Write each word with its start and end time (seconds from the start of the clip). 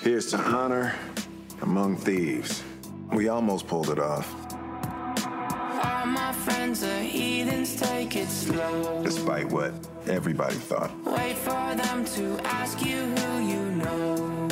Here's 0.00 0.26
to 0.26 0.38
honor 0.38 0.94
among 1.60 1.96
thieves. 1.96 2.62
We 3.12 3.28
almost 3.28 3.66
pulled 3.66 3.90
it 3.90 3.98
off. 3.98 4.32
All 5.26 6.06
my 6.06 6.32
friends 6.32 6.84
are 6.84 7.00
heathens, 7.00 7.74
take 7.74 8.14
it 8.14 8.28
slow. 8.28 9.02
Despite 9.02 9.50
what 9.50 9.74
everybody 10.06 10.54
thought. 10.54 10.92
Wait 11.04 11.36
for 11.36 11.74
them 11.74 12.04
to 12.04 12.38
ask 12.44 12.84
you 12.84 13.00
who 13.16 13.42
you 13.44 13.60
know. 13.72 14.48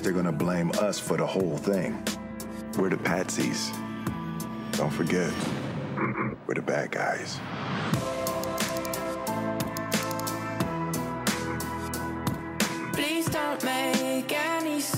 They're 0.00 0.12
gonna 0.12 0.32
blame 0.32 0.70
us 0.80 0.98
for 0.98 1.18
the 1.18 1.26
whole 1.26 1.58
thing. 1.58 2.02
We're 2.78 2.88
the 2.88 2.96
patsies. 2.96 3.70
Don't 4.72 4.92
forget, 4.92 5.30
we're 6.46 6.54
the 6.54 6.62
bad 6.62 6.92
guys. 6.92 7.38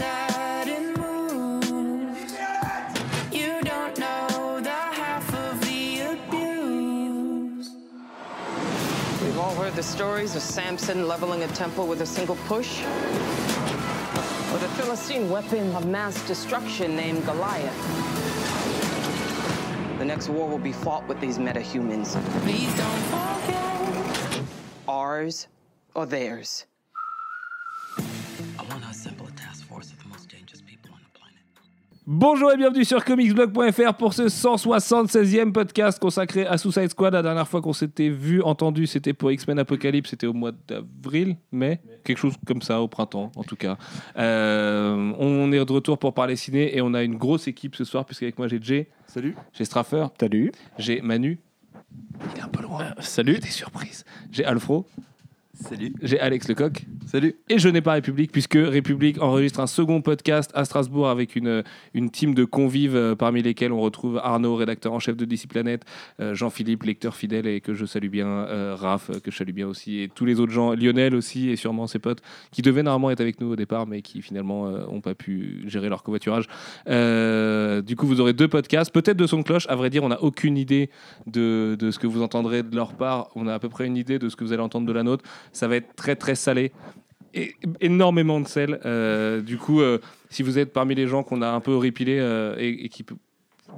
Any 0.01 0.33
sudden 0.33 0.95
moves. 0.95 2.33
You 3.33 3.61
don't 3.63 3.99
know 3.99 4.61
the 4.61 4.71
half 4.71 5.33
of 5.35 5.61
the 5.61 6.01
abuse. 6.01 7.71
We've 9.23 9.39
all 9.39 9.55
heard 9.55 9.75
the 9.75 9.83
stories 9.83 10.37
of 10.37 10.43
Samson 10.43 11.07
leveling 11.09 11.43
a 11.43 11.49
temple 11.49 11.87
with 11.87 12.01
a 12.01 12.07
single 12.07 12.37
push. 12.47 12.83
Or 14.53 14.59
the 14.59 14.69
Philistine 14.77 15.31
weapon 15.31 15.75
of 15.77 15.87
mass 15.87 16.27
destruction 16.27 16.97
named 16.97 17.25
Goliath. 17.25 17.77
The 19.99 20.05
next 20.05 20.29
war 20.29 20.49
will 20.49 20.59
be 20.59 20.73
fought 20.73 21.07
with 21.07 21.21
these 21.21 21.39
metahumans. 21.39 22.17
Please 22.43 22.75
don't 22.77 23.03
forget. 23.13 24.43
Ours 24.89 25.47
or 25.95 26.07
theirs. 26.07 26.67
Bonjour 32.13 32.51
et 32.51 32.57
bienvenue 32.57 32.85
sur 32.85 33.05
comicsblog.fr 33.05 33.95
pour 33.95 34.15
ce 34.15 34.23
176e 34.25 35.53
podcast 35.53 36.01
consacré 36.01 36.45
à 36.45 36.59
Suicide 36.59 36.91
Squad. 36.91 37.13
La 37.15 37.23
dernière 37.23 37.47
fois 37.47 37.61
qu'on 37.61 37.73
s'était 37.73 38.09
vu, 38.09 38.43
entendu, 38.43 38.89
c'était 38.89 39.13
pour 39.13 39.31
X-Men 39.31 39.61
Apocalypse, 39.61 40.11
c'était 40.11 40.27
au 40.27 40.33
mois 40.33 40.51
d'avril, 40.67 41.37
mai, 41.53 41.81
quelque 42.03 42.19
chose 42.19 42.35
comme 42.45 42.63
ça, 42.63 42.81
au 42.83 42.89
printemps 42.89 43.31
en 43.37 43.45
tout 43.45 43.55
cas. 43.55 43.79
Euh, 44.17 45.13
on 45.21 45.53
est 45.53 45.65
de 45.65 45.73
retour 45.73 45.99
pour 45.99 46.13
parler 46.13 46.35
ciné 46.35 46.77
et 46.77 46.81
on 46.81 46.95
a 46.95 47.05
une 47.05 47.15
grosse 47.15 47.47
équipe 47.47 47.77
ce 47.77 47.85
soir, 47.85 48.05
puisqu'avec 48.05 48.37
moi 48.39 48.49
j'ai 48.49 48.59
Jay, 48.61 48.89
Salut. 49.07 49.37
j'ai 49.53 49.65
Straffer, 49.65 50.07
Salut. 50.19 50.51
j'ai 50.79 51.01
Manu, 51.03 51.39
il 52.35 52.41
est 52.41 52.43
un 52.43 52.49
peu 52.49 52.65
loin, 52.65 52.87
salut, 52.99 53.39
des 53.39 53.47
surprises, 53.47 54.05
j'ai 54.33 54.45
Alfro, 54.45 54.85
Salut. 55.61 55.93
j'ai 56.03 56.19
Alex 56.19 56.49
Lecoq. 56.49 56.87
Salut. 57.07 57.37
Et 57.49 57.59
je 57.59 57.69
n'ai 57.69 57.81
pas 57.81 57.93
République, 57.93 58.33
puisque 58.33 58.55
République 58.55 59.21
enregistre 59.21 59.61
un 59.61 59.67
second 59.67 60.01
podcast 60.01 60.51
à 60.55 60.65
Strasbourg 60.65 61.09
avec 61.09 61.37
une, 61.37 61.63
une 61.93 62.11
team 62.11 62.35
de 62.35 62.45
convives 62.45 62.97
euh, 62.97 63.15
parmi 63.15 63.43
lesquels 63.43 63.73
on 63.73 63.81
retrouve 63.81 64.19
Arnaud, 64.23 64.57
rédacteur 64.57 64.93
en 64.93 65.01
chef 65.01 65.17
de 65.17 65.25
DC 65.25 65.47
euh, 66.21 66.35
Jean-Philippe, 66.35 66.85
lecteur 66.85 67.15
fidèle 67.15 67.47
et 67.47 67.61
que 67.61 67.75
je 67.75 67.85
salue 67.85 68.09
bien, 68.09 68.27
euh, 68.27 68.75
Raph, 68.79 69.11
euh, 69.11 69.21
que 69.21 69.31
je 69.31 69.37
salue 69.37 69.53
bien 69.53 69.67
aussi, 69.67 70.01
et 70.01 70.09
tous 70.09 70.25
les 70.25 70.41
autres 70.41 70.53
gens, 70.53 70.73
Lionel 70.73 71.15
aussi, 71.15 71.51
et 71.51 71.57
sûrement 71.57 71.87
ses 71.87 71.99
potes, 71.99 72.23
qui 72.53 72.63
devaient 72.63 72.83
normalement 72.83 73.11
être 73.11 73.21
avec 73.21 73.41
nous 73.41 73.53
au 73.53 73.57
départ, 73.57 73.87
mais 73.87 74.03
qui 74.03 74.23
finalement 74.23 74.71
n'ont 74.71 75.01
pas 75.01 75.15
pu 75.15 75.63
gérer 75.67 75.89
leur 75.89 76.03
covoiturage. 76.03 76.47
Du 76.87 77.97
coup, 77.97 78.07
vous 78.07 78.21
aurez 78.21 78.33
deux 78.33 78.49
podcasts, 78.49 78.93
peut-être 78.93 79.17
de 79.17 79.27
son 79.27 79.39
de 79.39 79.43
cloche. 79.43 79.67
À 79.69 79.77
vrai 79.77 79.91
dire, 79.91 80.05
on 80.05 80.09
n'a 80.09 80.23
aucune 80.23 80.57
idée 80.57 80.91
de, 81.27 81.77
de 81.79 81.91
ce 81.91 81.99
que 81.99 82.07
vous 82.07 82.23
entendrez 82.23 82.63
de 82.63 82.75
leur 82.75 82.95
part. 82.95 83.29
On 83.35 83.47
a 83.47 83.55
à 83.55 83.59
peu 83.59 83.69
près 83.69 83.87
une 83.87 83.97
idée 83.97 84.19
de 84.19 84.29
ce 84.29 84.37
que 84.37 84.45
vous 84.45 84.53
allez 84.53 84.63
entendre 84.63 84.87
de 84.87 84.93
la 84.93 85.03
nôtre. 85.03 85.25
Ça 85.53 85.69
va 85.69 85.77
être 85.77 85.95
très 85.95 86.17
très 86.17 86.35
salé 86.35 86.73
et 87.35 87.55
énormément 87.81 88.41
de 88.41 88.49
sel. 88.49 88.81
Euh, 88.85 89.41
du 89.41 89.57
coup, 89.57 89.81
euh, 89.81 89.99
si 90.31 90.43
vous 90.43 90.59
êtes 90.59 90.73
parmi 90.73 90.95
les 90.95 91.07
gens 91.07 91.23
qu'on 91.23 91.43
a 91.43 91.49
un 91.49 91.61
peu 91.61 91.77
répilés 91.77 92.19
euh, 92.19 92.57
et, 92.59 92.85
et 92.85 92.89
qui 92.89 93.05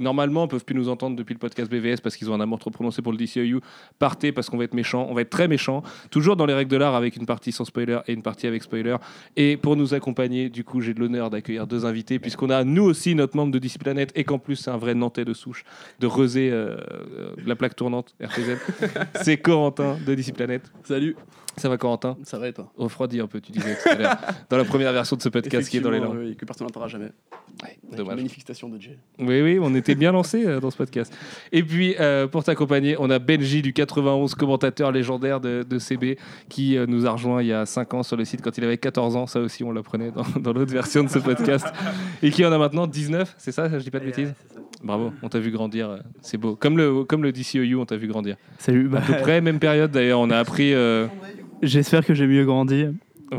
normalement 0.01 0.49
peuvent 0.49 0.65
plus 0.65 0.75
nous 0.75 0.89
entendre 0.89 1.17
depuis 1.17 1.35
le 1.35 1.39
podcast 1.39 1.71
BVS 1.71 2.01
parce 2.03 2.17
qu'ils 2.17 2.31
ont 2.31 2.35
un 2.35 2.41
amour 2.41 2.59
trop 2.59 2.71
prononcé 2.71 3.03
pour 3.03 3.13
le 3.13 3.19
DCEU, 3.19 3.61
partez 3.99 4.33
parce 4.33 4.49
qu'on 4.49 4.57
va 4.57 4.65
être 4.65 4.75
méchant, 4.75 5.07
on 5.09 5.15
va 5.15 5.23
être 5.23 5.31
très 5.31 5.49
méchant, 5.49 5.83
toujours 6.11 6.37
dans 6.37 6.47
les 6.47 6.55
règles 6.55 6.71
de 6.71 6.77
l'art 6.77 6.95
avec 6.95 7.17
une 7.17 7.27
partie 7.27 7.53
sans 7.53 7.65
spoiler 7.65 7.99
et 8.07 8.13
une 8.13 8.23
partie 8.23 8.47
avec 8.47 8.63
spoiler. 8.63 8.97
Et 9.37 9.57
pour 9.57 9.77
nous 9.77 9.95
accompagner, 9.95 10.49
du 10.49 10.65
coup, 10.65 10.81
j'ai 10.81 10.95
de 10.95 11.01
l'honneur 11.01 11.31
d'accueillir 11.31 11.67
deux 11.67 11.85
invités 11.85 12.19
puisqu'on 12.19 12.51
a 12.51 12.65
nous 12.65 12.85
aussi 12.85 13.15
notre 13.15 13.37
membre 13.37 13.53
de 13.53 13.59
DC 13.59 13.79
Planet 13.79 14.11
et 14.15 14.25
qu'en 14.25 14.39
plus 14.39 14.57
c'est 14.57 14.71
un 14.71 14.79
vrai 14.79 14.95
Nantais 14.95 15.25
de 15.25 15.35
souche 15.35 15.65
de 16.01 16.07
Rezé, 16.07 16.51
euh, 16.51 16.77
euh, 17.19 17.35
la 17.45 17.57
plaque 17.57 17.77
tournante 17.77 18.15
RPZ. 18.23 18.57
c'est 19.23 19.37
Corentin 19.37 19.99
de 20.07 20.15
DC 20.15 20.33
Planet. 20.33 20.63
Salut. 20.85 21.17
Ça 21.57 21.69
va 21.69 21.77
Corentin 21.77 22.17
Ça 22.25 22.39
va 22.39 22.49
et 22.49 22.53
toi 22.53 22.73
refroidi 22.77 23.21
un 23.21 23.27
peu, 23.27 23.41
tu 23.41 23.53
disais 23.53 23.77
tout 23.83 23.89
à 23.91 23.95
l'heure, 23.95 24.17
dans 24.51 24.57
la 24.57 24.65
première 24.65 24.93
version 24.93 25.17
de 25.17 25.23
ce 25.23 25.29
podcast 25.29 25.69
qui 25.69 25.77
est 25.77 25.81
dans 25.81 25.91
les 25.91 26.01
langues. 26.01 26.19
oui, 26.19 26.37
que 26.37 26.45
personne 26.45 26.67
n'entendra 26.67 26.89
jamais. 26.89 27.11
Dommage. 27.91 28.13
Une 28.13 28.17
magnifique 28.17 28.43
station 28.43 28.69
de 28.69 28.81
Jay. 28.81 28.97
Oui, 29.19 29.43
oui, 29.43 29.59
on 29.61 29.75
était 29.75 29.95
bien 29.95 30.13
lancé 30.13 30.47
euh, 30.47 30.61
dans 30.61 30.71
ce 30.71 30.77
podcast. 30.77 31.15
Et 31.53 31.63
puis, 31.63 31.95
euh, 32.01 32.27
pour 32.27 32.43
t'accompagner, 32.43 32.97
on 32.99 33.11
a 33.11 33.19
Benji 33.19 33.61
du 33.61 33.73
91, 33.75 34.35
commentateur 34.35 34.91
légendaire 34.91 35.41
de, 35.41 35.63
de 35.69 35.79
CB, 35.79 36.19
qui 36.49 36.79
euh, 36.79 36.87
nous 36.87 37.07
a 37.07 37.11
rejoint 37.11 37.43
il 37.43 37.49
y 37.49 37.53
a 37.53 37.67
5 37.67 37.95
ans 37.95 38.03
sur 38.03 38.17
le 38.17 38.25
site 38.25 38.41
quand 38.41 38.57
il 38.57 38.65
avait 38.65 38.79
14 38.79 39.17
ans. 39.17 39.27
Ça 39.27 39.41
aussi, 39.41 39.63
on 39.65 39.73
l'apprenait 39.73 40.11
dans, 40.11 40.25
dans 40.41 40.53
l'autre 40.53 40.73
version 40.73 41.05
de 41.05 41.09
ce 41.09 41.19
podcast. 41.19 41.67
Et 42.23 42.31
qui 42.31 42.45
en 42.47 42.53
a 42.53 42.59
maintenant 42.59 42.87
19, 42.87 43.35
c'est 43.37 43.53
ça 43.53 43.69
Je 43.69 43.83
dis 43.85 43.91
pas 43.91 44.01
de 44.01 44.07
bêtises 44.07 44.33
Bravo, 44.83 45.13
on 45.23 45.29
t'a 45.29 45.39
vu 45.39 45.53
grandir, 45.53 45.99
c'est 46.23 46.39
beau. 46.39 46.57
Comme 46.57 46.77
le, 46.77 47.05
comme 47.05 47.23
le 47.23 47.31
DCEU, 47.31 47.77
on 47.77 47.87
t'a 47.87 47.97
vu 47.97 48.09
grandir. 48.09 48.37
Salut, 48.59 48.89
bah, 48.89 48.99
À 48.99 49.03
peu 49.03 49.17
près, 49.23 49.41
même 49.41 49.61
période 49.61 49.91
d'ailleurs, 49.93 50.19
on 50.19 50.31
a 50.31 50.39
appris. 50.39 50.75
Euh, 51.63 51.67
j'espère 51.67 52.05
que 52.05 52.15
j'ai 52.15 52.27
mieux 52.27 52.45
grandi. 52.45 52.87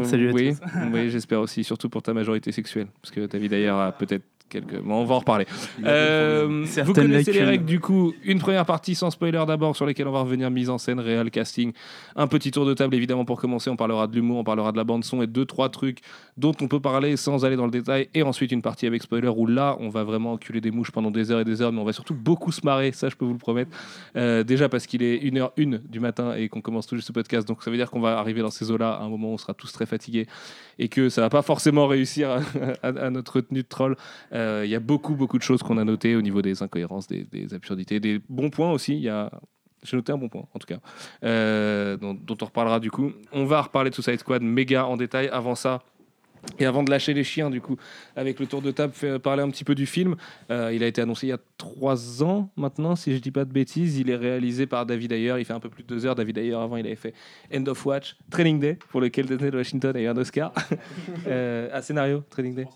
Salut 0.04 0.30
à 0.30 0.34
oui, 0.34 0.56
tous. 0.56 0.60
oui 0.94 1.10
j'espère 1.10 1.40
aussi, 1.40 1.64
surtout 1.64 1.88
pour 1.90 2.02
ta 2.02 2.14
majorité 2.14 2.52
sexuelle. 2.52 2.88
Parce 3.02 3.12
que 3.12 3.26
ta 3.26 3.38
vie 3.38 3.50
d'ailleurs 3.50 3.80
a 3.80 3.92
peut-être 3.92 4.24
quelques. 4.54 4.80
Bon, 4.82 5.02
on 5.02 5.04
va 5.06 5.16
en 5.16 5.20
reparler. 5.20 5.46
Euh, 5.84 6.66
vous 6.86 6.94
connaissez 6.94 7.32
les 7.34 7.40
lacunes. 7.40 7.50
règles 7.50 7.66
du 7.66 7.80
coup. 7.80 8.14
Une 8.24 8.40
première 8.40 8.66
partie 8.66 8.96
sans 8.96 9.12
spoiler 9.12 9.44
d'abord, 9.46 9.76
sur 9.76 9.86
lesquelles 9.86 10.08
on 10.08 10.12
va 10.12 10.22
revenir 10.22 10.50
mise 10.50 10.70
en 10.70 10.78
scène, 10.78 11.00
réel, 11.00 11.30
casting. 11.32 11.74
Un 12.16 12.28
petit 12.28 12.52
tour 12.52 12.66
de 12.66 12.74
table 12.74 12.96
évidemment 12.96 13.26
pour 13.26 13.40
commencer. 13.40 13.70
On 13.70 13.76
parlera 13.76 14.08
de 14.08 14.16
l'humour, 14.16 14.38
on 14.38 14.44
parlera 14.44 14.72
de 14.72 14.78
la 14.78 14.84
bande 14.84 15.04
son 15.04 15.22
et 15.22 15.28
deux 15.28 15.46
trois 15.46 15.70
trucs 15.70 16.00
dont 16.38 16.54
on 16.62 16.68
peut 16.68 16.80
parler 16.80 17.18
sans 17.18 17.46
aller 17.46 17.56
dans 17.56 17.66
le 17.66 17.72
détail. 17.72 18.08
Et 18.14 18.24
ensuite 18.24 18.52
une 18.52 18.62
partie 18.62 18.88
avec 18.88 19.04
spoiler 19.04 19.28
où 19.28 19.46
là 19.48 19.76
on 19.80 19.90
va 19.90 20.04
vraiment 20.04 20.34
enculer 20.34 20.62
des 20.62 20.72
mouches 20.72 20.92
pendant 20.92 21.12
des 21.12 21.32
heures 21.32 21.40
et 21.42 21.46
des 21.46 21.62
heures, 21.62 21.72
mais 21.72 21.82
on 21.82 21.86
va 21.86 21.94
surtout 21.94 22.16
beaucoup 22.16 22.52
se 22.52 22.62
marrer. 22.66 22.92
Ça 22.92 23.10
je 23.10 23.16
peux 23.16 23.26
vous 23.26 23.34
le 23.34 23.38
promettre. 23.40 23.72
Euh, 24.16 24.44
déjà 24.44 24.70
parce 24.70 24.86
qu'il 24.88 25.04
est 25.04 25.18
1h01 25.24 25.82
du 25.90 26.00
matin 26.00 26.36
et 26.36 26.50
qu'on 26.50 26.62
commence 26.62 26.88
tout 26.88 26.96
juste 26.96 27.08
ce 27.08 27.14
podcast, 27.14 27.48
donc 27.48 27.64
ça 27.64 27.72
veut 27.72 27.78
dire 27.78 27.90
qu'on 27.90 28.00
va 28.02 28.18
arriver 28.20 28.42
dans 28.42 28.52
ces 28.52 28.70
eaux-là 28.72 28.92
à 28.94 29.04
un 29.04 29.10
moment 29.10 29.30
où 29.30 29.34
on 29.34 29.38
sera 29.38 29.54
tous 29.54 29.72
très 29.72 29.86
fatigués 29.86 30.28
et 30.80 30.88
que 30.90 31.10
ça 31.10 31.22
va 31.22 31.30
pas 31.30 31.42
forcément 31.42 31.88
réussir 31.88 32.30
à, 32.30 32.40
à- 32.88 33.06
à 33.06 33.10
notre 33.10 33.42
tenue 33.42 33.64
de 33.64 33.68
troll. 33.68 33.96
Euh, 34.34 34.43
Il 34.64 34.70
y 34.70 34.76
a 34.76 34.80
beaucoup, 34.80 35.16
beaucoup 35.16 35.38
de 35.38 35.44
choses 35.44 35.64
qu'on 35.64 35.78
a 35.78 35.84
notées 35.84 36.16
au 36.16 36.22
niveau 36.22 36.42
des 36.42 36.62
incohérences, 36.64 37.08
des, 37.08 37.54
absurdités, 37.54 38.00
des 38.00 38.22
bons 38.30 38.50
points 38.50 38.72
aussi. 38.72 38.94
Il 38.94 39.02
y 39.02 39.10
a... 39.10 39.32
J'ai 39.84 39.98
noté 39.98 40.14
un 40.14 40.18
bon 40.18 40.30
point, 40.30 40.46
en 40.54 40.60
tout 40.60 40.68
cas, 40.68 40.80
euh, 41.26 41.98
dont, 41.98 42.38
on 42.42 42.46
reparlera 42.46 42.80
du 42.80 42.90
coup. 42.90 43.12
On 43.34 43.44
va 43.44 43.62
reparler 43.62 43.90
de 43.90 43.96
Suicide 43.96 44.20
Squad 44.20 44.42
méga 44.42 44.86
en 44.86 44.96
détail. 44.96 45.28
Avant 45.28 45.56
ça, 45.56 45.84
et 46.60 46.66
avant 46.66 46.84
de 46.84 46.92
lâcher 46.92 47.14
les 47.14 47.24
chiens, 47.24 47.50
du 47.50 47.62
coup, 47.62 47.78
avec 48.16 48.40
le 48.40 48.48
tour 48.48 48.62
de 48.62 48.72
table, 48.72 48.94
parler 49.20 49.44
un 49.44 49.50
petit 49.50 49.64
peu 49.64 49.76
du 49.76 49.86
film. 49.86 50.16
Euh, 50.52 50.72
il 50.74 50.84
a 50.84 50.88
été 50.88 51.02
annoncé 51.02 51.28
il 51.28 51.30
y 51.30 51.34
a 51.34 51.40
trois 51.58 52.24
ans 52.24 52.50
maintenant, 52.56 52.96
si 52.96 53.14
je 53.14 53.20
dis 53.20 53.32
pas 53.32 53.46
de 53.46 53.52
bêtises. 53.52 53.98
Il 53.98 54.10
est 54.10 54.16
réalisé 54.16 54.68
par 54.68 54.86
David 54.86 55.12
Ayer. 55.14 55.36
Il 55.40 55.46
fait 55.46 55.54
un 55.54 55.60
peu 55.60 55.70
plus 55.70 55.84
de 55.84 55.88
deux 55.88 56.06
heures. 56.06 56.16
David 56.16 56.38
Ayer, 56.38 56.54
avant, 56.54 56.78
il 56.78 56.86
avait 56.86 56.96
fait 56.96 57.14
End 57.54 57.66
of 57.68 57.86
Watch, 57.86 58.18
Training 58.30 58.60
Day, 58.60 58.78
pour 58.90 59.02
lequel 59.02 59.26
Denzel 59.26 59.56
Washington 59.56 59.96
a 59.96 60.02
eu 60.02 60.08
un 60.08 60.18
Oscar. 60.18 60.54
euh, 61.28 61.82
scénario, 61.82 62.24
Training 62.30 62.56
Day. 62.56 62.68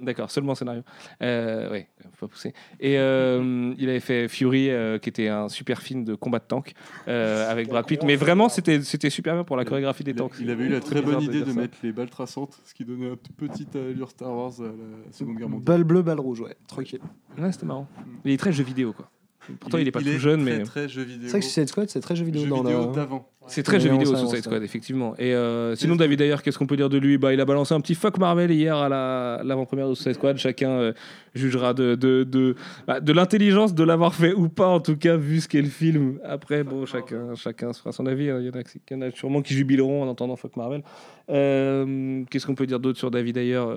D'accord, 0.00 0.30
seulement 0.30 0.54
scénario. 0.54 0.82
Euh, 1.22 1.68
oui, 1.70 1.84
faut 2.12 2.26
pas 2.26 2.32
pousser. 2.32 2.54
Et 2.78 2.98
euh, 2.98 3.74
il 3.76 3.88
avait 3.88 4.00
fait 4.00 4.28
Fury, 4.28 4.70
euh, 4.70 4.98
qui 4.98 5.10
était 5.10 5.28
un 5.28 5.48
super 5.48 5.82
film 5.82 6.04
de 6.04 6.14
combat 6.14 6.38
de 6.38 6.44
tank 6.44 6.72
euh, 7.06 7.50
avec 7.50 7.68
Brad 7.68 7.84
Pitt. 7.86 8.02
Mais 8.04 8.16
vraiment, 8.16 8.48
c'était 8.48 8.82
c'était 8.82 9.10
super 9.10 9.34
bien 9.34 9.44
pour 9.44 9.56
la 9.56 9.64
chorégraphie 9.64 10.04
des 10.04 10.14
tanks. 10.14 10.34
il 10.40 10.50
avait 10.50 10.64
eu 10.64 10.68
la 10.68 10.80
très 10.80 11.02
bonne 11.02 11.20
idée 11.20 11.40
de 11.40 11.52
ça. 11.52 11.60
mettre 11.60 11.76
les 11.82 11.92
balles 11.92 12.10
traçantes, 12.10 12.58
ce 12.64 12.72
qui 12.72 12.84
donnait 12.84 13.08
une 13.08 13.16
petite 13.16 13.76
allure 13.76 14.10
Star 14.10 14.34
Wars 14.34 14.54
à 14.60 14.64
la 14.64 15.12
Seconde 15.12 15.36
Guerre 15.36 15.48
mondiale. 15.48 15.64
Balle 15.64 15.84
bleue, 15.84 16.02
balle 16.02 16.20
rouge, 16.20 16.40
ouais, 16.40 16.56
tranquille. 16.66 17.00
Ouais, 17.38 17.52
c'était 17.52 17.66
marrant. 17.66 17.86
Il 18.24 18.32
est 18.32 18.38
très 18.38 18.52
jeu 18.52 18.64
vidéo, 18.64 18.92
quoi. 18.92 19.10
Pourtant, 19.58 19.78
il 19.78 19.88
est, 19.88 19.90
pas 19.90 20.00
il 20.00 20.12
tout 20.12 20.18
jeune, 20.18 20.44
très, 20.44 20.58
mais 20.58 20.62
très 20.64 20.88
jeu 20.88 21.02
vidéo. 21.02 21.22
C'est 21.24 21.30
vrai 21.30 21.40
que 21.40 21.44
Suicide 21.46 21.68
Squad, 21.68 21.88
c'est 21.90 22.00
très 22.00 22.14
jeu 22.16 22.24
vidéo 22.24 22.42
jeu 22.42 22.48
dans 22.48 22.62
vidéo 22.62 22.86
le. 22.90 22.94
d'avant. 22.94 23.28
c'est 23.46 23.62
très 23.62 23.76
Ouais, 23.76 23.80
jeu 23.80 23.90
vidéo 23.90 24.14
Suicide. 24.16 24.44
Squad, 24.44 24.62
effectivement. 24.62 25.14
Et 25.18 25.34
euh, 25.34 25.74
sinon, 25.74 25.96
David, 25.96 26.18
d'ailleurs, 26.20 26.42
qu'est-ce 26.42 26.58
qu'on 26.58 26.66
peut 26.66 26.76
dire 26.76 26.88
de 26.88 26.98
lui? 26.98 27.18
Bah, 27.18 27.32
Il 27.32 27.40
a 27.40 27.44
balancé 27.44 27.74
un 27.74 27.80
petit 27.80 27.94
fuck 27.94 28.18
Marvel 28.18 28.50
hier 28.50 28.76
à 28.76 28.88
la- 28.88 29.40
l'avant-première 29.44 29.88
de 29.88 29.94
Suicide 29.94 30.14
Squad. 30.14 30.36
Chacun 30.36 30.70
euh, 30.70 30.92
jugera 31.34 31.74
de, 31.74 31.94
de, 31.94 32.24
de, 32.24 32.54
bah, 32.86 33.00
de 33.00 33.12
l'intelligence 33.12 33.74
de 33.74 33.82
l'avoir 33.84 34.14
fait 34.14 34.32
ou 34.34 34.48
pas, 34.48 34.68
en 34.68 34.80
tout 34.80 34.96
cas, 34.96 35.16
vu 35.16 35.40
ce 35.40 35.48
qu'est 35.48 35.62
le 35.62 35.68
film. 35.68 36.18
Après, 36.24 36.62
bon, 36.64 36.86
chacun, 36.86 37.34
chacun 37.34 37.72
se 37.72 37.80
fera 37.80 37.92
son 37.92 38.06
avis. 38.06 38.30
hein. 38.30 38.38
Il 38.40 38.46
y, 38.46 38.50
en 38.50 38.58
a, 38.58 38.62
qui- 38.62 38.80
il 38.90 38.94
y 38.94 38.96
en 38.96 39.02
a 39.02 39.10
sûrement 39.10 39.42
qui 39.42 39.54
jubileront 39.54 40.02
en 40.04 40.08
entendant 40.08 40.36
fuck 40.36 40.56
Marvel. 40.56 40.82
Euh, 41.30 42.22
qu'est-ce 42.30 42.46
qu'on 42.46 42.54
peut 42.54 42.66
dire 42.66 42.80
d'autre 42.80 42.98
sur 42.98 43.10
David 43.10 43.34
d'ailleurs 43.36 43.70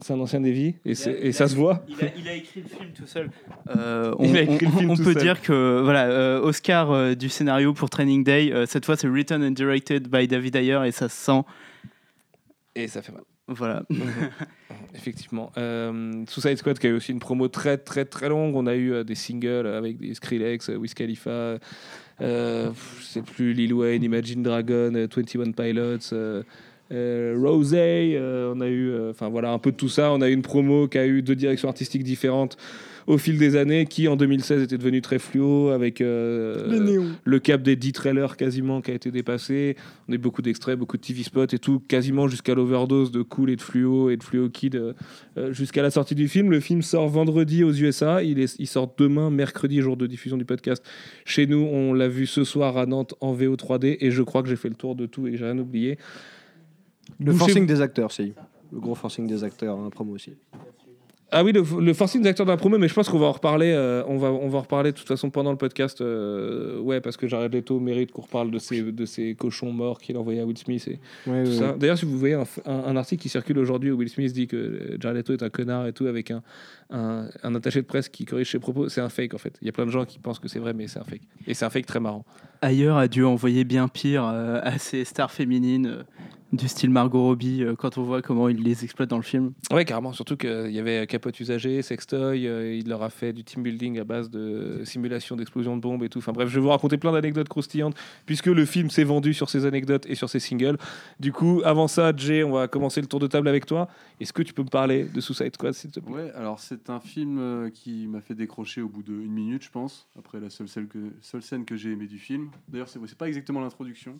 C'est 0.00 0.12
un 0.12 0.20
ancien 0.20 0.40
Davy 0.40 0.76
et, 0.84 0.94
ça 0.94 1.48
se 1.48 1.56
voit. 1.56 1.84
Il 1.88 2.04
a, 2.04 2.08
il 2.16 2.28
a 2.28 2.34
écrit 2.34 2.60
le 2.62 2.68
film 2.68 2.90
tout 2.94 3.06
seul. 3.06 3.30
Euh, 3.74 4.14
on 4.18 4.24
Il 4.24 4.36
a 4.36 4.42
écrit 4.42 4.66
le 4.66 4.72
film 4.72 4.90
on 4.90 4.94
tout 4.96 5.02
peut 5.02 5.12
seul. 5.12 5.22
dire 5.22 5.42
que 5.42 5.80
voilà, 5.82 6.06
euh, 6.06 6.40
Oscar 6.40 6.92
euh, 6.92 7.14
du 7.14 7.28
scénario 7.28 7.72
pour 7.72 7.90
Training 7.90 8.22
Day. 8.22 8.52
euh, 8.52 8.64
cette 8.66 8.86
fois, 8.86 8.96
c'est 8.96 9.08
written 9.08 9.42
and 9.42 9.50
directed 9.52 10.08
by 10.08 10.28
David 10.28 10.54
Ayer 10.54 10.80
et 10.86 10.92
ça 10.92 11.08
se 11.08 11.16
sent. 11.16 11.42
Et 12.76 12.86
ça 12.86 13.02
fait 13.02 13.10
mal. 13.12 13.22
Voilà. 13.48 13.82
Effectivement. 14.94 15.50
Euh, 15.56 16.24
Suicide 16.28 16.58
Squad 16.58 16.78
qui 16.78 16.86
a 16.86 16.90
eu 16.90 16.94
aussi 16.94 17.12
une 17.12 17.18
promo 17.18 17.48
très 17.48 17.78
très 17.78 18.04
très 18.04 18.28
longue. 18.28 18.54
On 18.54 18.66
a 18.66 18.74
eu 18.74 18.92
euh, 18.92 19.04
des 19.04 19.14
singles 19.14 19.66
avec 19.66 19.98
des 19.98 20.14
Skrillex, 20.14 20.68
euh, 20.68 20.76
Wiz 20.76 20.94
Khalifa, 20.94 21.58
euh, 22.20 22.70
je 23.00 23.04
sais 23.04 23.22
plus 23.22 23.52
Lil 23.54 23.72
Wayne, 23.72 24.02
Imagine 24.02 24.42
Dragon, 24.42 24.92
euh, 24.94 25.08
21 25.12 25.52
Pilots, 25.52 26.44
Rosé. 26.90 28.16
euh, 28.16 28.52
on 28.54 28.60
a 28.60 28.68
eu, 28.68 28.90
euh, 28.90 29.10
enfin 29.10 29.28
voilà, 29.28 29.52
un 29.52 29.58
peu 29.58 29.72
de 29.72 29.76
tout 29.76 29.88
ça. 29.88 30.12
On 30.12 30.20
a 30.20 30.28
eu 30.28 30.32
une 30.32 30.42
promo 30.42 30.88
qui 30.88 30.98
a 30.98 31.06
eu 31.06 31.22
deux 31.22 31.36
directions 31.36 31.68
artistiques 31.68 32.04
différentes 32.04 32.56
au 33.08 33.16
fil 33.16 33.38
des 33.38 33.56
années, 33.56 33.86
qui 33.86 34.06
en 34.06 34.16
2016 34.16 34.62
était 34.62 34.76
devenue 34.76 35.00
très 35.00 35.18
fluo 35.18 35.70
avec 35.70 36.02
euh, 36.02 37.14
le 37.24 37.38
cap 37.38 37.62
des 37.62 37.74
10 37.74 37.92
trailers 37.92 38.36
quasiment 38.36 38.82
qui 38.82 38.90
a 38.90 38.94
été 38.94 39.10
dépassé. 39.10 39.76
On 40.06 40.12
a 40.12 40.16
eu 40.16 40.18
beaucoup 40.18 40.42
d'extraits, 40.42 40.78
beaucoup 40.78 40.98
de 40.98 41.02
TV 41.02 41.22
spots 41.22 41.46
et 41.52 41.58
tout, 41.58 41.80
quasiment 41.80 42.28
jusqu'à 42.28 42.54
l'overdose 42.54 43.10
de 43.10 43.22
Cool 43.22 43.48
et 43.48 43.56
de 43.56 43.62
Fluo 43.62 44.10
et 44.10 44.18
de 44.18 44.22
Fluo 44.22 44.50
Kid 44.50 44.76
euh, 44.76 44.92
euh, 45.38 45.52
jusqu'à 45.54 45.80
la 45.80 45.90
sortie 45.90 46.14
du 46.14 46.28
film. 46.28 46.50
Le 46.50 46.60
film 46.60 46.82
sort 46.82 47.08
vendredi 47.08 47.64
aux 47.64 47.72
USA, 47.72 48.22
il, 48.22 48.40
est, 48.40 48.54
il 48.58 48.66
sort 48.66 48.92
demain, 48.98 49.30
mercredi, 49.30 49.80
jour 49.80 49.96
de 49.96 50.06
diffusion 50.06 50.36
du 50.36 50.44
podcast. 50.44 50.84
Chez 51.24 51.46
nous, 51.46 51.66
on 51.72 51.94
l'a 51.94 52.08
vu 52.08 52.26
ce 52.26 52.44
soir 52.44 52.76
à 52.76 52.84
Nantes 52.84 53.14
en 53.22 53.32
VO 53.32 53.56
3D 53.56 53.96
et 54.00 54.10
je 54.10 54.22
crois 54.22 54.42
que 54.42 54.50
j'ai 54.50 54.56
fait 54.56 54.68
le 54.68 54.74
tour 54.74 54.94
de 54.94 55.06
tout 55.06 55.26
et 55.26 55.30
que 55.30 55.38
j'ai 55.38 55.46
rien 55.46 55.58
oublié. 55.58 55.96
Le 57.20 57.32
forcing 57.32 57.66
des 57.66 57.80
acteurs, 57.80 58.12
c'est. 58.12 58.32
Le 58.72 58.80
gros 58.80 58.94
forcing 58.94 59.26
des 59.26 59.44
acteurs, 59.44 59.78
un 59.78 59.90
promo 59.90 60.12
aussi. 60.14 60.32
Ah 61.30 61.44
oui, 61.44 61.52
le, 61.52 61.62
le 61.82 61.92
forcing 61.92 62.22
des 62.22 62.30
acteurs 62.30 62.46
de 62.46 62.50
la 62.50 62.56
promo, 62.56 62.78
mais 62.78 62.88
je 62.88 62.94
pense 62.94 63.06
qu'on 63.10 63.18
va 63.18 63.26
en 63.26 63.32
reparler. 63.32 63.70
euh, 63.70 64.02
on, 64.06 64.16
va, 64.16 64.28
on 64.32 64.48
va 64.48 64.58
en 64.58 64.60
reparler 64.62 64.92
de 64.92 64.96
toute 64.96 65.06
façon 65.08 65.28
pendant 65.28 65.50
le 65.50 65.58
podcast. 65.58 66.00
euh, 66.00 66.80
ouais, 66.80 67.02
parce 67.02 67.18
que 67.18 67.26
Jared 67.28 67.52
Leto 67.52 67.78
mérite 67.80 68.12
qu'on 68.12 68.22
reparle 68.22 68.50
de 68.50 68.58
ces, 68.58 68.80
de 68.80 69.04
ces 69.04 69.34
cochons 69.34 69.70
morts 69.70 69.98
qu'il 70.00 70.16
a 70.16 70.20
envoyés 70.20 70.40
à 70.40 70.46
Will 70.46 70.56
Smith 70.56 70.88
et 70.88 70.98
Ouais, 71.28 71.44
tout 71.44 71.50
ouais, 71.50 71.56
ça. 71.56 71.72
ouais. 71.72 71.78
D'ailleurs, 71.78 71.98
si 71.98 72.06
vous 72.06 72.16
voyez 72.18 72.32
un, 72.34 72.44
f- 72.44 72.62
un- 72.64 72.82
un 72.84 72.96
article 72.96 73.20
qui 73.20 73.28
circule 73.28 73.58
aujourd'hui 73.58 73.90
où 73.90 73.98
Will 73.98 74.08
Smith 74.08 74.32
dit 74.32 74.46
que 74.46 74.96
Jared 74.98 75.18
Leto 75.18 75.34
est 75.34 75.42
un 75.42 75.50
connard 75.50 75.86
et 75.86 75.92
tout, 75.92 76.06
avec 76.06 76.30
un, 76.30 76.42
un, 76.88 77.28
un 77.42 77.54
attaché 77.54 77.82
de 77.82 77.86
presse 77.86 78.08
qui 78.08 78.24
corrige 78.24 78.50
ses 78.50 78.58
propos, 78.58 78.88
c'est 78.88 79.02
un 79.02 79.10
fake 79.10 79.34
en 79.34 79.38
fait. 79.38 79.54
Il 79.60 79.66
y 79.66 79.68
a 79.68 79.72
plein 79.72 79.84
de 79.84 79.90
gens 79.90 80.06
qui 80.06 80.18
pensent 80.18 80.38
que 80.38 80.48
c'est 80.48 80.60
vrai, 80.60 80.72
mais 80.72 80.88
c'est 80.88 80.98
un 80.98 81.04
fake. 81.04 81.22
Et 81.46 81.52
c'est 81.52 81.66
un 81.66 81.70
fake 81.70 81.84
très 81.84 82.00
marrant. 82.00 82.24
Ailleurs 82.62 82.96
a 82.96 83.06
dû 83.06 83.22
envoyer 83.24 83.64
bien 83.64 83.86
pire 83.88 84.24
euh, 84.26 84.60
à 84.62 84.78
ces 84.78 85.04
stars 85.04 85.30
féminines 85.30 85.86
euh, 85.86 86.02
du 86.52 86.66
style 86.68 86.90
Margot 86.90 87.22
Robbie 87.22 87.62
euh, 87.62 87.74
quand 87.76 87.98
on 87.98 88.02
voit 88.02 88.22
comment 88.22 88.48
il 88.48 88.62
les 88.62 88.84
exploite 88.84 89.10
dans 89.10 89.16
le 89.16 89.22
film. 89.22 89.52
Ouais, 89.70 89.84
carrément. 89.84 90.12
Surtout 90.12 90.36
qu'il 90.36 90.70
y 90.70 90.78
avait 90.78 91.06
capote 91.06 91.38
usagée, 91.40 91.82
sextoy. 91.82 92.46
euh, 92.46 92.74
il 92.74 92.88
leur 92.88 93.02
a 93.02 93.10
fait 93.10 93.32
du 93.32 93.44
team 93.44 93.62
building 93.62 93.98
à 93.98 94.04
base 94.04 94.30
de 94.30 94.82
simulation 94.84 95.36
d'explosion 95.36 95.76
de 95.76 95.82
bombes 95.82 96.02
et 96.04 96.08
tout. 96.08 96.18
Enfin 96.18 96.32
bref, 96.32 96.48
je 96.48 96.54
vais 96.54 96.60
vous 96.60 96.70
raconter 96.70 96.96
plein 96.96 97.12
d'anecdotes 97.12 97.48
croustillantes 97.48 97.96
puisque 98.26 98.46
le 98.46 98.64
film 98.64 98.90
s'est 98.90 99.04
vendu 99.04 99.34
sur 99.34 99.50
ces 99.50 99.66
anecdotes 99.66 100.06
et 100.06 100.14
sur 100.14 100.28
ces 100.30 100.40
singles. 100.40 100.78
Du 101.20 101.32
coup, 101.32 101.60
avant 101.64 101.88
ça, 101.88 102.12
Jay, 102.16 102.42
on 102.44 102.52
va 102.52 102.68
commencer 102.68 103.00
le 103.00 103.06
tour 103.06 103.20
de 103.20 103.26
table 103.26 103.48
avec 103.48 103.66
toi. 103.66 103.88
Est-ce 104.20 104.32
que 104.32 104.42
tu 104.42 104.54
peux 104.54 104.62
me 104.62 104.68
parler 104.68 105.04
de 105.04 105.20
Suicide 105.20 105.54
Squad, 105.54 105.74
s'il 105.74 105.90
te 105.90 106.00
plaît? 106.00 106.12
Ouais, 106.12 106.32
alors 106.34 106.60
c'est 106.60 106.90
un 106.90 107.00
film 107.00 107.38
euh, 107.38 107.70
qui 107.70 108.06
m'a 108.06 108.20
fait 108.20 108.34
décrocher 108.34 108.80
au 108.80 108.88
bout 108.88 109.02
d'une 109.02 109.30
minute, 109.30 109.62
je 109.64 109.70
pense, 109.70 110.08
après 110.18 110.40
la 110.40 110.50
seule, 110.50 110.68
scène 110.68 110.88
que, 110.88 110.98
seule 111.20 111.42
scène 111.42 111.64
que 111.64 111.76
j'ai 111.76 111.92
aimée 111.92 112.06
du 112.06 112.18
film. 112.18 112.48
D'ailleurs, 112.68 112.88
c'est 112.88 113.18
pas 113.18 113.28
exactement 113.28 113.60
l'introduction, 113.60 114.18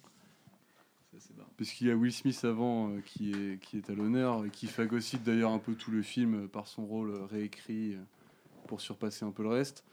puisqu'il 1.59 1.89
y 1.89 1.91
a 1.91 1.95
Will 1.97 2.13
Smith 2.13 2.41
avant 2.45 2.89
euh, 2.89 3.01
qui, 3.05 3.33
est, 3.33 3.61
qui 3.61 3.77
est 3.77 3.91
à 3.91 3.95
l'honneur, 3.95 4.47
et 4.47 4.49
qui 4.51 4.67
phagocyte 4.67 5.23
d'ailleurs 5.25 5.51
un 5.53 5.59
peu 5.59 5.75
tout 5.75 5.91
le 5.91 6.01
film 6.01 6.35
euh, 6.35 6.47
par 6.47 6.67
son 6.67 6.87
rôle 6.87 7.11
euh, 7.11 7.25
réécrit 7.31 7.97
pour 8.67 8.81
surpasser 8.81 9.25
un 9.27 9.31
peu 9.33 9.43
le 9.43 9.51
reste. 9.51 9.85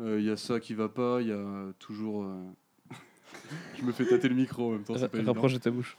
Euh, 0.00 0.20
Il 0.20 0.26
y 0.26 0.30
a 0.30 0.36
ça 0.36 0.60
qui 0.60 0.74
va 0.74 0.88
pas, 0.88 1.20
il 1.20 1.28
y 1.28 1.32
a 1.32 1.72
toujours. 1.80 2.22
euh, 2.24 2.36
je 3.78 3.82
me 3.84 3.90
fais 3.92 4.04
tâter 4.06 4.28
le 4.28 4.34
micro 4.36 4.68
en 4.68 4.72
même 4.72 4.84
temps, 4.84 4.94
c'est 4.96 5.08
pas 5.08 5.16
évident. 5.18 5.32
Rapproche 5.32 5.54
de 5.54 5.58
ta 5.58 5.70
bouche. 5.70 5.96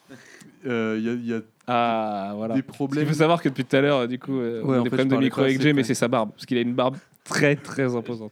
Euh, 0.65 0.95
Il 1.00 1.03
y 1.06 1.09
a- 1.09 1.13
il 1.13 1.25
y 1.25 1.33
a 1.33 1.41
Ah, 1.67 2.33
voilà. 2.35 2.53
des 2.53 2.59
Il 2.59 2.63
problèmes. 2.63 3.07
faut 3.07 3.13
savoir 3.13 3.41
que 3.41 3.50
depuis 3.50 3.65
tout 3.65 3.75
à 3.75 3.81
l'heure, 3.81 4.07
du 4.07 4.19
coup, 4.19 4.39
euh, 4.39 4.62
Ouais, 4.63 4.77
on 4.77 4.81
a 4.81 4.83
des 4.83 4.89
fait, 4.89 4.97
problèmes 4.97 5.09
de 5.09 5.17
micro 5.17 5.41
avec 5.41 5.59
Jay, 5.59 5.73
mais 5.73 5.83
c'est 5.83 5.94
sa 5.95 6.07
barbe. 6.07 6.31
Parce 6.31 6.45
qu'il 6.45 6.57
a 6.57 6.62
une 6.62 6.73
barbe 6.75 6.97
très, 7.23 7.55
très 7.55 7.95
imposante. 7.95 8.31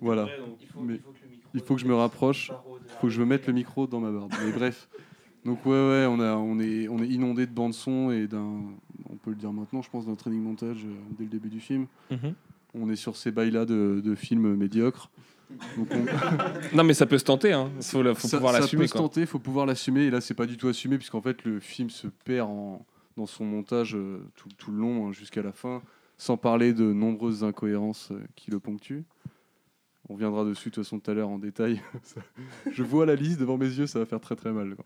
Voilà. 0.00 0.28
Mais 0.80 1.00
il 1.54 1.60
faut 1.62 1.74
que 1.76 1.80
je 1.80 1.86
me 1.86 1.94
rapproche. 1.94 2.50
Il 2.50 2.92
faut 3.00 3.06
que 3.06 3.12
je 3.12 3.20
me 3.20 3.26
mette 3.26 3.46
le 3.46 3.52
micro 3.54 3.86
dans 3.86 4.00
ma 4.00 4.10
barbe. 4.10 4.32
Mais 4.44 4.52
bref. 4.52 4.88
Donc 5.44 5.64
ouais, 5.66 5.72
ouais, 5.72 6.06
on, 6.08 6.20
a, 6.20 6.34
on, 6.36 6.58
est, 6.58 6.88
on 6.88 6.98
est 7.02 7.08
inondé 7.08 7.46
de 7.46 7.52
bande 7.52 7.74
son 7.74 8.10
et 8.10 8.26
d'un, 8.26 8.62
on 9.10 9.16
peut 9.16 9.30
le 9.30 9.36
dire 9.36 9.52
maintenant, 9.52 9.82
je 9.82 9.90
pense, 9.90 10.06
d'un 10.06 10.14
training 10.14 10.40
montage 10.42 10.84
euh, 10.84 10.92
dès 11.18 11.24
le 11.24 11.30
début 11.30 11.48
du 11.50 11.60
film. 11.60 11.86
Mhm. 12.10 12.34
On 12.74 12.90
est 12.90 12.96
sur 12.96 13.16
ces 13.16 13.30
bails-là 13.30 13.64
de, 13.66 14.00
de 14.04 14.14
films 14.14 14.54
médiocres. 14.56 15.10
Donc 15.76 15.88
on- 15.92 16.76
Non, 16.76 16.82
mais 16.84 16.94
ça 16.94 17.06
peut 17.06 17.18
se 17.18 17.24
tenter. 17.24 17.52
Hein. 17.52 17.70
Faut, 17.80 18.02
ça, 18.28 18.36
pouvoir 18.38 18.54
ça 18.54 18.60
l'assumer. 18.60 18.82
peut 18.82 18.86
se 18.88 18.94
tenter, 18.94 19.20
il 19.20 19.26
faut 19.26 19.38
pouvoir 19.38 19.66
l'assumer. 19.66 20.04
Et 20.04 20.10
là, 20.10 20.20
c'est 20.20 20.34
pas 20.34 20.46
du 20.46 20.56
tout 20.56 20.68
assumé, 20.68 20.96
puisqu'en 20.96 21.20
fait, 21.20 21.44
le 21.44 21.60
film 21.60 21.90
se 21.90 22.08
perd 22.24 22.48
en- 22.48 22.84
dans 23.16 23.26
son 23.26 23.44
montage 23.44 23.94
euh, 23.94 24.20
tout, 24.36 24.48
tout 24.56 24.72
le 24.72 24.78
long 24.78 25.06
hein, 25.08 25.12
jusqu'à 25.12 25.42
la 25.42 25.52
fin, 25.52 25.82
sans 26.18 26.36
parler 26.36 26.72
de 26.72 26.92
nombreuses 26.92 27.44
incohérences 27.44 28.08
euh, 28.12 28.18
qui 28.34 28.50
le 28.50 28.58
ponctuent. 28.58 29.04
On 30.08 30.16
viendra 30.16 30.44
dessus 30.44 30.70
de 30.70 30.74
toute 30.74 30.84
façon 30.84 30.98
tout 30.98 31.10
à 31.10 31.14
l'heure 31.14 31.28
en 31.28 31.38
détail. 31.38 31.80
Ça- 32.02 32.20
Je 32.72 32.82
vois 32.82 33.06
la 33.06 33.14
liste 33.14 33.38
devant 33.38 33.56
mes 33.58 33.66
yeux, 33.68 33.86
ça 33.86 33.98
va 34.00 34.06
faire 34.06 34.20
très 34.20 34.34
très 34.36 34.50
mal. 34.52 34.74
quoi. 34.74 34.84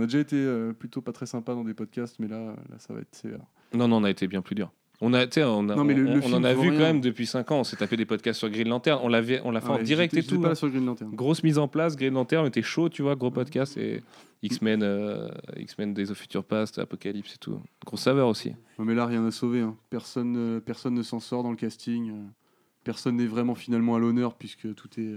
On 0.00 0.04
a 0.04 0.06
déjà 0.06 0.18
été 0.20 0.36
euh, 0.36 0.72
plutôt 0.72 1.02
pas 1.02 1.12
très 1.12 1.26
sympa 1.26 1.52
dans 1.54 1.62
des 1.62 1.74
podcasts, 1.74 2.18
mais 2.20 2.26
là, 2.26 2.38
là 2.70 2.78
ça 2.78 2.94
va 2.94 3.00
être 3.00 3.14
sévère. 3.14 3.40
Non, 3.74 3.86
non, 3.86 3.96
on 3.98 4.04
a 4.04 4.10
été 4.10 4.26
bien 4.26 4.40
plus 4.40 4.54
dur. 4.54 4.72
On, 5.02 5.12
a, 5.12 5.26
on, 5.26 5.68
a- 5.68 5.76
Non, 5.76 5.84
mais 5.84 5.92
le- 5.94 6.06
on- 6.06 6.12
le 6.14 6.18
on 6.20 6.22
film 6.22 6.34
en 6.36 6.44
a 6.44 6.54
vu 6.54 6.60
rien. 6.70 6.72
quand 6.72 6.78
même 6.86 7.00
depuis 7.02 7.26
5 7.26 7.50
ans. 7.50 7.60
On 7.60 7.64
s'est 7.64 7.76
tapé 7.76 7.98
des 7.98 8.06
podcasts 8.06 8.38
sur 8.38 8.48
Green 8.48 8.68
Lantern. 8.68 8.98
On 9.02 9.08
l'a 9.08 9.22
fait, 9.22 9.40
on 9.44 9.50
l'a 9.50 9.60
fait 9.60 9.68
en 9.68 9.78
direct 9.82 10.14
et 10.14 10.22
tout. 10.22 10.40
pas 10.40 10.50
hein. 10.50 10.54
sur 10.54 10.70
Green 10.70 10.86
Lantern. 10.86 11.10
Grosse 11.14 11.42
mise 11.42 11.58
en 11.58 11.68
place. 11.68 11.96
Green 11.96 12.14
Lantern 12.14 12.46
était 12.46 12.62
chaud, 12.62 12.88
tu 12.88 13.02
vois, 13.02 13.14
gros 13.14 13.30
podcast. 13.30 13.76
Et 13.76 14.02
X-Men, 14.42 14.82
euh, 14.82 15.28
X-Men 15.56 15.92
Days 15.92 16.10
of 16.10 16.16
Future 16.18 16.44
Past, 16.44 16.78
Apocalypse 16.78 17.34
et 17.34 17.38
tout. 17.38 17.60
Grosse 17.84 18.00
saveur 18.02 18.28
aussi. 18.28 18.52
Non, 18.78 18.84
mais 18.86 18.94
là, 18.94 19.04
rien 19.06 19.24
à 19.26 19.30
sauver. 19.30 19.60
hein. 19.60 19.76
Personne, 19.90 20.34
euh, 20.36 20.60
personne 20.60 20.94
ne 20.94 21.02
s'en 21.02 21.20
sort 21.20 21.42
dans 21.42 21.50
le 21.50 21.56
casting. 21.56 22.12
Personne 22.84 23.16
n'est 23.16 23.26
vraiment 23.26 23.54
finalement 23.54 23.96
à 23.96 23.98
l'honneur 23.98 24.34
puisque 24.34 24.74
tout 24.74 24.88
est, 24.98 25.14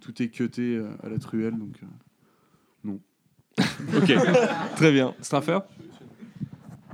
tout 0.00 0.22
est 0.22 0.28
cuté 0.28 0.82
à 1.02 1.08
la 1.08 1.18
truelle. 1.18 1.58
Donc, 1.58 1.76
euh, 1.82 1.86
Ok, 3.96 4.12
très 4.76 4.92
bien. 4.92 5.14
Straffer 5.20 5.58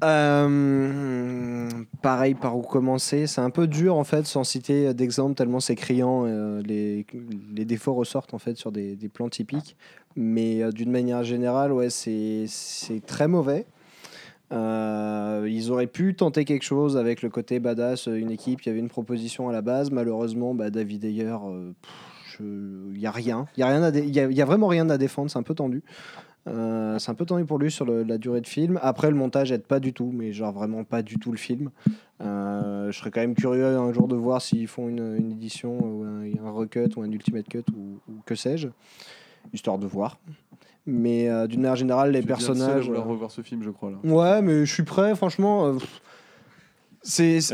Euh, 0.05 1.69
pareil, 2.03 2.35
par 2.35 2.57
où 2.57 2.63
commencer 2.63 3.27
C'est 3.27 3.41
un 3.41 3.51
peu 3.51 3.67
dur 3.67 3.97
en 3.97 4.05
fait, 4.05 4.27
sans 4.27 4.45
citer 4.45 4.93
d'exemple, 4.95 5.35
tellement 5.35 5.61
c'est 5.61 5.75
criant. 5.77 6.25
euh, 6.27 6.63
les, 6.63 7.05
défauts 7.65 7.95
ressortent 7.95 8.35
en 8.35 8.39
fait 8.39 8.57
sur 8.57 8.73
des, 8.73 8.97
plans 9.13 9.29
typiques. 9.29 9.77
Mais 10.17 10.63
euh, 10.63 10.71
d'une 10.71 10.91
manière 10.91 11.25
générale, 11.25 11.73
ouais, 11.73 11.91
c'est 11.91 12.47
très 13.07 13.29
mauvais. 13.29 13.67
Euh, 14.53 15.47
ils 15.51 15.73
auraient 15.73 15.89
pu 15.89 16.15
tenter 16.15 16.45
quelque 16.45 16.63
chose 16.63 16.97
avec 16.97 17.23
le 17.23 17.31
côté 17.31 17.59
badass, 17.59 18.07
une 18.07 18.31
équipe. 18.31 18.63
Il 18.63 18.69
y 18.69 18.71
avait 18.71 18.79
une 18.79 18.89
proposition 18.89 19.49
à 19.49 19.53
la 19.53 19.63
base. 19.63 19.91
Malheureusement, 19.91 20.55
bah, 20.55 20.71
David 20.71 21.05
Ayer, 21.05 21.37
il 22.41 22.99
y 22.99 23.07
a 23.07 23.11
rien. 23.11 23.47
Il 23.57 23.61
y 23.61 23.63
a 23.63 23.69
rien 23.69 23.83
à 23.83 23.91
dé- 23.91 24.05
il 24.07 24.15
y 24.15 24.21
a, 24.21 24.25
il 24.27 24.37
y 24.37 24.43
a 24.43 24.45
vraiment 24.45 24.69
rien 24.69 24.89
à 24.91 24.99
défendre. 24.99 25.31
C'est 25.31 25.39
un 25.39 25.43
peu 25.43 25.55
tendu. 25.55 25.83
Euh, 26.49 26.99
c'est 27.01 27.11
un 27.11 27.15
peu 27.15 27.25
tendu 27.27 27.45
pour 27.45 27.59
lui 27.59 27.71
sur 27.73 27.85
le- 27.85 28.03
la 28.05 28.19
durée 28.19 28.41
de 28.41 28.47
film. 28.47 28.79
Après, 28.83 29.11
le 29.11 29.17
montage 29.17 29.51
aide 29.51 29.65
pas 29.65 29.81
du 29.81 29.93
tout, 29.93 30.11
mais 30.15 30.33
genre 30.33 30.53
vraiment 30.53 30.85
pas 30.85 31.03
du 31.03 31.19
tout 31.19 31.33
le 31.33 31.39
film. 31.39 31.71
Euh, 32.21 32.91
je 32.93 32.99
serais 32.99 33.11
quand 33.11 33.21
même 33.21 33.35
curieux 33.35 33.67
un 33.67 33.93
jour 33.93 34.07
de 34.09 34.15
voir 34.15 34.41
s'ils 34.41 34.69
font 34.69 34.89
une, 34.89 35.17
une 35.17 35.33
édition 35.33 35.77
ou 35.79 36.05
un, 36.05 36.47
un 36.47 36.51
recut 36.51 36.89
ou 36.97 37.03
un 37.03 37.11
ultimate 37.11 37.49
cut 37.49 37.65
ou, 37.77 37.99
ou 38.09 38.21
que 38.25 38.35
sais-je, 38.37 38.69
histoire 39.53 39.79
de 39.79 39.87
voir. 39.87 40.19
Mais 40.87 41.29
euh, 41.29 41.49
d'une 41.49 41.63
manière 41.63 41.75
générale, 41.77 42.13
les 42.13 42.23
personnages. 42.23 42.87
vouloir 42.87 43.07
revoir 43.09 43.31
ce 43.33 43.41
film, 43.43 43.63
je 43.65 43.71
crois. 43.71 43.91
Là. 43.91 43.97
Ouais, 44.05 44.41
mais 44.41 44.65
je 44.65 44.73
suis 44.73 44.85
prêt, 44.85 45.17
franchement. 45.17 45.73
pff, 45.75 46.01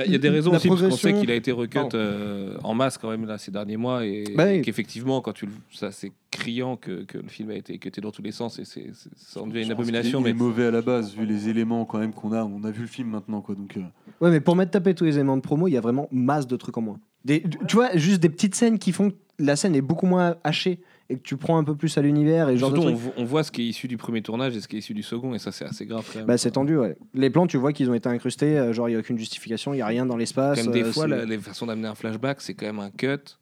Il 0.06 0.12
y 0.12 0.14
a 0.14 0.18
des 0.18 0.28
raisons 0.30 0.50
aussi, 0.54 0.68
parce 0.68 0.80
qu'on 0.80 0.90
sait 0.90 0.97
progression- 0.97 1.21
qu'il 1.21 1.30
a 1.30 1.35
été 1.35 1.52
recut 1.52 1.78
euh, 1.94 2.56
en 2.64 2.75
masse 2.75 2.97
quand 2.99 3.11
même 3.11 3.26
là, 3.26 3.37
ces 3.38 3.50
derniers 3.50 3.76
mois. 3.76 4.04
Et, 4.06 4.25
Bah 4.35 4.52
et 4.52 4.62
qu'effectivement, 4.62 5.21
quand 5.21 5.32
tu 5.32 5.47
le- 5.47 5.52
ça 5.73 5.90
c'est 5.92 6.11
criant 6.30 6.76
que, 6.76 7.04
que 7.04 7.18
le 7.18 7.28
film 7.28 7.50
a 7.50 7.54
été 7.54 7.76
cuté 7.78 8.00
dans 8.00 8.11
tous 8.11 8.23
les 8.23 8.32
sens 8.32 8.59
et 8.59 8.64
c'est, 8.64 8.87
c'est, 8.94 9.11
ça 9.16 9.40
en 9.42 9.47
devient 9.47 9.64
une 9.64 9.73
abomination. 9.73 10.21
est 10.21 10.25
Mais 10.25 10.32
mauvais 10.32 10.66
à 10.66 10.71
la 10.71 10.80
base, 10.82 11.14
vu 11.14 11.26
les 11.26 11.49
éléments 11.49 11.85
quand 11.85 11.99
même 11.99 12.12
qu'on 12.14 12.32
a. 12.32 12.42
On 12.44 12.64
a 12.64 12.71
vu 12.71 12.82
le 12.82 12.87
film 12.88 13.11
maintenant, 13.11 13.40
quoi. 13.42 13.54
Donc, 13.54 13.76
euh, 13.76 13.80
Ouais, 14.21 14.30
mais 14.30 14.40
pour 14.40 14.56
mettre 14.56 14.71
taper 14.71 14.94
tous 14.94 15.04
les 15.04 15.14
éléments 15.16 15.37
de 15.37 15.42
promo, 15.42 15.68
il 15.68 15.73
y 15.73 15.76
a 15.76 15.80
vraiment 15.82 16.09
masse 16.11 16.47
de 16.47 16.56
trucs 16.56 16.78
en 16.78 16.82
moins. 16.82 16.99
Des, 17.25 17.42
tu 17.68 17.76
vois, 17.76 17.94
juste 17.97 18.21
des 18.21 18.28
petites 18.30 18.54
scènes 18.54 18.78
qui 18.78 18.90
font 18.92 19.11
que 19.11 19.16
la 19.38 19.54
scène 19.56 19.75
est 19.76 19.80
beaucoup 19.82 20.06
moins 20.06 20.37
hachée 20.44 20.80
et 21.12 21.16
que 21.16 21.23
tu 21.23 21.37
prends 21.37 21.59
un 21.59 21.64
peu 21.64 21.75
plus 21.76 21.97
à 21.99 22.02
l'univers 22.02 22.49
et 22.49 22.57
genre 22.57 22.71
de 22.71 22.76
surtout, 22.76 22.90
trucs. 22.90 23.00
vo- 23.02 23.12
on 23.16 23.25
voit 23.25 23.45
ce 23.45 23.52
qui 23.52 23.62
est 23.62 23.66
issu 23.66 23.87
du 23.88 23.97
premier 23.97 24.23
tournage 24.23 24.57
et 24.57 24.61
ce 24.61 24.66
qui 24.69 24.76
est 24.76 24.78
issu 24.81 24.95
du 24.95 25.02
second, 25.02 25.35
et 25.35 25.38
ça 25.38 25.52
c'est 25.52 25.64
assez 25.64 25.87
grave 25.87 26.09
quand 26.12 26.19
même. 26.21 26.26
Bah, 26.26 26.38
c'est 26.38 26.50
tendu, 26.52 26.76
ouais. 26.76 26.97
Les 27.14 27.31
plans, 27.31 27.47
tu 27.47 27.57
vois 27.59 27.73
qu'ils 27.73 27.88
ont 27.90 27.95
été 27.95 28.09
incrustés, 28.09 28.59
euh, 28.59 28.73
genre 28.73 28.88
il 28.88 28.92
n'y 28.92 28.97
a 28.97 29.00
aucune 29.00 29.19
justification, 29.19 29.73
il 29.73 29.76
n'y 29.76 29.83
a 29.83 29.87
rien 29.87 30.07
dans 30.07 30.16
l'espace. 30.16 30.62
Même, 30.64 30.73
des 30.73 30.83
euh, 30.83 30.92
fois, 30.92 31.07
la, 31.07 31.25
les 31.25 31.38
façons 31.38 31.66
d'amener 31.66 31.88
un 31.88 31.95
flashback, 31.95 32.40
c'est 32.40 32.54
quand 32.54 32.66
même 32.66 32.81
un 32.81 32.90
cut. 32.90 33.37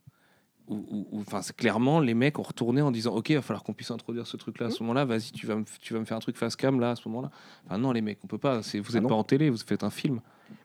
Enfin, 1.12 1.42
c'est 1.42 1.56
clairement, 1.56 1.98
les 1.98 2.14
mecs 2.14 2.38
ont 2.38 2.42
retourné 2.44 2.80
en 2.80 2.92
disant 2.92 3.12
Ok, 3.14 3.30
il 3.30 3.34
va 3.36 3.42
falloir 3.42 3.64
qu'on 3.64 3.72
puisse 3.72 3.90
introduire 3.90 4.26
ce 4.28 4.36
truc-là 4.36 4.66
à 4.66 4.70
ce 4.70 4.82
moment-là. 4.84 5.04
Vas-y, 5.04 5.32
tu 5.32 5.46
vas, 5.46 5.56
me, 5.56 5.64
tu 5.80 5.94
vas 5.94 5.98
me 6.00 6.04
faire 6.04 6.16
un 6.16 6.20
truc 6.20 6.36
face 6.36 6.54
cam 6.54 6.78
là 6.78 6.92
à 6.92 6.96
ce 6.96 7.08
moment-là. 7.08 7.30
Enfin, 7.66 7.78
non, 7.78 7.90
les 7.90 8.02
mecs, 8.02 8.18
on 8.22 8.28
peut 8.28 8.38
pas. 8.38 8.58
Vous 8.60 8.62
Ah 8.74 8.92
n'êtes 8.92 9.02
non. 9.02 9.08
pas 9.08 9.14
en 9.16 9.24
télé, 9.24 9.50
vous 9.50 9.56
faites 9.58 9.82
un 9.82 9.90
film. 9.90 10.20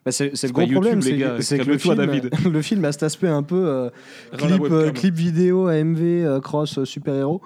Bah, 0.05 0.11
c'est, 0.11 0.29
le 0.29 0.51
gros 0.51 0.61
YouTube, 0.61 0.73
problème, 0.75 0.99
les 0.99 1.41
c'est, 1.41 1.57
que 1.57 1.63
le 1.63 1.79
film, 1.79 1.95
David. 1.95 2.29
le 2.51 2.61
film 2.61 2.85
a 2.85 2.91
cet 2.91 3.01
aspect 3.01 3.27
un 3.27 3.41
peu 3.41 3.65
euh, 3.67 3.89
clip, 4.37 4.61
euh, 4.61 4.91
clip 4.91 5.15
vidéo 5.15 5.65
AMV 5.65 5.99
euh, 5.99 6.39
cross 6.39 6.83
super-héros. 6.83 7.41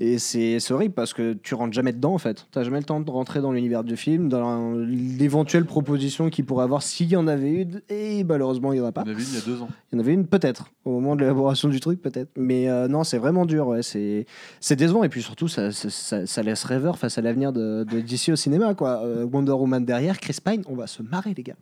Et 0.00 0.18
c'est 0.18 0.58
horrible 0.70 0.94
parce 0.94 1.12
que 1.12 1.34
tu 1.34 1.54
rentres 1.54 1.72
jamais 1.72 1.92
dedans 1.92 2.14
en 2.14 2.18
fait. 2.18 2.46
T'as 2.52 2.62
jamais 2.62 2.78
le 2.78 2.84
temps 2.84 3.00
de 3.00 3.10
rentrer 3.10 3.40
dans 3.40 3.50
l'univers 3.50 3.82
du 3.82 3.96
film, 3.96 4.28
dans 4.28 4.74
l'éventuelle 4.74 5.64
proposition 5.66 6.30
qu'il 6.30 6.44
pourrait 6.44 6.64
avoir 6.64 6.82
s'il 6.82 7.08
y 7.08 7.16
en 7.16 7.26
avait 7.26 7.50
une. 7.50 7.80
Et 7.88 8.22
malheureusement, 8.22 8.72
il 8.72 8.76
n'y 8.80 8.84
en 8.84 8.88
a 8.88 8.92
pas. 8.92 9.02
Il 9.06 9.10
y 9.10 9.12
en 9.12 9.14
avait 9.14 9.22
une 9.22 9.28
il 9.30 9.34
y 9.34 9.38
a 9.38 9.44
deux 9.44 9.62
ans. 9.62 9.68
Il 9.92 9.96
y 9.96 9.98
en 9.98 10.00
avait 10.00 10.12
une 10.12 10.26
peut-être, 10.26 10.70
au 10.84 10.92
moment 10.92 11.14
de 11.16 11.20
l'élaboration 11.20 11.68
du 11.68 11.78
truc 11.80 12.00
peut-être. 12.00 12.30
Mais 12.36 12.66
non, 12.88 13.02
c'est 13.02 13.18
vraiment 13.18 13.44
dur, 13.44 13.68
ouais. 13.68 13.82
c'est 13.82 14.76
décevant. 14.76 15.02
Et 15.04 15.08
puis 15.08 15.22
surtout, 15.22 15.48
ça, 15.48 15.72
ça, 15.72 15.90
ça- 15.90 16.26
ça 16.26 16.42
laisse 16.42 16.64
rêveur 16.64 16.98
face 16.98 17.18
à 17.18 17.22
l'avenir 17.22 17.52
de, 17.52 17.84
de 17.84 18.00
DC 18.00 18.30
au 18.30 18.36
cinéma. 18.36 18.74
Quoi. 18.74 19.00
Wonder 19.32 19.52
Woman 19.52 19.84
derrière, 19.84 20.18
Chris 20.18 20.38
Pine, 20.44 20.62
on 20.66 20.74
va 20.74 20.86
se 20.88 21.02
marrer 21.02 21.34
les 21.36 21.42
gars. 21.44 21.56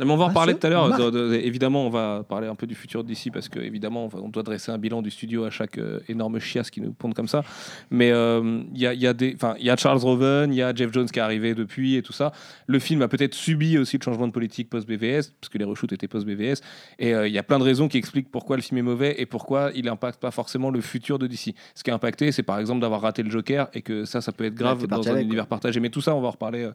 Non, 0.00 0.06
mais 0.06 0.12
on 0.12 0.16
va 0.16 0.24
en 0.24 0.26
Ah, 0.26 0.30
reparler 0.30 0.54
c'est 0.54 0.58
tout 0.60 0.66
à 0.66 0.70
l'heure. 0.70 0.88
marrant. 0.88 1.10
de- 1.10 1.28
de- 1.28 1.34
évidemment, 1.34 1.86
on 1.86 1.90
va 1.90 2.24
parler 2.28 2.48
un 2.48 2.54
peu 2.54 2.66
du 2.66 2.74
futur 2.74 3.04
d'ici 3.04 3.30
parce 3.30 3.48
que 3.48 3.60
évidemment, 3.60 4.06
on, 4.06 4.08
va- 4.08 4.18
on 4.22 4.28
doit 4.28 4.42
dresser 4.42 4.72
un 4.72 4.78
bilan 4.78 5.02
du 5.02 5.10
studio 5.10 5.44
à 5.44 5.50
chaque 5.50 5.78
euh, 5.78 6.00
énorme 6.08 6.38
chiasse 6.40 6.70
qui 6.70 6.80
nous 6.80 6.92
pondent 6.92 7.14
comme 7.14 7.28
ça. 7.28 7.44
Mais 7.90 8.10
euh, 8.10 8.62
il 8.74 8.80
y, 8.80 8.86
a, 8.86 8.94
il 8.94 9.00
y, 9.00 9.06
a 9.06 9.12
des- 9.12 9.34
enfin, 9.34 9.54
il 9.58 9.64
y 9.66 9.70
a 9.70 9.76
Charles 9.76 9.98
Roven, 9.98 10.52
il 10.52 10.56
y 10.56 10.62
a 10.62 10.74
Jeff 10.74 10.92
Jones 10.92 11.06
qui 11.08 11.18
est 11.18 11.22
arrivé 11.22 11.54
depuis 11.54 11.96
et 11.96 12.02
tout 12.02 12.12
ça. 12.12 12.32
Le 12.66 12.78
film 12.78 13.02
a 13.02 13.08
peut-être 13.08 13.34
subi 13.34 13.78
aussi 13.78 13.98
le 13.98 14.02
changement 14.02 14.26
de 14.26 14.32
politique 14.32 14.70
post-BVS 14.70 15.32
parce 15.40 15.48
que 15.50 15.58
les 15.58 15.64
reshoots 15.64 15.92
étaient 15.92 16.08
post-BVS. 16.08 16.62
Et 16.98 17.14
euh, 17.14 17.28
il 17.28 17.34
y 17.34 17.38
a 17.38 17.42
plein 17.42 17.58
de 17.58 17.64
raisons 17.64 17.88
qui 17.88 17.98
expliquent 17.98 18.30
pourquoi 18.30 18.56
le 18.56 18.62
film 18.62 18.78
est 18.78 18.82
mauvais 18.82 19.14
et 19.18 19.26
pourquoi 19.26 19.70
il 19.74 19.84
n'impacte 19.84 20.20
pas 20.20 20.30
forcément 20.30 20.70
le 20.70 20.80
futur 20.80 21.18
de 21.18 21.26
DC. 21.26 21.54
Ce 21.74 21.84
qui 21.84 21.90
a 21.90 21.94
impacté, 21.94 22.32
c'est 22.32 22.42
par 22.42 22.58
exemple 22.58 22.80
d'avoir 22.80 23.00
raté 23.02 23.22
le 23.22 23.30
Joker 23.30 23.68
et 23.74 23.82
que 23.82 24.04
ça, 24.04 24.20
ça 24.20 24.32
peut 24.32 24.44
être 24.44 24.54
grave 24.54 24.80
t'es 24.80 24.86
dans 24.86 25.06
un 25.08 25.12
avec, 25.12 25.24
univers 25.24 25.46
partagé. 25.46 25.80
Mais 25.80 25.90
tout 25.90 26.00
ça, 26.00 26.14
on 26.14 26.20
va 26.20 26.28
en 26.28 26.32
reparler 26.32 26.62
euh, 26.64 26.72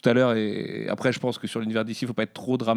tout 0.00 0.08
à 0.08 0.12
l'heure. 0.12 0.34
Et 0.34 0.86
après, 0.88 1.12
je 1.12 1.18
pense 1.18 1.38
que 1.38 1.46
sur 1.46 1.60
l'univers 1.60 1.84
d'ici, 1.84 2.04
il 2.04 2.08
faut 2.08 2.14
pas 2.14 2.22
être 2.24 2.32
trop 2.32 2.56
dramatique. 2.56 2.67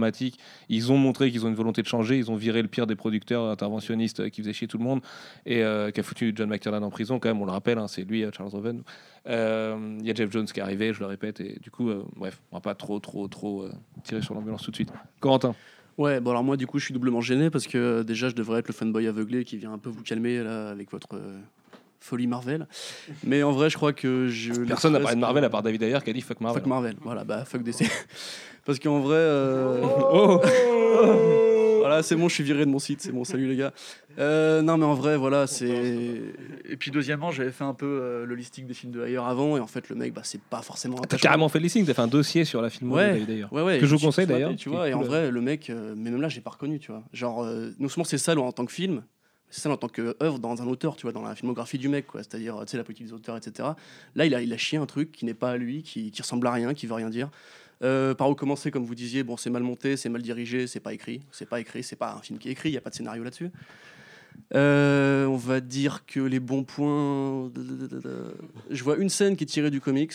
Ils 0.70 0.92
ont 0.92 0.98
montré 0.98 1.32
qu'ils 1.32 1.46
ont 1.46 1.50
une 1.50 1.56
volonté 1.56 1.82
de 1.82 1.88
changer. 1.88 2.18
Ils 2.18 2.32
ont 2.32 2.36
viré 2.36 2.62
le 2.62 2.68
pire 2.68 2.88
des 2.88 2.96
producteurs 2.96 3.46
interventionnistes 3.46 4.22
euh, 4.22 4.30
qui 4.30 4.42
faisaient 4.42 4.54
chier 4.54 4.68
tout 4.68 4.78
le 4.78 4.84
monde 4.84 5.02
et 5.46 5.64
euh, 5.64 5.92
qui 5.92 6.00
a 6.00 6.04
foutu 6.04 6.34
John 6.36 6.50
McTiernan 6.50 6.84
en 6.84 6.90
prison. 6.90 7.20
Quand 7.20 7.30
même, 7.30 7.42
on 7.42 7.46
le 7.46 7.52
rappelle, 7.52 7.78
hein, 7.78 7.88
c'est 7.88 8.04
lui, 8.04 8.24
euh, 8.24 8.32
Charles 8.32 8.50
Roven. 8.50 8.84
Il 9.26 10.06
y 10.06 10.12
a 10.12 10.14
Jeff 10.14 10.32
Jones 10.32 10.46
qui 10.46 10.60
est 10.60 10.64
arrivé, 10.64 10.94
je 10.94 11.00
le 11.00 11.06
répète. 11.06 11.40
Et 11.42 11.60
du 11.62 11.72
coup, 11.72 11.92
bref, 12.16 12.42
on 12.52 12.58
va 12.58 12.62
pas 12.62 12.76
trop, 12.76 13.00
trop, 13.00 13.28
trop 13.28 13.66
tirer 14.04 14.22
sur 14.22 14.34
l'ambulance 14.34 14.64
tout 14.64 14.72
de 14.72 14.76
suite. 14.76 14.92
Corentin. 15.20 15.56
Ouais, 15.98 16.20
bon 16.20 16.32
alors 16.32 16.44
moi 16.44 16.56
du 16.56 16.66
coup 16.66 16.80
je 16.80 16.86
suis 16.86 16.94
doublement 16.94 17.20
gêné 17.20 17.50
parce 17.50 17.68
que 17.68 18.02
déjà 18.02 18.30
je 18.30 18.34
devrais 18.34 18.60
être 18.60 18.68
le 18.70 18.74
fanboy 18.74 19.08
aveuglé 19.08 19.44
qui 19.44 19.58
vient 19.58 19.74
un 19.74 19.78
peu 19.78 19.90
vous 19.90 20.02
calmer 20.02 20.42
là 20.42 20.70
avec 20.70 20.90
votre 20.90 21.20
folie 22.02 22.28
Marvel. 22.28 22.68
Mais 23.24 23.44
en 23.44 23.52
vrai 23.52 23.70
je 23.70 23.78
crois 23.78 23.94
que 23.94 24.28
je... 24.28 24.54
Personne 24.66 24.94
n'a 24.94 25.00
parlé 25.00 25.16
de 25.16 25.22
Marvel 25.22 25.44
à 25.46 25.50
part 25.50 25.64
David 25.64 25.84
Ayer 25.84 26.00
qui 26.04 26.10
a 26.10 26.14
dit 26.14 26.22
fuck 26.22 26.42
Marvel. 26.42 26.62
Fuck 26.62 26.68
Marvel, 26.68 26.96
voilà, 27.02 27.24
bah 27.24 27.46
fuck 27.46 27.64
DC. 27.64 27.84
parce 28.66 28.80
qu'en 28.80 29.00
vrai... 29.00 29.16
euh, 29.18 29.82
Oh 30.12 30.42
voilà, 31.80 32.04
c'est 32.04 32.16
bon, 32.16 32.28
je 32.28 32.36
suis 32.36 32.44
viré 32.44 32.66
de 32.66 32.70
mon 32.70 32.80
site, 32.80 33.02
c'est 33.02 33.12
bon, 33.12 33.24
salut 33.24 33.48
les 33.48 33.56
gars. 33.56 33.72
Euh, 34.20 34.62
non 34.62 34.78
mais 34.78 34.86
en 34.86 34.94
vrai, 34.94 35.16
voilà, 35.18 35.48
c'est... 35.48 35.70
Et 36.68 36.76
puis 36.78 36.92
deuxièmement, 36.92 37.32
j'avais 37.32 37.52
fait 37.52 37.64
un 37.64 37.74
peu 37.74 37.86
euh, 37.86 38.26
le 38.26 38.36
listing 38.36 38.68
des 38.68 38.74
films 38.74 38.92
de 38.92 39.06
Ayer 39.06 39.18
avant 39.18 39.56
et 39.58 39.60
en 39.60 39.68
fait 39.68 39.88
le 39.90 39.96
mec, 39.96 40.14
bah 40.14 40.22
c'est 40.24 40.42
pas 40.42 40.62
forcément... 40.62 40.98
T'as 40.98 41.18
carrément 41.18 41.50
fait 41.50 41.60
le 41.60 41.64
listing, 41.64 41.86
t'as 41.86 41.94
fait 41.94 42.02
un 42.02 42.08
dossier 42.08 42.46
sur 42.46 42.62
la 42.62 42.70
film 42.70 42.92
Ouais, 42.92 43.08
de 43.08 43.14
David 43.14 43.30
Ayer. 43.30 43.46
Ouais, 43.52 43.62
ouais, 43.62 43.80
Que 43.80 43.86
je 43.86 43.96
vous 43.96 44.02
conseille, 44.02 44.28
d'ailleurs, 44.28 44.56
Tu 44.56 44.70
vois, 44.70 44.90
et 44.90 44.94
en 44.94 45.02
vrai, 45.02 45.32
le 45.32 45.42
mec, 45.42 45.70
euh, 45.70 45.94
mais 45.96 46.10
même 46.12 46.22
là, 46.22 46.30
j'ai 46.30 46.42
pas 46.42 46.52
reconnu, 46.52 46.80
tu 46.80 46.92
vois. 46.92 47.04
Genre, 47.14 47.44
euh, 47.44 47.72
non 47.80 47.90
seulement 47.90 48.06
c'est 48.06 48.18
sale 48.18 48.40
en 48.40 48.52
tant 48.52 48.66
que 48.66 48.72
film, 48.74 49.04
c'est 49.52 49.62
sale 49.62 49.72
en 49.72 49.78
tant 49.78 49.90
qu'œuvre 49.90 50.40
dans 50.40 50.62
un 50.62 50.68
auteur, 50.68 50.96
tu 50.96 51.04
vois, 51.04 51.12
dans 51.12 51.22
la 51.22 51.36
filmographie 51.36 51.78
du 51.78 51.90
mec. 51.90 52.08
C'est-à-dire, 52.16 52.58
la 52.74 52.84
politique 52.84 53.06
des 53.06 53.14
auteurs, 53.14 53.38
etc. 53.38 53.70
Là, 54.16 54.26
il 54.26 54.34
a, 54.34 54.42
il 54.42 54.52
a 54.52 54.58
chié 54.58 54.78
un 54.78 54.86
truc 54.86 55.12
qui 55.12 55.26
n'est 55.26 55.34
pas 55.34 55.52
à 55.52 55.58
lui, 55.58 55.84
qui, 55.84 56.12
ressemble 56.18 56.48
à 56.48 56.52
rien, 56.52 56.74
qui 56.74 56.88
veut 56.88 56.96
rien 56.96 57.10
dire. 57.10 57.30
Euh, 57.84 58.14
par 58.14 58.30
où 58.30 58.36
commencer, 58.36 58.72
comme 58.72 58.86
vous 58.86 58.96
disiez, 58.96 59.24
bon, 59.24 59.38
c'est 59.38 59.50
mal 59.50 59.64
monté, 59.64 59.98
c'est 59.98 60.10
mal 60.10 60.22
dirigé, 60.22 60.68
c'est 60.68 60.80
pas 60.80 60.94
écrit, 60.94 61.22
c'est 61.32 61.48
pas 61.48 61.60
écrit, 61.60 61.84
c'est 61.84 61.96
pas 61.96 62.14
un 62.14 62.22
film 62.22 62.40
qui 62.40 62.48
est 62.48 62.52
écrit, 62.52 62.70
il 62.70 62.74
y 62.74 62.78
a 62.78 62.82
pas 62.82 62.92
de 62.92 62.96
scénario 62.96 63.24
là-dessus. 63.24 63.50
Euh, 64.54 65.26
on 65.26 65.36
va 65.36 65.60
dire 65.60 66.06
que 66.06 66.20
les 66.20 66.40
bons 66.40 66.64
points. 66.64 67.52
Je 68.70 68.84
vois 68.84 68.98
une 68.98 69.10
scène 69.10 69.36
qui 69.36 69.44
est 69.44 69.48
tirée 69.48 69.72
du 69.72 69.82
comics, 69.82 70.14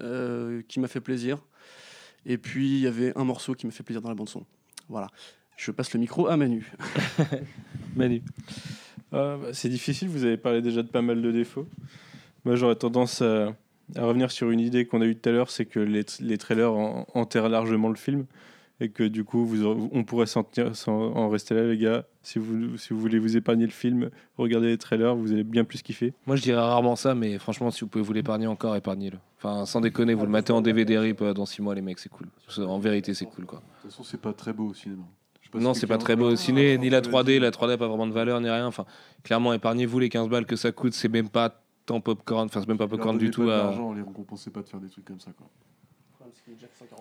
euh, 0.00 0.62
qui 0.68 0.80
m'a 0.80 0.88
fait 0.88 1.00
plaisir. 1.00 1.38
Et 2.24 2.38
puis 2.38 2.76
il 2.76 2.80
y 2.80 2.86
avait 2.86 3.16
un 3.16 3.24
morceau 3.24 3.54
qui 3.54 3.66
m'a 3.66 3.72
fait 3.72 3.82
plaisir 3.82 4.02
dans 4.02 4.08
la 4.08 4.14
bande 4.14 4.28
son. 4.28 4.44
Voilà. 4.88 5.08
Je 5.56 5.70
passe 5.70 5.92
le 5.94 6.00
micro 6.00 6.26
à 6.28 6.36
Manu. 6.36 6.70
Manu. 7.96 8.22
Ah, 9.12 9.36
bah, 9.40 9.48
c'est 9.52 9.68
difficile, 9.68 10.08
vous 10.08 10.24
avez 10.24 10.36
parlé 10.36 10.60
déjà 10.62 10.82
de 10.82 10.88
pas 10.88 11.02
mal 11.02 11.22
de 11.22 11.32
défauts. 11.32 11.66
Moi, 12.44 12.56
j'aurais 12.56 12.76
tendance 12.76 13.22
à, 13.22 13.54
à 13.96 14.04
revenir 14.04 14.30
sur 14.30 14.50
une 14.50 14.60
idée 14.60 14.84
qu'on 14.86 15.00
a 15.00 15.06
eue 15.06 15.16
tout 15.16 15.28
à 15.28 15.32
l'heure, 15.32 15.50
c'est 15.50 15.64
que 15.66 15.80
les, 15.80 16.04
les 16.20 16.38
trailers 16.38 16.72
en- 16.72 17.06
enterrent 17.14 17.48
largement 17.48 17.88
le 17.88 17.94
film 17.96 18.26
et 18.78 18.90
que 18.90 19.02
du 19.04 19.24
coup, 19.24 19.46
vous 19.46 19.64
aurez- 19.64 19.88
on 19.92 20.04
pourrait 20.04 20.26
s'en 20.26 20.42
tenir- 20.42 20.76
s'en- 20.76 20.92
en 20.92 21.30
rester 21.30 21.54
là, 21.54 21.64
les 21.66 21.78
gars. 21.78 22.04
Si 22.22 22.38
vous, 22.38 22.76
si 22.76 22.92
vous 22.92 23.00
voulez 23.00 23.18
vous 23.18 23.36
épargner 23.38 23.64
le 23.64 23.70
film, 23.72 24.10
regardez 24.36 24.66
les 24.68 24.76
trailers, 24.78 25.16
vous 25.16 25.32
allez 25.32 25.44
bien 25.44 25.64
plus 25.64 25.80
kiffer. 25.80 26.12
Moi, 26.26 26.36
je 26.36 26.42
dirais 26.42 26.60
rarement 26.60 26.96
ça, 26.96 27.14
mais 27.14 27.38
franchement, 27.38 27.70
si 27.70 27.80
vous 27.80 27.86
pouvez 27.88 28.04
vous 28.04 28.12
l'épargner 28.12 28.46
encore, 28.48 28.76
épargnez-le. 28.76 29.16
Enfin, 29.38 29.64
sans 29.64 29.80
déconner, 29.80 30.12
vous 30.12 30.26
le 30.26 30.32
matez 30.32 30.52
en 30.52 30.60
DVD 30.60 30.98
rip 30.98 31.22
euh, 31.22 31.32
dans 31.32 31.46
6 31.46 31.62
mois, 31.62 31.74
les 31.74 31.80
mecs, 31.82 31.98
c'est 31.98 32.10
cool. 32.10 32.26
En 32.58 32.78
vérité, 32.78 33.14
c'est 33.14 33.24
cool, 33.26 33.46
quoi. 33.46 33.60
De 33.60 33.64
toute 33.82 33.90
façon, 33.92 34.02
c'est 34.04 34.20
pas 34.20 34.34
très 34.34 34.52
beau 34.52 34.66
au 34.66 34.74
cinéma. 34.74 35.04
Pas 35.50 35.58
Non, 35.58 35.74
si 35.74 35.80
c'est 35.80 35.86
pas 35.86 35.98
très 35.98 36.16
beau 36.16 36.30
au 36.30 36.36
ciné, 36.36 36.76
ni 36.78 36.90
la 36.90 37.00
tu 37.00 37.10
l'as 37.10 37.22
3D, 37.22 37.26
dit. 37.26 37.38
la 37.38 37.50
3D 37.50 37.72
a 37.72 37.76
pas 37.78 37.88
vraiment 37.88 38.06
de 38.06 38.12
valeur, 38.12 38.40
ni 38.40 38.48
rien. 38.50 38.66
Enfin, 38.66 38.84
clairement, 39.22 39.52
épargnez-vous 39.52 39.98
les 39.98 40.08
15 40.08 40.28
balles 40.28 40.46
que 40.46 40.56
ça 40.56 40.72
coûte, 40.72 40.92
c'est 40.94 41.08
même 41.08 41.28
pas 41.28 41.62
tant 41.86 42.00
popcorn, 42.00 42.46
enfin, 42.46 42.60
c'est 42.60 42.68
même 42.68 42.78
pas 42.78 42.88
popcorn 42.88 43.16
du 43.18 43.30
tout. 43.30 43.42
pas 43.42 43.46
de 43.46 43.52
à- 43.52 43.56
l'argent, 43.64 43.92
les 43.92 44.02
récompensez 44.02 44.50
pas 44.50 44.62
de 44.62 44.68
faire 44.68 44.80
des 44.80 44.88
trucs 44.88 45.04
comme 45.04 45.20
ça. 45.20 45.30
Quoi. 45.36 45.46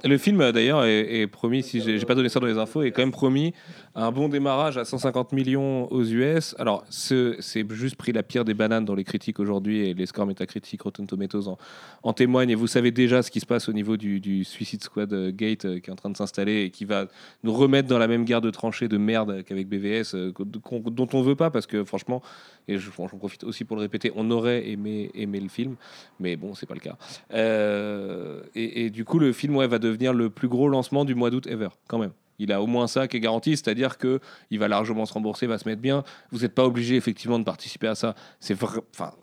Le 0.03 0.17
film, 0.17 0.51
d'ailleurs, 0.51 0.83
est, 0.85 1.21
est 1.21 1.27
promis, 1.27 1.63
si 1.63 1.81
j'ai 1.81 1.97
j'ai 1.99 2.05
pas 2.05 2.15
donné 2.15 2.29
ça 2.29 2.39
dans 2.39 2.45
les 2.47 2.57
infos, 2.57 2.81
est 2.83 2.91
quand 2.91 3.01
même 3.01 3.11
promis 3.11 3.53
un 3.97 4.11
bon 4.11 4.27
démarrage 4.27 4.77
à 4.77 4.83
150 4.85 5.31
millions 5.31 5.91
aux 5.91 6.03
US. 6.03 6.53
Alors, 6.59 6.83
ce- 6.89 7.35
c'est 7.39 7.65
juste 7.71 7.95
pris 7.95 8.11
la 8.11 8.23
pire 8.23 8.43
des 8.43 8.53
bananes 8.53 8.83
dans 8.85 8.93
les 8.95 9.03
critiques 9.05 9.39
aujourd'hui 9.39 9.87
et 9.87 9.93
les 9.93 10.05
scores 10.05 10.25
métacritiques 10.25 10.81
Rotten 10.81 11.07
Tomatoes 11.07 11.47
en, 11.47 11.57
en 12.03 12.11
témoignent. 12.13 12.49
Et 12.49 12.55
vous 12.55 12.67
savez 12.67 12.91
déjà 12.91 13.21
ce 13.23 13.31
qui 13.31 13.39
se 13.39 13.45
passe 13.45 13.69
au 13.69 13.73
niveau 13.73 13.95
du, 13.95 14.43
Suicide 14.43 14.83
Squad 14.83 15.13
euh, 15.13 15.31
Gate 15.31 15.65
euh, 15.65 15.79
qui 15.79 15.89
est 15.89 15.93
en 15.93 15.95
train 15.95 16.09
de 16.09 16.17
s'installer 16.17 16.63
et 16.63 16.69
qui 16.71 16.83
va 16.85 17.07
nous 17.43 17.53
remettre 17.53 17.87
dans 17.87 17.97
la 17.97 18.07
même 18.07 18.25
guerre 18.25 18.41
de 18.41 18.49
tranchées 18.51 18.87
de 18.87 18.97
merde 18.97 19.43
qu'avec 19.45 19.67
BVS, 19.69 20.13
euh, 20.15 20.31
qu'on- 20.33 20.79
dont 20.79 21.07
on 21.13 21.21
veut 21.21 21.35
pas 21.35 21.49
parce 21.49 21.65
que 21.65 21.83
franchement, 21.85 22.21
et 22.67 22.77
je- 22.77 22.91
j'en 22.97 23.07
profite 23.17 23.43
aussi 23.45 23.63
pour 23.63 23.77
le 23.77 23.81
répéter, 23.81 24.11
on 24.15 24.29
aurait 24.29 24.67
aimé, 24.69 25.09
aimé 25.15 25.39
le 25.39 25.47
film, 25.49 25.75
mais 26.19 26.35
bon, 26.35 26.53
c'est 26.53 26.65
pas 26.65 26.73
le 26.73 26.79
cas. 26.81 26.97
Euh, 27.33 28.41
et, 28.55 28.89
du 28.89 29.05
coup, 29.05 29.19
le 29.19 29.31
film 29.33 29.63
va 29.65 29.79
devenir 29.79 30.13
le 30.13 30.29
plus 30.29 30.47
gros 30.47 30.67
lancement 30.67 31.05
du 31.05 31.15
mois 31.15 31.29
d'août 31.29 31.47
ever, 31.47 31.69
quand 31.87 31.97
même. 31.99 32.11
Il 32.39 32.51
a 32.51 32.61
au 32.61 32.67
moins 32.67 32.87
ça 32.87 33.07
qui 33.07 33.17
est 33.17 33.19
garanti, 33.19 33.51
c'est-à-dire 33.51 33.97
que 33.97 34.19
il 34.49 34.59
va 34.59 34.67
largement 34.67 35.05
se 35.05 35.13
rembourser, 35.13 35.47
va 35.47 35.57
se 35.57 35.67
mettre 35.67 35.81
bien. 35.81 36.03
Vous 36.31 36.39
n'êtes 36.39 36.53
pas 36.55 36.65
obligé 36.65 36.95
effectivement 36.95 37.39
de 37.39 37.43
participer 37.43 37.87
à 37.87 37.95
ça. 37.95 38.15
C'est 38.39 38.53
vrai, 38.53 38.81
enfin, 38.93 39.13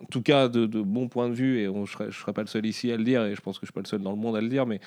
en 0.00 0.06
tout 0.06 0.22
cas 0.22 0.48
de, 0.48 0.66
de 0.66 0.80
bon 0.80 1.08
point 1.08 1.28
de 1.28 1.34
vue, 1.34 1.60
et 1.60 1.68
on, 1.68 1.86
je 1.86 1.96
je 2.10 2.18
serais 2.18 2.32
pas 2.32 2.42
le 2.42 2.48
seul 2.48 2.66
ici 2.66 2.90
à 2.92 2.96
le 2.96 3.04
dire, 3.04 3.24
et 3.24 3.34
je 3.34 3.40
pense 3.40 3.58
que 3.58 3.66
je 3.66 3.70
suis 3.70 3.74
pas 3.74 3.80
le 3.80 3.86
seul 3.86 4.02
dans 4.02 4.10
le 4.10 4.16
monde 4.18 4.36
à 4.36 4.40
le 4.40 4.48
dire, 4.48 4.66
mais 4.66 4.80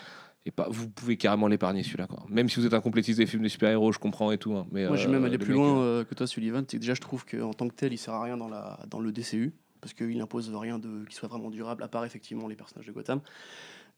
et 0.45 0.51
pas, 0.51 0.67
vous 0.69 0.87
pouvez 0.89 1.17
carrément 1.17 1.49
l'épargner 1.49 1.83
celui-là. 1.83 2.07
Même 2.29 2.47
si 2.47 2.59
vous 2.59 2.65
êtes 2.65 2.73
un 2.73 2.79
complétiste 2.79 3.19
des 3.19 3.25
films 3.25 3.43
de 3.43 3.49
super-héros, 3.49 3.91
je 3.91 3.99
comprends 3.99 4.31
et 4.31 4.37
tout. 4.37 4.55
hein, 4.55 4.65
mais, 4.71 4.87
Moi, 4.87 4.95
j'ai 4.95 5.07
euh, 5.07 5.11
même 5.11 5.25
allé 5.25 5.37
plus 5.37 5.49
mecs, 5.49 5.57
loin 5.57 5.77
euh, 5.81 5.99
euh, 5.99 6.03
que 6.05 6.15
toi, 6.15 6.25
Sullivan. 6.25 6.63
C'est 6.65 6.77
que 6.77 6.81
déjà, 6.81 6.93
je 6.93 7.01
trouve 7.01 7.25
qu'en 7.25 7.53
tant 7.53 7.67
que 7.67 7.75
tel, 7.75 7.91
il 7.91 7.97
sert 7.97 8.13
à 8.13 8.23
rien 8.23 8.37
dans, 8.37 8.47
la, 8.47 8.79
dans 8.89 9.01
le 9.01 9.11
DCU. 9.11 9.53
Parce 9.81 9.93
qu'il 9.93 10.17
n'impose 10.17 10.49
rien 10.55 10.79
de, 10.79 11.03
qui 11.07 11.15
soit 11.15 11.27
vraiment 11.27 11.49
durable, 11.49 11.83
à 11.83 11.89
part 11.89 12.05
effectivement 12.05 12.47
les 12.47 12.55
personnages 12.55 12.87
de 12.87 12.91
Gotham. 12.93 13.19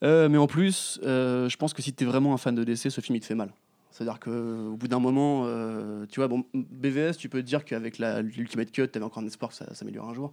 Euh, 0.04 0.30
mais 0.30 0.38
en 0.38 0.48
plus, 0.48 1.00
euh, 1.04 1.50
je 1.50 1.58
pense 1.58 1.74
que 1.74 1.82
si 1.82 1.94
tu 1.94 2.04
es 2.04 2.08
vraiment 2.08 2.34
un 2.34 2.38
fan 2.38 2.56
de 2.56 2.64
DC, 2.64 2.90
ce 2.90 3.02
film, 3.02 3.16
il 3.18 3.20
te 3.20 3.26
fait 3.26 3.36
mal. 3.36 3.50
C'est-à-dire 3.92 4.20
qu'au 4.22 4.78
bout 4.78 4.88
d'un 4.88 5.00
moment, 5.00 5.44
euh, 5.46 6.06
tu 6.10 6.22
vois, 6.22 6.30
bon, 6.30 6.46
BVS, 6.54 7.18
tu 7.18 7.28
peux 7.28 7.42
te 7.42 7.46
dire 7.46 7.66
qu'avec 7.66 7.98
l'Ultimate 7.98 8.72
Cut, 8.72 8.88
tu 8.88 8.98
avais 8.98 9.04
encore 9.04 9.22
un 9.22 9.26
espoir 9.28 9.50
que 9.52 9.58
ça 9.58 9.74
s'améliore 9.74 10.08
un 10.08 10.14
jour. 10.14 10.32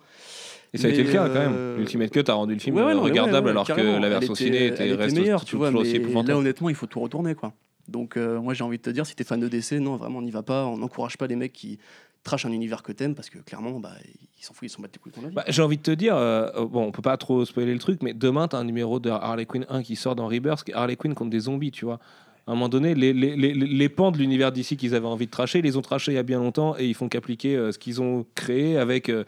Et 0.73 0.79
ça 0.79 0.87
a 0.87 0.91
été 0.91 1.03
le 1.03 1.11
cas 1.11 1.27
quand 1.29 1.35
même. 1.35 1.77
L'Ultimate 1.79 2.11
Cut 2.11 2.23
a 2.29 2.35
rendu 2.35 2.55
le 2.55 2.61
film 2.61 2.77
Ouais, 2.77 2.95
non, 2.95 3.03
regardable 3.03 3.47
ouais, 3.47 3.51
alors 3.51 3.67
que 3.67 3.73
la 4.01 4.09
version 4.09 4.35
était- 4.35 4.45
ciné 4.45 4.67
était, 4.67 4.93
reste 4.93 5.17
meilleure, 5.17 5.45
tu 5.45 5.57
vois. 5.57 5.73
Mais 5.73 5.99
là, 6.23 6.37
honnêtement, 6.39 6.69
il 6.69 6.77
faut 6.77 6.87
tout 6.87 7.01
retourner, 7.01 7.35
quoi. 7.35 7.55
Donc, 7.89 8.17
euh, 8.17 8.41
moi, 8.41 8.53
j'ai 8.55 8.63
envie 8.65 8.79
de 8.79 8.83
te 8.83 8.91
dire, 8.91 9.07
si 9.07 9.15
t'es 9.17 9.25
fan 9.25 9.41
de 9.41 9.49
DC, 9.49 9.81
non, 9.81 9.97
vraiment, 9.97 10.19
on 10.19 10.23
n'y 10.23 10.31
va 10.31 10.43
pas. 10.43 10.67
On 10.67 10.77
n'encourage 10.77 11.17
pas 11.17 11.27
les 11.27 11.37
mecs 11.37 11.53
qui 11.53 11.79
trashent 12.27 12.45
un 12.45 12.53
univers 12.53 12.83
que 12.83 12.93
t'aimes 12.93 13.15
parce 13.15 13.31
que 13.31 13.39
clairement, 13.39 13.81
bah, 13.81 13.93
ils 14.39 14.45
s'en 14.45 14.53
foutent, 14.53 14.69
ils 14.69 14.73
s'en 14.73 14.83
battent 14.83 14.95
les 14.95 15.01
couilles. 15.11 15.33
Bah, 15.33 15.45
J'ai 15.49 15.63
envie 15.63 15.79
de 15.79 15.83
te 15.83 15.91
dire, 15.93 16.15
euh, 16.17 16.51
bon, 16.67 16.85
on 16.85 16.93
peut 16.93 17.01
pas 17.03 17.17
trop 17.17 17.45
spoiler 17.45 17.73
le 17.73 17.79
truc, 17.79 18.03
mais 18.03 18.13
demain, 18.13 18.49
tu 18.49 18.57
as 18.57 18.59
un 18.59 18.65
numéro 18.65 19.01
de 19.01 19.09
Harley 19.11 19.47
Quinn 19.47 19.65
1 19.71 19.83
qui 19.83 19.97
sort 19.97 20.15
dans 20.15 20.27
Rebirth, 20.27 20.65
Harley 20.75 20.97
Quinn 20.97 21.15
contre 21.15 21.31
des 21.31 21.41
zombies, 21.41 21.71
tu 21.71 21.85
vois. 21.87 21.99
À 22.47 22.53
un 22.53 22.55
moment 22.55 22.69
donné, 22.69 22.95
les, 22.95 23.13
les, 23.13 23.35
les, 23.35 23.53
les 23.55 23.89
pans 23.89 24.13
de 24.13 24.19
l'univers 24.19 24.53
d'ici 24.53 24.77
qu'ils 24.77 24.95
avaient 24.95 25.07
envie 25.07 25.27
de 25.27 25.31
tracher, 25.33 25.59
ils 25.59 25.65
les 25.65 25.77
ont 25.77 25.83
trachés 25.83 26.13
il 26.13 26.15
y 26.15 26.19
a 26.19 26.23
bien 26.23 26.39
longtemps 26.39 26.77
et 26.79 26.87
ils 26.87 26.95
font 26.95 27.09
qu'appliquer 27.09 27.57
euh, 27.57 27.73
ce 27.73 27.79
qu'ils 27.79 28.01
ont 28.03 28.25
créé 28.35 28.77
avec. 28.77 29.09
euh, 29.09 29.25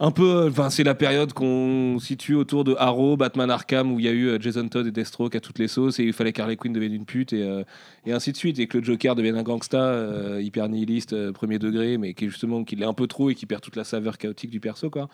un 0.00 0.10
peu, 0.10 0.48
enfin, 0.48 0.70
c'est 0.70 0.84
la 0.84 0.94
période 0.94 1.32
qu'on 1.32 1.98
situe 2.00 2.34
autour 2.34 2.64
de 2.64 2.74
Arrow, 2.78 3.16
Batman 3.16 3.50
Arkham, 3.50 3.92
où 3.92 4.00
il 4.00 4.06
y 4.06 4.08
a 4.08 4.12
eu 4.12 4.28
euh, 4.28 4.38
Jason 4.40 4.68
Todd 4.68 4.86
et 4.86 4.90
Deathstroke 4.90 5.36
à 5.36 5.40
toutes 5.40 5.58
les 5.58 5.68
sauces, 5.68 6.00
et 6.00 6.04
il 6.04 6.12
fallait 6.12 6.32
qu'Harley 6.32 6.56
Quinn 6.56 6.72
devienne 6.72 6.94
une 6.94 7.04
pute, 7.04 7.32
et, 7.32 7.42
euh, 7.42 7.62
et 8.04 8.12
ainsi 8.12 8.32
de 8.32 8.36
suite, 8.36 8.58
et 8.58 8.66
que 8.66 8.78
le 8.78 8.84
Joker 8.84 9.14
devienne 9.14 9.36
un 9.36 9.42
gangsta 9.42 9.80
euh, 9.80 10.40
hyper 10.42 10.68
nihiliste, 10.68 11.12
euh, 11.12 11.32
premier 11.32 11.58
degré, 11.58 11.98
mais 11.98 12.14
qui 12.14 12.28
justement 12.28 12.64
qu'il 12.64 12.82
est 12.82 12.86
un 12.86 12.94
peu 12.94 13.06
trop 13.06 13.30
et 13.30 13.34
qui 13.34 13.46
perd 13.46 13.62
toute 13.62 13.76
la 13.76 13.84
saveur 13.84 14.18
chaotique 14.18 14.50
du 14.50 14.60
perso, 14.60 14.90
quoi. 14.90 15.08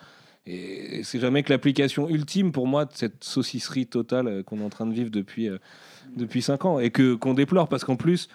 Et 0.45 1.03
c'est 1.03 1.19
jamais 1.19 1.43
que 1.43 1.51
l'application 1.51 2.09
ultime 2.09 2.51
pour 2.51 2.65
moi 2.65 2.85
de 2.85 2.91
cette 2.93 3.23
saucisserie 3.23 3.85
totale 3.85 4.27
euh, 4.27 4.43
qu'on 4.43 4.59
est 4.59 4.63
en 4.63 4.69
train 4.69 4.87
de 4.87 4.93
vivre 4.93 5.11
depuis, 5.11 5.49
euh, 5.49 5.57
depuis 6.15 6.41
5 6.41 6.65
ans, 6.65 6.79
et 6.79 6.89
que 6.89 7.13
qu'on 7.15 7.33
déplore, 7.33 7.67
parce 7.67 7.83
qu'en 7.83 7.95
plus, 7.95 8.29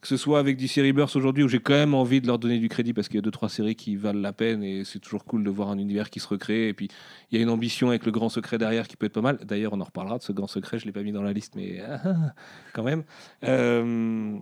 que 0.00 0.08
ce 0.08 0.16
soit 0.16 0.38
avec 0.38 0.56
DC 0.56 0.76
Rebirth 0.76 1.14
aujourd'hui 1.14 1.44
où 1.44 1.48
j'ai 1.48 1.60
quand 1.60 1.74
même 1.74 1.94
envie 1.94 2.20
de 2.20 2.26
leur 2.26 2.38
donner 2.38 2.58
du 2.58 2.68
crédit 2.68 2.94
parce 2.94 3.08
qu'il 3.08 3.16
y 3.16 3.18
a 3.18 3.22
deux 3.22 3.30
trois 3.30 3.50
séries 3.50 3.74
qui 3.74 3.96
valent 3.96 4.20
la 4.20 4.32
peine 4.32 4.62
et 4.62 4.84
c'est 4.84 4.98
toujours 4.98 5.24
cool 5.24 5.44
de 5.44 5.50
voir 5.50 5.68
un 5.68 5.78
univers 5.78 6.08
qui 6.08 6.20
se 6.20 6.28
recrée 6.28 6.68
et 6.68 6.74
puis 6.74 6.88
il 7.30 7.36
y 7.36 7.40
a 7.40 7.42
une 7.42 7.50
ambition 7.50 7.90
avec 7.90 8.06
le 8.06 8.12
grand 8.12 8.30
secret 8.30 8.56
derrière 8.56 8.88
qui 8.88 8.96
peut 8.96 9.06
être 9.06 9.12
pas 9.12 9.20
mal. 9.20 9.38
D'ailleurs, 9.44 9.74
on 9.74 9.80
en 9.80 9.84
reparlera 9.84 10.18
de 10.18 10.22
ce 10.22 10.32
grand 10.32 10.46
secret, 10.46 10.78
je 10.78 10.86
l'ai 10.86 10.92
pas 10.92 11.02
mis 11.02 11.12
dans 11.12 11.22
la 11.22 11.32
liste 11.32 11.54
mais 11.54 11.80
ah, 11.86 12.32
quand 12.72 12.82
même. 12.82 13.04
Euh, 13.44 14.36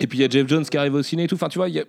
et 0.00 0.06
puis 0.06 0.18
il 0.18 0.22
y 0.22 0.24
a 0.24 0.28
Jeff 0.28 0.48
Jones 0.48 0.64
qui 0.64 0.76
arrive 0.76 0.94
au 0.94 1.02
ciné 1.02 1.24
et 1.24 1.26
tout. 1.28 1.36
Enfin, 1.36 1.48
tu 1.48 1.58
vois, 1.58 1.68
il 1.68 1.74
y 1.76 1.80
a 1.80 1.84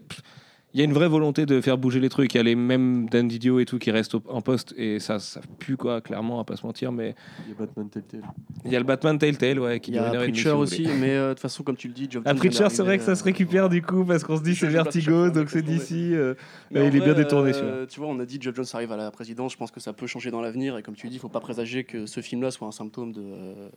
il 0.73 0.79
y 0.79 0.81
a 0.81 0.85
une 0.85 0.93
vraie 0.93 1.07
volonté 1.07 1.45
de 1.45 1.59
faire 1.61 1.77
bouger 1.77 1.99
les 1.99 2.09
trucs. 2.09 2.33
Il 2.33 2.37
y 2.37 2.39
a 2.39 2.43
les 2.43 2.55
mêmes 2.55 3.09
Dan 3.09 3.27
Didio 3.27 3.59
et 3.59 3.65
tout 3.65 3.77
qui 3.79 3.91
restent 3.91 4.15
au- 4.15 4.23
en 4.29 4.41
poste 4.41 4.73
et 4.77 4.99
ça, 4.99 5.19
ça 5.19 5.41
pue 5.59 5.75
quoi, 5.77 6.01
clairement, 6.01 6.39
à 6.39 6.43
pas 6.45 6.55
se 6.55 6.65
mentir. 6.65 6.91
Mais 6.91 7.15
Il 7.45 7.49
y 7.49 7.53
a 7.53 7.55
Batman 7.59 7.89
Telltale. 7.89 8.21
il 8.65 8.71
y 8.71 8.75
a 8.75 8.79
le 8.79 8.85
Batman 8.85 9.17
Telltale, 9.17 9.59
ouais, 9.59 9.79
qui 9.79 9.91
Il 9.91 9.95
y 9.95 9.99
a 9.99 10.11
Preacher 10.11 10.51
aussi, 10.51 10.87
mais 10.99 11.11
euh, 11.11 11.29
de 11.29 11.33
toute 11.33 11.41
façon, 11.41 11.63
comme 11.63 11.75
tu 11.75 11.87
le 11.87 11.93
dis, 11.93 12.07
Geoff 12.09 12.23
Ah, 12.25 12.33
Preacher, 12.33 12.67
c'est 12.69 12.83
vrai 12.83 12.97
que 12.97 13.03
ça 13.03 13.15
se 13.15 13.23
récupère 13.23 13.69
du 13.69 13.81
coup 13.81 14.05
parce 14.05 14.23
qu'on 14.23 14.37
se 14.37 14.43
dit 14.43 14.55
c'est 14.55 14.67
Vertigo, 14.67 15.29
donc 15.29 15.49
c'est 15.49 15.61
d'ici. 15.61 16.13
euh, 16.13 16.33
il 16.71 16.77
est 16.77 16.89
bien 16.99 17.13
détourné 17.13 17.51
euh. 17.55 17.85
Tu 17.87 17.99
vois, 17.99 18.09
on 18.09 18.19
a 18.19 18.25
dit 18.25 18.37
Geoff 18.39 18.55
Jones 18.55 18.65
arrive 18.73 18.91
à 18.91 18.97
la 18.97 19.11
présidence. 19.11 19.51
Je 19.53 19.57
pense 19.57 19.71
que 19.71 19.79
ça 19.79 19.93
peut 19.93 20.07
changer 20.07 20.31
dans 20.31 20.41
l'avenir. 20.41 20.77
Et 20.77 20.83
comme 20.83 20.95
tu 20.95 21.07
dis, 21.09 21.15
il 21.15 21.19
faut 21.19 21.27
pas 21.29 21.39
présager 21.41 21.83
que 21.83 22.05
ce 22.05 22.21
film-là 22.21 22.51
soit 22.51 22.67
un 22.67 22.71
symptôme 22.71 23.11
de, 23.11 23.21
euh, 23.21 23.69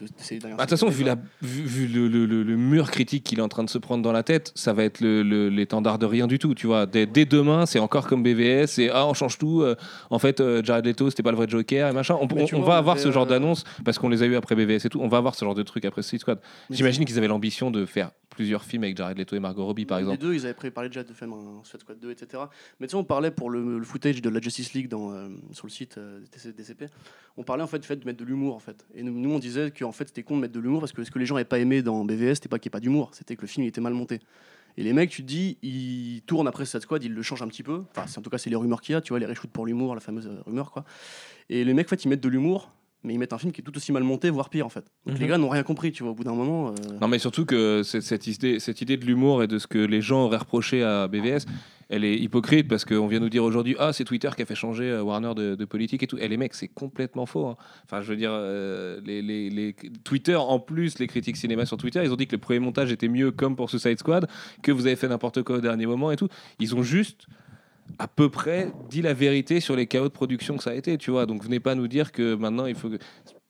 de, 0.00 0.06
de 0.06 0.10
ces 0.16 0.38
dernières 0.38 0.56
Bah, 0.56 0.64
De 0.64 0.70
toute 0.70 0.78
façon, 0.78 0.88
vu, 0.90 1.04
la, 1.04 1.16
vu, 1.40 1.62
vu 1.62 1.86
le, 1.86 2.08
le- 2.08 2.26
le- 2.26 2.42
le 2.42 2.56
mur 2.56 2.90
critique 2.90 3.24
qu'il 3.24 3.38
est 3.38 3.42
en 3.42 3.48
train 3.48 3.64
de 3.64 3.70
se 3.70 3.78
prendre 3.78 4.02
dans 4.02 4.12
la 4.12 4.22
tête, 4.22 4.52
ça 4.54 4.72
va 4.72 4.84
être 4.84 5.00
le- 5.00 5.22
le- 5.22 5.48
l'étendard 5.48 5.98
de 5.98 6.06
rien 6.06 6.26
du 6.32 6.38
tout. 6.38 6.54
Tu 6.54 6.66
vois, 6.66 6.86
dès, 6.86 7.06
dès 7.06 7.24
demain, 7.24 7.66
c'est 7.66 7.78
encore 7.78 8.06
comme 8.06 8.22
BVS. 8.22 8.66
C'est 8.66 8.90
ah, 8.90 9.06
on 9.06 9.14
change 9.14 9.38
tout. 9.38 9.62
euh, 9.62 9.76
en 10.10 10.18
fait, 10.18 10.40
euh, 10.40 10.62
Jared 10.64 10.84
Leto, 10.86 11.10
c'était 11.10 11.22
pas 11.22 11.30
le 11.30 11.36
vrai 11.36 11.46
Joker 11.48 11.88
et 11.88 11.92
machin. 11.92 12.16
On, 12.20 12.60
va 12.62 12.76
avoir 12.76 12.98
ce 12.98 13.10
genre 13.12 13.24
euh, 13.26 13.28
d'annonce 13.28 13.64
parce 13.84 13.98
qu'on 13.98 14.08
les 14.08 14.22
a 14.22 14.26
eu 14.26 14.34
après 14.34 14.54
BVS 14.54 14.86
et 14.86 14.88
tout. 14.88 15.00
On 15.00 15.08
va 15.08 15.18
avoir 15.18 15.34
ce 15.34 15.44
genre 15.44 15.54
de 15.54 15.62
truc 15.62 15.84
après 15.84 16.02
Suicide 16.02 16.20
Squad. 16.20 16.40
J'imagine 16.70 17.04
qu'ils 17.04 17.18
avaient 17.18 17.28
l'ambition 17.28 17.70
de 17.70 17.84
faire 17.84 18.10
plusieurs 18.30 18.64
films 18.64 18.84
avec 18.84 18.96
Jared 18.96 19.18
Leto 19.18 19.36
et 19.36 19.40
Margot 19.40 19.66
Robbie, 19.66 19.84
par 19.84 19.98
Les 19.98 20.04
exemple. 20.04 20.22
deux, 20.22 20.34
ils 20.34 20.44
avaient 20.44 20.54
préparé 20.54 20.88
déjà 20.88 21.04
de 21.04 21.12
faire 21.12 21.28
un 21.28 21.60
Suicide 21.64 21.80
Squad 21.80 21.98
2, 22.00 22.10
etc. 22.10 22.44
Mais 22.80 22.86
tu 22.86 22.92
sais, 22.92 22.96
on 22.96 23.04
parlait 23.04 23.30
pour 23.30 23.50
le, 23.50 23.78
le 23.78 23.84
footage 23.84 24.22
de 24.22 24.30
la 24.30 24.40
Justice 24.40 24.72
League 24.72 24.88
dans, 24.88 25.12
euh, 25.12 25.28
sur 25.52 25.66
le 25.66 25.70
site 25.70 25.98
DC 26.32 26.56
DCP. 26.56 26.86
On 27.36 27.42
parlait 27.42 27.62
en 27.62 27.66
fait 27.66 27.78
du 27.78 27.86
fait 27.86 27.96
de 27.96 28.04
mettre 28.06 28.18
de 28.18 28.24
l'humour 28.24 28.54
en 28.54 28.58
fait. 28.58 28.86
Et 28.94 29.02
nous, 29.02 29.12
nous, 29.12 29.30
on 29.30 29.38
disait 29.38 29.70
qu'en 29.70 29.92
fait 29.92 30.08
c'était 30.08 30.22
con 30.22 30.36
de 30.36 30.40
mettre 30.40 30.54
de 30.54 30.60
l'humour 30.60 30.80
parce 30.80 30.92
que 30.92 31.04
ce 31.04 31.10
que 31.10 31.18
les 31.18 31.26
gens 31.26 31.34
n'avaient 31.34 31.44
pas 31.44 31.58
aimé 31.58 31.82
dans 31.82 32.04
BVS, 32.04 32.34
c'était 32.36 32.48
pas 32.48 32.58
qu'il 32.58 32.68
n'y 32.68 32.72
ait 32.72 32.78
pas 32.78 32.80
d'humour, 32.80 33.10
c'était 33.12 33.36
que 33.36 33.42
le 33.42 33.48
film 33.48 33.64
il 33.64 33.68
était 33.68 33.80
mal 33.82 33.92
monté. 33.92 34.20
Et 34.76 34.82
les 34.82 34.92
mecs, 34.92 35.10
tu 35.10 35.22
te 35.22 35.26
dis, 35.26 35.58
ils 35.62 36.22
tournent 36.22 36.48
après 36.48 36.64
Suicide 36.64 36.82
Squad, 36.82 37.04
ils 37.04 37.12
le 37.12 37.22
changent 37.22 37.42
un 37.42 37.48
petit 37.48 37.62
peu. 37.62 37.82
Enfin, 37.90 38.06
en 38.16 38.22
tout 38.22 38.30
cas, 38.30 38.38
c'est 38.38 38.50
les 38.50 38.56
rumeurs 38.56 38.80
qu'il 38.80 38.94
y 38.94 38.96
a, 38.96 39.00
tu 39.00 39.10
vois, 39.10 39.18
les 39.18 39.26
reshoots 39.26 39.50
pour 39.50 39.66
l'humour, 39.66 39.94
la 39.94 40.00
fameuse 40.00 40.26
euh, 40.26 40.42
rumeur 40.46 40.70
quoi. 40.70 40.84
Et 41.48 41.64
les 41.64 41.74
mecs, 41.74 41.86
en 41.86 41.90
fait, 41.90 42.04
ils 42.04 42.08
mettent 42.08 42.22
de 42.22 42.28
l'humour, 42.28 42.72
mais 43.04 43.14
ils 43.14 43.18
mettent 43.18 43.32
un 43.32 43.38
film 43.38 43.52
qui 43.52 43.60
est 43.60 43.64
tout 43.64 43.76
aussi 43.76 43.90
mal 43.92 44.02
monté, 44.04 44.30
voire 44.30 44.48
pire 44.50 44.64
en 44.66 44.68
fait. 44.68 44.84
Donc 45.06 45.16
Mhm. 45.16 45.20
les 45.22 45.26
gars 45.28 45.38
n'ont 45.38 45.48
rien 45.48 45.62
compris, 45.62 45.92
tu 45.92 46.02
vois, 46.02 46.12
au 46.12 46.14
bout 46.14 46.24
d'un 46.24 46.34
moment. 46.34 46.68
euh, 46.70 46.98
Non, 47.00 47.08
mais 47.08 47.18
surtout 47.18 47.44
que 47.44 47.82
cette 47.82 48.26
idée, 48.26 48.60
cette 48.60 48.80
idée 48.80 48.96
de 48.96 49.04
l'humour 49.04 49.42
et 49.42 49.46
de 49.46 49.58
ce 49.58 49.66
que 49.66 49.78
les 49.78 50.00
gens 50.02 50.24
auraient 50.24 50.36
reproché 50.38 50.82
à 50.82 51.08
BVS, 51.08 51.46
elle 51.88 52.04
est 52.04 52.16
hypocrite 52.16 52.68
parce 52.68 52.84
qu'on 52.86 53.06
vient 53.06 53.20
nous 53.20 53.28
dire 53.28 53.44
aujourd'hui 53.44 53.76
Ah, 53.78 53.92
c'est 53.92 54.04
Twitter 54.04 54.30
qui 54.34 54.42
a 54.42 54.46
fait 54.46 54.54
changer 54.54 54.84
euh, 54.90 55.02
Warner 55.02 55.34
de, 55.34 55.54
de 55.56 55.64
politique 55.64 56.02
et 56.02 56.06
tout. 56.06 56.16
Et 56.18 56.26
les 56.28 56.36
mecs, 56.36 56.54
c'est 56.54 56.68
complètement 56.68 57.26
faux. 57.26 57.46
hein. 57.46 57.56
Enfin, 57.84 58.00
je 58.00 58.08
veux 58.08 58.16
dire, 58.16 58.30
euh, 58.32 59.00
les, 59.04 59.20
les- 59.20 59.50
les- 59.50 59.74
Twitter, 60.04 60.36
en 60.36 60.58
plus, 60.58 60.98
les 60.98 61.06
critiques 61.06 61.36
cinéma 61.36 61.66
sur 61.66 61.76
Twitter, 61.76 62.00
ils 62.04 62.12
ont 62.12 62.16
dit 62.16 62.26
que 62.26 62.34
le 62.36 62.40
premier 62.40 62.60
montage 62.60 62.92
était 62.92 63.08
mieux 63.08 63.30
comme 63.30 63.56
pour 63.56 63.68
Suicide 63.68 63.98
Squad, 63.98 64.26
que 64.62 64.72
vous 64.72 64.86
avez 64.86 64.96
fait 64.96 65.08
n'importe 65.08 65.42
quoi 65.42 65.56
au 65.56 65.60
dernier 65.60 65.84
moment 65.86 66.10
et 66.12 66.16
tout. 66.16 66.28
Ils 66.60 66.74
ont 66.74 66.82
juste 66.82 67.26
à 67.98 68.08
peu 68.08 68.28
près 68.28 68.72
dit 68.90 69.02
la 69.02 69.14
vérité 69.14 69.60
sur 69.60 69.76
les 69.76 69.86
chaos 69.86 70.08
de 70.08 70.12
production 70.12 70.56
que 70.56 70.62
ça 70.62 70.70
a 70.70 70.74
été, 70.74 70.98
tu 70.98 71.10
vois. 71.10 71.26
Donc 71.26 71.44
venez 71.44 71.60
pas 71.60 71.74
nous 71.74 71.88
dire 71.88 72.12
que 72.12 72.34
maintenant 72.34 72.66
il 72.66 72.74
faut 72.74 72.88
que... 72.88 72.98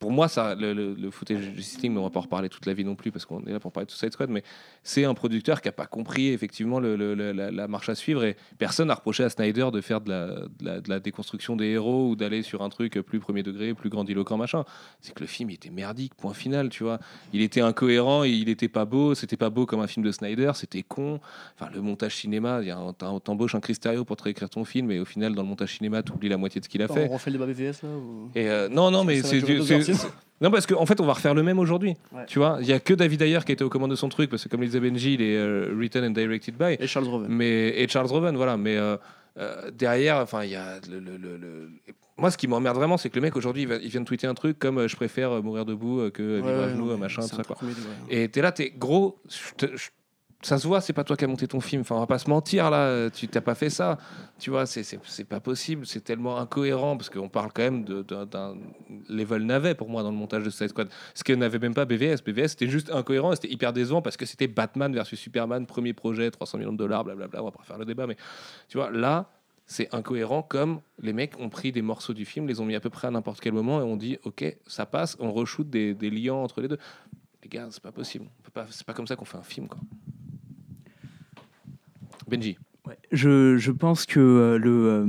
Pour 0.02 0.10
moi, 0.10 0.26
ça, 0.28 0.54
le, 0.56 0.74
le, 0.74 0.94
le 0.94 1.10
footage 1.12 1.48
League, 1.56 1.78
mais 1.90 1.98
on 1.98 2.02
va 2.02 2.10
pas 2.10 2.18
en 2.18 2.22
reparler 2.24 2.48
toute 2.48 2.66
la 2.66 2.74
vie 2.74 2.84
non 2.84 2.96
plus 2.96 3.12
parce 3.12 3.24
qu'on 3.24 3.40
est 3.44 3.52
là 3.52 3.60
pour 3.60 3.70
parler 3.70 3.86
de 3.86 3.90
Suicide 3.92 4.12
Squad, 4.12 4.30
mais 4.30 4.42
c'est 4.82 5.04
un 5.04 5.14
producteur 5.14 5.60
qui 5.62 5.68
a 5.68 5.72
pas 5.72 5.86
compris 5.86 6.28
effectivement 6.30 6.80
le- 6.80 6.96
la, 6.96 7.50
la 7.52 7.68
marche 7.68 7.88
à 7.88 7.94
suivre 7.94 8.24
et 8.24 8.36
personne 8.58 8.88
n'a 8.88 8.94
reproché 8.94 9.22
à 9.22 9.28
Snyder 9.30 9.68
de 9.72 9.80
faire 9.80 10.00
de 10.00 10.10
la, 10.10 10.26
de 10.26 10.64
la, 10.64 10.80
de 10.80 10.88
la 10.90 10.98
déconstruction 10.98 11.54
des 11.54 11.66
héros 11.66 12.08
ou 12.10 12.16
d'aller 12.16 12.42
sur 12.42 12.62
un 12.62 12.68
truc 12.68 12.94
plus 13.00 13.20
premier 13.20 13.44
degré, 13.44 13.74
plus 13.74 13.90
grandiloquent, 13.90 14.36
machin. 14.36 14.64
C'est 15.00 15.14
que 15.14 15.20
le 15.20 15.26
film 15.28 15.50
il 15.50 15.54
était 15.54 15.70
merdique, 15.70 16.14
point 16.16 16.34
final, 16.34 16.68
tu 16.68 16.82
vois. 16.82 16.98
Il 17.32 17.40
était 17.40 17.60
incohérent, 17.60 18.24
il 18.24 18.48
était 18.48 18.68
pas 18.68 18.84
beau, 18.84 19.14
c'était 19.14 19.36
pas 19.36 19.50
beau 19.50 19.66
comme 19.66 19.80
un 19.80 19.86
film 19.86 20.04
de 20.04 20.10
Snyder, 20.10 20.50
c'était 20.54 20.82
con. 20.82 21.20
Enfin, 21.54 21.70
le 21.72 21.80
montage 21.80 22.16
cinéma, 22.16 22.60
t'embauches 23.22 23.54
un 23.54 23.60
Chris 23.60 23.76
Terrio 23.76 24.04
pour 24.04 24.16
te 24.16 24.24
réécrire 24.24 24.50
ton 24.50 24.64
film 24.64 24.90
et 24.90 24.98
au 24.98 25.04
final, 25.04 25.34
dans 25.36 25.42
le 25.42 25.48
montage 25.48 25.76
cinéma, 25.76 26.02
t'oublies 26.02 26.28
la 26.28 26.38
moitié 26.38 26.60
de 26.60 26.64
ce 26.64 26.68
qu'il 26.68 26.82
a 26.82 26.88
fait. 26.88 27.08
on 27.08 27.12
refait 27.14 27.30
le 27.30 27.38
débat 27.38 27.46
BVS 27.52 27.82
là 27.84 27.88
ou... 27.90 28.30
Et 28.34 28.48
euh, 28.50 28.68
non, 28.68 28.90
non, 28.90 29.04
mais 29.04 29.22
c'est 29.22 29.40
non 30.40 30.50
parce 30.50 30.66
qu'en 30.66 30.86
fait, 30.86 31.00
on 31.00 31.06
va 31.06 31.12
refaire 31.12 31.34
le 31.34 31.42
même 31.42 31.58
aujourd'hui. 31.58 31.94
Ouais. 32.12 32.24
Tu 32.26 32.38
vois, 32.38 32.58
il 32.60 32.66
y 32.66 32.72
a 32.72 32.80
que 32.80 32.94
David 32.94 33.22
Ayer 33.22 33.38
qui 33.46 33.52
était 33.52 33.62
aux 33.64 33.68
commandes 33.68 33.90
de 33.90 33.96
son 33.96 34.08
truc 34.08 34.28
parce 34.30 34.42
que 34.44 34.48
comme 34.48 34.62
Lisa 34.62 34.80
Benji, 34.80 35.14
il 35.14 35.22
est 35.22 35.36
euh, 35.36 35.72
written 35.74 36.04
and 36.04 36.10
directed 36.10 36.56
by. 36.56 36.76
Et 36.80 36.86
Charles 36.86 37.06
Roven. 37.08 37.28
Mais 37.30 37.68
et 37.80 37.86
Charles 37.88 38.06
Roven, 38.08 38.36
voilà. 38.36 38.56
Mais 38.56 38.76
euh, 38.76 38.96
euh, 39.38 39.70
derrière, 39.70 40.16
enfin, 40.18 40.44
il 40.44 40.50
y 40.50 40.56
a 40.56 40.80
le, 40.90 40.98
le- 40.98 41.16
le- 41.16 41.36
le- 41.36 41.70
Moi, 42.18 42.30
ce 42.30 42.36
qui 42.36 42.48
m'emmerde 42.48 42.76
vraiment, 42.76 42.96
c'est 42.96 43.08
que 43.08 43.14
le 43.16 43.22
mec 43.22 43.36
aujourd'hui, 43.36 43.62
il, 43.62 43.88
vient 43.88 44.00
de 44.00 44.06
tweeter 44.06 44.26
un 44.26 44.34
truc 44.34 44.58
comme 44.58 44.86
je 44.86 44.96
préfère 44.96 45.42
mourir 45.42 45.64
debout 45.64 46.10
que 46.12 46.36
vivre 46.36 46.48
à 46.62 46.68
genoux, 46.68 46.96
machin, 46.96 47.22
tout 47.22 47.36
ça 47.36 47.42
quoi. 47.44 47.56
ouais. 47.62 47.72
Et 48.10 48.28
t'es 48.28 48.42
là, 48.42 48.52
t'es 48.52 48.72
gros. 48.76 49.18
je- 49.28 49.76
ça 50.42 50.58
se 50.58 50.66
voit, 50.66 50.80
c'est 50.80 50.92
pas 50.92 51.04
toi 51.04 51.16
qui 51.16 51.24
as 51.24 51.28
monté 51.28 51.46
ton 51.46 51.60
film. 51.60 51.82
Enfin, 51.82 51.94
on 51.96 52.00
va 52.00 52.06
pas 52.06 52.18
se 52.18 52.28
mentir 52.28 52.68
là. 52.70 53.08
Tu 53.10 53.28
t'as 53.28 53.40
pas 53.40 53.54
fait 53.54 53.70
ça. 53.70 53.96
Tu 54.38 54.50
vois, 54.50 54.66
c'est- 54.66 54.82
c'est 54.82 55.24
pas 55.24 55.40
possible. 55.40 55.86
C'est 55.86 56.02
tellement 56.02 56.38
incohérent 56.38 56.96
parce 56.96 57.10
qu'on 57.10 57.28
parle 57.28 57.52
quand 57.54 57.62
même 57.62 57.84
de- 57.84 58.02
d'un 58.02 58.26
d'un 58.26 58.56
level 59.08 59.44
navet 59.46 59.74
pour 59.74 59.88
moi 59.88 60.02
dans 60.02 60.10
le 60.10 60.16
montage 60.16 60.42
de 60.42 60.50
Suicide 60.50 60.70
Squad. 60.70 60.88
Ce 61.14 61.22
que 61.24 61.32
n'avait 61.32 61.58
même 61.60 61.74
pas 61.74 61.84
BVS. 61.84 62.22
BVS 62.24 62.48
c'était 62.48 62.68
juste 62.68 62.90
incohérent. 62.90 63.34
C'était 63.34 63.50
hyper 63.52 63.72
décevant 63.72 64.02
parce 64.02 64.16
que 64.16 64.26
c'était 64.26 64.48
Batman 64.48 64.92
versus 64.92 65.18
Superman, 65.18 65.64
premier 65.66 65.92
projet, 65.92 66.30
300 66.30 66.58
millions 66.58 66.72
de 66.72 66.78
dollars, 66.78 67.04
blablabla. 67.04 67.40
On 67.40 67.44
va 67.46 67.50
pas 67.52 67.62
faire 67.62 67.78
le 67.78 67.84
débat, 67.84 68.06
mais 68.06 68.16
tu 68.68 68.78
vois 68.78 68.90
là. 68.90 69.30
C'est 69.64 69.94
incohérent 69.94 70.42
comme 70.42 70.80
les 71.00 71.12
mecs 71.12 71.38
ont 71.38 71.48
pris 71.48 71.70
des 71.70 71.82
morceaux 71.82 72.12
du 72.12 72.24
film, 72.24 72.48
les 72.48 72.60
ont 72.60 72.64
mis 72.66 72.74
à 72.74 72.80
peu 72.80 72.90
près 72.90 73.06
à 73.06 73.10
n'importe 73.12 73.40
quel 73.40 73.52
moment 73.52 73.80
et 73.80 73.84
on 73.84 73.96
dit 73.96 74.18
ok 74.24 74.56
ça 74.66 74.86
passe, 74.86 75.16
on 75.20 75.32
reshoot 75.32 75.70
des, 75.70 75.94
des 75.94 76.10
liens 76.10 76.34
entre 76.34 76.60
les 76.60 76.68
deux. 76.68 76.78
Les 77.44 77.48
gars, 77.48 77.68
c'est 77.70 77.82
pas 77.82 77.92
possible. 77.92 78.26
Pas, 78.52 78.66
c'est 78.70 78.84
pas 78.84 78.92
comme 78.92 79.06
ça 79.06 79.14
qu'on 79.16 79.24
fait 79.24 79.38
un 79.38 79.42
film 79.44 79.68
quoi. 79.68 79.78
Benji. 82.28 82.56
Ouais, 82.84 82.98
je, 83.12 83.56
je 83.58 83.70
pense 83.70 84.06
que 84.06 84.18
euh, 84.18 84.58
le, 84.58 84.70
euh, 84.70 85.06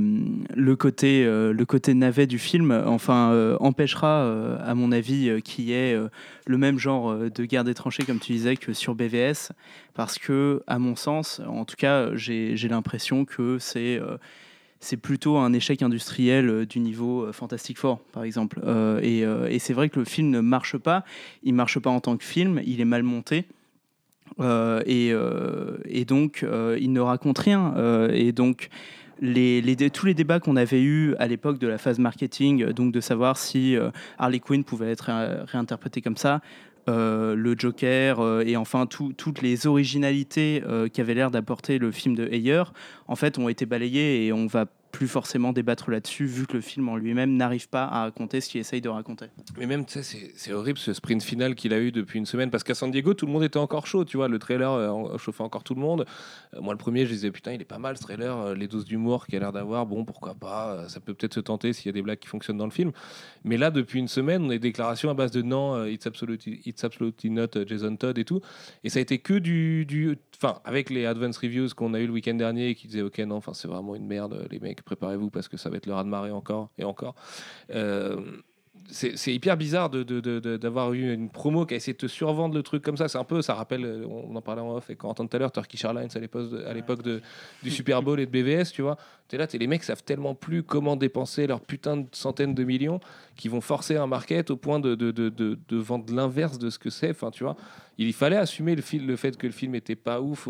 le, 0.54 0.76
côté, 0.76 1.24
euh, 1.26 1.52
le 1.52 1.64
côté 1.64 1.92
navet 1.92 2.28
du 2.28 2.38
film 2.38 2.70
enfin, 2.86 3.32
euh, 3.32 3.56
empêchera, 3.58 4.22
euh, 4.22 4.58
à 4.64 4.76
mon 4.76 4.92
avis, 4.92 5.28
euh, 5.28 5.40
qu'il 5.40 5.64
y 5.64 5.72
ait 5.72 5.92
euh, 5.92 6.08
le 6.46 6.56
même 6.56 6.78
genre 6.78 7.10
euh, 7.10 7.30
de 7.30 7.44
guerre 7.44 7.64
des 7.64 7.74
tranchées, 7.74 8.04
comme 8.04 8.20
tu 8.20 8.30
disais, 8.32 8.56
que 8.56 8.72
sur 8.72 8.94
BVS. 8.94 9.50
Parce 9.94 10.20
que, 10.20 10.62
à 10.68 10.78
mon 10.78 10.94
sens, 10.94 11.40
en 11.48 11.64
tout 11.64 11.74
cas, 11.76 12.14
j'ai 12.14 12.56
j'ai 12.56 12.68
l'impression 12.68 13.24
que 13.24 13.58
c'est. 13.58 13.98
euh, 13.98 14.18
c'est 14.80 14.98
plutôt 14.98 15.38
un 15.38 15.52
échec 15.54 15.80
industriel 15.82 16.48
euh, 16.50 16.66
du 16.66 16.78
niveau 16.78 17.22
euh, 17.24 17.32
Fantastic 17.32 17.78
Four, 17.78 18.00
par 18.12 18.22
exemple. 18.22 18.60
Euh, 18.64 19.00
et 19.02 19.24
euh, 19.24 19.48
et 19.50 19.58
c'est 19.58 19.72
vrai 19.72 19.88
que 19.88 19.98
le 19.98 20.04
film 20.04 20.28
ne 20.30 20.40
marche 20.40 20.76
pas. 20.76 21.04
Il 21.42 21.54
marche 21.54 21.78
pas 21.78 21.90
en 21.90 22.00
tant 22.00 22.16
que 22.16 22.24
film. 22.24 22.60
Il 22.64 22.80
est 22.80 22.84
mal 22.84 23.02
monté. 23.02 23.46
Euh, 24.40 24.82
et, 24.86 25.10
euh, 25.12 25.76
et 25.86 26.04
donc, 26.04 26.42
euh, 26.42 26.76
il 26.80 26.92
ne 26.92 27.00
raconte 27.00 27.38
rien. 27.38 27.74
Et 28.12 28.32
donc, 28.32 28.68
tous 29.20 30.06
les 30.06 30.14
débats 30.14 30.40
qu'on 30.40 30.56
avait 30.56 30.82
eus 30.82 31.14
à 31.18 31.26
l'époque 31.26 31.58
de 31.58 31.68
la 31.68 31.78
phase 31.78 31.98
marketing, 31.98 32.72
donc 32.72 32.92
de 32.92 33.00
savoir 33.00 33.36
si 33.36 33.76
Harley 34.18 34.40
Quinn 34.40 34.64
pouvait 34.64 34.90
être 34.90 35.02
ré- 35.06 35.44
réinterprétée 35.46 36.02
comme 36.02 36.16
ça, 36.16 36.40
le 36.88 37.54
Joker 37.56 38.42
et 38.42 38.56
enfin 38.56 38.86
tout- 38.86 39.14
toutes 39.16 39.40
les 39.40 39.66
originalités 39.66 40.62
euh, 40.66 40.88
qu'avait 40.88 41.14
l'air 41.14 41.30
d'apporter 41.30 41.78
le 41.78 41.90
film 41.92 42.14
de 42.14 42.26
Ayer, 42.30 42.64
en 43.08 43.16
fait, 43.16 43.38
ont 43.38 43.48
été 43.48 43.64
balayées 43.66 44.26
et 44.26 44.32
on 44.32 44.46
va 44.46 44.66
plus 44.94 45.08
forcément 45.08 45.52
débattre 45.52 45.90
là-dessus 45.90 46.24
vu 46.26 46.46
que 46.46 46.52
le 46.52 46.60
film 46.60 46.88
en 46.88 46.94
lui-même 46.96 47.36
n'arrive 47.36 47.68
pas 47.68 47.82
à 47.84 48.02
raconter 48.02 48.40
ce 48.40 48.48
qu'il 48.48 48.60
essaye 48.60 48.80
de 48.80 48.88
raconter. 48.88 49.26
Mais 49.58 49.66
même, 49.66 49.84
tu 49.84 49.98
c'est- 50.04 50.52
horrible 50.52 50.78
ce 50.78 50.92
sprint 50.92 51.20
final 51.20 51.56
qu'il 51.56 51.72
a 51.74 51.80
eu 51.80 51.90
depuis 51.90 52.20
une 52.20 52.26
semaine 52.26 52.48
parce 52.48 52.62
qu'à 52.62 52.76
San 52.76 52.92
Diego, 52.92 53.12
tout 53.12 53.26
le 53.26 53.32
monde 53.32 53.42
était 53.42 53.58
encore 53.58 53.88
chaud, 53.88 54.04
tu 54.04 54.16
vois. 54.16 54.28
Le 54.28 54.38
trailer 54.38 54.70
euh, 54.70 55.18
chauffait 55.18 55.42
encore 55.42 55.64
tout 55.64 55.74
le 55.74 55.80
monde. 55.80 56.06
Euh, 56.54 56.60
moi, 56.60 56.72
le 56.74 56.78
premier, 56.78 57.06
je 57.06 57.12
disais, 57.12 57.32
putain, 57.32 57.52
il 57.54 57.60
est 57.60 57.64
pas 57.64 57.78
mal 57.78 57.96
ce 57.96 58.02
trailer. 58.02 58.38
euh, 58.38 58.54
les 58.54 58.68
doses 58.68 58.84
d'humour 58.84 59.26
qu'il 59.26 59.34
a 59.36 59.40
l'air 59.40 59.52
d'avoir, 59.52 59.84
bon, 59.84 60.04
pourquoi 60.04 60.34
pas. 60.34 60.74
euh, 60.74 60.88
ça 60.88 61.00
peut 61.00 61.12
peut-être 61.12 61.34
se 61.34 61.40
tenter 61.40 61.72
s'il 61.72 61.86
y 61.86 61.88
a 61.88 61.92
des 61.92 62.02
blagues 62.02 62.20
qui 62.20 62.28
fonctionnent 62.28 62.56
dans 62.58 62.64
le 62.64 62.70
film. 62.70 62.92
Mais 63.42 63.56
là, 63.56 63.72
depuis 63.72 63.98
une 63.98 64.06
semaine, 64.08 64.42
on 64.44 64.50
a 64.50 64.52
des 64.52 64.58
déclarations 64.60 65.10
à 65.10 65.14
base 65.14 65.32
de 65.32 65.42
non, 65.42 65.84
it's, 65.86 66.06
absolutely, 66.06 67.30
not 67.30 67.48
Jason 67.66 67.96
Todd 67.96 68.16
et 68.16 68.24
tout. 68.24 68.40
Et 68.84 68.90
ça 68.90 69.00
a 69.00 69.02
été 69.02 69.18
que 69.18 69.34
du. 69.34 69.86
du 69.86 70.16
Enfin, 70.36 70.60
avec 70.64 70.90
les 70.90 71.06
advance 71.06 71.38
reviews 71.38 71.68
qu'on 71.76 71.94
a 71.94 72.00
eu 72.00 72.06
le 72.06 72.12
week-end 72.12 72.34
dernier 72.34 72.74
qui 72.74 72.86
disaient, 72.86 73.02
ok, 73.02 73.18
non, 73.20 73.36
enfin, 73.36 73.54
c'est 73.54 73.68
vraiment 73.68 73.94
une 73.94 74.06
merde, 74.06 74.46
les 74.50 74.60
mecs, 74.60 74.82
préparez-vous 74.84 75.30
parce 75.30 75.48
que 75.48 75.56
ça 75.56 75.70
va 75.70 75.76
être 75.76 75.86
le 75.86 75.94
raz 75.94 76.04
de 76.04 76.08
marée 76.08 76.30
encore 76.30 76.70
et 76.78 76.84
encore. 76.84 77.14
Euh, 77.70 78.20
c'est 78.90 79.32
hyper 79.32 79.56
bizarre 79.56 79.88
d'avoir 79.88 80.92
eu 80.92 81.12
une 81.14 81.30
promo 81.30 81.64
qui 81.64 81.74
a 81.74 81.76
essayé 81.76 81.94
de 81.94 81.98
te 81.98 82.06
survendre 82.06 82.54
le 82.54 82.62
truc 82.62 82.82
comme 82.82 82.96
ça. 82.96 83.08
C'est 83.08 83.18
un 83.18 83.24
peu, 83.24 83.40
ça 83.40 83.54
rappelle, 83.54 84.04
on 84.08 84.34
en 84.36 84.42
parlait 84.42 84.60
en 84.60 84.76
off 84.76 84.90
et 84.90 84.96
quand 84.96 85.08
on 85.08 85.10
entend 85.12 85.26
tout 85.26 85.36
à 85.36 85.40
l'heure, 85.40 85.52
Turkish 85.52 85.84
Airlines 85.84 86.10
à 86.14 86.74
l'époque 86.74 87.02
du 87.62 87.70
Super 87.70 88.02
Bowl 88.02 88.20
et 88.20 88.26
de 88.26 88.30
BVS, 88.30 88.72
tu 88.72 88.82
vois. 88.82 88.96
T'es 89.28 89.38
là, 89.38 89.46
t'es 89.46 89.56
les 89.58 89.66
mecs 89.66 89.82
savent 89.84 90.02
tellement 90.04 90.34
plus 90.34 90.62
comment 90.62 90.96
dépenser 90.96 91.46
leurs 91.46 91.60
putains 91.62 91.96
de 91.96 92.06
centaines 92.12 92.54
de 92.54 92.62
millions 92.62 93.00
qu'ils 93.36 93.50
vont 93.50 93.62
forcer 93.62 93.96
un 93.96 94.06
market 94.06 94.50
au 94.50 94.56
point 94.56 94.78
de, 94.80 94.94
de, 94.94 95.10
de, 95.10 95.30
de- 95.30 95.58
de 95.66 95.76
vendre 95.78 96.12
l'inverse 96.14 96.58
de 96.58 96.68
ce 96.68 96.78
que 96.78 96.90
c'est. 96.90 97.10
Enfin, 97.10 97.30
tu 97.30 97.42
vois, 97.42 97.56
il 97.96 98.12
fallait 98.12 98.36
assumer 98.36 98.74
le, 98.76 98.82
fil, 98.82 99.06
le 99.06 99.16
fait 99.16 99.36
que 99.38 99.46
le 99.46 99.52
film 99.52 99.74
était 99.74 99.96
pas 99.96 100.20
ouf 100.20 100.46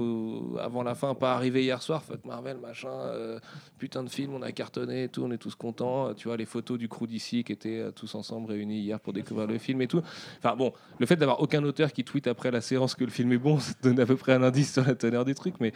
avant 0.60 0.82
la 0.82 0.94
fin, 0.96 1.14
pas 1.14 1.34
arrivé 1.34 1.62
hier 1.62 1.80
soir, 1.82 2.02
fuck 2.02 2.24
Marvel, 2.24 2.56
machin, 2.58 2.88
euh, 2.90 3.38
putain 3.78 4.02
de 4.02 4.08
film, 4.10 4.34
on 4.34 4.42
a 4.42 4.50
cartonné 4.50 5.04
et 5.04 5.08
tout, 5.08 5.22
on 5.22 5.30
est 5.30 5.38
tous 5.38 5.54
contents. 5.54 6.08
Euh, 6.08 6.14
Tu 6.14 6.26
vois, 6.26 6.37
les 6.37 6.44
photos 6.46 6.76
du 6.76 6.88
crew 6.88 7.06
d'ici 7.06 7.44
qui 7.44 7.52
étaient 7.52 7.78
euh, 7.78 7.90
tous 7.92 8.12
ensemble 8.16 8.50
réunis 8.50 8.80
hier 8.80 8.98
pour 8.98 9.12
découvrir 9.12 9.46
le 9.46 9.58
film 9.58 9.82
et 9.82 9.87
tout. 9.87 10.02
Enfin 10.38 10.56
bon, 10.56 10.72
le 10.98 11.06
fait 11.06 11.16
d'avoir 11.16 11.40
aucun 11.40 11.62
auteur 11.64 11.92
qui 11.92 12.02
tweet 12.02 12.26
après 12.26 12.50
la 12.50 12.60
séance 12.60 12.94
que 12.96 13.04
le 13.04 13.10
film 13.10 13.32
est 13.32 13.38
bon, 13.38 13.58
ça 13.60 13.72
donne 13.82 14.00
à 14.00 14.06
peu 14.06 14.16
près 14.16 14.32
un 14.32 14.42
indice 14.42 14.72
sur 14.72 14.84
la 14.84 14.94
teneur 14.96 15.24
du 15.24 15.34
truc, 15.34 15.54
mais 15.60 15.72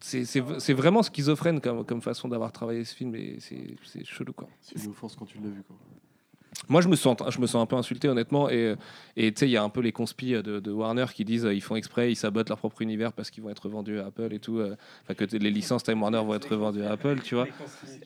c'est- 0.00 0.24
vraiment 0.72 1.02
schizophrène 1.02 1.60
comme, 1.60 1.84
façon 2.02 2.28
d'avoir 2.28 2.52
travaillé 2.52 2.84
ce 2.84 2.94
film 2.94 3.14
et 3.14 3.36
c'est 3.40 3.76
c'est 3.84 4.04
chelou 4.04 4.32
quoi. 4.32 4.48
C'est 4.60 4.82
une 4.84 4.90
offense 4.90 5.16
quand 5.16 5.26
tu 5.26 5.38
l'as 5.38 5.48
vu. 5.50 5.62
Quoi. 5.62 5.76
Moi, 6.68 6.80
je 6.80 6.88
me 6.88 6.96
sens, 6.96 7.16
je 7.28 7.40
me 7.40 7.46
sens 7.46 7.62
un 7.62 7.66
peu 7.66 7.76
insulté, 7.76 8.08
honnêtement. 8.08 8.48
Et 8.50 8.76
tu 9.16 9.32
sais, 9.36 9.48
il 9.48 9.52
y 9.52 9.56
a 9.56 9.62
un 9.62 9.68
peu 9.68 9.80
les 9.80 9.92
conspis 9.92 10.32
de, 10.32 10.70
Warner 10.70 11.06
qui 11.14 11.24
disent 11.24 11.44
euh, 11.44 11.54
ils 11.54 11.60
font 11.60 11.76
exprès, 11.76 12.10
ils 12.10 12.16
sabotent 12.16 12.48
leur 12.48 12.58
propre 12.58 12.82
univers 12.82 13.12
parce 13.12 13.30
qu'ils 13.30 13.42
vont 13.42 13.50
être 13.50 13.68
vendus 13.68 13.98
à 13.98 14.06
Apple 14.06 14.32
et 14.32 14.38
tout. 14.38 14.58
euh, 14.58 14.76
Enfin, 15.02 15.14
que 15.14 15.24
les 15.36 15.50
licences 15.50 15.82
Time 15.82 16.00
Warner 16.00 16.18
vont 16.18 16.34
être 16.34 16.54
vendues 16.56 16.82
à 16.82 16.92
Apple, 16.92 17.20
tu 17.22 17.34
vois. 17.34 17.46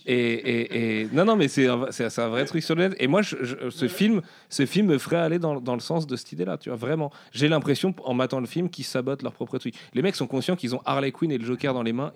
Et, 0.06 1.08
non, 1.12 1.24
non, 1.24 1.36
mais 1.36 1.48
c'est 1.48 1.66
un, 1.68 2.28
vrai 2.28 2.44
truc 2.44 2.62
sur 2.62 2.74
le 2.74 2.88
net. 2.88 2.96
Et 2.98 3.06
moi, 3.06 3.22
ce 3.22 3.88
film, 3.88 4.22
ce 4.48 4.66
film 4.66 4.88
me 4.88 4.98
ferait 4.98 5.16
aller 5.16 5.38
dans, 5.38 5.74
le 5.74 5.80
sens 5.80 6.06
de 6.06 6.16
cette 6.16 6.32
idée-là, 6.32 6.58
tu 6.58 6.70
vois. 6.70 6.76
Vraiment, 6.76 7.10
j'ai 7.32 7.48
l'impression 7.48 7.94
en 8.04 8.14
matant 8.14 8.40
le 8.40 8.46
film 8.46 8.70
qu'ils 8.70 8.84
sabotent 8.84 9.22
leur 9.22 9.32
propre 9.32 9.58
truc. 9.58 9.74
Les 9.94 10.02
mecs 10.02 10.16
sont 10.16 10.26
conscients 10.26 10.56
qu'ils 10.56 10.74
ont 10.74 10.80
Harley 10.84 11.12
Quinn 11.12 11.30
et 11.30 11.38
le 11.38 11.44
Joker 11.44 11.74
dans 11.74 11.82
les 11.82 11.92
mains. 11.92 12.12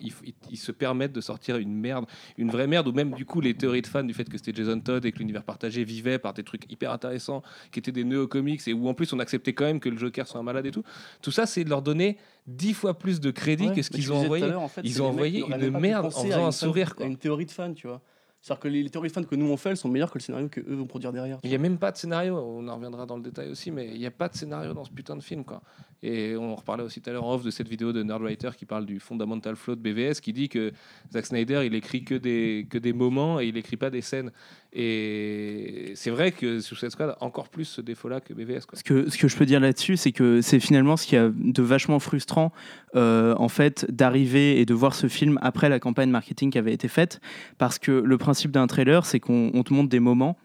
Ils 0.51 0.59
se 0.59 0.73
permettent 0.73 1.13
de 1.13 1.21
sortir 1.21 1.57
une 1.57 1.75
merde, 1.75 2.07
une 2.39 2.51
vraie 2.51 2.67
merde, 2.67 2.89
ou 2.89 2.93
même 2.93 3.13
du 3.13 3.25
coup 3.25 3.41
les 3.41 3.55
théories 3.55 3.83
de 3.83 3.87
fans 3.87 4.05
du 4.05 4.15
fait 4.15 4.29
que 4.29 4.37
c'était 4.37 4.55
Jason 4.55 4.81
Todd 4.81 5.05
et 5.05 5.13
que 5.13 5.19
l'univers 5.19 5.43
partagé 5.43 5.85
vivait 5.85 6.20
par 6.21 6.33
des 6.35 6.45
trucs 6.45 6.71
hyper 6.71 6.93
intéressants 6.93 7.43
qui 7.73 7.79
étaient 7.81 7.93
des 7.93 8.05
nœuds 8.05 8.23
aux 8.23 8.29
comics 8.29 8.61
et 8.69 8.73
où 8.73 8.89
en 8.89 8.95
plus 8.95 9.13
on 9.13 9.19
acceptait 9.19 9.53
quand 9.53 9.65
même 9.65 9.81
que 9.81 9.89
le 9.89 9.99
Joker 9.99 10.27
soit 10.27 10.41
un 10.41 10.45
malade 10.45 10.67
et 10.67 10.71
tout. 10.71 10.85
Tout 11.23 11.31
ça, 11.33 11.47
c'est 11.47 11.65
de 11.65 11.71
leur 11.71 11.83
donner 11.83 12.17
dix 12.47 12.75
fois 12.75 12.99
plus 12.99 13.21
de 13.21 13.31
crédit 13.31 13.69
Ouais, 13.69 13.75
que 13.75 13.83
ce 13.83 13.91
qu'ils 13.91 14.13
ont 14.13 14.17
envoyé. 14.19 14.55
en 14.55 14.69
fait, 14.69 14.81
Ils 14.85 15.03
ont 15.03 15.07
envoyé 15.09 15.45
une 15.45 15.71
merde 15.79 16.07
en 16.07 16.11
faisant 16.11 16.47
un 16.47 16.53
sourire. 16.53 16.95
Quoi. 16.95 17.07
une 17.07 17.17
théorie 17.17 17.47
de 17.47 17.51
fan, 17.51 17.75
tu 17.75 17.87
vois. 17.87 18.01
C'est-à-dire 18.43 18.61
que 18.61 18.69
les, 18.69 18.83
les 18.83 18.89
théories 18.89 19.09
de 19.11 19.13
fans 19.13 19.23
que 19.23 19.35
nous 19.35 19.51
on 19.51 19.59
fait, 19.59 19.69
elles 19.69 19.77
sont 19.77 19.91
meilleures 19.91 20.11
que 20.11 20.17
le 20.17 20.23
scénario 20.23 20.49
que 20.49 20.61
eux 20.61 20.75
vont 20.75 20.87
produire 20.87 21.13
derrière. 21.13 21.39
Il 21.43 21.51
n'y 21.51 21.55
a 21.57 21.59
même 21.59 21.77
pas 21.77 21.93
de 21.93 21.99
scénario, 21.99 22.39
on 22.39 22.67
en 22.69 22.75
reviendra 22.75 23.05
dans 23.05 23.17
le 23.19 23.23
détail 23.23 23.51
aussi, 23.51 23.71
mais 23.71 23.89
il 23.89 23.99
n'y 23.99 24.07
a 24.07 24.11
pas 24.11 24.31
de 24.31 24.35
scénario 24.35 24.73
dans 24.73 24.85
ce 24.87 24.91
putain 24.91 25.15
de 25.15 25.21
film. 25.23 25.45
Quoi. 25.45 25.61
Et 26.03 26.35
on 26.39 26.55
reparlait 26.57 26.83
aussi 26.83 27.03
tout 27.03 27.11
à 27.11 27.13
l'heure 27.13 27.25
en 27.25 27.35
off 27.35 27.45
de 27.45 27.51
cette 27.51 27.69
vidéo 27.69 27.93
de 27.93 28.03
Nerdwriter 28.03 28.49
qui 28.57 28.65
parle 28.65 28.87
du 28.87 28.99
Fundamental 28.99 29.57
Flow 29.57 29.77
de 29.77 29.83
BVS, 29.83 30.23
qui 30.23 30.33
dit 30.33 30.49
que 30.49 30.73
Zack 31.13 31.27
Snyder, 31.27 31.65
il 31.67 31.75
écrit 31.75 32.03
que 32.03 32.15
des, 32.15 32.67
que 32.71 32.79
des 32.79 32.95
moments 32.95 33.41
et 33.41 33.49
il 33.49 33.59
écrit 33.59 33.77
pas 33.77 33.91
des 33.91 34.01
scènes. 34.01 34.33
Et 34.73 35.93
c'est 35.97 36.11
vrai 36.11 36.31
que 36.31 36.61
Suicide 36.61 36.91
Squad 36.91 37.11
a 37.11 37.25
encore 37.25 37.49
plus 37.49 37.65
ce 37.65 37.81
défaut-là 37.81 38.21
que 38.21 38.33
BVS. 38.33 38.61
Ce 38.73 38.85
que, 38.85 39.11
ce 39.11 39.19
que 39.19 39.27
je 39.27 39.37
peux 39.37 39.47
dire 39.47 39.59
là-dessus, 39.59 39.97
c'est 39.97 40.13
que 40.13 40.41
c'est 40.43 40.61
finalement 40.61 40.97
ce 40.97 41.07
qu'il 41.07 41.19
y 41.19 41.21
a 41.21 41.29
de 41.35 41.63
vachement 41.63 41.99
frustrant, 41.99 42.53
euh, 42.95 43.35
en 43.37 43.49
fait, 43.49 43.91
d'arriver 43.91 44.61
et 44.61 44.67
de 44.67 44.75
voir 44.75 44.95
ce 44.95 45.09
film 45.09 45.39
après 45.43 45.69
la 45.69 45.81
campagne 45.81 46.11
marketing 46.11 46.53
qui 46.53 46.59
avait 46.59 46.73
été 46.73 46.87
faite, 46.87 47.21
parce 47.59 47.79
que 47.81 47.91
le 47.91 48.19
principe 48.19 48.53
d'un 48.53 48.69
trailer, 48.69 49.05
c'est 49.07 49.19
qu'on 49.19 49.51
on 49.55 49.63
te 49.65 49.75
montre 49.75 49.89
des 49.89 50.01
moments. 50.01 50.37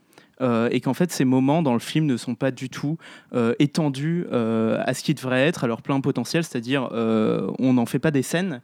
euh, 0.41 0.67
et 0.69 0.81
qu'en 0.81 0.93
fait 0.93 1.13
ces 1.13 1.23
moments 1.23 1.61
dans 1.61 1.71
le 1.71 1.79
film 1.79 2.05
ne 2.07 2.17
sont 2.17 2.35
pas 2.35 2.51
du 2.51 2.69
tout 2.69 2.97
euh, 3.33 3.53
étendus 3.57 4.25
à 4.31 4.93
ce 4.93 5.01
qui 5.01 5.13
devrait 5.13 5.47
être 5.47 5.63
à 5.63 5.67
leur 5.67 5.81
plein 5.81 6.01
potentiel, 6.01 6.43
c'est-à-dire 6.43 6.89
on 6.91 7.73
n'en 7.73 7.85
fait 7.85 7.99
pas 7.99 8.11
des 8.11 8.21
scènes. 8.21 8.61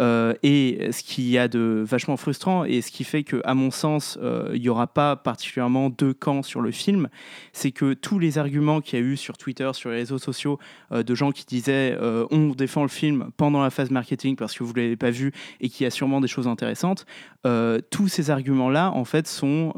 Euh, 0.00 0.34
et 0.42 0.88
ce 0.92 1.02
qui 1.02 1.30
y 1.30 1.38
a 1.38 1.48
de 1.48 1.82
vachement 1.86 2.16
frustrant 2.16 2.64
et 2.64 2.80
ce 2.82 2.90
qui 2.90 3.04
fait 3.04 3.24
que, 3.24 3.40
à 3.44 3.54
mon 3.54 3.70
sens, 3.70 4.18
euh, 4.22 4.50
il 4.54 4.60
n'y 4.60 4.68
aura 4.68 4.86
pas 4.86 5.16
particulièrement 5.16 5.90
deux 5.90 6.12
camps 6.12 6.42
sur 6.42 6.60
le 6.60 6.70
film, 6.70 7.08
c'est 7.52 7.72
que 7.72 7.94
tous 7.94 8.18
les 8.18 8.38
arguments 8.38 8.80
qu'il 8.80 8.98
y 8.98 9.02
a 9.02 9.04
eu 9.04 9.16
sur 9.16 9.38
Twitter, 9.38 9.70
sur 9.72 9.90
les 9.90 9.96
réseaux 9.96 10.18
sociaux, 10.18 10.58
euh, 10.92 11.02
de 11.02 11.14
gens 11.14 11.32
qui 11.32 11.44
disaient 11.44 11.96
on 12.30 12.50
défend 12.50 12.82
le 12.82 12.88
film 12.88 13.30
pendant 13.36 13.62
la 13.62 13.70
phase 13.70 13.90
marketing 13.90 14.36
parce 14.36 14.54
que 14.54 14.64
vous 14.64 14.72
ne 14.72 14.80
l'avez 14.80 14.96
pas 14.96 15.10
vu 15.10 15.32
et 15.60 15.68
qu'il 15.68 15.84
y 15.84 15.86
a 15.86 15.90
sûrement 15.90 16.20
des 16.20 16.28
choses 16.28 16.48
intéressantes, 16.48 17.06
tous 17.90 18.08
ces 18.08 18.30
arguments-là, 18.30 18.90
en 18.90 19.04
fait, 19.04 19.26
sont 19.28 19.72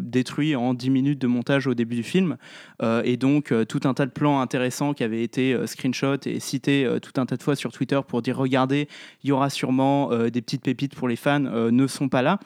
détruits 0.00 0.56
en 0.56 0.74
10 0.74 0.90
minutes 0.90 1.20
de 1.20 1.26
montage 1.26 1.66
au 1.66 1.74
début 1.74 1.94
du 1.94 2.02
film. 2.02 2.36
Et 3.04 3.16
donc, 3.16 3.52
tout 3.68 3.80
un 3.84 3.94
tas 3.94 4.06
de 4.06 4.10
plans 4.10 4.40
intéressants 4.40 4.94
qui 4.94 5.04
avaient 5.04 5.22
été 5.22 5.56
screenshot 5.66 6.16
et 6.26 6.40
cités 6.40 6.88
tout 7.00 7.20
un 7.20 7.26
tas 7.26 7.36
de 7.36 7.42
fois 7.42 7.56
sur 7.56 7.72
Twitter 7.72 8.00
pour 8.06 8.22
dire 8.22 8.36
regardez, 8.36 8.88
il 9.22 9.28
y 9.28 9.32
aura 9.32 9.48
sûrement 9.54 10.12
euh, 10.12 10.30
des 10.30 10.42
petites 10.42 10.62
pépites 10.62 10.94
pour 10.94 11.08
les 11.08 11.16
fans, 11.16 11.44
euh, 11.46 11.70
ne 11.70 11.86
sont 11.86 12.08
pas 12.08 12.22
là. 12.22 12.38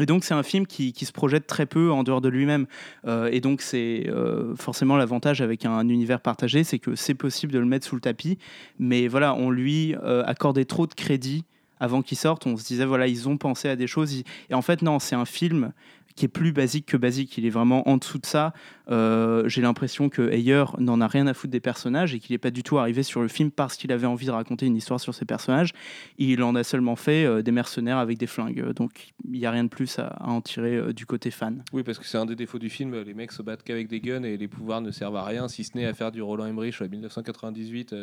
Et 0.00 0.06
donc 0.06 0.22
c'est 0.22 0.34
un 0.34 0.44
film 0.44 0.64
qui, 0.64 0.92
se 0.92 1.12
projette 1.12 1.48
très 1.48 1.66
peu 1.66 1.90
en 1.90 2.04
dehors 2.04 2.20
de 2.20 2.28
lui-même. 2.28 2.66
Euh, 3.06 3.28
et 3.32 3.40
donc 3.40 3.60
c'est 3.60 4.08
forcément 4.56 4.96
l'avantage 4.96 5.40
avec 5.40 5.64
un 5.64 5.88
univers 5.88 6.20
partagé, 6.20 6.62
c'est 6.62 6.78
que 6.78 6.94
c'est 6.94 7.14
possible 7.14 7.52
de 7.52 7.58
le 7.58 7.64
mettre 7.66 7.84
sous 7.84 7.96
le 7.96 8.00
tapis. 8.00 8.38
Mais 8.78 9.08
voilà, 9.08 9.34
on 9.34 9.50
lui 9.50 9.96
accordait 10.24 10.66
trop 10.66 10.86
de 10.86 10.94
crédit 10.94 11.44
avant 11.80 12.02
qu'il 12.02 12.16
sorte. 12.16 12.46
On 12.46 12.56
se 12.56 12.64
disait, 12.64 12.84
voilà, 12.84 13.08
ils 13.08 13.28
ont 13.28 13.36
pensé 13.38 13.68
à 13.68 13.74
des 13.74 13.88
choses. 13.88 14.22
Et 14.50 14.54
en 14.54 14.62
fait, 14.62 14.82
non, 14.82 15.00
c'est 15.00 15.16
un 15.16 15.24
film 15.24 15.72
qui 16.18 16.24
est 16.24 16.28
plus 16.28 16.52
basique 16.52 16.86
que 16.86 16.96
basique. 16.96 17.38
Il 17.38 17.46
est 17.46 17.50
vraiment 17.50 17.88
en 17.88 17.96
dessous 17.96 18.18
de 18.18 18.26
ça. 18.26 18.52
Euh, 18.90 19.48
J'ai 19.48 19.62
l'impression 19.62 20.08
que 20.08 20.30
Ayer 20.32 20.64
n'en 20.78 21.00
a 21.00 21.06
rien 21.06 21.28
à 21.28 21.32
foutre 21.34 21.52
des 21.52 21.60
personnages 21.60 22.12
et 22.12 22.18
qu'il 22.18 22.34
n'est 22.34 22.38
pas 22.38 22.50
du 22.50 22.64
tout 22.64 22.76
arrivé 22.76 23.04
sur 23.04 23.22
le 23.22 23.28
film 23.28 23.52
parce 23.52 23.76
qu'il 23.76 23.92
avait 23.92 24.08
envie 24.08 24.26
de 24.26 24.32
raconter 24.32 24.66
une 24.66 24.74
histoire 24.74 24.98
sur 24.98 25.14
ces 25.14 25.24
personnages. 25.24 25.70
Il 26.18 26.42
en 26.42 26.56
a 26.56 26.64
seulement 26.64 26.96
fait 26.96 27.24
euh, 27.24 27.40
des 27.40 27.52
mercenaires 27.52 27.98
avec 27.98 28.18
des 28.18 28.26
flingues. 28.26 28.72
Donc 28.72 29.12
il 29.24 29.38
n'y 29.38 29.46
a 29.46 29.52
rien 29.52 29.62
de 29.62 29.68
plus 29.68 30.00
à, 30.00 30.08
à 30.08 30.26
en 30.28 30.40
tirer 30.40 30.74
euh, 30.74 30.92
du 30.92 31.06
côté 31.06 31.30
fan. 31.30 31.62
Oui, 31.72 31.84
parce 31.84 32.00
que 32.00 32.04
c'est 32.04 32.18
un 32.18 32.26
des 32.26 32.34
défauts 32.34 32.58
du 32.58 32.68
film. 32.68 33.00
Les 33.00 33.14
mecs 33.14 33.30
se 33.30 33.42
battent 33.42 33.62
qu'avec 33.62 33.86
des 33.86 34.00
guns 34.00 34.24
et 34.24 34.36
les 34.36 34.48
pouvoirs 34.48 34.80
ne 34.80 34.90
servent 34.90 35.16
à 35.16 35.24
rien, 35.24 35.46
si 35.46 35.62
ce 35.62 35.76
n'est 35.76 35.86
à 35.86 35.94
faire 35.94 36.10
du 36.10 36.20
Roland 36.20 36.46
Emmerich 36.46 36.82
en 36.82 36.88
1998. 36.88 37.94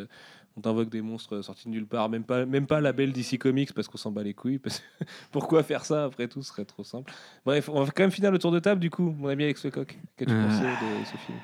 Euh, 0.56 0.60
on 0.64 0.68
invoque 0.68 0.88
des 0.88 1.02
monstres 1.02 1.42
sortis 1.42 1.66
de 1.66 1.72
nulle 1.72 1.86
part, 1.86 2.08
même 2.08 2.24
pas, 2.24 2.46
même 2.46 2.66
pas 2.66 2.80
la 2.80 2.92
belle 2.92 3.12
DC 3.12 3.38
Comics 3.38 3.72
parce 3.74 3.88
qu'on 3.88 3.98
s'en 3.98 4.10
bat 4.10 4.22
les 4.22 4.34
couilles. 4.34 4.58
parce- 4.58 4.82
Pourquoi 5.32 5.62
faire 5.62 5.84
ça 5.84 6.04
après 6.04 6.28
tout 6.28 6.42
Ce 6.42 6.48
serait 6.50 6.64
trop 6.64 6.84
simple. 6.84 7.12
Bref, 7.44 7.68
on 7.68 7.82
va 7.82 7.90
quand 7.90 8.02
même 8.02 8.10
finir 8.10 8.30
le 8.30 8.38
tour 8.38 8.52
de 8.52 8.58
table 8.58 8.80
du 8.80 8.90
coup, 8.90 9.14
mon 9.18 9.28
ami 9.28 9.44
Alex 9.44 9.64
Lecoq. 9.64 9.98
Qu'as-tu 10.16 10.32
Euh. 10.32 10.46
pensé 10.46 10.62
de 10.62 11.04
ce 11.04 11.16
film? 11.16 11.38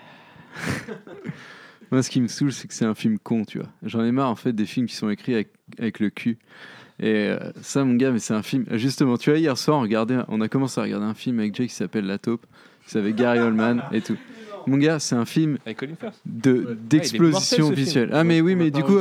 Moi, 1.90 2.02
ce 2.02 2.08
qui 2.10 2.20
me 2.22 2.28
saoule, 2.28 2.52
c'est 2.52 2.68
que 2.68 2.74
c'est 2.74 2.86
un 2.86 2.94
film 2.94 3.18
con, 3.18 3.44
tu 3.44 3.58
vois. 3.58 3.68
J'en 3.82 4.02
ai 4.02 4.12
marre, 4.12 4.30
en 4.30 4.34
fait, 4.34 4.52
des 4.54 4.64
films 4.64 4.86
qui 4.86 4.94
sont 4.94 5.10
écrits 5.10 5.34
avec, 5.34 5.50
avec 5.78 6.00
le 6.00 6.08
cul. 6.08 6.38
Et 6.98 7.28
euh, 7.28 7.38
ça, 7.60 7.84
mon 7.84 7.94
gars, 7.94 8.10
mais 8.12 8.18
c'est 8.18 8.32
un 8.32 8.42
film. 8.42 8.64
Justement, 8.72 9.18
tu 9.18 9.28
vois, 9.28 9.38
hier 9.38 9.58
soir, 9.58 9.76
on, 9.78 9.82
regardait, 9.82 10.16
on 10.28 10.40
a 10.40 10.48
commencé 10.48 10.80
à 10.80 10.84
regarder 10.84 11.04
un 11.04 11.12
film 11.14 11.38
avec 11.38 11.54
Jay 11.54 11.66
qui 11.66 11.74
s'appelle 11.74 12.06
La 12.06 12.16
Taupe. 12.18 12.46
C'est 12.86 12.98
avec 12.98 13.14
Gary 13.16 13.40
Oldman 13.40 13.82
et 13.92 14.00
tout. 14.00 14.16
Mon 14.66 14.76
gars, 14.78 14.98
c'est 14.98 15.14
un 15.14 15.24
film 15.24 15.58
de 16.26 16.76
d'explosion 16.88 17.30
mortel, 17.32 17.64
ce 17.64 17.72
visuelle. 17.72 18.08
film. 18.08 18.16
Ah, 18.18 18.24
mais 18.24 18.40
oui, 18.40 18.54
mais 18.54 18.70
du 18.70 18.82
coup, 18.82 18.98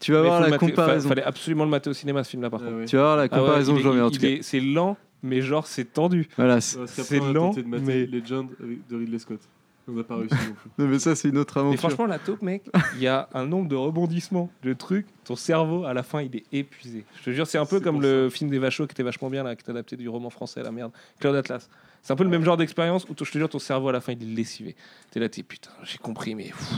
tu, 0.00 0.12
vas 0.12 0.22
Mais 0.22 0.26
voir 0.28 0.42
le 0.42 0.50
la 0.50 0.58
comparaison. 0.58 1.08
Fallait 1.08 1.22
absolument 1.22 1.64
le 1.64 1.70
mater 1.70 1.90
au 1.90 1.94
cinéma 1.94 2.24
ce 2.24 2.30
film-là 2.30 2.50
par 2.50 2.60
Ah 2.62 2.66
contre. 2.66 2.78
ouais. 2.78 2.84
Tu 2.86 2.96
vas 2.96 3.02
voir 3.02 3.16
la 3.16 3.22
Ah 3.22 3.24
ouais, 3.24 3.40
comparaison, 3.40 3.74
remets 3.76 4.00
en 4.00 4.10
tout 4.10 4.20
cas. 4.20 4.28
est- 4.28 4.42
C'est 4.42 4.60
lent, 4.60 4.96
mais 5.22 5.40
genre 5.42 5.66
c'est 5.66 5.92
tendu. 5.92 6.28
Voilà, 6.36 6.60
c'est- 6.60 6.78
lent, 7.20 7.54
mais- 7.66 8.06
Legend 8.06 8.48
de 8.90 8.96
Ridley 8.96 9.18
Scott. 9.18 9.40
On 9.86 9.92
n'a 9.92 10.02
pas 10.02 10.16
réussi 10.16 10.34
non 10.34 10.54
plus. 10.54 10.70
non, 10.78 10.86
mais 10.88 10.98
ça, 10.98 11.14
c'est 11.14 11.28
une 11.28 11.36
autre 11.36 11.56
Mais 11.56 11.60
aventure. 11.60 11.80
franchement, 11.80 12.06
la 12.06 12.18
taupe, 12.18 12.40
mec, 12.40 12.62
il 12.96 13.02
y 13.02 13.06
a 13.06 13.28
un 13.34 13.44
nombre 13.44 13.68
de 13.68 13.76
rebondissements, 13.76 14.50
de 14.62 14.72
trucs. 14.72 15.06
Ton 15.24 15.36
cerveau, 15.36 15.84
à 15.84 15.92
la 15.92 16.02
fin, 16.02 16.22
il 16.22 16.34
est 16.34 16.44
épuisé. 16.52 17.04
Je 17.18 17.24
te 17.24 17.30
jure, 17.34 17.46
c'est 17.46 17.58
un 17.58 17.66
peu 17.66 17.80
comme 17.80 18.00
le 18.00 18.30
film 18.30 18.48
des 18.48 18.58
Vachos 18.58 18.86
qui 18.86 18.92
était 18.92 19.02
vachement 19.02 19.28
bien, 19.28 19.42
là, 19.42 19.54
qui 19.56 19.62
est 19.66 19.70
adapté 19.70 19.96
du 19.98 20.08
roman 20.08 20.30
français, 20.30 20.62
la 20.62 20.72
merde. 20.72 20.90
Claude 21.20 21.36
Atlas. 21.36 21.68
C'est 22.04 22.12
un 22.12 22.16
peu 22.16 22.24
le 22.24 22.28
même 22.28 22.44
genre 22.44 22.58
d'expérience 22.58 23.04
où, 23.08 23.14
je 23.18 23.30
te 23.30 23.38
jure, 23.38 23.48
ton 23.48 23.58
cerveau, 23.58 23.88
à 23.88 23.92
la 23.92 24.02
fin, 24.02 24.12
il 24.12 24.22
est 24.22 24.34
lessivé. 24.34 24.76
T'es 25.10 25.20
là, 25.20 25.30
t'es 25.30 25.42
putain, 25.42 25.70
j'ai 25.84 25.96
compris, 25.96 26.34
mais 26.34 26.44
pff, 26.44 26.72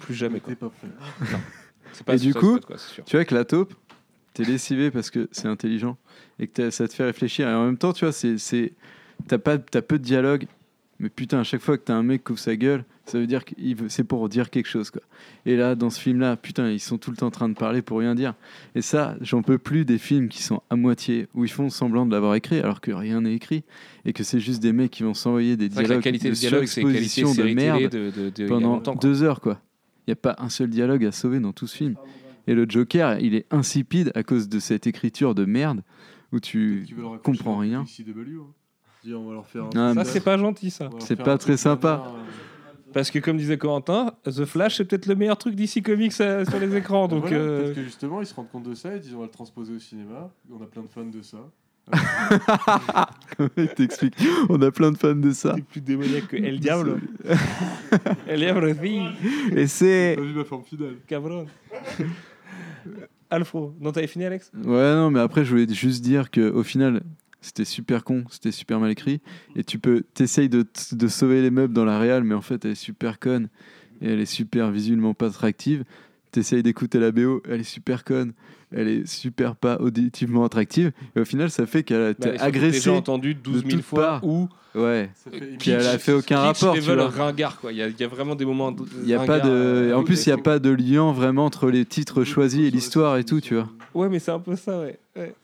plus 0.00 0.14
jamais, 0.14 0.40
quoi. 0.40 0.54
T'es 0.54 0.56
pas 0.56 0.70
prêt. 0.70 0.88
C'est 1.92 2.04
pas 2.04 2.14
Et 2.14 2.18
du 2.18 2.32
coup, 2.32 2.58
quoi, 2.58 2.78
sûr. 2.78 3.04
Tu 3.04 3.16
vois 3.16 3.26
que 3.26 3.34
la 3.34 3.44
taupe, 3.44 3.74
t'es 4.32 4.44
lessivé 4.44 4.90
parce 4.90 5.10
que 5.10 5.28
c'est 5.30 5.46
intelligent 5.46 5.98
et 6.38 6.46
que 6.46 6.70
ça 6.70 6.88
te 6.88 6.94
fait 6.94 7.04
réfléchir. 7.04 7.46
Et 7.48 7.52
en 7.52 7.66
même 7.66 7.76
temps, 7.76 7.92
tu 7.92 8.06
vois, 8.06 8.12
c'est, 8.12 8.38
c'est, 8.38 8.72
t'as, 9.28 9.36
pas, 9.36 9.58
t'as 9.58 9.82
peu 9.82 9.98
de 9.98 10.04
dialogue, 10.04 10.46
mais 11.02 11.08
putain, 11.10 11.40
à 11.40 11.42
chaque 11.44 11.60
fois 11.60 11.76
que 11.76 11.82
t'as 11.84 11.94
un 11.94 12.02
mec 12.02 12.24
qui 12.24 12.32
ouvre 12.32 12.40
sa 12.40 12.56
gueule, 12.56 12.84
ça 13.04 13.18
veut 13.18 13.26
dire 13.26 13.44
que 13.44 13.52
c'est 13.88 14.04
pour 14.04 14.28
dire 14.28 14.48
quelque 14.48 14.68
chose. 14.68 14.90
Quoi. 14.90 15.02
Et 15.44 15.56
là, 15.56 15.74
dans 15.74 15.90
ce 15.90 16.00
film-là, 16.00 16.36
putain, 16.36 16.70
ils 16.70 16.78
sont 16.80 16.96
tout 16.96 17.10
le 17.10 17.16
temps 17.16 17.26
en 17.26 17.30
train 17.32 17.48
de 17.48 17.54
parler 17.54 17.82
pour 17.82 17.98
rien 17.98 18.14
dire. 18.14 18.34
Et 18.76 18.80
ça, 18.82 19.16
j'en 19.20 19.42
peux 19.42 19.58
plus 19.58 19.84
des 19.84 19.98
films 19.98 20.28
qui 20.28 20.42
sont 20.42 20.62
à 20.70 20.76
moitié, 20.76 21.26
où 21.34 21.44
ils 21.44 21.50
font 21.50 21.68
semblant 21.68 22.06
de 22.06 22.12
l'avoir 22.12 22.36
écrit 22.36 22.60
alors 22.60 22.80
que 22.80 22.92
rien 22.92 23.20
n'est 23.22 23.34
écrit 23.34 23.64
et 24.04 24.12
que 24.12 24.22
c'est 24.22 24.38
juste 24.40 24.62
des 24.62 24.72
mecs 24.72 24.92
qui 24.92 25.02
vont 25.02 25.14
s'envoyer 25.14 25.56
des 25.56 25.68
dialogues 25.68 25.90
la 25.96 26.00
qualité 26.02 26.28
de 26.28 26.34
de 26.34 26.38
dialogue, 26.38 26.66
c'est 26.66 26.82
qualité 26.82 27.00
surexposition 27.08 27.44
de 27.44 27.54
merde 27.54 27.82
de, 27.90 28.10
de, 28.10 28.30
de- 28.30 28.32
il 28.38 28.42
y 28.42 28.44
a 28.44 28.48
pendant 28.48 28.74
longtemps, 28.74 28.94
deux 28.94 29.22
heures, 29.24 29.40
quoi. 29.40 29.60
Il 30.06 30.10
n'y 30.10 30.12
a 30.12 30.16
pas 30.16 30.36
un 30.38 30.48
seul 30.48 30.70
dialogue 30.70 31.04
à 31.04 31.12
sauver 31.12 31.40
dans 31.40 31.52
tout 31.52 31.66
ce 31.66 31.76
film. 31.76 31.96
Et 32.46 32.54
le 32.54 32.66
Joker, 32.68 33.18
il 33.20 33.34
est 33.34 33.46
insipide 33.52 34.10
à 34.14 34.22
cause 34.22 34.48
de 34.48 34.58
cette 34.60 34.86
écriture 34.86 35.34
de 35.34 35.44
merde 35.44 35.82
où 36.32 36.40
tu 36.40 36.86
comprends 37.22 37.58
avec 37.60 37.70
rien. 37.70 37.80
Hein. 37.80 37.86
Dis, 39.04 39.14
on 39.14 39.26
va 39.28 39.34
leur 39.34 39.46
faire 39.46 39.64
un 39.64 39.70
Ah, 39.74 39.88
Ça, 39.88 39.94
mais- 39.94 40.04
c'est 40.04 40.20
pas 40.20 40.36
gentil, 40.38 40.70
ça. 40.70 40.88
C'est 41.00 41.16
pas 41.16 41.36
très 41.38 41.56
sympa. 41.56 42.04
Parce 42.92 43.10
que, 43.10 43.18
comme 43.18 43.38
disait 43.38 43.56
Corentin, 43.56 44.12
The 44.24 44.44
Flash, 44.44 44.76
c'est 44.76 44.84
peut-être 44.84 45.06
le 45.06 45.14
meilleur 45.14 45.38
truc 45.38 45.54
d'ici 45.54 45.82
Comics 45.82 46.12
euh, 46.20 46.44
sur 46.44 46.58
les 46.60 46.76
écrans. 46.76 47.08
Donc, 47.08 47.22
voilà, 47.22 47.36
euh, 47.36 47.62
Peut-être 47.62 47.74
que 47.76 47.82
justement, 47.84 48.20
ils 48.20 48.26
se 48.26 48.34
rendent 48.34 48.50
compte 48.50 48.64
de 48.68 48.74
ça 48.74 48.94
et 48.94 49.00
disent 49.00 49.14
on 49.14 49.20
va 49.20 49.24
le 49.24 49.30
transposer 49.30 49.74
au 49.74 49.78
cinéma. 49.78 50.30
On 50.52 50.62
a 50.62 50.66
plein 50.66 50.82
de 50.82 50.88
fans 50.88 51.06
de 51.06 51.22
ça. 51.22 51.38
Il 53.56 53.68
t'explique? 53.68 54.14
On 54.50 54.60
a 54.62 54.70
plein 54.70 54.92
de 54.92 54.98
fans 54.98 55.14
de 55.14 55.32
ça. 55.32 55.54
c'est 55.56 55.64
plus 55.64 55.80
démoniaque 55.80 56.28
que 56.28 56.36
El 56.36 56.60
Diablo. 56.60 56.96
El 58.28 58.40
Diablo, 58.40 58.72
oui, 58.80 59.00
Et 59.56 59.66
c'est. 59.66 60.14
T'as 60.16 60.22
vu 60.22 60.34
ma 60.34 60.44
forme 60.44 60.62
finale 60.64 60.96
cabron. 61.06 61.46
Alfro, 63.30 63.74
non, 63.80 63.92
t'avais 63.92 64.06
fini, 64.06 64.26
Alex? 64.26 64.52
Ouais, 64.54 64.94
non, 64.94 65.10
mais 65.10 65.20
après, 65.20 65.44
je 65.44 65.50
voulais 65.50 65.66
juste 65.72 66.02
dire 66.04 66.30
que 66.30 66.50
au 66.50 66.62
final, 66.62 67.02
c'était 67.42 67.66
super 67.66 68.02
con, 68.04 68.24
c'était 68.30 68.52
super 68.52 68.80
mal 68.80 68.90
écrit. 68.90 69.20
Et 69.56 69.64
tu 69.64 69.78
peux, 69.78 70.04
t'essayes 70.14 70.48
de, 70.48 70.64
de 70.92 71.08
sauver 71.08 71.42
les 71.42 71.50
meubles 71.50 71.74
dans 71.74 71.84
la 71.84 71.98
réal, 71.98 72.24
mais 72.24 72.34
en 72.34 72.40
fait, 72.40 72.64
elle 72.64 72.70
est 72.70 72.74
super 72.74 73.18
conne 73.18 73.48
et 74.00 74.08
elle 74.12 74.20
est 74.20 74.24
super 74.26 74.70
visuellement 74.70 75.12
pas 75.12 75.26
attractive. 75.26 75.84
T'essayes 76.30 76.62
d'écouter 76.62 76.98
la 76.98 77.12
BO, 77.12 77.42
elle 77.46 77.60
est 77.60 77.64
super 77.64 78.04
conne, 78.04 78.32
elle 78.74 78.88
est 78.88 79.06
super 79.06 79.54
pas 79.54 79.76
auditivement 79.80 80.44
attractive. 80.46 80.90
Et 81.14 81.20
au 81.20 81.26
final, 81.26 81.50
ça 81.50 81.66
fait 81.66 81.82
qu'elle 81.82 82.00
a 82.00 82.10
été 82.10 82.20
Bah, 82.22 82.26
surtout 82.28 82.38
que 82.40 82.44
agressée. 82.48 82.78
Déjà 82.78 82.92
entendu 82.94 83.34
12 83.34 83.56
000 83.56 83.68
toutes 83.68 83.82
fois 83.82 84.20
ou 84.22 84.48
Ouais. 84.74 85.10
Ça 85.14 85.30
fait 85.30 85.58
Puis 85.58 85.70
elle 85.72 85.86
a 85.86 85.98
fait 85.98 86.14
aucun 86.14 86.38
rapport, 86.38 86.74
tu 86.74 86.80
vois. 86.80 87.08
ringard, 87.08 87.60
quoi. 87.60 87.72
Il 87.72 87.76
y, 87.76 87.82
a- 87.82 87.88
il 87.88 88.00
y 88.00 88.04
a 88.04 88.08
vraiment 88.08 88.34
des 88.34 88.46
moments. 88.46 88.72
de- 88.72 88.86
Il 89.02 89.06
y 89.10 89.12
a 89.12 89.18
pas 89.26 89.38
de. 89.40 89.50
euh, 89.50 89.94
En 89.94 90.02
plus, 90.02 90.24
il 90.24 90.30
n'y 90.30 90.32
a 90.32 90.38
pas 90.38 90.58
de 90.58 90.70
lien 90.70 91.12
vraiment 91.12 91.44
entre 91.44 91.68
les 91.70 91.84
titres 91.84 92.24
choisis 92.24 92.60
et 92.66 92.70
l'histoire 92.70 93.18
et 93.18 93.24
tout, 93.24 93.42
tu 93.42 93.54
vois. 93.54 93.68
Ouais, 93.92 94.08
mais 94.08 94.18
c'est 94.18 94.30
un 94.30 94.38
peu 94.40 94.56
ça, 94.56 94.80
ouais. 94.80 94.98
ouais. 95.16 95.34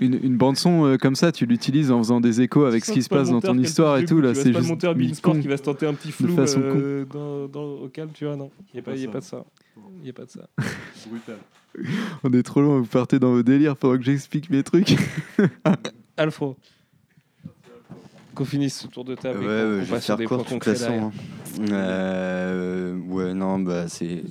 Une, 0.00 0.18
une 0.22 0.36
bande 0.36 0.56
son 0.56 0.86
euh, 0.86 0.96
comme 0.96 1.14
ça, 1.16 1.32
tu 1.32 1.44
l'utilises 1.46 1.90
en 1.90 1.98
faisant 1.98 2.20
des 2.20 2.40
échos 2.40 2.64
avec 2.64 2.84
ce 2.84 2.92
qui 2.92 3.02
se 3.02 3.08
passe 3.08 3.30
dans 3.30 3.40
ton 3.40 3.58
histoire 3.58 3.98
et 3.98 4.04
tout. 4.06 4.20
Là, 4.20 4.34
c'est 4.34 4.44
C'est 4.44 4.52
pas 4.52 4.58
le 4.58 4.62
juste 4.64 4.70
monteur 4.70 4.94
Beansport 4.94 5.34
con. 5.34 5.40
qui 5.40 5.48
va 5.48 5.56
se 5.56 5.62
tenter 5.62 5.86
un 5.86 5.94
petit 5.94 6.12
flou 6.12 6.34
façon 6.34 6.60
euh, 6.64 7.04
dans, 7.04 7.46
dans- 7.46 7.82
au 7.82 7.88
calme, 7.88 8.10
tu 8.14 8.24
vois, 8.24 8.36
non. 8.36 8.50
Il 8.72 8.76
n'y 8.76 8.80
a, 8.80 8.82
pas- 8.82 8.90
Pas 8.92 8.96
il 8.96 9.02
y 9.02 9.06
a 9.06 9.10
pas 9.10 9.20
de 9.20 9.24
ça. 9.24 9.44
Il 9.98 10.02
n'y 10.02 10.10
a 10.10 10.12
pas 10.14 10.24
de 10.24 10.30
ça. 10.30 10.48
brutal. 11.08 11.36
On 12.24 12.32
est 12.32 12.42
trop 12.42 12.62
loin, 12.62 12.78
vous 12.80 12.86
partez 12.86 13.18
dans 13.18 13.32
vos 13.32 13.42
délires 13.42 13.76
pendant 13.76 13.98
que 13.98 14.02
j'explique 14.04 14.48
mes 14.48 14.62
trucs. 14.62 14.96
Alfro. 16.16 16.56
Qu'on 18.34 18.44
finisse 18.46 18.80
ce 18.80 18.86
tour 18.88 19.04
de 19.04 19.14
table. 19.14 19.42
et 19.42 19.46
Ouais, 19.46 19.46
qu'on- 19.46 19.68
ouais, 19.74 19.80
vais 19.80 19.86
passe 19.86 20.04
sur 20.04 20.06
faire 20.06 20.16
des 20.16 20.24
court 20.24 20.36
points 20.38 20.44
de 20.44 20.48
toute 20.48 20.52
concrets 20.64 20.74
façon. 20.74 21.12
hein. 21.60 21.64
Euh, 21.70 22.96
ouais, 23.08 23.34
non, 23.34 23.58
bah 23.58 23.88
c'est. 23.88 24.24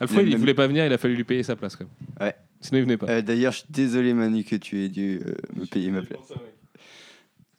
Alfro, 0.00 0.18
Le 0.18 0.24
il 0.26 0.30
même- 0.32 0.40
voulait 0.40 0.54
pas 0.54 0.66
venir, 0.66 0.84
il 0.86 0.92
a 0.92 0.98
fallu 0.98 1.14
lui 1.16 1.24
payer 1.24 1.42
sa 1.42 1.56
place, 1.56 1.76
quand 1.76 1.84
même. 1.84 2.26
Ouais. 2.28 2.34
Sinon, 2.62 2.78
il 2.78 2.82
venait 2.84 2.96
pas. 2.96 3.06
Euh, 3.10 3.20
D'ailleurs, 3.22 3.52
je 3.52 3.58
suis 3.58 3.66
désolé, 3.70 4.14
Manu, 4.14 4.44
que 4.44 4.56
tu 4.56 4.82
aies 4.84 4.88
dû 4.88 5.20
euh, 5.26 5.34
me 5.54 5.66
payer 5.66 5.90
ma 5.90 6.00
place. 6.02 6.32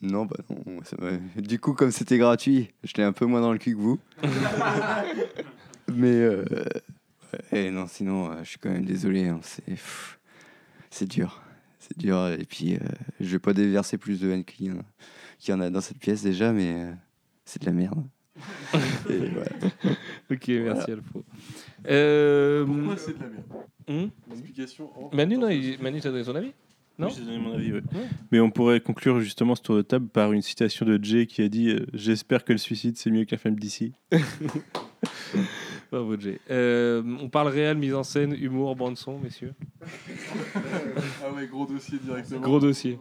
Non, 0.02 0.26
bah 0.26 0.36
non. 0.50 0.82
ça 0.84 0.98
du 1.38 1.60
coup, 1.60 1.74
comme 1.74 1.92
c'était 1.92 2.18
gratuit, 2.18 2.72
je 2.84 2.94
l'ai 2.98 3.04
un 3.04 3.14
peu 3.14 3.26
moins 3.26 3.40
dans 3.42 3.54
le 3.54 3.58
cul 3.60 3.74
que 3.76 3.80
vous. 3.80 4.00
Mais 5.94 6.12
euh, 6.12 6.44
ouais, 7.52 7.70
non, 7.72 7.88
sinon, 7.88 8.32
euh, 8.32 8.44
je 8.44 8.50
suis 8.50 8.58
quand 8.60 8.70
même 8.72 8.86
désolé. 8.86 9.28
hein, 9.28 9.40
c'est 9.44 9.64
pff, 9.66 10.20
c'est 10.90 11.08
dur, 11.10 11.42
c'est 11.80 11.98
dur. 11.98 12.28
Et 12.38 12.46
puis, 12.46 12.76
euh, 12.76 12.80
je 13.20 13.30
vais 13.32 13.40
pas 13.40 13.54
déverser 13.54 13.98
plus 13.98 14.20
de 14.20 14.30
haine 14.32 14.44
qu'il 14.44 14.66
y, 14.68 14.72
en 14.72 14.80
a- 14.80 14.86
qu'il 15.40 15.54
y 15.54 15.58
en 15.58 15.62
a 15.62 15.70
dans 15.70 15.82
cette 15.82 16.00
pièce 16.00 16.22
déjà, 16.24 16.52
mais 16.52 16.74
euh, 16.74 16.92
c'est 17.46 17.62
de 17.62 17.66
la 17.66 17.74
merde. 17.74 18.04
Et 19.10 19.18
voilà. 19.34 19.52
Ok, 20.32 20.48
merci 20.48 20.92
Alfro. 20.92 21.24
Euh, 21.88 22.66
Pourquoi 22.66 22.98
c'est 22.98 23.18
de 23.18 23.24
la 23.24 23.30
merde 23.30 23.46
en- 23.50 25.10
Manu, 25.16 25.38
non, 25.38 25.50
il- 25.50 25.78
Manu, 25.82 26.00
t'as 26.02 26.10
donné 26.12 26.24
ton 26.24 26.36
avis 26.36 26.52
Non 26.98 27.08
Oui, 27.08 27.14
j'ai 27.18 27.26
donné 27.26 27.38
mon 27.38 27.54
avis, 27.54 27.74
ouais. 27.74 27.82
Ouais. 27.94 28.08
Mais 28.32 28.40
on 28.40 28.50
pourrait 28.50 28.80
conclure 28.80 29.20
justement 29.20 29.56
ce 29.56 29.62
tour 29.62 29.76
de 29.76 29.82
table 29.82 30.08
par 30.08 30.32
une 30.34 30.42
citation 30.42 30.86
de 30.86 30.98
Jay 31.04 31.26
qui 31.28 31.42
a 31.42 31.50
dit 31.50 31.70
euh, 31.70 31.86
J'espère 31.94 32.44
que 32.46 32.54
le 32.54 32.58
suicide 32.60 32.98
c'est 32.98 33.12
mieux 33.12 33.26
qu'un 33.26 33.38
film 33.38 33.56
d'ici. 33.60 33.94
Bravo, 35.92 36.20
Jay. 36.20 36.40
Euh, 36.50 37.04
on 37.22 37.30
parle 37.30 37.50
réel, 37.50 37.78
mise 37.78 37.94
en 37.94 38.04
scène, 38.04 38.34
humour, 38.40 38.76
bande-son, 38.76 39.20
messieurs. 39.20 39.54
Ah 41.24 41.32
ouais, 41.34 41.48
gros 41.48 41.66
dossier 41.66 41.98
directement. 42.04 42.42
Gros 42.42 42.60
dossier. 42.60 43.00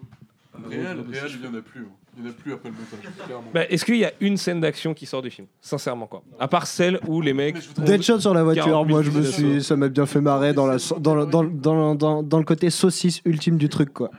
Réel, 0.68 0.82
Gros 0.96 1.02
dossier. 1.04 1.20
réel, 1.20 1.32
il 1.34 1.40
n'y 1.40 1.46
en 1.56 1.58
a 1.58 1.62
plus. 1.62 1.80
hein. 1.80 1.84
Il 2.16 2.22
n'y 2.24 2.28
en 2.28 2.30
a 2.30 2.34
plus 2.34 2.52
après 2.52 2.68
le 2.68 2.74
montage, 2.74 3.12
clairement. 3.26 3.50
Bah, 3.54 3.64
Est-ce 3.70 3.84
qu'il 3.86 3.96
y 3.96 4.04
a 4.04 4.12
une 4.20 4.36
scène 4.36 4.60
d'action 4.60 4.92
qui 4.92 5.06
sort 5.06 5.22
du 5.22 5.30
film? 5.30 5.46
Sincèrement, 5.62 6.06
quoi. 6.06 6.22
À 6.38 6.46
part 6.48 6.66
celle 6.66 7.00
où 7.08 7.20
les 7.22 7.32
mecs. 7.32 7.56
Deadshot 7.78 8.20
sur 8.20 8.34
la 8.34 8.42
voiture, 8.44 8.64
40 8.66 8.86
000 8.86 8.98
moi 8.98 9.02
je 9.02 9.10
me 9.18 9.22
suis, 9.24 9.62
ça 9.62 9.76
m'a 9.76 9.88
bien 9.88 10.04
fait 10.06 10.20
marrer 10.20 10.52
dans, 10.52 10.66
la, 10.66 10.76
dans, 10.98 11.14
le- 11.14 11.26
dans, 11.26 11.42
le- 11.42 11.50
dans, 11.50 11.90
le- 11.92 11.96
dans, 11.96 12.22
dans 12.22 12.38
le 12.38 12.44
côté 12.44 12.68
saucisse 12.70 13.22
ultime 13.24 13.56
du 13.56 13.68
truc 13.70 13.92
quoi. 13.94 14.10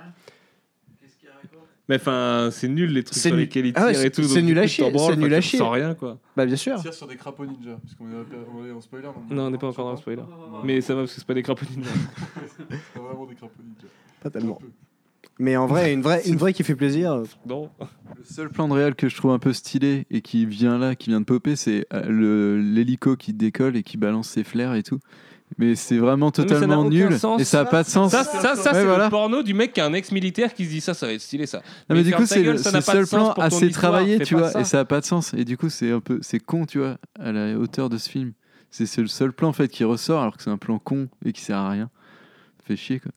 Mais 1.89 1.97
enfin, 1.97 2.47
c'est 2.49 2.69
nul 2.69 2.93
les 2.93 3.03
trucs 3.03 3.13
C'est 3.15 3.27
sur 3.27 3.31
nul. 3.35 3.41
lesquels 3.43 3.65
ils 3.65 3.73
Ah 3.75 3.85
ouais, 3.87 3.91
et 3.91 3.95
c'est- 3.95 4.09
tout. 4.11 4.23
c'est 4.23 4.41
nul 4.41 4.57
à 4.57 4.65
chier, 4.65 4.85
c'est 4.97 5.15
nul 5.17 5.33
à 5.33 5.41
chier. 5.41 5.59
ressens 5.59 5.69
rien, 5.69 5.93
quoi. 5.93 6.17
Bah 6.35 6.45
bien 6.45 6.55
sûr. 6.55 6.79
Tire 6.81 6.93
sur 6.93 7.07
des 7.07 7.17
crapauds 7.17 7.45
ninja, 7.45 7.77
parce 7.83 7.93
qu'on 7.95 8.05
est, 8.05 8.15
on 8.57 8.65
est 8.65 8.71
en 8.71 8.79
spoiler. 8.79 9.09
Non, 9.29 9.47
on 9.47 9.49
n'est 9.51 9.57
pas 9.57 9.67
encore 9.67 9.85
dans 9.85 9.91
le 9.91 9.97
spoiler. 9.97 10.23
Mais 10.63 10.79
ça 10.79 10.95
va 10.95 11.01
parce 11.01 11.13
que 11.13 11.19
c'est 11.19 11.27
pas 11.27 11.33
des 11.33 11.43
crapauds 11.43 11.65
ninja. 11.75 11.89
C'est 12.57 12.67
pas 12.93 13.05
vraiment 13.05 13.25
des 13.25 13.35
crapauds 13.35 13.61
ninja. 13.61 13.87
Pas 14.21 14.29
tellement. 14.29 14.57
Mais 15.39 15.57
en 15.57 15.65
vrai, 15.65 15.93
une 15.93 16.01
vraie, 16.01 16.21
une 16.27 16.37
vraie 16.37 16.53
qui 16.53 16.63
fait 16.63 16.75
plaisir. 16.75 17.23
Non. 17.47 17.69
Le 17.79 18.23
seul 18.23 18.49
plan 18.49 18.67
de 18.67 18.73
réel 18.73 18.93
que 18.95 19.09
je 19.09 19.15
trouve 19.15 19.31
un 19.31 19.39
peu 19.39 19.51
stylé 19.51 20.05
et 20.11 20.21
qui 20.21 20.45
vient 20.45 20.77
là, 20.77 20.95
qui 20.95 21.09
vient 21.09 21.19
de 21.19 21.25
popper, 21.25 21.55
c'est 21.55 21.85
euh, 21.93 22.03
le- 22.07 22.61
l'hélico 22.61 23.15
qui 23.15 23.33
décolle 23.33 23.75
et 23.75 23.83
qui 23.83 23.97
balance 23.97 24.29
ses 24.29 24.43
flares 24.43 24.75
et 24.75 24.83
tout. 24.83 24.99
Mais 25.57 25.75
c'est 25.75 25.97
vraiment 25.97 26.27
n'a 26.27 26.31
totalement 26.31 26.87
nul 26.89 27.17
sens. 27.19 27.39
et 27.41 27.43
ça 27.43 27.61
a 27.61 27.65
pas 27.65 27.83
de 27.83 27.87
sens. 27.87 28.11
Ça, 28.11 28.23
ça, 28.23 28.55
ça 28.55 28.71
Ouais, 28.71 28.79
c'est 28.79 28.85
voilà. 28.85 29.05
le 29.05 29.09
porno 29.09 29.43
du 29.43 29.53
mec 29.53 29.73
qui 29.73 29.79
est 29.79 29.83
un 29.83 29.93
ex-militaire 29.93 30.53
qui 30.53 30.65
se 30.65 30.69
dit 30.69 30.81
ça, 30.81 30.93
ça 30.93 31.05
va 31.07 31.13
être 31.13 31.21
stylé 31.21 31.45
ça. 31.45 31.61
Non, 31.89 31.95
mais 31.95 32.03
du 32.03 32.13
coup, 32.13 32.25
c'est 32.25 32.41
le, 32.41 32.53
n'a 32.53 32.81
seul 32.81 33.05
plan 33.07 33.31
assez 33.33 33.69
travaillé, 33.69 34.19
tu 34.19 34.35
vois, 34.35 34.49
ça. 34.49 34.61
et 34.61 34.63
ça 34.63 34.79
a 34.79 34.85
pas 34.85 34.99
de 35.01 35.05
sens. 35.05 35.33
Et 35.35 35.45
du 35.45 35.57
coup, 35.57 35.69
c'est 35.69 35.91
un 35.91 35.99
peu, 35.99 36.19
c'est 36.21 36.39
con, 36.39 36.65
tu 36.65 36.79
vois, 36.79 36.97
à 37.19 37.31
la 37.31 37.55
hauteur 37.57 37.89
de 37.89 37.97
ce 37.97 38.09
film. 38.09 38.33
C'est 38.71 38.87
c'est 38.87 39.01
le 39.01 39.07
seul 39.07 39.31
plan 39.33 39.49
en 39.49 39.53
fait 39.53 39.67
qui 39.67 39.83
ressort, 39.83 40.21
alors 40.21 40.37
que 40.37 40.41
c'est 40.43 40.49
un 40.49 40.57
plan 40.57 40.79
con 40.79 41.07
et 41.23 41.33
qui 41.33 41.41
sert 41.41 41.57
à 41.57 41.69
rien. 41.69 41.89
Fait 42.65 42.77
chier 42.77 42.99
quoi. 43.01 43.11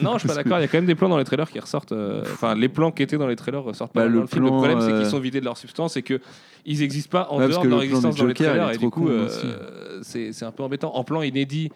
Non, 0.00 0.12
je 0.14 0.18
suis 0.20 0.28
pas 0.28 0.34
d'accord. 0.36 0.58
Il 0.58 0.62
y 0.62 0.64
a 0.64 0.68
quand 0.68 0.78
même 0.78 0.86
des 0.86 0.94
plans 0.94 1.08
dans 1.08 1.18
les 1.18 1.24
trailers 1.24 1.50
qui 1.50 1.58
ressortent. 1.58 1.90
euh, 1.92 2.22
Enfin, 2.22 2.54
les 2.54 2.68
plans 2.68 2.92
qui 2.92 3.02
étaient 3.02 3.18
dans 3.18 3.26
les 3.26 3.34
trailers 3.34 3.62
ressortent 3.64 3.92
pas 3.92 4.02
Bah, 4.02 4.06
dans 4.08 4.14
le 4.14 4.20
le 4.20 4.26
film. 4.28 4.44
Le 4.44 4.50
problème, 4.50 4.80
c'est 4.80 4.92
euh, 4.92 5.00
qu'ils 5.00 5.10
sont 5.10 5.18
vidés 5.18 5.40
de 5.40 5.44
leur 5.44 5.56
substance 5.58 5.96
et 5.96 6.02
que 6.02 6.20
ils 6.64 6.78
n'existent 6.80 7.10
pas 7.10 7.28
en 7.30 7.38
Ouais, 7.38 7.48
parce 7.48 7.50
dehors 7.50 7.62
que 7.62 7.66
de 7.66 7.70
leur 7.72 7.80
le 7.80 7.86
plan 7.88 7.96
existence 7.98 8.16
dans 8.16 8.24
les 8.26 8.30
Joker, 8.34 8.46
il 8.46 8.56
trailers. 8.58 8.70
est 8.70 8.74
Et 8.74 8.78
du 8.78 8.84
trop 8.84 8.90
coup, 8.90 9.08
euh, 9.08 10.00
c'est 10.02 10.32
c'est 10.32 10.44
un 10.44 10.52
peu 10.52 10.62
embêtant. 10.62 10.94
En 10.94 11.02
plan 11.02 11.22
inédit, 11.22 11.70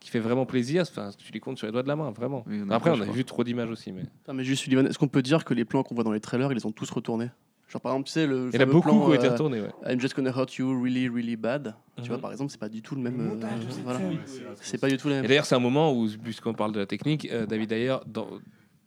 qui 0.00 0.08
fait 0.10 0.18
vraiment 0.20 0.46
plaisir. 0.46 0.82
Enfin, 0.88 1.10
tu 1.18 1.30
les 1.30 1.40
comptes 1.40 1.58
sur 1.58 1.66
les 1.66 1.72
doigts 1.72 1.82
de 1.82 1.88
la 1.88 1.96
main, 1.96 2.10
vraiment. 2.10 2.42
Oui, 2.46 2.54
il 2.56 2.60
y 2.60 2.62
en 2.62 2.70
a 2.70 2.76
Après, 2.76 2.90
on 2.90 2.94
je 2.94 3.02
a 3.02 3.04
crois. 3.04 3.16
vu 3.16 3.24
trop 3.26 3.44
d'images 3.44 3.68
aussi, 3.70 3.92
mais. 3.92 4.02
Putain, 4.04 4.32
mais 4.32 4.44
juste, 4.44 4.62
Sullivan, 4.62 4.86
est-ce 4.86 4.98
qu'on 4.98 5.08
peut 5.08 5.20
dire 5.22 5.44
que 5.44 5.52
les 5.52 5.66
plans 5.66 5.82
qu'on 5.82 5.94
voit 5.94 6.04
dans 6.04 6.12
les 6.12 6.20
trailers, 6.20 6.50
ils 6.52 6.54
les 6.56 6.64
ont 6.64 6.72
tous 6.72 6.90
retournés? 6.90 7.28
Genre, 7.68 7.80
par 7.82 7.92
exemple, 7.92 8.06
tu 8.06 8.12
sais, 8.12 8.26
le. 8.26 8.50
Il 8.52 8.54
y 8.54 8.58
en 8.58 8.62
a 8.62 8.66
beaucoup 8.66 8.82
plan, 8.88 9.00
qui 9.04 9.10
ont 9.10 9.14
été 9.14 9.26
euh, 9.26 9.30
retournés, 9.32 9.60
ouais. 9.60 9.70
I'm 9.86 10.00
just 10.00 10.14
gonna 10.14 10.30
hurt 10.30 10.54
you 10.56 10.80
really, 10.82 11.08
really 11.08 11.36
bad. 11.36 11.74
Tu 11.96 12.02
Mhm. 12.02 12.08
vois, 12.08 12.18
par 12.18 12.30
exemple, 12.32 12.50
c'est 12.52 12.60
pas 12.60 12.68
du 12.68 12.80
tout 12.82 12.94
le 12.94 13.00
même. 13.00 13.20
euh, 13.20 13.40
voilà. 13.82 14.00
C'est 14.60 14.78
pas 14.78 14.88
du 14.88 14.96
tout 14.96 15.08
la 15.08 15.16
Et 15.16 15.22
même. 15.22 15.28
d'ailleurs, 15.28 15.46
c'est 15.46 15.54
un 15.56 15.60
moment 15.60 15.92
où, 15.92 16.08
puisqu'on 16.22 16.54
parle 16.54 16.72
de 16.72 16.78
la 16.78 16.86
technique, 16.86 17.26
euh, 17.32 17.44
David 17.46 17.70
d'ailleurs, 17.70 18.04
dans- 18.06 18.28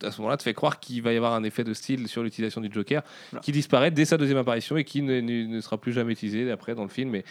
à 0.02 0.10
ce 0.10 0.18
moment-là, 0.22 0.38
te 0.38 0.42
fait 0.42 0.54
croire 0.54 0.80
qu'il 0.80 1.02
va 1.02 1.12
y 1.12 1.16
avoir 1.18 1.34
un 1.34 1.42
effet 1.44 1.62
de 1.62 1.74
style 1.74 2.08
sur 2.08 2.22
l'utilisation 2.22 2.62
du 2.62 2.70
Joker 2.72 3.02
qui 3.42 3.52
disparaît 3.52 3.90
dès 3.90 4.06
sa 4.06 4.16
deuxième 4.16 4.38
apparition 4.38 4.78
et 4.78 4.84
qui 4.84 5.02
ne, 5.02 5.20
ne- 5.20 5.44
ne 5.46 5.60
sera 5.60 5.76
plus 5.76 5.92
jamais 5.92 6.12
utilisé 6.12 6.50
après 6.50 6.74
dans 6.74 6.84
le 6.84 6.88
film. 6.88 7.10
Mais 7.10 7.22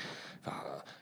enfin, 0.46 0.56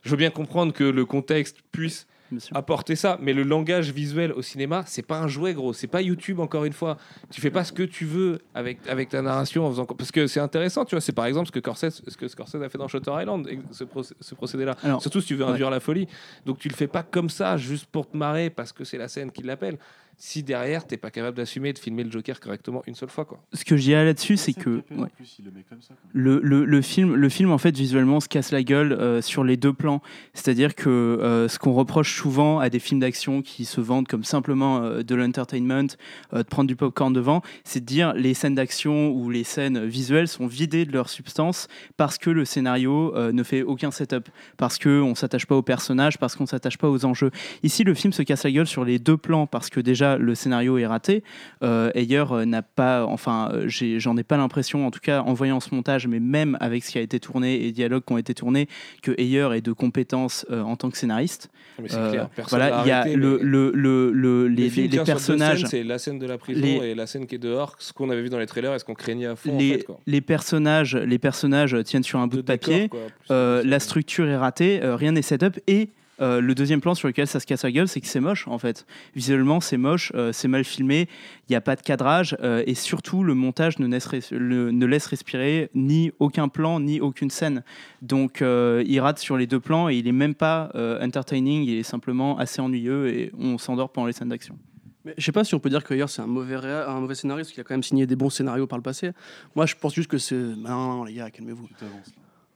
je 0.04 0.10
veux 0.12 0.16
bien 0.16 0.30
comprendre 0.30 0.72
que 0.72 0.86
le 0.86 1.06
contexte 1.06 1.58
puisse. 1.74 2.08
Apporter 2.54 2.96
ça, 2.96 3.18
mais 3.22 3.34
le 3.34 3.44
langage 3.44 3.92
visuel 3.92 4.32
au 4.32 4.42
cinéma, 4.42 4.84
c'est 4.86 5.02
pas 5.06 5.20
un 5.20 5.28
jouet, 5.28 5.54
gros. 5.54 5.74
C'est 5.74 5.88
pas 5.88 6.02
YouTube, 6.02 6.40
encore 6.40 6.66
une 6.66 6.74
fois. 6.74 6.98
Tu 7.32 7.42
fais 7.42 7.52
pas 7.52 7.64
ce 7.64 7.72
que 7.74 7.84
tu 7.84 8.06
veux 8.06 8.40
avec, 8.54 8.80
avec 8.88 9.10
ta 9.10 9.22
narration 9.22 9.66
en 9.66 9.70
faisant. 9.72 9.86
Parce 9.86 10.12
que 10.12 10.28
c'est 10.28 10.40
intéressant, 10.40 10.86
tu 10.86 10.96
vois. 10.96 11.02
C'est 11.02 11.12
par 11.14 11.26
exemple 11.26 11.48
ce 11.48 11.52
que, 11.52 11.60
Scorsese, 11.60 12.02
ce 12.08 12.18
que 12.18 12.28
Scorsese 12.28 12.56
a 12.56 12.70
fait 12.70 12.78
dans 12.78 12.88
Shutter 12.88 13.12
Island, 13.20 13.48
ce, 13.72 13.84
procé- 13.84 14.14
ce 14.20 14.36
procédé-là. 14.36 14.76
Surtout 15.00 15.22
si 15.22 15.28
tu 15.28 15.36
veux 15.36 15.46
ouais. 15.46 15.52
induire 15.52 15.70
la 15.70 15.80
folie. 15.80 16.08
Donc 16.46 16.60
tu 16.60 16.68
le 16.70 16.76
fais 16.76 16.88
pas 16.88 17.04
comme 17.04 17.30
ça, 17.30 17.58
juste 17.58 17.86
pour 17.86 18.10
te 18.10 18.16
marrer, 18.18 18.50
parce 18.50 18.72
que 18.72 18.84
c'est 18.84 18.98
la 18.98 19.08
scène 19.08 19.32
qui 19.32 19.44
l'appelle. 19.44 19.78
Si 20.20 20.42
derrière, 20.42 20.88
t'es 20.88 20.98
pas 20.98 21.12
capable 21.12 21.38
d'assumer 21.38 21.74
de 21.74 21.78
filmer 21.80 22.04
le 22.04 22.10
Joker 22.12 22.40
correctement 22.40 22.82
une 22.88 22.96
seule 22.96 23.10
fois, 23.10 23.24
quoi. 23.24 23.40
Ce 23.54 23.64
que 23.64 23.78
je 23.78 23.84
dirais 23.84 24.04
là-dessus, 24.04 24.36
c'est 24.36 24.54
que 24.54 24.82
En 24.96 25.04
ouais, 25.04 25.10
plus, 25.16 25.36
il 25.38 25.46
le 25.46 25.52
met 25.52 25.64
comme 25.70 25.82
ça. 25.82 25.90
quoi. 25.94 26.10
le, 26.12 26.40
le, 26.42 26.66
le 26.66 26.82
film, 26.82 27.14
le 27.14 27.30
film, 27.30 27.52
en 27.52 27.60
fait, 27.60 27.78
visuellement, 27.78 28.20
se 28.20 28.28
casse 28.28 28.52
la 28.52 28.64
gueule 28.64 28.94
euh, 28.94 29.22
sur 29.22 29.44
les 29.44 29.58
deux 29.58 29.74
plans. 29.74 30.02
C'est-à-dire 30.34 30.74
que 30.74 30.90
euh, 30.90 31.48
ce 31.48 31.60
qu'on 31.60 31.74
reproche 31.74 32.16
souvent 32.16 32.58
à 32.58 32.70
des 32.72 32.80
films 32.80 33.00
d'action 33.00 33.44
qui 33.44 33.66
se 33.66 33.80
vendent 33.80 34.08
comme 34.08 34.24
simplement 34.24 34.82
euh, 34.82 35.04
de 35.04 35.14
l'entertainment, 35.14 35.96
euh, 36.34 36.40
de 36.40 36.48
prendre 36.48 36.68
du 36.68 36.76
popcorn 36.76 37.14
devant, 37.14 37.44
c'est 37.64 37.82
de 37.82 37.86
dire 37.86 38.14
les 38.14 38.34
scènes 38.34 38.56
d'action 38.56 39.12
ou 39.12 39.30
les 39.30 39.44
scènes 39.44 39.86
visuelles 39.86 40.28
sont 40.28 40.48
vidées 40.48 40.86
de 40.86 40.94
leur 40.94 41.10
substance 41.10 41.68
parce 41.96 42.18
que 42.18 42.32
le 42.32 42.44
scénario 42.44 43.16
euh, 43.16 43.32
ne 43.32 43.44
fait 43.44 43.62
aucun 43.62 43.92
setup, 43.92 44.30
parce 44.58 44.80
qu'on 44.80 45.10
ne 45.10 45.16
s'attache 45.16 45.46
pas 45.46 45.56
aux 45.56 45.62
personnages, 45.62 46.18
parce 46.18 46.36
qu'on 46.36 46.46
ne 46.46 46.50
s'attache 46.50 46.78
pas 46.80 46.90
aux 46.90 47.06
enjeux. 47.06 47.30
Ici, 47.62 47.84
le 47.84 47.94
film 47.94 48.14
se 48.14 48.24
casse 48.24 48.44
la 48.46 48.52
gueule 48.52 48.66
sur 48.68 48.84
les 48.84 48.98
deux 48.98 49.18
plans 49.18 49.46
parce 49.46 49.70
que 49.70 49.80
déjà, 49.80 50.07
déjà 50.16 50.18
le 50.18 50.36
scénario 50.36 50.78
est 50.78 50.86
raté. 50.86 51.24
Euh, 51.64 51.92
Ayer 51.96 52.24
euh, 52.32 52.46
n'a 52.46 52.62
pas, 52.62 53.06
enfin, 53.06 53.50
euh, 53.54 53.66
j'en 53.68 54.18
ai, 54.18 54.24
pas 54.24 54.38
l'impression, 54.38 54.86
en 54.86 54.92
tout 54.92 55.00
cas 55.02 55.22
en 55.22 55.34
voyant 55.34 55.60
ce 55.60 55.74
montage, 55.74 56.08
mais 56.08 56.20
même 56.20 56.58
avec 56.60 56.84
ce 56.84 56.92
qui 56.92 56.98
a 56.98 57.02
été 57.02 57.20
tourné 57.20 57.56
et 57.56 57.60
les 57.64 57.72
dialogues 57.72 58.04
qui 58.06 58.14
ont 58.14 58.18
été 58.18 58.34
tournés, 58.34 58.68
que 59.02 59.12
Ayer 59.18 59.48
est 59.56 59.62
de 59.62 59.72
compétences 59.74 60.46
en 60.52 60.76
tant 60.76 60.90
que 60.90 60.98
scénariste. 60.98 61.50
Mais 61.82 61.90
c'est 61.90 61.98
Euh, 61.98 62.12
clair, 62.12 62.30
personne 62.30 62.60
voilà, 62.60 62.82
il 62.84 62.88
y 62.88 62.92
a 62.92 63.00
arrêté, 63.02 63.16
le, 63.16 63.38
mais- 63.38 63.44
le, 63.44 63.72
le, 63.76 64.12
le- 64.12 64.48
les, 64.48 64.70
les- 64.70 64.88
les 64.88 65.00
personnages. 65.04 65.66
C'est 65.66 65.84
la 65.84 66.00
scène 66.00 66.18
de 66.20 66.26
la 66.26 66.38
prison 66.38 66.62
les- 66.62 66.90
et 66.90 66.96
la 66.96 67.06
scène 67.08 67.28
qui 67.28 67.36
est 67.36 67.40
dehors, 67.40 67.76
ce 67.80 67.94
qu'on 67.94 68.10
avait 68.10 68.22
vu 68.24 68.30
dans 68.30 68.40
les 68.40 68.48
trailers 68.48 68.74
et 68.74 68.80
ce 68.80 68.86
qu'on 68.86 68.96
craignait 68.96 69.28
à 69.28 69.36
fond. 69.36 69.54
en 69.54 69.58
les, 69.58 69.74
fait, 69.74 69.84
quoi. 69.84 70.00
les 70.08 70.22
personnages, 70.22 70.96
les 70.96 71.20
personnages 71.20 71.78
tiennent 71.84 72.04
sur 72.04 72.20
un 72.20 72.28
bout 72.28 72.38
de, 72.38 72.42
papier. 72.42 72.84
décor, 72.84 73.00
quoi, 73.00 73.10
plus 73.10 73.28
Euh, 73.32 73.62
la 73.66 73.80
structure 73.80 74.28
est 74.28 74.38
ratée, 74.38 74.82
euh, 74.84 74.96
rien 74.96 75.12
n'est 75.12 75.22
set-up 75.22 75.58
et 75.68 75.90
euh, 76.22 76.42
le 76.42 76.56
deuxième 76.56 76.82
plan 76.82 76.96
sur 76.96 77.08
lequel 77.08 77.28
ça 77.28 77.40
se 77.40 77.46
casse 77.46 77.64
la 77.64 77.72
gueule, 77.72 77.88
c'est 77.88 78.02
que 78.02 78.08
c'est 78.08 78.20
moche 78.20 78.48
en 78.48 78.58
fait. 78.58 78.86
Visuellement, 79.16 79.60
c'est 79.60 79.78
moche, 79.78 80.12
euh, 80.16 80.32
c'est 80.34 80.48
mal 80.48 80.64
filmé, 80.64 81.08
il 81.48 81.52
n'y 81.52 81.56
a 81.56 81.62
pas 81.62 81.76
de 81.76 81.82
cadrage 81.82 82.36
euh, 82.42 82.64
et 82.66 82.76
surtout 82.76 83.24
le 83.24 83.34
montage 83.34 83.80
ne 83.80 83.88
laisse, 83.88 84.08
res- 84.08 84.36
le- 84.36 84.72
ne 84.72 84.86
laisse 84.86 85.06
respirer 85.08 85.70
ni 85.76 86.12
aucun 86.20 86.48
plan 86.48 86.80
ni 86.80 87.00
aucune 87.02 87.30
scène. 87.30 87.64
Donc 88.02 88.42
euh, 88.42 88.84
il 88.88 89.00
rate 89.00 89.20
sur 89.20 89.38
les 89.38 89.48
deux 89.48 89.60
plans 89.60 89.90
et 89.90 89.96
il 89.96 90.08
est 90.08 90.12
même 90.12 90.36
pas 90.36 90.70
euh, 90.76 91.04
entertaining, 91.06 91.64
il 91.64 91.78
est 91.78 91.84
simplement 91.84 92.38
assez 92.38 92.62
ennuyeux 92.62 93.08
et 93.10 93.32
on 93.40 93.58
s'endort 93.58 93.92
pendant 93.92 94.08
les 94.08 94.14
scènes 94.14 94.30
d'action. 94.30 94.58
Mais 95.06 95.14
je 95.18 95.24
sais 95.24 95.32
pas 95.32 95.46
si 95.46 95.56
on 95.56 95.60
peut 95.60 95.70
dire 95.70 95.84
qu'ailleurs 95.86 96.10
c'est 96.10 96.22
un 96.22 96.28
mauvais, 96.28 96.58
réa- 96.58 96.88
un 96.90 97.00
mauvais 97.00 97.16
scénariste, 97.16 97.50
parce 97.50 97.54
qu'il 97.54 97.62
a 97.62 97.64
quand 97.64 97.74
même 97.76 97.84
signé 97.84 98.06
des 98.06 98.16
bons 98.18 98.30
scénarios 98.30 98.68
par 98.68 98.78
le 98.78 98.84
passé. 98.84 99.12
Moi 99.56 99.66
je 99.66 99.76
pense 99.76 99.94
juste 99.96 100.10
que 100.10 100.18
c'est. 100.18 100.36
Non, 100.36 100.96
non, 100.98 101.04
les 101.06 101.14
gars, 101.14 101.32
calmez-vous. 101.32 101.70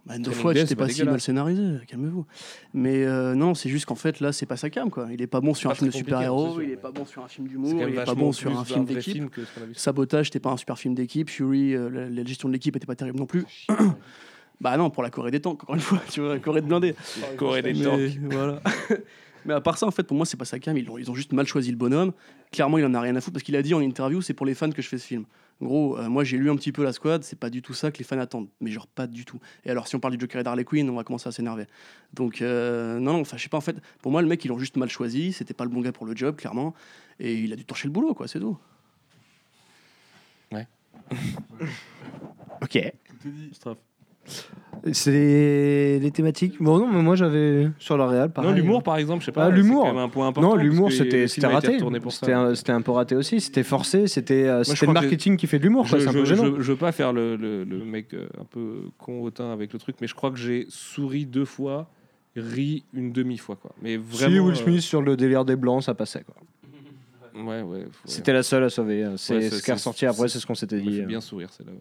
Bah, 0.06 0.16
Training 0.16 0.32
fois, 0.34 0.56
c'est 0.56 0.76
pas 0.76 0.88
pas 0.88 0.92
si 0.92 1.04
mal 1.04 1.22
scénarisé, 1.22 1.62
calmez-vous. 1.88 2.26
Mais 2.74 3.06
euh, 3.06 3.36
non, 3.36 3.54
c'est 3.54 3.70
juste 3.70 3.86
qu'en 3.86 3.96
fait 3.96 4.20
là, 4.20 4.32
c'est 4.32 4.48
pas 4.48 4.58
sa 4.58 4.72
cam 4.72 4.90
quoi. 4.90 5.08
Il 5.12 5.22
est 5.22 5.28
pas 5.28 5.42
bon 5.42 5.54
sur 5.54 5.70
Pas 5.70 5.74
un 5.74 5.76
film 5.76 5.90
de 5.90 5.94
compliqué, 5.94 6.10
super-héros, 6.10 6.60
il 6.62 6.72
est 6.72 6.78
pas 6.78 6.92
bon 6.92 7.06
sur 7.06 7.24
un 7.24 7.28
film 7.28 7.48
d'humour, 7.48 7.84
il 7.88 7.96
est 7.96 8.04
pas 8.04 8.16
bon 8.16 8.32
sur 8.32 8.58
un 8.58 8.66
film 8.66 8.86
d'équipe. 8.86 9.24
Sabotage, 9.74 10.28
c'était 10.28 10.40
pas 10.40 10.50
un 10.50 10.58
super 10.58 10.80
film 10.80 10.96
d'équipe. 10.96 11.30
Fury, 11.30 11.76
euh, 11.76 11.90
la, 11.90 12.10
la 12.10 12.24
gestion 12.24 12.48
de 12.50 12.54
l'équipe 12.54 12.76
était 12.76 12.88
pas 12.88 12.96
terrible 12.96 13.20
non 13.20 13.28
plus. 13.28 13.46
bah 14.62 14.78
non, 14.78 14.90
pour 14.90 15.04
la 15.04 15.10
Corée 15.10 15.32
des 15.32 15.40
tanks, 15.40 15.62
encore 15.64 15.76
une 15.76 15.82
fois, 15.82 16.02
tu 16.10 16.22
vois, 16.22 16.34
la 16.34 16.40
Corée 16.40 16.62
de 16.62 16.68
blindés. 16.68 16.96
Corée 17.38 17.62
des 17.62 17.74
tanks. 17.74 18.00
Voilà. 18.24 18.62
Mais 19.46 19.56
à 19.56 19.62
part 19.62 19.78
ça, 19.78 19.88
en 19.88 19.92
fait, 19.92 20.04
pour 20.04 20.16
moi, 20.16 20.26
c'est 20.26 20.38
pas 20.38 20.46
sa 20.46 20.60
cam. 20.60 20.78
Ils 20.78 20.90
ont, 20.90 21.00
ils 21.00 21.10
ont 21.10 21.16
juste 21.16 21.34
mal 21.34 21.48
choisi 21.48 21.72
le 21.72 21.78
bonhomme. 21.78 22.12
Clairement, 22.52 22.78
il 22.78 22.86
en 22.86 22.94
a 22.94 23.02
rien 23.02 23.16
à 23.16 23.22
foutre 23.22 23.34
parce 23.34 23.44
qu'il 23.44 23.56
a 23.56 23.64
dit 23.64 23.74
en 23.74 23.82
interview, 23.82 24.22
c'est 24.22 24.36
pour 24.36 24.46
les 24.46 24.54
fans 24.54 24.70
que 24.70 24.84
je 24.84 24.88
fais 24.88 25.00
ce 25.00 25.08
film. 25.08 25.26
En 25.62 25.66
gros, 25.66 25.98
euh, 25.98 26.10
moi, 26.10 26.24
j'ai 26.24 26.38
lu 26.38 26.50
un 26.50 26.56
petit 26.56 26.72
peu 26.72 26.84
la 26.84 26.92
squad, 26.92 27.24
c'est 27.24 27.38
pas 27.38 27.50
du 27.50 27.62
tout 27.62 27.74
ça 27.74 27.92
que 27.92 28.00
les 28.00 28.04
fans 28.04 28.18
attendent. 28.20 28.50
Mais 28.60 28.72
genre, 28.72 28.88
pas 28.88 29.08
du 29.08 29.26
tout. 29.26 29.40
Et 29.64 29.70
alors, 29.70 29.88
si 29.88 29.96
on 29.96 30.00
parle 30.00 30.18
du 30.18 30.20
Joker 30.20 30.42
et 30.42 30.44
d'Harley 30.44 30.64
Quinn, 30.64 30.90
on 30.90 30.96
va 30.96 31.04
commencer 31.04 31.30
à 31.30 31.32
s'énerver. 31.32 31.68
Donc, 32.14 32.42
euh, 32.42 33.00
non, 33.00 33.14
non, 33.14 33.22
enfin, 33.22 33.38
je 33.38 33.44
sais 33.44 33.50
pas, 33.50 33.58
en 33.58 33.62
fait, 33.62 33.78
pour 34.02 34.12
moi, 34.12 34.22
le 34.22 34.28
mec, 34.28 34.44
ils 34.44 34.48
l'ont 34.48 34.60
juste 34.60 34.78
mal 34.78 34.90
choisi. 34.90 35.34
C'était 35.34 35.54
pas 35.54 35.64
le 35.64 35.70
bon 35.70 35.82
gars 35.82 35.92
pour 35.92 36.06
le 36.06 36.16
job, 36.16 36.36
clairement. 36.36 36.74
Et 37.20 37.36
il 37.36 37.54
a 37.54 37.56
dû 37.56 37.66
torcher 37.66 37.88
le 37.88 37.94
boulot, 37.94 38.14
quoi, 38.14 38.28
c'est 38.28 38.40
tout. 38.40 38.58
Ouais. 40.52 40.68
Ok. 42.64 42.78
Straff. 43.54 43.78
C'est 44.94 45.12
les, 45.12 46.00
les 46.00 46.10
thématiques. 46.12 46.56
Bon, 46.60 46.80
non, 46.80 46.92
mais 46.92 47.04
moi 47.04 47.16
j'avais 47.16 47.70
sur 47.78 47.98
le 47.98 48.04
réel. 48.04 48.32
Non, 48.42 48.52
l'humour, 48.52 48.82
par 48.82 48.98
exemple, 48.98 49.22
je 49.22 49.28
sais 49.28 49.32
pas. 49.32 49.46
Ah, 49.46 49.50
l'humour. 49.52 49.86
un 49.88 50.10
point 50.10 50.28
important. 50.28 50.50
Non, 50.50 50.56
l'humour, 50.56 50.92
c'était 50.92 51.28
raté. 51.46 51.78
C'était 52.10 52.34
un, 52.34 52.56
c'était 52.56 52.72
un 52.72 52.82
peu 52.82 52.92
raté 52.92 53.16
aussi. 53.16 53.40
C'était 53.42 53.62
forcé. 53.64 54.08
C'était 54.08 54.48
euh, 54.48 54.64
je 54.64 54.86
le 54.86 54.92
marketing 54.94 55.38
qui 55.38 55.46
fait 55.46 55.60
de 55.60 55.64
l'humour. 55.64 55.86
Je, 55.86 55.98
C'est 56.00 56.08
un 56.08 56.12
je- 56.12 56.18
peu 56.18 56.26
gênant. 56.26 56.46
je- 56.58 56.62
je 56.62 56.72
veux 56.72 56.78
pas 56.78 56.92
faire 56.92 57.14
le, 57.14 57.36
le- 57.36 57.64
le 57.64 57.86
mec 57.86 58.14
euh, 58.16 58.28
un 58.40 58.46
peu 58.46 58.86
con 58.98 59.22
hautain 59.22 59.52
avec 59.52 59.72
le 59.72 59.78
truc, 59.78 59.98
mais 60.02 60.08
je 60.08 60.16
crois 60.16 60.32
que 60.32 60.38
j'ai 60.40 60.66
souri 60.70 61.28
deux 61.28 61.46
fois, 61.46 61.88
ri 62.36 62.84
une 62.94 63.12
demi-fois. 63.12 63.58
Quoi. 63.58 63.76
Mais 63.84 63.98
vraiment. 63.98 64.34
si 64.34 64.40
Will 64.40 64.52
euh, 64.54 64.56
Smith 64.56 64.82
sur 64.82 65.04
le 65.04 65.16
délire 65.16 65.46
des 65.46 65.56
blancs, 65.58 65.84
ça 65.84 65.94
passait. 65.94 66.24
quoi. 66.24 66.36
Ouais, 67.44 67.62
ouais. 67.62 67.86
C'était 68.06 68.34
la 68.34 68.42
seule 68.42 68.64
à 68.64 68.70
sauver. 68.72 69.04
hein. 69.04 69.14
C'est 69.18 69.36
Ouais, 69.36 69.50
ce 69.52 69.62
qui 69.64 69.70
est 69.70 69.74
ressorti 69.74 70.06
après, 70.08 70.28
c'est 70.28 70.40
ce 70.40 70.48
qu'on 70.48 70.56
s'était 70.56 70.80
dit. 70.82 71.02
euh. 71.02 71.06
bien 71.06 71.22
sourire, 71.22 71.50
c'est 71.56 71.66
là. 71.68 71.72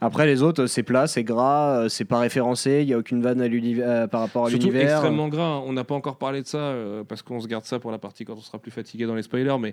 Après 0.00 0.26
les 0.26 0.42
autres, 0.42 0.66
c'est 0.66 0.82
plat, 0.82 1.06
c'est 1.06 1.24
gras, 1.24 1.84
euh, 1.84 1.88
c'est 1.88 2.04
pas 2.04 2.18
référencé, 2.18 2.80
il 2.82 2.88
y 2.88 2.92
a 2.92 2.98
aucune 2.98 3.22
vanne 3.22 3.40
à 3.40 3.46
euh, 3.46 4.06
par 4.06 4.20
rapport 4.20 4.46
à 4.46 4.50
Surtout 4.50 4.66
l'univers. 4.66 4.90
extrêmement 4.92 5.28
gras. 5.28 5.56
hein. 5.56 5.62
On 5.66 5.72
n'a 5.72 5.84
pas 5.84 5.94
encore 5.94 6.18
parlé 6.18 6.42
de 6.42 6.46
ça 6.46 6.58
euh, 6.58 7.02
parce 7.02 7.22
qu'on 7.22 7.40
se 7.40 7.46
garde 7.48 7.64
ça 7.64 7.78
pour 7.78 7.90
la 7.90 7.98
partie 7.98 8.24
quand 8.26 8.34
on 8.34 8.40
sera 8.40 8.58
plus 8.58 8.70
fatigué 8.70 9.06
dans 9.06 9.14
les 9.14 9.22
spoilers, 9.22 9.56
mais 9.58 9.72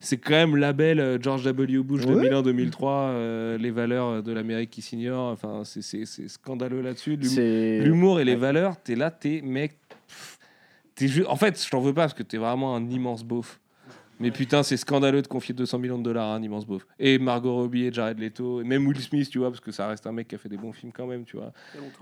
c'est 0.00 0.16
quand 0.16 0.32
même 0.32 0.56
label 0.56 0.98
euh, 0.98 1.18
George 1.20 1.44
W. 1.44 1.82
Bush 1.84 2.04
Ouais. 2.04 2.28
2001-2003, 2.28 2.72
euh, 2.82 3.58
les 3.58 3.70
valeurs 3.70 4.22
de 4.24 4.32
l'Amérique 4.32 4.70
qui 4.70 4.82
s'ignorent. 4.82 5.30
Enfin, 5.32 5.62
c'est- 5.64 6.04
scandaleux 6.28 6.80
là-dessus. 6.80 7.16
L'humour 7.16 8.18
et 8.18 8.24
les 8.24 8.36
valeurs, 8.36 8.76
t'es 8.82 8.96
là, 8.96 9.10
t'es 9.12 9.40
mec. 9.44 9.78
t'es 10.96 11.06
ju- 11.08 11.24
En 11.26 11.36
fait, 11.36 11.62
je 11.64 11.70
t'en 11.70 11.80
veux 11.80 11.94
pas 11.94 12.02
parce 12.02 12.14
que 12.14 12.22
t'es 12.24 12.38
vraiment 12.38 12.74
un 12.74 12.88
immense 12.90 13.22
beauf. 13.24 13.60
Mais 14.20 14.30
putain, 14.30 14.62
c'est 14.62 14.76
scandaleux 14.76 15.22
de 15.22 15.26
confier 15.26 15.54
200 15.54 15.78
millions 15.78 15.98
de 15.98 16.02
dollars 16.04 16.28
à 16.28 16.34
un 16.34 16.42
immense 16.42 16.66
beauf. 16.66 16.86
Et 16.98 17.18
Margot 17.18 17.54
Robbie 17.54 17.84
et 17.86 17.92
Jared 17.92 18.18
Leto, 18.18 18.60
et 18.60 18.64
même 18.64 18.86
Will 18.86 19.00
Smith, 19.00 19.28
tu 19.30 19.38
vois, 19.38 19.48
parce 19.50 19.60
que 19.60 19.72
ça 19.72 19.88
reste 19.88 20.06
un 20.06 20.12
mec 20.12 20.28
qui 20.28 20.34
a 20.34 20.38
fait 20.38 20.48
des 20.50 20.56
bons 20.58 20.72
films 20.72 20.92
quand 20.92 21.06
même, 21.06 21.24
tu 21.24 21.36
vois. 21.36 21.52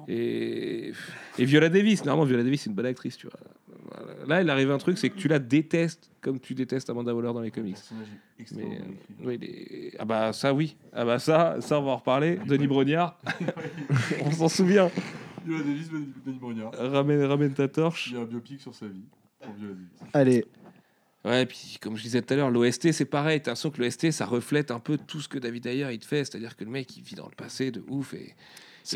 Et, 0.09 0.93
et 1.39 1.45
Viola 1.45 1.69
Davis, 1.69 2.05
normalement, 2.05 2.27
Viola 2.27 2.43
Davis, 2.43 2.63
c'est 2.63 2.71
une 2.71 2.77
bonne 2.77 2.87
actrice, 2.87 3.17
tu 3.17 3.29
vois. 3.29 3.39
Là, 4.27 4.43
il 4.43 4.51
arrive 4.51 4.71
un 4.71 4.79
truc, 4.79 4.99
c'est 4.99 5.11
que 5.11 5.17
tu 5.17 5.29
la 5.29 5.39
détestes 5.39 6.11
comme 6.21 6.41
tu 6.41 6.55
détestes 6.55 6.91
Amanda 6.91 7.15
Waller 7.15 7.33
dans 7.33 7.41
les 7.41 7.51
comics. 7.53 7.77
Mais, 8.55 8.63
euh, 8.65 9.25
oui, 9.25 9.39
les- 9.39 9.93
Ah 9.99 10.05
bah 10.05 10.33
ça, 10.33 10.53
oui. 10.53 10.77
Ah 10.93 11.05
bah 11.05 11.19
ça, 11.19 11.57
ça 11.61 11.79
on 11.79 11.85
va 11.85 11.93
en 11.93 11.97
reparler. 11.97 12.39
Denis 12.47 12.67
Brognard, 12.67 13.19
on 14.25 14.31
s'en 14.33 14.49
souvient. 14.49 14.91
Viola 15.47 15.63
Davis, 15.63 15.89
Denis 15.91 16.09
Denis 16.27 16.39
Brognard. 16.39 16.73
Ramène, 16.77 17.23
ramène 17.23 17.55
ta 17.55 17.69
torche. 17.69 18.09
Il 18.09 18.15
y 18.15 18.17
a 18.17 18.21
un 18.21 18.25
biopic 18.25 18.61
sur 18.61 18.75
sa 18.75 18.87
vie. 18.87 19.05
Pour 19.41 19.53
Viola 19.55 19.75
Davis. 19.75 20.11
Allez. 20.13 20.45
Ouais, 21.25 21.47
puis 21.47 21.79
comme 21.81 21.97
je 21.97 22.03
disais 22.03 22.23
tout 22.23 22.33
à 22.33 22.37
l'heure, 22.37 22.51
l'OST 22.51 22.93
c'est 22.93 23.05
pareil. 23.05 23.41
T'as 23.41 23.51
l'impression 23.51 23.71
que 23.71 23.83
l'OST 23.83 24.11
ça 24.13 24.25
reflète 24.25 24.71
un 24.71 24.79
peu 24.79 24.97
tout 24.97 25.21
ce 25.21 25.29
que 25.29 25.39
David 25.39 25.67
Ayer 25.67 25.89
il 25.93 25.99
te 25.99 26.07
fait. 26.07 26.25
C'est-à-dire 26.25 26.57
que 26.57 26.65
le 26.65 26.71
mec 26.71 26.97
il 26.97 27.03
vit 27.03 27.17
dans 27.17 27.29
le 27.29 27.35
passé 27.35 27.71
de 27.71 27.85
ouf 27.89 28.15
et, 28.15 28.35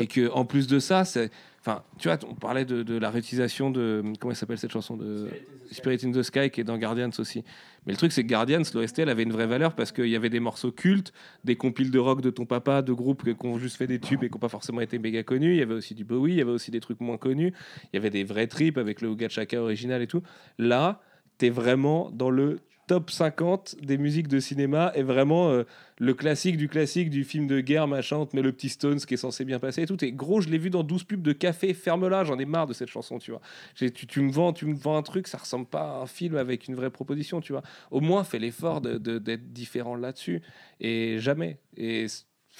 et 0.01 0.07
que 0.07 0.31
en 0.31 0.45
plus 0.45 0.67
de 0.67 0.79
ça, 0.79 1.05
c'est. 1.05 1.29
Enfin, 1.59 1.83
tu 1.97 2.09
vois, 2.09 2.17
on 2.27 2.35
parlait 2.35 2.65
de, 2.65 2.83
de 2.83 2.97
la 2.97 3.09
réutilisation 3.09 3.71
de. 3.71 4.03
Comment 4.19 4.31
elle 4.31 4.37
s'appelle 4.37 4.57
cette 4.57 4.71
chanson 4.71 4.97
de 4.97 5.29
Spirit 5.71 5.99
in 6.03 6.11
the 6.11 6.23
Sky 6.23 6.49
qui 6.49 6.61
est 6.61 6.63
dans 6.63 6.77
Guardians 6.77 7.11
aussi. 7.19 7.43
Mais 7.85 7.93
le 7.93 7.97
truc, 7.97 8.11
c'est 8.11 8.23
que 8.23 8.27
Guardians, 8.27 8.63
l'OST, 8.73 8.99
elle 8.99 9.09
avait 9.09 9.23
une 9.23 9.31
vraie 9.31 9.47
valeur 9.47 9.73
parce 9.75 9.91
qu'il 9.91 10.07
y 10.07 10.15
avait 10.15 10.29
des 10.29 10.39
morceaux 10.39 10.71
cultes, 10.71 11.13
des 11.43 11.55
compiles 11.55 11.91
de 11.91 11.99
rock 11.99 12.21
de 12.21 12.29
ton 12.29 12.45
papa, 12.45 12.81
de 12.81 12.93
groupes 12.93 13.23
qui 13.23 13.45
ont 13.45 13.59
juste 13.59 13.77
fait 13.77 13.87
des 13.87 13.99
tubes 13.99 14.23
et 14.23 14.27
qui 14.27 14.33
n'ont 14.33 14.39
pas 14.39 14.49
forcément 14.49 14.81
été 14.81 14.99
méga 14.99 15.23
connus. 15.23 15.53
Il 15.53 15.57
y 15.57 15.61
avait 15.61 15.73
aussi 15.73 15.93
du 15.93 16.03
Bowie, 16.03 16.33
il 16.33 16.37
y 16.37 16.41
avait 16.41 16.51
aussi 16.51 16.71
des 16.71 16.79
trucs 16.79 16.99
moins 16.99 17.17
connus. 17.17 17.53
Il 17.85 17.95
y 17.95 17.97
avait 17.97 18.09
des 18.09 18.23
vrais 18.23 18.47
trips 18.47 18.77
avec 18.77 19.01
le 19.01 19.09
Uga 19.09 19.29
Chaka 19.29 19.61
original 19.61 20.01
et 20.01 20.07
tout. 20.07 20.23
Là, 20.57 21.01
t'es 21.43 21.49
vraiment 21.49 22.09
dans 22.09 22.29
le 22.29 22.61
top 22.87 23.11
50 23.11 23.75
des 23.81 23.97
musiques 23.97 24.29
de 24.29 24.39
cinéma 24.39 24.93
et 24.95 25.03
vraiment 25.03 25.49
euh, 25.49 25.63
le 25.99 26.13
classique 26.13 26.55
du 26.55 26.69
classique 26.69 27.09
du 27.09 27.25
film 27.25 27.47
de 27.47 27.59
guerre, 27.59 27.85
machin, 27.85 28.25
met 28.31 28.41
le 28.41 28.53
petit 28.53 28.69
Stones 28.69 28.99
qui 28.99 29.15
est 29.15 29.17
censé 29.17 29.43
bien 29.43 29.59
passer 29.59 29.81
et 29.81 29.85
tout. 29.85 30.01
Et 30.05 30.13
gros, 30.13 30.39
je 30.39 30.47
l'ai 30.47 30.57
vu 30.57 30.69
dans 30.69 30.83
12 30.83 31.03
pubs 31.03 31.21
de 31.21 31.33
café, 31.33 31.73
ferme-la, 31.73 32.23
j'en 32.23 32.39
ai 32.39 32.45
marre 32.45 32.65
de 32.65 32.71
cette 32.71 32.87
chanson, 32.87 33.19
tu 33.19 33.31
vois. 33.31 33.41
Tu, 33.75 33.91
tu 33.91 34.21
me 34.21 34.31
vends, 34.31 34.53
tu 34.53 34.65
me 34.65 34.73
vends 34.73 34.95
un 34.95 35.01
truc, 35.01 35.27
ça 35.27 35.37
ressemble 35.37 35.65
pas 35.65 35.81
à 35.97 36.01
un 36.03 36.05
film 36.05 36.37
avec 36.37 36.69
une 36.69 36.75
vraie 36.75 36.91
proposition, 36.91 37.41
tu 37.41 37.51
vois. 37.51 37.63
Au 37.91 37.99
moins, 37.99 38.23
fais 38.23 38.39
l'effort 38.39 38.79
de- 38.79 38.97
de- 38.97 39.17
d'être 39.17 39.51
différent 39.51 39.95
là-dessus. 39.97 40.41
Et 40.79 41.19
jamais. 41.19 41.59
Et 41.75 42.05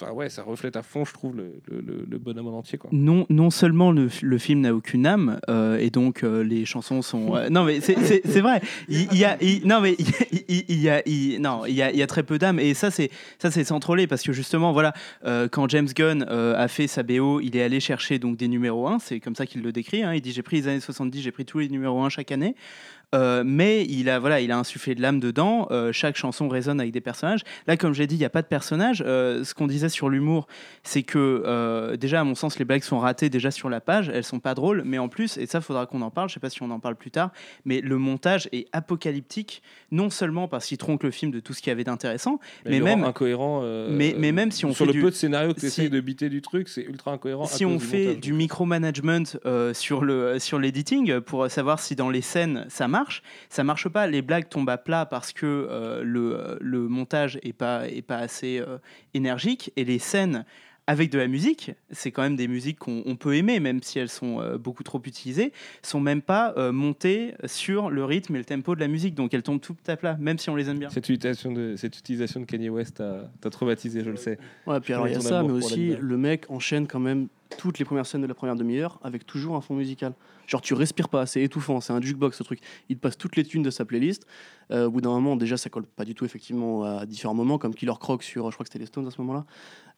enfin, 0.00 0.12
ouais, 0.12 0.28
ça 0.28 0.42
reflète 0.42 0.76
à 0.76 0.82
fond, 0.82 1.04
je 1.04 1.12
trouve, 1.12 1.36
le, 1.36 1.60
le, 1.68 2.18
bonhomme 2.18 2.48
en 2.48 2.58
entier, 2.58 2.78
quoi. 2.78 2.90
Non, 2.92 3.26
non 3.28 3.50
seulement 3.50 3.92
le, 3.92 4.08
le 4.22 4.38
film 4.38 4.60
n'a 4.60 4.74
aucune 4.74 5.06
âme, 5.06 5.40
euh, 5.48 5.78
et 5.78 5.90
donc 5.90 6.22
euh, 6.24 6.42
les 6.42 6.64
chansons 6.64 7.02
sont. 7.02 7.36
euh, 7.36 7.48
non, 7.48 7.64
mais 7.64 7.80
c'est- 7.80 8.40
vrai. 8.40 8.60
Il, 8.88 9.14
y 9.16 9.24
a, 9.24 9.38
non, 9.64 9.80
mais 9.80 9.96
il, 10.48 10.80
y 10.80 10.88
a, 10.88 11.02
non, 11.38 11.64
il 11.66 11.74
y 11.74 11.82
a, 12.02 12.06
très 12.06 12.22
peu 12.22 12.38
d'âme, 12.38 12.58
et 12.58 12.74
ça 12.74 12.90
c'est 12.90 13.10
ça 13.38 13.50
c'est 13.50 13.64
parce 14.08 14.22
que 14.22 14.32
justement, 14.32 14.72
voilà, 14.72 14.92
quand 15.50 15.68
James 15.68 15.88
Gunn 15.94 16.22
a 16.24 16.68
fait 16.68 16.86
sa 16.86 17.02
BO, 17.02 17.40
il 17.40 17.56
est 17.56 17.62
allé 17.62 17.80
chercher 17.80 18.18
donc 18.18 18.36
des 18.36 18.48
numéros 18.48 18.88
1 18.88 18.98
C'est 18.98 19.20
comme 19.20 19.34
ça 19.34 19.46
qu'il 19.46 19.62
le 19.62 19.72
décrit. 19.72 20.02
hein. 20.02 20.14
Il 20.14 20.20
dit 20.20 20.32
j'ai 20.32 20.42
pris 20.42 20.56
les 20.56 20.68
années 20.68 20.80
70, 20.80 21.20
j'ai 21.22 21.32
pris 21.32 21.44
tous 21.44 21.58
les 21.58 21.68
numéros 21.68 22.02
1 22.02 22.08
chaque 22.08 22.32
année. 22.32 22.54
Euh, 23.14 23.42
mais 23.46 23.84
il 23.84 24.08
a, 24.08 24.18
voilà, 24.18 24.40
il 24.40 24.50
a 24.52 24.58
insufflé 24.58 24.94
de 24.94 25.02
l'âme 25.02 25.20
dedans. 25.20 25.68
Euh, 25.70 25.92
chaque 25.92 26.16
chanson 26.16 26.48
résonne 26.48 26.80
avec 26.80 26.92
des 26.92 27.00
personnages. 27.00 27.40
Là, 27.66 27.76
comme 27.76 27.94
j'ai 27.94 28.06
dit, 28.06 28.16
il 28.16 28.18
n'y 28.18 28.24
a 28.24 28.30
pas 28.30 28.42
de 28.42 28.46
personnages. 28.46 29.02
Euh, 29.06 29.44
ce 29.44 29.54
qu'on 29.54 29.66
disait 29.66 29.88
sur 29.88 30.08
l'humour, 30.08 30.46
c'est 30.82 31.02
que 31.02 31.94
déjà, 31.96 32.20
à 32.20 32.24
mon 32.24 32.34
sens, 32.34 32.58
les 32.58 32.64
blagues 32.64 32.82
sont 32.82 32.98
ratées 32.98 33.30
déjà 33.30 33.50
sur 33.50 33.68
la 33.70 33.80
page. 33.80 34.08
Elles 34.12 34.24
sont 34.24 34.40
pas 34.40 34.54
drôles, 34.54 34.82
mais 34.84 34.98
en 34.98 35.08
plus, 35.08 35.36
et 35.38 35.46
ça, 35.46 35.60
faudra 35.60 35.86
qu'on 35.86 36.02
en 36.02 36.10
parle. 36.10 36.28
Je 36.28 36.34
sais 36.34 36.40
pas 36.40 36.50
si 36.50 36.62
on 36.62 36.70
en 36.70 36.80
parle 36.80 36.96
plus 36.96 37.10
tard, 37.10 37.30
mais 37.64 37.80
le 37.80 37.96
montage 37.98 38.48
est 38.52 38.66
apocalyptique, 38.72 39.62
non 39.90 40.10
seulement 40.10 40.48
parce 40.48 40.66
qu'il 40.66 40.78
tronque 40.78 41.02
le 41.02 41.10
film 41.10 41.30
de 41.30 41.40
tout 41.40 41.52
ce 41.52 41.60
qu'il 41.62 41.70
y 41.70 41.72
avait 41.72 41.84
d'intéressant, 41.84 42.40
mais, 42.64 42.78
le 42.78 42.84
même 42.84 43.04
incohérent. 43.04 43.62
mais, 43.90 44.14
mais 44.18 44.32
même 44.32 44.50
si 44.50 44.64
on 44.64 44.72
sur 44.72 44.78
fait 44.86 44.86
le 44.86 44.92
du- 44.92 45.00
peu 45.02 45.10
de 45.10 45.14
scénarios 45.14 45.54
que 45.54 45.60
tu 45.60 45.70
si- 45.70 45.88
de 45.90 46.00
biter 46.00 46.28
du 46.28 46.42
truc, 46.42 46.68
c'est 46.68 46.82
ultra 46.82 47.12
incohérent. 47.12 47.46
si 47.46 47.64
on 47.64 47.76
du 47.76 47.84
fait 47.84 48.06
montage. 48.06 48.20
du 48.20 48.32
micromanagement 48.32 49.24
sur 49.72 50.04
le 50.04 50.38
sur 50.38 50.58
l'editing 50.58 51.20
pour 51.20 51.50
savoir 51.50 51.78
si 51.80 51.94
dans 51.96 52.10
les 52.10 52.20
scènes 52.22 52.64
ça 52.68 52.88
marche, 52.88 53.03
ça 53.48 53.64
marche 53.64 53.88
pas. 53.88 54.06
Les 54.06 54.22
blagues 54.22 54.48
tombent 54.48 54.70
à 54.70 54.78
plat 54.78 55.06
parce 55.06 55.32
que 55.32 55.46
euh, 55.46 56.02
le, 56.02 56.58
le 56.60 56.88
montage 56.88 57.38
est 57.42 57.52
pas 57.52 57.88
est 57.88 58.02
pas 58.02 58.18
assez 58.18 58.58
euh, 58.58 58.78
énergique 59.14 59.72
et 59.76 59.84
les 59.84 59.98
scènes 59.98 60.44
avec 60.86 61.10
de 61.10 61.18
la 61.18 61.28
musique, 61.28 61.72
c'est 61.90 62.10
quand 62.10 62.22
même 62.22 62.36
des 62.36 62.48
musiques 62.48 62.78
qu'on 62.78 63.02
on 63.06 63.16
peut 63.16 63.34
aimer, 63.36 63.58
même 63.58 63.82
si 63.82 63.98
elles 63.98 64.10
sont 64.10 64.40
euh, 64.40 64.58
beaucoup 64.58 64.82
trop 64.82 65.00
utilisées, 65.04 65.52
sont 65.82 66.00
même 66.00 66.20
pas 66.20 66.52
euh, 66.56 66.72
montées 66.72 67.34
sur 67.46 67.90
le 67.90 68.04
rythme 68.04 68.34
et 68.36 68.38
le 68.38 68.44
tempo 68.44 68.74
de 68.74 68.80
la 68.80 68.88
musique, 68.88 69.14
donc 69.14 69.32
elles 69.32 69.42
tombent 69.42 69.60
tout 69.60 69.76
à 69.86 69.96
plat, 69.96 70.16
même 70.20 70.38
si 70.38 70.50
on 70.50 70.56
les 70.56 70.68
aime 70.68 70.78
bien. 70.78 70.90
Cette 70.90 71.08
utilisation 71.08 71.52
de, 71.52 71.76
cette 71.76 71.98
utilisation 71.98 72.40
de 72.40 72.44
Kanye 72.44 72.68
West 72.68 73.02
t'a 73.40 73.50
traumatisé, 73.50 74.04
je 74.04 74.10
le 74.10 74.16
sais. 74.16 74.38
Ouais, 74.66 74.80
puis 74.80 74.92
alors 74.92 75.08
il 75.08 75.14
y 75.14 75.16
a 75.16 75.20
ça, 75.20 75.42
mais 75.42 75.52
aussi 75.52 75.96
le 75.98 76.16
mec 76.16 76.50
enchaîne 76.50 76.86
quand 76.86 77.00
même 77.00 77.28
toutes 77.56 77.78
les 77.78 77.84
premières 77.84 78.06
scènes 78.06 78.22
de 78.22 78.26
la 78.26 78.34
première 78.34 78.56
demi-heure 78.56 78.98
avec 79.02 79.26
toujours 79.26 79.56
un 79.56 79.60
fond 79.60 79.74
musical. 79.74 80.12
Genre 80.46 80.60
tu 80.62 80.74
respires 80.74 81.08
pas, 81.08 81.26
c'est 81.26 81.42
étouffant, 81.42 81.80
c'est 81.80 81.92
un 81.92 82.00
jukebox 82.00 82.36
ce 82.36 82.42
truc. 82.42 82.60
Il 82.88 82.96
te 82.96 83.00
passe 83.00 83.16
toutes 83.16 83.36
les 83.36 83.44
tunes 83.44 83.62
de 83.62 83.70
sa 83.70 83.84
playlist. 83.84 84.26
Euh, 84.70 84.86
au 84.86 84.90
bout 84.90 85.00
d'un 85.02 85.10
moment, 85.10 85.36
déjà 85.36 85.56
ça 85.58 85.68
colle 85.70 85.84
pas 85.84 86.04
du 86.04 86.14
tout 86.14 86.24
effectivement 86.24 86.84
à 86.84 87.04
différents 87.06 87.34
moments, 87.34 87.58
comme 87.58 87.74
Killer 87.74 87.92
Croc 88.00 88.22
sur, 88.22 88.50
je 88.50 88.56
crois 88.56 88.64
que 88.64 88.68
c'était 88.72 88.78
les 88.78 88.86
Stones 88.86 89.06
à 89.06 89.10
ce 89.10 89.20
moment-là. 89.20 89.44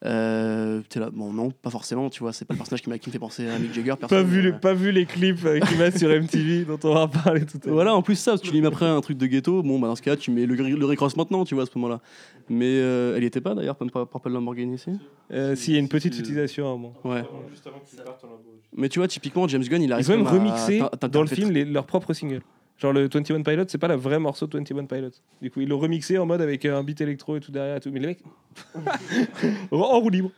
Euh, 0.05 0.83
t'es 0.91 1.01
là, 1.01 1.09
bon 1.11 1.33
non, 1.33 1.51
pas 1.51 1.71
forcément, 1.71 2.11
tu 2.11 2.21
vois, 2.21 2.33
c'est 2.33 2.45
pas 2.45 2.53
le 2.55 2.59
personnage 2.59 2.83
qui, 2.83 2.91
m'a- 2.91 2.99
qui 2.99 3.09
me 3.09 3.13
fait 3.13 3.19
penser 3.19 3.49
à 3.49 3.59
Mick 3.59 3.73
Jagger. 3.73 3.91
Pas 3.99 4.09
personne, 4.09 4.27
vu, 4.27 4.41
euh, 4.41 4.43
les, 4.43 4.53
pas 4.53 4.75
vu 4.75 4.93
les 4.93 5.07
clips 5.07 5.45
euh, 5.45 5.59
qui 5.61 5.75
mettent 5.77 5.99
sur 5.99 6.09
MTV 6.11 6.65
dont 6.69 6.79
on 6.85 6.95
va 6.95 7.09
parler 7.09 7.47
tout 7.47 7.59
à 7.63 7.67
l'heure. 7.67 7.75
Voilà, 7.75 7.95
en 7.95 8.03
plus 8.03 8.17
ça, 8.17 8.33
parce 8.33 8.43
que 8.43 8.47
tu 8.49 8.53
lui 8.53 8.61
mets 8.61 8.67
après 8.67 8.85
un 8.87 9.01
truc 9.01 9.17
de 9.17 9.27
ghetto, 9.27 9.63
bon 9.63 9.79
bah 9.79 9.89
dans 9.89 9.97
ce 9.97 10.03
cas 10.03 10.17
tu 10.17 10.31
mets 10.31 10.45
le, 10.45 10.55
le 10.55 10.85
Rick 10.87 11.01
Ross 11.01 11.17
maintenant, 11.17 11.45
tu 11.45 11.55
vois, 11.55 11.63
à 11.65 11.67
ce 11.67 11.73
moment-là. 11.79 12.01
Mais 12.49 12.67
euh, 12.67 13.17
elle 13.17 13.23
y 13.25 13.27
était 13.27 13.41
pas 13.41 13.55
d'ailleurs, 13.55 13.77
Purple 13.77 14.05
Purple 14.07 14.29
Lamborghini 14.31 14.75
ici 14.75 14.91
Euh, 15.33 15.57
S'il 15.57 15.73
y 15.75 15.77
a 15.77 15.81
une 15.81 15.89
petite 15.89 16.17
utilisation 16.19 16.67
à 16.67 16.69
un 16.69 16.73
moment. 16.73 16.95
Ouais. 17.05 17.25
Juste 17.51 17.67
avant 17.67 17.79
que 17.79 17.89
tu 17.89 17.97
partes 17.97 18.23
en 18.25 18.29
lambeau. 18.29 18.43
Mais 18.77 18.89
tu 18.91 18.99
vois, 18.99 19.09
typiquement, 19.09 19.49
James 19.49 19.63
Gunn, 19.63 19.81
il 19.83 19.93
arrive 19.93 20.05
Ils 20.07 20.13
ont 20.13 20.17
même 20.19 20.27
remixé 20.39 20.83
dans 21.11 21.23
le 21.23 21.29
film 21.29 21.51
les- 21.51 21.65
leur 21.65 21.87
propre 21.87 22.13
single. 22.13 22.43
Genre 22.79 22.93
le 22.93 23.09
21 23.09 23.43
Pilots, 23.43 23.65
c'est 23.69 23.79
pas 23.79 23.89
le 23.89 23.95
vrai 23.95 24.19
morceau 24.19 24.47
de 24.47 24.59
21 24.59 24.85
Pilots. 24.85 25.09
Du 25.41 25.51
coup, 25.51 25.61
ils 25.63 25.69
l'ont 25.69 25.79
remixé 25.79 26.19
en 26.19 26.27
mode 26.27 26.43
avec 26.43 26.65
un 26.67 26.83
beat 26.85 27.01
électro 27.01 27.37
et 27.37 27.41
tout 27.41 27.51
derrière 27.51 27.77
et 27.77 27.81
tout. 27.81 27.91
Mais 27.91 28.01
les 28.01 28.07
mecs, 28.09 28.23
en 29.73 30.01
roue 30.01 30.11
libre, 30.11 30.31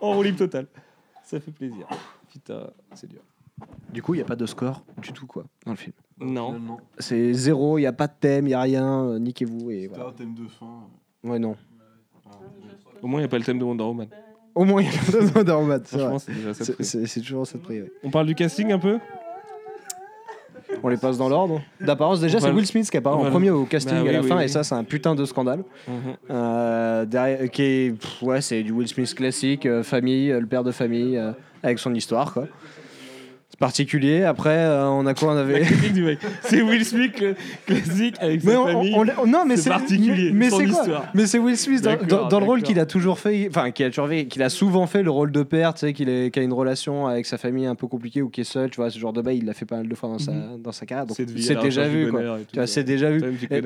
en 0.00 0.12
roue 0.12 0.22
libre 0.22 0.38
total. 0.38 0.66
Ça 1.24 1.40
fait 1.40 1.50
plaisir. 1.50 1.86
Putain, 2.30 2.68
c'est 2.94 3.08
dur. 3.08 3.20
Du 3.92 4.02
coup, 4.02 4.12
il 4.14 4.18
n'y 4.18 4.22
a 4.22 4.26
pas 4.26 4.36
de 4.36 4.44
score 4.44 4.84
du 5.00 5.12
tout, 5.12 5.26
quoi, 5.26 5.44
dans 5.64 5.72
le 5.72 5.78
film. 5.78 5.94
Non. 6.20 6.76
C'est 6.98 7.32
zéro, 7.32 7.78
il 7.78 7.82
n'y 7.82 7.86
a 7.86 7.92
pas 7.92 8.06
de 8.06 8.12
thème, 8.20 8.44
il 8.44 8.48
n'y 8.48 8.54
a 8.54 8.60
rien, 8.60 9.04
euh, 9.04 9.18
niquez-vous. 9.18 9.70
Et 9.70 9.86
voilà. 9.86 10.06
un 10.08 10.12
thème 10.12 10.34
de 10.34 10.46
fin. 10.48 10.82
Ouais, 11.24 11.38
non. 11.38 11.56
Au 13.02 13.06
moins, 13.06 13.20
il 13.20 13.22
n'y 13.22 13.26
a 13.26 13.28
pas 13.28 13.38
le 13.38 13.44
thème 13.44 13.58
de 13.58 13.64
Wonder 13.64 13.84
Woman. 13.84 14.08
Au 14.54 14.64
moins, 14.64 14.82
il 14.82 14.86
y 14.86 14.88
a 14.90 15.00
pas 15.12 15.18
de 15.24 15.32
Wonder 15.34 15.52
Woman, 15.52 15.80
c'est 15.84 15.98
Franchement, 15.98 16.16
vrai. 16.16 16.18
c'est 16.26 16.34
déjà 16.34 16.54
ça 16.54 16.60
de 16.60 16.64
C'est- 16.64 16.72
prix. 16.74 16.84
C'est 16.84 17.06
c'est 17.06 17.20
toujours 17.20 17.46
prix. 17.62 17.80
ouais. 17.82 17.92
On 18.04 18.10
parle 18.10 18.26
du 18.26 18.34
casting 18.34 18.70
un 18.72 18.78
peu? 18.78 18.98
On 20.82 20.88
les 20.88 20.96
passe 20.96 21.18
dans 21.18 21.28
l'ordre. 21.28 21.62
D'apparence, 21.80 22.20
déjà, 22.20 22.40
c'est 22.40 22.50
Will 22.50 22.66
Smith 22.66 22.90
qui 22.90 22.96
apparaît 22.96 23.16
en 23.16 23.30
premier 23.30 23.50
au 23.50 23.64
casting 23.64 24.02
Bah 24.02 24.08
à 24.08 24.12
la 24.12 24.22
fin, 24.22 24.40
et 24.40 24.48
ça, 24.48 24.62
c'est 24.62 24.74
un 24.74 24.84
putain 24.84 25.14
de 25.14 25.24
scandale. 25.24 25.62
Mhm. 25.86 25.94
Euh, 26.30 27.04
derrière, 27.04 27.50
qui 27.50 27.62
est, 27.62 27.90
pff, 27.98 28.22
ouais, 28.22 28.40
c'est 28.40 28.62
du 28.62 28.72
Will 28.72 28.88
Smith 28.88 29.14
classique, 29.14 29.66
euh, 29.66 29.82
famille, 29.82 30.30
euh, 30.30 30.40
le 30.40 30.46
père 30.46 30.64
de 30.64 30.72
famille, 30.72 31.20
avec 31.62 31.78
son 31.78 31.94
histoire, 31.94 32.32
quoi. 32.32 32.46
Particulier. 33.58 34.22
Après, 34.22 34.50
euh, 34.56 34.84
on 34.86 35.06
a 35.06 35.14
quoi 35.14 35.32
On 35.32 35.36
avait. 35.36 35.64
C'est 36.42 36.60
Will 36.62 36.84
Smith 36.84 37.12
cl- 37.18 37.34
classique 37.66 38.16
avec 38.20 38.44
Mais 38.44 38.52
sa 38.52 38.60
on- 38.60 38.66
famille. 38.66 38.94
on- 38.94 39.22
on- 39.22 39.26
non, 39.26 39.44
mais 39.46 39.56
C'est 39.56 39.70
particulier, 39.70 40.30
Mais, 40.32 40.50
c'est 40.50 40.66
quoi. 40.66 41.04
Mais 41.14 41.26
c'est 41.26 41.38
Will 41.38 41.56
Smith 41.56 41.82
dans, 41.82 41.90
D'accord, 41.90 42.06
dans- 42.06 42.28
dans 42.28 42.40
le 42.40 42.44
rôle 42.44 42.62
qu'il 42.62 42.78
a 42.78 42.84
toujours 42.84 43.18
fait, 43.18 43.46
enfin 43.48 43.70
qu'il 43.70 43.86
a 43.86 43.88
toujours 43.88 44.08
fait, 44.08 44.26
qu'il 44.26 44.42
a 44.42 44.50
souvent 44.50 44.86
fait 44.86 45.02
le 45.02 45.10
rôle 45.10 45.32
de 45.32 45.42
père, 45.42 45.72
tu 45.72 45.80
sais, 45.80 45.92
qu'il 45.94 46.10
a 46.10 46.42
une 46.42 46.52
relation 46.52 47.06
avec 47.06 47.24
sa 47.24 47.38
famille 47.38 47.64
un 47.66 47.74
peu 47.74 47.86
compliquée 47.86 48.20
ou 48.20 48.28
qui 48.28 48.42
est 48.42 48.44
seul, 48.44 48.68
tu 48.68 48.76
vois, 48.76 48.90
ce 48.90 48.98
genre 48.98 49.14
de 49.14 49.22
bail, 49.22 49.38
il 49.38 49.46
l'a 49.46 49.54
fait 49.54 49.64
pas 49.64 49.76
mal 49.76 49.88
de 49.88 49.94
fois 49.94 50.10
dans 50.10 50.18
sa 50.18 50.32
dans 50.62 50.72
sa 50.72 50.84
carrière, 50.84 51.06
c'est 51.16 51.24
déjà 51.24 51.88
vu 51.88 52.10
quoi. 52.10 52.20
bonheur 52.20 52.36
et 52.36 52.40
tout, 52.40 52.46
Tu 52.50 52.56
vois, 52.56 52.64
quoi. 52.64 52.66
c'est 52.66 52.84
déjà 52.84 53.10
vu. 53.10 53.22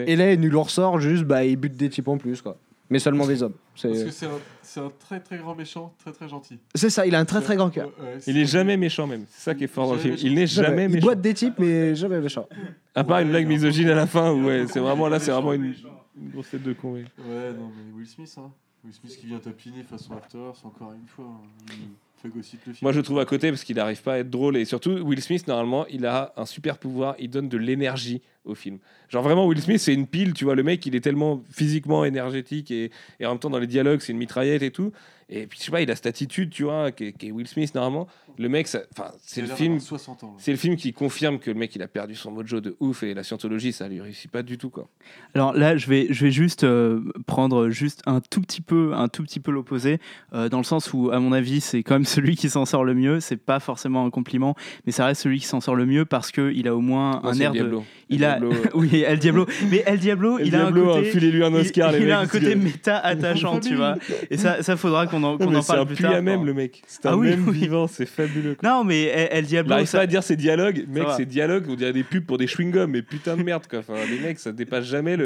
Et, 0.07 0.15
là, 0.17 0.33
il 0.33 0.41
nous 0.41 0.51
le 0.51 0.59
ressort 0.59 1.01
juste, 1.01 1.25
bah, 1.25 1.45
il 1.45 1.57
bute 1.57 1.77
des 1.77 1.89
types 1.89 2.07
en 2.09 2.17
plus 2.17 2.43
quoi. 2.43 2.57
Mais 2.91 2.99
seulement 2.99 3.27
des 3.27 3.43
hommes. 3.43 3.55
Parce 3.81 3.95
C'est 3.95 4.05
que 4.05 4.37
c'est 4.63 4.81
un, 4.81 4.91
très 4.99 5.21
très 5.21 5.39
grand 5.39 5.55
méchant, 5.55 5.95
très 5.99 6.13
très 6.13 6.29
gentil. 6.29 6.59
c'est 6.75 6.91
ça. 6.91 7.07
Il 7.07 7.15
a 7.15 7.21
un 7.21 7.25
très 7.25 7.41
très 7.41 7.57
grand 7.57 7.71
cœur. 7.71 7.89
Ouais, 8.01 8.19
Il 8.27 8.37
est 8.37 8.45
jamais 8.47 8.77
méchant 8.77 9.07
même. 9.07 9.25
C'est 9.31 9.43
ça 9.45 9.55
qui 9.55 9.65
est 9.65 9.69
fort 9.69 9.87
dans 9.87 9.95
le 9.95 10.01
film. 10.01 10.17
Il 10.21 10.35
n'est 10.35 10.47
Jamais. 10.47 10.69
jamais 10.69 10.85
il 10.85 10.91
méchant. 10.91 11.07
boite 11.07 11.21
des 11.21 11.35
types, 11.35 11.55
mais 11.59 11.95
jamais 11.95 12.21
méchant. 12.21 12.49
À 12.95 13.05
part 13.05 13.21
une 13.21 13.31
blague 13.31 13.47
misogyne 13.47 13.89
à 13.91 13.95
la 13.95 14.07
fin, 14.07 14.33
où 14.33 14.45
ouais, 14.47 14.67
c'est 14.69 14.81
vraiment 14.81 15.09
là, 15.09 15.17
méchant, 15.17 15.25
c'est 15.27 15.31
vraiment 15.33 15.53
une, 15.53 15.63
méchant. 15.69 15.89
une 16.21 16.31
grosse 16.31 16.51
tête 16.51 16.63
de 16.63 16.73
con. 16.73 16.95
ouais. 16.95 17.05
Ouais, 17.19 17.53
non, 17.53 17.71
mais 17.77 17.97
Will 17.97 18.07
Smith, 18.07 18.35
hein. 18.39 18.51
Will 18.85 18.93
Smith 18.95 19.17
qui 19.19 19.27
vient 19.27 19.39
tapiner 19.39 19.83
façon 19.85 20.15
After 20.15 20.39
encore 20.65 20.93
une 20.93 21.07
fois. 21.07 21.27
hein. 21.27 21.87
Le 22.23 22.43
film. 22.43 22.59
Moi, 22.83 22.93
je 22.93 22.99
le 22.99 23.03
trouve 23.03 23.19
à 23.19 23.25
côté 23.25 23.49
parce 23.51 23.65
qu'il 23.65 23.77
n'arrive 23.77 24.03
pas 24.03 24.13
à 24.15 24.19
être 24.19 24.29
drôle. 24.29 24.59
Et 24.59 24.67
surtout, 24.67 24.91
Will 24.91 25.23
Smith, 25.23 25.49
normalement, 25.49 25.87
il 25.87 26.05
a 26.05 26.35
un 26.37 26.45
super 26.45 26.77
pouvoir. 26.77 27.15
Il 27.19 27.31
donne 27.31 27.49
de 27.49 27.57
l'énergie 27.57 28.21
au 28.45 28.55
film. 28.55 28.79
Genre, 29.09 29.23
vraiment, 29.23 29.47
Will 29.47 29.61
Smith, 29.61 29.81
c'est 29.81 29.95
une 29.95 30.07
pile. 30.07 30.33
Tu 30.33 30.45
vois, 30.45 30.55
le 30.55 30.63
mec, 30.63 30.85
il 30.87 30.95
est 30.95 31.01
tellement 31.01 31.43
physiquement 31.51 32.05
énergétique 32.05 32.71
et, 32.71 32.91
et 33.19 33.27
en 33.27 33.31
même 33.31 33.39
temps, 33.39 33.51
dans 33.51 33.59
les 33.59 33.67
dialogues, 33.67 34.01
c'est 34.01 34.13
une 34.13 34.19
mitraillette 34.19 34.63
et 34.63 34.71
tout. 34.71 34.93
Et 35.33 35.47
puis, 35.47 35.61
je 35.61 35.65
sais 35.65 35.71
pas, 35.71 35.81
il 35.81 35.91
a 35.91 35.95
cette 35.95 36.07
attitude, 36.07 36.51
tu 36.51 36.65
vois, 36.65 36.91
qui 36.91 37.15
est, 37.21 37.31
Will 37.31 37.47
Smith, 37.47 37.73
normalement. 37.77 38.09
Le 38.37 38.49
mec, 38.49 38.67
enfin, 38.97 39.13
c'est 39.23 39.43
le 39.43 39.47
film. 39.47 39.75
d'avoir 39.75 39.89
60 39.89 40.25
ans. 40.25 40.27
là. 40.29 40.33
C'est 40.39 40.51
le 40.51 40.57
film 40.57 40.75
qui 40.75 40.93
confirme 40.93 41.39
que 41.39 41.51
le 41.51 41.57
mec 41.57 41.75
il 41.77 41.83
a 41.83 41.89
perdu 41.89 42.17
son 42.17 42.33
mojo 42.33 42.61
de 42.61 42.75
ouf 42.81 43.03
et 43.03 43.13
la 43.13 43.23
scientologie 43.23 43.73
ça 43.73 43.87
lui 43.87 44.01
réussit 44.01 44.31
pas 44.31 44.43
du 44.43 44.57
tout 44.57 44.71
quoi. 44.71 44.89
Alors 45.35 45.53
là, 45.53 45.77
je 45.77 45.89
vais, 45.89 46.07
je 46.11 46.25
vais 46.25 46.31
juste 46.31 46.65
euh, 46.65 47.03
prendre 47.27 47.69
juste 47.69 48.03
un 48.07 48.21
tout 48.21 48.41
petit 48.41 48.61
peu, 48.61 48.93
un 48.95 49.09
tout 49.09 49.23
petit 49.23 49.41
peu 49.41 49.51
l'opposé, 49.51 50.01
euh, 50.33 50.49
dans 50.49 50.59
le 50.59 50.65
sens 50.65 50.93
où, 50.93 51.11
à 51.11 51.21
mon 51.21 51.33
avis, 51.33 51.61
c'est 51.61 51.83
quand 51.83 51.95
même 51.95 52.05
celui 52.07 52.35
qui 52.35 52.49
s'en 52.49 52.65
sort 52.65 52.85
le 52.85 52.95
mieux. 52.95 53.21
C'est 53.21 53.37
pas 53.37 53.61
forcément 53.61 54.05
un 54.05 54.11
compliment, 54.11 54.57
mais 54.85 54.93
ça 54.93 55.07
reste 55.07 55.23
celui 55.23 55.39
qui 55.39 55.47
s'en 55.47 55.61
sort 55.61 55.77
le 55.77 55.87
mieux 55.87 56.05
parce 56.05 56.33
que 56.33 56.51
il 56.53 56.67
a 56.67 56.75
au 56.75 56.81
moins 56.81 57.21
Moi, 57.23 57.33
un 57.33 57.39
air 57.39 57.53
de. 57.53 57.79
Il 58.11 58.25
a, 58.25 58.39
Diablo, 58.39 58.53
oui, 58.75 59.03
El 59.07 59.19
Diablo. 59.19 59.47
Mais 59.71 59.83
El 59.87 59.99
Diablo, 59.99 60.39
El 60.39 60.47
il 60.49 60.57
a 60.57 60.67
un 60.67 60.73
côté. 60.73 61.05
filez-lui 61.11 61.45
un 61.45 61.51
il- 61.51 61.57
Oscar, 61.57 61.95
il, 61.97 62.05
les 62.05 62.11
a 62.13 62.21
mecs, 62.21 62.25
un 62.25 62.39
côté 62.39 62.55
méta 62.57 62.99
attachant, 62.99 63.61
tu 63.61 63.77
vois. 63.77 63.97
Et 64.31 64.37
ça, 64.37 64.63
ça 64.63 64.77
faudra 64.77 65.07
qu'on 65.07 65.23
en, 65.23 65.37
mais 65.39 65.47
en 65.57 65.63
c'est 65.63 65.69
parle 65.69 65.81
un 65.81 65.87
plus 65.87 65.97
tard. 65.97 66.15
à 66.15 66.21
même 66.21 66.45
le 66.45 66.53
mec. 66.55 66.83
C'est 66.87 67.07
un 67.07 67.11
Ah 67.13 67.17
oui, 67.17 67.29
même 67.31 67.49
oui. 67.49 67.59
vivant, 67.59 67.87
c'est 67.87 68.07
fabuleux. 68.07 68.57
quoi. 68.57 68.69
Non, 68.69 68.85
mais 68.85 69.05
El, 69.05 69.45
Il 69.45 69.47
Diablo, 69.47 69.75
arrive 69.75 69.87
ça- 69.87 69.99
pas 69.99 70.05
à 70.05 70.07
dire 70.07 70.23
ses 70.23 70.37
dialogues, 70.37 70.85
mec, 70.89 71.05
ses 71.17 71.25
dialogues, 71.27 71.65
on 71.69 71.75
dirait 71.75 71.93
des 71.93 72.03
pubs 72.05 72.25
pour 72.25 72.37
des 72.39 72.47
chewing-gums, 72.47 72.87
mais 72.91 73.03
putain 73.03 73.37
de 73.37 73.43
merde 73.43 73.63
quoi. 73.69 73.79
Enfin, 73.79 73.95
les 74.11 74.19
mecs, 74.19 74.39
ça 74.39 74.53
dépasse 74.53 74.85
jamais 74.87 75.17
le, 75.17 75.25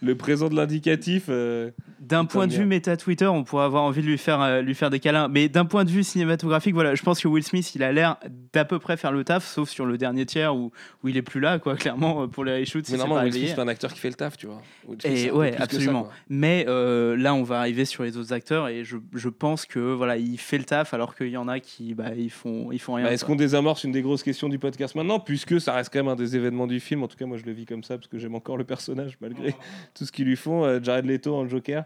le 0.00 0.14
présent 0.14 0.48
de 0.48 0.54
l'indicatif. 0.56 1.24
euh, 1.28 1.70
D'un 2.00 2.24
point 2.24 2.46
de 2.46 2.52
vue 2.52 2.64
méta 2.64 2.96
Twitter, 2.96 3.26
on 3.26 3.42
pourrait 3.44 3.64
avoir 3.64 3.82
envie 3.82 4.00
de 4.02 4.06
lui 4.06 4.18
faire, 4.18 4.40
euh, 4.40 4.62
lui 4.62 4.74
faire 4.74 4.90
des 4.90 5.00
câlins. 5.00 5.28
Mais 5.28 5.48
d'un 5.48 5.64
point 5.64 5.84
de 5.84 5.90
vue 5.90 6.04
cinématographique, 6.04 6.74
voilà, 6.74 6.94
je 6.94 7.02
pense 7.02 7.20
que 7.20 7.26
Will 7.28 7.42
Smith, 7.42 7.74
il 7.74 7.82
a 7.82 7.90
l'air 7.92 8.16
d'à 8.52 8.64
peu 8.64 8.78
près 8.78 8.96
faire 8.96 9.12
le 9.12 9.24
taf, 9.24 9.44
sauf 9.44 9.68
sur 9.68 9.86
le 9.86 9.98
dernier 9.98 10.24
tiers 10.26 10.54
où, 10.54 10.70
où 11.02 11.08
il 11.08 11.16
est 11.16 11.22
plus 11.22 11.40
là, 11.40 11.58
quoi, 11.58 11.74
clairement, 11.76 12.28
pour 12.28 12.44
les 12.44 12.60
reshoots. 12.60 12.88
Mais 12.90 12.96
normalement, 12.96 13.24
Will 13.24 13.32
Smith, 13.32 13.52
c'est 13.54 13.60
un 13.60 13.68
acteur 13.68 13.92
qui 13.92 13.98
fait 13.98 14.08
le 14.08 14.14
taf, 14.14 14.36
tu 14.36 14.46
vois. 14.46 14.62
Et 15.04 15.30
ouais, 15.30 15.52
ça, 15.56 15.64
absolument. 15.64 16.08
Mais 16.28 16.64
euh, 16.68 17.16
là, 17.16 17.34
on 17.34 17.42
va 17.42 17.58
arriver 17.60 17.84
sur 17.84 18.04
les 18.04 18.16
autres 18.16 18.32
acteurs 18.32 18.68
et 18.68 18.84
je, 18.84 18.96
je 19.14 19.28
pense 19.28 19.66
que 19.66 19.78
voilà, 19.80 20.16
il 20.16 20.38
fait 20.38 20.58
le 20.58 20.64
taf 20.64 20.94
alors 20.94 21.14
qu'il 21.16 21.28
y 21.28 21.36
en 21.36 21.48
a 21.48 21.60
qui, 21.60 21.94
bah, 21.94 22.14
ils 22.16 22.30
font, 22.30 22.70
ils 22.72 22.78
font 22.78 22.94
rien. 22.94 23.06
Bah, 23.06 23.12
Est-ce 23.12 23.24
qu'on 23.24 23.36
désamorce 23.36 23.84
une 23.84 23.92
des 23.92 24.02
grosses 24.02 24.22
questions 24.22 24.48
du 24.48 24.58
podcast 24.58 24.94
maintenant, 24.94 25.18
puisque 25.20 25.60
ça 25.60 25.72
reste 25.72 25.92
quand 25.92 25.98
même 25.98 26.08
un 26.08 26.16
des 26.16 26.36
événements 26.36 26.66
du 26.66 26.78
film 26.80 27.02
En 27.02 27.08
tout 27.08 27.16
cas, 27.16 27.26
moi, 27.26 27.36
je 27.36 27.44
le 27.44 27.52
vis 27.52 27.66
comme 27.66 27.82
ça 27.82 27.96
parce 27.96 28.08
que 28.08 28.18
j'aime 28.18 28.34
encore 28.34 28.56
le 28.56 28.64
personnage 28.64 29.18
malgré 29.20 29.54
tout 29.94 30.04
ce 30.06 30.12
qu'ils 30.12 30.26
lui 30.26 30.36
font. 30.36 30.64
Euh, 30.64 30.80
Jared 30.82 31.04
Leto 31.06 31.34
en 31.34 31.46
Joker. 31.48 31.84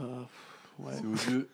Euh, 0.00 0.22
ouais. 0.78 0.92
C'est 0.94 1.06
odieux. 1.06 1.48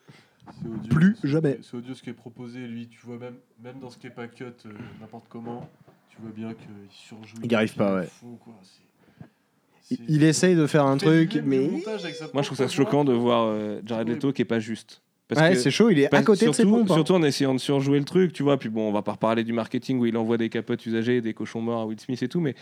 C'est 0.63 0.69
odieux. 0.69 0.89
Plus 0.89 1.17
C'est- 1.21 1.29
jamais. 1.29 1.59
C'est 1.63 1.77
odieux 1.77 1.95
ce 1.95 2.03
qui 2.03 2.11
est 2.11 2.15
proposé, 2.15 2.61
lui. 2.67 2.89
Tu 2.89 2.99
vois, 3.05 3.19
même, 3.19 3.35
même 3.63 3.79
dans 3.81 3.91
ce 3.91 3.99
qui 3.99 4.07
est 4.07 4.11
pas 4.11 4.27
cut, 4.29 4.45
euh, 4.45 4.71
n'importe 5.01 5.27
comment, 5.29 5.69
tu 6.11 6.17
vois 6.23 6.31
bien 6.35 6.55
qu'il 6.55 6.69
surjoue. 6.91 7.37
Il 7.45 7.51
y 7.53 7.55
arrive 7.55 7.75
pas, 7.75 7.97
ouais. 7.97 8.07
fou, 8.07 8.39
quoi. 8.43 8.55
C'est- 8.63 8.81
Il, 9.91 9.97
c'est- 9.97 10.03
il 10.09 10.23
essaye 10.23 10.55
de 10.55 10.67
faire 10.67 10.85
un 10.85 10.99
fait 10.99 11.07
truc, 11.07 11.33
lui-même 11.35 11.49
mais 11.49 11.67
du 11.67 11.71
montage 11.77 12.05
avec 12.05 12.15
sa 12.17 12.25
Moi, 12.33 12.43
je 12.43 12.49
trouve 12.49 12.59
ça 12.59 12.65
propre 12.65 12.77
choquant 12.77 13.05
de 13.05 13.13
voir 13.13 13.45
euh, 13.47 13.81
Jared 13.87 14.09
Leto 14.09 14.33
qui 14.33 14.43
est 14.43 14.47
pas 14.47 14.59
juste. 14.61 15.01
Parce 15.29 15.41
ouais, 15.43 15.53
que- 15.53 15.59
c'est 15.59 15.71
chaud. 15.71 15.91
Il 15.91 15.99
est 15.99 16.07
à 16.07 16.09
Parce- 16.11 16.25
côté 16.25 16.47
de 16.47 16.53
ses 16.53 16.63
surtout, 16.63 16.79
pompes. 16.79 16.91
hein. 16.91 16.95
surtout 16.95 17.13
en 17.15 17.23
essayant 17.23 17.53
de 17.55 17.59
surjouer 17.59 17.99
le 17.99 18.05
truc, 18.07 18.33
tu 18.33 18.43
vois. 18.43 18.59
Puis 18.59 18.69
bon, 18.71 18.89
on 18.89 18.93
va 18.93 19.03
pas 19.03 19.13
reparler 19.13 19.45
du 19.45 19.53
marketing 19.53 19.99
où 19.99 20.07
il 20.07 20.17
envoie 20.17 20.39
des 20.39 20.49
capotes 20.49 20.85
usagées, 20.87 21.21
des 21.21 21.35
cochons 21.35 21.61
morts 21.61 21.83
à 21.83 21.87
Will 21.87 22.01
Smith 22.01 22.23
et 22.23 22.29
tout, 22.29 22.41
mais 22.41 22.55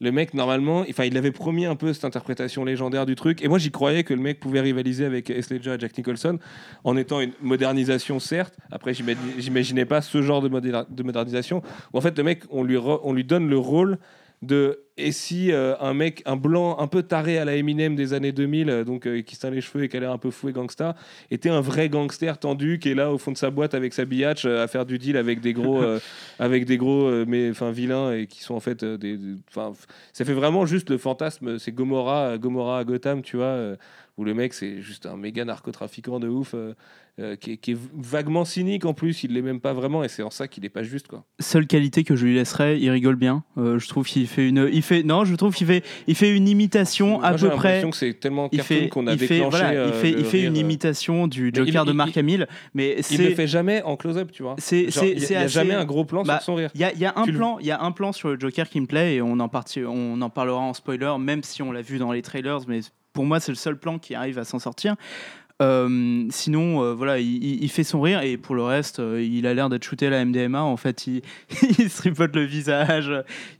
le 0.00 0.12
mec, 0.12 0.34
normalement, 0.34 0.84
enfin, 0.90 1.04
il 1.04 1.16
avait 1.16 1.32
promis 1.32 1.64
un 1.64 1.74
peu 1.74 1.92
cette 1.94 2.04
interprétation 2.04 2.64
légendaire 2.64 3.06
du 3.06 3.14
truc. 3.14 3.42
Et 3.42 3.48
moi, 3.48 3.58
j'y 3.58 3.70
croyais 3.70 4.04
que 4.04 4.12
le 4.12 4.20
mec 4.20 4.40
pouvait 4.40 4.60
rivaliser 4.60 5.06
avec 5.06 5.28
Ledger 5.28 5.74
et 5.74 5.80
Jack 5.80 5.96
Nicholson 5.96 6.38
en 6.84 6.96
étant 6.98 7.20
une 7.20 7.32
modernisation, 7.40 8.20
certes. 8.20 8.54
Après, 8.70 8.92
j'imaginais 8.92 9.86
pas 9.86 10.02
ce 10.02 10.20
genre 10.20 10.42
de, 10.42 11.02
modernisation 11.02 11.62
où 11.94 11.98
en 11.98 12.00
fait, 12.02 12.16
le 12.18 12.24
mec, 12.24 12.42
on 12.50 12.62
lui 12.62 13.24
donne 13.24 13.48
le 13.48 13.58
rôle 13.58 13.98
de 14.42 14.82
et 14.98 15.12
si 15.12 15.50
euh, 15.52 15.74
un 15.80 15.94
mec 15.94 16.22
un 16.26 16.36
blanc 16.36 16.78
un 16.78 16.86
peu 16.86 17.02
taré 17.02 17.38
à 17.38 17.44
la 17.44 17.56
Eminem 17.56 17.96
des 17.96 18.12
années 18.12 18.32
2000 18.32 18.70
euh, 18.70 18.84
donc 18.84 19.06
euh, 19.06 19.22
qui 19.22 19.34
se 19.34 19.40
teint 19.40 19.50
les 19.50 19.60
cheveux 19.60 19.84
et 19.84 19.88
qui 19.88 19.96
a 19.96 20.00
l'air 20.00 20.10
un 20.10 20.18
peu 20.18 20.30
fou 20.30 20.48
et 20.48 20.52
gangsta 20.52 20.94
était 21.30 21.48
un 21.48 21.60
vrai 21.60 21.88
gangster 21.88 22.38
tendu 22.38 22.78
qui 22.78 22.90
est 22.90 22.94
là 22.94 23.12
au 23.12 23.18
fond 23.18 23.32
de 23.32 23.36
sa 23.36 23.50
boîte 23.50 23.74
avec 23.74 23.94
sa 23.94 24.04
biatch 24.04 24.44
euh, 24.44 24.62
à 24.62 24.68
faire 24.68 24.84
du 24.84 24.98
deal 24.98 25.16
avec 25.16 25.40
des 25.40 25.52
gros 25.52 25.82
avec 26.38 26.66
des 26.66 26.76
gros 26.76 27.10
mais 27.26 27.50
enfin 27.50 27.70
vilains 27.70 28.12
et 28.12 28.26
qui 28.26 28.42
sont 28.42 28.54
en 28.54 28.60
fait 28.60 28.84
des 28.84 29.18
enfin 29.48 29.72
ça 30.12 30.24
fait 30.24 30.34
vraiment 30.34 30.66
juste 30.66 30.90
le 30.90 30.98
fantasme 30.98 31.58
c'est 31.58 31.72
Gomorrah 31.72 32.28
euh, 32.28 32.38
Gomorrah 32.38 32.78
à 32.78 32.84
Gotham 32.84 33.22
tu 33.22 33.36
vois 33.36 33.76
où 34.18 34.24
le 34.24 34.34
mec 34.34 34.54
c'est 34.54 34.80
juste 34.80 35.06
un 35.06 35.16
méga 35.16 35.44
narcotrafiquant 35.44 36.20
de 36.20 36.28
ouf 36.28 36.54
euh, 37.18 37.34
qui, 37.36 37.52
est, 37.52 37.56
qui 37.56 37.72
est 37.72 37.78
vaguement 37.94 38.44
cynique 38.44 38.84
en 38.84 38.92
plus 38.92 39.24
il 39.24 39.32
l'est 39.32 39.40
même 39.42 39.60
pas 39.60 39.72
vraiment 39.72 40.04
et 40.04 40.08
c'est 40.08 40.22
en 40.22 40.28
ça 40.30 40.48
qu'il 40.48 40.64
est 40.66 40.68
pas 40.70 40.82
juste 40.82 41.08
quoi 41.08 41.24
Seule 41.40 41.66
qualité 41.66 42.04
que 42.04 42.14
je 42.14 42.26
lui 42.26 42.34
laisserais, 42.34 42.78
il 42.78 42.90
rigole 42.90 43.16
bien. 43.16 43.42
Euh, 43.56 43.78
je 43.78 43.88
trouve 43.88 44.06
qu'il 44.06 44.26
fait 44.26 44.46
une, 44.48 44.68
il 44.72 44.82
fait 44.82 45.02
non, 45.02 45.24
je 45.24 45.34
trouve 45.34 45.54
qu'il 45.54 45.66
fait 45.66 45.82
il 46.06 46.14
fait 46.14 46.34
une 46.36 46.46
imitation 46.48 47.22
à 47.22 47.30
Moi, 47.30 47.36
j'ai 47.38 47.48
peu 47.48 47.54
près. 47.56 47.68
l'impression 47.68 47.90
que 47.90 47.96
c'est 47.96 48.14
tellement 48.20 48.48
Il 48.52 48.58
cartoon 48.58 48.88
qu'on 48.88 49.06
a 49.06 49.12
il 49.12 49.18
fait, 49.18 49.28
déclenché. 49.36 49.58
voilà, 49.58 49.70
euh, 49.70 49.90
il 49.94 49.98
fait, 50.00 50.10
le 50.12 50.18
il 50.20 50.24
fait 50.26 50.36
rire, 50.38 50.48
une 50.50 50.56
imitation 50.58 51.26
du 51.26 51.48
il- 51.48 51.54
Joker 51.54 51.84
de 51.86 51.90
il- 51.92 51.96
Mark 51.96 52.10
il- 52.14 52.18
Hamill, 52.18 52.46
mais 52.74 52.96
Il 52.98 53.02
c'est 53.04 53.16
le 53.16 53.34
fait 53.34 53.46
jamais 53.46 53.82
en 53.82 53.96
close-up, 53.96 54.30
tu 54.32 54.42
vois. 54.42 54.56
c'est 54.58 54.82
il 54.82 54.94
y 54.94 54.98
a- 54.98 55.04
il 55.06 55.36
assez- 55.36 55.48
jamais 55.48 55.74
un 55.74 55.84
gros 55.86 56.04
plan 56.04 56.22
bah, 56.22 56.34
sur 56.38 56.44
son 56.44 56.54
rire. 56.56 56.70
Il 56.74 56.80
y 56.80 56.84
a, 56.84 56.92
il 56.92 56.98
y 56.98 57.06
a 57.06 57.14
un 57.16 57.24
Tu 57.24 57.32
plan, 57.32 57.58
il 57.60 57.66
y 57.66 57.70
a 57.70 57.80
un 57.82 57.92
plan 57.92 58.12
sur 58.12 58.28
le 58.28 58.38
Joker 58.38 58.68
qui 58.68 58.80
me 58.80 58.86
plaît 58.86 59.14
et 59.14 59.22
on 59.22 59.40
en 59.40 59.48
parti, 59.48 59.80
on 59.86 60.20
en 60.20 60.28
parlera 60.30 60.58
en 60.60 60.74
spoiler, 60.74 61.14
même 61.18 61.42
si 61.42 61.62
on 61.62 61.72
l'a 61.72 61.80
vu 61.82 61.98
dans 61.98 62.12
les 62.12 62.20
trailers, 62.22 62.60
mais 62.68 62.80
pour 63.14 63.24
moi 63.24 63.40
c'est 63.40 63.52
le 63.52 63.56
seul 63.56 63.78
plan 63.78 63.98
qui 63.98 64.14
arrive 64.14 64.38
à 64.38 64.44
s'en 64.44 64.58
sortir. 64.58 64.96
Euh, 65.62 66.26
sinon, 66.28 66.82
euh, 66.82 66.92
voilà, 66.92 67.18
il, 67.18 67.42
il- 67.42 67.62
il 67.64 67.70
fait 67.70 67.82
son 67.82 68.02
rire 68.02 68.20
et 68.20 68.36
pour 68.36 68.54
le 68.54 68.62
reste, 68.62 69.00
euh, 69.00 69.22
il 69.22 69.46
a 69.46 69.54
l'air 69.54 69.70
d'être 69.70 69.84
shooté 69.84 70.06
à 70.08 70.10
la 70.10 70.22
MDMA. 70.24 70.62
En 70.62 70.76
fait, 70.76 71.06
il, 71.06 71.22
il 71.78 71.88
se 71.88 71.96
tripote 71.96 72.36
le 72.36 72.44
visage, 72.44 73.10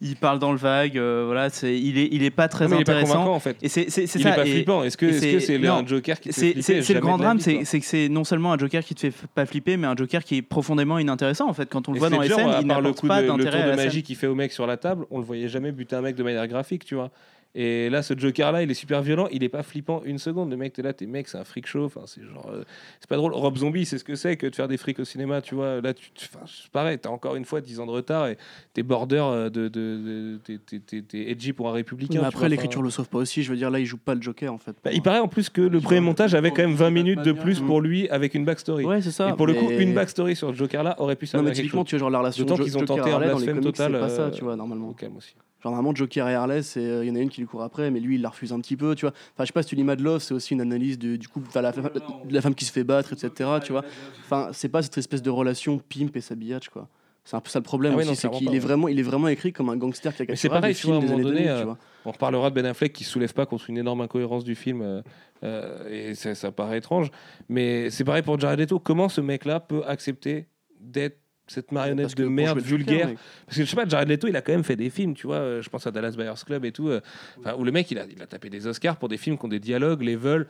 il 0.03 0.15
parle 0.17 0.39
dans 0.39 0.53
le 0.53 0.59
vague. 0.59 0.97
voilà, 0.99 1.49
c'est, 1.49 1.75
il 1.79 1.97
est, 1.97 2.09
il 2.13 2.23
est 2.23 2.31
pas 2.31 2.49
très 2.49 2.65
Non, 2.67 2.73
mais 2.73 2.77
il 2.77 2.81
est 2.83 2.85
pas 2.85 2.93
intéressant. 2.93 3.15
convaincant, 3.15 3.35
en 3.35 3.41
fait. 3.41 3.57
Et 3.63 3.69
c'est, 3.71 3.89
c'est, 3.89 4.07
c'est 4.07 4.19
Il 4.19 4.23
ça. 4.25 4.33
est 4.33 4.37
pas 4.37 4.47
et- 4.47 4.51
flippant. 4.51 4.83
Est-ce 4.85 4.97
que 4.99 5.11
c'est 5.13 5.67
un 5.67 5.87
Joker 5.87 6.21
qui 6.21 6.29
te 6.29 6.35
fait 6.35 6.41
c'est, 6.41 6.63
flipper 6.63 6.83
c'est, 6.83 6.95
le 6.95 7.01
grand 7.01 7.17
drame, 7.17 7.41
c'est, 7.41 7.63
que 7.65 7.87
c'est 7.87 8.09
non 8.11 8.25
seulement 8.25 8.53
un 8.53 8.59
Joker 8.59 8.85
qui 8.85 8.95
te 8.95 9.01
fait 9.01 9.13
pas 9.35 9.47
flipper, 9.47 9.79
mais 9.79 9.87
un 9.87 9.97
Joker 9.97 10.23
qui 10.23 10.37
est 10.37 10.43
profondément 10.43 10.99
inintéressant. 10.99 11.49
En 11.49 11.55
fait, 11.55 11.69
quand 11.71 11.89
on 11.89 11.93
le 11.93 11.97
Et 11.97 12.01
voit 12.01 12.11
dans 12.11 12.21
les 12.21 12.29
Sledger, 12.29 12.43
scènes, 12.45 12.55
il 12.61 12.67
n'apporte 12.67 13.07
pas 13.07 13.23
de, 13.23 13.27
le 13.27 13.33
d'intérêt 13.39 13.63
tour 13.63 13.71
de 13.73 13.77
magie 13.77 14.03
qu'il 14.03 14.17
fait 14.17 14.27
au 14.27 14.35
mec 14.35 14.53
sur 14.53 14.67
la 14.67 14.77
table, 14.77 15.07
on 15.11 15.19
le 15.19 15.25
voyait 15.25 15.49
jamais 15.49 15.73
buter 15.73 15.97
un 15.97 16.03
mec 16.03 16.15
de 16.15 16.23
manière 16.23 16.47
graphique, 16.47 16.85
tu 16.85 16.95
vois. 16.95 17.11
Et 17.55 17.89
là, 17.89 18.03
ce 18.03 18.13
Joker-là, 18.15 18.63
il 18.63 18.71
est 18.71 18.75
super 18.75 19.01
violent, 19.01 19.29
il 19.33 19.43
est 19.43 19.49
pas 19.49 19.63
flippant 19.63 20.03
une 20.05 20.19
seconde. 20.19 20.51
Le 20.51 20.59
mec, 20.59 20.75
t'es 20.75 20.83
là, 20.83 20.93
t'es 20.93 21.07
mec, 21.07 21.27
c'est 21.27 21.39
un 21.39 21.45
freak 21.45 21.67
show. 21.67 21.85
Enfin, 21.87 22.03
c'est 22.05 22.23
genre, 22.23 22.51
euh, 22.53 22.65
c'est 23.01 23.09
pas 23.09 23.17
drôle. 23.17 23.33
Rob 23.33 23.57
Zombie, 23.57 23.87
c'est 23.87 23.97
ce 23.97 24.05
que 24.05 24.15
c'est 24.15 24.37
que 24.37 24.47
de 24.47 24.55
faire 24.55 24.69
des 24.69 24.77
freaks 24.77 24.99
au 24.99 25.05
cinéma, 25.05 25.41
tu 25.41 25.55
vois. 25.55 25.81
Là, 25.81 25.95
tu, 25.95 26.11
tu- 26.13 26.29
pareil, 26.71 26.99
t'as 26.99 27.09
encore 27.09 27.35
une 27.35 27.47
fois 27.47 27.63
10 27.63 27.81
ans 27.81 27.87
de 27.87 27.93
retard 27.93 28.27
et 28.27 28.37
t'es 28.75 28.83
border 28.83 29.23
euh, 29.25 29.49
de, 29.49 29.69
de, 29.69 29.79
de- 29.79 30.39
t'es- 30.45 30.59
t'es- 30.79 31.01
t'es- 31.01 31.31
edgy 31.31 31.55
pour 31.55 31.71
un 31.71 31.73
républicain. 31.73 32.19
Mais 32.21 32.27
après, 32.27 32.51
l'écriture 32.51 32.83
le 32.83 32.91
sauve 32.91 33.09
pas 33.09 33.19
aussi. 33.19 33.43
Je 33.43 33.51
veux 33.51 33.57
dire, 33.57 33.71
là, 33.71 33.79
il 33.81 33.87
joue 33.87 33.97
pas 33.97 34.15
le 34.15 34.21
Joker 34.21 34.53
en 34.53 34.59
fait. 34.59 34.77
Bah, 34.85 34.91
il 34.93 35.01
paraît 35.01 35.21
en 35.21 35.29
plus 35.29 35.49
que 35.49 35.63
le 35.63 35.81
premier 35.81 36.01
montage 36.01 36.35
avait 36.35 36.51
quand 36.51 36.63
même 36.63 36.75
20 36.75 36.91
minutes 36.91 37.23
de 37.23 37.33
plus 37.33 37.61
pour 37.61 37.81
lui 37.81 38.07
avec 38.11 38.35
une 38.35 38.45
backstory. 38.45 38.85
Ouais, 38.85 39.01
c'est 39.01 39.11
ça. 39.13 39.31
Et 39.31 39.33
pour 39.33 39.47
le 39.47 39.55
coup, 39.55 39.67
mais- 39.71 39.83
une 39.83 39.95
backstory 39.95 40.37
sur 40.37 40.51
le 40.51 40.55
Joker 40.55 40.83
là 40.83 41.01
aurait 41.01 41.17
pu 41.17 41.25
Non, 41.25 41.31
servir 41.31 41.45
mais 41.45 41.51
à 41.51 41.55
quelque 41.55 41.63
typiquement, 41.63 41.85
tu 41.85 41.95
vois, 41.97 42.01
genre 42.01 42.11
la 42.11 42.19
relation 42.19 42.45
D'autant 42.45 42.63
qu'ils 42.63 42.77
ont 42.77 42.85
tenté 42.85 43.01
un 43.01 43.15
Harley 43.15 43.31
dans 43.31 43.39
les 43.39 43.45
blasphème 43.47 43.55
comics, 43.63 43.77
total. 43.77 43.93
c'est 43.95 43.99
pas 44.01 44.09
ça, 44.11 44.23
euh, 44.23 44.31
tu 44.31 44.45
vois, 44.45 44.57
normalement. 44.57 44.91
au 44.91 44.93
calme 44.93 45.17
aussi. 45.17 45.35
Genre 45.63 45.73
normalement 45.73 45.95
Joker 45.95 46.29
et 46.29 46.35
Harley, 46.35 46.63
c'est 46.63 46.81
euh, 46.85 47.05
il 47.05 47.09
y 47.09 47.11
en 47.11 47.15
a 47.15 47.19
une 47.19 47.31
qui 47.31 47.41
lui 47.41 47.49
court 47.49 47.63
après, 47.63 47.91
mais 47.91 47.99
lui 47.99 48.17
il 48.17 48.23
la 48.23 48.29
refuse 48.29 48.53
un 48.53 48.61
petit 48.61 48.77
peu, 48.77 48.95
tu 48.95 49.07
vois. 49.07 49.13
Enfin 49.35 49.45
je 49.45 49.47
sais 49.47 49.53
pas 49.53 49.63
si 49.63 49.71
tu 49.71 49.75
lis 49.77 49.85
Mad 49.85 50.01
Love, 50.01 50.21
c'est 50.21 50.35
aussi 50.35 50.53
une 50.55 50.61
analyse 50.61 50.99
de, 50.99 51.17
du 51.17 51.29
couple, 51.29 51.47
enfin, 51.49 51.63
la, 51.63 51.73
femme- 51.73 51.91
de 52.25 52.35
la 52.35 52.41
femme 52.43 52.55
qui 52.55 52.65
se 52.67 52.73
fait 52.73 52.85
battre, 52.85 53.13
etc. 53.15 53.51
Tu 53.65 53.73
vois. 53.73 53.83
Enfin 54.21 54.51
c'est 54.53 54.69
pas 54.69 54.83
cette 54.83 54.99
espèce 54.99 55.23
de 55.23 55.31
relation 55.31 55.79
pimp 55.79 56.15
et 56.17 56.21
s'habillage 56.21 56.69
quoi. 56.69 56.89
C'est 57.25 57.35
un 57.37 57.41
peu 57.41 57.51
ça 57.51 57.59
le 57.59 57.65
problème 57.65 57.95
Ah 57.95 57.97
ouais, 57.97 58.05
aussi, 58.09 58.15
c'est 58.15 58.31
qu'il 58.31 58.47
pas, 58.47 58.53
est 58.53 58.55
ouais. 58.55 58.61
vraiment, 58.61 58.87
il 58.87 59.01
est 59.01 59.03
vraiment 59.03 59.27
écrit 59.27 59.53
comme 59.53 59.69
un 59.69 59.77
gangster 59.77 60.15
qui 60.15 60.23
a 60.31 60.37
c'est 60.37 60.49
pareil, 60.49 60.77
tu 60.77 60.87
vois, 60.87 60.95
à 60.95 60.99
un 60.99 61.03
moment 61.03 61.19
donné, 61.19 61.49
euh, 61.49 61.65
on 62.05 62.13
reparlera 62.13 62.51
de 62.51 62.55
Ben 62.55 62.65
Affleck 62.67 62.93
qui 62.93 63.03
se 63.03 63.11
soulève 63.11 63.35
pas 63.35 63.47
contre 63.47 63.69
une 63.69 63.79
énorme 63.79 64.01
incohérence 64.03 64.45
du 64.45 64.55
film, 64.55 64.81
euh, 64.81 65.03
euh, 65.43 65.89
et 66.11 66.15
ça, 66.15 66.37
ça 66.37 66.53
paraît 66.53 66.79
étrange. 66.79 67.11
Mais 67.49 67.91
c'est 67.91 68.05
pareil 68.05 68.23
pour 68.23 68.39
Jared 68.39 68.61
Leto. 68.61 68.79
Comment 68.79 69.09
ce 69.09 69.21
mec-là 69.21 69.59
peut 69.59 69.83
accepter 69.89 70.47
d'être 70.79 71.19
cette 71.47 71.73
marionnette 71.73 72.17
de 72.17 72.27
merde 72.27 72.61
vulgaire. 72.61 73.13
Parce 73.47 73.59
que 73.59 73.65
je 73.65 73.71
sais 73.71 73.77
pas, 73.77 73.87
Jared 73.87 74.09
Leto, 74.09 74.27
il 74.27 74.37
a 74.37 74.43
quand 74.43 74.53
même 74.53 74.65
fait 74.65 74.77
des 74.77 74.91
films, 74.91 75.15
tu 75.15 75.27
vois. 75.27 75.37
euh, 75.37 75.63
Je 75.63 75.69
pense 75.69 75.87
à 75.87 75.91
Dallas 75.91 76.15
Buyers 76.17 76.33
Club 76.45 76.65
et 76.65 76.73
tout, 76.73 76.89
euh, 76.89 77.01
enfin, 77.39 77.55
où 77.57 77.65
le 77.65 77.73
mec, 77.73 77.91
il 77.91 77.99
a, 77.99 78.05
il 78.05 78.21
a 78.21 78.27
tapé 78.27 78.51
des 78.51 78.67
Oscars 78.67 78.97
pour 78.97 79.09
des 79.09 79.17
films 79.17 79.39
qui 79.39 79.45
ont 79.45 79.49
des 79.49 79.61
dialogues, 79.61 80.03
les 80.03 80.17
veulent. 80.17 80.49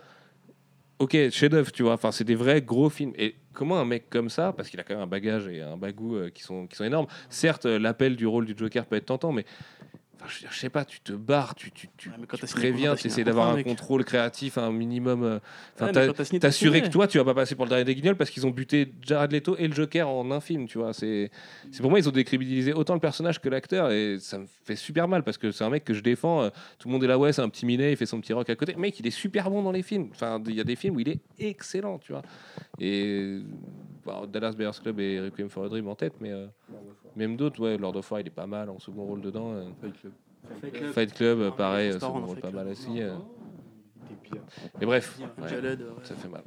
Ok, 0.98 1.14
chef-d'œuvre, 1.30 1.70
tu 1.72 1.82
vois. 1.82 1.92
Enfin, 1.92 2.10
c'est 2.10 2.24
des 2.24 2.34
vrais 2.34 2.62
gros 2.62 2.88
films. 2.88 3.12
Et 3.18 3.34
comment 3.52 3.78
un 3.78 3.84
mec 3.84 4.08
comme 4.08 4.30
ça, 4.30 4.54
parce 4.54 4.70
qu'il 4.70 4.80
a 4.80 4.82
quand 4.82 4.94
même 4.94 5.02
un 5.02 5.06
bagage 5.06 5.46
et 5.48 5.60
un 5.60 5.76
bagou 5.76 6.16
euh, 6.16 6.30
qui 6.30 6.42
sont 6.42 6.66
qui 6.66 6.74
sont 6.76 6.84
énormes. 6.84 7.06
Certes, 7.28 7.66
l'appel 7.66 8.16
du 8.16 8.26
rôle 8.26 8.46
du 8.46 8.54
Joker 8.56 8.86
peut 8.86 8.96
être 8.96 9.04
tentant, 9.06 9.30
mais 9.32 9.44
enfin, 10.26 10.32
je, 10.32 10.34
veux 10.34 10.40
dire, 10.40 10.52
je 10.52 10.58
sais 10.58 10.68
pas, 10.70 10.84
tu 10.84 11.00
te 11.00 11.12
barres, 11.12 11.54
tu, 11.54 11.70
tu, 11.70 11.88
préviens, 12.52 12.94
tu 12.94 13.06
essaies 13.06 13.24
d'avoir 13.24 13.48
un 13.50 13.62
contrôle 13.62 14.04
créatif, 14.04 14.58
un 14.58 14.72
minimum. 14.72 15.22
euh, 15.22 15.38
Enfin, 15.74 15.86
Ouais, 15.92 15.92
t'assurer 16.40 16.82
que 16.82 16.88
toi, 16.88 17.06
tu 17.06 17.18
vas 17.18 17.24
pas 17.24 17.34
passer 17.34 17.54
pour 17.54 17.64
le 17.64 17.70
dernier 17.70 17.84
des 17.84 17.94
guignols 17.94 18.16
parce 18.16 18.30
qu'ils 18.30 18.46
ont 18.46 18.50
buté 18.50 18.92
Jared 19.02 19.32
Leto 19.32 19.56
et 19.58 19.68
le 19.68 19.74
Joker 19.74 20.08
en 20.08 20.30
un 20.30 20.40
film, 20.40 20.66
tu 20.68 20.78
vois. 20.78 20.92
C'est 20.92 21.30
c'est 21.70 21.80
pour 21.80 21.90
moi, 21.90 21.98
ils 21.98 22.08
ont 22.08 22.12
décrédibilisé 22.12 22.72
autant 22.72 22.94
le 22.94 23.00
personnage 23.00 23.40
que 23.40 23.48
l'acteur 23.48 23.90
et 23.90 24.18
ça 24.20 24.38
me 24.38 24.46
fait 24.64 24.76
super 24.76 25.08
mal 25.08 25.22
parce 25.22 25.38
que 25.38 25.50
c'est 25.52 25.64
un 25.64 25.70
mec 25.70 25.84
que 25.84 25.94
je 25.94 26.00
défends. 26.00 26.42
euh, 26.42 26.50
Tout 26.78 26.88
le 26.88 26.92
monde 26.92 27.04
est 27.04 27.08
là, 27.08 27.18
ouais, 27.18 27.32
c'est 27.32 27.42
un 27.42 27.48
petit 27.48 27.66
minet, 27.66 27.92
il 27.92 27.96
fait 27.96 28.06
son 28.06 28.20
petit 28.20 28.32
rock 28.32 28.48
à 28.50 28.56
côté. 28.56 28.74
Mec, 28.76 28.98
il 29.00 29.06
est 29.06 29.10
super 29.10 29.50
bon 29.50 29.62
dans 29.62 29.72
les 29.72 29.82
films. 29.82 30.08
Enfin, 30.12 30.42
il 30.46 30.54
y 30.54 30.60
a 30.60 30.64
des 30.64 30.76
films 30.76 30.96
où 30.96 31.00
il 31.00 31.08
est 31.08 31.20
excellent, 31.38 31.98
tu 31.98 32.12
vois. 32.12 32.22
Et 32.80 33.40
bah, 34.06 34.22
Dallas 34.26 34.52
Buyers 34.52 34.70
Club 34.82 35.00
et 35.00 35.20
Requiem 35.20 35.48
for 35.48 35.64
a 35.64 35.68
Dream 35.68 35.88
en 35.88 35.94
tête, 35.94 36.14
mais 36.20 36.30
euh, 36.32 36.46
même 37.16 37.36
d'autres, 37.36 37.60
ouais, 37.62 37.76
Lord 37.76 37.96
of 37.96 38.10
War, 38.10 38.20
il 38.20 38.26
est 38.28 38.30
pas 38.30 38.46
mal 38.46 38.70
en 38.70 38.78
second 38.78 39.04
rôle 39.04 39.20
dedans. 39.20 39.52
euh. 39.52 39.64
Fight 39.80 40.00
Club. 40.00 40.12
Fight 40.92 41.12
Club, 41.14 41.38
euh, 41.40 41.50
pareil, 41.50 41.88
euh, 41.88 41.98
Transparent 41.98 42.14
second 42.20 42.26
rôle 42.28 42.36
pas 42.40 42.48
Club. 42.50 42.62
mal 42.64 42.68
aussi. 42.72 43.02
euh. 43.02 43.16
Mais 44.80 44.86
bref, 44.86 45.18
ouais, 45.20 45.48
Jared, 45.48 45.80
ouais. 45.80 45.86
ça 46.04 46.14
fait 46.14 46.28
mal. 46.28 46.42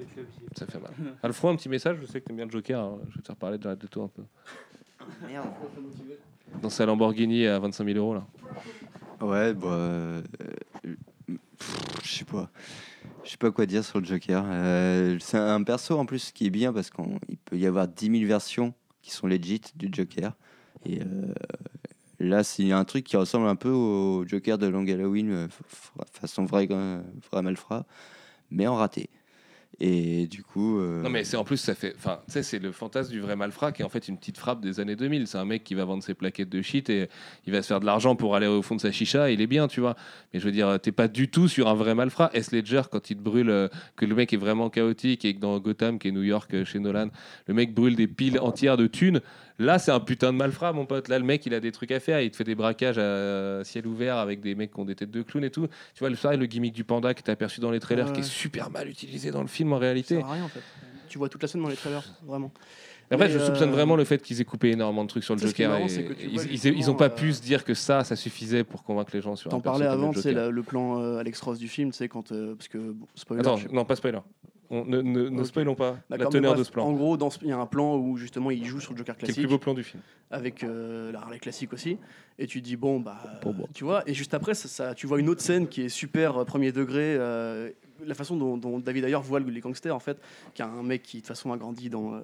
Ça 0.55 0.66
fait 0.66 0.80
mal. 0.80 0.91
Alfred, 1.22 1.53
un 1.53 1.55
petit 1.57 1.70
message, 1.70 1.97
je 2.01 2.05
sais 2.05 2.20
que 2.22 2.26
t'aimes 2.26 2.38
bien 2.38 2.45
le 2.45 2.51
Joker, 2.51 2.80
hein. 2.82 2.99
je 3.10 3.16
vais 3.16 3.22
te 3.22 3.28
faire 3.28 3.36
parler 3.36 3.57
de 3.57 3.64
Jared 3.64 3.82
Leto 3.82 4.01
un 4.03 4.07
peu. 4.07 4.24
Merde. 5.28 5.47
Dans 6.62 6.70
sa 6.70 6.86
Lamborghini 6.86 7.45
à 7.47 7.60
25 7.60 7.86
000 7.86 7.97
euros 7.97 8.14
là. 8.16 8.26
Ouais, 9.22 9.53
bah. 9.53 9.68
euh, 9.68 10.22
Je 12.03 12.07
sais 12.10 12.26
pas. 12.26 12.49
Je 13.24 13.32
sais 13.32 13.38
pas 13.38 13.52
quoi 13.52 13.66
dire 13.66 13.84
sur 13.84 14.00
le 14.00 14.06
Joker. 14.06 14.43
Euh, 14.47 15.18
c'est 15.20 15.38
un 15.38 15.64
perso 15.64 15.97
en 15.97 16.06
plus 16.06 16.32
qui 16.32 16.47
est 16.47 16.50
bien 16.50 16.74
parce 16.74 16.89
qu'il 16.89 17.38
peut 17.45 17.58
y 17.58 17.66
avoir 17.66 17.88
10 17.88 18.20
000 18.20 18.28
versions 18.28 18.74
qui 19.02 19.12
sont 19.12 19.28
legit 19.28 19.62
du 19.76 19.89
Joker. 19.91 20.34
Et 20.86 21.02
euh, 21.02 21.34
là, 22.20 22.43
c'est 22.43 22.72
un 22.72 22.86
truc 22.86 23.06
qui 23.06 23.18
ressemble 23.18 23.47
un 23.47 23.56
peu 23.56 23.70
au 23.70 24.26
Joker 24.26 24.58
de 24.58 24.68
Long 24.68 24.88
Halloween, 24.88 25.32
euh, 25.32 25.47
façon 26.12 26.45
vrai, 26.45 26.68
euh, 26.72 27.02
vrai 27.32 27.41
malfrat, 27.41 27.86
mais 28.52 28.68
en 28.68 28.76
raté. 28.76 29.10
Et 29.82 30.28
du 30.28 30.44
coup. 30.44 30.80
euh, 30.80 31.02
Non 31.02 31.10
mais 31.10 31.24
c'est 31.24 31.38
en 31.38 31.44
plus 31.46 31.58
ça 31.58 31.74
fait, 31.74 31.94
enfin 31.98 32.20
tu 32.26 32.34
sais 32.34 32.44
c'est 32.44 32.60
le 32.60 32.72
fantasme 32.74 33.12
du 33.12 33.22
vrai 33.22 33.36
malfrat 33.38 33.72
qui 33.72 33.82
est 33.82 33.86
en 33.86 33.90
fait 33.90 34.08
une 34.10 34.18
petite 34.18 34.38
frappe 34.38 34.60
des 34.62 34.80
années 34.80 34.96
2000. 34.98 35.28
C'est 35.28 35.38
un 35.38 35.46
mec 35.46 35.64
qui 35.64 35.74
va 35.74 35.86
vendre 35.86 36.04
ses 36.04 36.14
plaquettes 36.14 36.50
de 36.50 36.62
shit 36.62 36.90
et 36.90 37.08
il 37.48 37.54
va 37.54 37.62
se 37.62 37.68
faire 37.68 37.80
de 37.80 37.86
l'argent 37.86 38.16
pour 38.16 38.36
aller 38.36 38.48
au 38.48 38.62
fond 38.62 38.76
de 38.76 38.82
sa 38.82 38.92
chicha. 38.92 39.32
Il 39.32 39.40
est 39.42 39.48
bien 39.48 39.68
tu 39.68 39.80
vois. 39.80 39.96
Mais 40.34 40.40
je 40.40 40.46
veux 40.46 40.52
dire 40.52 40.80
t'es 40.82 40.92
pas 40.92 41.08
du 41.08 41.30
tout 41.30 41.48
sur 41.48 41.68
un 41.70 41.76
vrai 41.76 41.96
malfrat. 41.96 42.30
S 42.34 42.52
Ledger 42.52 42.82
quand 42.92 43.10
il 43.10 43.16
te 43.18 43.22
brûle, 43.22 43.50
euh, 43.50 43.68
que 43.96 44.06
le 44.06 44.16
mec 44.16 44.34
est 44.34 44.38
vraiment 44.38 44.70
chaotique 44.70 45.24
et 45.24 45.34
que 45.34 45.40
dans 45.40 45.58
Gotham 45.60 45.98
qui 45.98 46.10
est 46.10 46.12
New 46.12 46.24
York 46.24 46.54
euh, 46.54 46.66
chez 46.66 46.80
Nolan, 46.80 47.08
le 47.48 47.54
mec 47.54 47.74
brûle 47.74 47.96
des 47.96 48.08
piles 48.08 48.40
entières 48.40 48.76
de 48.76 48.88
thunes. 48.88 49.22
Là 49.60 49.78
c'est 49.78 49.91
un 49.91 49.99
putain 49.99 50.32
de 50.32 50.38
malfrat 50.38 50.72
mon 50.74 50.86
pote. 50.86 51.07
Là 51.10 51.20
le 51.20 51.26
mec 51.26 51.45
il 51.45 51.53
a 51.53 51.60
des 51.60 51.72
trucs 51.72 51.91
à 51.91 51.99
faire. 51.99 52.22
Il 52.22 52.32
te 52.32 52.38
fait 52.38 52.43
des 52.45 52.55
braquages 52.55 52.97
à 52.97 53.64
ciel 53.64 53.86
ouvert 53.86 54.18
avec 54.18 54.39
des 54.41 54.55
mecs 54.55 54.74
qui 54.74 54.80
ont 54.80 54.86
des 54.86 54.95
têtes 54.95 55.12
de 55.12 55.22
clown 55.22 55.43
et 55.43 55.49
tout. 55.51 55.68
Tu 55.93 55.99
vois 55.99 56.10
le 56.10 56.16
soir 56.16 56.36
le 56.36 56.45
gimmick 56.45 56.74
du 56.74 56.84
panda 56.84 57.14
qui 57.14 57.22
t'as 57.24 57.34
aperçu 57.34 57.60
dans 57.60 57.70
les 57.72 57.80
trailers 57.80 58.07
Ouais. 58.07 58.14
qui 58.14 58.20
est 58.22 58.24
super 58.24 58.70
mal 58.72 58.88
utilisé 58.89 59.32
dans 59.32 59.41
le 59.41 59.47
film 59.47 59.74
en 59.74 59.78
réalité. 59.78 60.16
Ça 60.16 60.22
sert 60.22 60.30
à 60.30 60.34
rien 60.34 60.43
en 60.45 60.47
fait. 60.49 60.62
Tu 61.10 61.18
vois 61.18 61.28
toute 61.30 61.41
la 61.41 61.47
scène 61.47 61.62
dans 61.64 61.70
les 61.70 61.76
trailers, 61.76 62.03
vraiment. 62.26 62.51
Après, 63.12 63.26
Mais, 63.28 63.34
je 63.34 63.39
soupçonne 63.39 63.70
euh, 63.70 63.74
vraiment 63.74 63.95
le 63.95 64.03
fait 64.03 64.22
qu'ils 64.22 64.39
aient 64.39 64.45
coupé 64.45 64.70
énormément 64.70 65.03
de 65.03 65.10
trucs 65.10 65.24
sur 65.24 65.34
le 65.34 65.41
tu 65.41 65.47
Joker. 65.47 65.70
marrant, 65.72 65.86
et 65.86 65.89
c'est 65.89 66.03
que 66.03 66.14
tu 66.14 66.28
ils, 66.28 66.34
vois, 66.36 66.43
ils- 66.43 66.51
ils 66.53 66.57
justement, 66.76 66.93
ont 66.93 66.95
pas 66.95 67.05
euh, 67.05 67.10
pu 67.10 67.34
se 67.34 67.41
dire 67.41 67.66
que 67.66 67.74
ça, 67.74 68.03
ça 68.03 68.16
suffisait 68.16 68.64
pour 68.64 68.84
convaincre 68.84 69.10
les 69.16 69.22
gens 69.22 69.36
sur 69.36 69.49
T'en 69.49 69.60
parlais 69.60 69.88
avant, 69.88 70.14
tu 70.14 70.32
la- 70.32 70.51
le 70.51 70.62
plan 70.62 71.01
euh, 71.01 71.18
Alex 71.18 71.41
Ross 71.41 71.57
du 71.57 71.68
film, 71.68 71.89
tu 71.89 71.97
sais, 71.97 72.07
quand. 72.07 72.30
parce 72.30 72.68
que, 72.68 72.78
bon, 72.78 73.07
spoiler. 73.16 73.41
Attends, 73.41 73.57
non, 73.74 73.84
pas 73.86 73.95
spoiler. 73.95 74.20
On, 74.72 74.86
ne 74.86 75.02
ne, 75.02 75.30
ne 75.30 75.40
Ok. 75.42 75.48
spoilons 75.48 75.74
pas 75.76 75.98
la 76.10 76.18
teneur 76.28 76.52
bref, 76.54 76.60
de 76.60 76.64
ce 76.64 76.72
plan. 76.72 76.86
En 76.86 76.94
gros, 76.94 77.18
il 77.42 77.48
y 77.48 77.52
a 77.52 77.58
un 77.58 77.66
plan 77.66 77.96
où 77.98 78.18
justement 78.18 78.52
il 78.52 78.64
joue 78.66 78.80
sur 78.80 78.92
le 78.94 78.98
Joker 78.98 79.16
Qui 79.18 79.26
est 79.26 79.28
le 79.30 79.34
classique. 79.34 79.44
plus 79.48 79.50
beau 79.56 79.58
plan 79.60 79.74
du 79.74 79.84
film. 79.84 80.02
Avec 80.32 80.64
euh, 80.64 81.12
la 81.12 81.22
Harley 81.22 81.40
classique 81.40 81.74
aussi. 81.74 81.98
Et 82.38 82.46
tu 82.46 82.62
dis, 82.62 82.76
bon, 82.76 83.00
bah. 83.00 83.18
Pour 83.42 83.54
moi. 83.56 83.68
Tu 83.74 83.84
vois, 83.84 84.08
et 84.08 84.14
juste 84.14 84.34
après, 84.36 84.54
ça, 84.54 84.68
ça- 84.68 84.94
tu 84.94 85.08
vois 85.08 85.20
une 85.20 85.28
autre 85.30 85.42
scène 85.42 85.68
qui 85.68 85.82
est 85.82 85.90
super 85.90 86.38
euh, 86.38 86.46
premier 86.46 86.72
degré. 86.72 87.16
euh, 87.18 87.72
la 88.06 88.14
façon 88.14 88.38
dont, 88.38 88.56
dont 88.56 88.80
David 88.80 89.04
Ayer 89.06 89.18
voit 89.22 89.40
le- 89.42 89.50
les 89.50 89.60
gangsters, 89.60 89.94
en 89.94 90.00
fait, 90.00 90.22
qui 90.54 90.62
a 90.62 90.68
un 90.68 90.84
mec 90.84 91.02
qui, 91.04 91.18
de 91.18 91.22
toute 91.22 91.28
façon, 91.28 91.52
a 91.52 91.58
grandi 91.58 91.90
dans 91.90 92.14
euh, 92.14 92.22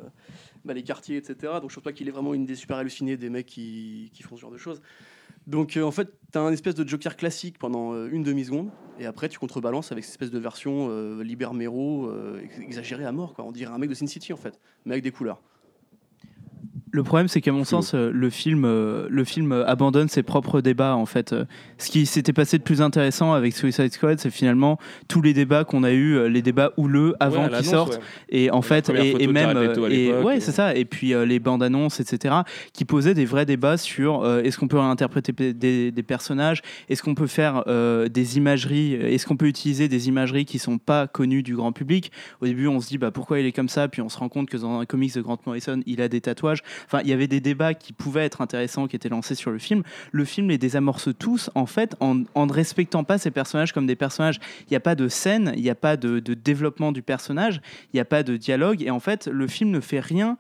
bah, 0.64 0.74
les 0.74 0.84
quartiers, 0.84 1.18
etc. 1.18 1.54
Donc 1.60 1.70
je 1.72 1.76
pense 1.76 1.84
pas 1.84 1.92
qu'il 1.92 2.08
est 2.08 2.12
vraiment 2.12 2.34
une 2.34 2.46
des 2.46 2.56
super 2.56 2.78
hallucinées 2.78 3.18
des 3.18 3.30
mecs 3.30 3.46
qui, 3.48 4.10
qui 4.14 4.24
font 4.24 4.36
ce 4.38 4.42
genre 4.42 4.52
de 4.52 4.58
choses. 4.58 4.82
Donc 5.48 5.78
euh, 5.78 5.84
en 5.84 5.92
fait, 5.92 6.10
tu 6.32 6.38
as 6.38 6.42
un 6.42 6.52
espèce 6.52 6.76
de 6.76 6.88
Joker 6.88 7.16
classique 7.16 7.58
pendant 7.60 7.94
euh, 7.94 8.10
une 8.12 8.24
demi-seconde, 8.24 8.70
et 9.00 9.06
après 9.06 9.30
tu 9.30 9.38
contrebalances 9.38 9.92
avec 9.92 10.04
cette 10.04 10.14
espèce 10.14 10.32
de 10.32 10.40
version 10.40 10.88
euh, 10.90 11.24
Libermero 11.24 12.08
euh, 12.08 12.42
ex- 12.44 12.60
exagérée 12.60 13.06
à 13.06 13.12
mort. 13.12 13.34
Quoi. 13.34 13.46
On 13.46 13.52
dirait 13.52 13.74
un 13.74 13.78
mec 13.78 13.90
de 13.90 13.96
Sin 13.96 14.08
City 14.08 14.34
en 14.34 14.38
fait, 14.38 14.60
mais 14.86 14.94
avec 14.94 15.04
des 15.04 15.12
couleurs. 15.12 15.42
Le 16.96 17.04
problème, 17.04 17.28
c'est 17.28 17.42
qu'à 17.42 17.52
mon 17.52 17.66
sens, 17.66 17.94
euh, 17.94 18.10
le 18.14 18.30
film, 18.30 18.64
euh, 18.64 19.08
le 19.10 19.26
film 19.26 19.52
euh, 19.52 19.68
abandonne 19.68 20.08
ses 20.08 20.24
propres 20.24 20.62
débats. 20.62 20.96
En 20.96 21.06
fait, 21.06 21.36
ce 21.78 21.90
qui 21.90 22.06
s'était 22.06 22.32
passé 22.32 22.58
de 22.58 22.64
plus 22.64 22.82
intéressant 22.82 23.34
avec 23.34 23.54
Suicide 23.54 23.92
Squad, 23.92 24.18
c'est 24.18 24.30
finalement 24.30 24.80
tous 25.10 25.22
les 25.22 25.34
débats 25.34 25.66
qu'on 25.66 25.84
a 25.84 25.92
eu, 25.92 26.30
les 26.30 26.42
débats 26.42 26.72
houleux 26.78 27.14
avant 27.20 27.44
à 27.44 27.50
qu'ils 27.50 27.66
sortent, 27.66 27.96
ouais. 27.96 28.00
et 28.30 28.52
en 28.52 28.62
fait, 28.62 28.90
et, 28.90 29.24
et 29.24 29.28
même, 29.28 29.58
et 29.90 30.14
ouais, 30.14 30.40
c'est 30.40 30.54
ça. 30.54 30.74
Et 30.74 30.86
puis 30.86 31.14
euh, 31.14 31.26
les 31.26 31.40
bandes 31.40 31.64
annonces, 31.64 32.00
etc., 32.00 32.34
qui 32.72 32.86
posaient 32.86 33.14
des 33.14 33.26
vrais 33.26 33.46
débats 33.46 33.78
sur 33.78 34.24
euh, 34.24 34.42
est-ce 34.42 34.58
qu'on 34.58 34.68
peut 34.68 34.80
interpréter 34.80 35.34
des, 35.54 35.92
des 35.92 36.04
personnages, 36.04 36.62
est-ce 36.90 37.04
qu'on 37.04 37.16
peut 37.16 37.28
faire 37.28 37.64
euh, 37.68 38.08
des 38.08 38.38
imageries, 38.38 38.94
est-ce 38.94 39.26
qu'on 39.26 39.36
peut 39.36 39.48
utiliser 39.48 39.88
des 39.88 40.08
imageries 40.08 40.46
qui 40.46 40.60
sont 40.60 40.78
pas 40.78 41.08
connues 41.08 41.44
du 41.44 41.56
grand 41.56 41.74
public? 41.74 42.12
Au 42.42 42.46
début, 42.46 42.68
on 42.68 42.80
se 42.80 42.88
dit 42.88 42.98
bah 42.98 43.12
pourquoi 43.12 43.40
il 43.40 43.46
est 43.46 43.52
comme 43.52 43.70
ça, 43.70 43.88
puis 43.88 44.02
on 44.02 44.10
se 44.10 44.18
rend 44.18 44.30
compte 44.30 44.50
que 44.50 44.58
dans 44.58 44.80
un 44.80 44.86
comics 44.86 45.14
de 45.14 45.22
Grant 45.22 45.40
Morrison, 45.46 45.82
il 45.86 46.02
a 46.02 46.08
des 46.08 46.22
tatouages. 46.22 46.62
Enfin, 46.86 47.02
il 47.04 47.10
y 47.10 47.14
avait 47.14 47.28
des 47.28 47.40
débats 47.40 47.74
qui 47.74 47.94
pouvaient 47.94 48.26
être 48.26 48.42
intéressants, 48.42 48.88
qui 48.88 48.96
étaient 48.96 49.10
lancés 49.10 49.36
sur 49.36 49.52
le 49.52 49.60
film. 49.60 49.84
Le 50.12 50.26
film 50.26 50.50
les 50.50 50.58
désamorce 50.58 51.10
tous, 51.18 51.50
en 51.56 51.66
fait, 51.66 51.96
en, 52.00 52.16
ne 52.16 52.54
respectant 52.54 53.04
pas 53.04 53.18
ces 53.18 53.32
personnages 53.32 53.74
comme 53.74 53.88
des 53.88 53.96
personnages. 53.96 54.40
Il 54.62 54.72
n'y 54.72 54.78
a 54.78 54.82
pas 54.82 54.96
de 54.96 55.08
scène, 55.08 55.54
il 55.56 55.62
n'y 55.62 55.70
a 55.70 55.76
pas 55.76 55.98
de 55.98 56.20
développement 56.20 56.92
du 56.92 57.02
personnage, 57.02 57.62
il 57.94 57.98
n'y 57.98 58.00
a 58.00 58.06
pas 58.06 58.24
de 58.24 58.38
dialogue, 58.38 58.82
et 58.82 58.92
en 58.92 59.00
fait, 59.00 59.28
le 59.28 59.48
film 59.48 59.72
ne 59.72 59.80
fait 59.80 60.00
rien 60.00 60.38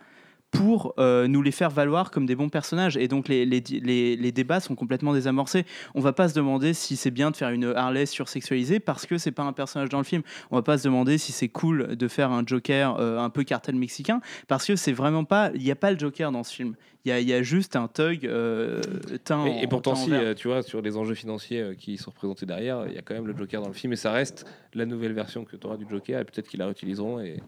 pour 0.56 0.94
euh, 0.98 1.28
nous 1.28 1.42
les 1.42 1.52
faire 1.52 1.70
valoir 1.70 2.12
comme 2.12 2.26
des 2.26 2.36
bons 2.36 2.50
personnages. 2.50 2.98
Et 2.98 3.08
donc 3.08 3.28
les, 3.28 3.46
les, 3.46 3.62
les, 3.62 4.16
les 4.16 4.32
débats 4.32 4.60
sont 4.60 4.76
complètement 4.76 5.14
désamorcés. 5.14 5.66
On 5.94 6.00
va 6.00 6.14
pas 6.14 6.30
se 6.30 6.34
demander 6.34 6.74
si 6.74 6.96
c'est 6.96 7.12
bien 7.12 7.32
de 7.32 7.36
faire 7.36 7.50
une 7.50 7.74
Harley 7.76 8.06
sursexualisée 8.06 8.80
parce 8.80 9.06
que 9.06 9.18
c'est 9.18 9.32
pas 9.32 9.44
un 9.44 9.54
personnage 9.54 9.90
dans 9.90 9.98
le 9.98 10.04
film. 10.04 10.22
On 10.52 10.56
va 10.56 10.62
pas 10.62 10.78
se 10.78 10.86
demander 10.86 11.18
si 11.18 11.32
c'est 11.32 11.50
cool 11.50 11.96
de 11.96 12.08
faire 12.08 12.32
un 12.32 12.44
Joker 12.46 12.98
euh, 13.00 13.20
un 13.20 13.30
peu 13.30 13.44
cartel 13.44 13.76
mexicain 13.76 14.22
parce 14.48 14.66
que 14.66 14.76
c'est 14.76 14.94
vraiment 14.94 15.26
pas. 15.26 15.52
Il 15.54 15.62
n'y 15.62 15.72
a 15.72 15.76
pas 15.76 15.92
le 15.92 16.00
Joker 16.00 16.32
dans 16.32 16.44
ce 16.44 16.54
film. 16.54 16.76
Il 17.04 17.16
y 17.16 17.26
y 17.26 17.34
a 17.34 17.44
juste 17.44 17.76
un 17.76 17.88
thug 17.88 18.26
euh, 18.26 18.82
teint 19.24 19.46
Et, 19.46 19.68
pourtant, 19.68 19.92
en 19.92 19.96
si, 19.96 20.12
tu 20.38 20.48
vois, 20.48 20.64
sur 20.64 20.82
les 20.82 20.98
enjeux 20.98 21.14
financiers 21.14 21.76
qui 21.78 21.98
sont 21.98 22.10
représentés 22.10 22.48
derrière, 22.48 22.86
il 22.88 22.96
y 22.96 22.98
a 22.98 23.04
quand 23.04 23.14
même 23.14 23.28
le 23.28 23.38
Joker 23.38 23.62
dans 23.62 23.68
le 23.68 23.76
film 23.76 23.94
et 23.94 23.96
ça 23.96 24.12
reste 24.12 24.46
la 24.74 24.88
nouvelle 24.88 25.14
version 25.14 25.46
que 25.46 25.56
tu 25.56 25.68
auras 25.68 25.78
du 25.78 25.86
Joker 25.88 26.20
et 26.20 26.26
peut-être 26.26 26.48
qu'ils 26.48 26.60
la 26.60 26.66
réutiliseront. 26.66 27.20
Et... 27.20 27.42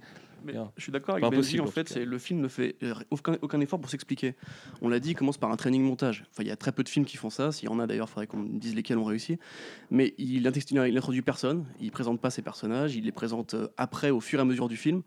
Mais 0.43 0.53
je 0.75 0.83
suis 0.83 0.91
d'accord 0.91 1.15
avec 1.15 1.23
Benji, 1.23 1.35
impossible, 1.35 1.61
en 1.61 1.65
en 1.65 1.71
fait, 1.71 1.89
c'est 1.89 2.05
le 2.05 2.17
film 2.17 2.41
ne 2.41 2.47
fait 2.47 2.75
euh, 2.83 2.93
aucun, 3.09 3.37
aucun 3.41 3.59
effort 3.59 3.79
pour 3.79 3.89
s'expliquer. 3.89 4.35
On 4.81 4.89
l'a 4.89 4.99
dit, 4.99 5.11
il 5.11 5.15
commence 5.15 5.37
par 5.37 5.51
un 5.51 5.57
training 5.57 5.83
montage. 5.83 6.25
Enfin, 6.31 6.43
il 6.43 6.47
y 6.47 6.51
a 6.51 6.55
très 6.55 6.71
peu 6.71 6.83
de 6.83 6.89
films 6.89 7.05
qui 7.05 7.17
font 7.17 7.29
ça. 7.29 7.51
S'il 7.51 7.69
y 7.69 7.71
en 7.71 7.79
a 7.79 7.87
d'ailleurs, 7.87 8.07
il 8.09 8.13
faudrait 8.13 8.27
qu'on 8.27 8.37
me 8.37 8.59
dise 8.59 8.75
lesquels 8.75 8.97
ont 8.97 9.05
réussi. 9.05 9.37
Mais 9.91 10.13
il 10.17 10.47
introduit, 10.47 10.91
il 10.91 10.97
introduit 10.97 11.21
personne, 11.21 11.65
il 11.79 11.91
présente 11.91 12.21
pas 12.21 12.29
ses 12.29 12.41
personnages, 12.41 12.95
il 12.95 13.05
les 13.05 13.11
présente 13.11 13.53
euh, 13.53 13.67
après, 13.77 14.09
au 14.09 14.19
fur 14.19 14.39
et 14.39 14.41
à 14.41 14.45
mesure 14.45 14.67
du 14.67 14.77
film. 14.77 15.01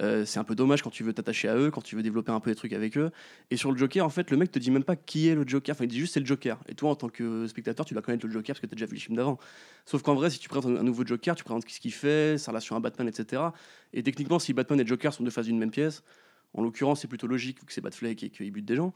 Euh, 0.00 0.24
c'est 0.24 0.38
un 0.38 0.44
peu 0.44 0.54
dommage 0.54 0.82
quand 0.82 0.90
tu 0.90 1.02
veux 1.02 1.12
t'attacher 1.12 1.48
à 1.48 1.56
eux, 1.56 1.70
quand 1.70 1.82
tu 1.82 1.96
veux 1.96 2.02
développer 2.02 2.32
un 2.32 2.40
peu 2.40 2.50
des 2.50 2.56
trucs 2.56 2.72
avec 2.72 2.96
eux. 2.96 3.10
Et 3.50 3.56
sur 3.56 3.70
le 3.70 3.78
Joker, 3.78 4.04
en 4.04 4.10
fait, 4.10 4.30
le 4.30 4.36
mec 4.36 4.50
te 4.50 4.58
dit 4.58 4.70
même 4.70 4.84
pas 4.84 4.96
qui 4.96 5.28
est 5.28 5.34
le 5.34 5.46
Joker. 5.46 5.74
Enfin, 5.74 5.84
il 5.84 5.88
dit 5.88 5.98
juste 5.98 6.14
c'est 6.14 6.20
le 6.20 6.26
Joker. 6.26 6.58
Et 6.68 6.74
toi, 6.74 6.90
en 6.90 6.96
tant 6.96 7.08
que 7.08 7.46
spectateur, 7.46 7.86
tu 7.86 7.94
dois 7.94 8.02
connaître 8.02 8.26
le 8.26 8.32
Joker 8.32 8.54
parce 8.54 8.60
que 8.60 8.66
tu 8.66 8.74
as 8.74 8.76
déjà 8.76 8.86
vu 8.86 8.94
les 8.94 9.00
films 9.00 9.16
d'avant. 9.16 9.38
Sauf 9.86 10.02
qu'en 10.02 10.14
vrai, 10.14 10.30
si 10.30 10.38
tu 10.38 10.48
présentes 10.48 10.78
un 10.78 10.82
nouveau 10.82 11.04
Joker, 11.06 11.34
tu 11.36 11.44
présentes 11.44 11.68
ce 11.68 11.80
qu'il 11.80 11.92
fait, 11.92 12.38
sa 12.38 12.50
relation 12.50 12.76
à 12.76 12.80
Batman, 12.80 13.08
etc. 13.08 13.42
Et 13.92 14.02
techniquement, 14.02 14.38
si 14.38 14.52
Batman 14.52 14.80
et 14.80 14.86
Joker 14.86 15.12
sont 15.12 15.22
deux 15.22 15.30
faces 15.30 15.46
d'une 15.46 15.58
même 15.58 15.70
pièce, 15.70 16.02
en 16.54 16.62
l'occurrence, 16.62 17.00
c'est 17.00 17.08
plutôt 17.08 17.26
logique 17.26 17.64
que 17.64 17.72
c'est 17.72 17.80
Batfleck 17.80 18.22
et 18.22 18.30
qu'il 18.30 18.50
bute 18.50 18.64
des 18.64 18.76
gens. 18.76 18.94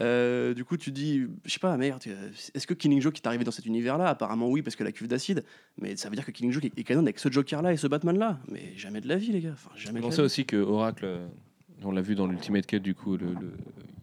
Euh, 0.00 0.54
du 0.54 0.64
coup, 0.64 0.76
tu 0.76 0.90
dis, 0.90 1.26
je 1.44 1.52
sais 1.52 1.58
pas, 1.58 1.76
merde, 1.76 2.02
euh, 2.06 2.30
est-ce 2.54 2.66
que 2.66 2.72
Killing 2.74 3.00
Joke 3.00 3.16
est 3.16 3.26
arrivé 3.26 3.44
dans 3.44 3.50
cet 3.50 3.66
univers-là? 3.66 4.08
Apparemment, 4.08 4.48
oui, 4.48 4.62
parce 4.62 4.74
que 4.74 4.84
la 4.84 4.92
cuve 4.92 5.06
d'acide. 5.08 5.44
Mais 5.80 5.96
ça 5.96 6.08
veut 6.08 6.14
dire 6.16 6.24
que 6.24 6.30
Killing 6.30 6.50
Joke 6.52 6.64
est, 6.64 6.78
est 6.78 6.84
canon 6.84 7.02
avec 7.02 7.18
ce 7.18 7.30
Joker-là 7.30 7.72
et 7.72 7.76
ce 7.76 7.86
Batman-là. 7.86 8.38
Mais 8.50 8.72
jamais 8.76 9.00
de 9.02 9.08
la 9.08 9.16
vie, 9.16 9.32
les 9.32 9.40
gars. 9.40 9.50
Enfin, 9.52 9.70
jamais 9.76 10.00
de 10.00 10.04
On 10.04 10.08
la 10.08 10.14
sait 10.14 10.22
vie. 10.22 10.26
aussi 10.26 10.44
que 10.46 10.56
Oracle, 10.56 11.04
euh, 11.04 11.26
on 11.84 11.92
l'a 11.92 12.00
vu 12.00 12.14
dans 12.14 12.26
l'Ultimate 12.26 12.66
Cut, 12.66 12.80
du 12.80 12.94
coup, 12.94 13.16
il 13.16 13.22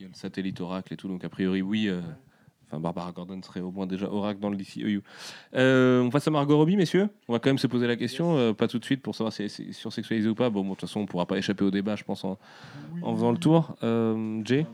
y 0.01 0.05
a 0.05 0.07
le 0.07 0.13
satellite 0.13 0.61
Oracle 0.61 0.93
et 0.93 0.97
tout, 0.97 1.07
donc 1.07 1.23
a 1.23 1.29
priori, 1.29 1.61
oui. 1.61 1.87
euh, 1.87 2.01
Enfin, 2.71 2.79
Barbara 2.79 3.11
Gordon 3.11 3.41
serait 3.41 3.61
au 3.61 3.71
moins 3.71 3.87
déjà 3.87 4.05
Oracle 4.07 4.39
dans 4.39 4.51
le 4.51 4.55
DCEU. 4.55 5.01
Euh, 5.55 6.01
on 6.03 6.11
passe 6.11 6.27
à 6.27 6.29
Margot 6.29 6.55
Robbie, 6.55 6.77
messieurs. 6.77 7.09
On 7.27 7.33
va 7.33 7.39
quand 7.39 7.49
même 7.49 7.57
se 7.57 7.65
poser 7.65 7.87
la 7.87 7.95
question, 7.95 8.37
euh, 8.37 8.53
pas 8.53 8.67
tout 8.67 8.77
de 8.77 8.85
suite 8.85 9.01
pour 9.01 9.15
savoir 9.15 9.33
si 9.33 9.49
c'est 9.49 9.71
sursexualisé 9.71 10.29
ou 10.29 10.35
pas. 10.35 10.51
Bon, 10.51 10.61
bon, 10.61 10.73
de 10.73 10.75
toute 10.75 10.81
façon, 10.87 10.99
on 10.99 11.07
pourra 11.07 11.25
pas 11.25 11.39
échapper 11.39 11.63
au 11.65 11.71
débat, 11.71 11.95
je 11.95 12.03
pense, 12.03 12.23
en, 12.23 12.37
en 13.01 13.15
faisant 13.15 13.31
le 13.31 13.39
tour. 13.39 13.75
Euh, 13.81 14.39
Jay? 14.45 14.67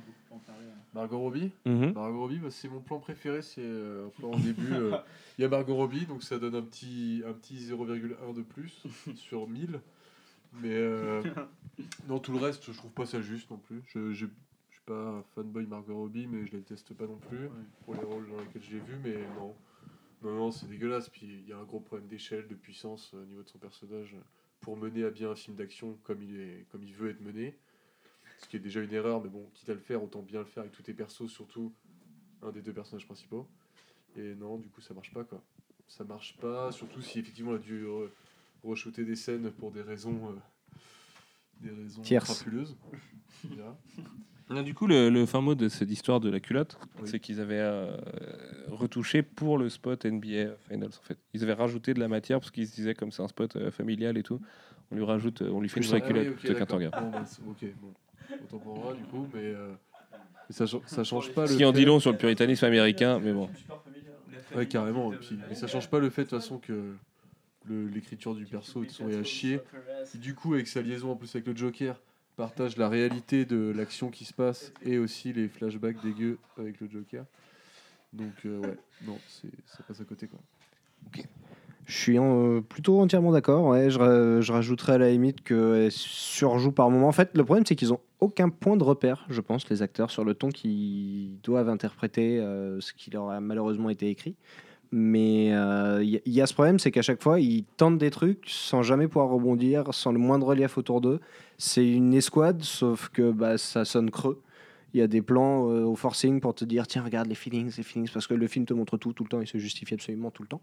Margot 0.95 1.19
Robbie 1.19 1.51
Mhm. 1.65 1.91
Margot 1.93 2.19
Robbie, 2.21 2.39
bah, 2.39 2.49
c'est 2.49 2.69
mon 2.69 2.79
plan 2.79 2.99
préféré. 2.99 3.41
C'est 3.41 3.61
euh, 3.61 4.07
un 4.07 4.09
plan 4.09 4.31
au 4.31 4.39
début. 4.39 4.71
euh, 4.73 4.97
Il 5.37 5.41
y 5.41 5.45
a 5.45 5.49
Margot 5.49 5.75
Robbie, 5.75 6.05
donc 6.05 6.23
ça 6.23 6.39
donne 6.39 6.55
un 6.55 6.61
petit, 6.63 7.21
un 7.27 7.33
petit 7.33 7.57
0,1 7.57 8.33
de 8.33 8.41
plus 8.41 8.83
sur 9.15 9.47
1000. 9.47 9.79
Mais 10.61 10.73
euh, 10.73 11.21
non, 12.07 12.19
tout 12.19 12.31
le 12.31 12.39
reste, 12.39 12.71
je 12.71 12.77
trouve 12.77 12.91
pas 12.91 13.05
ça 13.05 13.21
juste 13.21 13.51
non 13.51 13.57
plus. 13.57 13.81
Je, 13.87 14.13
je, 14.13 14.25
je 14.25 14.73
suis 14.73 14.81
pas 14.85 15.23
fanboy 15.35 15.65
Margot 15.65 15.95
Robbie, 15.95 16.27
mais 16.27 16.45
je 16.47 16.53
la 16.53 16.59
déteste 16.59 16.93
pas 16.93 17.05
non 17.07 17.17
plus 17.27 17.49
pour 17.83 17.93
les 17.95 18.01
rôles 18.01 18.27
dans 18.31 18.39
lesquels 18.39 18.63
j'ai 18.63 18.79
vu. 18.79 18.95
Mais 19.03 19.17
non, 19.37 19.53
non, 20.23 20.35
non, 20.37 20.51
c'est 20.51 20.67
dégueulasse. 20.69 21.09
Puis 21.09 21.27
il 21.43 21.49
y 21.49 21.51
a 21.53 21.57
un 21.57 21.63
gros 21.63 21.81
problème 21.81 22.07
d'échelle, 22.07 22.47
de 22.47 22.55
puissance 22.55 23.11
euh, 23.13 23.21
au 23.21 23.25
niveau 23.25 23.43
de 23.43 23.49
son 23.49 23.57
personnage 23.57 24.13
euh, 24.13 24.21
pour 24.61 24.77
mener 24.77 25.03
à 25.03 25.09
bien 25.09 25.29
un 25.31 25.35
film 25.35 25.57
d'action 25.57 25.97
comme 26.03 26.21
il 26.23 26.39
est, 26.39 26.65
comme 26.71 26.83
il 26.83 26.93
veut 26.93 27.09
être 27.09 27.21
mené. 27.21 27.53
Ce 28.41 28.47
qui 28.47 28.57
est 28.57 28.59
déjà 28.59 28.81
une 28.81 28.93
erreur, 28.93 29.21
mais 29.23 29.29
bon, 29.29 29.49
quitte 29.53 29.69
à 29.69 29.73
le 29.73 29.79
faire, 29.79 30.03
autant 30.03 30.21
bien 30.21 30.39
le 30.39 30.45
faire 30.45 30.61
avec 30.61 30.73
tous 30.73 30.83
tes 30.83 30.93
persos, 30.93 31.27
surtout 31.27 31.73
un 32.41 32.51
des 32.51 32.61
deux 32.61 32.73
personnages 32.73 33.05
principaux. 33.05 33.47
Et 34.17 34.35
non, 34.35 34.57
du 34.57 34.69
coup, 34.69 34.81
ça 34.81 34.93
marche 34.93 35.11
pas 35.13 35.23
quoi. 35.23 35.41
Ça 35.87 36.03
marche 36.03 36.37
pas, 36.37 36.71
surtout 36.71 37.01
si 37.01 37.19
effectivement 37.19 37.51
on 37.51 37.55
a 37.55 37.59
dû 37.59 37.85
re- 37.85 38.09
re-shooter 38.63 39.03
des 39.05 39.15
scènes 39.15 39.51
pour 39.51 39.71
des 39.71 39.81
raisons, 39.81 40.29
euh, 40.29 40.35
des 41.61 41.69
raisons 41.71 42.01
crapuleuses. 42.01 42.75
Ah, 44.49 44.61
Du 44.63 44.73
coup, 44.75 44.85
le, 44.87 45.09
le 45.09 45.25
fin 45.25 45.41
mot 45.41 45.55
de 45.55 45.69
cette 45.69 45.89
histoire 45.91 46.19
de 46.19 46.29
la 46.29 46.39
culotte, 46.39 46.77
Oui. 47.01 47.09
c'est 47.09 47.19
qu'ils 47.19 47.39
avaient 47.39 47.59
euh, 47.59 47.97
retouché 48.67 49.23
pour 49.23 49.57
le 49.57 49.69
spot 49.69 50.05
NBA 50.05 50.55
Finals. 50.69 50.91
En 50.99 51.03
fait, 51.03 51.17
ils 51.33 51.43
avaient 51.43 51.53
rajouté 51.53 51.93
de 51.93 51.99
la 51.99 52.07
matière 52.07 52.39
parce 52.39 52.51
qu'ils 52.51 52.67
se 52.67 52.75
disaient 52.75 52.93
comme 52.93 53.11
c'est 53.11 53.23
un 53.23 53.27
spot 53.27 53.55
euh, 53.55 53.71
familial 53.71 54.17
et 54.17 54.23
tout, 54.23 54.39
on 54.91 54.95
lui 54.95 55.03
rajoute, 55.03 55.41
on 55.41 55.61
lui 55.61 55.69
fait 55.69 55.79
une 55.79 55.85
Ah 55.85 55.89
vraie 55.89 56.01
oui, 56.01 56.07
culotte 56.07 56.27
ok, 56.29 56.37
plutôt 56.37 56.53
qu'un 56.53 56.59
d'accord. 56.59 56.79
tanga. 56.79 56.91
Bon, 56.99 57.11
bah, 57.11 57.25
ok, 57.47 57.65
bon. 57.81 57.93
Autant 58.43 58.57
pour 58.59 58.77
moi, 58.77 58.93
du 58.93 59.03
coup, 59.03 59.27
mais, 59.33 59.41
euh, 59.43 59.71
mais 60.49 60.55
ça, 60.55 60.65
cha- 60.65 60.77
ça 60.85 61.03
change 61.03 61.31
pas 61.31 61.47
Ce 61.47 61.53
le 61.53 61.57
qui 61.57 61.65
en 61.65 61.71
fait- 61.71 61.79
dit 61.79 61.85
long 61.85 61.99
sur 61.99 62.11
le 62.11 62.17
puritanisme 62.17 62.65
américain, 62.65 63.19
mais 63.19 63.33
bon. 63.33 63.49
Ouais, 64.53 64.65
carrément. 64.67 65.13
Et 65.13 65.17
puis, 65.17 65.37
mais 65.49 65.55
ça 65.55 65.67
change 65.67 65.89
pas 65.89 65.99
le 65.99 66.09
fait 66.09 66.23
de 66.23 66.29
toute 66.29 66.39
façon 66.39 66.57
que 66.59 66.93
l'écriture 67.69 68.35
du 68.35 68.45
perso 68.45 68.83
façon, 68.83 69.09
est 69.09 69.15
à 69.17 69.23
chier. 69.23 69.59
Du 70.15 70.33
coup, 70.35 70.53
avec 70.53 70.67
sa 70.67 70.81
liaison 70.81 71.11
en 71.11 71.15
plus 71.15 71.33
avec 71.35 71.47
le 71.47 71.55
Joker, 71.55 71.99
partage 72.37 72.77
la 72.77 72.87
réalité 72.89 73.45
de 73.45 73.73
l'action 73.75 74.09
qui 74.09 74.23
se 74.25 74.33
passe 74.33 74.71
et 74.83 74.97
aussi 74.97 75.33
les 75.33 75.47
flashbacks 75.47 75.99
dégueux 76.01 76.37
avec 76.59 76.79
le 76.79 76.87
Joker. 76.89 77.25
Donc, 78.13 78.31
euh, 78.45 78.59
ouais, 78.59 78.77
non, 79.05 79.17
c'est- 79.27 79.47
ça 79.65 79.83
passe 79.87 79.99
à 79.99 80.05
côté 80.05 80.27
quoi. 80.27 80.39
Je 81.85 81.93
suis 81.95 82.17
en- 82.17 82.55
euh, 82.57 82.61
plutôt 82.61 82.99
entièrement 82.99 83.31
d'accord. 83.31 83.65
Ouais, 83.65 83.89
je, 83.89 84.39
je 84.41 84.51
rajouterais 84.51 84.93
à 84.93 84.97
la 84.97 85.09
limite 85.11 85.43
qu'elle 85.43 85.91
surjoue 85.91 86.71
par 86.71 86.89
moment. 86.89 87.07
En 87.07 87.11
fait, 87.11 87.29
le 87.35 87.43
problème, 87.43 87.65
c'est 87.65 87.75
qu'ils 87.75 87.93
ont 87.93 87.99
aucun 88.19 88.49
point 88.49 88.77
de 88.77 88.83
repère, 88.83 89.25
je 89.29 89.41
pense, 89.41 89.69
les 89.69 89.81
acteurs, 89.81 90.11
sur 90.11 90.23
le 90.23 90.33
ton 90.33 90.49
qu'ils 90.49 91.39
doivent 91.41 91.69
interpréter 91.69 92.39
euh, 92.39 92.79
ce 92.81 92.93
qui 92.93 93.11
leur 93.11 93.29
a 93.29 93.39
malheureusement 93.39 93.89
été 93.89 94.09
écrit. 94.09 94.35
Mais 94.91 95.53
euh, 95.53 96.03
il 96.03 96.09
y, 96.09 96.21
il 96.25 96.33
y 96.33 96.41
a 96.41 96.47
ce 96.47 96.53
problème, 96.53 96.79
c'est 96.79 96.91
qu'à 96.91 97.01
chaque 97.01 97.21
fois, 97.21 97.39
ils 97.39 97.65
tentent 97.77 97.97
des 97.97 98.11
trucs 98.11 98.45
sans 98.47 98.83
jamais 98.83 99.07
pouvoir 99.07 99.29
rebondir, 99.29 99.93
sans 99.93 100.11
le 100.11 100.19
moindre 100.19 100.47
relief 100.47 100.77
autour 100.77 101.01
d'eux. 101.01 101.19
C'est 101.57 101.87
une 101.87 102.13
escouade, 102.13 102.63
sauf 102.63 103.09
que 103.09 103.31
bah, 103.31 103.57
ça 103.57 103.83
sonne 103.83 104.11
creux. 104.11 104.41
Il 104.93 104.99
y 104.99 105.01
a 105.01 105.07
des 105.07 105.21
plans 105.21 105.69
euh, 105.69 105.83
au 105.83 105.95
forcing 105.95 106.39
pour 106.39 106.55
te 106.55 106.63
dire 106.63 106.87
tiens 106.87 107.03
regarde 107.03 107.27
les 107.27 107.35
feelings, 107.35 107.75
les 107.75 107.83
feelings, 107.83 108.09
parce 108.13 108.27
que 108.27 108.33
le 108.33 108.47
film 108.47 108.65
te 108.65 108.73
montre 108.73 108.95
tout 108.95 109.11
tout 109.11 109.23
le 109.23 109.29
temps, 109.29 109.41
il 109.41 109.47
se 109.47 109.57
justifie 109.57 109.95
absolument 109.95 110.31
tout 110.31 110.41
le 110.41 110.47
temps. 110.47 110.61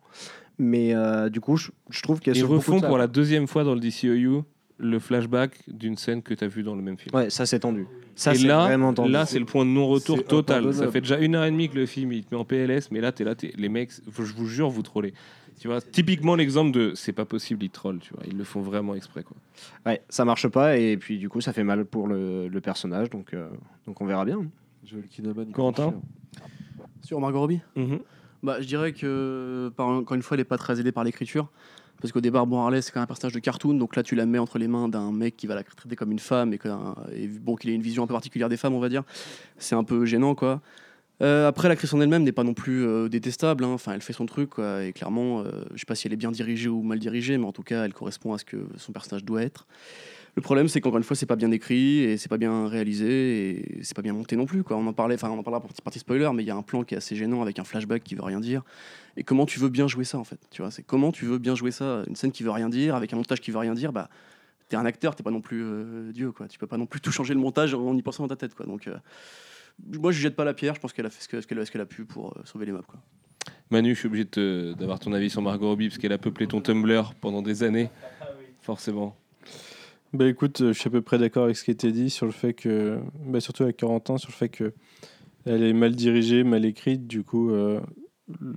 Mais 0.59 0.95
euh, 0.95 1.29
du 1.29 1.43
coup, 1.43 1.59
je, 1.59 1.71
je 1.91 2.01
trouve 2.01 2.19
qu'il 2.21 2.29
y 2.29 2.31
a 2.31 2.39
Ils 2.39 2.39
sur 2.39 2.49
beaucoup 2.49 2.73
refont 2.73 2.81
pour 2.81 2.97
la 2.97 3.09
deuxième 3.09 3.47
fois 3.47 3.63
dans 3.65 3.75
le 3.75 3.81
DCEU 3.81 4.43
le 4.79 4.99
flashback 4.99 5.59
d'une 5.69 5.97
scène 5.97 6.23
que 6.23 6.35
tu 6.35 6.43
as 6.45 6.49
vue 6.49 6.63
dans 6.63 6.75
le 6.75 6.83
même 6.83 6.99
film. 6.99 7.15
Ouais, 7.15 7.31
ça 7.31 7.47
c'est 7.47 7.61
tendu. 7.61 7.87
Ça 8.15 8.33
et 8.33 8.37
c'est 8.37 8.47
là, 8.47 8.65
vraiment 8.67 8.93
tendu. 8.93 9.11
là 9.13 9.27
c'est 9.27 9.39
le 9.39 9.45
point 9.45 9.65
de 9.65 9.71
non-retour 9.71 10.25
total. 10.25 10.73
Ça 10.75 10.91
fait 10.91 11.01
déjà 11.01 11.19
une 11.19 11.35
heure 11.35 11.45
et 11.45 11.51
demie 11.51 11.69
que 11.69 11.77
le 11.77 11.87
film 11.87 12.13
il 12.13 12.25
te 12.25 12.35
met 12.35 12.41
en 12.41 12.45
PLS, 12.45 12.91
mais 12.91 13.01
là, 13.01 13.13
es 13.19 13.25
là 13.25 13.35
t'es- 13.35 13.53
les 13.57 13.69
mecs, 13.69 13.93
je 14.07 14.23
vous 14.33 14.47
jure, 14.47 14.69
vous 14.71 14.83
trollez. 14.83 15.15
Tu 15.61 15.69
vois, 15.69 15.81
typiquement 15.81 16.35
l'exemple 16.35 16.73
de 16.73 16.93
c'est 16.95 17.13
pas 17.13 17.25
possible, 17.25 17.63
ils 17.65 17.71
trollent, 17.71 18.01
tu 18.01 18.13
vois, 18.15 18.25
ils 18.27 18.37
le 18.37 18.43
font 18.45 18.61
vraiment 18.63 18.95
exprès 18.95 19.23
quoi. 19.23 19.37
Ouais, 19.87 20.03
ça 20.09 20.25
marche 20.25 20.49
pas 20.49 20.77
et 20.77 20.97
puis 20.97 21.19
du 21.19 21.29
coup 21.29 21.41
ça 21.41 21.53
fait 21.53 21.63
mal 21.65 21.85
pour 21.85 22.09
le, 22.09 22.49
le 22.49 22.61
personnage, 22.61 23.11
donc, 23.11 23.35
euh, 23.35 23.49
donc 23.87 24.01
on 24.01 24.07
verra 24.07 24.25
bien. 24.25 24.45
Joel 24.85 25.07
Kinnaman. 25.07 25.53
coûte 25.53 25.81
Sur 27.03 27.21
Margot 27.21 27.41
Robbie 27.41 27.61
Mhm. 27.77 28.01
bah, 28.43 28.61
Je 28.61 28.67
dirais 28.67 28.93
que, 28.93 29.71
encore 29.79 30.15
une 30.17 30.23
fois, 30.23 30.35
elle 30.37 30.41
n'est 30.41 30.45
pas 30.45 30.59
très 30.59 30.81
aidée 30.81 30.91
par 30.93 31.05
l'écriture. 31.05 31.51
Parce 32.03 32.13
qu'au 32.13 32.21
départ, 32.21 32.47
bon, 32.47 32.61
Harley, 32.61 32.83
c'est 32.83 32.91
quand 32.91 32.99
même 32.99 33.05
un 33.05 33.07
personnage 33.07 33.33
de 33.33 33.39
cartoon, 33.39 33.75
donc 33.75 33.95
là, 33.97 34.03
tu 34.03 34.17
la 34.17 34.27
mets 34.27 34.39
entre 34.39 34.59
les 34.59 34.69
mains 34.69 34.89
d'un 34.89 35.13
mec 35.13 35.37
qui 35.37 35.47
va 35.47 35.55
la 35.55 35.63
traiter 35.63 35.95
comme 35.97 36.11
une 36.11 36.19
femme 36.19 36.53
et, 36.53 36.59
et 37.15 37.29
bon, 37.29 37.55
qu'il 37.55 37.71
ait 37.71 37.75
une 37.75 37.83
vision 37.83 38.03
un 38.03 38.07
peu 38.09 38.15
particulière 38.15 38.49
des 38.49 38.57
femmes, 38.57 38.75
on 38.75 38.81
va 38.81 38.89
dire. 38.89 39.05
C'est 39.57 39.77
un 39.77 39.85
peu 39.85 40.05
gênant, 40.05 40.35
quoi. 40.35 40.61
Euh, 41.23 41.47
après, 41.47 41.69
la 41.69 41.77
création 41.77 42.01
elle-même 42.03 42.25
n'est 42.25 42.33
pas 42.33 42.43
non 42.43 42.55
plus 42.55 42.85
euh, 42.85 43.09
détestable. 43.09 43.65
hein. 43.65 43.69
Enfin, 43.69 43.93
elle 43.93 44.03
fait 44.03 44.13
son 44.13 44.27
truc. 44.27 44.59
Et 44.59 44.93
clairement, 44.93 45.41
euh, 45.41 45.65
je 45.73 45.79
sais 45.79 45.87
pas 45.87 45.95
si 45.95 46.07
elle 46.09 46.13
est 46.13 46.17
bien 46.17 46.33
dirigée 46.33 46.69
ou 46.69 46.83
mal 46.83 46.99
dirigée, 46.99 47.39
mais 47.39 47.47
en 47.47 47.53
tout 47.53 47.63
cas, 47.63 47.85
elle 47.85 47.93
correspond 47.93 48.35
à 48.35 48.39
ce 48.39 48.45
que 48.45 48.67
son 48.77 48.93
personnage 48.93 49.25
doit 49.25 49.43
être. 49.43 49.67
Le 50.35 50.41
problème, 50.41 50.67
c'est 50.67 50.81
qu'encore 50.81 50.97
une 50.97 51.05
fois, 51.05 51.15
c'est 51.15 51.27
pas 51.27 51.37
bien 51.37 51.51
écrit 51.51 51.99
et 51.99 52.17
c'est 52.17 52.31
pas 52.31 52.39
bien 52.39 52.67
réalisé 52.67 53.51
et 53.79 53.83
c'est 53.83 53.95
pas 53.95 54.01
bien 54.01 54.15
monté 54.15 54.35
non 54.35 54.47
plus. 54.47 54.63
Quoi. 54.63 54.79
On 54.79 54.87
en 54.87 54.95
parlait, 54.95 55.17
enfin, 55.17 55.29
on 55.29 55.39
en 55.39 55.43
parlera 55.43 55.61
partie, 55.61 55.83
partie 55.83 55.99
spoiler, 55.99 56.31
mais 56.35 56.43
il 56.43 56.47
y 56.47 56.51
a 56.51 56.57
un 56.57 56.63
plan 56.63 56.85
qui 56.85 56.95
est 56.95 56.97
assez 56.97 57.15
gênant 57.17 57.43
avec 57.43 57.59
un 57.59 57.65
flashback 57.65 58.03
qui 58.03 58.15
veut 58.15 58.23
rien 58.23 58.41
dire. 58.41 58.63
Et 59.19 59.25
comment 59.25 59.45
tu 59.45 59.59
veux 59.59 59.69
bien 59.69 59.87
jouer 59.89 60.05
ça 60.05 60.17
en 60.19 60.25
fait 60.25 60.39
Tu 60.51 60.63
vois, 60.63 60.71
c'est 60.71 60.83
comment 60.85 61.13
tu 61.13 61.27
veux 61.27 61.37
bien 61.37 61.55
jouer 61.55 61.71
ça? 61.71 62.03
Une 62.09 62.17
scène 62.17 62.33
qui 62.33 62.45
veut 62.45 62.51
rien 62.51 62.71
dire 62.71 62.95
avec 62.95 63.13
un 63.13 63.17
montage 63.17 63.43
qui 63.43 63.51
veut 63.51 63.59
rien 63.59 63.75
dire. 63.75 63.93
Bah, 63.93 64.09
t'es 64.71 64.77
un 64.77 64.87
acteur, 64.87 65.15
t'es 65.15 65.23
pas 65.23 65.31
non 65.31 65.43
plus 65.43 65.63
euh, 65.63 66.13
Dieu, 66.13 66.33
quoi. 66.33 66.49
Tu 66.49 66.59
peux 66.59 66.67
pas 66.67 66.79
non 66.79 66.87
plus 66.87 67.01
tout 67.03 67.13
changer 67.13 67.35
le 67.35 67.41
montage 67.41 67.75
en 67.75 67.95
y 67.95 68.01
pensant 68.01 68.23
dans 68.23 68.29
ta 68.35 68.37
tête, 68.37 68.55
quoi. 68.55 68.65
Donc, 68.65 68.89
euh, 68.89 68.97
moi, 70.01 70.13
je 70.13 70.21
jette 70.21 70.35
pas 70.35 70.45
la 70.47 70.55
pierre. 70.55 70.75
Je 70.75 70.81
pense 70.81 70.95
qu'elle 70.95 71.05
a 71.07 71.11
fait 71.11 71.23
ce 71.23 71.29
que- 71.29 71.43
ce 71.43 71.71
qu'elle 71.71 71.83
a 71.83 71.87
pu 71.87 72.07
pour 72.07 72.29
euh, 72.39 72.41
sauver 72.47 72.65
les 72.65 72.73
meubles, 72.73 72.87
quoi. 72.87 73.01
Manu, 73.71 73.95
je 73.95 73.99
suis 73.99 74.07
obligé 74.09 74.25
d'avoir 74.79 74.99
ton 74.99 75.13
avis 75.13 75.29
sur 75.29 75.43
Margot 75.43 75.67
Robbie 75.69 75.89
parce 75.89 75.99
qu'elle 75.99 76.13
a 76.13 76.19
peuplé 76.19 76.47
ton 76.47 76.63
Tumblr 76.63 77.13
pendant 77.21 77.43
des 77.43 77.63
années, 77.63 77.91
forcément. 78.63 79.15
Bah 80.13 80.27
écoute, 80.29 80.61
euh, 80.61 80.73
je 80.73 80.79
suis 80.79 80.89
à 80.89 80.91
peu 80.91 81.01
près 81.01 81.19
d'accord 81.19 81.45
avec 81.45 81.57
ce 81.57 81.65
qui 81.65 81.71
a 81.71 81.73
été 81.73 81.91
dit 81.91 82.11
sur 82.11 82.27
le 82.27 82.33
fait 82.33 82.53
que, 82.53 82.99
bah, 83.25 83.41
surtout 83.41 83.63
avec 83.63 83.79
40 83.79 84.11
ans, 84.11 84.19
sur 84.19 84.29
le 84.31 84.35
fait 84.35 84.49
que 84.51 84.73
elle 85.47 85.63
est 85.63 85.73
mal 85.73 85.95
dirigée, 85.95 86.45
mal 86.45 86.65
écrite, 86.65 87.07
du 87.07 87.25
coup, 87.25 87.51
euh, 87.51 87.81
le- 88.41 88.55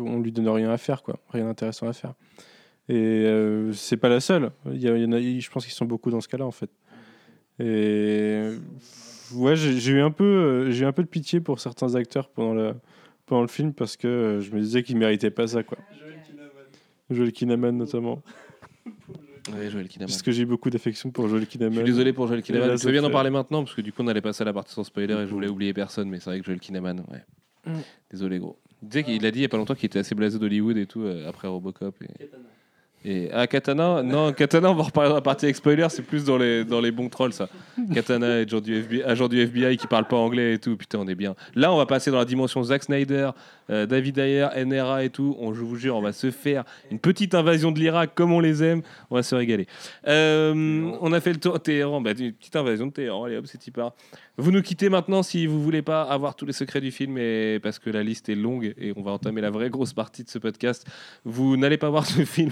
on 0.00 0.20
lui 0.20 0.32
donne 0.32 0.48
rien 0.48 0.70
à 0.70 0.78
faire, 0.78 1.02
quoi, 1.02 1.18
rien 1.30 1.44
d'intéressant 1.46 1.88
à 1.88 1.92
faire. 1.92 2.14
Et 2.88 2.94
euh, 2.96 3.72
c'est 3.72 3.96
pas 3.96 4.08
la 4.08 4.20
seule. 4.20 4.50
Il 4.72 4.80
y, 4.82 4.88
en 4.88 5.12
a, 5.12 5.20
je 5.20 5.50
pense 5.50 5.64
qu'ils 5.64 5.74
sont 5.74 5.84
beaucoup 5.84 6.10
dans 6.10 6.20
ce 6.20 6.28
cas-là, 6.28 6.46
en 6.46 6.50
fait. 6.52 6.70
Et 7.58 8.50
ouais, 9.34 9.56
j'ai 9.56 9.92
eu 9.92 10.00
un 10.00 10.10
peu, 10.10 10.24
euh, 10.24 10.70
j'ai 10.70 10.84
un 10.84 10.92
peu 10.92 11.02
de 11.02 11.08
pitié 11.08 11.40
pour 11.40 11.60
certains 11.60 11.94
acteurs 11.94 12.28
pendant 12.28 12.54
le 12.54 12.74
pendant 13.26 13.40
le 13.42 13.48
film 13.48 13.72
parce 13.72 13.96
que 13.96 14.06
euh, 14.06 14.40
je 14.42 14.50
me 14.52 14.60
disais 14.60 14.82
qu'ils 14.82 14.98
méritaient 14.98 15.30
pas 15.30 15.46
ça, 15.46 15.62
quoi. 15.62 15.78
Joel 17.10 17.32
Kinnaman 17.32 17.76
notamment. 17.76 18.22
Ouais, 19.52 19.68
Joel 19.70 19.88
Kinnaman. 19.88 20.08
Parce 20.08 20.22
que 20.22 20.32
j'ai 20.32 20.44
beaucoup 20.44 20.70
d'affection 20.70 21.10
pour 21.10 21.28
Joel 21.28 21.46
Kinnaman. 21.46 21.74
Je 21.74 21.80
suis 21.80 21.92
désolé 21.92 22.12
pour 22.12 22.26
Joel 22.26 22.40
Et 22.40 22.42
Kinnaman. 22.42 22.68
là, 22.68 22.76
Je 22.76 22.84
veux 22.84 22.92
bien 22.92 23.04
en 23.04 23.10
parler 23.10 23.30
maintenant 23.30 23.62
parce 23.62 23.74
que 23.74 23.82
du 23.82 23.92
coup 23.92 24.02
on 24.02 24.08
allait 24.08 24.22
passer 24.22 24.42
à 24.42 24.44
la 24.46 24.52
partie 24.52 24.72
sans 24.72 24.84
spoiler 24.84 25.14
et 25.14 25.26
je 25.26 25.32
voulais 25.32 25.48
oublier 25.48 25.74
personne, 25.74 26.08
mais 26.08 26.18
c'est 26.18 26.30
vrai 26.30 26.40
que 26.40 26.46
Joel 26.46 26.60
Kinnaman, 26.60 27.04
ouais. 27.10 27.24
Mm. 27.66 27.80
Désolé 28.10 28.38
gros. 28.38 28.58
Tu 28.82 28.98
sais 28.98 29.04
qu'il 29.04 29.24
a 29.24 29.30
dit 29.30 29.40
il 29.40 29.42
y 29.42 29.46
a 29.46 29.48
pas 29.48 29.56
longtemps 29.56 29.74
qu'il 29.74 29.86
était 29.86 29.98
assez 29.98 30.14
blasé 30.14 30.38
d'Hollywood 30.38 30.76
et 30.76 30.86
tout 30.86 31.02
euh, 31.02 31.28
après 31.28 31.48
Robocop. 31.48 31.96
Et... 32.02 32.30
Et 33.06 33.28
ah 33.34 33.46
Katana, 33.46 34.02
non 34.02 34.32
Katana, 34.32 34.70
on 34.70 34.74
va 34.74 34.84
reparler 34.84 35.10
dans 35.10 35.16
la 35.16 35.20
partie 35.20 35.44
avec 35.44 35.56
spoiler, 35.56 35.86
c'est 35.90 36.02
plus 36.02 36.24
dans 36.24 36.38
les 36.38 36.64
dans 36.64 36.80
les 36.80 36.90
bons 36.90 37.10
trolls 37.10 37.34
ça. 37.34 37.50
Katana 37.92 38.26
agent 38.36 38.60
du 38.62 38.78
FBI, 38.78 39.02
agent 39.02 39.28
du 39.28 39.40
FBI 39.42 39.76
qui 39.76 39.86
parle 39.86 40.06
pas 40.06 40.16
anglais 40.16 40.54
et 40.54 40.58
tout, 40.58 40.74
putain 40.74 41.00
on 41.00 41.06
est 41.06 41.14
bien. 41.14 41.34
Là 41.54 41.70
on 41.70 41.76
va 41.76 41.84
passer 41.84 42.10
dans 42.10 42.16
la 42.16 42.24
dimension 42.24 42.62
Zack 42.62 42.84
Snyder, 42.84 43.30
euh, 43.68 43.84
David 43.84 44.18
Ayer, 44.18 44.48
NRA 44.64 45.04
et 45.04 45.10
tout. 45.10 45.36
On, 45.38 45.52
je 45.52 45.60
vous 45.60 45.76
jure, 45.76 45.96
on 45.96 46.00
va 46.00 46.14
se 46.14 46.30
faire 46.30 46.64
une 46.90 46.98
petite 46.98 47.34
invasion 47.34 47.72
de 47.72 47.78
l'Irak 47.78 48.12
comme 48.14 48.32
on 48.32 48.40
les 48.40 48.62
aime. 48.64 48.80
On 49.10 49.16
va 49.16 49.22
se 49.22 49.34
régaler. 49.34 49.66
Euh, 50.08 50.90
on 51.02 51.12
a 51.12 51.20
fait 51.20 51.32
le 51.34 51.40
tour 51.40 51.60
Téhéran, 51.60 52.00
bah, 52.00 52.12
une 52.18 52.32
petite 52.32 52.56
invasion 52.56 52.86
de 52.86 52.92
Téhéran. 52.92 53.24
Allez 53.24 53.36
hop, 53.36 53.44
c'est 53.46 53.66
y 53.66 53.70
part. 53.70 53.92
Vous 54.36 54.50
nous 54.50 54.62
quittez 54.62 54.88
maintenant 54.88 55.22
si 55.22 55.46
vous 55.46 55.62
voulez 55.62 55.82
pas 55.82 56.02
avoir 56.02 56.34
tous 56.34 56.44
les 56.44 56.52
secrets 56.52 56.80
du 56.80 56.90
film 56.90 57.18
et 57.18 57.60
parce 57.62 57.78
que 57.78 57.88
la 57.88 58.02
liste 58.02 58.28
est 58.28 58.34
longue 58.34 58.74
et 58.76 58.92
on 58.96 59.02
va 59.02 59.12
entamer 59.12 59.40
la 59.40 59.50
vraie 59.50 59.70
grosse 59.70 59.92
partie 59.92 60.24
de 60.24 60.28
ce 60.28 60.40
podcast. 60.40 60.84
Vous 61.24 61.56
n'allez 61.56 61.78
pas 61.78 61.88
voir 61.88 62.04
ce 62.04 62.24
film, 62.24 62.50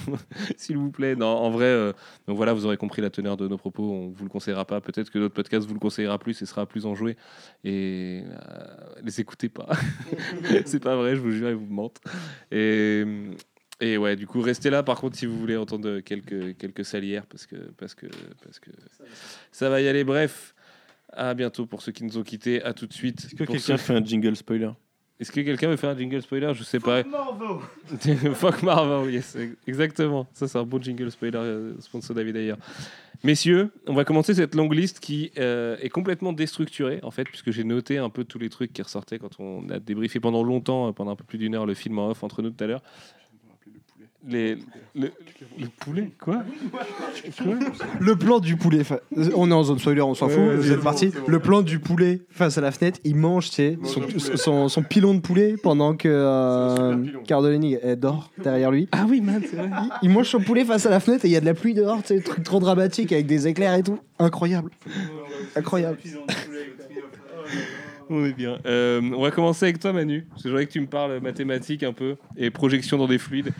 s'il 0.57 0.76
vous 0.76 0.93
plaît. 0.93 1.16
Non, 1.16 1.26
en 1.26 1.51
vrai, 1.51 1.64
euh, 1.64 1.93
donc 2.28 2.37
voilà, 2.37 2.53
vous 2.53 2.66
aurez 2.66 2.76
compris 2.76 3.03
la 3.03 3.11
teneur 3.11 3.37
de 3.37 3.49
nos 3.49 3.59
propos. 3.59 3.83
On 3.83 4.11
vous 4.11 4.22
le 4.22 4.30
conseillera 4.30 4.64
pas. 4.64 4.80
Peut-être 4.80 5.11
que 5.11 5.18
notre 5.18 5.35
podcast 5.35 5.66
vous 5.66 5.74
le 5.74 5.80
conseillera 5.80 6.20
plus 6.20 6.41
et 6.41 6.47
sera 6.47 6.66
plus 6.66 6.87
enjoué. 6.87 7.16
Et 7.64 8.22
euh, 8.26 8.64
les 9.03 9.20
écoutez 9.20 9.49
pas. 9.49 9.68
C'est 10.66 10.83
pas 10.83 10.95
vrai, 10.95 11.16
je 11.16 11.20
vous 11.20 11.33
jure, 11.33 11.51
ils 11.51 11.57
vous 11.57 11.66
mentent. 11.66 12.01
Et, 12.53 13.05
et 13.80 13.99
ouais, 13.99 14.14
du 14.14 14.28
coup, 14.28 14.41
restez 14.41 14.70
là. 14.70 14.85
Par 14.85 15.01
contre, 15.01 15.16
si 15.16 15.26
vous 15.26 15.37
voulez 15.37 15.57
entendre 15.57 15.99
quelques, 15.99 16.57
quelques 16.59 16.85
salières, 16.85 17.26
parce 17.26 17.45
que, 17.45 17.57
parce, 17.76 17.97
que, 17.97 18.07
parce 18.45 18.61
que 18.61 18.70
ça 19.51 19.68
va 19.68 19.80
y 19.80 19.89
aller. 19.89 20.05
Bref, 20.05 20.55
à 21.12 21.34
bientôt 21.34 21.66
pour 21.66 21.82
ceux 21.82 21.92
qui 21.92 22.04
nous 22.04 22.18
ont 22.18 22.22
quittés. 22.22 22.62
À 22.62 22.72
tout 22.72 22.86
de 22.86 22.92
suite. 22.92 23.24
Est-ce 23.24 23.34
que 23.34 23.44
quelqu'un 23.44 23.58
ceux- 23.58 23.76
fait 23.76 23.94
un 23.94 24.04
jingle 24.04 24.34
spoiler 24.36 24.70
Est-ce 25.20 25.30
que 25.32 25.40
quelqu'un 25.40 25.68
veut 25.68 25.76
faire 25.76 25.90
un 25.90 25.96
jingle 25.98 26.22
spoiler? 26.22 26.52
Je 26.54 26.62
sais 26.64 26.80
pas. 26.80 27.02
Fuck 28.34 28.62
Marvel, 28.62 29.12
yes, 29.14 29.36
exactement. 29.66 30.26
Ça, 30.32 30.48
c'est 30.48 30.58
un 30.58 30.64
bon 30.64 30.80
jingle 30.82 31.10
spoiler, 31.10 31.36
euh, 31.38 31.80
sponsor 31.80 32.14
David 32.16 32.36
Ayer. 32.36 32.54
Messieurs, 33.24 33.70
on 33.86 33.94
va 33.94 34.04
commencer 34.04 34.34
cette 34.34 34.54
longue 34.56 34.74
liste 34.74 34.98
qui 34.98 35.30
euh, 35.38 35.76
est 35.80 35.90
complètement 35.90 36.32
déstructurée, 36.32 36.98
en 37.04 37.12
fait, 37.12 37.24
puisque 37.24 37.52
j'ai 37.52 37.62
noté 37.62 37.98
un 37.98 38.10
peu 38.10 38.24
tous 38.24 38.38
les 38.40 38.48
trucs 38.48 38.72
qui 38.72 38.82
ressortaient 38.82 39.18
quand 39.20 39.38
on 39.38 39.68
a 39.70 39.78
débriefé 39.78 40.18
pendant 40.18 40.42
longtemps, 40.42 40.88
euh, 40.88 40.92
pendant 40.92 41.12
un 41.12 41.16
peu 41.16 41.24
plus 41.24 41.38
d'une 41.38 41.54
heure, 41.54 41.66
le 41.66 41.74
film 41.74 41.98
en 42.00 42.10
off 42.10 42.24
entre 42.24 42.42
nous 42.42 42.50
tout 42.50 42.64
à 42.64 42.66
l'heure. 42.66 42.82
Les, 44.28 44.56
le, 44.94 45.10
le 45.58 45.66
poulet 45.80 46.10
Quoi 46.22 46.44
Le 47.98 48.14
plan 48.16 48.38
du 48.38 48.56
poulet. 48.56 48.84
fa- 48.84 49.00
On 49.34 49.50
est 49.50 49.54
en 49.54 49.64
zone 49.64 49.78
spoiler, 49.80 50.00
on 50.02 50.14
s'en 50.14 50.28
fout. 50.28 50.38
ouais, 50.38 50.56
vous 50.56 50.62
c'est 50.62 50.68
êtes 50.70 50.76
bon, 50.76 50.82
parti. 50.84 51.10
c'est 51.12 51.18
bon. 51.20 51.26
Le 51.26 51.38
plan 51.40 51.62
du 51.62 51.80
poulet 51.80 52.20
face 52.30 52.56
à 52.56 52.60
la 52.60 52.70
fenêtre, 52.70 53.00
il 53.04 53.16
mange, 53.16 53.48
tu 53.50 53.56
sais, 53.56 53.78
son, 53.82 54.02
son, 54.36 54.68
son 54.68 54.82
pilon 54.84 55.14
de 55.14 55.20
poulet 55.20 55.56
pendant 55.60 55.96
que 55.96 56.08
euh, 56.08 57.04
Cardellini 57.26 57.76
elle 57.82 57.98
dort 57.98 58.30
derrière 58.42 58.70
lui. 58.70 58.88
Ah 58.92 59.06
oui, 59.08 59.20
man, 59.20 59.42
c'est 59.48 59.56
vrai. 59.56 59.70
Il 60.02 60.10
mange 60.10 60.28
son 60.28 60.40
poulet 60.40 60.64
face 60.64 60.86
à 60.86 60.90
la 60.90 61.00
fenêtre 61.00 61.24
et 61.24 61.28
il 61.28 61.32
y 61.32 61.36
a 61.36 61.40
de 61.40 61.46
la 61.46 61.54
pluie 61.54 61.74
dehors, 61.74 62.02
tu 62.02 62.14
sais, 62.16 62.20
truc 62.20 62.44
trop 62.44 62.60
dramatique 62.60 63.12
avec 63.12 63.26
des 63.26 63.48
éclairs 63.48 63.74
et 63.74 63.82
tout. 63.82 63.98
Incroyable. 64.20 64.70
Incroyable. 65.56 65.98
On 68.14 68.24
est 68.26 68.32
bien. 68.34 68.58
Euh, 68.66 69.00
on 69.16 69.22
va 69.22 69.30
commencer 69.30 69.64
avec 69.64 69.78
toi, 69.78 69.92
Manu. 69.92 70.26
Parce 70.30 70.42
que 70.42 70.48
Je 70.48 70.52
voudrais 70.52 70.66
que 70.66 70.72
tu 70.72 70.80
me 70.80 70.86
parles 70.86 71.18
mathématiques 71.20 71.82
un 71.82 71.92
peu 71.92 72.16
et 72.36 72.50
projection 72.50 72.98
dans 72.98 73.06
des 73.08 73.18
fluides. 73.18 73.52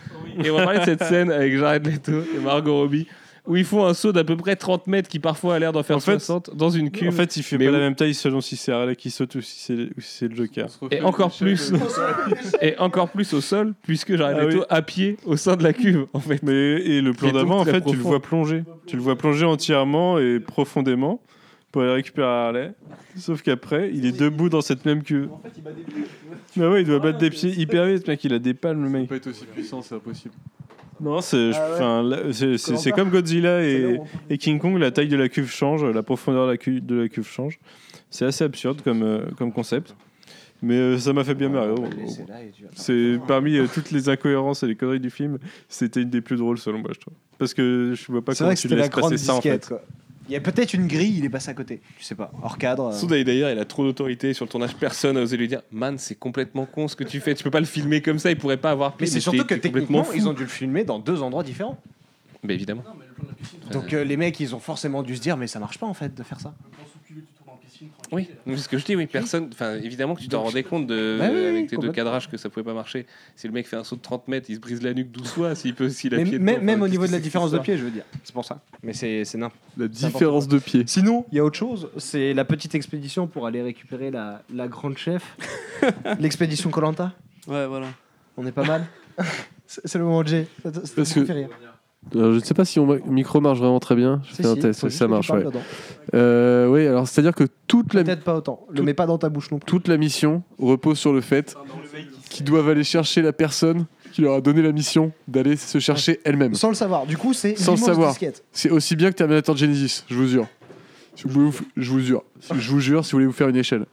Et 0.43 0.49
on 0.51 0.55
va 0.57 0.63
parler 0.65 0.79
de 0.79 0.85
cette 0.85 1.03
scène 1.03 1.31
avec 1.31 1.57
Jared 1.57 1.85
Leto 1.87 2.11
et 2.35 2.39
Margot 2.39 2.75
Robbie 2.75 3.07
où 3.45 3.57
ils 3.57 3.65
font 3.65 3.85
un 3.85 3.93
saut 3.93 4.13
d'à 4.13 4.23
peu 4.23 4.37
près 4.37 4.55
30 4.55 4.87
mètres 4.87 5.09
qui 5.09 5.19
parfois 5.19 5.55
a 5.55 5.59
l'air 5.59 5.73
d'en 5.73 5.83
faire 5.83 5.97
En 5.97 5.99
fait- 5.99 6.11
60 6.19 6.55
dans 6.55 6.69
une 6.69 6.91
cuve. 6.91 7.09
En 7.09 7.11
fait, 7.11 7.35
il 7.35 7.43
fait 7.43 7.57
Mais 7.57 7.65
pas 7.65 7.71
où- 7.71 7.73
la 7.73 7.79
même 7.81 7.95
taille 7.95 8.13
selon 8.13 8.39
si 8.39 8.55
c'est 8.55 8.71
Harley 8.71 8.95
qui 8.95 9.11
saute 9.11 9.35
ou 9.35 9.41
si 9.41 9.59
c'est 9.59 9.89
si 9.97 10.27
le 10.29 10.33
Joker. 10.35 10.67
Et 10.91 11.01
encore 11.01 11.35
plus, 11.35 11.73
et 12.61 12.77
encore 12.77 13.09
plus 13.09 13.33
au 13.33 13.41
sol, 13.41 13.73
puisque 13.83 14.15
Jared 14.15 14.37
Ah 14.39 14.45
Leto 14.45 14.59
oui. 14.59 14.65
à 14.69 14.81
pied 14.81 15.17
au 15.25 15.35
sein 15.35 15.57
de 15.57 15.63
la 15.63 15.73
cuve, 15.73 16.05
en 16.13 16.21
fait. 16.21 16.41
Mais 16.41 16.53
et 16.53 17.01
le 17.01 17.11
plan 17.11 17.31
d'avant, 17.31 17.59
en 17.59 17.65
fait, 17.65 17.81
tu 17.81 17.95
le 17.97 18.01
vois 18.01 18.21
plonger. 18.21 18.63
Tu 18.87 18.95
le 18.95 19.01
vois 19.01 19.17
plonger 19.17 19.45
entièrement 19.45 20.19
et 20.19 20.39
profondément 20.39 21.21
pour 21.73 21.81
aller 21.81 21.91
récupérer 21.95 22.27
Harley. 22.27 22.73
Sauf 23.17 23.41
qu'après, 23.41 23.89
il 23.93 24.05
est 24.05 24.17
debout 24.17 24.47
dans 24.47 24.61
cette 24.61 24.85
même 24.85 25.03
cuve. 25.03 25.27
Mais 26.55 26.67
ouais, 26.67 26.83
il 26.83 26.87
doit 26.87 26.99
battre 26.99 27.17
des 27.17 27.31
pieds 27.31 27.49
hyper 27.49 27.85
vite, 27.87 28.07
mec. 28.07 28.23
Il 28.23 28.31
a 28.33 28.39
des 28.39 28.53
palmes, 28.53 28.83
le 28.83 28.89
mec. 28.89 29.09
peut 29.09 29.15
être 29.15 29.27
aussi 29.27 29.45
puissant, 29.45 29.81
c'est 29.81 29.95
impossible. 29.95 30.33
Non, 31.01 31.19
c'est 31.19 31.49
Ah 31.55 31.69
enfin, 31.73 32.31
c'est- 32.31 32.91
comme 32.91 33.09
Godzilla 33.09 33.63
et, 33.63 34.37
King 34.39 34.59
Kong, 34.59 34.77
la 34.77 34.91
taille 34.91 35.07
de 35.09 35.17
la 35.17 35.27
cuve 35.27 35.49
change, 35.49 35.83
la 35.83 36.03
profondeur 36.03 36.45
de 36.45 36.51
la 36.51 36.57
cuve, 36.57 36.85
de 36.85 36.95
la 37.01 37.09
cuve 37.09 37.27
change. 37.27 37.59
C'est 38.11 38.25
assez 38.25 38.43
absurde 38.43 38.81
comme, 38.83 39.01
euh, 39.01 39.25
comme 39.37 39.51
concept. 39.51 39.95
Mais 40.61 40.75
euh, 40.75 40.97
ça 40.99 41.11
m'a 41.11 41.23
fait 41.23 41.33
bien 41.33 41.49
marrer. 41.49 41.73
C'est 42.75 43.17
parmi 43.27 43.57
euh, 43.57 43.65
toutes 43.73 43.89
les 43.91 44.07
incohérences 44.07 44.61
et 44.63 44.67
les 44.67 44.75
conneries 44.75 44.99
du 45.01 45.09
film, 45.09 45.39
c'était 45.67 46.03
une 46.03 46.09
des 46.11 46.21
plus 46.21 46.37
drôles 46.37 46.59
selon 46.59 46.77
moi, 46.79 46.91
je 46.93 46.99
trouve. 46.99 47.15
Parce 47.39 47.53
que 47.55 47.93
je 47.95 48.11
vois 48.11 48.23
pas 48.23 48.33
C'est 48.33 48.37
comment 48.39 48.49
vrai 48.49 48.55
que 48.55 48.61
tu 48.61 48.67
c'était 48.69 48.75
la 48.75 48.81
laisses 48.83 48.91
grande 48.91 49.11
passer 49.11 49.25
ça 49.25 49.33
en 49.33 49.37
disquette. 49.39 49.65
fait. 49.65 49.69
quoi. 49.75 49.81
Il 50.29 50.31
y 50.31 50.35
a 50.37 50.39
peut-être 50.41 50.73
une 50.73 50.87
grille, 50.87 51.17
il 51.17 51.25
est 51.25 51.29
passé 51.29 51.49
à 51.49 51.53
côté. 51.53 51.81
Tu 51.97 52.03
sais 52.03 52.15
pas, 52.15 52.31
hors 52.41 52.57
cadre. 52.57 52.85
euh. 52.87 52.91
Surtout 52.97 53.13
d'ailleurs, 53.23 53.49
il 53.51 53.59
a 53.59 53.65
trop 53.65 53.83
d'autorité 53.83 54.33
sur 54.33 54.45
le 54.45 54.49
tournage. 54.49 54.75
Personne 54.75 55.15
n'a 55.15 55.21
osé 55.21 55.35
lui 55.35 55.47
dire 55.49 55.61
Man, 55.71 55.97
c'est 55.97 56.15
complètement 56.15 56.65
con 56.65 56.87
ce 56.87 56.95
que 56.95 57.03
tu 57.03 57.19
fais. 57.19 57.35
Tu 57.35 57.43
peux 57.43 57.51
pas 57.51 57.59
le 57.59 57.65
filmer 57.65 58.01
comme 58.01 58.19
ça. 58.19 58.31
Il 58.31 58.37
pourrait 58.37 58.57
pas 58.57 58.71
avoir 58.71 58.91
Mais 58.91 58.97
pris. 58.97 59.07
c'est 59.07 59.19
surtout 59.19 59.43
que 59.45 59.55
techniquement, 59.55 60.05
ils 60.15 60.27
ont 60.27 60.33
dû 60.33 60.43
le 60.43 60.49
filmer 60.49 60.83
dans 60.85 60.99
deux 60.99 61.21
endroits 61.21 61.43
différents. 61.43 61.77
Mais 62.41 62.53
évidemment. 62.53 62.83
Donc 63.71 63.93
euh, 63.93 64.03
les 64.03 64.17
mecs, 64.17 64.39
ils 64.39 64.53
ont 64.55 64.59
forcément 64.59 65.03
dû 65.03 65.15
se 65.15 65.21
dire, 65.21 65.37
mais 65.37 65.47
ça 65.47 65.59
marche 65.59 65.77
pas 65.77 65.87
en 65.87 65.93
fait 65.93 66.13
de 66.15 66.23
faire 66.23 66.39
ça. 66.39 66.53
Oui, 68.11 68.29
mais 68.45 68.57
ce 68.57 68.67
que 68.69 68.77
je 68.77 68.85
dis, 68.85 68.95
oui, 68.95 69.07
personne. 69.07 69.49
Enfin, 69.51 69.75
évidemment 69.75 70.15
que 70.15 70.21
tu 70.21 70.27
t'en 70.27 70.43
rendais 70.43 70.63
compte 70.63 70.87
de, 70.87 71.17
Bah 71.19 71.27
oui, 71.31 71.35
oui, 71.39 71.45
avec 71.45 71.67
tes 71.69 71.77
deux 71.77 71.91
cadrages 71.91 72.29
que 72.29 72.37
ça 72.37 72.49
pouvait 72.49 72.63
pas 72.63 72.73
marcher. 72.73 73.05
Si 73.35 73.47
le 73.47 73.53
mec 73.53 73.67
fait 73.67 73.75
un 73.75 73.83
saut 73.83 73.95
de 73.95 74.01
30 74.01 74.27
mètres, 74.27 74.47
il 74.49 74.55
se 74.55 74.59
brise 74.59 74.81
la 74.83 74.93
nuque 74.93 75.11
d'où 75.11 75.25
soit, 75.25 75.55
s'il 75.55 75.73
peut, 75.75 75.89
s'il 75.89 76.13
a 76.13 76.17
Mais 76.17 76.23
pied 76.25 76.39
même, 76.39 76.61
même 76.63 76.79
enfin, 76.79 76.85
au 76.85 76.89
niveau 76.89 77.07
de 77.07 77.11
la 77.11 77.19
différence 77.19 77.51
c'est 77.51 77.57
de 77.57 77.61
pied, 77.63 77.77
je 77.77 77.83
veux 77.83 77.91
dire. 77.91 78.03
C'est 78.23 78.33
pour 78.33 78.45
ça. 78.45 78.61
Mais 78.83 78.93
c'est 78.93 79.25
c'est 79.25 79.37
n'importe 79.37 79.59
La 79.77 79.85
c'est 79.91 80.07
différence 80.07 80.47
de 80.47 80.59
pied. 80.59 80.83
Sinon, 80.87 81.25
il 81.31 81.37
y 81.37 81.39
a 81.39 81.43
autre 81.45 81.57
chose. 81.57 81.89
C'est 81.97 82.33
la 82.33 82.45
petite 82.45 82.75
expédition 82.75 83.27
pour 83.27 83.45
aller 83.47 83.61
récuprer 83.61 84.11
la, 84.11 84.41
la 84.53 84.67
grande 84.67 84.97
chef. 84.97 85.35
L'expédition 86.19 86.69
Colanta. 86.69 87.13
Ouais, 87.47 87.65
voilà. 87.67 87.87
On 88.37 88.45
est 88.45 88.51
pas 88.51 88.63
mal. 88.65 88.85
c'est 89.67 89.81
c'est 89.85 89.97
le 89.97 90.05
moment 90.05 90.23
de 90.23 90.27
G. 90.27 90.47
Ça- 90.63 90.73
ça- 90.73 90.85
ça 90.85 90.93
Parce 90.95 91.13
que- 91.13 91.25
fait 91.25 91.33
rire. 91.33 91.49
Alors, 92.15 92.31
je 92.31 92.35
ne 92.37 92.43
sais 92.43 92.53
pas 92.53 92.65
si 92.65 92.79
mon 92.79 92.99
micro 93.07 93.41
marche 93.41 93.59
vraiment 93.59 93.79
très 93.79 93.95
bien. 93.95 94.21
Je 94.25 94.35
Si, 94.35 94.41
fais 94.43 94.47
un 94.47 94.53
si, 94.55 94.59
test, 94.61 94.89
ça 94.89 95.07
marche. 95.07 95.29
ouais. 95.31 95.45
Euh, 96.13 96.67
oui, 96.67 96.85
alors 96.85 97.07
c'est-à-dire 97.07 97.33
que 97.33 97.45
toute 97.67 97.93
la, 97.93 98.03
Peut-être 98.03 98.23
pas 98.23 98.35
autant. 98.35 98.65
Le 98.69 98.83
mets 98.83 98.93
pas 98.93 99.05
dans 99.07 99.17
ta 99.17 99.29
bouche 99.29 99.49
non 99.51 99.57
plus. 99.59 99.65
toute 99.65 99.87
la 99.87 99.97
mission 99.97 100.43
repose 100.59 100.99
sur 100.99 101.13
le 101.13 101.21
fait 101.21 101.55
qu'ils 102.29 102.45
doivent 102.45 102.69
aller 102.69 102.83
chercher 102.83 103.21
la 103.21 103.33
personne 103.33 103.85
qui 104.11 104.21
leur 104.21 104.35
a 104.35 104.41
donné 104.41 104.61
la 104.61 104.71
mission 104.71 105.11
d'aller 105.27 105.55
se 105.55 105.79
chercher 105.79 106.19
elle-même. 106.23 106.53
Sans 106.53 106.69
le 106.69 106.75
savoir. 106.75 107.05
Du 107.07 107.17
coup, 107.17 107.33
c'est 107.33 107.57
Sans 107.57 107.71
le 107.71 107.77
savoir. 107.77 108.15
C'est 108.51 108.69
aussi 108.69 108.95
bien 108.95 109.09
que 109.11 109.15
Terminator 109.15 109.57
Genesis, 109.57 110.03
je 110.07 110.15
vous 110.15 110.27
jure. 110.27 110.47
Si 111.15 111.23
vous 111.23 111.29
voulez 111.33 111.49
vous- 111.49 111.65
je 111.77 111.89
vous 111.91 111.99
jure. 111.99 112.23
Je 112.55 112.69
vous 112.71 112.79
jure, 112.79 113.05
si 113.05 113.11
vous 113.11 113.17
voulez 113.17 113.25
vous 113.27 113.31
faire 113.31 113.47
une 113.49 113.55
échelle. 113.55 113.85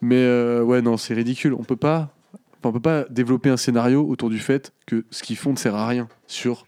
Mais 0.00 0.16
euh, 0.18 0.62
ouais, 0.64 0.82
non, 0.82 0.96
c'est 0.96 1.14
ridicule. 1.14 1.54
On 1.54 1.62
peut 1.62 1.76
pas, 1.76 2.12
enfin, 2.34 2.70
on 2.70 2.72
peut 2.72 2.80
pas 2.80 3.04
développer 3.10 3.50
un 3.50 3.56
scénario 3.56 4.04
autour 4.04 4.30
du 4.30 4.38
fait 4.38 4.72
que 4.86 5.04
ce 5.10 5.22
qu'ils 5.22 5.36
font 5.36 5.52
ne 5.52 5.56
sert 5.58 5.76
à 5.76 5.86
rien 5.86 6.08
sur 6.26 6.66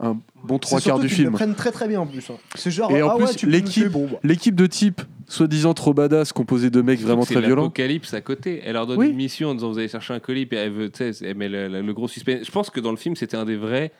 un 0.00 0.18
bon 0.44 0.58
trois 0.58 0.80
quarts 0.80 0.98
du 0.98 1.08
film. 1.08 1.28
le 1.30 1.32
prennent 1.34 1.54
très 1.54 1.72
très 1.72 1.88
bien 1.88 2.00
en 2.00 2.06
plus. 2.06 2.28
hein. 2.30 2.36
C'est 2.54 2.70
genre, 2.70 2.90
Et 2.90 3.02
en 3.02 3.10
ah 3.10 3.16
plus, 3.16 3.44
l'équipe, 3.46 3.88
bon, 3.88 4.08
bah. 4.12 4.18
l'équipe 4.22 4.54
de 4.54 4.66
type 4.66 5.00
soi-disant 5.26 5.74
trop 5.74 5.94
badass, 5.94 6.32
composée 6.32 6.70
de 6.70 6.82
mecs 6.82 7.00
vraiment 7.00 7.24
très 7.24 7.40
violents. 7.40 7.62
l'apocalypse 7.62 8.12
à 8.14 8.20
côté. 8.20 8.60
Elle 8.64 8.74
leur 8.74 8.86
donne 8.86 8.98
Oui. 8.98 9.08
une 9.08 9.16
mission 9.16 9.48
en 9.50 9.54
disant 9.54 9.70
vous 9.72 9.78
allez 9.78 9.88
chercher 9.88 10.14
un 10.14 10.20
colis, 10.20 10.46
puis 10.46 10.58
elle 10.58 10.70
veut, 10.70 10.90
elle 11.00 11.34
met 11.36 11.48
le, 11.48 11.68
le- 11.68 11.82
le 11.82 11.92
gros 11.94 12.08
suspense. 12.08 12.44
Je 12.44 12.50
pense 12.50 12.70
que 12.70 12.78
dans 12.80 12.90
le 12.92 12.96
film, 12.96 13.16
c'était 13.16 13.36
un 13.36 13.44
des 13.44 13.56
vrais, 13.56 13.90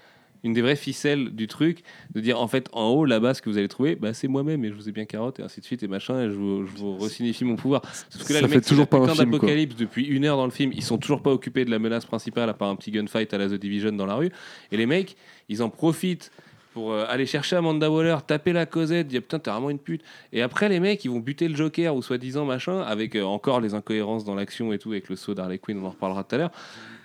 une 0.44 0.52
des 0.52 0.62
vraies 0.62 0.76
ficelles 0.76 1.30
du 1.30 1.46
truc, 1.46 1.82
de 2.14 2.20
dire 2.20 2.40
en 2.40 2.48
fait, 2.48 2.68
en 2.72 2.88
haut, 2.88 3.04
là-bas, 3.04 3.34
ce 3.34 3.42
que 3.42 3.50
vous 3.50 3.58
allez 3.58 3.68
trouver, 3.68 3.96
bah, 3.96 4.14
c'est 4.14 4.28
moi-même, 4.28 4.64
et 4.64 4.68
je 4.68 4.74
vous 4.74 4.88
ai 4.88 4.92
bien 4.92 5.04
carotte, 5.04 5.40
et 5.40 5.42
ainsi 5.42 5.60
de 5.60 5.64
suite, 5.64 5.82
et 5.82 5.88
machin, 5.88 6.22
et 6.22 6.30
je 6.30 6.34
vous, 6.34 6.66
je 6.66 6.76
vous 6.76 6.96
resignifie 6.96 7.44
mon 7.44 7.56
pouvoir. 7.56 7.82
Sauf 8.10 8.26
que 8.26 8.32
là, 8.32 8.40
Ça 8.40 8.46
les 8.46 8.48
fait 8.48 8.56
mecs, 8.56 8.66
toujours 8.66 8.86
pas 8.86 8.98
un 8.98 9.08
film, 9.08 9.30
d'apocalypse 9.30 9.76
depuis 9.76 10.04
une 10.04 10.24
heure 10.24 10.36
dans 10.36 10.44
le 10.44 10.50
film. 10.50 10.72
Ils 10.74 10.82
sont 10.82 10.98
toujours 10.98 11.22
pas 11.22 11.30
occupés 11.30 11.64
de 11.64 11.70
la 11.70 11.78
menace 11.78 12.06
principale, 12.06 12.48
à 12.48 12.54
part 12.54 12.68
un 12.68 12.76
petit 12.76 12.90
gunfight 12.90 13.32
à 13.34 13.38
la 13.38 13.48
The 13.48 13.54
Division 13.54 13.92
dans 13.92 14.06
la 14.06 14.14
rue. 14.14 14.30
Et 14.72 14.76
les 14.76 14.86
mecs, 14.86 15.16
ils 15.48 15.62
en 15.62 15.70
profitent 15.70 16.30
pour 16.76 16.92
euh, 16.92 17.06
aller 17.08 17.24
chercher 17.24 17.56
Amanda 17.56 17.90
Waller, 17.90 18.18
taper 18.26 18.52
la 18.52 18.66
Cosette, 18.66 19.08
dire 19.08 19.22
putain, 19.22 19.38
t'es 19.38 19.50
vraiment 19.50 19.70
une 19.70 19.78
pute. 19.78 20.02
Et 20.34 20.42
après, 20.42 20.68
les 20.68 20.78
mecs, 20.78 21.02
ils 21.06 21.10
vont 21.10 21.20
buter 21.20 21.48
le 21.48 21.56
Joker 21.56 21.96
ou 21.96 22.02
soi-disant 22.02 22.44
machin, 22.44 22.82
avec 22.82 23.16
euh, 23.16 23.22
encore 23.22 23.62
les 23.62 23.72
incohérences 23.72 24.26
dans 24.26 24.34
l'action 24.34 24.74
et 24.74 24.78
tout, 24.78 24.90
avec 24.90 25.08
le 25.08 25.16
saut 25.16 25.32
d'Harley 25.32 25.56
Quinn, 25.56 25.78
on 25.78 25.86
en 25.86 25.90
reparlera 25.90 26.22
tout 26.22 26.34
à 26.34 26.38
l'heure. 26.38 26.50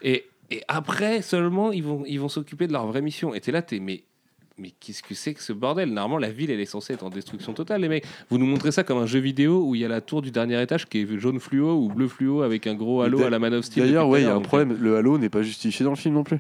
Et, 0.02 0.26
et 0.52 0.62
après 0.68 1.22
seulement, 1.22 1.72
ils 1.72 1.84
vont 1.84 2.04
ils 2.06 2.20
vont 2.20 2.30
s'occuper 2.30 2.68
de 2.68 2.74
leur 2.74 2.86
vraie 2.88 3.02
mission. 3.02 3.34
Et 3.34 3.40
t'es 3.42 3.52
là, 3.52 3.62
t'es 3.62 3.80
mais. 3.80 4.04
Mais 4.58 4.72
qu'est-ce 4.80 5.02
que 5.02 5.16
c'est 5.16 5.34
que 5.34 5.42
ce 5.42 5.54
bordel? 5.54 5.90
Normalement, 5.92 6.20
la 6.20 6.30
ville, 6.30 6.52
elle 6.52 6.60
est 6.60 6.66
censée 6.66 6.94
être 6.94 7.04
en 7.04 7.10
destruction 7.10 7.54
totale, 7.54 7.82
les 7.82 7.88
mecs. 7.90 8.06
Vous 8.30 8.38
nous 8.38 8.46
montrez 8.46 8.72
ça 8.72 8.84
comme 8.84 9.00
un 9.00 9.08
jeu 9.08 9.18
vidéo 9.20 9.64
où 9.66 9.74
il 9.74 9.82
y 9.82 9.86
a 9.86 9.88
la 9.88 10.02
tour 10.02 10.22
du 10.22 10.30
dernier 10.30 10.62
étage 10.62 10.88
qui 10.88 11.00
est 11.00 11.20
jaune 11.20 11.40
fluo 11.40 11.74
ou 11.80 11.88
bleu 11.90 12.08
fluo 12.08 12.44
avec 12.44 12.68
un 12.68 12.76
gros 12.76 13.02
halo 13.02 13.24
à 13.24 13.30
la 13.32 13.40
Man 13.40 13.56
of 13.56 13.66
Steel. 13.66 13.86
D'ailleurs, 13.86 14.08
ouais, 14.08 14.22
il 14.22 14.26
y 14.26 14.30
a 14.30 14.36
un 14.36 14.42
problème. 14.42 14.78
Le 14.80 14.98
Halo 14.98 15.18
n'est 15.18 15.30
pas 15.30 15.42
justifié 15.42 15.84
dans 15.84 15.90
le 15.92 15.96
film 15.98 16.14
non 16.14 16.24
plus. 16.24 16.40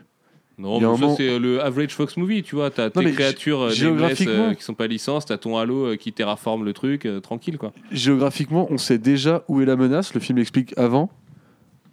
Non, 0.59 0.75
mais 0.75 0.81
ça, 0.81 0.87
moment- 0.91 1.15
c'est 1.15 1.39
le 1.39 1.63
average 1.63 1.95
Fox 1.95 2.15
movie, 2.17 2.43
tu 2.43 2.55
vois. 2.55 2.69
T'as 2.69 2.91
tes 2.91 3.11
créatures 3.11 3.61
euh, 3.61 3.69
géographiquement- 3.71 4.49
euh, 4.49 4.53
qui 4.53 4.61
sont 4.63 4.75
pas 4.75 4.85
licences, 4.85 5.25
t'as 5.25 5.37
ton 5.37 5.57
halo 5.57 5.85
euh, 5.87 5.95
qui 5.95 6.13
terraforme 6.13 6.63
le 6.63 6.73
truc, 6.73 7.07
euh, 7.07 7.21
tranquille, 7.21 7.57
quoi. 7.57 7.71
Géographiquement, 7.91 8.67
on 8.69 8.77
sait 8.77 8.99
déjà 8.99 9.43
où 9.47 9.61
est 9.61 9.65
la 9.65 9.77
menace. 9.77 10.13
Le 10.13 10.19
film 10.19 10.37
l'explique 10.37 10.77
avant. 10.77 11.09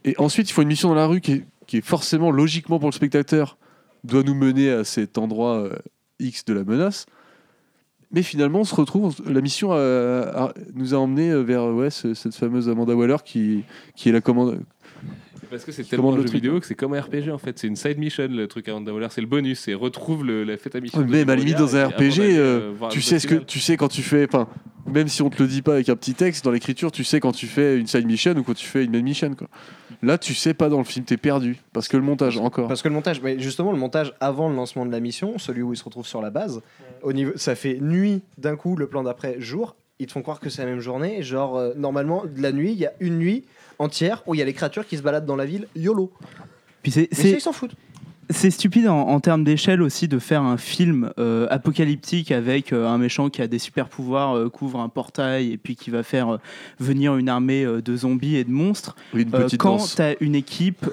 Et 0.04 0.14
ensuite, 0.18 0.50
il 0.50 0.52
faut 0.52 0.60
une 0.62 0.68
mission 0.68 0.90
dans 0.90 0.94
la 0.96 1.06
rue 1.06 1.20
qui 1.22 1.32
est, 1.32 1.44
qui 1.68 1.76
est 1.76 1.84
forcément, 1.86 2.32
logiquement 2.32 2.80
pour 2.80 2.88
le 2.88 2.94
spectateur, 2.94 3.56
doit 4.02 4.24
nous 4.24 4.34
mener 4.34 4.70
à 4.70 4.82
cet 4.82 5.18
endroit 5.18 5.58
euh, 5.58 5.76
X 6.18 6.44
de 6.46 6.54
la 6.54 6.64
menace. 6.64 7.06
Mais 8.10 8.22
finalement, 8.22 8.60
on 8.60 8.64
se 8.64 8.74
retrouve. 8.74 9.16
La 9.30 9.40
mission 9.42 9.70
a- 9.72 9.76
a- 9.76 10.54
nous 10.74 10.94
a 10.94 10.96
emmené 10.98 11.32
vers 11.44 11.66
ouais, 11.66 11.90
ce- 11.90 12.14
cette 12.14 12.34
fameuse 12.34 12.68
Amanda 12.68 12.96
Waller 12.96 13.18
qui, 13.24 13.64
qui 13.94 14.08
est 14.08 14.12
la 14.12 14.20
commande. 14.22 14.60
Parce 15.50 15.64
que 15.64 15.72
c'est 15.72 15.84
tellement 15.84 16.10
le 16.12 16.18
jeu 16.22 16.24
truc. 16.24 16.34
vidéo 16.42 16.60
que 16.60 16.66
c'est 16.66 16.74
comme 16.74 16.92
un 16.94 17.00
RPG 17.00 17.30
en 17.30 17.38
fait. 17.38 17.58
C'est 17.58 17.68
une 17.68 17.76
side 17.76 17.98
mission 17.98 18.28
le 18.28 18.46
truc 18.48 18.66
Wonder 18.68 18.92
Waller, 18.92 19.06
c'est 19.10 19.20
le 19.22 19.26
bonus, 19.26 19.60
c'est 19.60 19.72
retrouve 19.74 20.24
le, 20.24 20.44
la 20.44 20.56
fête 20.58 20.74
à 20.74 20.80
mission. 20.80 21.00
Ouais, 21.00 21.06
même 21.06 21.28
à 21.30 21.36
la 21.36 21.40
limite 21.40 21.58
dans 21.58 21.74
un 21.76 21.86
RPG, 21.88 22.20
euh, 22.20 22.72
euh, 22.82 22.88
tu 22.90 23.00
sais 23.02 23.18
ce 23.18 23.26
que 23.26 23.34
tu 23.36 23.58
sais 23.60 23.76
quand 23.78 23.88
tu 23.88 24.02
fais. 24.02 24.26
Enfin, 24.26 24.46
même 24.86 25.08
si 25.08 25.22
on 25.22 25.30
te 25.30 25.42
le 25.42 25.48
dit 25.48 25.62
pas 25.62 25.74
avec 25.74 25.88
un 25.88 25.96
petit 25.96 26.12
texte 26.14 26.44
dans 26.44 26.50
l'écriture, 26.50 26.90
tu 26.92 27.02
sais 27.04 27.20
quand 27.20 27.32
tu 27.32 27.46
fais 27.46 27.78
une 27.78 27.86
side 27.86 28.06
mission 28.06 28.32
ou 28.36 28.42
quand 28.42 28.54
tu 28.54 28.66
fais 28.66 28.84
une 28.84 28.92
main 28.92 29.00
mission. 29.02 29.34
Quoi. 29.34 29.48
Là, 30.03 30.16
tu 30.18 30.34
sais 30.34 30.55
pas 30.55 30.68
dans 30.68 30.78
le 30.78 30.84
film, 30.84 31.05
t'es 31.05 31.16
perdu 31.16 31.57
parce 31.72 31.88
que 31.88 31.96
le 31.96 32.03
montage 32.05 32.38
encore. 32.38 32.68
Parce 32.68 32.82
que 32.82 32.88
le 32.88 32.94
montage, 32.94 33.20
mais 33.20 33.38
justement, 33.40 33.72
le 33.72 33.78
montage 33.78 34.12
avant 34.20 34.49
le 34.49 34.55
lancement 34.55 34.86
de 34.86 34.92
la 34.92 35.01
mission, 35.01 35.38
celui 35.38 35.62
où 35.62 35.72
ils 35.72 35.76
se 35.76 35.84
retrouvent 35.84 36.07
sur 36.07 36.22
la 36.22 36.30
base, 36.30 36.61
au 37.03 37.12
niveau, 37.12 37.32
ça 37.36 37.55
fait 37.57 37.78
nuit 37.80 38.22
d'un 38.38 38.55
coup, 38.57 38.76
le 38.76 38.86
plan 38.86 39.03
d'après 39.03 39.40
jour. 39.40 39.74
Ils 39.99 40.07
te 40.07 40.12
font 40.12 40.22
croire 40.22 40.38
que 40.38 40.49
c'est 40.51 40.62
la 40.64 40.70
même 40.70 40.78
journée. 40.80 41.22
Genre, 41.24 41.57
euh, 41.57 41.72
normalement, 41.76 42.22
de 42.24 42.40
la 42.40 42.53
nuit, 42.53 42.70
il 42.70 42.78
y 42.78 42.86
a 42.86 42.92
une 43.01 43.18
nuit 43.18 43.44
entière 43.80 44.22
où 44.26 44.34
il 44.34 44.38
y 44.38 44.42
a 44.42 44.44
les 44.44 44.53
créatures 44.53 44.86
qui 44.86 44.96
se 44.96 45.03
baladent 45.03 45.26
dans 45.26 45.34
la 45.34 45.44
ville 45.46 45.66
YOLO. 45.74 46.12
Puis 46.82 46.92
c'est- 46.92 47.09
Mais 47.11 47.16
ça, 47.16 47.28
ils 47.28 47.40
s'en 47.40 47.53
foutent. 47.53 47.74
C'est 48.31 48.51
stupide 48.51 48.89
en, 48.89 49.09
en 49.09 49.20
termes 49.20 49.45
d'échelle 49.45 49.83
aussi 49.83 50.09
de 50.09 50.18
faire 50.18 50.43
un 50.43 50.57
film 50.57 51.11
euh, 51.18 51.47
apocalyptique 51.51 52.31
avec 52.31 52.72
euh, 52.72 52.87
un 52.87 52.99
méchant 52.99 53.31
qui 53.31 53.41
a 53.41 53.47
des 53.47 53.59
super 53.59 53.89
pouvoirs, 53.89 54.37
euh, 54.37 54.49
couvre 54.49 54.81
un 54.81 54.89
portail 54.89 55.53
et 55.53 55.57
puis 55.57 55.76
qui 55.76 55.91
va 55.91 56.03
faire 56.03 56.39
venir 56.79 57.16
une 57.16 57.29
armée 57.29 57.64
de 57.64 57.97
zombies 57.97 58.37
et 58.37 58.45
de 58.45 58.51
monstres. 58.51 58.97
Oui, 59.14 59.22
une 59.22 59.31
petite 59.31 59.61
quand 59.61 59.79
tu 59.79 60.03
as 60.03 60.14
une 60.20 60.35
équipe 60.35 60.87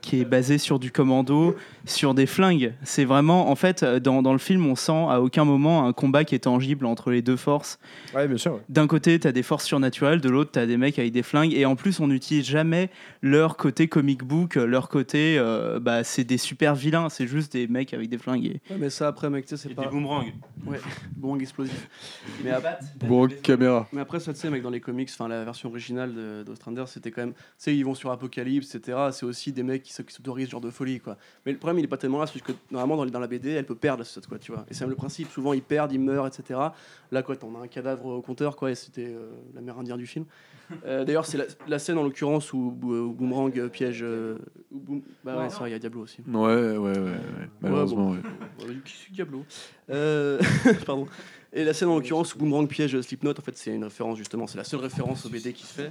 qui 0.00 0.20
est 0.20 0.24
basée 0.24 0.58
sur 0.58 0.78
du 0.78 0.90
commando, 0.90 1.56
sur 1.84 2.14
des 2.14 2.26
flingues, 2.26 2.72
c'est 2.82 3.04
vraiment, 3.04 3.50
en 3.50 3.54
fait, 3.54 3.84
dans, 3.84 4.22
dans 4.22 4.32
le 4.32 4.38
film, 4.38 4.66
on 4.66 4.76
sent 4.76 4.92
à 4.92 5.20
aucun 5.20 5.44
moment 5.44 5.86
un 5.86 5.92
combat 5.92 6.24
qui 6.24 6.34
est 6.34 6.40
tangible 6.40 6.86
entre 6.86 7.10
les 7.10 7.22
deux 7.22 7.36
forces. 7.36 7.78
Ouais, 8.14 8.26
bien 8.26 8.36
sûr. 8.36 8.54
ouais. 8.54 8.60
D'un 8.68 8.86
côté, 8.86 9.18
tu 9.18 9.26
as 9.26 9.32
des 9.32 9.42
forces 9.42 9.64
surnaturelles, 9.64 10.20
de 10.20 10.28
l'autre, 10.28 10.52
tu 10.52 10.58
as 10.58 10.66
des 10.66 10.76
mecs 10.76 10.98
avec 10.98 11.12
des 11.12 11.22
flingues. 11.22 11.52
Et 11.54 11.64
en 11.64 11.76
plus, 11.76 12.00
on 12.00 12.08
n'utilise 12.08 12.44
jamais 12.44 12.90
leur 13.22 13.56
côté 13.56 13.88
comic 13.88 14.24
book, 14.24 14.56
leur 14.56 14.88
côté, 14.88 15.40
bah, 15.80 16.04
c'est 16.04 16.24
des 16.24 16.38
super 16.38 16.75
vilains, 16.76 17.08
c'est 17.08 17.26
juste 17.26 17.52
des 17.52 17.66
mecs 17.66 17.92
avec 17.94 18.08
des 18.08 18.18
flingues. 18.18 18.44
Et... 18.46 18.60
Ouais, 18.70 18.76
mais 18.78 18.90
ça, 18.90 19.08
après, 19.08 19.28
mec, 19.30 19.44
tu 19.46 19.56
sais, 19.56 19.68
c'est 19.68 19.74
pas. 19.74 19.88
boomerangs. 19.88 20.24
Ouais, 20.66 20.78
boomerang 21.16 21.40
explosif. 21.42 21.88
Mais, 22.44 22.50
ap- 22.50 22.80
Bon, 23.06 23.26
caméra. 23.42 23.88
mais 23.92 24.00
après, 24.00 24.20
ça, 24.20 24.32
tu 24.32 24.38
sais, 24.40 24.50
mec, 24.50 24.62
dans 24.62 24.70
les 24.70 24.80
comics, 24.80 25.08
enfin, 25.12 25.28
la 25.28 25.44
version 25.44 25.68
originale 25.68 26.14
de- 26.14 26.42
d'Ostrander, 26.44 26.84
c'était 26.86 27.10
quand 27.10 27.22
même. 27.22 27.32
Tu 27.34 27.40
sais, 27.58 27.76
ils 27.76 27.84
vont 27.84 27.94
sur 27.94 28.10
Apocalypse, 28.10 28.74
etc. 28.74 28.98
C'est 29.12 29.26
aussi 29.26 29.52
des 29.52 29.62
mecs 29.62 29.82
qui 29.82 29.92
se- 29.92 30.02
qui 30.02 30.12
s'autorisent 30.14 30.46
ce 30.46 30.52
genre 30.52 30.60
de 30.60 30.70
folie, 30.70 31.00
quoi. 31.00 31.16
Mais 31.44 31.52
le 31.52 31.58
problème, 31.58 31.78
il 31.78 31.84
est 31.84 31.88
pas 31.88 31.96
tellement 31.96 32.18
là, 32.20 32.26
c'est 32.26 32.40
que 32.40 32.52
normalement, 32.70 33.04
dans, 33.06 33.20
la 33.20 33.26
BD, 33.26 33.50
elle 33.50 33.66
peut 33.66 33.74
perdre, 33.74 34.04
cette, 34.04 34.26
quoi, 34.26 34.38
tu 34.38 34.52
vois. 34.52 34.64
Et 34.70 34.74
c'est 34.74 34.82
même 34.82 34.90
le 34.90 34.96
principe. 34.96 35.30
Souvent, 35.30 35.52
ils 35.52 35.62
perdent, 35.62 35.92
ils 35.92 36.00
meurent, 36.00 36.26
etc. 36.26 36.60
Là, 37.12 37.22
quoi, 37.22 37.36
t'en 37.36 37.54
as 37.58 37.64
un 37.64 37.68
cadavre 37.68 38.06
au 38.06 38.22
compteur, 38.22 38.56
quoi, 38.56 38.70
et 38.70 38.74
c'était 38.74 39.06
euh, 39.06 39.30
la 39.54 39.60
mère 39.60 39.78
indienne 39.78 39.96
du 39.98 40.06
film. 40.06 40.24
Euh, 40.84 41.04
D'ailleurs, 41.04 41.26
c'est 41.26 41.38
la, 41.38 41.44
la 41.68 41.78
scène, 41.78 41.96
en 41.98 42.02
l'occurrence, 42.02 42.52
où, 42.52 42.76
où- 42.82 42.92
où 42.92 43.12
Boomerang 43.12 43.68
piège. 43.68 44.00
euh, 44.02 44.36
où 44.72 44.78
Boom- 44.80 45.02
Bah 45.24 45.38
ouais, 45.38 45.48
c'est 45.48 45.58
vrai, 45.58 45.70
il 45.70 45.72
y 45.72 45.76
a 45.76 45.78
Diablo 45.78 46.02
aussi. 46.02 46.18
Ouais, 46.26 46.65
ouais, 46.72 46.98
ouais. 46.98 46.98
ouais. 46.98 47.48
Malheureusement, 47.60 48.10
ouais. 48.10 48.18
Ouais, 48.66 48.74
qui 48.84 48.94
c'est 49.04 49.12
Diablo 49.12 49.44
Euh, 49.90 50.40
Pardon. 50.86 51.06
Et 51.52 51.64
la 51.64 51.72
scène 51.72 51.88
en 51.88 51.96
l'occurrence 51.96 52.34
où 52.34 52.38
Boomerang 52.38 52.68
piège 52.68 53.00
Slipknot, 53.00 53.32
en 53.38 53.42
fait, 53.42 53.56
c'est 53.56 53.74
une 53.74 53.84
référence 53.84 54.18
justement, 54.18 54.46
c'est 54.46 54.58
la 54.58 54.64
seule 54.64 54.80
référence 54.80 55.24
au 55.24 55.28
BD 55.28 55.52
qui 55.52 55.64
se 55.66 55.72
fait. 55.72 55.90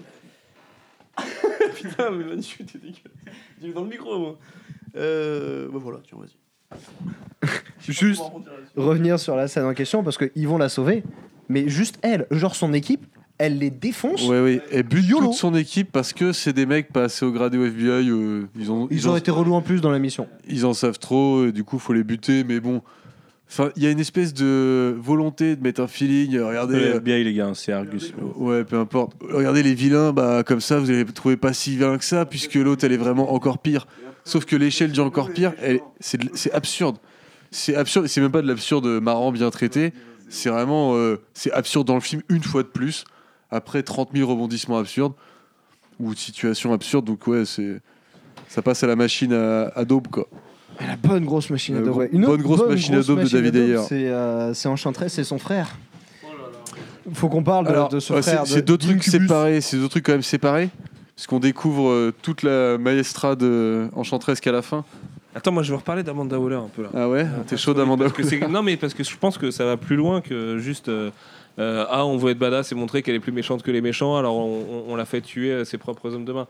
Putain, 1.76 2.11
mais 2.11 2.26
Manu, 2.26 2.43
t'es 2.43 2.78
dégueulasse. 2.78 3.01
Dis-le 3.59 3.73
dans 3.73 3.84
le 3.84 3.89
micro, 3.89 4.19
moi. 4.19 4.38
Euh, 4.95 5.67
bah 5.71 5.80
voilà, 5.82 5.99
tiens, 6.07 6.17
vas-y. 6.19 7.49
Juste 7.80 8.21
revenir 8.76 9.19
sur 9.19 9.36
la 9.36 9.47
scène 9.47 9.65
en 9.65 9.73
question 9.73 10.03
parce 10.03 10.17
qu'ils 10.17 10.47
vont 10.47 10.57
la 10.57 10.69
sauver, 10.69 11.03
mais 11.47 11.69
juste 11.69 11.99
elle, 12.01 12.26
genre 12.32 12.55
son 12.55 12.73
équipe, 12.73 13.05
elle 13.38 13.57
les 13.59 13.69
défonce. 13.69 14.27
Ouais, 14.27 14.41
ouais. 14.41 14.61
Et 14.71 14.83
bute 14.83 15.05
YOLO. 15.05 15.27
toute 15.27 15.33
son 15.36 15.55
équipe 15.55 15.91
parce 15.91 16.13
que 16.13 16.31
c'est 16.31 16.53
des 16.53 16.65
mecs 16.65 16.91
pas 16.93 17.03
assez 17.03 17.25
au 17.25 17.31
gradé 17.31 17.57
au 17.57 17.65
FBI. 17.65 18.09
euh, 18.09 18.43
ils, 18.57 18.71
ont, 18.71 18.88
Ils 18.91 19.09
ont 19.09 19.15
été 19.17 19.31
relous 19.31 19.53
en 19.53 19.61
plus 19.61 19.81
dans 19.81 19.91
la 19.91 19.99
mission. 19.99 20.27
ils 20.47 20.65
en 20.65 20.73
savent 20.73 20.99
trop, 20.99 21.45
et 21.47 21.51
du 21.51 21.63
coup, 21.63 21.77
faut 21.79 21.93
les 21.93 22.03
buter. 22.03 22.43
Mais 22.45 22.59
bon, 22.59 22.81
enfin, 23.49 23.69
il 23.75 23.83
y 23.83 23.88
a 23.88 23.91
une 23.91 23.99
espèce 23.99 24.33
de 24.33 24.95
volonté 24.97 25.55
de 25.55 25.61
mettre 25.63 25.81
un 25.81 25.88
feeling. 25.88 26.36
euh, 26.36 26.47
Regardez, 26.47 26.75
Le 26.79 26.86
euh, 26.93 26.97
FBI, 26.97 27.23
les 27.25 27.33
gars, 27.33 27.51
c'est 27.53 27.71
Argus. 27.73 28.13
ouais, 28.38 28.63
peu 28.63 28.77
importe. 28.77 29.13
Regardez 29.29 29.63
les 29.63 29.73
vilains, 29.73 30.13
bah 30.13 30.43
comme 30.45 30.61
ça, 30.61 30.79
vous 30.79 30.89
allez 30.89 31.03
les 31.03 31.11
trouver 31.11 31.36
pas 31.38 31.51
si 31.53 31.71
vilains 31.71 31.97
que 31.97 32.05
ça, 32.05 32.25
puisque 32.25 32.55
l'autre, 32.55 32.86
elle 32.86 32.93
est 32.93 32.97
vraiment 32.97 33.33
encore 33.33 33.57
pire. 33.59 33.88
Sauf 34.23 34.45
que 34.45 34.55
l'échelle 34.55 34.91
du 34.91 34.99
encore 35.01 35.29
pire, 35.31 35.53
elle- 35.61 35.81
c'est 35.99 36.19
de- 36.19 36.29
c'est 36.33 36.51
absurde. 36.53 36.97
C'est 37.51 37.75
absurde. 37.75 38.05
et 38.05 38.07
C'est 38.07 38.21
même 38.21 38.31
pas 38.31 38.41
de 38.41 38.47
l'absurde 38.47 38.86
marrant, 39.01 39.31
bien 39.31 39.49
traité. 39.51 39.93
C'est 40.29 40.49
vraiment, 40.49 40.95
euh, 40.95 41.17
c'est 41.36 41.51
absurde 41.51 41.86
dans 41.86 41.93
le 41.93 41.99
film 42.01 42.21
une 42.29 42.41
fois 42.43 42.63
de 42.63 42.67
plus. 42.67 43.03
Après 43.52 43.84
30 43.84 44.10
000 44.14 44.30
rebondissements 44.30 44.78
absurdes 44.78 45.14
ou 46.00 46.14
de 46.14 46.20
situations 46.20 46.74
absurdes. 46.74 47.06
Donc 47.06 47.26
ouais, 47.28 47.46
c'est 47.46 47.80
ça 48.48 48.62
passe 48.62 48.84
à 48.84 48.88
la 48.88 48.96
machine 48.96 49.34
à, 49.34 49.68
à 49.76 49.86
daube 49.86 50.08
quoi. 50.08 50.28
La 50.86 50.98
bonne 50.98 51.24
grosse 51.26 51.50
machine 51.50 51.76
à 51.76 51.80
Euh, 51.80 51.86
daube. 51.86 51.98
ouais. 51.98 52.10
Une 52.12 52.22
bonne 52.22 52.32
autre 52.32 52.43
grosse 52.43 52.68
machine 52.68 52.93
à 52.93 52.98
grosse 52.98 53.08
daube 53.08 53.20
de 53.22 53.28
à 53.28 53.30
David 53.30 53.56
Ayer. 53.56 53.80
C'est 53.88 54.08
euh, 54.10 54.54
c'est 54.54 54.68
Enchantress, 54.68 55.14
c'est 55.14 55.24
son 55.24 55.38
frère. 55.39 55.76
Faut 57.14 57.30
qu'on 57.30 57.43
parle 57.43 57.66
de, 57.66 57.70
Alors, 57.72 57.89
de 57.89 58.00
ce 58.00 58.14
ouais, 58.14 58.22
c'est- 58.22 58.32
frère. 58.32 58.48
c'est 58.48 58.62
de- 58.62 58.66
deux 58.66 58.78
trucs 58.78 59.04
séparés. 59.04 59.62
C'est 59.62 59.78
deux 59.78 59.88
trucs 59.88 60.06
quand 60.06 60.14
même 60.14 60.24
séparés. 60.24 60.70
Parce 61.16 61.28
qu'on 61.28 61.39
découvre 61.39 61.89
euh, 61.89 62.14
toute 62.22 62.43
la 62.43 62.78
maestra 62.78 63.36
de 63.36 63.88
Enchantress 63.96 64.39
qu'à 64.41 64.52
la 64.52 64.62
fin. 64.62 64.84
Attends, 65.34 65.52
moi 65.52 65.64
je 65.64 65.70
veux 65.72 65.78
reparler 65.78 66.02
d'Amanda 66.04 66.39
Waller 66.39 66.56
un 66.56 66.70
peu 66.76 66.84
là. 66.84 66.89
Ah 66.93 67.08
ouais? 67.10 67.26
T'es 67.48 67.58
chaud 67.58 67.74
d'Amanda 67.74 68.08
c'est- 68.22 68.48
Non, 68.50 68.64
mais 68.64 68.76
parce 68.76 68.93
que 68.93 69.04
je 69.04 69.16
pense 69.18 69.38
que 69.38 69.52
ça 69.52 69.66
va 69.66 69.78
plus 69.78 69.96
loin 69.96 70.20
que 70.22 70.58
juste. 70.58 70.89
Euh, 71.60 71.86
ah, 71.89 72.06
on 72.06 72.18
veut 72.18 72.32
être 72.32 72.39
badass 72.39 72.72
et 72.72 72.76
montrer 72.76 73.01
qu'elle 73.01 73.16
est 73.16 73.20
plus 73.20 73.32
méchante 73.32 73.64
que 73.64 73.72
les 73.72 73.82
méchants, 73.82 74.18
alors 74.18 74.36
on, 74.38 74.95
l'a 74.95 75.06
fait 75.06 75.22
tuer 75.22 75.51
euh, 75.51 75.66
ses 75.66 75.78
propres 75.78 76.14
hommes 76.14 76.26
de 76.26 76.34
main. 76.34 76.47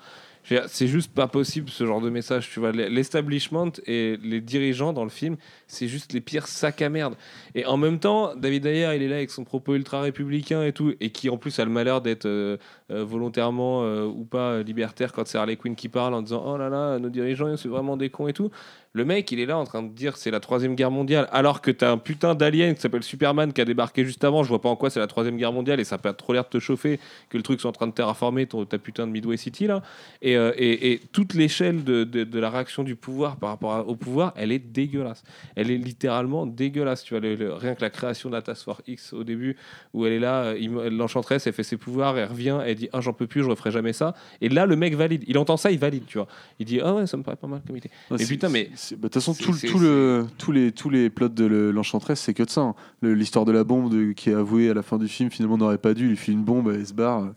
C'est 0.67 0.85
juste 0.85 1.11
pas 1.11 1.27
possible 1.27 1.71
ce 1.71 1.87
genre 1.87 2.01
de 2.01 2.11
message, 2.11 2.51
tu 2.51 2.59
vois. 2.59 2.71
L'establishment 2.71 3.71
et 3.87 4.19
les 4.21 4.41
dirigeants 4.41 4.93
dans 4.93 5.03
le 5.03 5.09
film, 5.09 5.37
c'est 5.65 5.87
juste 5.87 6.13
les 6.13 6.21
pires 6.21 6.45
sacs 6.45 6.83
à 6.83 6.89
merde. 6.89 7.15
Et 7.55 7.65
en 7.65 7.77
même 7.77 7.97
temps, 7.97 8.35
David 8.35 8.67
Ayer, 8.67 8.95
il 8.95 9.01
est 9.01 9.07
là 9.07 9.15
avec 9.15 9.31
son 9.31 9.43
propos 9.43 9.73
ultra 9.73 10.01
républicain 10.01 10.61
et 10.61 10.71
tout, 10.71 10.93
et 10.99 11.09
qui 11.09 11.31
en 11.31 11.37
plus 11.37 11.57
a 11.57 11.65
le 11.65 11.71
malheur 11.71 12.01
d'être 12.01 12.27
euh, 12.27 12.57
volontairement 12.91 14.05
ou 14.05 14.23
pas 14.23 14.61
libertaire 14.61 15.13
quand 15.13 15.25
c'est 15.25 15.39
Harley 15.39 15.55
Quinn 15.55 15.75
qui 15.75 15.89
parle 15.89 16.13
en 16.13 16.21
disant 16.21 16.43
oh 16.45 16.57
là 16.59 16.69
là, 16.69 16.99
nos 16.99 17.09
dirigeants, 17.09 17.57
c'est 17.57 17.67
vraiment 17.67 17.97
des 17.97 18.11
cons 18.11 18.27
et 18.27 18.33
tout. 18.33 18.51
Le 18.95 19.03
mec, 19.03 19.29
il 19.33 19.41
est 19.41 19.45
là 19.45 19.57
en 19.57 19.65
train 19.65 19.83
de 19.83 19.89
dire 19.89 20.15
c'est 20.15 20.31
la 20.31 20.39
troisième 20.39 20.73
guerre 20.73 20.89
mondiale, 20.89 21.27
alors 21.33 21.59
que 21.61 21.69
t'as 21.69 21.91
un 21.91 21.97
putain 21.97 22.33
d'alien 22.33 22.73
qui 22.75 22.79
s'appelle 22.79 23.03
Superman 23.03 23.51
qui 23.51 23.59
a 23.59 23.65
débarqué 23.65 24.05
juste 24.05 24.23
avant. 24.23 24.41
Je 24.43 24.47
vois 24.47 24.61
pas 24.61 24.69
en 24.69 24.77
quoi 24.77 24.89
c'est 24.89 25.01
la 25.01 25.07
troisième 25.07 25.35
guerre 25.35 25.51
mondiale 25.51 25.81
et 25.81 25.83
ça 25.83 25.95
a 25.95 25.97
pas 25.97 26.13
trop 26.13 26.31
l'air 26.31 26.43
de 26.45 26.47
te 26.49 26.59
chauffer 26.59 26.97
que 27.27 27.35
le 27.35 27.43
truc 27.43 27.59
soit 27.59 27.69
en 27.69 27.73
train 27.73 27.87
de 27.87 27.91
terraformer 27.91 28.45
ton, 28.47 28.63
ta 28.63 28.77
putain 28.77 29.05
de 29.05 29.11
Midway 29.11 29.35
City 29.35 29.67
là. 29.67 29.81
Et, 30.21 30.37
euh, 30.37 30.53
et, 30.55 30.93
et 30.93 31.01
toute 31.11 31.33
l'échelle 31.33 31.83
de, 31.83 32.05
de, 32.05 32.23
de 32.23 32.39
la 32.39 32.49
réaction 32.49 32.83
du 32.83 32.95
pouvoir 32.95 33.35
par 33.35 33.49
rapport 33.49 33.73
à- 33.73 33.81
au 33.85 33.97
pouvoir, 33.97 34.31
elle 34.37 34.53
est 34.53 34.59
dégueulasse. 34.59 35.23
Elle 35.57 35.71
est 35.71 35.77
littéralement 35.77 36.45
dégueulasse. 36.45 37.03
Tu 37.03 37.15
vois, 37.15 37.19
le- 37.19 37.35
le- 37.35 37.53
rien 37.53 37.75
que 37.75 37.81
la 37.81 37.89
création 37.89 38.29
de 38.29 38.35
la 38.35 38.41
Task 38.41 38.63
Force 38.63 38.81
X 38.87 39.11
au 39.11 39.25
début, 39.25 39.57
où 39.93 40.05
elle 40.05 40.13
est 40.13 40.19
là, 40.19 40.43
euh, 40.53 40.89
l'enchanteresse, 40.89 41.45
elle 41.47 41.53
fait 41.53 41.63
ses 41.63 41.75
pouvoirs, 41.75 42.17
elle 42.17 42.29
revient, 42.29 42.59
elle 42.65 42.75
dit 42.75 42.87
ah 42.93 43.01
j'en 43.01 43.11
peux 43.11 43.27
plus, 43.27 43.43
je 43.43 43.49
referai 43.49 43.71
jamais 43.71 43.91
ça. 43.91 44.15
Et 44.39 44.47
là, 44.47 44.65
le 44.65 44.77
mec 44.77 44.95
valide. 44.95 45.25
Il 45.27 45.37
entend 45.37 45.57
ça, 45.57 45.69
il 45.69 45.79
valide, 45.79 46.05
tu 46.07 46.17
vois. 46.17 46.27
Il 46.59 46.65
dit 46.65 46.79
ah 46.81 46.93
ouais, 46.95 47.07
ça 47.07 47.17
me 47.17 47.23
paraît 47.23 47.35
pas 47.35 47.47
mal 47.47 47.59
comme 47.67 47.75
idée. 47.75 47.89
Et 48.13 48.17
c'est- 48.19 48.27
putain, 48.27 48.47
mais 48.47 48.69
De 48.91 49.01
toute 49.01 49.13
façon, 49.13 49.33
tout, 49.33 49.51
tout 49.67 49.79
le, 49.79 50.25
tous, 50.37 50.51
les, 50.51 50.71
tous 50.71 50.89
les 50.89 51.09
plots 51.09 51.29
de 51.29 51.45
le- 51.45 51.71
l'Enchantress, 51.71 52.19
c'est 52.19 52.33
que 52.33 52.43
de 52.43 52.49
ça. 52.49 52.61
hein. 52.61 52.75
L'histoire 53.01 53.45
de 53.45 53.51
la 53.51 53.63
bombe 53.63 53.89
de- 53.91 54.11
qui 54.11 54.29
est 54.29 54.33
avouée 54.33 54.69
à 54.69 54.73
la 54.73 54.81
fin 54.83 54.97
du 54.97 55.07
film, 55.07 55.29
finalement, 55.29 55.57
n'aurait 55.57 55.77
pas 55.77 55.93
dû. 55.93 56.09
Il 56.09 56.17
fait 56.17 56.31
une 56.31 56.43
bombe, 56.43 56.71
elle 56.73 56.85
se 56.85 56.93
barre. 56.93 57.33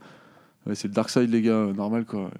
Ouais, 0.66 0.74
c'est 0.74 0.88
le 0.88 0.94
Darkseid, 0.94 1.30
les 1.30 1.42
gars, 1.42 1.66
normal 1.76 2.04
quoi. 2.04 2.30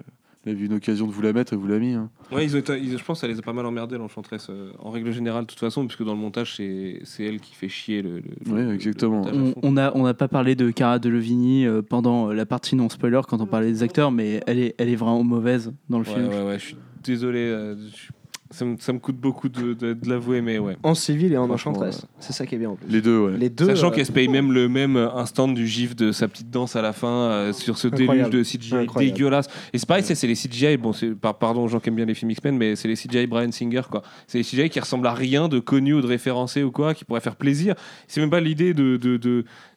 Il 0.45 0.53
a 0.53 0.55
vu 0.55 0.67
une 0.67 0.73
occasion 0.73 1.05
de 1.05 1.11
vous 1.11 1.21
la 1.21 1.33
mettre 1.33 1.51
et 1.51 1.57
vous 1.57 1.67
l'a 1.67 1.79
mis. 1.79 1.93
hein. 1.93 2.09
Ouais, 2.31 2.45
ils 2.45 2.55
ont 2.55 2.59
été- 2.59 2.79
ils- 2.79 2.97
je 2.97 3.03
pense 3.03 3.17
que 3.17 3.21
ça 3.21 3.27
les 3.27 3.37
a 3.37 3.41
pas 3.41 3.51
mal 3.51 3.65
emmerdés, 3.65 3.97
l'Enchantress, 3.97 4.47
euh, 4.49 4.71
en 4.79 4.89
règle 4.89 5.11
générale, 5.11 5.43
de 5.43 5.47
toute 5.47 5.59
façon, 5.59 5.85
puisque 5.85 6.03
dans 6.05 6.13
le 6.13 6.19
montage, 6.19 6.55
c'est 6.55 7.01
c'est 7.03 7.25
elle 7.25 7.39
qui 7.41 7.53
fait 7.55 7.67
chier 7.67 8.01
le. 8.01 8.21
le- 8.21 8.51
Ouais, 8.53 8.73
exactement. 8.73 9.25
le 9.25 9.37
montage 9.37 9.53
à 9.63 9.67
On- 9.67 9.71
n'a 9.73 9.91
on 9.97 10.03
n'a 10.03 10.13
pas 10.13 10.29
parlé 10.29 10.55
de 10.55 10.71
Cara 10.71 10.97
Delevingne 10.97 11.65
euh, 11.67 11.81
pendant 11.81 12.31
la 12.31 12.45
partie 12.45 12.75
non 12.77 12.87
spoiler 12.87 13.19
quand 13.27 13.41
on 13.41 13.45
parlait 13.47 13.67
des 13.71 13.83
acteurs, 13.83 14.11
mais 14.11 14.41
elle 14.47 14.59
est, 14.59 14.75
elle 14.77 14.87
est 14.89 14.95
vraiment 14.95 15.23
mauvaise 15.23 15.73
dans 15.89 15.99
le 15.99 16.05
Ouais, 16.07 16.13
film. 16.13 16.27
ouais, 16.29 16.43
ouais, 16.43 16.59
je 16.59 16.65
suis 16.67 16.75
désolé. 17.03 17.39
euh, 17.39 17.75
je- 17.75 18.11
ça, 18.51 18.65
me, 18.65 18.77
ça 18.79 18.93
me 18.93 18.99
coûte 18.99 19.17
beaucoup 19.17 19.47
de, 19.49 19.73
de- 19.73 19.93
de 19.93 20.09
l'avouer, 20.09 20.41
mais 20.41 20.57
ouais. 20.57 20.75
En 20.83 20.95
civil 20.95 21.33
et 21.33 21.37
en 21.37 21.49
enchantress. 21.49 22.05
C'est 22.19 22.33
ça 22.33 22.45
qui 22.45 22.55
est 22.55 22.57
bien 22.57 22.71
en 22.71 22.75
plus. 22.75 22.87
Les 22.89 23.01
deux, 23.01 23.19
ouais. 23.19 23.37
Les 23.37 23.49
deux. 23.49 23.65
Sachant 23.67 23.87
euh, 23.87 23.91
qu'elle 23.91 24.05
se 24.05 24.11
paye 24.11 24.27
même 24.27 24.51
le 24.51 24.67
même 24.67 24.97
instant 24.97 25.47
du 25.47 25.67
gif 25.67 25.95
de 25.95 26.11
sa 26.11 26.27
petite 26.27 26.49
danse 26.49 26.75
à 26.75 26.81
la 26.81 26.93
fin 26.93 27.07
euh, 27.07 27.53
sur 27.53 27.77
ce 27.77 27.87
déluge 27.87 28.01
Incroyable. 28.09 28.29
de 28.31 28.43
CGI 28.43 28.75
Incroyable. 28.75 29.13
dégueulasse. 29.15 29.47
Et 29.73 29.77
c'est 29.77 29.87
pareil, 29.87 30.03
c'est 30.03 30.15
c'est 30.15 30.27
les 30.27 30.35
CGI, 30.35 30.77
bon, 30.77 30.91
par- 31.21 31.37
pardon 31.37 31.63
aux 31.63 31.67
gens 31.67 31.79
qui 31.79 31.89
aiment 31.89 31.95
bien 31.95 32.05
les 32.05 32.13
films 32.15 32.31
X-Men, 32.31 32.57
mais 32.57 32.75
c'est 32.75 32.87
les 32.87 32.95
CGI 32.95 33.27
Brian 33.27 33.51
Singer, 33.51 33.81
quoi. 33.89 34.01
C'est 34.27 34.39
les 34.39 34.43
CGI 34.43 34.69
qui 34.69 34.79
ressemblent 34.79 35.07
à 35.07 35.13
rien 35.13 35.47
de 35.47 35.59
connu 35.59 35.93
ou 35.93 36.01
de 36.01 36.07
référencé 36.07 36.63
ou 36.63 36.71
quoi, 36.71 36.93
qui 36.93 37.05
pourrait 37.05 37.21
faire 37.21 37.35
plaisir. 37.35 37.75
C'est 38.07 38.19
même 38.19 38.29
pas 38.31 38.39
l'idée 38.41 38.73
de, 38.73 38.97
de, 38.97 39.17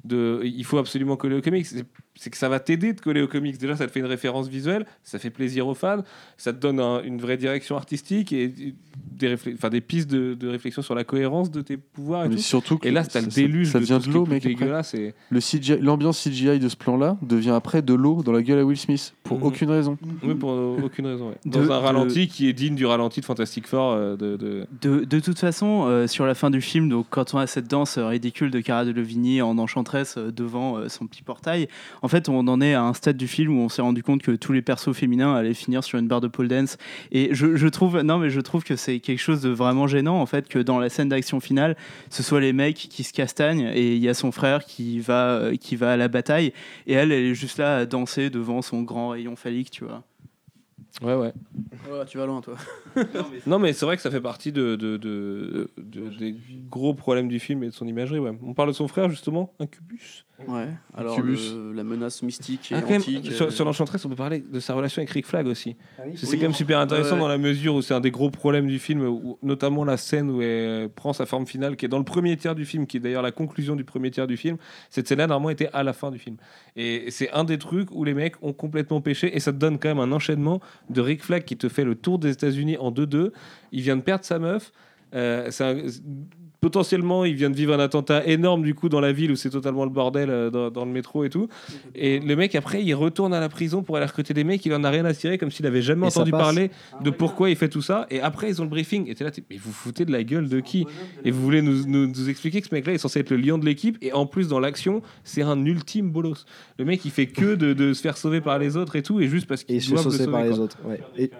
de, 0.04 0.40
de- 0.40 0.40
Il 0.44 0.64
faut 0.64 0.78
absolument 0.78 1.16
coller 1.16 1.36
aux 1.36 1.42
comics. 1.42 1.66
C'est- 1.66 1.84
que 2.30 2.36
ça 2.36 2.48
va 2.48 2.60
t'aider 2.60 2.92
de 2.92 3.00
coller 3.00 3.22
aux 3.22 3.26
comics. 3.26 3.58
Déjà, 3.58 3.74
ça 3.74 3.86
te 3.86 3.90
fait 3.90 3.98
une 4.00 4.06
référence 4.06 4.46
visuelle, 4.46 4.84
ça 5.02 5.18
fait 5.18 5.30
plaisir 5.30 5.66
aux 5.66 5.74
fans, 5.74 6.02
ça 6.36 6.52
te 6.52 6.58
donne 6.58 6.78
un- 6.78 7.02
une 7.02 7.18
vraie 7.18 7.36
direction 7.38 7.74
artistique 7.76 8.32
et 8.32 8.48
des, 8.48 9.28
réflé- 9.34 9.54
enfin, 9.54 9.70
des 9.70 9.80
pistes 9.80 10.10
de, 10.10 10.34
de 10.34 10.48
réflexion 10.48 10.82
sur 10.82 10.94
la 10.94 11.04
cohérence 11.04 11.50
de 11.50 11.62
tes 11.62 11.76
pouvoirs 11.78 12.26
et 12.26 12.28
Mais 12.28 12.36
tout. 12.36 12.42
surtout 12.42 12.76
que 12.78 12.86
Et 12.86 12.90
là, 12.90 13.04
t'as 13.04 13.20
le 13.22 13.30
ça- 13.30 13.40
déluge 13.40 13.68
ça 13.72 13.78
de 13.80 13.84
devient 13.84 13.98
de 14.04 14.10
est 14.10 14.12
l'eau, 14.12 14.26
mec, 14.26 14.44
après. 14.44 14.48
dégueulasse 14.54 14.94
et- 14.94 15.14
Le 15.30 15.40
CGI 15.40 15.78
L'ambiance 15.80 16.20
CGI 16.22 16.58
de 16.58 16.68
ce 16.68 16.76
plan-là 16.76 17.16
devient 17.22 17.50
après 17.56 17.80
de 17.82 17.94
l'eau 17.94 18.22
dans 18.22 18.32
la 18.32 18.42
gueule 18.42 18.58
à 18.58 18.64
Will 18.64 18.76
Smith, 18.76 19.14
pour 19.24 19.38
Mhm. 19.38 19.44
aucune 19.44 19.70
raison. 19.70 19.98
Oui, 20.22 20.34
pour 20.34 20.50
euh, 20.52 20.76
aucune 20.84 21.06
raison. 21.06 21.30
ouais. 21.30 21.36
De- 21.46 21.50
Dans 21.50 21.60
un 21.62 21.64
de- 21.80 21.84
ralenti 21.86 22.28
qui 22.28 22.46
est 22.48 22.52
digne 22.52 22.74
du 22.74 22.84
ralenti 22.86 23.20
de 23.20 23.24
Fantastic 23.24 23.66
Four. 23.66 23.92
euh, 23.92 24.16
de, 24.16 24.36
de- 24.36 24.66
De, 24.82 25.04
de 25.04 25.20
toute 25.20 25.38
façon, 25.38 25.86
euh, 25.86 26.06
sur 26.06 26.26
la 26.26 26.34
fin 26.34 26.50
du 26.50 26.60
film, 26.60 26.88
donc 26.90 27.06
quand 27.10 27.32
on 27.34 27.38
a 27.38 27.46
cette 27.46 27.68
danse 27.68 27.96
ridicule 27.98 28.50
de 28.50 28.60
Cara 28.60 28.84
Delevingne 28.84 29.42
en 29.42 29.56
enchantresse 29.58 29.91
euh, 29.94 30.30
devant 30.30 30.76
euh, 30.76 30.88
son 30.88 31.06
petit 31.06 31.22
portail, 31.22 31.68
en 32.02 32.08
fait, 32.08 32.28
on 32.28 32.46
en 32.48 32.60
est 32.60 32.74
à 32.74 32.82
un 32.82 32.94
stade 32.94 33.16
du 33.16 33.28
film 33.28 33.58
où 33.58 33.62
on 33.62 33.68
s'est 33.68 33.82
rendu 33.82 34.02
compte 34.02 34.22
que 34.22 34.32
tous 34.32 34.52
les 34.52 34.62
persos 34.62 34.92
féminins 34.92 35.34
allaient 35.34 35.54
finir 35.54 35.84
sur 35.84 35.98
une 35.98 36.08
barre 36.08 36.20
de 36.20 36.28
pole 36.28 36.48
dance. 36.48 36.76
Et 37.10 37.30
je, 37.32 37.68
trouve, 37.68 38.00
non, 38.00 38.18
mais 38.18 38.30
je 38.30 38.40
trouve 38.40 38.64
que 38.64 38.76
c'est 38.76 39.00
quelque 39.00 39.20
chose 39.20 39.40
de 39.42 39.50
vraiment 39.50 39.86
gênant, 39.86 40.20
en 40.20 40.26
fait, 40.26 40.48
que 40.48 40.58
dans 40.58 40.78
la 40.78 40.88
scène 40.88 41.08
d'action 41.08 41.40
finale, 41.40 41.76
ce 42.10 42.22
soit 42.22 42.40
les 42.40 42.52
mecs 42.52 42.76
qui 42.76 43.04
se 43.04 43.12
castagnent 43.12 43.70
et 43.74 43.94
il 43.94 44.02
y 44.02 44.08
a 44.08 44.14
son 44.14 44.32
frère 44.32 44.64
qui 44.64 45.00
va, 45.00 45.30
euh, 45.30 45.56
qui 45.56 45.76
va 45.76 45.92
à 45.92 45.96
la 45.96 46.08
bataille 46.08 46.52
et 46.86 46.94
elle, 46.94 47.12
elle 47.12 47.24
est 47.24 47.34
juste 47.34 47.58
là 47.58 47.78
à 47.78 47.86
danser 47.86 48.30
devant 48.30 48.62
son 48.62 48.82
grand 48.82 49.10
rayon 49.10 49.36
phallique, 49.36 49.70
tu 49.70 49.84
vois. 49.84 50.02
Ouais, 51.00 51.14
ouais. 51.14 51.32
Ouais, 51.90 52.04
tu 52.06 52.18
vas 52.18 52.26
loin, 52.26 52.40
toi. 52.42 52.54
Non, 53.46 53.58
mais 53.58 53.72
c'est 53.72 53.86
vrai 53.86 53.96
que 53.96 54.02
ça 54.02 54.10
fait 54.10 54.20
partie 54.20 54.52
de, 54.52 54.76
de- 54.76 54.96
de- 54.98 55.70
de- 55.78 56.08
des 56.10 56.36
gros 56.68 56.94
problèmes 56.94 57.28
du 57.28 57.38
film 57.40 57.62
et 57.64 57.68
de 57.68 57.72
son 57.72 57.86
imagerie. 57.86 58.18
Ouais. 58.18 58.36
On 58.42 58.52
parle 58.54 58.68
de 58.68 58.74
son 58.74 58.88
frère, 58.88 59.08
justement, 59.08 59.54
Incubus? 59.58 60.24
Ouais, 60.48 60.68
alors 60.96 61.20
le- 61.20 61.72
la 61.72 61.84
menace 61.84 62.22
mystique 62.22 62.72
et 62.72 62.74
Ah, 62.76 62.80
quand 62.82 62.90
même, 62.90 63.00
antique. 63.00 63.32
sur, 63.32 63.46
euh, 63.46 63.50
sur 63.50 63.64
l'Enchantress, 63.64 64.04
on 64.04 64.08
peut 64.08 64.14
parler 64.16 64.40
de 64.40 64.60
sa 64.60 64.74
relation 64.74 65.00
avec 65.00 65.10
Rick 65.10 65.26
Flag 65.26 65.46
aussi. 65.46 65.76
Ah 65.98 66.02
oui. 66.06 66.12
C'est 66.16 66.26
Oui. 66.28 66.36
quand 66.36 66.42
même 66.42 66.52
super 66.54 66.78
intéressant 66.78 67.14
Ouais. 67.14 67.20
dans 67.20 67.28
la 67.28 67.38
mesure 67.38 67.74
où 67.74 67.82
c'est 67.82 67.94
un 67.94 68.00
des 68.00 68.10
gros 68.10 68.30
problèmes 68.30 68.66
du 68.66 68.78
film, 68.78 69.00
où- 69.06 69.38
notamment 69.42 69.84
la 69.84 69.96
scène 69.96 70.30
où 70.30 70.42
elle 70.42 70.88
prend 70.88 71.12
sa 71.12 71.26
forme 71.26 71.46
finale, 71.46 71.76
qui 71.76 71.84
est 71.84 71.88
dans 71.88 71.98
le 71.98 72.04
premier 72.04 72.36
tiers 72.36 72.54
du 72.54 72.64
film, 72.64 72.86
qui 72.86 72.96
est 72.96 73.00
d'ailleurs 73.00 73.22
la 73.22 73.32
conclusion 73.32 73.76
du 73.76 73.84
premier 73.84 74.10
tiers 74.10 74.26
du 74.26 74.36
film. 74.36 74.56
Cette 74.90 75.08
scène-là, 75.08 75.26
normalement, 75.26 75.50
était 75.50 75.70
à 75.72 75.82
la 75.82 75.92
fin 75.92 76.10
du 76.10 76.18
film. 76.18 76.36
Et 76.76 77.10
c'est 77.10 77.30
un 77.32 77.44
des 77.44 77.58
trucs 77.58 77.90
où 77.92 78.04
les 78.04 78.14
mecs 78.14 78.34
ont 78.42 78.52
complètement 78.52 79.00
pêché, 79.00 79.34
et 79.36 79.40
ça 79.40 79.52
te 79.52 79.58
donne 79.58 79.78
quand 79.78 79.88
même 79.88 79.98
un 80.00 80.12
enchaînement 80.12 80.60
de 80.90 81.00
Rick 81.00 81.22
Flag 81.22 81.44
qui 81.44 81.56
te 81.56 81.68
fait 81.68 81.84
le 81.84 81.94
tour 81.94 82.18
des 82.18 82.30
États-Unis 82.32 82.76
en 82.78 82.90
2-2. 82.90 83.32
Il 83.72 83.82
vient 83.82 83.96
de 83.96 84.02
perdre 84.02 84.24
sa 84.24 84.38
meuf. 84.38 84.72
Euh, 85.14 85.48
c'est 85.50 85.64
un- 85.64 85.86
potentiellement, 86.62 87.24
il 87.24 87.34
vient 87.34 87.50
de 87.50 87.56
vivre 87.56 87.74
un 87.74 87.80
attentat 87.80 88.24
énorme 88.24 88.62
du 88.62 88.72
coup 88.74 88.88
dans 88.88 89.00
la 89.00 89.10
ville 89.12 89.32
où 89.32 89.36
c'est 89.36 89.50
totalement 89.50 89.82
le 89.84 89.90
bordel 89.90 90.30
euh, 90.30 90.48
dans, 90.48 90.70
dans 90.70 90.84
le 90.84 90.92
métro 90.92 91.24
et 91.24 91.28
tout. 91.28 91.48
Et 91.96 92.20
le 92.20 92.36
mec 92.36 92.54
après, 92.54 92.82
il 92.84 92.94
retourne 92.94 93.34
à 93.34 93.40
la 93.40 93.48
prison 93.48 93.82
pour 93.82 93.96
aller 93.96 94.06
recruter 94.06 94.32
des 94.32 94.44
mecs. 94.44 94.64
Il 94.64 94.72
en 94.72 94.84
a 94.84 94.88
rien 94.90 95.04
à 95.04 95.12
cirer, 95.12 95.38
comme 95.38 95.50
s'il 95.50 95.66
avait 95.66 95.82
jamais 95.82 96.06
Et 96.06 96.10
entendu 96.10 96.30
parler 96.30 96.70
de 97.02 97.10
pourquoi 97.10 97.50
il 97.50 97.56
fait 97.56 97.68
tout 97.68 97.82
ça. 97.82 98.06
Et 98.10 98.20
après, 98.20 98.48
ils 98.48 98.60
ont 98.60 98.64
le 98.64 98.70
briefing. 98.70 99.10
Et 99.10 99.14
t'es 99.16 99.24
là, 99.24 99.32
t'es- 99.32 99.42
mais 99.50 99.56
vous 99.56 99.72
foutez 99.72 100.04
de 100.04 100.12
la 100.12 100.22
gueule 100.22 100.48
de 100.48 100.60
qui? 100.60 100.86
Et 101.24 101.32
vous 101.32 101.42
voulez 101.42 101.62
nous, 101.62 101.84
nous- 101.86 102.06
nous 102.06 102.28
expliquer 102.30 102.60
que 102.62 102.68
ce 102.68 102.74
mec-là 102.74 102.92
est 102.94 102.98
censé 102.98 103.18
être 103.18 103.30
le 103.30 103.38
lion 103.38 103.58
de 103.58 103.64
l'équipe? 103.64 103.98
Et 104.00 104.12
en 104.12 104.26
plus, 104.26 104.46
dans 104.46 104.60
l'action, 104.60 105.02
c'est 105.24 105.42
un 105.42 105.64
ultime 105.66 106.10
bolos. 106.10 106.44
Le 106.78 106.84
mec, 106.84 107.04
il 107.04 107.10
fait 107.10 107.26
que 107.26 107.56
de, 107.56 107.72
de 107.72 107.92
se 107.92 108.00
faire 108.00 108.16
sauver 108.16 108.40
par 108.40 108.60
les 108.60 108.76
autres 108.76 108.94
et 108.94 109.02
tout, 109.02 109.20
et 109.20 109.26
juste 109.26 109.46
parce 109.48 109.64
qu'il 109.64 109.74
il 109.76 109.82
se 109.82 109.96
saucer 109.96 110.18
sauver. 110.18 110.30
par 110.30 110.44
les 110.44 110.50
quoi. 110.50 110.58
autres. 110.60 110.78
Ouais. 110.86 111.00
Et 111.18 111.30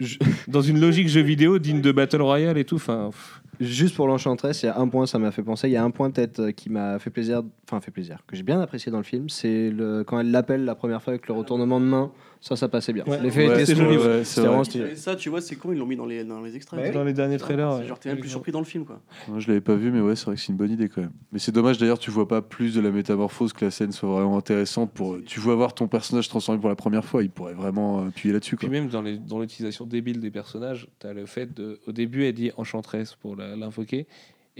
Dans 0.48 0.62
une 0.62 0.80
logique 0.80 1.08
jeu 1.08 1.20
vidéo 1.22 1.58
digne 1.60 1.80
de 1.80 1.92
Battle 1.92 2.22
Royale 2.22 2.58
et 2.58 2.64
tout. 2.64 2.76
Enfin, 2.76 3.10
pff. 3.12 3.42
Juste 3.60 3.96
pour 3.96 4.06
l'Enchantress, 4.06 4.62
il 4.62 4.66
y 4.66 4.68
a 4.68 4.78
un 4.78 4.88
point, 4.88 5.06
ça 5.06 5.18
m'a 5.18 5.32
fait 5.32 5.42
penser. 5.42 5.68
Il 5.68 5.72
y 5.72 5.76
a 5.76 5.82
un 5.82 5.90
point 5.90 6.10
peut-être 6.10 6.40
euh, 6.40 6.50
qui 6.52 6.70
m'a 6.70 6.98
fait 6.98 7.10
plaisir, 7.10 7.42
enfin 7.64 7.80
fait 7.80 7.90
plaisir, 7.90 8.22
que 8.26 8.36
j'ai 8.36 8.44
bien 8.44 8.60
apprécié 8.60 8.92
dans 8.92 8.98
le 8.98 9.04
film. 9.04 9.28
C'est 9.28 9.70
le 9.70 10.04
quand 10.04 10.20
elle 10.20 10.30
l'appelle 10.30 10.64
la 10.64 10.74
première 10.74 11.02
fois 11.02 11.12
avec 11.12 11.26
le 11.26 11.34
retournement 11.34 11.80
de 11.80 11.86
main. 11.86 12.12
Ça, 12.40 12.54
ça 12.54 12.68
passait 12.68 12.92
bien. 12.92 13.04
Ouais. 13.04 13.20
L'effet 13.20 13.48
Ouais, 13.48 13.62
était 13.62 13.74
joli, 13.74 13.96
ouais, 13.96 14.22
c'est 14.24 14.40
vraiment 14.42 14.62
stylé. 14.62 14.94
Ça, 14.94 15.16
tu 15.16 15.28
vois, 15.28 15.40
c'est 15.40 15.56
con, 15.56 15.72
ils 15.72 15.78
l'ont 15.78 15.86
mis 15.86 15.96
dans 15.96 16.06
les, 16.06 16.22
dans 16.24 16.40
les 16.40 16.54
extraits. 16.54 16.78
Bah 16.80 16.90
dans 16.90 17.02
les 17.02 17.12
derniers 17.12 17.36
trailers. 17.36 17.82
Genre, 17.84 17.98
t'es 17.98 18.10
même 18.10 18.20
plus 18.20 18.28
surpris 18.28 18.52
dans 18.52 18.60
le 18.60 18.64
film, 18.64 18.84
quoi. 18.84 19.00
Moi, 19.26 19.40
je 19.40 19.48
l'avais 19.48 19.60
pas 19.60 19.74
vu, 19.74 19.90
mais 19.90 20.00
ouais, 20.00 20.14
c'est 20.14 20.26
vrai 20.26 20.36
que 20.36 20.40
c'est 20.40 20.48
une 20.52 20.56
bonne 20.56 20.70
idée 20.70 20.88
quand 20.88 21.00
même. 21.00 21.10
Mais 21.32 21.40
c'est 21.40 21.50
dommage 21.52 21.78
d'ailleurs, 21.78 21.98
tu 21.98 22.10
vois 22.12 22.28
pas 22.28 22.40
plus 22.40 22.74
de 22.74 22.80
la 22.80 22.90
métamorphose, 22.90 23.52
que 23.52 23.64
la 23.64 23.70
scène 23.72 23.90
soit 23.92 24.08
vraiment 24.08 24.36
intéressante. 24.38 24.92
Pour... 24.92 25.18
Tu 25.26 25.40
vois 25.40 25.56
voir 25.56 25.74
ton 25.74 25.88
personnage 25.88 26.28
transformé 26.28 26.60
pour 26.60 26.68
la 26.70 26.76
première 26.76 27.04
fois, 27.04 27.22
il 27.24 27.30
pourrait 27.30 27.54
vraiment 27.54 28.02
euh, 28.04 28.08
appuyer 28.08 28.32
là-dessus. 28.32 28.56
Puis 28.56 28.68
même 28.68 28.88
dans 28.88 29.02
les- 29.02 29.18
dans 29.18 29.40
l'utilisation 29.40 29.84
débile 29.84 30.20
des 30.20 30.30
personnages, 30.30 30.86
tu 31.00 31.06
as 31.08 31.12
le 31.12 31.26
fait 31.26 31.52
de. 31.54 31.80
Au 31.88 31.92
début, 31.92 32.24
elle 32.24 32.34
dit 32.34 32.52
enchantresse 32.56 33.14
pour 33.16 33.34
l'invoquer. 33.36 34.06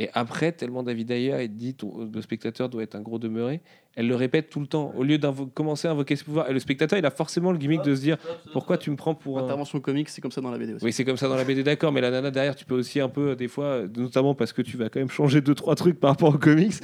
Et 0.01 0.09
après, 0.15 0.53
tellement 0.53 0.85
David 0.85 1.11
Ayer, 1.11 1.43
il 1.45 1.55
dit 1.57 1.75
ton- 1.75 2.09
le 2.13 2.23
spectateur 2.23 2.69
doit 2.69 2.85
être 2.85 2.95
un 2.95 3.01
gros 3.01 3.19
demeuré, 3.19 3.61
elle 3.95 4.07
le 4.07 4.15
répète 4.15 4.49
tout 4.49 4.61
le 4.61 4.67
temps. 4.67 4.93
Au 4.97 5.03
lieu 5.03 5.19
de 5.19 5.27
commencer 5.55 5.89
à 5.89 5.91
invoquer 5.91 6.15
ses 6.15 6.23
pouvoirs, 6.25 6.49
et 6.49 6.53
le 6.53 6.61
spectateur, 6.61 6.99
il 6.99 7.05
a 7.07 7.11
forcément 7.11 7.51
le 7.51 7.59
gimmick 7.59 7.83
de 7.83 7.95
se 7.97 8.01
dire 8.01 8.17
pourquoi 8.53 8.79
tu 8.79 8.91
me 8.91 8.97
prends 8.97 9.15
pour 9.15 9.39
un. 9.39 9.43
Intervention 9.45 9.81
comique, 9.81 10.09
c'est 10.09 10.21
comme 10.21 10.31
ça 10.31 10.41
dans 10.41 10.51
la 10.53 10.59
BD 10.59 10.75
aussi. 10.75 10.85
Oui, 10.85 10.93
c'est 10.93 11.05
comme 11.05 11.17
ça 11.17 11.27
dans 11.29 11.35
la 11.37 11.45
BD, 11.45 11.63
d'accord, 11.65 11.91
mais 11.93 12.01
la 12.01 12.11
nana 12.11 12.31
derrière, 12.31 12.55
tu 12.55 12.65
peux 12.65 12.77
aussi 12.77 13.01
un 13.01 13.09
peu, 13.09 13.35
des 13.35 13.49
fois, 13.49 13.83
notamment 13.97 14.35
parce 14.35 14.53
que 14.53 14.63
tu 14.63 14.77
vas 14.77 14.89
quand 14.89 15.01
même 15.01 15.11
changer 15.11 15.41
deux 15.41 15.55
trois 15.55 15.75
trucs 15.75 15.99
par 15.99 16.11
rapport 16.11 16.33
aux 16.35 16.39
comics, 16.39 16.75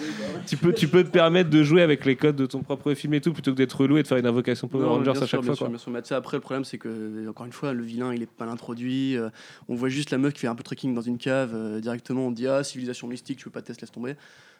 tu, 0.46 0.56
peux, 0.56 0.72
tu 0.72 0.88
peux 0.88 1.04
te 1.04 1.10
permettre 1.10 1.50
de 1.50 1.62
jouer 1.62 1.82
avec 1.82 2.04
les 2.04 2.16
codes 2.16 2.36
de 2.36 2.46
ton 2.46 2.62
propre 2.62 2.94
film 2.94 3.14
et 3.14 3.20
tout, 3.20 3.32
plutôt 3.32 3.52
que 3.52 3.56
d'être 3.56 3.80
relou 3.80 3.96
et 3.98 4.02
de 4.02 4.08
faire 4.08 4.18
une 4.18 4.26
invocation 4.26 4.66
Power 4.66 4.82
Non, 4.84 4.88
Rangers 4.94 5.12
bien 5.12 5.22
à 5.22 5.26
chaque 5.26 5.40
bien 5.40 5.46
fois. 5.54 5.56
sûr, 5.56 5.68
bien 5.68 6.02
sûr. 6.02 6.16
Après, 6.16 6.36
le 6.36 6.40
problème, 6.40 6.64
c'est 6.64 6.78
que, 6.78 7.28
encore 7.28 7.46
une 7.46 7.52
fois, 7.52 7.72
le 7.72 7.82
vilain, 7.84 8.12
il 8.12 8.22
est 8.22 8.30
pas 8.30 8.44
introduit. 8.46 9.16
euh, 9.16 9.28
on 9.68 9.74
voit 9.74 9.88
juste 9.88 10.10
la 10.10 10.18
meuf 10.18 10.32
qui 10.32 10.40
fait 10.40 10.46
un 10.48 10.54
peu 10.54 10.62
trekking 10.64 10.94
dans 10.94 11.00
une 11.02 11.18
cave. 11.18 11.52
euh, 11.54 11.80
directement, 11.80 12.26
on 12.26 12.30
dit 12.30 12.46
Ah, 12.48 12.64
civilisation 12.64 13.06
mystique, 13.06 13.38
tu 13.38 13.44
veux 13.44 13.50
pas 13.50 13.62
test, 13.62 13.80
laisse 13.80 13.92
tomber. 13.92 14.14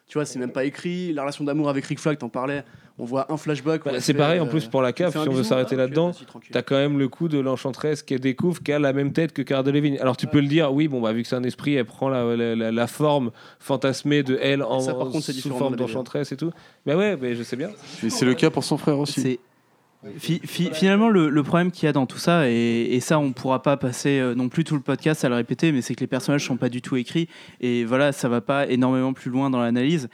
Tu 0.07 0.17
vois, 0.19 0.25
c'est 0.25 0.37
même 0.39 0.51
pas 0.51 0.65
écrit. 0.65 1.11
La 1.13 1.23
relation 1.23 1.43
d'amour 1.43 1.67
avec 1.69 1.83
Rick 1.85 1.99
Flag, 1.99 2.17
t'en 2.17 2.29
parlais. 2.29 2.63
On 2.97 3.03
voit 3.05 3.29
un 3.31 3.35
flashback. 3.37 3.83
Bah, 3.83 3.91
c'est 3.99 4.13
pareil 4.13 4.39
en 4.39 4.45
euh, 4.45 4.49
plus 4.49 4.67
pour 4.67 4.81
la 4.81 4.93
cave, 4.93 5.11
si 5.11 5.17
on 5.17 5.31
veut 5.33 5.43
s'arrêter 5.43 5.75
là-dedans. 5.75 6.11
T'as 6.51 6.61
quand 6.61 6.75
même 6.75 6.97
le 6.97 7.09
coup 7.09 7.27
de 7.27 7.39
l'enchantresse 7.39 8.03
qui 8.03 8.17
découvre 8.17 8.61
qu'elle 8.63 8.75
a 8.77 8.79
la 8.79 8.93
même 8.93 9.11
tête 9.11 9.33
que 9.33 9.41
Cara 9.41 9.63
Delevingne. 9.63 9.97
Alors 9.99 10.15
tu 10.15 10.27
peux 10.27 10.39
le 10.39 10.47
dire, 10.47 10.71
oui, 10.71 10.87
bon, 10.87 11.01
bah, 11.01 11.11
vu 11.11 11.23
que 11.23 11.27
c'est 11.27 11.35
un 11.35 11.43
esprit, 11.43 11.73
elle 11.75 11.85
prend 11.85 12.07
la, 12.07 12.23
la- 12.37 12.55
la- 12.55 12.71
la 12.71 12.87
forme 12.87 13.31
fantasmée 13.59 14.23
de 14.23 14.37
elle 14.41 14.63
en 14.63 14.79
Ça, 14.79 14.93
par 14.93 15.09
contre, 15.09 15.29
sous 15.31 15.49
forme 15.49 15.73
BD. 15.73 15.83
d'enchantresse 15.83 16.31
et 16.31 16.37
tout. 16.37 16.51
Mais 16.85 16.93
ouais, 16.95 17.17
mais 17.19 17.35
je 17.35 17.43
sais 17.43 17.57
bien. 17.57 17.69
C'est 18.07 18.25
le 18.25 18.33
cas 18.35 18.49
pour 18.49 18.63
son 18.63 18.77
frère 18.77 18.99
aussi. 18.99 19.39
Finalement, 20.17 21.09
le, 21.09 21.43
problème 21.43 21.71
qu'il 21.71 21.85
y 21.85 21.89
a 21.89 21.91
dans 21.91 22.05
tout 22.05 22.17
ça, 22.17 22.49
et, 22.49 22.99
ça, 23.01 23.19
on 23.19 23.27
ne 23.27 23.33
pourra 23.33 23.61
pas 23.61 23.77
passer 23.77 24.19
euh, 24.19 24.35
non 24.35 24.49
plus 24.49 24.63
tout 24.63 24.75
le 24.75 24.81
podcast 24.81 25.25
à 25.25 25.29
le 25.29 25.35
répéter, 25.35 25.71
mais 25.71 25.81
c'est 25.81 25.95
que 25.95 26.01
les 26.01 26.07
personnages 26.07 26.45
sont 26.45 26.57
pas 26.57 26.69
du 26.69 26.81
tout 26.81 26.95
écrits, 26.95 27.27
et 27.59 27.85
voilà, 27.85 28.11
ça 28.11 28.29
va 28.29 28.41
pas 28.41 28.67
énormément 28.67 29.13
plus 29.13 29.31
loin 29.31 29.49
dans 29.49 29.59
l'analyse. 29.59 30.09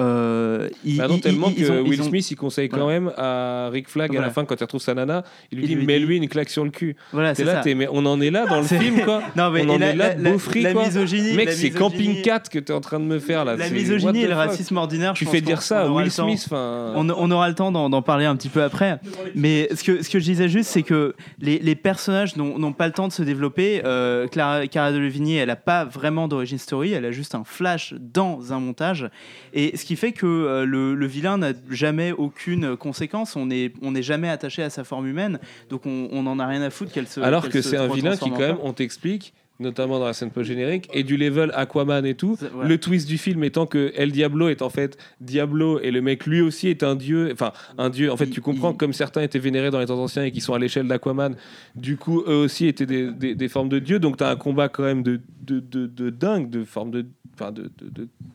Euh, 0.00 0.68
ils- 0.84 0.98
Bah 0.98 1.06
non, 1.06 1.14
ils- 1.16 1.20
tellement 1.20 1.48
ils- 1.50 1.60
ils 1.62 1.66
que 1.68 1.72
ont- 1.72 1.82
Will 1.82 2.00
ont- 2.02 2.04
Smith 2.08 2.28
il 2.28 2.34
conseille 2.34 2.68
quand 2.68 2.78
Voilà. 2.82 2.98
même 3.00 3.12
à 3.16 3.68
Rick 3.72 3.88
Flag 3.88 4.10
à 4.10 4.12
Voilà. 4.14 4.26
la 4.26 4.32
fin 4.32 4.44
quand 4.44 4.56
il 4.58 4.64
retrouve 4.64 4.80
sa 4.80 4.92
nana, 4.92 5.22
il 5.52 5.58
lui 5.58 5.66
dit 5.68 5.74
lui 5.76 5.86
mets-lui 5.86 6.16
une 6.16 6.28
claque 6.28 6.50
sur 6.50 6.64
le 6.64 6.70
cul. 6.70 6.96
Voilà, 7.12 7.32
c'est 7.36 7.44
là, 7.44 7.62
mais 7.64 7.86
on 7.92 8.04
en 8.04 8.20
est 8.20 8.30
là 8.32 8.44
dans 8.46 8.60
le 8.60 8.66
film 8.66 9.02
quoi. 9.04 9.22
Non, 9.36 9.50
mais 9.50 9.64
on 9.64 9.68
en 9.70 9.78
la- 9.78 9.90
est 9.90 9.94
là, 9.94 10.14
la- 10.16 10.30
beau 10.32 10.38
fric 10.38 10.64
la 10.64 10.72
quoi. 10.72 10.86
misogynie- 10.86 11.34
Mec, 11.34 11.52
c'est 11.52 11.70
Camping 11.70 12.22
4 12.22 12.50
que 12.50 12.58
t'es 12.58 12.72
en 12.72 12.80
train 12.80 12.98
de 12.98 13.04
me 13.04 13.20
faire 13.20 13.44
là. 13.44 13.54
La 13.54 13.70
misogynie 13.70 14.22
et 14.22 14.26
le 14.26 14.34
racisme 14.34 14.76
ordinaire, 14.76 15.12
Tu 15.14 15.26
fais 15.26 15.40
dire 15.40 15.62
ça 15.62 15.82
à 15.82 15.88
Will. 15.88 16.10
Smith. 16.10 16.48
On, 16.50 17.30
aura 17.30 17.48
le 17.48 17.54
temps 17.54 17.70
d'en 17.70 18.02
parler 18.02 18.24
un 18.24 18.34
petit 18.34 18.48
peu 18.48 18.62
après. 18.64 18.98
Mais 19.36 19.68
ce 19.76 19.84
que, 19.84 20.02
ce 20.02 20.10
que 20.10 20.18
je 20.18 20.24
disais 20.24 20.48
juste, 20.48 20.70
c'est 20.70 20.82
que 20.82 21.14
les, 21.38 21.74
personnages 21.76 22.34
n'ont 22.36 22.72
pas 22.72 22.86
le 22.88 22.92
temps 22.92 23.06
de 23.06 23.12
se 23.12 23.22
développer. 23.22 23.82
Euh, 23.84 24.26
Clara, 24.26 24.66
Cara 24.66 24.90
Delevingne, 24.90 25.30
elle 25.34 25.48
n'a 25.48 25.56
pas 25.56 25.84
vraiment 25.84 26.26
d'origine 26.26 26.58
story, 26.58 26.92
elle 26.94 27.04
a 27.04 27.10
juste 27.12 27.34
un 27.36 27.44
flash 27.44 27.94
dans 28.00 28.52
un 28.52 28.58
montage. 28.58 29.08
Et 29.52 29.76
ce 29.84 29.86
qui 29.86 29.96
fait 29.96 30.12
que 30.12 30.24
euh, 30.24 30.64
le, 30.64 30.94
le 30.94 31.06
vilain 31.06 31.36
n'a 31.36 31.52
jamais 31.70 32.12
aucune 32.12 32.74
conséquence. 32.76 33.36
On 33.36 33.44
n'est 33.46 33.72
on 33.82 33.90
n'est 33.92 34.02
jamais 34.02 34.30
attaché 34.30 34.62
à 34.62 34.70
sa 34.70 34.82
forme 34.82 35.06
humaine. 35.06 35.38
Donc 35.68 35.82
on 35.84 36.22
n'en 36.22 36.38
a 36.38 36.46
rien 36.46 36.62
à 36.62 36.70
foutre 36.70 36.90
qu'elle 36.90 37.06
se. 37.06 37.20
Alors 37.20 37.48
que 37.50 37.60
c'est 37.60 37.76
un 37.76 37.86
vilain 37.88 38.16
qui, 38.16 38.30
quand 38.30 38.38
même, 38.38 38.56
on 38.62 38.72
t'explique, 38.72 39.34
notamment 39.60 39.98
dans 39.98 40.06
la 40.06 40.14
scène 40.14 40.30
post-générique, 40.30 40.88
et 40.94 41.02
du 41.04 41.16
level 41.18 41.50
Aquaman 41.54 42.04
et 42.06 42.14
tout. 42.14 42.36
Le 42.66 42.78
twist 42.78 43.06
du 43.06 43.18
film 43.18 43.44
étant 43.44 43.66
que 43.66 43.92
El 43.94 44.10
Diablo 44.10 44.48
est 44.48 44.62
en 44.62 44.70
fait 44.70 44.96
Diablo 45.20 45.78
et 45.80 45.90
le 45.90 46.00
mec 46.00 46.24
lui 46.26 46.40
aussi 46.40 46.68
est 46.68 46.82
un 46.82 46.96
dieu. 46.96 47.28
Enfin, 47.32 47.52
un 47.78 47.90
dieu. 47.90 48.10
En 48.10 48.16
fait, 48.16 48.28
tu 48.30 48.40
comprends 48.40 48.72
comme 48.72 48.92
certains 48.94 49.20
étaient 49.22 49.38
vénérés 49.38 49.70
dans 49.70 49.80
les 49.80 49.86
temps 49.86 49.98
anciens 50.00 50.24
et 50.24 50.32
qui 50.32 50.40
sont 50.40 50.54
à 50.54 50.58
l'échelle 50.58 50.88
d'Aquaman, 50.88 51.36
du 51.76 51.96
coup, 51.98 52.22
eux 52.26 52.36
aussi 52.44 52.66
étaient 52.66 52.86
des, 52.86 53.10
des- 53.12 53.34
des 53.34 53.48
formes 53.48 53.68
de 53.68 53.78
dieux. 53.78 53.98
Donc, 53.98 54.16
tu 54.16 54.24
as 54.24 54.30
un 54.30 54.36
combat 54.36 54.68
quand 54.68 54.82
même 54.82 55.02
de, 55.02 55.20
de, 55.42 55.60
de, 55.60 55.86
de 55.86 56.10
dingue, 56.10 56.48
de 56.50 56.64
forme 56.64 56.90
de. 56.90 57.06
Enfin, 57.34 57.52
de, 57.52 57.68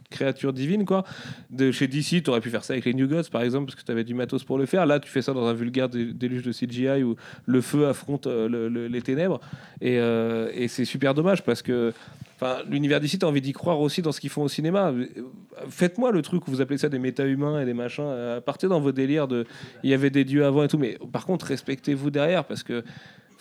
créatures 0.10 0.54
divines, 0.54 0.86
quoi. 0.86 1.04
De 1.50 1.72
chez 1.72 1.88
DC, 1.88 2.22
tu 2.24 2.30
aurais 2.30 2.42
pu 2.42 2.50
faire 2.50 2.64
ça 2.64 2.74
avec 2.74 2.86
les 2.86 2.94
New 2.94 3.08
Gods, 3.08 3.30
par 3.32 3.42
exemple, 3.44 3.66
parce 3.68 3.76
que 3.80 3.86
tu 3.86 3.92
avais 3.92 4.04
du 4.04 4.14
matos 4.14 4.44
pour 4.44 4.58
le 4.58 4.66
faire. 4.66 4.86
Là, 4.86 5.00
tu 5.00 5.10
fais 5.10 5.22
ça 5.22 5.34
dans 5.34 5.46
un 5.46 5.54
vulgaire 5.54 5.88
dé- 5.90 6.14
déluge 6.14 6.44
de 6.44 6.52
CGI 6.52 7.04
où 7.04 7.16
le 7.46 7.62
feu 7.62 7.88
affronte 7.88 8.28
euh, 8.28 8.48
le- 8.50 8.68
le- 8.70 8.88
les 8.88 9.02
ténèbres. 9.02 9.40
Et, 9.82 9.98
euh, 10.00 10.52
et 10.54 10.68
c'est 10.68 10.86
super 10.86 11.14
dommage 11.14 11.44
parce 11.44 11.62
que 11.62 11.94
enfin, 12.36 12.58
l'univers 12.70 13.00
d'ici, 13.00 13.18
tu 13.20 13.26
as 13.26 13.30
envie 13.30 13.42
d'y 13.42 13.54
croire 13.54 13.80
aussi 13.80 14.02
dans 14.02 14.12
ce 14.12 14.20
qu'ils 14.20 14.30
font 14.30 14.44
au 14.44 14.48
cinéma. 14.50 14.94
Faites-moi 15.70 16.12
le 16.12 16.22
truc 16.22 16.48
où 16.48 16.52
vous 16.52 16.62
appelez 16.62 16.78
ça 16.78 16.90
des 16.90 17.00
méta-humains 17.00 17.62
et 17.62 17.66
des 17.66 17.74
machins. 17.74 18.04
Euh, 18.06 18.42
partez 18.42 18.68
dans 18.68 18.80
vos 18.80 18.92
délires 18.92 19.28
de. 19.28 19.46
Il 19.84 19.90
y 19.90 19.94
avait 19.94 20.10
des 20.10 20.24
dieux 20.26 20.46
avant 20.46 20.64
et 20.64 20.68
tout. 20.68 20.78
Mais 20.78 20.98
par 21.12 21.26
contre, 21.26 21.46
respectez-vous 21.48 22.10
derrière 22.10 22.44
parce 22.46 22.64
que. 22.64 22.84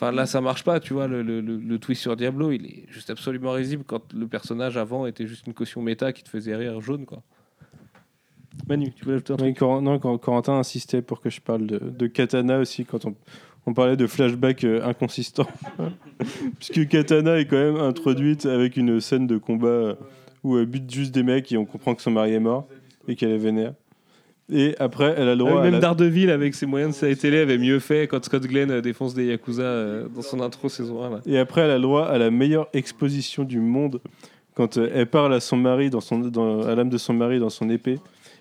Enfin, 0.01 0.13
là, 0.13 0.27
ça 0.27 0.41
marche 0.41 0.63
pas, 0.63 0.79
tu 0.79 0.93
vois. 0.93 1.09
Le, 1.09 1.23
le- 1.23 1.41
le- 1.41 1.79
twist 1.81 2.01
sur 2.03 2.15
Diablo, 2.15 2.53
il 2.53 2.65
est 2.67 2.85
juste 2.89 3.11
absolument 3.11 3.51
risible 3.51 3.83
quand 3.85 4.13
le 4.15 4.29
personnage 4.29 4.77
avant 4.77 5.07
était 5.07 5.27
juste 5.27 5.47
une 5.49 5.55
caution 5.55 5.83
méta 5.83 6.13
qui 6.13 6.23
te 6.23 6.29
faisait 6.29 6.55
rire 6.55 6.81
jaune, 6.81 7.05
quoi. 7.05 7.21
Manu, 8.69 8.93
tu 8.93 9.05
veux 9.05 9.15
ajouter 9.15 9.33
un 9.33 9.37
truc 9.37 9.49
Oui, 9.49 9.55
Cor- 9.55 9.83
non, 9.83 9.99
Cor- 9.99 10.21
Corentin 10.21 10.55
insistait 10.55 11.03
pour 11.03 11.21
que 11.21 11.31
je 11.31 11.41
parle 11.41 11.67
de, 11.67 11.79
de 11.79 12.07
Katana 12.07 12.59
aussi 12.59 12.85
quand 12.85 13.05
on, 13.07 13.15
on 13.67 13.75
parlait 13.75 13.97
de 13.97 14.07
flashback 14.07 14.65
euh, 14.65 14.85
inconsistant. 14.85 15.47
Puisque 16.59 16.89
Katana 16.89 17.39
est 17.39 17.47
quand 17.47 17.57
même 17.57 17.77
introduite 17.77 18.47
avec 18.47 18.77
une 18.77 19.01
scène 19.01 19.27
de 19.27 19.37
combat 19.39 19.67
euh, 19.69 19.95
où 20.45 20.59
elle 20.59 20.67
bute 20.67 20.91
juste 20.93 21.13
des 21.15 21.23
mecs 21.23 21.51
et 21.53 21.57
on 21.57 21.65
comprend 21.65 21.95
que 21.95 22.03
son 22.03 22.11
mari 22.13 22.33
est 22.35 22.41
mort 22.41 22.67
et 23.07 23.17
qu'elle 23.17 23.31
est 23.31 23.39
vénère. 23.39 23.75
Et 24.51 24.75
après, 24.79 25.15
elle 25.17 25.29
a 25.29 25.33
le 25.35 25.39
droit. 25.39 25.63
Même 25.63 25.75
la- 25.75 25.79
Daredevil, 25.81 26.31
avec 26.31 26.55
ses 26.55 26.65
moyens 26.67 26.95
de 26.95 26.99
série 26.99 27.17
télé, 27.17 27.39
avait 27.39 27.59
mieux 27.59 27.79
fait 27.81 28.07
quand 28.07 28.25
Scott 28.25 28.43
Glenn 28.47 28.71
euh, 28.71 28.81
défonce 28.81 29.13
des 29.15 29.27
Yakuza 29.27 29.63
euh, 29.63 30.09
dans 30.09 30.23
son 30.23 30.41
intro 30.41 30.69
saison 30.69 31.03
1. 31.05 31.11
là. 31.11 31.21
Et 31.27 31.39
après, 31.39 31.61
elle 31.63 31.71
a 31.71 31.77
le 31.77 31.83
droit 31.83 32.07
à 32.07 32.17
la 32.19 32.31
meilleure 32.31 32.69
exposition 32.73 33.45
du 33.45 33.61
monde 33.61 34.01
quand 34.55 34.79
euh, 34.79 34.91
elle 34.95 35.07
parle 35.07 35.35
à 35.35 35.41
son 35.41 35.57
mari, 35.59 35.91
dans 35.91 36.01
son, 36.01 36.19
dans, 36.21 36.63
à 36.67 36.75
l'âme 36.75 36.89
de 36.89 36.99
son 36.99 37.13
mari 37.13 37.39
dans 37.39 37.51
son 37.51 37.69
épée, 37.69 37.99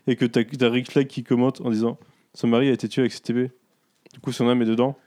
et 0.08 0.16
que 0.16 0.26
t'as 0.26 0.41
as 0.41 0.70
Rick 0.70 0.89
Flag 0.91 1.08
qui 1.08 1.24
commente 1.24 1.60
en 1.62 1.70
disant 1.70 1.97
son 2.34 2.47
mari 2.47 2.70
a 2.70 2.72
été 2.72 2.88
tué 2.88 3.01
avec 3.01 3.12
cette 3.12 3.30
épée. 3.30 3.51
Du 4.14 4.20
coup, 4.22 4.32
son 4.32 4.47
âme 4.47 4.62
est 4.62 4.66
dedans. 4.66 4.97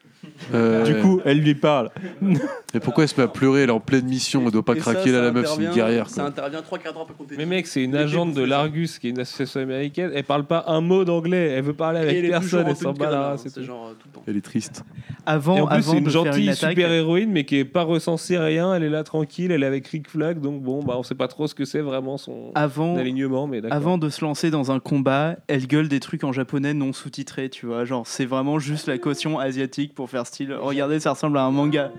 Euh, 0.54 0.84
Du 0.84 1.00
coup, 1.00 1.20
elle 1.24 1.40
lui 1.40 1.54
parle. 1.54 1.90
Et 2.74 2.78
pourquoi 2.78 3.04
elle 3.04 3.08
se 3.08 3.16
met 3.16 3.24
à 3.24 3.28
pleurer 3.28 3.62
Elle 3.62 3.70
est 3.70 3.72
en 3.72 3.80
pleine 3.80 4.06
mission, 4.06 4.42
elle 4.44 4.52
doit 4.52 4.64
pas 4.64 4.74
Et 4.74 4.80
ça, 4.80 4.92
craquer 4.92 5.10
là, 5.10 5.18
ça 5.18 5.24
la 5.24 5.32
meuf, 5.32 5.46
c'est 5.48 5.62
une 5.62 5.70
guerrière. 5.72 6.08
Ça 6.08 6.22
quoi. 6.22 6.30
intervient 6.30 6.62
3 6.62 6.78
quarts 6.78 6.92
d'heure 6.92 7.02
après 7.02 7.14
qu'on 7.14 7.26
Mais 7.36 7.46
mec, 7.46 7.66
c'est 7.66 7.82
une 7.82 7.96
agente 7.96 8.34
de 8.34 8.42
l'Argus, 8.42 8.98
qui 8.98 9.08
est 9.08 9.10
une 9.10 9.20
association 9.20 9.60
américaine. 9.60 10.12
Elle 10.14 10.24
parle 10.24 10.44
pas 10.44 10.64
un 10.68 10.80
mot 10.80 11.04
d'anglais. 11.04 11.48
Elle 11.56 11.64
veut 11.64 11.72
parler 11.72 12.00
Et 12.00 12.02
avec 12.02 12.30
personne. 12.30 12.66
Elle 12.68 12.76
s'en 12.76 12.92
bat 12.92 13.34
c'est 13.36 13.62
genre, 13.62 13.88
euh, 13.88 13.92
tout 13.94 14.08
le 14.08 14.12
temps. 14.14 14.22
Elle 14.26 14.36
est 14.36 14.40
triste. 14.40 14.84
Avant, 15.26 15.56
Et 15.56 15.60
en 15.60 15.66
plus, 15.66 15.82
c'est 15.82 15.98
une 15.98 16.08
gentille 16.08 16.48
une 16.48 16.54
super 16.54 16.92
héroïne, 16.92 17.30
mais 17.30 17.44
qui 17.44 17.56
est 17.56 17.64
pas 17.64 17.82
recensée 17.82 18.38
rien. 18.38 18.74
Elle 18.74 18.84
est 18.84 18.90
là 18.90 19.04
tranquille, 19.04 19.50
elle 19.50 19.62
est 19.62 19.66
avec 19.66 19.86
Rick 19.88 20.08
Flag, 20.08 20.40
donc 20.40 20.62
bon, 20.62 20.82
bah 20.82 20.94
on 20.96 21.02
sait 21.02 21.14
pas 21.14 21.28
trop 21.28 21.46
ce 21.46 21.54
que 21.54 21.64
c'est 21.64 21.80
vraiment 21.80 22.18
son 22.18 22.52
avant, 22.54 22.96
alignement, 22.96 23.46
mais 23.46 23.60
avant 23.70 23.98
de 23.98 24.08
se 24.08 24.24
lancer 24.24 24.50
dans 24.50 24.70
un 24.70 24.80
combat, 24.80 25.36
elle 25.48 25.66
gueule 25.66 25.88
des 25.88 26.00
trucs 26.00 26.24
en 26.24 26.32
japonais 26.32 26.74
non 26.74 26.92
sous-titrés, 26.92 27.48
tu 27.50 27.66
vois. 27.66 27.84
Genre, 27.84 28.06
c'est 28.06 28.26
vraiment 28.26 28.58
juste 28.58 28.86
la 28.86 28.98
caution 28.98 29.38
asiatique 29.38 29.94
pour 29.94 30.09
faire 30.10 30.26
style. 30.26 30.52
Regardez, 30.54 31.00
ça 31.00 31.12
ressemble 31.12 31.38
à 31.38 31.44
un 31.44 31.50
manga. 31.50 31.90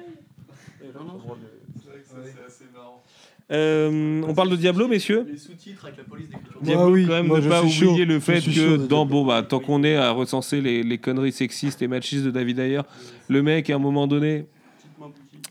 Euh, 3.51 4.21
on 4.25 4.33
parle 4.33 4.49
de 4.49 4.55
Diablo, 4.55 4.87
messieurs 4.87 5.25
Les 5.29 5.37
sous-titres 5.37 5.83
avec 5.83 5.97
la 5.97 6.03
police 6.05 6.29
d'écriture. 6.29 6.61
Diablo, 6.61 6.85
Ah 6.85 6.89
oui, 6.89 7.05
quand 7.05 7.13
même, 7.13 7.27
moi, 7.27 7.41
ne 7.41 7.49
pas 7.49 7.59
oublier 7.61 7.73
chaud. 7.75 8.05
le 8.05 8.19
fait 8.21 8.39
que 8.39 8.77
dans 8.77 9.05
bon 9.05 9.25
bah 9.25 9.43
tant 9.43 9.59
qu'on 9.59 9.83
est 9.83 9.97
à 9.97 10.11
recenser 10.11 10.61
les, 10.61 10.83
les 10.83 10.97
conneries 10.97 11.33
sexistes 11.33 11.81
et 11.81 11.87
machistes 11.89 12.23
de 12.23 12.31
David 12.31 12.59
Ayer, 12.59 12.81
le 13.27 13.43
mec 13.43 13.69
à 13.69 13.75
un 13.75 13.79
moment 13.79 14.07
donné, 14.07 14.45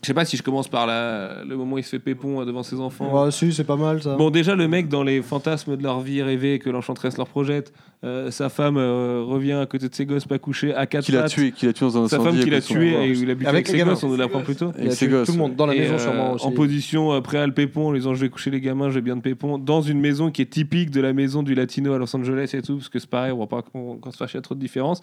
je 0.01 0.07
sais 0.07 0.15
pas 0.15 0.25
si 0.25 0.35
je 0.35 0.41
commence 0.41 0.67
par 0.67 0.87
la, 0.87 1.43
le 1.47 1.55
moment 1.55 1.75
où 1.75 1.77
il 1.77 1.83
se 1.83 1.89
fait 1.91 1.99
pépon 1.99 2.41
euh, 2.41 2.45
devant 2.45 2.63
ses 2.63 2.79
enfants. 2.79 3.23
Ouais, 3.25 3.29
si, 3.29 3.53
c'est 3.53 3.65
pas 3.65 3.75
mal 3.75 4.01
ça. 4.01 4.15
Bon, 4.15 4.31
déjà, 4.31 4.55
le 4.55 4.67
mec, 4.67 4.87
dans 4.89 5.03
les 5.03 5.21
fantasmes 5.21 5.77
de 5.77 5.83
leur 5.83 5.99
vie 5.99 6.23
rêvée 6.23 6.57
que 6.57 6.71
l'enchanteresse 6.71 7.17
leur 7.17 7.27
projette, 7.27 7.71
euh, 8.03 8.31
sa 8.31 8.49
femme 8.49 8.77
euh, 8.77 9.21
revient 9.23 9.51
à 9.53 9.65
côté 9.67 9.87
de 9.87 9.93
ses 9.93 10.05
gosses 10.07 10.25
pas 10.25 10.39
couchés 10.39 10.73
à 10.73 10.87
quatre 10.87 11.05
Qui 11.05 11.11
l'a 11.11 11.21
pattes. 11.23 11.31
tué, 11.31 11.51
qui 11.51 11.67
l'a 11.67 11.73
tué 11.73 11.85
dans 11.85 12.03
un 12.03 12.07
Sa 12.07 12.15
incendie. 12.17 12.37
femme 12.37 12.43
qui 12.43 12.49
l'a 12.49 12.55
avec 12.57 12.63
son- 12.67 12.73
tué 12.73 12.89
et 12.93 13.09
il 13.11 13.29
a 13.29 13.35
buté 13.35 13.47
avec, 13.47 13.47
Avec 13.47 13.67
les 13.67 13.71
ses 13.73 13.77
gamins. 13.77 13.91
gosses, 13.91 14.03
on 14.03 14.09
nous 14.09 14.17
l'apprend 14.17 14.41
plus 14.41 14.55
tôt. 14.55 14.71
Il 14.75 14.79
a 14.79 14.81
avec 14.85 14.91
ses 14.93 15.05
tué 15.05 15.11
gosses, 15.15 15.27
tout 15.27 15.33
le 15.33 15.37
monde 15.37 15.55
dans 15.55 15.65
la 15.67 15.75
Et, 15.75 15.79
maison 15.81 15.93
euh, 15.93 15.97
sûrement 15.99 16.33
aussi. 16.33 16.45
En 16.45 16.51
position 16.51 17.21
prêt 17.21 17.37
à 17.37 17.45
le 17.45 17.53
pépon, 17.53 17.89
en 17.89 17.93
disant 17.93 18.15
je 18.15 18.21
vais 18.21 18.29
coucher 18.29 18.49
les 18.49 18.59
gamins, 18.59 18.89
j'ai 18.89 19.01
bien 19.01 19.15
de 19.15 19.21
pépon, 19.21 19.59
dans 19.59 19.81
une 19.81 19.99
maison 19.99 20.31
qui 20.31 20.41
est 20.41 20.45
typique 20.49 20.89
de 20.89 20.99
la 20.99 21.13
maison 21.13 21.43
du 21.43 21.53
latino 21.53 21.93
à 21.93 21.99
Los 21.99 22.15
Angeles 22.15 22.49
et 22.55 22.61
tout, 22.63 22.77
parce 22.77 22.89
que 22.89 22.97
c'est 22.97 23.09
pareil, 23.09 23.31
on 23.31 23.37
va 23.39 23.47
pas 23.47 23.61
qu'on 23.61 23.97
qu'on 23.97 24.11
se 24.11 24.17
fâche, 24.17 24.33
il 24.33 24.37
y 24.37 24.39
a 24.39 24.41
trop 24.41 24.55
de 24.55 24.59
différences. 24.59 25.01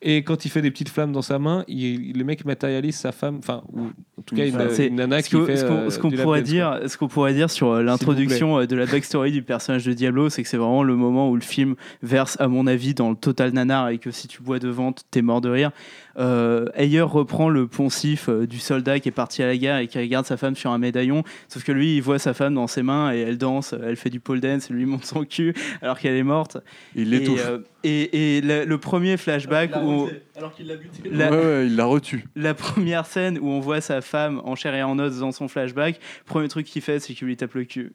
Et 0.00 0.22
quand 0.22 0.44
il 0.44 0.48
fait 0.48 0.62
des 0.62 0.70
petites 0.70 0.88
flammes 0.88 1.12
dans 1.12 1.20
sa 1.22 1.38
main, 1.38 1.64
il- 1.68 2.16
le 2.16 2.24
mec 2.24 2.44
matérialise 2.46 2.96
sa 2.96 3.12
femme, 3.12 3.36
enfin, 3.40 3.62
ou 3.74 3.80
en 4.18 4.22
tout 4.24 4.34
cas 4.34 4.46
une, 4.46 4.56
C'est- 4.70 4.86
une 4.86 4.96
nana 4.96 5.20
ce 5.22 5.28
qui 5.28 5.36
que- 5.36 5.44
fait. 5.44 5.56
ce 5.58 5.64
qu'on 5.66 5.74
euh, 5.74 5.90
ce 5.90 5.98
qu'on 5.98 6.08
du 6.08 6.16
lap 6.16 6.24
pourrait 6.24 6.40
dance, 6.40 6.48
quoi. 6.50 6.78
dire, 6.80 6.88
ce 6.90 6.96
qu'on 6.96 7.08
pourrait 7.08 7.34
dire 7.34 7.50
sur 7.50 7.72
euh, 7.72 7.82
l'introduction 7.82 8.58
euh, 8.60 8.66
de 8.66 8.74
la 8.76 8.86
backstory 8.86 9.32
du 9.32 9.42
personnage 9.42 9.84
de 9.84 9.92
Diablo, 9.92 10.30
c'est 10.30 10.42
que 10.42 10.48
c'est 10.48 10.56
vraiment 10.56 10.82
le 10.82 10.96
moment 10.96 11.28
où 11.30 11.34
le 11.34 11.42
film 11.42 11.74
verse, 12.02 12.36
à 12.38 12.48
mon 12.48 12.66
avis, 12.66 12.94
dans 12.94 13.10
le 13.10 13.16
total 13.16 13.52
nanar 13.52 13.88
et 13.90 13.98
que 13.98 14.10
si 14.10 14.28
tu 14.28 14.42
bois 14.42 14.58
devant, 14.58 14.92
t'es 15.10 15.22
mort 15.22 15.40
de 15.40 15.48
rire. 15.48 15.70
Euh, 16.18 16.66
Ayer 16.74 17.00
reprend 17.02 17.48
le 17.48 17.66
poncif 17.68 18.28
euh, 18.28 18.46
du 18.46 18.58
soldat 18.58 18.98
qui 18.98 19.08
est 19.08 19.12
parti 19.12 19.42
à 19.42 19.46
la 19.46 19.56
guerre 19.56 19.78
et 19.78 19.86
qui 19.86 19.98
regarde 19.98 20.26
sa 20.26 20.36
femme 20.36 20.56
sur 20.56 20.70
un 20.72 20.78
médaillon, 20.78 21.22
sauf 21.48 21.62
que 21.62 21.70
lui, 21.72 21.96
il 21.96 22.00
voit 22.02 22.18
sa 22.18 22.34
femme 22.34 22.54
dans 22.54 22.66
ses 22.66 22.82
mains 22.82 23.12
et 23.12 23.18
elle 23.20 23.38
danse, 23.38 23.72
elle 23.80 23.94
fait 23.96 24.10
du 24.10 24.18
pole 24.18 24.40
dance, 24.40 24.70
et 24.70 24.74
lui 24.74 24.84
monte 24.86 25.04
son 25.04 25.24
cul 25.24 25.54
alors 25.82 25.98
qu'elle 25.98 26.16
est 26.16 26.22
morte. 26.24 26.56
Il 26.96 27.12
Et, 27.14 27.18
l'étouffe. 27.20 27.46
euh, 27.48 27.58
et, 27.84 28.36
et 28.36 28.40
le, 28.40 28.64
le 28.64 28.78
premier 28.78 29.16
flashback 29.16 29.76
où 29.76 30.08
Alors 30.36 30.52
qu'il 30.54 30.66
l'a 30.66 30.76
buté. 30.76 31.02
la- 31.10 31.30
Ouais, 31.30 31.36
ouais, 31.36 31.66
il 31.66 31.76
l'a 31.76 31.84
retue. 31.84 32.24
la 32.34 32.54
première 32.54 33.06
scène 33.06 33.38
où 33.40 33.48
on 33.48 33.60
voit 33.60 33.80
sa 33.80 34.00
femme 34.00 34.40
en 34.44 34.56
chair 34.56 34.74
et 34.74 34.82
en 34.82 34.98
os 34.98 35.18
dans 35.20 35.30
son 35.32 35.46
flashback, 35.46 36.00
premier 36.26 36.48
truc 36.48 36.66
qu'il 36.66 36.82
fait, 36.82 36.98
c'est 36.98 37.14
qu'il 37.14 37.26
lui 37.28 37.36
tape 37.36 37.54
le 37.54 37.64
cul. 37.64 37.92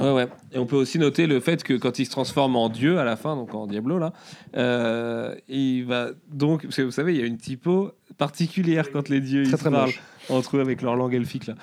Ouais, 0.00 0.12
ouais. 0.12 0.28
Et 0.52 0.58
on 0.58 0.66
peut 0.66 0.76
aussi 0.76 0.98
noter 0.98 1.26
le 1.26 1.40
fait 1.40 1.62
que 1.62 1.74
quand 1.74 1.98
il 1.98 2.06
se 2.06 2.10
transforme 2.10 2.56
en 2.56 2.68
dieu 2.68 2.98
à 2.98 3.04
la 3.04 3.16
fin, 3.16 3.36
donc 3.36 3.54
en 3.54 3.66
Diablo, 3.66 3.98
là, 3.98 4.12
euh, 4.56 5.34
il 5.48 5.84
va 5.84 6.08
donc, 6.30 6.62
parce 6.62 6.76
que 6.76 6.82
vous 6.82 6.90
savez, 6.90 7.14
il 7.14 7.20
y 7.20 7.22
a 7.22 7.26
une 7.26 7.38
typo 7.38 7.92
particulière 8.18 8.90
quand 8.92 9.08
les 9.08 9.20
dieux 9.20 9.42
ils 9.42 9.48
Très, 9.48 9.56
se 9.56 9.62
très 9.62 9.70
parlent 9.70 9.86
moche. 9.86 10.02
Entre 10.28 10.56
eux 10.56 10.60
avec 10.60 10.82
leur 10.82 10.96
langue 10.96 11.14
elfique 11.14 11.46
là. 11.46 11.54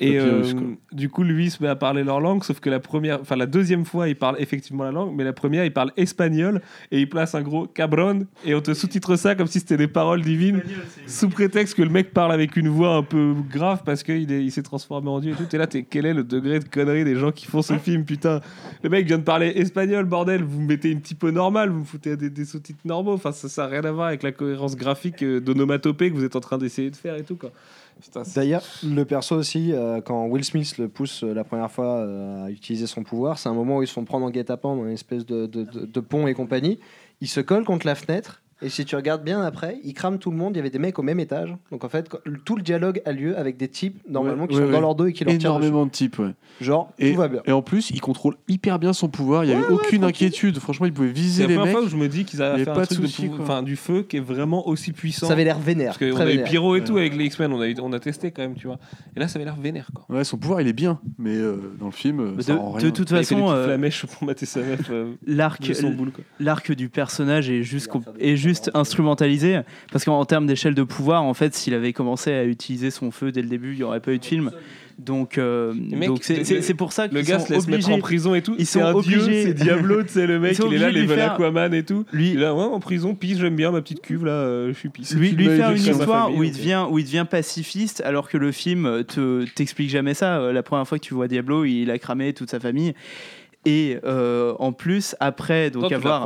Et 0.00 0.16
euh, 0.20 0.42
du 0.92 1.08
coup, 1.08 1.24
lui 1.24 1.46
il 1.46 1.50
se 1.50 1.60
met 1.60 1.68
à 1.68 1.74
parler 1.74 2.04
leur 2.04 2.20
langue, 2.20 2.44
sauf 2.44 2.60
que 2.60 2.70
la 2.70 2.78
première, 2.78 3.20
enfin 3.20 3.34
la 3.34 3.46
deuxième 3.46 3.84
fois, 3.84 4.08
il 4.08 4.14
parle 4.14 4.36
effectivement 4.38 4.84
la 4.84 4.92
langue, 4.92 5.12
mais 5.16 5.24
la 5.24 5.32
première, 5.32 5.64
il 5.64 5.72
parle 5.72 5.90
espagnol 5.96 6.60
et 6.92 7.00
il 7.00 7.08
place 7.08 7.34
un 7.34 7.42
gros 7.42 7.66
cabron 7.66 8.24
et 8.44 8.54
on 8.54 8.60
te 8.60 8.74
sous-titre 8.74 9.16
ça 9.16 9.34
comme 9.34 9.48
si 9.48 9.58
c'était 9.58 9.76
des 9.76 9.88
paroles 9.88 10.20
divines, 10.22 10.62
sous 11.08 11.28
prétexte 11.28 11.74
que 11.74 11.82
le 11.82 11.90
mec 11.90 12.12
parle 12.12 12.30
avec 12.30 12.56
une 12.56 12.68
voix 12.68 12.94
un 12.94 13.02
peu 13.02 13.34
grave 13.52 13.82
parce 13.84 14.04
qu'il 14.04 14.30
est- 14.30 14.44
il 14.44 14.52
s'est 14.52 14.62
transformé 14.62 15.08
en 15.10 15.18
dieu 15.18 15.32
et 15.32 15.34
tout. 15.34 15.52
Et 15.52 15.58
là, 15.58 15.66
t'es, 15.66 15.82
quel 15.82 16.06
est 16.06 16.14
le 16.14 16.22
degré 16.22 16.60
de 16.60 16.64
connerie 16.68 17.02
des 17.04 17.16
gens 17.16 17.32
qui 17.32 17.46
font 17.46 17.62
ce 17.62 17.76
film, 17.76 18.04
putain? 18.04 18.40
Le 18.84 18.90
mec 18.90 19.04
vient 19.04 19.18
de 19.18 19.24
parler 19.24 19.48
espagnol, 19.56 20.04
bordel, 20.04 20.44
vous 20.44 20.60
mettez 20.60 20.92
une 20.92 21.00
typo 21.00 21.32
normale, 21.32 21.70
vous 21.70 21.80
me 21.80 21.84
foutez 21.84 22.16
des, 22.16 22.30
des 22.30 22.44
sous-titres 22.44 22.78
normaux, 22.84 23.14
enfin 23.14 23.32
ça, 23.32 23.48
ça 23.48 23.62
n'a 23.64 23.68
rien 23.68 23.84
à 23.84 23.90
voir 23.90 24.06
avec 24.06 24.22
la 24.22 24.30
cohérence 24.30 24.76
graphique 24.76 25.24
euh, 25.24 25.40
d'onomatopée 25.40 26.10
que 26.10 26.14
vous 26.14 26.24
êtes 26.24 26.36
en 26.36 26.40
train 26.40 26.58
d'essayer 26.58 26.90
de 26.90 26.96
faire 26.96 27.16
et 27.16 27.24
tout 27.24 27.34
quoi. 27.36 27.50
D'ailleurs, 28.34 28.62
le 28.84 29.04
perso 29.04 29.34
aussi, 29.36 29.72
euh, 29.72 30.00
quand 30.00 30.26
Will 30.26 30.44
Smith 30.44 30.78
le 30.78 30.88
pousse 30.88 31.24
euh, 31.24 31.34
la 31.34 31.44
première 31.44 31.70
fois 31.70 31.96
euh, 31.98 32.44
à 32.46 32.50
utiliser 32.50 32.86
son 32.86 33.02
pouvoir, 33.02 33.38
c'est 33.38 33.48
un 33.48 33.54
moment 33.54 33.78
où 33.78 33.82
ils 33.82 33.86
se 33.88 33.92
font 33.92 34.04
prendre 34.04 34.24
en 34.26 34.30
guet-apens 34.30 34.76
dans 34.76 34.84
une 34.86 34.92
espèce 34.92 35.26
de- 35.26 35.46
de 35.46 36.00
pont 36.00 36.26
et 36.26 36.34
compagnie. 36.34 36.78
Il 37.20 37.28
se 37.28 37.40
colle 37.40 37.64
contre 37.64 37.86
la 37.86 37.94
fenêtre. 37.94 38.42
Et 38.60 38.68
si 38.70 38.84
tu 38.84 38.96
regardes 38.96 39.22
bien 39.22 39.40
après, 39.42 39.78
il 39.84 39.94
crame 39.94 40.18
tout 40.18 40.30
le 40.32 40.36
monde. 40.36 40.54
Il 40.54 40.56
y 40.56 40.60
avait 40.60 40.70
des 40.70 40.80
mecs 40.80 40.98
au 40.98 41.02
même 41.02 41.20
étage. 41.20 41.54
Donc 41.70 41.84
en 41.84 41.88
fait, 41.88 42.08
tout 42.44 42.56
le 42.56 42.62
dialogue 42.62 43.00
a 43.04 43.12
lieu 43.12 43.38
avec 43.38 43.56
des 43.56 43.68
types 43.68 44.00
normalement 44.08 44.42
Ouais, 44.42 44.48
qui 44.48 44.54
ouais, 44.56 44.60
sont 44.62 44.66
ouais. 44.66 44.72
dans 44.72 44.80
leur 44.80 44.94
dos 44.96 45.06
et 45.06 45.12
qui 45.12 45.24
leur 45.24 45.30
tirent 45.32 45.38
dessus. 45.38 45.46
Énormément 45.66 45.86
de 45.86 45.90
types, 45.90 46.18
ouais. 46.18 46.34
Genre, 46.60 46.90
Et, 46.98 47.12
tout 47.12 47.18
va 47.18 47.28
bien. 47.28 47.40
et 47.46 47.52
en 47.52 47.62
plus, 47.62 47.90
il 47.90 48.00
contrôle 48.00 48.34
hyper 48.48 48.78
bien 48.80 48.92
son 48.92 49.08
pouvoir. 49.08 49.44
Il 49.44 49.48
n'y 49.50 49.54
avait 49.54 49.66
aucune 49.72 50.02
inquiétude. 50.02 50.58
Franchement, 50.58 50.86
il 50.86 50.92
pouvait 50.92 51.08
C'est 51.08 51.14
viser 51.14 51.42
la 51.44 51.48
les 51.50 51.54
première 51.54 51.72
mecs. 51.72 51.76
fois 51.82 51.86
où 51.86 51.90
je 51.90 51.96
me 51.96 52.08
dis 52.08 52.24
qu'ils 52.24 52.42
avaient 52.42 52.54
avait 52.54 52.64
fait 52.64 52.70
un 52.70 52.74
pas 52.74 52.80
de 52.82 52.86
truc 52.86 53.00
de 53.02 53.06
soucis, 53.06 53.28
quoi. 53.28 53.38
enfin, 53.42 53.62
du 53.62 53.76
feu 53.76 54.02
qui 54.02 54.16
est 54.16 54.20
vraiment 54.20 54.66
aussi 54.66 54.90
puissant. 54.92 55.28
Ça 55.28 55.34
avait 55.34 55.44
l'air 55.44 55.58
vénère. 55.60 55.96
Parce 55.96 55.98
qu'on 55.98 56.14
très 56.16 56.24
a 56.24 56.26
eu 56.26 56.36
vénère. 56.38 56.50
Pyro 56.50 56.74
et 56.74 56.82
tout 56.82 56.96
avec 56.96 57.14
les 57.16 57.26
X-Men, 57.26 57.52
on 57.52 57.60
a, 57.60 57.68
eu- 57.68 57.76
on 57.80 57.92
a 57.92 58.00
testé 58.00 58.32
quand 58.32 58.42
même, 58.42 58.54
tu 58.56 58.66
vois. 58.66 58.78
Et 59.16 59.20
là, 59.20 59.28
ça 59.28 59.36
avait 59.38 59.44
l'air 59.44 59.54
vénère, 59.56 59.90
quoi. 59.94 60.04
Ouais, 60.16 60.24
son 60.24 60.36
pouvoir, 60.36 60.60
il 60.60 60.66
est 60.66 60.72
bien. 60.72 60.98
Mais 61.16 61.36
euh, 61.36 61.56
dans 61.78 61.86
le 61.86 61.92
film, 61.92 62.34
De, 62.36 62.42
ça 62.42 62.56
rend 62.56 62.76
de 62.78 62.90
toute 62.90 63.08
façon, 63.10 63.50
euh, 63.50 63.66
flamèches 63.66 64.04
pour 64.06 64.24
mater 64.26 64.46
sa 64.46 64.60
meuf. 64.60 64.80
euh, 64.90 65.12
l'arc, 65.26 65.62
de 65.62 65.72
son 65.74 65.90
boule, 65.90 66.10
quoi. 66.10 66.24
l'arc 66.40 66.72
du 66.72 66.88
personnage 66.88 67.48
est 67.50 67.62
juste, 67.62 67.88
juste 68.48 68.70
instrumentalisé. 68.74 69.60
Parce 69.92 70.04
qu'en 70.04 70.18
en 70.18 70.24
termes 70.24 70.46
d'échelle 70.46 70.74
de 70.74 70.82
pouvoir, 70.82 71.22
en 71.22 71.34
fait, 71.34 71.54
s'il 71.54 71.74
avait 71.74 71.92
commencé 71.92 72.32
à 72.32 72.44
utiliser 72.44 72.90
son 72.90 73.10
feu 73.10 73.30
dès 73.32 73.42
le 73.42 73.48
début, 73.48 73.72
il 73.72 73.76
n'y 73.78 73.82
aurait 73.84 74.00
pas 74.00 74.12
eu 74.12 74.18
de 74.18 74.24
film. 74.24 74.50
Donc, 74.98 75.38
euh, 75.38 75.72
donc 75.74 76.24
c'est- 76.24 76.42
c'est 76.42 76.60
c'est 76.60 76.74
pour 76.74 76.92
ça 76.92 77.06
que 77.06 77.14
le 77.14 77.22
gars 77.22 77.38
se 77.38 77.52
laisse 77.52 77.68
mettre 77.68 77.88
en 77.90 78.00
prison 78.00 78.34
et 78.34 78.42
tout. 78.42 78.56
Ils 78.58 78.66
C'est 78.66 78.80
sont 78.80 78.84
un 78.84 78.92
obligés. 78.94 79.44
c'est 79.44 79.54
Diablo, 79.54 80.02
tu 80.02 80.08
sais, 80.08 80.26
le 80.26 80.40
mec, 80.40 80.58
il 80.58 80.74
est 80.74 80.78
là, 80.78 80.90
les 80.90 81.06
faire- 81.06 81.34
Aquaman 81.34 81.72
et 81.72 81.84
tout. 81.84 82.04
Lui, 82.12 82.30
Il 82.32 82.38
est 82.38 82.40
là, 82.40 82.52
ouais, 82.52 82.64
en 82.64 82.80
prison, 82.80 83.14
pisse, 83.14 83.38
j'aime 83.38 83.54
bien 83.54 83.70
ma 83.70 83.80
petite 83.80 84.00
cuve, 84.00 84.24
là, 84.24 84.32
euh, 84.32 84.72
je 84.72 84.76
suis 84.76 84.88
pisse. 84.88 85.14
lui, 85.14 85.30
lui 85.30 85.46
faire 85.46 85.70
une 85.70 85.76
histoire 85.76 86.24
famille, 86.24 86.38
où 86.40 86.42
il, 86.42 86.50
devient, 86.50 86.84
où 86.90 86.98
il 86.98 87.04
devient 87.04 87.26
pacifiste 87.30 88.00
alors 88.04 88.28
que 88.28 88.38
le 88.38 88.50
film 88.50 89.04
te 89.06 89.44
t'explique 89.54 89.88
jamais 89.90 90.14
ça. 90.14 90.38
Euh, 90.40 90.52
La 90.52 90.64
première 90.64 90.88
fois 90.88 90.98
que 90.98 91.04
tu 91.04 91.14
vois 91.14 91.28
Diablo, 91.28 91.64
il 91.64 91.92
a 91.92 91.98
cramé 92.00 92.32
toute 92.32 92.50
sa 92.50 92.58
famille. 92.58 92.92
Et 93.64 93.98
euh, 94.04 94.54
en 94.60 94.72
plus, 94.72 95.14
après, 95.20 95.70
donc 95.70 95.82
Non, 95.82 95.88
avoir, 95.96 96.22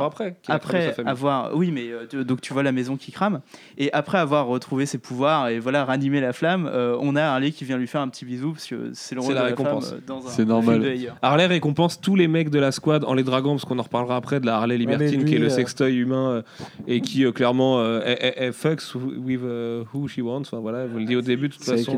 après, 0.47 0.93
avoir, 1.05 1.55
oui, 1.55 1.71
mais 1.71 1.89
euh, 1.91 2.05
tu- 2.07 2.23
donc 2.23 2.39
tu 2.41 2.53
vois 2.53 2.63
la 2.63 2.71
maison 2.71 2.95
qui 2.95 3.11
crame. 3.11 3.41
Et 3.77 3.91
après 3.91 4.19
avoir 4.19 4.45
retrouvé 4.45 4.85
ses 4.85 4.97
pouvoirs 4.99 5.47
et 5.49 5.59
voilà 5.59 5.83
ranimer 5.83 6.21
la 6.21 6.31
flamme, 6.31 6.69
euh, 6.71 6.95
on 7.01 7.15
a 7.15 7.23
Harley 7.23 7.51
qui 7.51 7.65
vient 7.65 7.77
lui 7.77 7.87
faire 7.87 8.01
un 8.01 8.07
petit 8.07 8.23
bisou 8.23 8.51
parce 8.53 8.67
que 8.67 8.91
c'est 8.93 9.15
le 9.15 9.21
rôle 9.21 9.29
C'est 9.33 9.39
de 9.39 9.43
la 9.43 9.47
récompense. 9.49 9.95
dans 10.07 10.25
un 10.25 10.29
C'est 10.29 10.45
normal. 10.45 10.85
Harley 11.21 11.45
récompense 11.47 11.99
tous 11.99 12.15
les 12.15 12.27
mecs 12.27 12.49
de 12.51 12.59
la 12.59 12.71
squad 12.71 13.03
en 13.03 13.13
les 13.15 13.23
draguant, 13.23 13.55
parce 13.55 13.65
qu'on 13.65 13.79
en 13.79 13.83
reparlera 13.83 14.15
après 14.15 14.39
de 14.39 14.45
la 14.45 14.57
Harley 14.57 14.77
Libertine, 14.77 15.21
lui, 15.21 15.25
qui 15.29 15.35
est 15.35 15.39
le 15.39 15.49
sextoy 15.49 15.95
humain 15.95 16.29
euh, 16.29 16.41
et 16.87 17.01
qui 17.01 17.25
euh, 17.25 17.31
clairement 17.31 17.79
euh, 17.79 18.01
elle, 18.05 18.17
elle- 18.21 18.33
elle 18.37 18.53
fucks 18.53 18.93
with 18.95 19.41
euh, 19.43 19.83
who 19.93 20.07
she 20.07 20.19
wants. 20.19 20.41
Enfin, 20.43 20.59
voilà, 20.59 20.81
elle 20.83 20.89
vous 20.91 20.99
le 20.99 21.05
dit 21.05 21.15
au 21.15 21.21
début, 21.21 21.49
de 21.49 21.53
toute 21.53 21.63
façon. 21.63 21.97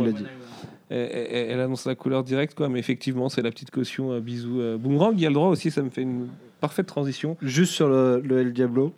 Elle, 0.90 1.60
annonce 1.60 1.86
la 1.86 1.96
couleur 1.96 2.24
directe, 2.24 2.54
quoi, 2.56 2.70
mais 2.70 2.80
effectivement, 2.80 3.30
c'est 3.30 3.42
la 3.42 3.50
petite 3.52 3.72
caution, 3.72 4.12
euh, 4.12 4.20
bisous. 4.20 4.62
euh, 4.62 4.78
Boomerang, 4.78 5.14
il 5.18 5.22
y 5.22 5.26
a 5.26 5.30
le 5.30 5.34
droit 5.36 5.50
aussi, 5.50 5.72
ça 5.72 5.82
me 5.82 5.90
fait 5.90 6.04
une 6.04 6.28
parfaite 6.62 6.86
transition. 6.86 7.38
Juste 7.42 7.74
sur 7.74 7.90
le, 7.90 8.22
le 8.24 8.40
El 8.40 8.54
Diablo, 8.54 8.94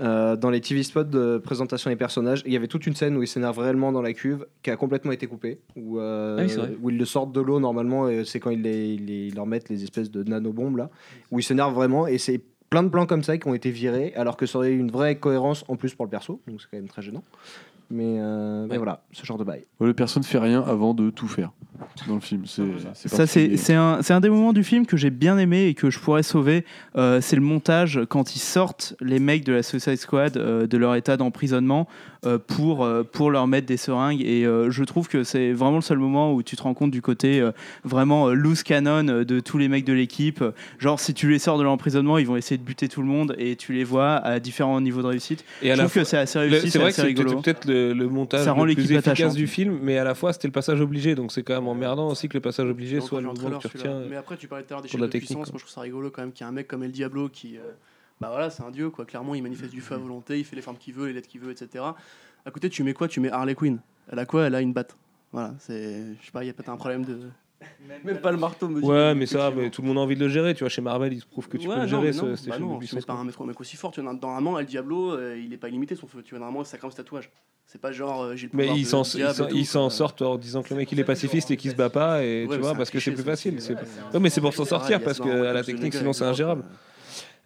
euh, 0.00 0.36
dans 0.36 0.50
les 0.50 0.60
TV 0.60 0.82
spots 0.82 1.04
de 1.04 1.38
présentation 1.38 1.90
des 1.90 1.96
personnages, 1.96 2.42
il 2.46 2.52
y 2.52 2.56
avait 2.56 2.68
toute 2.68 2.86
une 2.86 2.94
scène 2.94 3.16
où 3.16 3.22
il 3.22 3.28
s'énerve 3.28 3.58
réellement 3.58 3.92
dans 3.92 4.02
la 4.02 4.12
cuve, 4.12 4.46
qui 4.62 4.70
a 4.70 4.76
complètement 4.76 5.12
été 5.12 5.26
coupée, 5.26 5.58
où, 5.76 5.98
euh, 5.98 6.36
Ah 6.40 6.62
oui, 6.70 6.76
où 6.82 6.90
ils 6.90 6.98
le 6.98 7.04
sortent 7.04 7.32
de 7.32 7.40
l'eau 7.40 7.60
normalement, 7.60 8.08
et 8.08 8.24
c'est 8.24 8.40
quand 8.40 8.50
les- 8.50 8.94
ils 8.94 9.34
leur 9.34 9.46
mettent 9.46 9.68
les 9.68 9.82
espèces 9.84 10.10
de 10.10 10.22
nanobombes 10.22 10.76
là, 10.78 10.90
où 11.30 11.38
il 11.38 11.42
s'énerve 11.42 11.74
vraiment, 11.74 12.06
et 12.06 12.18
c'est 12.18 12.40
plein 12.68 12.82
de 12.82 12.88
plans 12.88 13.06
comme 13.06 13.22
ça 13.22 13.38
qui 13.38 13.46
ont 13.46 13.54
été 13.54 13.70
virés, 13.70 14.12
alors 14.16 14.36
que 14.36 14.44
ça 14.46 14.58
aurait 14.58 14.72
eu 14.72 14.78
une 14.78 14.90
vraie 14.90 15.16
cohérence 15.16 15.64
en 15.68 15.76
plus 15.76 15.94
pour 15.94 16.04
le 16.06 16.10
perso, 16.10 16.40
donc 16.48 16.60
c'est 16.60 16.68
quand 16.70 16.76
même 16.78 16.88
très 16.88 17.00
gênant. 17.02 17.22
Mais, 17.90 18.16
euh, 18.18 18.66
mais 18.68 18.76
voilà, 18.78 19.02
ce 19.12 19.24
genre 19.24 19.38
de 19.38 19.44
bail. 19.44 19.64
Ouais, 19.80 19.86
le 19.86 19.94
perso 19.94 20.18
ne 20.18 20.24
fait 20.24 20.38
rien 20.38 20.62
avant 20.62 20.92
de 20.94 21.10
tout 21.10 21.28
faire 21.28 21.52
dans 22.08 22.14
le 22.14 22.20
film. 22.20 22.42
C'est 22.46 22.62
c'est 22.94 23.08
Ça, 23.08 23.26
c'est 23.26 23.40
particulier. 23.40 23.56
c'est 23.56 23.74
un, 23.74 24.02
c'est 24.02 24.12
un 24.12 24.20
des 24.20 24.28
moments 24.28 24.52
du 24.52 24.64
film 24.64 24.86
que 24.86 24.96
j'ai 24.96 25.10
bien 25.10 25.38
aimé 25.38 25.66
et 25.66 25.74
que 25.74 25.90
je 25.90 25.98
pourrais 25.98 26.22
sauver. 26.22 26.64
Euh, 26.96 27.20
c'est 27.20 27.36
le 27.36 27.42
montage 27.42 28.00
quand 28.08 28.34
ils 28.34 28.40
sortent 28.40 28.94
les 29.00 29.18
mecs 29.18 29.44
de 29.44 29.52
la 29.52 29.62
Suicide 29.62 29.96
Squad 29.96 30.36
euh, 30.36 30.66
de 30.66 30.76
leur 30.78 30.94
état 30.94 31.16
d'emprisonnement 31.16 31.86
pour, 32.38 32.84
euh, 32.84 33.02
pour 33.04 33.30
leur 33.30 33.46
mettre 33.46 33.66
des 33.66 33.76
seringues. 33.76 34.20
Et 34.22 34.44
euh, 34.44 34.70
je 34.70 34.84
trouve 34.84 35.08
que 35.08 35.24
c'est 35.24 35.52
vraiment 35.52 35.76
le 35.76 35.82
seul 35.82 35.98
moment 35.98 36.32
où 36.34 36.42
tu 36.42 36.56
te 36.56 36.62
rends 36.62 36.74
compte 36.74 36.90
du 36.90 37.02
côté 37.02 37.40
euh, 37.40 37.52
vraiment 37.84 38.28
euh, 38.28 38.34
loose 38.34 38.62
cannon 38.62 39.06
euh, 39.08 39.24
de 39.24 39.40
tous 39.40 39.58
les 39.58 39.68
mecs 39.68 39.84
de 39.84 39.92
l'équipe. 39.92 40.42
Genre, 40.78 40.98
si 41.00 41.14
tu 41.14 41.30
les 41.30 41.38
sors 41.38 41.58
de 41.58 41.62
l'emprisonnement, 41.62 42.18
ils 42.18 42.26
vont 42.26 42.36
essayer 42.36 42.58
de 42.58 42.62
buter 42.64 42.88
tout 42.88 43.00
le 43.02 43.06
monde 43.08 43.34
et 43.38 43.56
tu 43.56 43.72
les 43.72 43.84
vois 43.84 44.14
à 44.16 44.40
différents 44.40 44.80
niveaux 44.80 45.02
de 45.02 45.06
réussite. 45.08 45.44
Et 45.62 45.70
à 45.70 45.74
je 45.76 45.80
trouve 45.80 45.92
que 45.92 46.04
c'est 46.04 46.18
assez 46.18 46.38
réussi, 46.38 46.60
C'est 46.62 46.70
c'est 46.70 46.78
vrai 46.78 46.92
que 46.92 47.00
rigolo. 47.02 47.40
peut-être 47.40 47.64
le, 47.66 47.92
le 47.92 48.08
montage 48.08 48.44
Ça 48.44 48.52
rend 48.52 48.64
le 48.64 48.74
plus 48.74 48.84
efficace 48.84 49.06
attachante. 49.06 49.34
du 49.34 49.46
film, 49.46 49.78
mais 49.82 49.98
à 49.98 50.04
la 50.04 50.14
fois 50.14 50.32
c'était 50.32 50.48
le 50.48 50.52
passage 50.52 50.80
obligé, 50.80 51.14
donc 51.14 51.32
c'est 51.32 51.42
quand 51.42 51.54
même 51.54 51.68
emmerdant 51.68 52.08
aussi 52.08 52.28
que 52.28 52.34
le 52.34 52.40
passage 52.40 52.68
obligé 52.68 53.00
soit 53.00 53.20
le 53.20 53.26
moment 53.28 53.58
que 53.58 53.68
tu 53.68 53.76
retiens. 53.76 54.00
Mais 54.10 54.16
après, 54.16 54.36
tu 54.36 54.48
parlais 54.48 54.64
tout 54.64 54.72
à 54.74 54.76
l'heure 54.76 54.82
des 54.82 54.88
de 54.88 55.06
technique, 55.06 55.28
puissance. 55.28 55.44
quoi. 55.46 55.52
Moi, 55.52 55.58
je 55.58 55.64
trouve 55.64 55.72
ça 55.74 55.80
rigolo 55.82 56.10
quand 56.10 56.22
même 56.22 56.32
qu'il 56.32 56.42
y 56.42 56.44
a 56.44 56.48
un 56.48 56.52
mec 56.52 56.66
comme 56.68 56.82
El 56.82 56.90
Diablo 56.92 57.28
qui. 57.28 57.56
euh, 57.56 57.60
bah 58.20 58.28
voilà, 58.30 58.50
c'est 58.50 58.62
un 58.62 58.70
dieu, 58.70 58.90
quoi. 58.90 59.04
Clairement, 59.04 59.34
il 59.34 59.42
manifeste 59.42 59.72
du 59.72 59.80
feu 59.80 59.94
à 59.94 59.98
volonté, 59.98 60.38
il 60.38 60.44
fait 60.44 60.56
les 60.56 60.62
formes 60.62 60.78
qu'il 60.78 60.94
veut, 60.94 61.06
les 61.08 61.12
lettres 61.12 61.28
qu'il 61.28 61.40
veut, 61.40 61.50
etc. 61.50 61.84
À 62.44 62.50
côté, 62.50 62.70
tu 62.70 62.82
mets 62.82 62.94
quoi? 62.94 63.08
Tu 63.08 63.20
mets 63.20 63.30
Harley 63.30 63.54
Quinn. 63.54 63.78
Elle 64.10 64.18
a 64.18 64.26
quoi? 64.26 64.44
Elle 64.46 64.54
a 64.54 64.60
une 64.60 64.72
batte. 64.72 64.96
Voilà, 65.32 65.54
c'est. 65.58 66.04
Je 66.20 66.24
sais 66.26 66.32
pas, 66.32 66.44
il 66.44 66.46
y 66.46 66.50
a 66.50 66.52
peut-être 66.52 66.68
un 66.70 66.76
problème 66.76 67.04
de. 67.04 67.18
Même 68.04 68.20
pas 68.20 68.30
le 68.30 68.36
marteau 68.36 68.68
me 68.68 68.80
dit. 68.80 68.86
Ouais, 68.86 69.14
mais 69.14 69.26
ça, 69.26 69.50
mais 69.54 69.70
tout 69.70 69.82
le 69.82 69.88
monde 69.88 69.98
a 69.98 70.00
envie 70.00 70.14
de 70.14 70.20
le 70.20 70.28
gérer. 70.28 70.54
Tu 70.54 70.60
vois, 70.60 70.68
chez 70.68 70.82
Marvel, 70.82 71.12
il 71.12 71.20
se 71.20 71.26
prouve 71.26 71.48
que 71.48 71.56
tu 71.56 71.66
Ouais, 71.68 71.74
peux 71.74 71.80
le 71.82 71.86
gérer, 71.86 72.02
mais 72.06 72.12
ce 72.12 72.24
non, 72.24 72.36
Station 72.36 72.50
bah 72.66 72.72
non, 72.74 72.78
tu 72.78 72.94
mets 72.94 73.00
pas 73.02 73.14
un 73.14 73.24
mec, 73.24 73.60
aussi 73.60 73.76
fort. 73.76 73.90
Tu 73.92 74.00
vois, 74.00 74.12
normalement, 74.12 74.58
El 74.58 74.66
Diablo, 74.66 75.12
euh, 75.12 75.38
il 75.42 75.52
est 75.52 75.56
pas 75.56 75.68
illimité 75.68 75.94
son 75.96 76.06
feu. 76.06 76.22
Tu 76.22 76.30
vois, 76.30 76.38
normalement, 76.38 76.64
ça 76.64 76.78
crame 76.78 76.90
ce 76.90 76.96
tatouage. 76.96 77.30
C'est 77.66 77.80
pas 77.80 77.90
genre 77.90 78.22
euh, 78.22 78.36
j'ai 78.36 78.46
le 78.46 78.52
Mais 78.54 78.68
ils 78.78 78.86
s'en 78.86 79.02
quoi. 79.02 79.90
sortent 79.90 80.22
en 80.22 80.36
disant 80.36 80.62
que 80.62 80.70
le 80.70 80.76
mec 80.76 80.92
il 80.92 81.00
est 81.00 81.04
pacifiste 81.04 81.50
et 81.50 81.56
qu'il 81.56 81.72
se 81.72 81.76
bat 81.76 81.90
pas, 81.90 82.22
et 82.22 82.46
Ouais, 82.46 82.54
tu 82.54 82.62
vois, 82.62 82.74
parce 82.74 82.90
que 82.90 83.00
c'est 83.00 83.10
plus 83.10 83.24
facile. 83.24 83.58
Non, 84.14 84.20
mais 84.20 84.30
c'est 84.30 84.40
pour 84.40 84.54
s'en 84.54 84.64
sortir, 84.64 85.02
parce 85.02 85.18
ce 85.18 85.22
que 85.22 85.46
à 85.46 85.52
la 85.52 85.64
technique, 85.64 85.94
sinon 85.94 86.12
c'est 86.12 86.24
est 86.24 86.28
ingérable. 86.28 86.62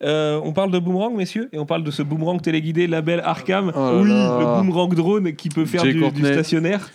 Euh, 0.02 0.40
on 0.42 0.52
parle 0.52 0.70
de 0.70 0.78
boomerang, 0.78 1.14
messieurs, 1.14 1.48
et 1.52 1.58
on 1.58 1.66
parle 1.66 1.84
de 1.84 1.90
ce 1.90 2.02
boomerang 2.02 2.40
téléguidé 2.40 2.86
label 2.86 3.20
Arkham. 3.22 3.70
Oh 3.76 4.00
oui, 4.02 4.08
le 4.08 4.62
boomerang 4.62 4.94
drone 4.94 5.32
qui 5.34 5.50
peut 5.50 5.66
faire 5.66 5.82
du, 5.82 6.02
stationnaire. 6.24 6.90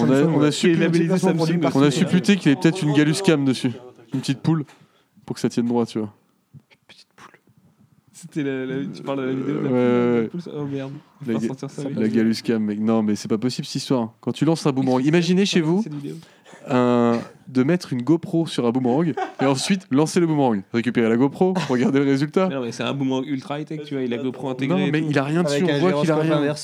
On 0.00 0.10
a, 0.10 0.22
on 0.22 0.50
supputé- 0.50 0.76
labellisé 0.78 1.18
Samsung. 1.18 1.60
on 1.74 1.82
a 1.82 1.90
supputé 1.90 2.36
qu'il 2.36 2.50
y 2.50 2.52
avait 2.54 2.60
peut-être 2.60 2.82
une 2.82 2.94
galus 2.94 3.14
cam 3.24 3.44
dessus. 3.44 3.72
Une 4.14 4.20
petite 4.20 4.40
poule. 4.40 4.64
Pour 5.26 5.34
que 5.34 5.40
ça 5.40 5.50
tienne 5.50 5.66
droit, 5.66 5.84
tu 5.84 5.98
vois. 5.98 6.12
C'était 8.12 8.42
la, 8.42 8.64
la- 8.66 8.84
tu 8.86 9.02
parles 9.02 9.18
de 9.20 9.22
la 9.26 9.32
vidéo 9.32 9.62
la 9.62 9.70
Ouais, 9.70 10.20
ouais, 10.22 10.28
poule, 10.28 10.40
ouais. 10.40 10.52
Oh 10.58 10.64
merde. 10.64 10.92
La, 11.26 11.34
ga- 11.34 11.68
ça, 11.68 11.82
la 11.84 12.00
mais- 12.00 12.08
galus 12.08 12.34
cam, 12.42 12.62
mec. 12.64 12.80
Non, 12.80 13.02
mais 13.02 13.14
c'est 13.14 13.28
pas 13.28 13.38
possible 13.38 13.66
cette 13.66 13.76
histoire. 13.76 14.12
Quand 14.20 14.32
tu 14.32 14.44
lances 14.44 14.66
un 14.66 14.72
boomerang, 14.72 15.04
imaginez 15.04 15.44
chez 15.46 15.60
vous 15.60 15.84
un, 16.68 17.18
de 17.48 17.62
mettre 17.62 17.92
une 17.92 18.02
GoPro 18.02 18.46
sur 18.46 18.66
un 18.66 18.70
boomerang 18.70 19.14
et 19.40 19.44
ensuite 19.44 19.86
lancer 19.90 20.20
le 20.20 20.26
boomerang. 20.26 20.62
Récupérer 20.72 21.08
la 21.08 21.16
GoPro, 21.16 21.54
regarder 21.68 21.98
le 21.98 22.04
résultat. 22.04 22.48
Non, 22.48 22.62
mais 22.62 22.72
c'est 22.72 22.82
un 22.82 22.92
boomerang 22.92 23.24
ultra 23.26 23.60
high-tech, 23.60 23.84
tu 23.84 23.94
vois, 23.94 24.04
il 24.04 24.12
a 24.12 24.18
GoPro 24.18 24.50
intégré. 24.50 24.86
Non, 24.86 24.90
mais 24.92 25.00
il 25.00 25.18
a 25.18 25.24
rien 25.24 25.42
dessus, 25.42 25.64
on 25.64 25.78
voit 25.78 25.92
qu'il 26.00 26.10
a 26.10 26.16
rien. 26.16 26.54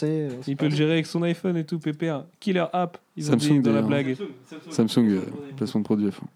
Il 0.46 0.56
peut 0.56 0.68
le 0.68 0.74
gérer 0.74 0.92
avec 0.92 1.06
son 1.06 1.22
iPhone 1.22 1.56
et 1.56 1.64
tout, 1.64 1.78
PPA. 1.78 2.26
Killer 2.38 2.66
app, 2.72 2.98
ils 3.16 3.30
ont 3.30 3.36
dit 3.36 3.48
Samsung, 3.48 3.62
dans 3.62 3.72
la 3.72 3.82
blague. 3.82 4.16
Samsung, 4.70 5.08
euh, 5.08 5.20
placement 5.56 5.80
de 5.80 5.84
produit 5.84 6.08
à 6.08 6.10
fond. 6.10 6.26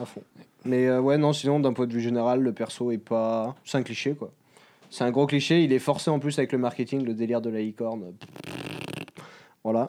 À 0.00 0.04
fond. 0.04 0.22
Mais 0.64 0.86
euh, 0.86 1.00
ouais, 1.00 1.18
non, 1.18 1.32
sinon, 1.32 1.60
d'un 1.60 1.72
point 1.72 1.86
de 1.86 1.92
vue 1.92 2.00
général, 2.00 2.40
le 2.40 2.52
perso 2.52 2.90
est 2.90 2.98
pas. 2.98 3.54
C'est 3.64 3.78
un 3.78 3.82
cliché, 3.82 4.14
quoi. 4.14 4.30
C'est 4.90 5.04
un 5.04 5.10
gros 5.10 5.26
cliché. 5.26 5.62
Il 5.62 5.72
est 5.72 5.78
forcé 5.78 6.10
en 6.10 6.18
plus 6.18 6.38
avec 6.38 6.52
le 6.52 6.58
marketing, 6.58 7.04
le 7.04 7.14
délire 7.14 7.40
de 7.40 7.50
la 7.50 7.60
licorne. 7.60 8.12
Voilà. 9.62 9.88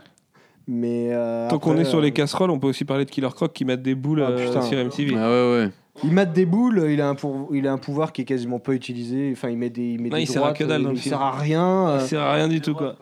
Mais. 0.68 1.10
euh, 1.12 1.50
Tant 1.50 1.60
qu'on 1.60 1.78
est 1.78 1.86
sur 1.86 2.00
euh, 2.00 2.02
les 2.02 2.12
casseroles, 2.12 2.52
on 2.52 2.60
peut 2.60 2.68
aussi 2.68 2.84
parler 2.86 3.06
de 3.06 3.10
Killer 3.10 3.30
Croc 3.34 3.54
qui 3.54 3.64
mettent 3.66 3.82
des 3.84 3.96
boules 3.96 4.22
Ah, 4.26 4.32
euh, 4.32 4.46
putain. 4.48 4.62
sur 4.62 4.78
MTV. 4.78 5.16
Ah 5.18 5.30
ouais, 5.30 5.52
ouais. 5.64 5.70
Il 6.04 6.12
mate 6.12 6.32
des 6.34 6.46
boules, 6.46 6.86
il 6.90 7.02
a 7.02 7.10
un, 7.10 7.16
pour... 7.16 7.50
il 7.54 7.66
a 7.68 7.72
un 7.72 7.78
pouvoir 7.80 8.12
qui 8.14 8.22
est 8.22 8.26
quasiment 8.26 8.60
pas 8.60 8.74
utilisé. 8.74 9.30
Enfin, 9.34 9.50
il 9.50 9.58
met 9.58 9.70
des, 9.72 9.94
il 9.94 10.02
met 10.02 10.10
Non, 10.10 10.18
des 10.18 10.24
il 10.24 10.28
sert 10.28 10.44
à 10.44 10.48
droites, 10.48 10.58
que 10.60 10.64
dalle 10.66 10.84
dans 10.84 10.92
il 10.92 10.98
film. 10.98 11.14
sert 11.14 11.22
à 11.22 11.32
rien. 11.32 11.88
euh, 11.90 11.98
Il 12.02 12.08
sert 12.08 12.22
à 12.22 12.34
rien 12.34 12.48
du 12.48 12.62
tout, 12.62 12.76
quoi. 12.76 12.96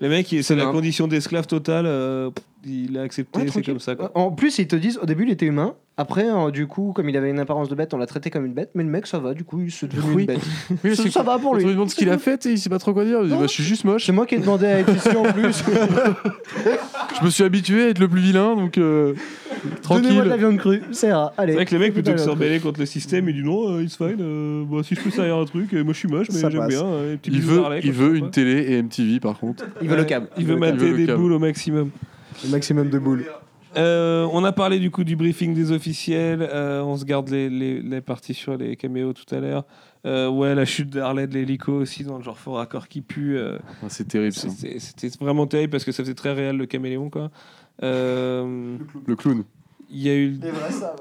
Le 0.00 0.08
mec, 0.08 0.30
il- 0.32 0.42
c'est 0.42 0.56
la 0.56 0.66
condition 0.66 1.06
d'esclave 1.06 1.46
totale. 1.46 1.84
euh, 1.86 2.30
pff, 2.30 2.44
il 2.66 2.98
a 2.98 3.02
accepté, 3.02 3.40
Ouais, 3.40 3.46
c'est 3.48 3.62
comme 3.64 3.78
ça, 3.80 3.94
quoi. 3.96 4.10
En 4.14 4.30
plus, 4.30 4.58
ils 4.58 4.66
te 4.68 4.76
disent, 4.76 4.98
au 5.02 5.06
début, 5.06 5.24
il 5.24 5.30
était 5.30 5.46
humain. 5.46 5.74
Après, 5.96 6.24
euh, 6.30 6.50
du 6.50 6.66
coup, 6.66 6.92
comme 6.94 7.08
il 7.10 7.16
avait 7.16 7.28
une 7.28 7.38
apparence 7.40 7.68
de 7.68 7.74
bête, 7.74 7.92
on 7.92 7.98
l'a 7.98 8.06
traité 8.06 8.30
comme 8.30 8.46
une 8.46 8.54
bête. 8.54 8.70
Mais 8.74 8.82
le 8.84 8.88
mec, 8.88 9.06
ça 9.06 9.18
va, 9.18 9.34
du 9.34 9.44
coup, 9.44 9.60
il 9.60 9.70
se 9.70 9.84
devenu 9.86 10.14
Oui. 10.14 10.22
une 10.22 10.26
bête. 10.28 10.40
Oui, 10.84 10.96
ça, 10.96 11.02
c'est- 11.02 11.10
ça 11.10 11.22
va 11.22 11.38
pour 11.38 11.54
lui. 11.54 11.64
on 11.64 11.68
lui 11.68 11.74
demande 11.74 11.90
ce 11.90 11.94
qu'il 11.94 12.08
a 12.08 12.16
fait, 12.18 12.46
et 12.46 12.52
il 12.52 12.58
sait 12.58 12.70
pas 12.70 12.78
trop 12.78 12.94
quoi 12.94 13.04
dire. 13.04 13.18
Il 13.22 13.26
dit, 13.28 13.34
Non. 13.34 13.40
bah, 13.40 13.46
je 13.46 13.52
suis 13.52 13.64
juste 13.64 13.84
moche. 13.84 14.06
C'est 14.06 14.12
moi 14.12 14.24
qui 14.26 14.34
ai 14.36 14.38
demandé 14.38 14.66
à 14.66 14.78
être 14.78 14.94
ici 14.96 15.08
en 15.14 15.24
plus. 15.24 15.62
Je 17.20 17.24
me 17.24 17.30
suis 17.30 17.44
habitué 17.44 17.84
à 17.84 17.88
être 17.88 17.98
le 17.98 18.08
plus 18.08 18.20
vilain, 18.20 18.54
donc 18.56 18.78
euh, 18.78 19.14
tranquille. 19.82 20.04
Donnez-moi 20.04 20.24
de 20.24 20.28
la 20.30 20.36
viande 20.38 20.56
crue, 20.56 20.82
ça 20.92 21.08
ira. 21.08 21.32
Allez. 21.36 21.52
C'est 21.52 21.56
vrai 21.56 21.66
que 21.66 21.74
le 21.74 21.80
mec, 21.80 21.92
plutôt 21.92 22.12
que 22.12 22.16
de 22.16 22.22
s'emballer 22.22 22.60
contre 22.60 22.80
le 22.80 22.86
système, 22.86 23.28
il 23.28 23.34
dit 23.34 23.42
non, 23.42 23.68
euh, 23.76 23.82
it's 23.82 23.96
fine. 23.96 24.16
euh, 24.20 24.64
bah, 24.64 24.78
si 24.82 24.94
je 24.94 25.00
peux 25.00 25.10
servir 25.10 25.36
un 25.36 25.44
truc, 25.44 25.74
euh, 25.74 25.82
moi 25.84 25.92
je 25.92 25.98
suis 25.98 26.08
moche, 26.08 26.28
mais 26.32 26.38
Ça 26.38 26.48
j'aime 26.48 26.60
passe. 26.60 26.68
bien. 26.70 26.84
euh, 26.86 27.16
petit 27.16 27.30
Il 27.32 27.40
veut, 27.42 27.62
il 27.82 27.92
veut 27.92 28.16
une 28.16 28.30
télé 28.30 28.72
et 28.72 28.82
MTV 28.82 29.20
par 29.20 29.38
contre. 29.38 29.64
Il 29.82 29.88
veut 29.88 29.96
le 29.96 30.04
câble. 30.04 30.28
Il 30.38 30.46
veut 30.46 30.56
mater 30.56 30.92
des 30.94 31.12
boules 31.12 31.32
au 31.32 31.38
maximum. 31.38 31.90
Le 32.44 32.50
maximum 32.50 32.88
de 32.90 32.98
boules. 32.98 33.24
Euh, 33.76 34.26
on 34.32 34.42
a 34.42 34.50
parlé 34.50 34.80
du 34.80 34.90
coup 34.90 35.04
du 35.04 35.14
briefing 35.14 35.54
des 35.54 35.70
officiels. 35.70 36.42
euh, 36.42 36.82
on 36.82 36.96
se 36.96 37.04
garde 37.04 37.28
les, 37.28 37.48
les, 37.48 37.80
les 37.80 38.00
parties 38.00 38.34
sur 38.34 38.56
les 38.56 38.74
caméos 38.74 39.12
tout 39.12 39.32
à 39.32 39.38
l'heure. 39.38 39.64
Euh, 40.06 40.28
ouais, 40.28 40.54
la 40.56 40.64
chute 40.64 40.90
d'Harley 40.90 41.26
de 41.28 41.34
l'hélico 41.34 41.72
aussi 41.74 42.02
dans 42.02 42.16
le 42.18 42.24
genre 42.24 42.38
fort 42.38 42.58
accord 42.58 42.88
qui 42.88 43.00
pue. 43.00 43.36
euh, 43.36 43.58
Ah, 43.82 43.86
c'est 43.88 44.08
terrible 44.08 44.32
ça. 44.32 44.48
c'était 44.48 45.08
vraiment 45.20 45.46
terrible 45.46 45.70
parce 45.70 45.84
que 45.84 45.92
ça 45.92 46.02
faisait 46.02 46.14
très 46.14 46.32
réel 46.32 46.56
le 46.56 46.66
caméléon 46.66 47.10
quoi. 47.10 47.30
Euh, 47.84 48.76
Le 49.06 49.14
clown. 49.16 49.44
Il 49.92 50.02
y 50.02 50.08
a 50.08 50.14
eu 50.14 50.38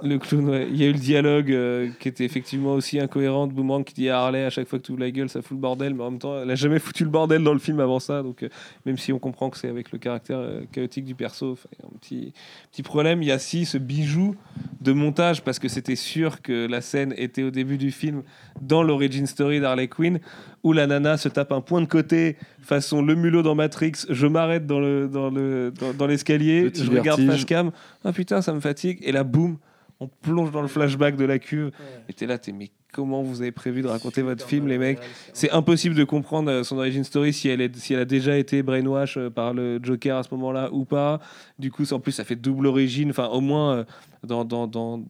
le 0.01 0.17
clown, 0.17 0.49
ouais. 0.49 0.67
Il 0.71 0.77
y 0.81 0.83
a 0.83 0.87
eu 0.87 0.93
le 0.93 0.99
dialogue 0.99 1.51
euh, 1.51 1.89
qui 1.99 2.07
était 2.07 2.25
effectivement 2.25 2.73
aussi 2.73 2.99
incohérent 2.99 3.45
de 3.45 3.53
Boomerang 3.53 3.83
qui 3.83 3.93
dit 3.93 4.09
à 4.09 4.19
Harley 4.19 4.43
à 4.43 4.49
chaque 4.49 4.67
fois 4.67 4.79
que 4.79 4.85
tu 4.85 4.91
ouvres 4.91 5.01
la 5.01 5.11
gueule, 5.11 5.29
ça 5.29 5.43
fout 5.43 5.51
le 5.51 5.61
bordel, 5.61 5.93
mais 5.93 6.03
en 6.03 6.09
même 6.09 6.19
temps, 6.19 6.41
elle 6.41 6.49
a 6.49 6.55
jamais 6.55 6.79
foutu 6.79 7.03
le 7.03 7.11
bordel 7.11 7.43
dans 7.43 7.53
le 7.53 7.59
film 7.59 7.79
avant 7.79 7.99
ça. 7.99 8.23
Donc, 8.23 8.41
euh, 8.41 8.49
même 8.87 8.97
si 8.97 9.13
on 9.13 9.19
comprend 9.19 9.51
que 9.51 9.57
c'est 9.57 9.69
avec 9.69 9.91
le 9.91 9.99
caractère 9.99 10.39
euh, 10.39 10.61
chaotique 10.71 11.05
du 11.05 11.13
perso, 11.13 11.51
enfin, 11.51 11.69
il 11.73 11.79
y 11.79 11.85
a 11.85 11.87
un 11.87 11.97
petit, 11.99 12.33
petit 12.71 12.83
problème. 12.83 13.21
Il 13.21 13.27
y 13.27 13.31
a 13.31 13.37
si 13.37 13.65
ce 13.65 13.77
bijou 13.77 14.35
de 14.81 14.91
montage 14.91 15.43
parce 15.43 15.59
que 15.59 15.67
c'était 15.67 15.95
sûr 15.95 16.41
que 16.41 16.65
la 16.67 16.81
scène 16.81 17.13
était 17.15 17.43
au 17.43 17.51
début 17.51 17.77
du 17.77 17.91
film 17.91 18.23
dans 18.59 18.81
l'origin 18.81 19.27
story 19.27 19.59
d'Harley 19.59 19.87
Quinn 19.87 20.19
où 20.63 20.73
la 20.73 20.87
nana 20.87 21.17
se 21.17 21.29
tape 21.29 21.51
un 21.51 21.61
point 21.61 21.81
de 21.81 21.87
côté 21.87 22.37
façon 22.61 23.01
le 23.01 23.15
mulot 23.15 23.41
dans 23.41 23.55
Matrix. 23.55 23.93
Je 24.09 24.27
m'arrête 24.27 24.65
dans 24.65 24.79
le 24.79 25.07
dans 25.07 25.29
le 25.29 25.71
dans, 25.79 25.93
dans 25.93 26.07
l'escalier, 26.07 26.69
Petit 26.69 26.85
je 26.85 26.91
regarde 26.91 27.19
vertige. 27.21 27.41
face 27.41 27.45
cam. 27.45 27.71
Ah 28.03 28.11
putain, 28.11 28.41
ça 28.41 28.53
me 28.53 28.59
fatigue. 28.59 28.99
Et 29.01 29.11
là, 29.11 29.23
boum, 29.23 29.57
on 29.99 30.07
plonge 30.07 30.51
dans 30.51 30.61
le 30.61 30.67
flashback 30.67 31.15
de 31.15 31.25
la 31.25 31.39
cuve. 31.39 31.71
Et 32.07 32.13
t'es 32.13 32.25
là, 32.25 32.37
t'es 32.37 32.51
mais 32.51 32.71
comment 32.91 33.21
vous 33.21 33.41
avez 33.41 33.51
prévu 33.51 33.81
de 33.81 33.87
raconter 33.87 34.21
votre 34.21 34.45
film, 34.45 34.67
les 34.67 34.77
mecs. 34.77 34.99
C'est 35.33 35.51
impossible 35.51 35.95
de 35.95 36.03
comprendre 36.03 36.49
euh, 36.49 36.63
son 36.63 36.77
origin 36.77 37.03
story 37.03 37.33
si 37.33 37.47
elle, 37.47 37.61
est, 37.61 37.75
si 37.77 37.93
elle 37.93 37.99
a 37.99 38.05
déjà 38.05 38.35
été 38.37 38.63
brainwash 38.63 39.17
euh, 39.17 39.29
par 39.29 39.53
le 39.53 39.79
Joker 39.81 40.17
à 40.17 40.23
ce 40.23 40.29
moment-là 40.33 40.69
ou 40.71 40.85
pas. 40.85 41.19
Du 41.59 41.71
coup, 41.71 41.83
en 41.91 41.99
plus, 41.99 42.11
ça 42.13 42.23
fait 42.23 42.35
double 42.35 42.65
origine. 42.65 43.11
Enfin, 43.11 43.27
au 43.27 43.41
moins, 43.41 43.77
euh, 43.77 43.83
dans, 44.23 44.43
dans, 44.45 44.67
dans, 44.67 45.01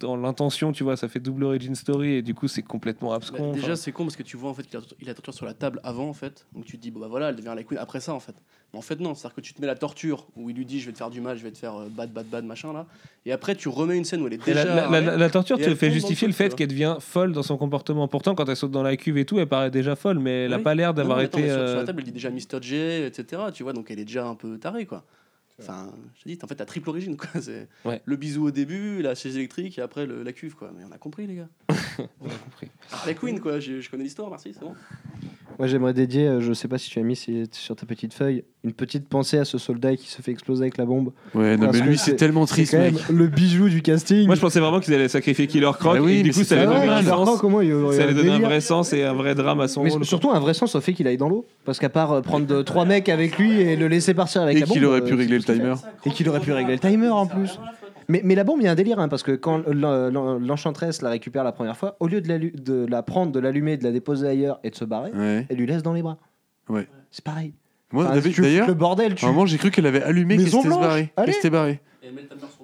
dans 0.00 0.16
l'intention, 0.16 0.72
tu 0.72 0.82
vois, 0.84 0.96
ça 0.96 1.08
fait 1.08 1.20
double 1.20 1.44
origin 1.44 1.74
story. 1.74 2.14
Et 2.14 2.22
du 2.22 2.34
coup, 2.34 2.48
c'est 2.48 2.62
complètement 2.62 3.10
Bah, 3.10 3.16
abscon. 3.16 3.52
déjà, 3.52 3.66
Enfin, 3.68 3.76
c'est 3.76 3.92
con 3.92 4.04
parce 4.04 4.16
que 4.16 4.22
tu 4.22 4.36
vois 4.36 4.50
en 4.50 4.54
fait 4.54 4.64
qu'il 4.64 4.76
a, 4.78 4.82
il 5.00 5.06
a 5.06 5.10
la 5.10 5.14
torture 5.14 5.34
sur 5.34 5.46
la 5.46 5.54
table 5.54 5.80
avant 5.84 6.08
en 6.08 6.12
fait. 6.12 6.46
Donc 6.52 6.64
tu 6.64 6.76
te 6.76 6.82
dis, 6.82 6.90
bon 6.90 7.00
bah 7.00 7.06
voilà, 7.08 7.28
elle 7.28 7.36
devient 7.36 7.52
la 7.54 7.62
queen 7.62 7.78
après 7.78 8.00
ça 8.00 8.12
en 8.12 8.20
fait. 8.20 8.34
Mais 8.72 8.78
en 8.78 8.82
fait, 8.82 8.98
non, 8.98 9.14
c'est-à-dire 9.14 9.36
que 9.36 9.40
tu 9.40 9.54
te 9.54 9.60
mets 9.60 9.66
la 9.68 9.76
torture 9.76 10.26
où 10.36 10.50
il 10.50 10.56
lui 10.56 10.66
dit, 10.66 10.80
je 10.80 10.86
vais 10.86 10.92
te 10.92 10.98
faire 10.98 11.10
du 11.10 11.20
mal, 11.20 11.36
je 11.38 11.42
vais 11.44 11.52
te 11.52 11.58
faire 11.58 11.76
euh, 11.76 11.88
bad, 11.88 12.12
bad, 12.12 12.26
bad, 12.26 12.44
machin 12.44 12.72
là. 12.72 12.86
Et 13.24 13.32
après, 13.32 13.54
tu 13.54 13.68
remets 13.68 13.96
une 13.96 14.04
scène 14.04 14.20
où 14.22 14.26
elle 14.26 14.32
est 14.34 14.44
déjà. 14.44 14.64
la, 14.64 14.74
la- 14.74 14.90
la- 14.90 15.00
la- 15.00 15.16
la 15.16 15.30
torture 15.30 15.56
te 15.58 15.74
fait 15.74 15.90
justifier 15.92 16.26
le 16.26 16.34
fait 16.34 16.54
qu'elle 16.54 16.68
devient 16.68 16.96
folle 16.98 17.32
dans 17.32 17.42
son 17.44 17.56
comportement. 17.56 18.08
Pourtant, 18.08 18.34
quand 18.34 18.48
elle 18.48 18.56
saute 18.56 18.72
dans 18.72 18.82
la 18.82 18.96
cuve 18.96 19.18
et 19.18 19.24
tout, 19.24 19.38
elle 19.38 19.46
paraît 19.48 19.70
déjà 19.70 19.94
folle, 19.94 20.18
mais 20.18 20.44
elle 20.44 20.50
n'a 20.50 20.56
Oui. 20.58 20.62
pas 20.64 20.74
l'air 20.74 20.92
d'avoir 20.94 21.18
mais 21.18 21.24
attends, 21.24 21.38
été. 21.38 21.46
mais 21.48 21.54
sur, 21.54 21.68
sur 21.68 21.76
euh, 21.76 21.80
la 21.80 21.84
table, 21.84 22.00
elle 22.00 22.06
dit 22.06 22.12
déjà 22.12 22.30
Mr. 22.30 22.60
J, 22.60 22.74
etc. 23.04 23.42
Tu 23.54 23.62
vois, 23.62 23.72
donc 23.72 23.90
elle 23.90 24.00
est 24.00 24.04
déjà 24.04 24.26
un 24.26 24.34
peu 24.34 24.58
tarée, 24.58 24.86
quoi. 24.86 25.04
Enfin, 25.58 25.92
je 26.16 26.22
te 26.22 26.28
dis, 26.28 26.38
en 26.42 26.46
fait, 26.46 26.54
t'as 26.56 26.64
triple 26.66 26.88
origine, 26.90 27.16
quoi. 27.16 27.40
C'est 27.40 27.68
Ouais. 27.84 28.02
le 28.04 28.16
bisou 28.16 28.46
au 28.46 28.50
début, 28.50 29.00
la 29.02 29.14
chaise 29.14 29.36
électrique 29.36 29.78
et 29.78 29.82
après 29.82 30.04
le- 30.06 30.22
la 30.22 30.32
cuve, 30.32 30.54
quoi. 30.54 30.70
Mais 30.76 30.84
on 30.84 30.92
a 30.92 30.98
compris, 30.98 31.26
les 31.26 31.36
gars. 31.36 31.48
on 32.20 32.26
a 32.28 32.34
compris. 32.44 32.70
La 33.06 33.14
Queen, 33.14 33.40
quoi. 33.40 33.58
Je, 33.58 33.80
je 33.80 33.90
connais 33.90 34.04
l'histoire, 34.04 34.28
merci, 34.28 34.52
c'est 34.52 34.60
bon. 34.60 34.74
Moi, 35.58 35.68
j'aimerais 35.68 35.94
dédier, 35.94 36.26
euh, 36.26 36.40
je 36.42 36.52
sais 36.52 36.68
pas 36.68 36.76
si 36.76 36.90
tu 36.90 36.98
as 36.98 37.02
mis 37.02 37.16
si- 37.16 37.44
sur 37.52 37.74
ta 37.76 37.86
petite 37.86 38.12
feuille, 38.12 38.44
une 38.62 38.74
petite 38.74 39.08
pensée 39.08 39.38
à 39.38 39.46
ce 39.46 39.56
soldat 39.56 39.96
qui 39.96 40.10
se 40.10 40.20
fait 40.20 40.30
exploser 40.30 40.62
avec 40.64 40.76
la 40.76 40.84
bombe. 40.84 41.12
Ouais, 41.34 41.56
non, 41.56 41.70
mais 41.72 41.80
lui, 41.80 41.96
c'est 41.96 42.14
tellement 42.16 42.44
triste, 42.44 42.72
quand 42.72 42.78
même 42.78 42.92
mec. 42.92 43.08
le 43.08 43.26
bijou 43.26 43.70
du 43.70 43.80
casting. 43.80 44.26
Moi, 44.26 44.34
je 44.34 44.40
pensais 44.42 44.60
vraiment 44.60 44.80
qu'ils 44.80 44.92
allaient 44.92 45.08
sacrifier 45.08 45.46
Killer 45.46 45.70
Croc. 45.78 45.94
Bah 45.96 46.02
oui, 46.02 46.16
et 46.18 46.22
du 46.22 46.32
coup, 46.34 46.44
ça 46.44 46.56
allait 46.56 46.66
donner 46.66 46.88
un 46.88 47.02
sens. 47.02 47.24
Croc, 47.26 47.40
comment 47.40 47.62
il 47.62 47.68
y 47.68 47.72
aurait 47.72 47.96
Ça 47.96 48.02
allait 48.02 48.12
donner 48.12 48.32
un 48.32 48.38
vrai 48.40 48.60
sens 48.60 48.92
et 48.92 49.02
un 49.04 49.14
vrai 49.14 49.34
drame 49.34 49.60
à 49.60 49.68
son 49.68 49.82
Mais 49.82 49.90
rôle. 49.90 50.04
surtout 50.04 50.30
un 50.30 50.40
vrai 50.40 50.52
sens 50.52 50.74
au 50.74 50.80
fait 50.82 50.92
qu'il 50.92 51.06
aille 51.06 51.16
dans 51.16 51.30
l'eau. 51.30 51.46
Parce 51.64 51.78
qu'à 51.78 51.88
part 51.88 52.12
euh, 52.12 52.20
prendre 52.20 52.60
trois 52.62 52.84
mecs 52.84 53.08
avec 53.08 53.38
lui 53.38 53.58
et 53.58 53.76
le 53.76 53.88
laisser 53.88 54.12
partir 54.12 54.42
avec 54.42 54.58
Et 54.58 54.60
la 54.60 54.66
bombe. 54.66 54.74
qu'il 54.74 54.84
aurait 54.84 55.02
pu 55.04 55.14
euh, 55.14 55.16
régler 55.16 55.38
le 55.38 55.44
timer. 55.44 55.74
Et 56.04 56.10
qu'il 56.10 56.28
aurait 56.28 56.40
pu 56.40 56.52
régler 56.52 56.74
le 56.74 56.80
timer 56.80 57.08
en 57.08 57.26
plus. 57.26 57.58
Mais, 58.08 58.20
mais 58.24 58.34
la 58.34 58.44
bombe, 58.44 58.60
il 58.60 58.64
y 58.64 58.68
a 58.68 58.72
un 58.72 58.74
délire, 58.76 58.98
hein, 58.98 59.08
parce 59.08 59.22
que 59.22 59.32
quand 59.32 59.62
l'en- 59.66 60.10
l'en- 60.10 60.38
l'enchantresse 60.38 61.02
la 61.02 61.10
récupère 61.10 61.44
la 61.44 61.52
première 61.52 61.76
fois, 61.76 61.96
au 62.00 62.06
lieu 62.06 62.20
de 62.20 62.28
la, 62.28 62.38
lu- 62.38 62.52
de 62.52 62.86
la 62.88 63.02
prendre, 63.02 63.32
de 63.32 63.40
l'allumer, 63.40 63.76
de 63.76 63.84
la 63.84 63.92
déposer 63.92 64.28
ailleurs 64.28 64.60
et 64.64 64.70
de 64.70 64.76
se 64.76 64.84
barrer, 64.84 65.10
Ouais. 65.12 65.46
elle 65.48 65.56
lui 65.56 65.66
laisse 65.66 65.82
dans 65.82 65.92
les 65.92 66.02
bras. 66.02 66.18
Ouais. 66.68 66.86
C'est 67.10 67.24
pareil. 67.24 67.52
Moi, 67.92 68.04
Enfin, 68.10 68.20
d'ailleurs, 68.42 68.66
le 68.66 68.74
bordel, 68.74 69.14
tu- 69.14 69.24
à 69.24 69.28
un 69.28 69.32
moment, 69.32 69.46
j'ai 69.46 69.58
cru 69.58 69.70
qu'elle 69.70 69.86
avait 69.86 70.02
allumé, 70.02 70.36
qu'elle 70.36 70.44
Maison 70.44 70.58
s'était 70.58 70.68
Blanche, 70.68 70.80
barrée. 70.80 71.12
barrée. 71.50 71.80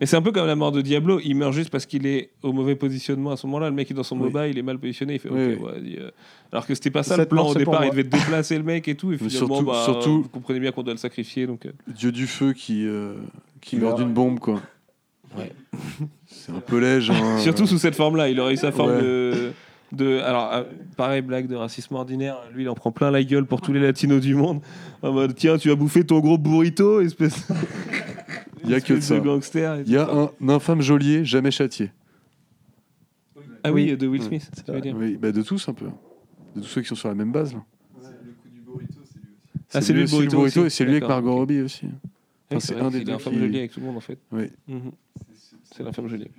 Mais 0.01 0.07
c'est 0.07 0.17
un 0.17 0.23
peu 0.23 0.31
comme 0.33 0.47
la 0.47 0.55
mort 0.57 0.71
de 0.73 0.81
Diablo. 0.83 1.19
Il 1.25 1.35
meurt 1.35 1.53
juste 1.53 1.71
parce 1.71 1.85
qu'il 1.87 2.07
est 2.07 2.31
au 2.43 2.53
mauvais 2.53 2.77
positionnement 2.77 3.33
à 3.33 3.37
ce 3.37 3.47
moment-là. 3.49 3.71
Le 3.71 3.75
mec 3.75 3.91
est 3.91 3.95
dans 3.95 4.03
son 4.05 4.17
Oui. 4.17 4.25
MOBA, 4.25 4.49
il 4.49 4.59
est 4.59 4.63
mal 4.63 4.79
positionné. 4.79 5.15
Il 5.15 5.19
fait 5.19 5.29
Oui, 5.31 5.55
OK. 5.55 5.59
oui. 5.61 5.65
ouais, 5.67 5.73
vas-y, 5.81 5.97
euh. 5.99 6.11
Alors 6.53 6.67
que 6.67 6.75
c'était 6.75 6.91
pas 6.91 7.03
ça 7.03 7.17
Cette 7.17 7.25
le 7.25 7.27
plan 7.29 7.43
mort, 7.43 7.51
au 7.51 7.55
départ. 7.55 7.85
Il 7.85 7.91
devait 7.91 8.05
déplacer 8.05 8.57
le 8.57 8.63
mec 8.65 8.87
et 8.89 8.95
tout. 8.95 9.13
Et 9.13 9.19
finalement, 9.19 9.57
surtout- 9.57 9.65
bah, 9.65 9.83
surtout- 9.85 10.23
vous 10.23 10.29
comprenez 10.29 10.61
bien 10.61 10.71
qu'on 10.71 10.83
doit 10.85 10.95
le 10.95 10.99
sacrifier. 10.99 11.47
Donc, 11.49 11.67
euh, 11.67 11.73
Dieu 11.89 12.13
du 12.13 12.27
feu 12.29 12.53
qui, 12.53 12.87
euh, 12.87 13.15
qui 13.61 13.77
meurt. 13.77 13.97
d'une 13.99 14.13
bombe, 14.13 14.39
quoi. 14.39 14.61
Ouais. 15.39 15.53
C'est 16.27 16.53
un 16.53 16.61
peu 16.61 16.79
léger. 16.79 17.13
hein. 17.15 17.39
Surtout 17.41 17.67
sous 17.67 17.79
cette 17.79 17.95
forme-là. 17.97 18.29
Il 18.29 18.39
aurait 18.41 18.55
eu 18.55 18.57
sa 18.59 18.73
forme 18.73 18.93
Ouais. 18.93 19.03
de. 19.03 19.53
De, 19.93 20.21
alors, 20.21 20.51
euh, 20.55 20.63
pareil, 20.97 21.21
blague 21.21 21.47
de 21.49 21.55
racisme 21.55 21.95
ordinaire. 21.97 22.39
Lui, 22.55 22.63
il 22.63 22.69
en 22.71 22.75
prend 22.75 22.91
plein 22.93 23.11
la 23.11 23.23
gueule 23.23 23.45
pour 23.45 23.61
tous 23.61 23.75
les 23.75 23.81
latinos 23.81 24.23
du 24.23 24.35
monde. 24.35 24.63
En 25.03 25.13
mode, 25.13 25.35
tiens, 25.35 25.59
tu 25.59 25.69
vas 25.69 25.75
bouffer 25.75 26.03
ton 26.03 26.21
gros 26.21 26.39
burrito, 26.39 27.03
espèce, 27.03 27.47
Il 28.65 28.71
y 28.71 28.75
a 28.75 28.81
que 28.81 28.95
de 28.95 29.01
ça. 29.01 29.17
Il 29.17 29.93
y 29.93 29.97
a 29.99 30.07
ça. 30.07 30.31
un 30.41 30.49
infâme 30.49 30.81
geôlier 30.81 31.27
jamais 31.27 31.51
châtié. 31.51 31.91
Ah 33.63 33.71
oui, 33.71 33.91
Oui. 33.91 33.97
de 33.99 34.07
Will 34.07 34.23
Ouais. 34.23 34.27
Smith, 34.29 34.51
tu 34.65 34.73
veux 34.73 34.81
dire. 34.81 34.97
Oui, 34.99 35.19
bah 35.21 35.31
de 35.31 35.43
tous 35.43 35.69
un 35.69 35.75
peu. 35.75 35.85
De 36.57 36.63
tous 36.63 36.67
ceux 36.69 36.81
qui 36.81 36.89
sont 36.89 36.95
sur 36.95 37.09
la 37.11 37.15
même 37.15 37.31
base. 37.31 37.53
Là. 37.53 37.61
Ah, 39.75 39.81
c'est 39.83 39.93
lui 39.93 40.03
le 40.03 40.07
burrito 40.09 40.39
aussi. 40.39 40.59
et 40.61 40.71
c'est 40.71 40.85
lui 40.85 40.93
avec 40.93 41.07
Margot. 41.07 41.35
Robbie 41.35 41.61
aussi. 41.61 41.87
Enfin, 42.57 42.67
c'est 42.75 42.81
un 42.81 42.91
des 42.91 43.05
deux 43.05 43.13
est 43.13 43.15
infâme 43.15 43.35
qui- 43.35 43.59
avec 43.59 43.73
tout 43.73 43.81
le 43.81 43.87
monde 43.87 43.97
en 43.97 44.01
fait. 44.01 44.19
Oui. 44.33 44.45
Mhm. 44.69 44.93
C'est 45.75 45.83
l'infâme 45.83 46.09
geôlier. 46.09 46.31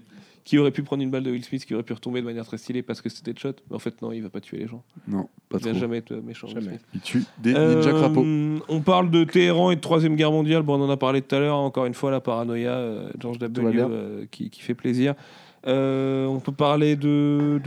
Qui 0.43 0.57
aurait 0.57 0.71
pu 0.71 0.83
prendre 0.83 1.01
une 1.01 1.09
balle 1.09 1.23
de 1.23 1.31
Will 1.31 1.43
Smith, 1.45 1.65
qui 1.65 1.73
aurait 1.73 1.83
pu 1.83 1.93
retomber 1.93 2.19
de 2.19 2.25
manière 2.25 2.45
très 2.45 2.57
stylée 2.57 2.83
parce 2.83 3.01
que 3.01 3.07
c'était 3.07 3.31
Deadshot. 3.31 3.53
Mais 3.69 3.77
en 3.77 3.79
fait, 3.79 4.01
non, 4.01 4.11
il 4.11 4.21
va 4.21 4.29
pas 4.29 4.41
tuer 4.41 4.57
les 4.57 4.67
gens. 4.67 4.83
Non, 5.07 5.29
pas 5.47 5.57
il 5.59 5.63
va 5.63 5.71
trop. 5.71 5.79
jamais 5.79 5.97
être 5.99 6.11
euh, 6.11 6.21
méchant. 6.21 6.47
Jamais. 6.47 6.79
Il 6.93 6.99
tue 6.99 7.23
des 7.41 7.53
Euh, 7.55 7.75
ninja 7.75 7.91
crapauds. 7.93 8.25
On 8.67 8.81
parle 8.81 9.09
de 9.09 9.23
Téhéran 9.23 9.71
et 9.71 9.77
de 9.77 9.81
Troisième 9.81 10.17
Guerre 10.17 10.33
mondiale. 10.33 10.61
Bon, 10.63 10.77
on 10.77 10.83
en 10.83 10.89
a 10.89 10.97
parlé 10.97 11.21
tout 11.21 11.33
à 11.33 11.39
l'heure. 11.39 11.55
Encore 11.57 11.85
une 11.85 11.93
fois, 11.93 12.11
la 12.11 12.19
paranoïa, 12.19 12.73
euh, 12.73 13.09
George 13.19 13.39
va 13.39 13.47
W. 13.47 13.79
euh, 13.89 14.25
qui, 14.31 14.49
qui 14.49 14.61
fait 14.61 14.75
plaisir. 14.75 15.13
Euh, 15.65 16.25
on 16.25 16.39
peut 16.39 16.51
parler 16.51 16.95
de, 16.95 17.59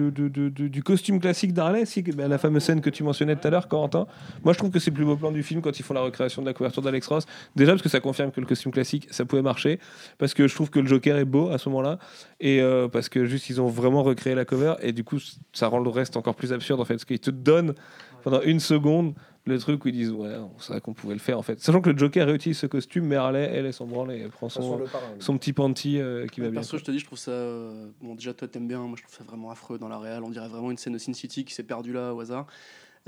du 0.50 0.82
costume 0.82 1.20
classique 1.20 1.52
d'Harley, 1.52 1.86
si, 1.86 2.02
bah, 2.02 2.28
la 2.28 2.38
fameuse 2.38 2.62
scène 2.62 2.80
que 2.80 2.90
tu 2.90 3.02
mentionnais 3.02 3.36
tout 3.36 3.46
à 3.46 3.50
l'heure, 3.50 3.68
Corentin. 3.68 4.06
Moi, 4.44 4.52
je 4.52 4.58
trouve 4.58 4.70
que 4.70 4.78
c'est 4.78 4.90
le 4.90 4.96
plus 4.96 5.04
beau 5.04 5.16
plan 5.16 5.32
du 5.32 5.42
film 5.42 5.62
quand 5.62 5.78
ils 5.78 5.82
font 5.82 5.94
la 5.94 6.02
recréation 6.02 6.42
de 6.42 6.46
la 6.46 6.52
couverture 6.52 6.82
d'Alex 6.82 7.06
Ross. 7.06 7.26
Déjà 7.54 7.72
parce 7.72 7.82
que 7.82 7.88
ça 7.88 8.00
confirme 8.00 8.30
que 8.30 8.40
le 8.40 8.46
costume 8.46 8.72
classique, 8.72 9.08
ça 9.10 9.24
pouvait 9.24 9.42
marcher. 9.42 9.78
Parce 10.18 10.34
que 10.34 10.46
je 10.46 10.54
trouve 10.54 10.70
que 10.70 10.78
le 10.78 10.86
Joker 10.86 11.16
est 11.16 11.24
beau 11.24 11.48
à 11.50 11.58
ce 11.58 11.68
moment-là. 11.70 11.98
Et 12.40 12.60
euh, 12.60 12.88
parce 12.88 13.08
que 13.08 13.24
juste, 13.24 13.48
ils 13.48 13.60
ont 13.60 13.68
vraiment 13.68 14.02
recréé 14.02 14.34
la 14.34 14.44
cover. 14.44 14.74
Et 14.82 14.92
du 14.92 15.04
coup, 15.04 15.18
ça 15.52 15.68
rend 15.68 15.78
le 15.78 15.90
reste 15.90 16.16
encore 16.16 16.34
plus 16.34 16.52
absurde, 16.52 16.80
en 16.80 16.84
fait. 16.84 16.94
Parce 16.94 17.04
qu'ils 17.04 17.18
te 17.18 17.30
donnent 17.30 17.74
pendant 18.22 18.42
une 18.42 18.60
seconde 18.60 19.14
le 19.46 19.58
truc 19.58 19.84
où 19.84 19.88
ils 19.88 19.92
disent 19.94 20.10
Ouais, 20.10 20.34
on 20.36 20.58
savait 20.60 20.80
qu'on 20.80 20.92
pouvait 20.92 21.14
le 21.14 21.20
faire, 21.20 21.38
en 21.38 21.42
fait. 21.42 21.60
Sachant 21.60 21.80
que 21.80 21.90
le 21.90 21.96
Joker 21.96 22.26
réutilise 22.26 22.58
ce 22.58 22.66
costume, 22.66 23.06
mais 23.06 23.16
Harley, 23.16 23.48
elle, 23.52 23.66
elle 23.66 23.72
s'en 23.72 23.86
branle 23.86 24.12
et 24.12 24.18
elle 24.20 24.30
prend 24.30 24.48
son, 24.48 24.80
son 25.18 25.38
petit 25.38 25.52
panty 25.52 25.98
euh, 26.00 26.26
qui 26.26 26.40
va 26.40 26.48
bien. 26.50 26.60
Perso, 26.60 26.76
je 26.78 26.84
te 26.84 26.90
dis, 26.90 26.98
je 26.98 27.04
trouve 27.06 27.18
ça. 27.18 27.30
euh, 27.30 27.86
Bon, 28.02 28.14
déjà, 28.14 28.34
toi, 28.34 28.48
t'aimes 28.48 28.68
bien. 28.68 28.80
Moi, 28.80 28.96
je 28.96 29.02
trouve 29.02 29.14
ça 29.16 29.24
vraiment 29.24 29.50
affreux 29.50 29.78
dans 29.78 29.88
la 29.88 29.98
réal. 29.98 30.22
On 30.24 30.30
dirait 30.30 30.48
vraiment 30.48 30.70
une 30.70 30.76
scène 30.78 30.92
de 30.94 30.98
Sin 30.98 31.12
City 31.14 31.44
qui 31.44 31.54
s'est 31.54 31.62
perdue 31.62 31.92
là 31.92 32.12
au 32.14 32.20
hasard. 32.20 32.46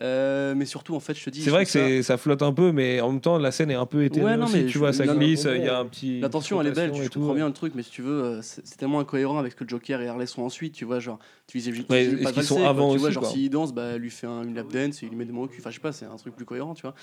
Euh, 0.00 0.54
mais 0.54 0.64
surtout, 0.64 0.94
en 0.94 1.00
fait, 1.00 1.14
je 1.18 1.24
te 1.24 1.30
dis. 1.30 1.42
C'est 1.42 1.50
vrai 1.50 1.64
que 1.64 2.02
ça- 2.02 2.16
flotte 2.16 2.42
un 2.42 2.52
peu, 2.52 2.70
mais 2.70 3.00
en 3.00 3.10
même 3.10 3.20
temps, 3.20 3.36
la 3.36 3.50
scène 3.50 3.70
est 3.70 3.74
un 3.74 3.86
peu 3.86 4.04
éthérée 4.04 4.26
Ouais, 4.26 4.36
non, 4.36 4.44
aussi. 4.44 4.58
mais 4.58 4.62
Tu 4.66 4.70
je- 4.74 4.78
vois, 4.78 4.92
ça 4.92 5.06
glisse, 5.06 5.46
il 5.52 5.64
y 5.64 5.68
a 5.68 5.78
un 5.80 5.86
petit. 5.86 6.20
L'intention, 6.20 6.60
elle 6.60 6.68
est 6.68 6.72
belle, 6.72 6.92
tout, 7.10 7.18
comprends 7.18 7.34
bien 7.34 7.46
le 7.48 7.52
truc, 7.52 7.74
mais 7.74 7.82
si 7.82 7.90
tu 7.90 8.02
veux, 8.02 8.22
euh, 8.22 8.40
c'est 8.42 8.76
tellement 8.76 9.00
incohérent 9.00 9.38
avec 9.38 9.52
ce 9.52 9.56
que 9.56 9.68
Joker 9.68 10.00
et 10.00 10.06
Harley 10.08 10.26
sont 10.26 10.42
ensuite, 10.42 10.74
tu 10.74 10.84
vois, 10.84 11.00
genre, 11.00 11.18
tu 11.48 11.60
tu 11.60 11.68
est-ce 11.70 11.82
pas 12.22 12.42
sont 12.42 12.54
valser, 12.54 12.54
quoi, 12.54 12.68
avant 12.68 12.92
tu 12.92 12.98
vois, 12.98 13.08
aussi, 13.08 13.14
genre, 13.14 13.22
quoi. 13.24 13.32
s'il 13.32 13.50
danse, 13.50 13.74
bah, 13.74 13.98
lui 13.98 14.10
fait 14.10 14.26
un, 14.28 14.44
une 14.44 14.54
lap 14.54 14.68
dance 14.68 15.02
et 15.02 15.06
il 15.06 15.08
lui 15.10 15.16
met 15.16 15.24
des 15.24 15.32
mots 15.32 15.44
au 15.44 15.48
cul, 15.48 15.58
enfin, 15.60 15.70
je 15.70 15.74
sais 15.76 15.80
pas, 15.80 15.90
c'est 15.92 16.06
un 16.06 16.16
truc 16.16 16.36
plus 16.36 16.44
cohérent, 16.44 16.74
tu 16.74 16.82
vois. 16.82 16.94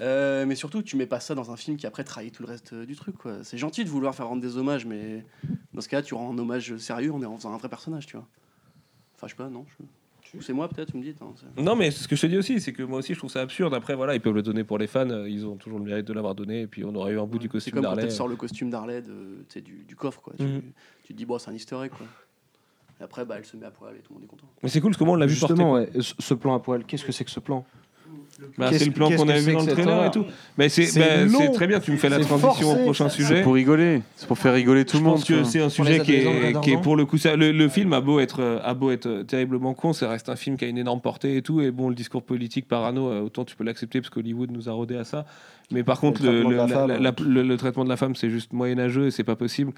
Euh, 0.00 0.46
mais 0.46 0.54
surtout, 0.54 0.82
tu 0.82 0.96
mets 0.96 1.04
pas 1.06 1.20
ça 1.20 1.34
dans 1.34 1.50
un 1.50 1.56
film 1.56 1.76
qui 1.76 1.86
après 1.86 2.04
trahit 2.04 2.32
tout 2.32 2.42
le 2.42 2.48
reste 2.48 2.74
du 2.74 2.96
truc, 2.96 3.18
quoi. 3.18 3.38
C'est 3.42 3.58
gentil 3.58 3.84
de 3.84 3.90
vouloir 3.90 4.14
faire 4.14 4.28
rendre 4.28 4.40
des 4.40 4.56
hommages, 4.56 4.86
mais 4.86 5.26
dans 5.74 5.82
ce 5.82 5.88
cas-là, 5.90 6.02
tu 6.02 6.14
rends 6.14 6.32
un 6.32 6.38
hommage 6.38 6.74
sérieux 6.78 7.12
en 7.12 7.36
faisant 7.36 7.52
un 7.52 7.58
vrai 7.58 7.68
personnage, 7.68 8.06
tu 8.06 8.16
vois. 8.16 8.26
Enfin, 9.16 9.26
je 9.26 9.32
sais 9.32 9.36
pas, 9.36 9.50
non 9.50 9.66
je- 9.78 9.84
C'est 10.40 10.52
moi, 10.52 10.68
peut-être, 10.68 10.92
tu 10.92 10.96
me 10.96 11.02
dis 11.02 11.14
non, 11.20 11.34
c'est- 11.36 11.60
Non, 11.60 11.74
mais 11.74 11.90
ce 11.90 12.06
que 12.06 12.14
je 12.14 12.20
te 12.22 12.26
dis 12.26 12.38
aussi, 12.38 12.60
c'est 12.60 12.72
que 12.72 12.82
moi 12.84 12.98
aussi, 13.00 13.14
je 13.14 13.18
trouve 13.18 13.30
ça 13.30 13.40
absurde. 13.40 13.74
Après, 13.74 13.94
voilà, 13.96 14.14
ils 14.14 14.20
peuvent 14.20 14.34
le 14.34 14.42
donner 14.42 14.62
pour 14.64 14.78
les 14.78 14.86
fans, 14.86 15.08
euh, 15.10 15.28
ils 15.28 15.44
ont 15.46 15.56
toujours 15.56 15.78
le 15.78 15.84
mérite 15.84 16.06
de 16.06 16.12
l'avoir 16.12 16.34
donné, 16.34 16.62
et 16.62 16.66
puis 16.66 16.84
on 16.84 16.94
aurait 16.94 17.12
eu 17.12 17.18
un 17.18 17.26
bout 17.26 17.38
du 17.38 17.46
C'est 17.46 17.50
costume 17.52 17.74
comme 17.74 17.84
quand 17.84 17.96
tu 17.96 18.10
sors 18.12 18.28
le 18.28 18.36
costume 18.36 18.70
sais, 19.48 19.60
du, 19.60 19.84
du 19.84 19.96
coffre, 19.96 20.20
quoi. 20.20 20.34
Tu, 20.38 20.44
Mhm. 20.44 20.62
tu 21.04 21.12
te 21.12 21.18
dis, 21.18 21.24
bon, 21.26 21.38
c'est 21.38 21.50
un 21.50 21.54
easter 21.54 21.76
egg, 21.82 21.90
quoi. 21.90 22.06
Et 23.00 23.02
après, 23.02 23.24
bah, 23.24 23.36
elle 23.38 23.44
se 23.44 23.56
met 23.56 23.66
à 23.66 23.70
poil 23.70 23.96
et 23.96 24.00
tout 24.00 24.12
le 24.12 24.14
monde 24.20 24.24
est 24.24 24.28
content. 24.28 24.46
Mais 24.62 24.68
c'est 24.68 24.80
cool, 24.80 24.90
parce 24.90 24.98
que 24.98 25.04
moi, 25.04 25.14
on 25.14 25.16
l'a 25.16 25.26
vu. 25.26 25.32
Justement, 25.32 25.72
ouais, 25.72 25.90
ce 26.00 26.34
plan 26.34 26.54
à 26.54 26.60
poil, 26.60 26.84
qu'est-ce 26.84 27.04
que 27.04 27.12
c'est 27.12 27.24
que 27.24 27.30
ce 27.30 27.40
plan? 27.40 27.64
Bah, 28.58 28.70
c'est 28.72 28.84
le 28.84 28.90
plan 28.92 29.08
qu'on 29.10 29.24
que 29.26 29.30
avait 29.30 29.40
c'est 29.40 29.46
vu 29.50 29.56
dans 29.56 29.62
le 29.64 29.72
trailer 29.72 30.04
et 30.06 30.10
tout. 30.10 30.24
Mais 30.58 30.68
c'est, 30.68 30.86
C'est 30.86 31.00
bah, 31.00 31.06
c'est 31.38 31.52
très 31.52 31.66
bien, 31.66 31.80
tu 31.80 31.92
me 31.92 31.96
fais 31.96 32.08
la 32.08 32.18
C'est 32.18 32.24
transition 32.24 32.50
forcé. 32.68 32.80
au 32.80 32.84
prochain 32.84 33.08
C'est 33.08 33.16
sujet. 33.22 33.42
pour 33.42 33.54
rigoler. 33.54 34.02
C'est 34.16 34.26
pour 34.26 34.38
faire 34.38 34.54
rigoler 34.54 34.84
tout 34.84 34.96
le 34.98 35.02
monde. 35.04 35.14
pense 35.16 35.24
que 35.24 35.34
quoi. 35.34 35.44
c'est 35.44 35.60
un 35.60 35.68
sujet 35.68 36.00
qui 36.00 36.14
est, 36.14 36.24
14 36.52 36.64
qui 36.64 36.70
est 36.72 36.76
ans. 36.76 36.80
pour 36.80 36.96
le 36.96 37.04
coup 37.06 37.18
ça. 37.18 37.36
Le, 37.36 37.52
le 37.52 37.68
film 37.68 37.92
a 37.92 38.00
beau 38.00 38.20
être 38.20 38.60
a 38.64 38.74
beau 38.74 38.90
être 38.90 39.22
terriblement 39.22 39.74
con, 39.74 39.92
ça 39.92 40.08
reste 40.08 40.28
un 40.28 40.36
film 40.36 40.56
qui 40.56 40.64
a 40.64 40.68
une 40.68 40.78
énorme 40.78 41.00
portée 41.00 41.36
et 41.36 41.42
tout. 41.42 41.60
Et 41.60 41.70
bon, 41.70 41.88
le 41.88 41.94
discours 41.94 42.22
politique 42.22 42.66
parano, 42.68 43.08
euh, 43.10 43.20
autant 43.22 43.44
tu 43.44 43.56
peux 43.56 43.64
l'accepter 43.64 44.00
parce 44.00 44.10
qu'Hollywood 44.10 44.50
nous 44.50 44.68
a 44.68 44.72
rodé 44.72 44.96
à 44.96 45.04
ça. 45.04 45.24
Mais 45.72 45.82
par 45.84 46.00
contre, 46.00 46.22
le 46.24 46.42
le, 46.42 46.42
traitement 46.42 46.50
de 46.50 46.56
la 46.56 46.66
le- 46.66 46.72
femme, 46.72 46.88
la- 46.88 46.94
ouais. 46.96 47.00
la- 47.00 47.14
le- 47.42 47.42
le 47.48 47.56
traitement 47.56 47.84
de 47.84 47.88
la 47.88 47.96
femme, 47.96 48.14
c'est 48.16 48.30
juste 48.30 48.52
moyenâgeux 48.52 49.06
et 49.06 49.10
c'est 49.10 49.22
pas 49.24 49.36
possible. 49.36 49.72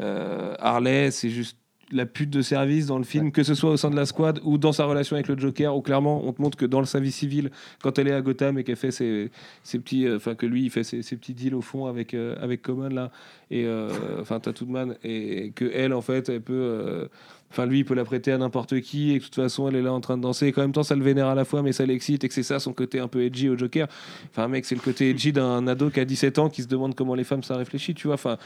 Euh, 0.00 0.54
Harley, 0.58 1.10
c'est 1.10 1.30
juste 1.30 1.56
la 1.90 2.06
pute 2.06 2.30
de 2.30 2.42
service 2.42 2.86
dans 2.86 2.98
le 2.98 3.04
film, 3.04 3.32
que 3.32 3.42
ce 3.42 3.54
soit 3.54 3.70
au 3.70 3.76
sein 3.76 3.90
de 3.90 3.96
la 3.96 4.06
squad 4.06 4.40
ou 4.44 4.58
dans 4.58 4.72
sa 4.72 4.84
relation 4.84 5.16
avec 5.16 5.28
le 5.28 5.38
Joker, 5.38 5.74
où 5.76 5.80
clairement 5.80 6.24
on 6.24 6.32
te 6.32 6.42
montre 6.42 6.58
que 6.58 6.66
dans 6.66 6.80
le 6.80 6.86
service 6.86 7.16
civil, 7.16 7.50
quand 7.82 7.98
elle 7.98 8.08
est 8.08 8.12
à 8.12 8.20
Gotham 8.20 8.58
et 8.58 8.64
qu'elle 8.64 8.76
fait 8.76 8.90
ses, 8.90 9.30
ses 9.62 9.78
petits, 9.78 10.06
euh, 10.06 10.16
enfin 10.16 10.34
que 10.34 10.46
lui 10.46 10.64
il 10.64 10.70
fait 10.70 10.84
ses, 10.84 11.02
ses 11.02 11.16
petits 11.16 11.34
deals 11.34 11.54
au 11.54 11.62
fond 11.62 11.86
avec 11.86 12.14
euh, 12.14 12.36
avec 12.40 12.62
Common 12.62 12.88
là, 12.88 13.10
et 13.50 13.64
euh, 13.64 13.88
enfin 14.20 14.40
Tattooman, 14.40 14.94
et 15.04 15.52
que 15.54 15.64
elle 15.74 15.92
en 15.94 16.02
fait 16.02 16.28
elle 16.28 16.42
peut, 16.42 16.52
euh, 16.54 17.06
enfin 17.50 17.64
lui 17.66 17.78
il 17.78 17.84
peut 17.84 17.94
la 17.94 18.04
prêter 18.04 18.30
à 18.32 18.38
n'importe 18.38 18.80
qui 18.80 19.12
et 19.12 19.18
que 19.18 19.24
de 19.24 19.24
toute 19.24 19.36
façon 19.36 19.68
elle 19.68 19.76
est 19.76 19.82
là 19.82 19.92
en 19.92 20.00
train 20.00 20.16
de 20.18 20.22
danser, 20.22 20.48
et 20.48 20.52
qu'en 20.52 20.60
même 20.62 20.72
temps 20.72 20.82
ça 20.82 20.94
le 20.94 21.02
vénère 21.02 21.26
à 21.28 21.34
la 21.34 21.44
fois 21.46 21.62
mais 21.62 21.72
ça 21.72 21.86
l'excite 21.86 22.24
et 22.24 22.28
que 22.28 22.34
c'est 22.34 22.42
ça 22.42 22.58
son 22.60 22.72
côté 22.74 22.98
un 23.00 23.08
peu 23.08 23.22
edgy 23.22 23.48
au 23.48 23.56
Joker. 23.56 23.86
Enfin 24.30 24.48
mec 24.48 24.64
c'est 24.66 24.74
le 24.74 24.80
côté 24.82 25.10
edgy 25.10 25.32
d'un 25.32 25.66
ado 25.66 25.88
qui 25.90 25.98
a 26.00 26.04
17 26.04 26.38
ans 26.38 26.48
qui 26.50 26.62
se 26.62 26.68
demande 26.68 26.94
comment 26.94 27.14
les 27.14 27.24
femmes 27.24 27.42
ça 27.42 27.56
réfléchit, 27.56 27.94
tu 27.94 28.06
vois. 28.08 28.14
Enfin 28.14 28.36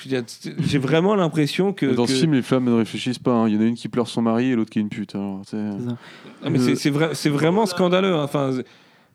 j'ai 0.00 0.78
vraiment 0.78 1.16
l'impression 1.16 1.72
que 1.72 1.86
Dans 1.86 2.06
que- 2.06 2.12
ce 2.12 2.20
film, 2.20 2.34
les 2.34 2.42
femmes 2.42 2.64
ne 2.66 2.72
réfléchissent 2.72 3.18
pas. 3.18 3.32
hein. 3.32 3.48
Il 3.48 3.54
y 3.54 3.58
en 3.58 3.60
a 3.60 3.64
une 3.64 3.74
qui 3.74 3.88
pleure 3.88 4.06
son 4.06 4.22
mari 4.22 4.52
et 4.52 4.54
l'autre 4.54 4.70
qui 4.70 4.78
est 4.78 4.82
une 4.82 4.88
pute. 4.88 5.14
Alors, 5.16 5.42
c'est- 5.44 5.56
Ah, 6.42 6.50
mais 6.50 6.58
c'est- 6.60 6.76
c'est 7.14 7.28
vraiment 7.30 7.66
scandaleux. 7.66 8.14
hein. 8.14 8.22
Enfin, 8.22 8.52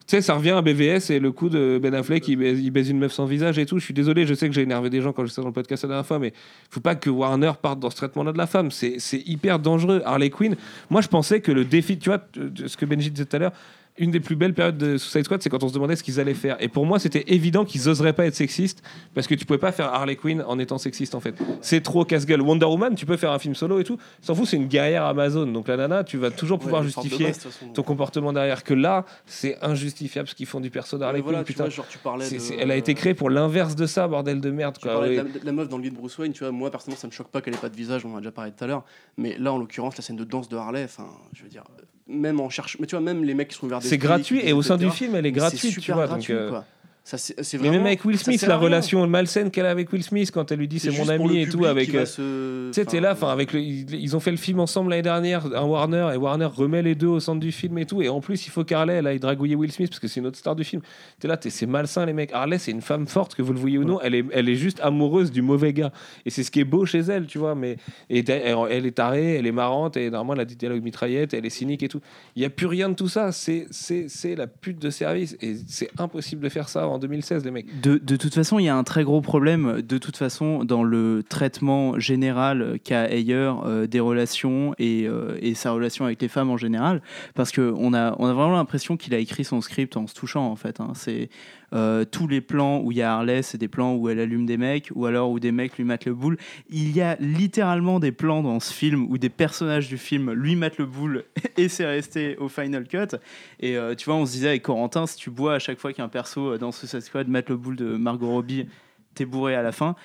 Tu 0.06 0.16
sais, 0.16 0.20
ça 0.20 0.34
revient 0.34 0.50
à 0.50 0.60
BVS 0.60 1.10
et 1.10 1.18
le 1.18 1.32
coup 1.32 1.48
de 1.48 1.80
Ben 1.82 1.94
Affleck, 1.94 2.28
il 2.28 2.36
baise, 2.36 2.90
une 2.90 2.98
meuf 2.98 3.12
sans 3.12 3.24
visage 3.24 3.58
et 3.58 3.64
tout. 3.64 3.78
Je 3.78 3.84
suis 3.84 3.94
désolé, 3.94 4.26
je 4.26 4.34
sais 4.34 4.48
que 4.48 4.54
j'ai 4.54 4.60
énervé 4.60 4.90
des 4.90 5.00
gens 5.00 5.12
quand 5.14 5.24
j'étais 5.24 5.40
dans 5.40 5.48
le 5.48 5.54
podcast 5.54 5.82
la 5.84 5.88
dernière 5.88 6.06
fois, 6.06 6.18
mais 6.18 6.34
faut 6.68 6.80
pas 6.80 6.94
que 6.94 7.08
Warner 7.08 7.52
parte 7.60 7.80
dans 7.80 7.88
ce 7.88 7.96
traitement-là 7.96 8.32
de 8.32 8.38
la 8.38 8.46
femme. 8.46 8.70
C'est 8.70 8.98
hyper 9.24 9.58
dangereux. 9.58 10.02
Harley 10.04 10.28
Quinn, 10.28 10.56
moi 10.90 11.00
je 11.00 11.08
pensais 11.08 11.40
que 11.40 11.52
le 11.52 11.64
défi, 11.64 11.98
tu 11.98 12.10
vois, 12.10 12.22
ce 12.66 12.76
que 12.76 12.84
Benji 12.84 13.10
disait 13.10 13.24
tout 13.24 13.36
à 13.36 13.38
l'heure, 13.38 13.52
une 13.96 14.10
des 14.10 14.18
plus 14.18 14.34
belles 14.34 14.54
périodes 14.54 14.76
de 14.76 14.96
Suicide 14.96 15.24
Squad, 15.24 15.40
c'est 15.40 15.48
quand 15.50 15.62
on 15.62 15.68
se 15.68 15.74
demandait 15.74 15.94
ce 15.94 16.02
qu'ils 16.02 16.18
allaient 16.18 16.34
faire. 16.34 16.56
Et 16.60 16.66
pour 16.66 16.84
moi, 16.84 16.98
c'était 16.98 17.22
évident 17.28 17.64
qu'ils 17.64 17.88
oseraient 17.88 18.12
pas 18.12 18.26
être 18.26 18.34
sexistes 18.34 18.82
parce 19.14 19.28
que 19.28 19.36
tu 19.36 19.44
pouvais 19.46 19.58
pas 19.58 19.70
faire 19.70 19.86
Harley 19.94 20.16
Quinn 20.16 20.42
en 20.48 20.58
étant 20.58 20.78
sexiste 20.78 21.14
en 21.14 21.20
fait. 21.20 21.36
C'est 21.60 21.80
trop 21.80 22.04
casse-gueule. 22.04 22.40
Wonder 22.42 22.66
Woman, 22.66 22.96
tu 22.96 23.06
peux 23.06 23.16
faire 23.16 23.30
un 23.30 23.38
film 23.38 23.54
solo 23.54 23.78
et 23.78 23.84
tout. 23.84 23.96
S'en 24.20 24.34
fout, 24.34 24.46
c'est 24.46 24.56
une 24.56 24.66
guerrière 24.66 25.04
Amazon. 25.04 25.46
Donc 25.46 25.68
la 25.68 25.76
nana, 25.76 26.02
tu 26.02 26.16
vas 26.18 26.32
toujours 26.32 26.58
pouvoir 26.58 26.82
justifier 26.82 27.26
base, 27.26 27.38
façon. 27.38 27.68
ton 27.68 27.82
comportement 27.84 28.32
derrière. 28.32 28.64
Que 28.64 28.74
là, 28.74 29.04
c'est 29.26 29.62
injustifiable 29.62 30.28
ce 30.28 30.34
qu'ils 30.34 30.46
font 30.46 30.60
du 30.60 30.70
perso 30.70 30.98
d'Harley 30.98 31.20
voilà, 31.20 31.38
Quinn. 31.38 31.46
tu 31.46 31.52
Putain, 31.52 31.64
vois, 31.64 31.70
genre, 31.70 31.86
tu 31.88 31.98
parlais 31.98 32.28
de- 32.28 32.60
elle 32.60 32.70
a 32.72 32.76
été 32.76 32.94
créée 32.94 33.14
pour 33.14 33.30
l'inverse 33.30 33.76
de 33.76 33.86
ça, 33.86 34.08
bordel 34.08 34.40
de 34.40 34.50
merde. 34.50 34.74
Tu 34.76 34.82
Quoi. 34.88 34.94
parlais 34.94 35.16
de 35.16 35.22
Oui. 35.22 35.30
la, 35.34 35.38
de 35.40 35.46
la 35.46 35.52
meuf 35.52 35.68
dans 35.68 35.76
le 35.78 35.84
lit 35.84 35.90
de 35.90 35.96
Bruce 35.96 36.18
Wayne, 36.18 36.32
tu 36.32 36.40
vois, 36.40 36.50
moi 36.50 36.68
personnellement 36.70 37.00
ça 37.00 37.06
me 37.06 37.12
choque 37.12 37.28
pas 37.28 37.40
qu'elle 37.40 37.54
ait 37.54 37.58
pas 37.58 37.68
de 37.68 37.76
visage, 37.76 38.04
on 38.04 38.12
en 38.12 38.16
a 38.16 38.20
déjà 38.20 38.32
parlé 38.32 38.50
tout 38.50 38.64
à 38.64 38.66
l'heure, 38.66 38.84
mais 39.16 39.36
là 39.38 39.52
en 39.52 39.58
l'occurrence 39.58 39.96
la 39.96 40.02
scène 40.02 40.16
de 40.16 40.24
danse 40.24 40.48
de 40.48 40.56
Harley, 40.56 40.82
enfin 40.84 41.06
je 41.32 41.44
veux 41.44 41.48
dire, 41.48 41.62
même 42.06 42.40
en 42.40 42.50
cherche, 42.50 42.76
mais 42.80 42.86
tu 42.86 42.94
vois 42.96 43.04
même 43.04 43.24
les 43.24 43.34
mecs 43.34 43.48
qui 43.48 43.56
sont 43.56 43.66
ouverts 43.66 43.80
C'est 43.82 43.98
gratuit 43.98 44.40
et 44.44 44.52
au 44.52 44.62
sein 44.62 44.76
du 44.76 44.90
film, 44.90 45.14
elle 45.14 45.26
est 45.26 45.32
gratuite, 45.32 45.80
tu 45.80 45.92
vois. 45.92 46.06
gratuit, 46.06 46.34
donc, 46.34 46.52
euh, 46.52 46.60
c'est 47.06 47.60
Mais 47.60 47.70
même 47.70 47.84
avec 47.84 48.02
Will 48.06 48.16
Smith, 48.18 48.40
la 48.46 48.56
relation 48.56 49.06
malsaine 49.06 49.50
qu'elle 49.50 49.66
a 49.66 49.70
avec 49.70 49.92
Will 49.92 50.02
Smith 50.02 50.30
quand 50.30 50.50
elle 50.50 50.58
lui 50.58 50.68
dit 50.68 50.78
C'est 50.78 50.90
mon 50.90 51.06
ami 51.10 51.36
et 51.38 51.46
tout 51.46 51.66
avec. 51.66 51.94
euh, 51.94 52.06
se- 52.06 52.68
Tu 52.70 52.72
sais, 52.80 52.86
t'es 52.86 52.98
là, 53.00 53.12
enfin 53.12 53.28
avec 53.30 53.52
le, 53.52 53.60
ils, 53.60 54.16
ont 54.16 54.20
fait 54.20 54.30
le 54.30 54.38
film 54.38 54.58
ensemble 54.58 54.88
l'année 54.88 55.02
dernière, 55.02 55.44
un 55.54 55.64
Warner 55.66 56.12
et 56.14 56.16
Warner 56.16 56.46
remet 56.46 56.80
les 56.80 56.94
deux 56.94 57.08
au 57.08 57.20
centre 57.20 57.40
du 57.40 57.52
film 57.52 57.76
et 57.76 57.84
tout. 57.84 58.00
Et 58.00 58.08
en 58.08 58.22
plus, 58.22 58.46
il 58.46 58.50
faut 58.50 58.64
qu'Harley 58.64 58.94
elle 58.94 59.06
aille 59.06 59.18
dragouiller 59.20 59.54
Will 59.54 59.70
Smith 59.70 59.90
parce 59.90 60.00
que 60.00 60.08
c'est 60.08 60.20
une 60.20 60.26
autre 60.26 60.38
star 60.38 60.56
du 60.56 60.64
film. 60.64 60.80
T'es 61.20 61.28
là, 61.28 61.36
t'es- 61.36 61.50
c'est 61.50 61.66
malsain 61.66 62.06
les 62.06 62.14
mecs. 62.14 62.32
Harley, 62.32 62.56
c'est 62.56 62.70
une 62.70 62.80
femme 62.80 63.06
forte 63.06 63.34
que 63.34 63.42
vous 63.42 63.52
le 63.52 63.58
voyez 63.58 63.76
ou 63.76 63.84
non. 63.84 64.00
Elle 64.00 64.14
est, 64.14 64.24
elle 64.32 64.48
est 64.48 64.54
juste 64.56 64.80
amoureuse 64.82 65.30
du 65.30 65.42
mauvais 65.42 65.74
gars. 65.74 65.92
Et 66.24 66.30
c'est 66.30 66.42
ce 66.42 66.50
qui 66.50 66.60
est 66.60 66.64
beau 66.64 66.86
chez 66.86 67.00
elle, 67.00 67.26
tu 67.26 67.36
vois. 67.36 67.54
Mais 67.54 67.76
et 68.08 68.24
elle, 68.30 68.86
est 68.86 68.92
tarée, 68.92 69.34
elle 69.34 69.46
est 69.46 69.52
marrante 69.52 69.98
et 69.98 70.08
normalement 70.08 70.32
elle 70.34 70.40
a 70.40 70.44
des 70.46 70.54
dialogues 70.54 70.82
mitraillettes, 70.82 71.34
elle 71.34 71.44
est 71.44 71.50
cynique 71.50 71.82
et 71.82 71.88
tout. 71.88 72.00
Il 72.34 72.40
y 72.40 72.46
a 72.46 72.50
plus 72.50 72.66
rien 72.66 72.88
de 72.88 72.94
tout 72.94 73.08
ça. 73.08 73.30
C'est 73.30 73.66
c'est 73.70 74.06
c'est 74.08 74.34
la 74.36 74.46
pute 74.46 74.78
de 74.80 74.88
service 74.88 75.36
et 75.42 75.54
c'est 75.68 75.90
impossible 75.98 76.42
de 76.42 76.48
faire 76.48 76.70
ça 76.70 76.88
en 76.94 76.98
2016 76.98 77.44
les 77.44 77.50
mecs. 77.50 77.80
De, 77.80 77.98
de 77.98 78.16
toute 78.16 78.34
façon, 78.34 78.58
il 78.58 78.64
y 78.64 78.68
a 78.68 78.76
un 78.76 78.84
très 78.84 79.04
gros 79.04 79.20
problème, 79.20 79.82
de 79.82 79.98
toute 79.98 80.16
façon, 80.16 80.64
dans 80.64 80.84
le 80.84 81.22
traitement 81.28 81.98
général 81.98 82.78
qu'a 82.84 83.10
Ayer 83.10 83.34
euh, 83.64 83.86
des 83.86 84.00
relations 84.00 84.74
et, 84.78 85.06
euh, 85.06 85.36
et 85.40 85.54
sa 85.54 85.72
relation 85.72 86.04
avec 86.04 86.22
les 86.22 86.28
femmes 86.28 86.50
en 86.50 86.56
général. 86.56 87.02
Parce 87.34 87.50
qu'on 87.52 87.92
a, 87.94 88.14
on 88.18 88.26
a 88.26 88.32
vraiment 88.32 88.54
l'impression 88.56 88.96
qu'il 88.96 89.12
a 89.14 89.18
écrit 89.18 89.44
son 89.44 89.60
script 89.60 89.96
en 89.96 90.06
se 90.06 90.14
touchant, 90.14 90.46
en 90.46 90.56
fait. 90.56 90.80
hein. 90.80 90.92
C'est 90.94 91.28
euh, 91.74 92.04
tous 92.04 92.26
les 92.26 92.40
plans 92.40 92.80
où 92.80 92.92
il 92.92 92.98
y 92.98 93.02
a 93.02 93.14
Harley, 93.14 93.42
c'est 93.42 93.58
des 93.58 93.68
plans 93.68 93.94
où 93.94 94.08
elle 94.08 94.20
allume 94.20 94.46
des 94.46 94.56
mecs, 94.56 94.90
ou 94.94 95.06
alors 95.06 95.30
où 95.30 95.40
des 95.40 95.52
mecs 95.52 95.76
lui 95.76 95.84
mettent 95.84 96.04
le 96.04 96.14
boule. 96.14 96.36
Il 96.70 96.94
y 96.96 97.00
a 97.00 97.16
littéralement 97.20 98.00
des 98.00 98.12
plans 98.12 98.42
dans 98.42 98.60
ce 98.60 98.72
film 98.72 99.06
où 99.10 99.18
des 99.18 99.28
personnages 99.28 99.88
du 99.88 99.98
film 99.98 100.32
lui 100.32 100.56
mettent 100.56 100.78
le 100.78 100.86
boule 100.86 101.24
et 101.56 101.68
c'est 101.68 101.86
resté 101.86 102.36
au 102.36 102.48
final 102.48 102.86
cut. 102.86 103.16
Et 103.60 103.76
euh, 103.76 103.94
tu 103.94 104.06
vois, 104.06 104.14
on 104.14 104.26
se 104.26 104.32
disait 104.32 104.48
avec 104.48 104.62
Corentin, 104.62 105.06
si 105.06 105.16
tu 105.16 105.30
bois 105.30 105.54
à 105.54 105.58
chaque 105.58 105.78
fois 105.78 105.92
qu'un 105.92 106.08
perso 106.08 106.52
euh, 106.52 106.58
dans 106.58 106.72
Suicide 106.72 107.00
Squad 107.00 107.28
met 107.28 107.44
le 107.48 107.56
boule 107.56 107.76
de 107.76 107.96
Margot 107.96 108.28
Robbie, 108.28 108.66
t'es 109.14 109.24
bourré 109.24 109.54
à 109.54 109.62
la 109.62 109.72
fin. 109.72 109.96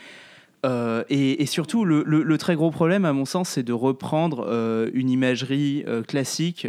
Euh, 0.65 1.03
et, 1.10 1.45
surtout, 1.45 1.86
le, 1.86 2.38
très 2.38 2.56
gros 2.56 2.72
problème, 2.72 3.06
à 3.06 3.14
mon 3.14 3.26
sens, 3.26 3.49
c'est 3.49 3.64
de 3.64 3.73
reprendre 3.73 4.45
euh, 4.48 4.90
une 4.94 5.10
imagerie 5.10 5.84
euh, 5.88 6.03
classique 6.03 6.68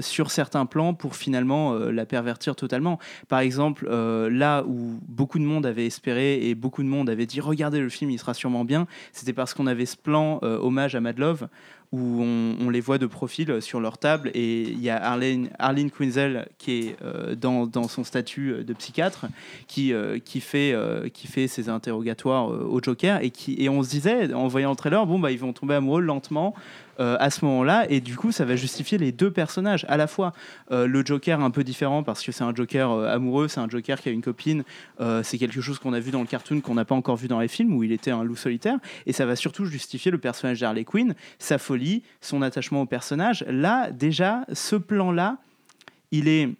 sur 0.00 0.30
certains 0.30 0.66
plans 0.66 0.94
pour 0.94 1.16
finalement 1.16 1.74
la 1.74 2.06
pervertir 2.06 2.56
totalement. 2.56 2.98
Par 3.28 3.40
exemple, 3.40 3.88
là 3.88 4.64
où 4.66 4.98
beaucoup 5.08 5.38
de 5.38 5.44
monde 5.44 5.66
avait 5.66 5.86
espéré 5.86 6.48
et 6.48 6.54
beaucoup 6.54 6.82
de 6.82 6.88
monde 6.88 7.10
avait 7.10 7.26
dit 7.26 7.40
Regardez 7.40 7.80
le 7.80 7.88
film, 7.88 8.10
il 8.10 8.18
sera 8.18 8.34
sûrement 8.34 8.64
bien, 8.64 8.86
c'était 9.12 9.32
parce 9.32 9.54
qu'on 9.54 9.66
avait 9.66 9.86
ce 9.86 9.96
plan 9.96 10.40
hommage 10.42 10.94
à 10.94 11.00
Mad 11.00 11.18
Love 11.18 11.48
où 11.94 12.22
on, 12.22 12.70
les 12.70 12.80
voit 12.80 12.98
de 12.98 13.06
profil 13.06 13.62
sur 13.62 13.78
leur 13.78 13.98
table 13.98 14.30
et 14.34 14.62
il 14.62 14.80
y 14.80 14.90
a 14.90 15.00
Arlene, 15.00 15.90
Quinzel 15.96 16.48
qui 16.58 16.72
est 16.72 16.96
euh, 17.02 17.36
dans, 17.36 17.88
son 17.88 18.02
statut 18.02 18.64
de 18.64 18.72
psychiatre 18.74 19.26
qui, 19.68 19.92
euh, 19.92 20.18
qui, 20.18 20.40
fait, 20.40 20.72
euh, 20.72 21.08
qui 21.08 21.28
fait 21.28 21.46
ses 21.46 21.68
interrogatoires 21.68 22.52
euh, 22.52 22.66
au 22.68 22.82
Joker 22.82 23.22
et, 23.22 23.30
qui, 23.30 23.54
et 23.58 23.68
on 23.68 23.82
se 23.84 23.90
disait 23.90 24.34
en 24.34 24.48
voyant 24.48 24.70
le 24.70 24.76
trailer 24.76 25.06
bon 25.06 25.20
bah 25.20 25.30
ils 25.30 25.38
vont 25.38 25.52
tomber 25.52 25.74
amoureux 25.74 26.00
lentement 26.00 26.54
euh, 27.00 27.16
à 27.18 27.30
ce 27.30 27.44
moment-là 27.44 27.86
et 27.90 28.00
du 28.00 28.16
coup 28.16 28.32
ça 28.32 28.44
va 28.44 28.56
justifier 28.56 28.98
les 28.98 29.12
deux 29.12 29.30
personnages 29.30 29.84
à 29.88 29.96
la 29.96 30.06
fois 30.06 30.32
euh, 30.70 30.86
le 30.86 31.04
Joker 31.04 31.40
un 31.40 31.50
peu 31.50 31.64
différent 31.64 32.02
parce 32.02 32.22
que 32.22 32.32
c'est 32.32 32.44
un 32.44 32.54
Joker 32.54 32.90
euh, 32.90 33.14
amoureux 33.14 33.48
c'est 33.48 33.60
un 33.60 33.68
Joker 33.68 34.00
qui 34.00 34.08
a 34.08 34.12
une 34.12 34.22
copine 34.22 34.64
c'est 35.22 35.38
quelque 35.38 35.60
chose 35.60 35.78
qu'on 35.78 35.92
a 35.92 36.00
vu 36.00 36.10
dans 36.10 36.20
le 36.20 36.26
cartoon 36.26 36.60
qu'on 36.60 36.74
n'a 36.74 36.84
pas 36.84 36.94
encore 36.94 37.16
vu 37.16 37.28
dans 37.28 37.40
les 37.40 37.48
films 37.48 37.74
où 37.74 37.82
il 37.82 37.92
était 37.92 38.10
un 38.10 38.22
loup 38.22 38.36
solitaire 38.36 38.78
et 39.06 39.12
ça 39.12 39.26
va 39.26 39.36
surtout 39.36 39.66
justifier 39.66 40.10
le 40.10 40.18
personnage 40.18 40.60
d'Harley 40.60 40.84
Quinn 40.84 41.14
sa 41.38 41.58
folie 41.58 42.02
son 42.20 42.42
attachement 42.42 42.82
au 42.82 42.86
personnage. 42.86 43.44
Là 43.48 43.90
déjà 43.90 44.44
ce 44.52 44.76
plan 44.76 45.10
là 45.10 45.38
il 46.10 46.28
est 46.28 46.50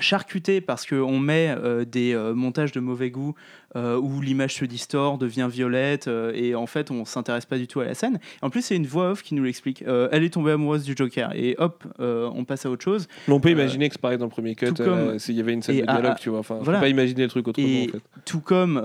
charcuté 0.00 0.60
parce 0.60 0.86
qu'on 0.86 1.18
met 1.18 1.48
euh, 1.56 1.84
des 1.84 2.14
euh, 2.14 2.34
montages 2.34 2.72
de 2.72 2.80
mauvais 2.80 3.10
goût 3.10 3.34
euh, 3.76 3.98
où 3.98 4.20
l'image 4.20 4.54
se 4.54 4.64
distord, 4.64 5.18
devient 5.18 5.48
violette, 5.50 6.08
et 6.34 6.54
en 6.54 6.66
fait 6.66 6.90
on 6.90 7.04
s'intéresse 7.04 7.44
pas 7.44 7.58
du 7.58 7.66
tout 7.66 7.80
à 7.80 7.84
la 7.84 7.94
scène. 7.94 8.18
En 8.40 8.48
plus 8.48 8.62
c'est 8.62 8.76
une 8.76 8.86
voix 8.86 9.10
off 9.10 9.22
qui 9.22 9.34
nous 9.34 9.44
l'explique. 9.44 9.84
Elle 9.86 10.24
est 10.24 10.32
tombée 10.32 10.52
amoureuse 10.52 10.84
du 10.84 10.94
Joker, 10.96 11.32
et 11.34 11.54
hop, 11.58 11.84
on 11.98 12.44
passe 12.46 12.64
à 12.64 12.70
autre 12.70 12.82
chose. 12.82 13.08
Mais 13.26 13.34
on 13.34 13.40
peut 13.40 13.50
imaginer 13.50 13.88
que 13.88 13.94
c'est 13.94 14.00
pareil 14.00 14.16
dans 14.16 14.24
le 14.24 14.30
premier 14.30 14.54
cut, 14.54 14.72
s'il 15.18 15.34
y 15.34 15.40
avait 15.40 15.52
une 15.52 15.60
scène 15.62 15.80
de 15.80 15.84
dialogue, 15.84 16.12
à- 16.12 16.14
tu 16.14 16.30
vois. 16.30 16.38
Enfin, 16.38 16.58
voilà. 16.62 16.80
pas 16.80 16.88
imaginer 16.88 17.24
le 17.24 17.28
truc 17.28 17.46
autrement 17.46 17.66
Et 17.68 17.88
en 17.90 17.92
fait. 17.92 18.02
tout 18.24 18.40
comme 18.40 18.78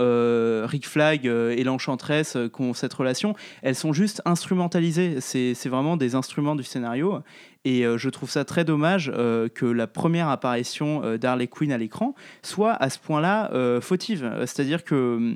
Rick 0.65 0.85
Flag 0.85 1.26
et 1.26 1.64
l'Enchantress 1.64 2.38
qui 2.53 2.61
ont 2.61 2.73
cette 2.73 2.94
relation, 2.94 3.35
elles 3.61 3.76
sont 3.76 3.94
juste 3.94 4.22
instrumentalisées. 4.26 5.22
C'est 5.22 5.53
c'est 5.53 5.69
vraiment 5.69 5.95
des 5.95 6.15
instruments 6.15 6.56
du 6.56 6.64
scénario. 6.64 7.19
Et 7.65 7.85
euh, 7.85 7.98
je 7.98 8.10
trouve 8.10 8.30
ça 8.30 8.44
très 8.44 8.65
dommage 8.65 9.11
euh, 9.14 9.48
que 9.48 9.65
la 9.65 9.88
première 9.88 10.27
apparition 10.27 11.03
euh, 11.03 11.18
d'Harley 11.18 11.48
Quinn 11.48 11.72
à 11.72 11.77
l'écran 11.77 12.14
soit 12.41 12.73
à 12.73 12.90
ce 12.90 12.99
point-là 12.99 13.49
fautive. 13.81 14.31
C'est-à-dire 14.41 14.84
que 14.84 14.95
euh, 14.95 15.34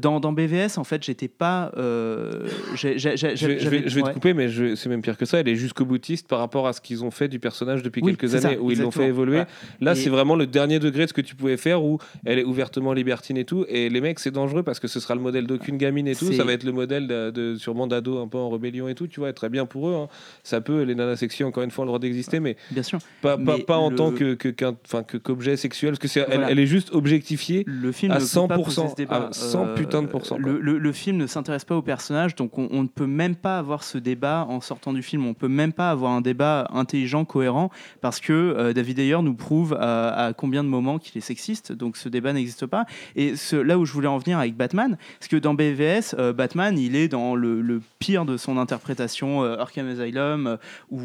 dans, 0.00 0.20
dans 0.20 0.32
BVS, 0.32 0.78
en 0.78 0.84
fait, 0.84 1.02
j'étais 1.04 1.28
pas. 1.28 1.70
euh, 1.76 2.46
j'ai- 2.74 2.98
j'ai- 2.98 3.16
j'ai- 3.16 3.36
Je 3.36 3.46
vais, 3.46 3.58
je 3.58 3.68
vais- 3.68 3.78
j'avais- 3.78 3.88
je 3.88 3.94
vais 3.94 4.02
ouais. 4.02 4.08
te 4.10 4.14
couper, 4.14 4.34
mais 4.34 4.48
je- 4.48 4.74
c'est 4.74 4.88
même 4.88 5.02
pire 5.02 5.16
que 5.16 5.24
ça. 5.24 5.38
Elle 5.40 5.48
est 5.48 5.56
jusqu'au 5.56 5.84
boutiste 5.84 6.28
par 6.28 6.38
rapport 6.38 6.66
à 6.66 6.72
ce 6.72 6.80
qu'ils 6.80 7.04
ont 7.04 7.10
fait 7.10 7.28
du 7.28 7.38
personnage 7.38 7.82
depuis 7.82 8.02
Oui, 8.02 8.16
quelques 8.16 8.30
ça, 8.38 8.48
années, 8.48 8.58
où 8.58 8.70
ils 8.70 8.80
l'ont 8.80 8.90
fait 8.90 9.06
évoluer. 9.06 9.32
Voilà. 9.36 9.48
Là, 9.80 9.92
Et- 9.92 9.94
c'est 9.96 10.10
vraiment 10.10 10.36
le 10.36 10.46
dernier 10.46 10.78
degré 10.78 11.04
de 11.04 11.08
ce 11.08 11.12
que 11.14 11.20
tu 11.20 11.34
pouvais 11.34 11.56
faire, 11.56 11.82
où 11.82 11.98
elle 12.24 12.38
est 12.38 12.44
ouvertement 12.44 12.92
libertine 12.92 13.36
et 13.36 13.44
tout. 13.44 13.64
Et 13.68 13.88
les 13.88 14.00
mecs, 14.00 14.18
c'est 14.18 14.30
dangereux 14.30 14.62
parce 14.62 14.80
que 14.80 14.88
ce 14.88 15.00
sera 15.00 15.14
le 15.14 15.20
modèle 15.20 15.46
d'aucune 15.46 15.76
gamine 15.76 16.06
et 16.08 16.14
tout. 16.14 16.26
C'est- 16.26 16.34
Ça 16.34 16.44
va 16.44 16.52
être 16.52 16.64
le 16.64 16.72
modèle 16.72 17.06
de, 17.06 17.30
de- 17.30 17.54
sûrement 17.56 17.86
d'ado 17.86 18.18
un 18.18 18.28
peu 18.28 18.38
en 18.38 18.50
rébellion 18.50 18.88
et 18.88 18.94
tout. 18.94 19.06
Tu 19.06 19.20
vois, 19.20 19.32
très 19.32 19.48
bien 19.48 19.66
pour 19.66 19.88
eux. 19.88 19.94
hein. 19.94 20.08
Ça 20.42 20.60
peut, 20.60 20.82
les 20.82 20.94
nanas 20.94 21.16
sexy, 21.16 21.44
encore 21.44 21.62
une 21.62 21.70
fois, 21.70 21.82
ont 21.82 21.86
le 21.86 21.90
droit 21.90 21.98
d'exister, 21.98 22.40
mais 22.40 22.56
Bien 22.70 22.82
sûr. 22.82 22.98
pas, 23.22 23.36
pas, 23.36 23.56
Mais 23.58 23.62
pas 23.64 23.76
en 23.78 23.90
le- 23.90 23.96
tant 23.96 24.10
que, 24.12 24.34
que, 24.34 24.48
qu'un- 24.48 24.74
enfin, 24.84 25.02
que- 25.02 25.16
qu'objet 25.16 25.56
sexuel, 25.56 25.92
parce 25.92 25.98
que 26.00 26.08
c'est, 26.08 26.20
elle, 26.20 26.26
Voilà. 26.26 26.50
elle 26.50 26.58
est 26.58 26.66
juste 26.66 26.92
objectifiée 26.92 27.64
le 27.66 27.92
film 27.92 28.12
à 28.12 28.16
ne 28.16 28.20
peut 28.20 28.24
pas 28.24 28.30
100%, 28.30 28.82
poser 28.82 28.88
ce 28.90 28.96
débat. 28.96 29.28
à 29.28 29.32
100 29.32 29.66
Euh, 29.66 29.74
putain 29.84 30.02
de 30.02 30.06
pourcents. 30.08 30.36
quoi. 30.36 30.44
Le, 30.44 30.60
le- 30.60 30.78
le 30.78 30.92
film 30.92 31.16
ne 31.16 31.26
s'intéresse 31.26 31.64
pas 31.64 31.76
au 31.76 31.82
personnage, 31.82 32.34
donc 32.34 32.58
on, 32.58 32.68
on 32.70 32.82
ne 32.82 32.88
peut 32.88 33.06
même 33.06 33.36
pas 33.36 33.58
avoir 33.58 33.82
ce 33.84 33.98
débat 33.98 34.46
en 34.48 34.60
sortant 34.60 34.92
du 34.92 35.02
film. 35.02 35.26
On 35.26 35.34
peut 35.34 35.48
même 35.48 35.72
pas 35.72 35.90
avoir 35.90 36.12
un 36.12 36.20
débat 36.20 36.68
intelligent, 36.72 37.24
cohérent, 37.24 37.70
parce 38.00 38.20
que 38.20 38.32
euh, 38.32 38.72
David 38.72 38.98
Ayer 38.98 39.22
nous 39.22 39.34
prouve 39.34 39.74
à, 39.78 40.26
à 40.26 40.32
combien 40.32 40.64
de 40.64 40.68
moments 40.68 40.98
qu'il 40.98 41.16
est 41.18 41.20
sexiste. 41.22 41.72
Donc 41.72 41.96
ce 41.96 42.08
débat 42.08 42.32
n'existe 42.32 42.66
pas. 42.66 42.84
Et 43.16 43.36
ce, 43.36 43.56
là 43.56 43.78
où 43.78 43.84
je 43.84 43.92
voulais 43.92 44.08
en 44.08 44.18
venir 44.18 44.38
avec 44.38 44.56
Batman, 44.56 44.96
parce 45.18 45.28
que 45.28 45.36
dans 45.36 45.54
BVS, 45.54 46.14
euh, 46.18 46.32
Batman, 46.32 46.78
il 46.78 46.96
est 46.96 47.08
dans 47.08 47.34
le, 47.36 47.60
le 47.60 47.80
pire 47.98 48.24
de 48.24 48.36
son 48.36 48.58
interprétation, 48.58 49.42
euh, 49.42 49.56
Arkham 49.58 49.88
Asylum, 49.88 50.46
euh, 50.46 50.56
ou 50.90 51.00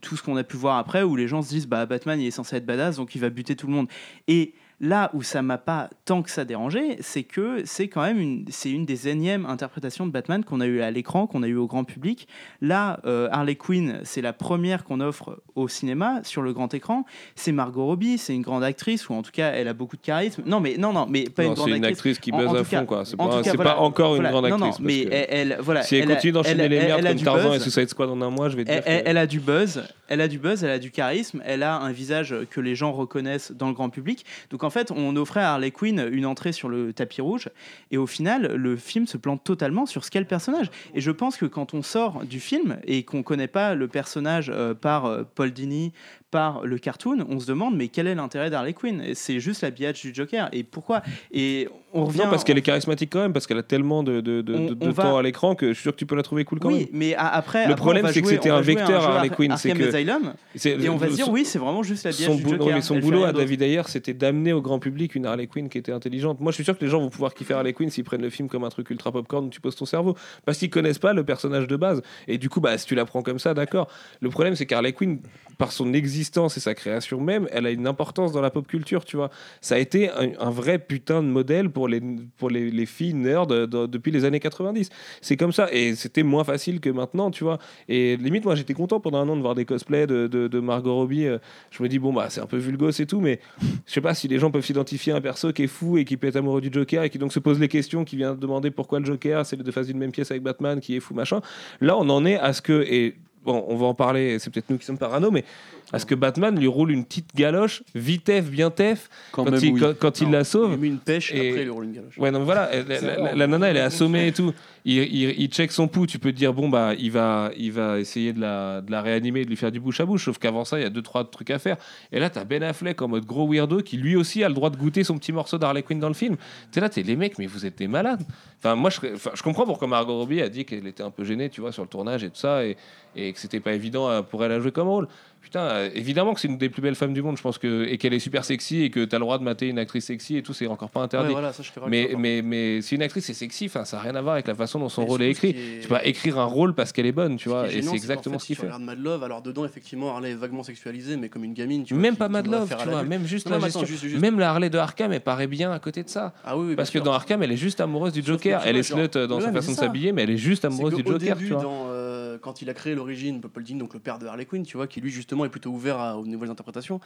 tout 0.00 0.16
ce 0.16 0.22
qu'on 0.22 0.36
a 0.36 0.44
pu 0.44 0.56
voir 0.56 0.78
après, 0.78 1.02
où 1.02 1.16
les 1.16 1.28
gens 1.28 1.42
se 1.42 1.48
disent, 1.48 1.66
bah 1.66 1.86
Batman, 1.86 2.20
il 2.20 2.26
est 2.26 2.30
censé 2.30 2.56
être 2.56 2.66
badass, 2.66 2.96
donc 2.96 3.14
il 3.14 3.20
va 3.20 3.30
buter 3.30 3.56
tout 3.56 3.66
le 3.66 3.72
monde. 3.72 3.88
Et 4.26 4.54
Là 4.80 5.10
où 5.12 5.22
ça 5.22 5.42
m'a 5.42 5.58
pas 5.58 5.90
tant 6.04 6.22
que 6.22 6.30
ça 6.30 6.44
dérangé, 6.44 6.98
c'est 7.00 7.24
que 7.24 7.62
c'est 7.64 7.88
quand 7.88 8.02
même 8.02 8.20
une, 8.20 8.44
c'est 8.48 8.70
une 8.70 8.86
des 8.86 9.08
énièmes 9.08 9.44
interprétations 9.44 10.06
de 10.06 10.12
Batman 10.12 10.44
qu'on 10.44 10.60
a 10.60 10.66
eu 10.66 10.82
à 10.82 10.92
l'écran, 10.92 11.26
qu'on 11.26 11.42
a 11.42 11.48
eu 11.48 11.56
au 11.56 11.66
grand 11.66 11.82
public. 11.82 12.28
Là, 12.60 13.00
euh, 13.04 13.28
Harley 13.32 13.56
Quinn, 13.56 13.98
c'est 14.04 14.22
la 14.22 14.32
première 14.32 14.84
qu'on 14.84 15.00
offre 15.00 15.42
au 15.56 15.66
cinéma 15.66 16.20
sur 16.22 16.42
le 16.42 16.52
grand 16.52 16.72
écran. 16.74 17.04
C'est 17.34 17.50
Margot 17.50 17.86
Robbie, 17.86 18.18
c'est 18.18 18.36
une 18.36 18.42
grande 18.42 18.62
actrice 18.62 19.08
ou 19.08 19.14
en 19.14 19.22
tout 19.22 19.32
cas 19.32 19.50
elle 19.50 19.66
a 19.66 19.72
beaucoup 19.74 19.96
de 19.96 20.02
charisme. 20.02 20.42
Non 20.46 20.60
mais 20.60 20.76
non 20.78 20.92
non 20.92 21.06
mais 21.10 21.24
pas 21.24 21.42
Non, 21.42 21.48
une 21.48 21.54
grande 21.56 21.68
c'est 21.70 21.76
une 21.76 21.84
actrice. 21.84 21.98
actrice 21.98 22.18
qui 22.20 22.30
en 22.32 22.54
à 22.54 22.62
fond, 22.62 22.86
quoi. 22.86 23.04
C'est 23.04 23.16
pas- 23.16 23.42
cas, 23.42 23.52
voilà, 23.56 23.72
pas 23.74 23.80
encore 23.80 24.14
une 24.14 24.22
grande 24.22 24.48
Non, 24.48 24.58
non, 24.58 24.66
actrice, 24.66 24.78
mais 24.80 25.00
elle, 25.10 25.26
elle- 25.50 25.58
voilà. 25.60 25.82
si 25.82 25.96
elle, 25.96 26.06
continue 26.06 26.32
d'enchaîner 26.32 26.68
les 26.68 26.78
merdes 26.78 27.04
comme 27.04 27.16
Tarzan 27.16 27.54
et. 27.54 27.58
Suicide 27.58 27.88
Squad 27.88 28.10
en 28.10 28.22
un 28.22 28.30
mois, 28.30 28.48
je 28.48 28.56
vais 28.56 28.64
te 28.64 28.70
dire. 28.70 28.82
elle- 28.86 29.02
que- 29.02 29.08
elle 29.08 29.16
a 29.18 29.26
du 29.26 29.40
buzz, 29.40 29.82
elle 30.06 30.20
a 30.20 30.28
du 30.28 30.38
buzz, 30.38 30.62
elle 30.62 30.70
a 30.70 30.78
du 30.78 30.92
charisme, 30.92 31.42
elle 31.44 31.64
a 31.64 31.78
un 31.78 31.90
visage 31.90 32.32
que 32.50 32.60
les 32.60 32.76
gens 32.76 32.92
reconnaissent 32.92 33.50
dans 33.50 33.66
le 33.66 33.74
grand 33.74 33.90
public. 33.90 34.24
Donc 34.50 34.62
en 34.62 34.67
fait, 34.70 34.90
on 34.90 35.16
offrait 35.16 35.40
à 35.40 35.52
Harley 35.52 35.70
Quinn 35.70 36.08
une 36.10 36.26
entrée 36.26 36.52
sur 36.52 36.68
le 36.68 36.92
tapis 36.92 37.20
rouge, 37.20 37.48
et 37.90 37.96
au 37.96 38.06
final, 38.06 38.54
le 38.54 38.76
film 38.76 39.06
se 39.06 39.16
plante 39.16 39.44
totalement 39.44 39.86
sur 39.86 40.04
ce 40.04 40.10
qu'est 40.10 40.20
le 40.20 40.26
personnage. 40.26 40.70
Et 40.94 41.00
je 41.00 41.10
pense 41.10 41.36
que 41.36 41.46
quand 41.46 41.74
on 41.74 41.82
sort 41.82 42.24
du 42.24 42.40
film 42.40 42.78
et 42.84 43.02
qu'on 43.02 43.22
connaît 43.22 43.48
pas 43.48 43.74
le 43.74 43.88
personnage 43.88 44.50
euh, 44.52 44.74
par 44.74 45.06
euh, 45.06 45.24
Paul 45.34 45.50
Dini, 45.50 45.92
par 46.30 46.66
le 46.66 46.78
cartoon, 46.78 47.26
on 47.28 47.40
se 47.40 47.46
demande 47.46 47.76
mais 47.76 47.88
quel 47.88 48.06
est 48.06 48.14
l'intérêt 48.14 48.50
d'Harley 48.50 48.74
Quinn? 48.74 49.14
C'est 49.14 49.40
juste 49.40 49.62
l'habillage 49.62 50.02
du 50.02 50.14
Joker. 50.14 50.48
Et 50.52 50.62
pourquoi? 50.62 51.02
Et 51.32 51.68
on 51.92 52.04
revient. 52.04 52.18
Non, 52.18 52.24
parce 52.30 52.44
qu'elle 52.44 52.58
est 52.58 52.62
charismatique 52.62 53.10
quand 53.12 53.20
même, 53.20 53.32
parce 53.32 53.46
qu'elle 53.46 53.58
a 53.58 53.62
tellement 53.62 54.02
de, 54.02 54.20
de, 54.20 54.42
de, 54.42 54.54
On- 54.54 54.66
de- 54.66 54.74
de 54.74 54.86
on 54.86 54.90
va- 54.90 55.02
temps 55.02 55.16
à 55.16 55.22
l'écran 55.22 55.54
que 55.54 55.68
je 55.68 55.72
suis 55.74 55.82
sûr 55.82 55.92
que 55.92 55.96
tu 55.98 56.06
peux 56.06 56.16
la 56.16 56.22
trouver 56.22 56.44
cool 56.44 56.58
quand 56.58 56.68
oui, 56.68 56.78
même. 56.80 56.86
mais 56.92 57.14
a- 57.14 57.26
après, 57.28 57.66
Le 57.66 57.72
après, 57.72 57.76
problème, 57.82 58.06
c'est 58.12 58.22
que 58.22 58.28
c'était 58.28 58.50
un 58.50 58.60
vecteur, 58.60 59.00
jeu 59.00 59.06
Harley 59.08 59.30
Ar- 59.30 59.36
Quinn, 59.36 59.54
c'est 59.56 59.72
que- 59.72 60.82
et 60.84 60.88
on 60.88 60.96
va 60.96 61.08
se 61.08 61.14
dire 61.14 61.28
oui, 61.30 61.44
c'est 61.44 61.58
vraiment 61.58 61.82
juste 61.82 62.10
son 62.12 62.34
du 62.36 62.42
Joker. 62.48 62.74
mais 62.74 62.82
son 62.82 62.98
boulot 62.98 63.24
à. 63.24 63.32
David 63.32 63.62
Ayer, 63.62 63.82
c'était 63.86 64.14
d'amener 64.14 64.52
au 64.52 64.60
grand 64.60 64.78
public 64.78 65.14
une 65.14 65.26
Harley 65.26 65.46
Quinn 65.46 65.68
qui 65.68 65.78
était 65.78 65.92
intelligente. 65.92 66.40
Moi, 66.40 66.52
je 66.52 66.56
suis 66.56 66.64
sûr 66.64 66.76
que 66.78 66.84
les 66.84 66.90
gens 66.90 67.00
vont 67.00 67.10
pouvoir 67.10 67.34
kiffer 67.34 67.54
Harley 67.54 67.72
Quinn 67.72 67.90
s'ils 67.90 68.04
prennent 68.04 68.22
le 68.22 68.30
film 68.30 68.48
comme 68.48 68.64
un 68.64 68.68
truc 68.70 68.90
ultra 68.90 69.12
popcorn 69.12 69.46
où 69.46 69.48
tu 69.48 69.60
poses 69.60 69.76
ton 69.76 69.86
cerveau, 69.86 70.16
parce 70.44 70.58
qu'ils 70.58 70.70
connaissent 70.70 70.98
pas 70.98 71.12
le 71.12 71.24
personnage 71.24 71.66
de 71.68 71.76
base. 71.76 72.02
Et 72.26 72.38
du 72.38 72.48
coup, 72.48 72.60
bah, 72.60 72.76
si 72.78 72.86
tu 72.86 72.94
la 72.94 73.04
prends 73.04 73.22
comme 73.22 73.38
ça, 73.38 73.54
d'accord. 73.54 73.88
Le 74.20 74.28
problème, 74.30 74.56
c'est 74.56 74.66
qu'Harley 74.66 74.92
Quinn, 74.92 75.20
par 75.56 75.72
son 75.72 75.92
existence 75.92 76.56
et 76.56 76.60
sa 76.60 76.74
création 76.74 77.20
même, 77.20 77.48
elle 77.52 77.66
a 77.66 77.70
une 77.70 77.86
importance 77.86 78.32
dans 78.32 78.40
la 78.40 78.50
pop 78.50 78.66
culture, 78.66 79.04
tu 79.04 79.16
vois. 79.16 79.30
Ça 79.60 79.74
a 79.76 79.78
été 79.78 80.10
un, 80.10 80.30
un 80.38 80.50
vrai 80.50 80.78
putain 80.78 81.22
de 81.22 81.28
modèle 81.28 81.68
pour 81.78 81.86
les, 81.86 82.02
pour 82.38 82.50
les, 82.50 82.72
les 82.72 82.86
filles 82.86 83.14
nerds 83.14 83.46
de- 83.46 83.64
de- 83.64 83.86
depuis 83.86 84.10
les 84.10 84.24
années 84.24 84.40
90. 84.40 84.90
C'est 85.20 85.36
comme 85.36 85.52
ça. 85.52 85.68
Et 85.72 85.94
c'était 85.94 86.24
moins 86.24 86.42
facile 86.42 86.80
que 86.80 86.90
maintenant, 86.90 87.30
tu 87.30 87.44
vois. 87.44 87.58
Et 87.88 88.16
limite, 88.16 88.44
moi, 88.44 88.56
j'étais 88.56 88.74
content 88.74 88.98
pendant 88.98 89.18
un 89.18 89.28
an 89.28 89.36
de 89.36 89.40
voir 89.42 89.54
des 89.54 89.64
cosplays 89.64 90.08
de, 90.08 90.26
de, 90.26 90.48
de 90.48 90.58
Margot 90.58 90.92
Robbie. 90.92 91.26
Euh, 91.26 91.38
Je 91.70 91.80
me 91.84 91.88
dis, 91.88 92.00
bon, 92.00 92.12
bah, 92.12 92.26
c'est 92.30 92.40
un 92.40 92.46
peu 92.46 92.56
vulgos 92.56 92.90
et 92.90 93.06
tout, 93.06 93.20
mais 93.20 93.38
je 93.86 93.92
sais 93.92 94.00
pas 94.00 94.14
si 94.14 94.26
les 94.26 94.40
gens 94.40 94.50
peuvent 94.50 94.64
s'identifier 94.64 95.12
à 95.12 95.16
un 95.16 95.20
perso 95.20 95.52
qui 95.52 95.62
est 95.62 95.66
fou 95.68 95.98
et 95.98 96.04
qui 96.04 96.16
peut 96.16 96.26
être 96.26 96.34
amoureux 96.34 96.60
du 96.60 96.70
Joker 96.72 97.04
et 97.04 97.10
qui 97.10 97.18
donc 97.18 97.32
se 97.32 97.38
pose 97.38 97.60
les 97.60 97.68
questions, 97.68 98.04
qui 98.04 98.16
vient 98.16 98.34
demander 98.34 98.72
pourquoi 98.72 98.98
le 98.98 99.04
Joker, 99.04 99.46
c'est 99.46 99.54
les 99.54 99.62
deux 99.62 99.70
faces 99.70 99.86
d'une 99.86 99.98
même 99.98 100.10
pièce 100.10 100.32
avec 100.32 100.42
Batman, 100.42 100.80
qui 100.80 100.96
est 100.96 101.00
fou, 101.00 101.14
machin. 101.14 101.40
Là, 101.80 101.96
on 101.96 102.08
en 102.10 102.26
est 102.26 102.38
à 102.40 102.52
ce 102.52 102.60
que. 102.60 102.82
Et 102.90 103.14
bon, 103.52 103.64
on 103.68 103.76
va 103.76 103.86
en 103.86 103.94
parler, 103.94 104.38
c'est 104.38 104.50
peut-être 104.50 104.68
nous 104.70 104.78
qui 104.78 104.84
sommes 104.84 104.98
parano, 104.98 105.30
mais 105.30 105.44
à 105.92 105.98
ce 105.98 106.04
que 106.06 106.14
Batman 106.14 106.58
lui 106.58 106.66
roule 106.66 106.90
une 106.90 107.04
petite 107.04 107.34
galoche, 107.34 107.82
vitef, 107.94 108.50
bien 108.50 108.70
tef, 108.70 109.08
quand, 109.32 109.44
même, 109.50 109.58
il, 109.62 109.72
oui. 109.72 109.80
quand, 109.80 109.98
quand 109.98 110.20
il 110.20 110.26
Non, 110.26 110.32
la 110.32 110.44
sauve. 110.44 110.70
Il 110.72 110.74
lui 110.74 110.80
met 110.82 110.94
une 110.94 110.98
pêche 111.00 111.32
Et- 111.32 111.36
et 111.36 111.48
après 111.48 111.60
il 111.62 111.64
lui 111.64 111.70
roule 111.70 111.84
une 111.86 111.92
galoche. 111.94 112.18
Ouais, 112.18 112.30
non, 112.30 112.40
mais 112.40 112.44
voilà, 112.44 112.70
la, 112.86 113.00
la- 113.00 113.16
la- 113.16 113.34
la 113.34 113.46
nana, 113.46 113.68
elle 113.68 113.76
est 113.78 113.80
assommée 113.80 114.26
et 114.26 114.32
tout. 114.32 114.52
Il, 114.84 114.98
il, 114.98 115.40
il 115.40 115.48
check 115.48 115.72
son 115.72 115.88
pouls, 115.88 116.06
tu 116.06 116.18
peux 116.18 116.30
te 116.30 116.36
dire, 116.36 116.52
bon, 116.52 116.68
bah, 116.68 116.92
il 116.98 117.10
va, 117.10 117.50
il 117.56 117.72
va 117.72 117.98
essayer 117.98 118.32
de 118.32 118.40
la, 118.40 118.80
de 118.82 118.90
la 118.90 119.00
réanimer, 119.02 119.44
de 119.44 119.50
lui 119.50 119.56
faire 119.56 119.72
du 119.72 119.80
bouche 119.80 120.00
à 120.00 120.06
bouche. 120.06 120.26
Sauf 120.26 120.38
qu'avant 120.38 120.64
ça, 120.64 120.78
il 120.78 120.82
y 120.82 120.86
a 120.86 120.90
deux, 120.90 121.02
trois 121.02 121.24
trucs 121.24 121.50
à 121.50 121.58
faire. 121.58 121.76
Et 122.12 122.18
là, 122.20 122.28
t'as 122.30 122.44
Ben 122.44 122.62
Affleck 122.62 123.00
en 123.02 123.08
mode 123.08 123.24
gros 123.24 123.46
weirdo 123.50 123.80
qui 123.80 123.96
lui 123.96 124.14
aussi 124.16 124.44
a 124.44 124.48
le 124.48 124.54
droit 124.54 124.70
de 124.70 124.76
goûter 124.76 125.04
son 125.04 125.16
petit 125.18 125.32
morceau 125.32 125.56
d'Harley 125.58 125.82
Quinn 125.82 125.98
dans 126.00 126.08
le 126.08 126.14
film. 126.14 126.36
T'es 126.70 126.80
là, 126.80 126.88
t'es 126.88 127.02
les 127.02 127.16
mecs, 127.16 127.38
mais 127.38 127.46
vous 127.46 127.64
êtes 127.66 127.78
des 127.78 127.88
malades. 127.88 128.22
Enfin, 128.60 128.74
moi, 128.76 128.90
je, 128.90 128.98
enfin, 129.14 129.30
je 129.34 129.42
comprends 129.42 129.64
pourquoi 129.66 129.88
Margot 129.88 130.18
Robbie 130.18 130.42
a 130.42 130.48
dit 130.48 130.64
qu'elle 130.64 130.86
était 130.86 131.02
un 131.02 131.10
peu 131.10 131.24
gênée, 131.24 131.48
tu 131.48 131.60
vois, 131.60 131.72
sur 131.72 131.82
le 131.82 131.88
tournage 131.88 132.24
et 132.24 132.28
tout 132.30 132.36
ça, 132.36 132.64
et, 132.64 132.76
et 133.18 133.32
que 133.32 133.38
c'était 133.38 133.60
pas 133.60 133.72
évident 133.72 134.08
euh, 134.08 134.22
pour 134.22 134.44
elle 134.44 134.52
à 134.52 134.60
jouer 134.60 134.72
comme 134.72 134.88
rôle. 134.88 135.08
Putain, 135.48 135.60
euh, 135.60 135.88
évidemment 135.94 136.34
que 136.34 136.40
c'est 136.40 136.48
une 136.48 136.58
des 136.58 136.68
plus 136.68 136.82
belles 136.82 136.94
femmes 136.94 137.14
du 137.14 137.22
monde, 137.22 137.38
je 137.38 137.42
pense 137.42 137.56
que, 137.56 137.86
et 137.88 137.96
qu'elle 137.96 138.12
est 138.12 138.18
super 138.18 138.44
sexy 138.44 138.82
et 138.82 138.90
que 138.90 139.06
t'as 139.06 139.16
le 139.16 139.22
droit 139.24 139.38
de 139.38 139.44
mater 139.44 139.68
une 139.68 139.78
actrice 139.78 140.04
sexy 140.04 140.36
et 140.36 140.42
tout, 140.42 140.52
c'est 140.52 140.66
encore 140.66 140.90
pas 140.90 141.00
interdit. 141.00 141.28
Ouais, 141.28 141.32
voilà, 141.32 141.54
ça, 141.54 141.62
je 141.62 141.72
serais 141.72 141.88
mais, 141.88 142.02
d'accord. 142.04 142.20
mais, 142.20 142.42
mais 142.42 142.82
si 142.82 142.96
une 142.96 143.00
actrice 143.02 143.30
est 143.30 143.32
sexy, 143.32 143.64
enfin, 143.64 143.86
ça 143.86 143.96
n'a 143.96 144.02
rien 144.02 144.14
à 144.14 144.20
voir 144.20 144.34
avec 144.34 144.46
la 144.46 144.54
façon 144.54 144.78
dont 144.78 144.90
son 144.90 145.06
rôle 145.06 145.22
est 145.22 145.30
écrit. 145.30 145.48
est- 145.48 145.80
Tu 145.80 145.88
peux 145.88 145.96
écrire 146.04 146.38
un 146.38 146.44
rôle 146.44 146.74
parce 146.74 146.92
qu'elle 146.92 147.06
est 147.06 147.12
bonne, 147.12 147.38
tu 147.38 147.48
vois, 147.48 147.66
Ce 147.66 147.76
et 147.76 147.80
c'est 147.80 147.94
exactement 147.94 148.34
fait, 148.38 148.42
ce 148.42 148.46
qu'il 148.48 148.56
tu 148.56 148.60
fait. 148.60 148.66
regardes 148.66 148.82
Mad 148.82 148.98
Love, 148.98 149.24
alors 149.24 149.40
dedans, 149.40 149.64
effectivement, 149.64 150.10
Harley 150.14 150.32
est 150.32 150.34
vaguement 150.34 150.62
sexualisée, 150.62 151.16
mais 151.16 151.30
comme 151.30 151.44
une 151.44 151.54
gamine. 151.54 151.84
Tu 151.84 151.94
vois, 151.94 152.02
Même 152.02 152.12
qui- 152.12 152.18
pas 152.18 152.28
Mad 152.28 152.46
Love, 152.46 152.68
tu 152.78 152.88
vois, 152.90 153.02
même 153.04 153.24
juste 153.24 153.46
Non, 153.46 153.52
la 153.52 153.58
mais 153.58 153.64
attends, 153.68 153.80
gestion. 153.80 153.86
juste- 153.96 154.04
juste- 154.04 154.20
Même 154.20 154.38
la 154.38 154.50
Harley 154.50 154.68
de 154.68 154.76
Arkham, 154.76 155.14
elle 155.14 155.22
paraît 155.22 155.46
bien 155.46 155.72
à 155.72 155.78
côté 155.78 156.02
de 156.02 156.10
ça. 156.10 156.34
Ah 156.44 156.58
oui, 156.58 156.66
oui, 156.68 156.74
Parce 156.76 156.90
que 156.90 156.98
dans. 156.98 157.14
Arkham, 157.14 157.42
elle 157.42 157.52
est 157.52 157.56
juste 157.56 157.80
amoureuse 157.80 158.12
du 158.12 158.22
Joker. 158.22 158.60
tu 158.62 158.68
Elle 158.68 158.76
est 158.76 158.82
slut 158.82 159.08
dans 159.26 159.40
sa 159.40 159.50
façon 159.50 159.72
de 159.72 159.76
s'habiller, 159.78 160.12
mais 160.12 160.24
elle 160.24 160.30
est 160.30 160.36
juste 160.36 160.66
amoureuse 160.66 160.92
du 160.94 161.02
Joker, 161.06 161.38
tu 161.38 161.46
vois. 161.46 161.64
euh, 161.64 162.36
quand 162.42 162.60
il 162.60 162.68
a 162.68 162.74
créé 162.74 162.94
l'origine, 162.94 163.40
donc 163.40 163.94
le 163.94 164.00
père 164.00 164.18
de 164.18 164.26
Harley 164.26 164.44
Quinn, 164.44 164.62
tu 164.64 164.76
vois, 164.76 164.86
qui 164.86 165.00
lui 165.00 165.10
justement 165.10 165.37
est 165.44 165.50
plutôt 165.50 165.70
ouvert 165.70 166.16
aux 166.18 166.26
nouvelles 166.26 166.50
interprétations. 166.50 167.00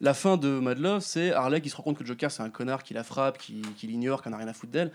La 0.00 0.14
fin 0.14 0.36
de 0.36 0.58
Mad 0.58 0.78
Love, 0.78 1.00
c'est 1.00 1.32
Harley 1.32 1.60
qui 1.60 1.70
se 1.70 1.76
rend 1.76 1.84
compte 1.84 1.98
que 1.98 2.04
Joker 2.04 2.30
c'est 2.30 2.42
un 2.42 2.50
connard 2.50 2.82
qui 2.82 2.92
la 2.92 3.04
frappe, 3.04 3.38
qui, 3.38 3.62
l'ignore, 3.84 4.22
qui 4.22 4.28
en 4.28 4.32
a 4.32 4.36
rien 4.36 4.48
à 4.48 4.52
foutre 4.52 4.72
d'elle. 4.72 4.90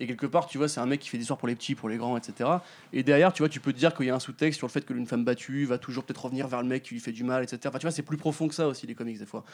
Et 0.00 0.06
quelque 0.06 0.26
part, 0.26 0.46
tu 0.46 0.58
vois, 0.58 0.68
c'est 0.68 0.80
un 0.80 0.86
mec 0.86 1.00
qui 1.00 1.08
fait 1.08 1.18
des 1.18 1.22
histoires 1.22 1.38
pour 1.38 1.48
les 1.48 1.54
petits, 1.54 1.74
pour 1.74 1.88
les 1.88 1.98
grands, 1.98 2.16
etc. 2.16 2.48
Et 2.92 3.02
derrière, 3.02 3.32
tu 3.34 3.42
vois, 3.42 3.50
tu 3.50 3.60
peux 3.60 3.72
te 3.72 3.78
dire 3.78 3.94
qu'il 3.94 4.06
y 4.06 4.10
a 4.10 4.14
un 4.14 4.20
sous-texte 4.20 4.58
sur 4.58 4.66
le 4.66 4.72
fait 4.72 4.84
que 4.84 4.94
une 4.94 5.06
femme 5.06 5.24
battue 5.24 5.66
va 5.66 5.78
toujours 5.78 6.04
peut-être 6.04 6.24
revenir 6.24 6.48
vers 6.48 6.62
le 6.62 6.68
mec 6.68 6.82
qui 6.82 6.94
lui 6.94 7.00
fait 7.00 7.12
du 7.12 7.22
mal, 7.22 7.42
etc. 7.42 7.58
Enfin, 7.66 7.78
tu 7.78 7.86
vois, 7.86 7.90
c'est 7.90 8.02
plus 8.02 8.16
profond 8.16 8.48
que 8.48 8.54
ça 8.54 8.66
aussi, 8.66 8.86
les 8.86 8.94
comics, 8.94 9.18
des 9.18 9.26
fois. 9.26 9.44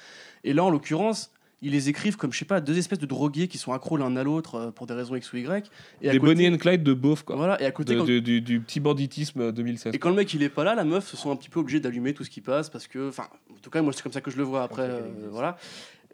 Et 0.44 0.52
là, 0.52 0.62
en 0.62 0.70
l'occurrence, 0.70 1.32
ils 1.62 1.72
les 1.72 1.88
écrivent 1.88 2.16
comme, 2.16 2.32
je 2.32 2.38
sais 2.38 2.44
pas, 2.44 2.60
deux 2.60 2.76
espèces 2.76 2.98
de 2.98 3.06
drogués 3.06 3.48
qui 3.48 3.56
sont 3.58 3.72
accros 3.72 3.96
l'un 3.96 4.14
à 4.16 4.22
l'autre 4.24 4.54
euh, 4.56 4.70
pour 4.70 4.86
des 4.86 4.94
raisons 4.94 5.16
X 5.16 5.32
ou 5.32 5.36
Y. 5.38 5.70
Et 6.02 6.10
Des 6.10 6.18
côté- 6.18 6.34
Bonnie 6.34 6.48
and 6.48 6.58
Clyde 6.58 6.82
de 6.82 6.92
beauf, 6.94 7.22
quoi. 7.22 7.36
Voilà, 7.36 7.60
et 7.62 7.64
à 7.66 7.70
côté, 7.72 7.94
De- 7.94 8.00
quand- 8.00 8.06
de- 8.06 8.18
du, 8.18 8.40
du 8.42 8.60
petit 8.60 8.78
banditisme 8.80 9.40
euh, 9.40 9.52
2016. 9.52 9.94
et 9.94 9.98
quand 9.98 10.10
le 10.10 10.16
mec 10.16 10.32
il 10.34 10.42
est 10.42 10.48
pas 10.50 10.64
là, 10.64 10.74
la 10.74 10.84
meuf 10.84 11.06
se 11.08 11.16
sont 11.16 11.30
un 11.30 11.36
petit 11.36 11.48
peu 11.48 11.60
obligés 11.60 11.80
d'allumer 11.80 12.12
tout 12.14 12.24
ce 12.24 12.30
qui 12.30 12.40
passe 12.42 12.68
parce 12.68 12.86
que, 12.86 13.08
enfin, 13.08 13.24
en 13.50 13.58
tout 13.62 13.70
cas 13.70 13.80
moi 13.82 13.92
c'est 13.94 14.02
comme 14.02 14.12
ça 14.12 14.20
que 14.20 14.30
je 14.30 14.36
le 14.36 14.42
vois 14.44 14.62
après, 14.62 14.82
euh, 14.82 15.00
voilà. 15.30 15.56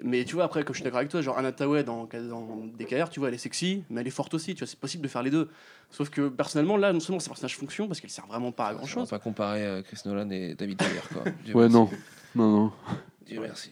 Mais 0.02 0.24
tu 0.24 0.34
vois 0.36 0.44
après 0.44 0.64
comme 0.64 0.74
je 0.74 0.78
suis 0.78 0.84
d'accord 0.84 0.98
avec 1.00 1.10
toi, 1.10 1.20
genre 1.20 1.36
Anna 1.36 1.52
Tawai 1.52 1.84
dans, 1.84 2.06
dans 2.06 2.66
DKR, 2.78 3.10
tu 3.10 3.20
vois 3.20 3.28
elle 3.28 3.34
est 3.34 3.38
sexy, 3.38 3.84
mais 3.90 4.00
elle 4.00 4.06
est 4.06 4.10
forte 4.10 4.32
aussi, 4.34 4.54
tu 4.54 4.60
vois 4.60 4.66
c'est 4.66 4.78
possible 4.78 5.02
de 5.02 5.08
faire 5.08 5.22
les 5.22 5.30
deux. 5.30 5.50
Sauf 5.90 6.08
que 6.08 6.28
personnellement 6.28 6.76
là 6.78 6.92
non 6.94 7.00
seulement 7.00 7.20
ce 7.20 7.28
personnage 7.28 7.56
fonctionne 7.58 7.88
parce 7.88 8.00
qu'elle 8.00 8.10
sert 8.10 8.26
vraiment 8.26 8.52
pas 8.52 8.68
à 8.68 8.72
grand 8.74 8.84
On 8.84 8.86
va 8.86 8.90
chose. 8.90 9.10
pas 9.10 9.18
comparer 9.18 9.66
euh, 9.66 9.82
Chris 9.82 9.98
Nolan 10.06 10.30
et 10.30 10.54
David 10.54 10.80
Ayer, 10.82 11.00
quoi. 11.12 11.24
Dieu 11.44 11.54
Ouais, 11.54 11.68
merci. 11.68 11.74
non. 11.76 11.90
Non, 12.34 12.50
non. 12.50 12.72
Dieu 13.26 13.40
merci. 13.40 13.70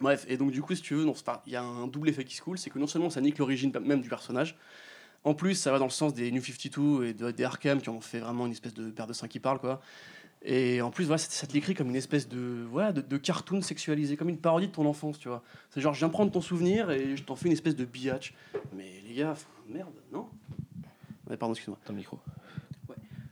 Bref, 0.00 0.26
et 0.28 0.36
donc 0.36 0.50
du 0.50 0.60
coup, 0.62 0.74
si 0.74 0.82
tu 0.82 0.94
veux, 0.94 1.06
il 1.46 1.52
y 1.52 1.56
a 1.56 1.62
un 1.62 1.86
double 1.86 2.08
effet 2.10 2.24
qui 2.24 2.36
se 2.36 2.42
coule, 2.42 2.58
c'est 2.58 2.70
que 2.70 2.78
non 2.78 2.86
seulement 2.86 3.10
ça 3.10 3.20
nique 3.20 3.38
l'origine 3.38 3.72
même 3.82 4.00
du 4.02 4.08
personnage, 4.08 4.56
en 5.24 5.34
plus 5.34 5.54
ça 5.54 5.72
va 5.72 5.78
dans 5.78 5.86
le 5.86 5.90
sens 5.90 6.12
des 6.14 6.30
New 6.30 6.42
52 6.42 7.04
et 7.06 7.14
de- 7.14 7.30
des 7.30 7.44
Arkham 7.44 7.80
qui 7.80 7.88
ont 7.88 8.00
fait 8.00 8.18
vraiment 8.18 8.46
une 8.46 8.52
espèce 8.52 8.74
de 8.74 8.90
paire 8.90 9.06
de 9.06 9.12
seins 9.12 9.28
qui 9.28 9.40
parle, 9.40 9.58
quoi. 9.58 9.80
Et 10.48 10.80
en 10.82 10.90
plus, 10.90 11.06
voilà, 11.06 11.18
ça, 11.18 11.28
ça 11.30 11.46
te 11.46 11.54
l'écrit 11.54 11.74
comme 11.74 11.88
une 11.88 11.96
espèce 11.96 12.28
de, 12.28 12.64
voilà, 12.70 12.92
de, 12.92 13.00
de 13.00 13.16
cartoon 13.16 13.62
sexualisé, 13.62 14.16
comme 14.16 14.28
une 14.28 14.36
parodie 14.38 14.68
de 14.68 14.72
ton 14.72 14.86
enfance, 14.86 15.18
tu 15.18 15.28
vois. 15.28 15.42
C'est 15.70 15.80
genre, 15.80 15.94
je 15.94 15.98
viens 16.00 16.08
prendre 16.10 16.30
ton 16.30 16.42
souvenir 16.42 16.90
et 16.90 17.16
je 17.16 17.22
t'en 17.24 17.34
fais 17.34 17.46
une 17.46 17.52
espèce 17.52 17.74
de 17.74 17.84
biatch. 17.84 18.32
Mais 18.76 19.02
les 19.08 19.14
gars, 19.14 19.34
merde, 19.68 19.88
non? 20.12 20.26
Ouais, 21.28 21.36
pardon, 21.36 21.54
excuse-moi. 21.54 21.78
Le 21.88 21.94
micro. 21.94 22.18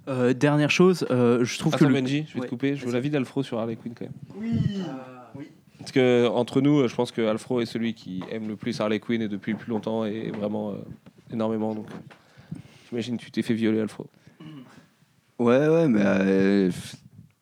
Euh, 0.09 0.35
dernière 0.35 0.71
chose, 0.71 1.07
euh, 1.11 1.45
je 1.45 1.59
trouve 1.59 1.75
Attends, 1.75 1.85
que. 1.87 1.89
le- 1.91 1.95
Benji, 2.01 2.25
je 2.29 2.35
vais 2.35 2.41
Ouais. 2.41 2.47
te 2.47 2.51
couper. 2.51 2.75
Je 2.77 2.85
veux 2.85 2.93
l'avis 2.93 3.09
d'Alfro 3.11 3.43
sur 3.43 3.59
Harley 3.59 3.77
Quinn, 3.77 3.95
quand 3.95 4.05
même. 4.05 4.13
Oui, 4.35 4.51
oui. 4.67 4.83
Parce 5.79 5.93
que 5.93 6.29
entre 6.29 6.61
nous, 6.61 6.87
je 6.87 6.95
pense 6.95 7.13
que 7.13 7.23
Alfro 7.23 7.61
est 7.61 7.67
celui 7.67 7.95
qui 7.95 8.23
aime 8.31 8.49
le 8.49 8.57
plus 8.57 8.81
Harley 8.81 9.01
Quinn 9.01 9.21
et 9.23 9.29
depuis 9.29 9.53
le 9.53 9.59
plus 9.59 9.71
longtemps 9.71 10.05
et 10.05 10.31
vraiment 10.31 10.71
euh, 10.71 10.77
énormément. 11.33 11.75
Donc, 11.75 11.89
euh, 11.91 12.59
j'imagine 12.89 13.17
que 13.17 13.25
tu 13.25 13.31
t'es 13.31 13.43
fait 13.43 13.55
violer, 13.55 13.81
Alfro. 13.81 14.07
Ouais, 15.39 15.69
ouais, 15.69 15.89
mais 15.89 16.01
euh, 16.03 16.71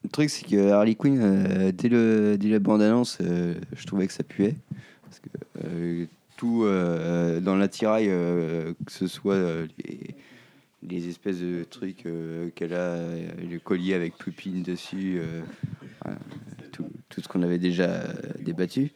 le 0.03 0.09
truc, 0.09 0.31
c'est 0.31 0.47
que 0.47 0.71
Harley 0.71 0.95
Quinn, 0.95 1.71
dès, 1.73 1.89
le, 1.89 2.37
dès 2.39 2.49
la 2.49 2.59
bande-annonce, 2.59 3.19
euh, 3.21 3.55
je 3.77 3.87
trouvais 3.87 4.07
que 4.07 4.13
ça 4.13 4.25
puait. 4.25 4.57
Parce 5.03 5.21
que 5.21 6.07
tout 6.37 6.65
dans 6.65 7.55
l'attirail, 7.55 8.07
que 8.07 8.91
ce 8.91 9.07
soit 9.07 9.37
les 10.83 11.09
espèces 11.09 11.41
de 11.41 11.65
trucs 11.65 12.07
euh, 12.07 12.51
qu'elle 12.55 12.75
a, 12.75 12.95
euh, 12.97 13.29
le 13.51 13.59
collier 13.59 13.95
avec 13.95 14.17
Poupine 14.17 14.63
dessus, 14.63 15.21
euh, 15.21 15.43
tout, 16.73 16.87
tout 17.09 17.21
ce 17.21 17.29
qu'on 17.29 17.43
avait 17.43 17.59
déjà 17.59 18.05
débattu, 18.41 18.93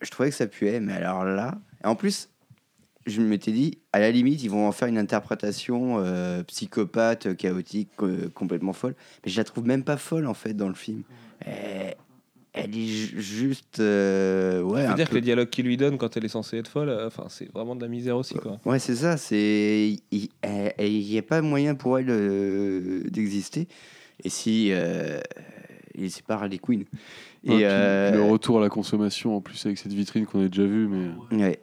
je 0.00 0.10
trouvais 0.10 0.30
que 0.30 0.36
ça 0.36 0.46
puait. 0.46 0.80
Mais 0.80 0.94
alors 0.94 1.24
là, 1.24 1.58
en 1.84 1.94
plus, 1.94 2.28
je 3.06 3.22
m'étais 3.22 3.52
dit, 3.52 3.78
à 3.92 4.00
la 4.00 4.10
limite, 4.10 4.42
ils 4.42 4.50
vont 4.50 4.66
en 4.66 4.72
faire 4.72 4.88
une 4.88 4.98
interprétation 4.98 6.02
psychopathe, 6.48 7.36
chaotique, 7.36 7.90
complètement 8.34 8.72
folle. 8.72 8.96
Mais 9.24 9.30
je 9.30 9.36
la 9.36 9.44
trouve 9.44 9.64
même 9.64 9.84
pas 9.84 9.96
folle, 9.96 10.26
en 10.26 10.34
fait, 10.34 10.54
dans 10.54 10.68
le 10.68 10.74
film. 10.74 11.04
Elle 12.56 12.76
est 12.76 12.86
ju- 12.86 13.20
juste... 13.20 13.78
euh, 13.80 14.62
ouais, 14.62 14.82
Ça 14.82 14.88
veut 14.90 14.94
dire 14.96 15.04
peu- 15.06 15.10
que 15.10 15.14
les 15.16 15.20
dialogues 15.20 15.48
qu'il 15.50 15.66
lui 15.66 15.76
donne 15.76 15.98
quand 15.98 16.16
elle 16.16 16.24
est 16.24 16.28
censée 16.28 16.58
être 16.58 16.68
folle, 16.68 16.88
euh, 16.88 17.06
enfin, 17.06 17.26
c'est 17.28 17.50
vraiment 17.52 17.76
de 17.76 17.82
la 17.82 17.88
misère 17.88 18.16
aussi, 18.16 18.34
quoi. 18.34 18.58
Ouais, 18.64 18.78
c'est 18.78 18.96
ça. 18.96 19.16
C'est 19.16 19.98
il 20.12 20.28
n'y 20.80 21.18
a 21.18 21.22
pas 21.22 21.42
moyen 21.42 21.74
pour 21.74 21.98
elle 21.98 22.10
euh, 22.10 23.02
d'exister. 23.10 23.68
Et 24.24 24.28
si 24.30 24.68
euh, 24.72 25.20
c'est 26.08 26.24
pas 26.24 26.34
Harley 26.34 26.58
Quinn. 26.58 26.84
Et 27.44 27.50
Ouais, 27.50 27.60
euh, 27.64 28.12
Le 28.12 28.22
retour 28.22 28.58
à 28.58 28.62
la 28.62 28.68
consommation, 28.70 29.36
en 29.36 29.40
plus, 29.40 29.64
avec 29.66 29.78
cette 29.78 29.92
vitrine 29.92 30.26
qu'on 30.26 30.44
a 30.44 30.48
déjà 30.48 30.64
vue, 30.64 30.88
mais. 30.88 31.36
ouais. 31.36 31.60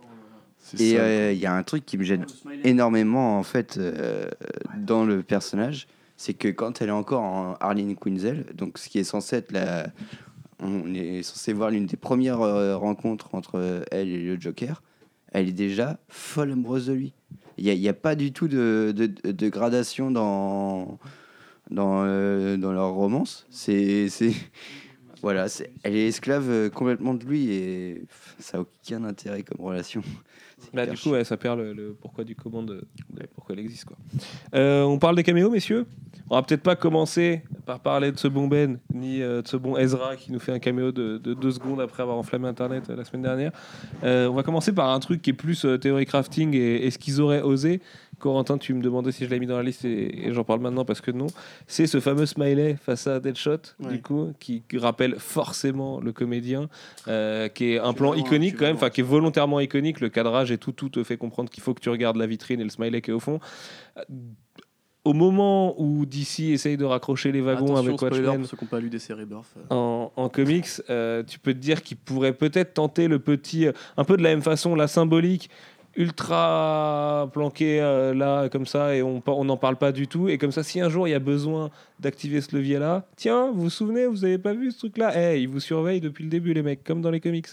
Et 0.80 0.98
euh, 0.98 1.34
il 1.34 1.40
y 1.40 1.46
a 1.46 1.54
un 1.54 1.62
truc 1.64 1.86
qui 1.86 1.98
me 1.98 2.04
gêne 2.04 2.26
énormément 2.64 3.38
en 3.38 3.44
fait 3.44 3.78
euh, 3.78 4.30
dans 4.78 5.04
le 5.06 5.22
personnage, 5.22 5.88
c'est 6.16 6.34
que 6.34 6.48
quand 6.48 6.82
elle 6.82 6.88
est 6.88 6.92
encore 6.94 7.22
en 7.22 7.56
Harley 7.60 7.96
Quinzel, 8.00 8.46
donc 8.56 8.78
ce 8.78 8.88
qui 8.88 8.98
est 8.98 9.04
censé 9.04 9.36
être 9.36 9.52
la, 9.52 9.88
on 10.64 10.94
est 10.94 11.24
censé 11.24 11.54
voir 11.54 11.70
l'une 11.70 11.86
des 11.86 11.98
premières 11.98 12.42
euh, 12.42 12.78
rencontres 12.78 13.36
entre 13.36 13.56
euh, 13.56 13.84
elle 13.92 14.10
et 14.10 14.18
le 14.18 14.40
Joker, 14.40 14.82
elle 15.32 15.50
est 15.50 15.54
déjà 15.54 16.00
folle 16.08 16.52
amoureuse 16.52 16.88
de 16.88 16.94
lui. 16.94 17.14
Il 17.58 17.66
n'y 17.66 17.90
a, 17.90 17.94
pas 17.94 18.16
du 18.16 18.32
tout 18.32 18.48
de, 18.48 18.94
de, 18.96 19.50
gradation 19.50 20.10
dans 20.10 20.98
dans, 21.70 22.04
euh, 22.04 22.58
dans 22.58 22.72
leur 22.72 22.94
romance. 22.94 23.46
C'est 23.52 24.08
voilà, 25.22 25.46
elle 25.84 25.96
est 25.96 26.08
esclave 26.08 26.70
complètement 26.72 27.14
de 27.14 27.24
lui 27.26 27.52
et 27.52 28.06
ça 28.40 28.58
n'a 28.58 28.62
aucun 28.62 29.04
intérêt 29.04 29.44
comme 29.44 29.64
relation. 29.64 30.02
Bah, 30.74 30.86
du 30.86 30.98
coup, 30.98 31.10
ouais, 31.10 31.24
ça 31.24 31.38
perd 31.38 31.60
le, 31.60 31.74
le 31.74 31.96
pourquoi 32.00 32.24
du 32.24 32.36
comment 32.36 32.64
de, 32.64 32.86
de 33.10 33.26
pourquoi 33.36 33.54
elle 33.54 33.62
existe. 33.62 33.86
Quoi. 33.86 33.98
Euh, 34.56 34.84
on 34.84 35.00
parle 35.00 35.16
des 35.16 35.24
caméos, 35.24 35.50
messieurs? 35.50 35.86
On 36.30 36.36
va 36.36 36.42
peut-être 36.42 36.64
pas 36.64 36.76
commencer 36.76 37.44
par 37.66 37.80
parler 37.80 38.12
de 38.12 38.18
ce 38.18 38.28
bon 38.28 38.48
Ben, 38.48 38.80
ni 38.94 39.22
euh, 39.22 39.42
de 39.42 39.48
ce 39.48 39.58
bon 39.58 39.78
Ezra 39.78 40.16
qui 40.16 40.32
nous 40.32 40.40
fait 40.40 40.52
un 40.52 40.60
caméo 40.60 40.92
de, 40.92 41.18
de 41.18 41.34
deux 41.34 41.52
secondes 41.52 41.82
après 41.82 42.02
avoir 42.02 42.18
enflammé 42.18 42.48
Internet 42.48 42.90
euh, 42.90 42.96
la 42.96 43.04
semaine 43.04 43.24
dernière. 43.24 43.52
On 44.04 44.34
va 44.34 44.44
commencer 44.44 44.72
par 44.72 44.90
un 44.90 45.00
truc 45.00 45.22
qui 45.22 45.32
est 45.32 45.34
plus 45.34 45.66
théorie 45.82 46.06
crafting 46.06 46.56
et, 46.56 46.86
et 46.86 46.92
ce 46.92 46.98
qu'ils 46.98 47.22
auraient 47.22 47.42
osé. 47.42 47.82
Corentin, 48.24 48.58
tu 48.58 48.74
me 48.74 48.82
demandais 48.82 49.12
si 49.12 49.26
je 49.26 49.30
l'ai 49.30 49.40
mis 49.40 49.48
dans 49.48 49.58
la 49.58 49.64
liste 49.64 49.84
et, 49.84 50.28
et 50.28 50.34
j'en 50.34 50.44
parle 50.46 50.62
maintenant 50.62 50.86
parce 50.86 51.02
que 51.02 51.12
non. 51.12 51.28
C'est 51.68 51.88
ce 51.88 52.00
fameux 52.00 52.26
smiley 52.26 52.78
face 52.82 53.06
à 53.08 53.20
Deadshot, 53.20 53.58
Ouais. 53.82 53.90
du 53.92 54.02
coup, 54.02 54.32
qui 54.40 54.64
rappelle 54.76 55.16
forcément 55.20 56.00
le 56.00 56.14
comédien, 56.14 56.70
euh, 57.10 57.50
qui 57.50 57.74
est 57.74 57.80
un 57.80 57.92
plan 57.94 58.12
vraiment- 58.12 58.26
iconique 58.26 58.56
quand 58.58 58.66
même, 58.66 58.78
enfin 58.78 58.90
qui 58.90 59.02
est 59.02 59.04
volontairement 59.04 59.60
iconique. 59.60 60.00
Le 60.00 60.08
cadrage 60.10 60.52
et 60.52 60.58
tout, 60.58 60.72
tout 60.72 60.90
te 60.90 61.04
fait 61.04 61.18
comprendre 61.18 61.50
qu'il 61.50 61.62
faut 61.62 61.74
que 61.74 61.82
tu 61.82 61.90
regardes 61.90 62.16
la 62.18 62.26
vitrine 62.28 62.62
et 62.62 62.64
le 62.64 62.70
smiley 62.70 63.02
qui 63.02 63.12
est 63.12 63.14
au 63.14 63.20
fond. 63.20 63.40
Au 65.06 65.12
moment 65.12 65.76
où 65.82 66.06
DC 66.06 66.54
essaye 66.54 66.78
de 66.78 66.86
raccrocher 66.86 67.34
les 67.34 67.42
wagons 67.42 67.76
Attention, 67.76 67.88
avec 67.90 68.02
Watchmen 68.02 68.40
pour 68.40 68.50
ceux 68.50 68.56
qui 68.56 68.66
pas 68.66 68.80
lu 68.80 68.90
des 68.90 69.00
séries 69.00 69.26
Burf. 69.26 69.48
euh. 69.58 69.62
en, 69.70 70.14
en 70.16 70.30
comics, 70.30 70.66
euh, 70.90 71.24
tu 71.24 71.40
peux 71.40 71.54
te 71.54 71.60
dire 71.60 71.84
qu'il 71.84 71.98
pourrait 71.98 72.32
peut-être 72.32 72.74
tenter 72.76 73.10
le 73.10 73.20
petit, 73.20 73.68
euh, 73.68 73.74
un 73.98 74.06
peu 74.06 74.16
de 74.16 74.24
la 74.24 74.30
même 74.30 74.42
façon, 74.42 74.76
la 74.76 74.88
symbolique 74.88 75.50
ultra 75.96 77.30
planqué 77.34 77.80
euh, 77.82 78.14
là 78.14 78.50
comme 78.50 78.66
ça 78.66 78.96
et 78.96 79.02
on 79.04 79.22
n'en 79.46 79.58
parle 79.58 79.76
pas 79.76 79.92
du 79.92 80.08
tout 80.08 80.30
et 80.30 80.38
comme 80.38 80.52
ça 80.52 80.64
si 80.64 80.80
un 80.82 80.90
jour 80.90 81.08
il 81.08 81.12
y 81.12 81.16
a 81.16 81.20
besoin 81.20 81.70
d'activer 82.00 82.42
ce 82.42 82.56
levier 82.56 82.80
là 82.80 83.06
tiens 83.16 83.52
vous 83.52 83.64
vous 83.64 83.70
souvenez 83.70 84.08
vous 84.08 84.26
avez 84.26 84.38
pas 84.38 84.54
vu 84.54 84.72
ce 84.72 84.80
truc 84.80 84.98
là 84.98 85.12
Eh, 85.16 85.42
ils 85.42 85.48
vous 85.48 85.60
surveillent 85.60 86.02
depuis 86.02 86.24
le 86.24 86.30
début 86.30 86.54
les 86.54 86.64
mecs 86.64 86.84
comme 86.84 87.02
dans 87.02 87.12
les 87.12 87.20
comics 87.20 87.48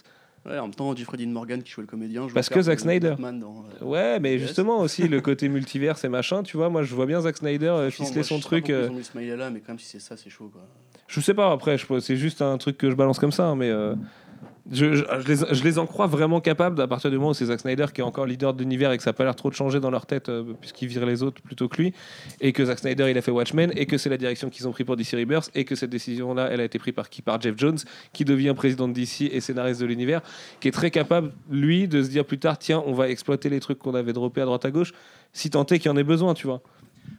Ouais, 0.46 0.58
en 0.58 0.62
même 0.62 0.74
temps, 0.74 0.96
Jeffrey 0.96 1.18
Dean 1.18 1.28
Morgan 1.28 1.62
qui 1.62 1.70
jouait 1.70 1.82
le 1.82 1.86
comédien. 1.86 2.26
joue 2.26 2.32
Parce 2.32 2.48
que 2.48 2.62
Zack 2.62 2.78
de 2.78 2.80
Snyder. 2.82 3.14
Dans, 3.18 3.66
euh, 3.82 3.84
ouais 3.84 4.18
mais 4.20 4.38
justement 4.38 4.78
aussi 4.80 5.06
le 5.06 5.20
côté 5.20 5.48
multivers 5.50 6.02
et 6.02 6.08
machin 6.08 6.42
tu 6.42 6.56
vois 6.56 6.70
moi 6.70 6.82
je 6.82 6.94
vois 6.94 7.04
bien 7.04 7.20
Zack 7.20 7.36
Snyder 7.36 7.66
euh, 7.66 7.90
ficeler 7.90 8.22
son 8.22 8.36
je 8.38 8.42
sais 8.42 8.48
pas 8.48 8.48
truc 8.48 8.70
euh, 8.70 8.84
Ils 8.86 8.88
ont 8.88 8.92
mis 8.92 8.98
le 8.98 9.04
smiley 9.04 9.36
là, 9.36 9.50
mais 9.50 9.60
quand 9.60 9.72
même, 9.72 9.78
si 9.78 9.84
c'est 9.86 10.00
ça, 10.00 10.16
c'est 10.16 10.30
chaud 10.30 10.48
quoi. 10.50 10.62
Je 11.08 11.20
sais 11.20 11.34
pas, 11.34 11.52
après, 11.52 11.76
je- 11.76 11.98
c'est 12.00 12.16
juste 12.16 12.40
un 12.40 12.56
truc 12.56 12.78
que 12.78 12.90
je 12.90 12.94
balance 12.96 13.18
comme 13.18 13.32
ça, 13.32 13.48
hein, 13.48 13.54
mais 13.56 13.68
je, 14.70 14.84
les, 15.26 15.54
je 15.54 15.64
les 15.64 15.78
en 15.78 15.86
crois 15.86 16.06
vraiment 16.06 16.40
capables 16.40 16.80
à 16.80 16.86
partir 16.86 17.10
du 17.10 17.16
moment 17.16 17.30
où 17.30 17.34
c'est 17.34 17.46
Zack 17.46 17.60
Snyder 17.60 17.86
qui 17.94 18.00
est 18.00 18.04
encore 18.04 18.26
leader 18.26 18.54
de 18.54 18.60
l'univers 18.62 18.92
et 18.92 18.96
que 18.96 19.02
ça 19.02 19.10
n'a 19.10 19.14
pas 19.14 19.24
l'air 19.24 19.34
trop 19.34 19.50
de 19.50 19.54
changer 19.54 19.80
dans 19.80 19.90
leur 19.90 20.06
tête, 20.06 20.28
euh, 20.28 20.52
puisqu'ils 20.60 20.88
virent 20.88 21.06
les 21.06 21.22
autres 21.22 21.40
plutôt 21.42 21.68
que 21.68 21.80
lui, 21.80 21.94
et 22.40 22.52
que 22.52 22.64
Zack 22.64 22.78
Snyder 22.78 23.10
il 23.10 23.16
a 23.16 23.22
fait 23.22 23.30
Watchmen, 23.30 23.72
et 23.76 23.86
que 23.86 23.98
c'est 23.98 24.10
la 24.10 24.16
direction 24.16 24.50
qu'ils 24.50 24.68
ont 24.68 24.72
pris 24.72 24.84
pour 24.84 24.96
DC 24.96 25.12
Rebirth, 25.12 25.50
et 25.54 25.64
que 25.64 25.74
cette 25.74 25.90
décision-là, 25.90 26.48
elle 26.50 26.60
a 26.60 26.64
été 26.64 26.78
prise 26.78 26.94
par 26.94 27.08
qui? 27.08 27.22
Par 27.22 27.40
Jeff 27.40 27.54
Jones, 27.56 27.78
qui 28.12 28.24
devient 28.24 28.54
président 28.56 28.88
de 28.88 28.92
DC 28.92 29.22
et 29.32 29.40
scénariste 29.40 29.80
de 29.80 29.86
l'univers, 29.86 30.22
qui 30.60 30.68
est 30.68 30.72
très 30.72 30.90
capable, 30.90 31.32
lui, 31.50 31.88
de 31.88 32.02
se 32.02 32.08
dire 32.08 32.24
plus 32.24 32.38
tard, 32.38 32.58
tiens, 32.58 32.82
on 32.86 32.92
va 32.92 33.08
exploiter 33.08 33.48
les 33.48 33.60
trucs 33.60 33.78
qu'on 33.78 33.94
avait 33.94 34.12
droppés 34.12 34.40
à 34.40 34.44
droite 34.44 34.64
à 34.64 34.70
gauche, 34.70 34.92
si 35.32 35.50
tant 35.50 35.64
est 35.66 35.78
qu'il 35.78 35.90
y 35.90 35.94
en 35.94 35.96
ait 35.96 36.04
besoin, 36.04 36.34
tu 36.34 36.46
vois. 36.46 36.62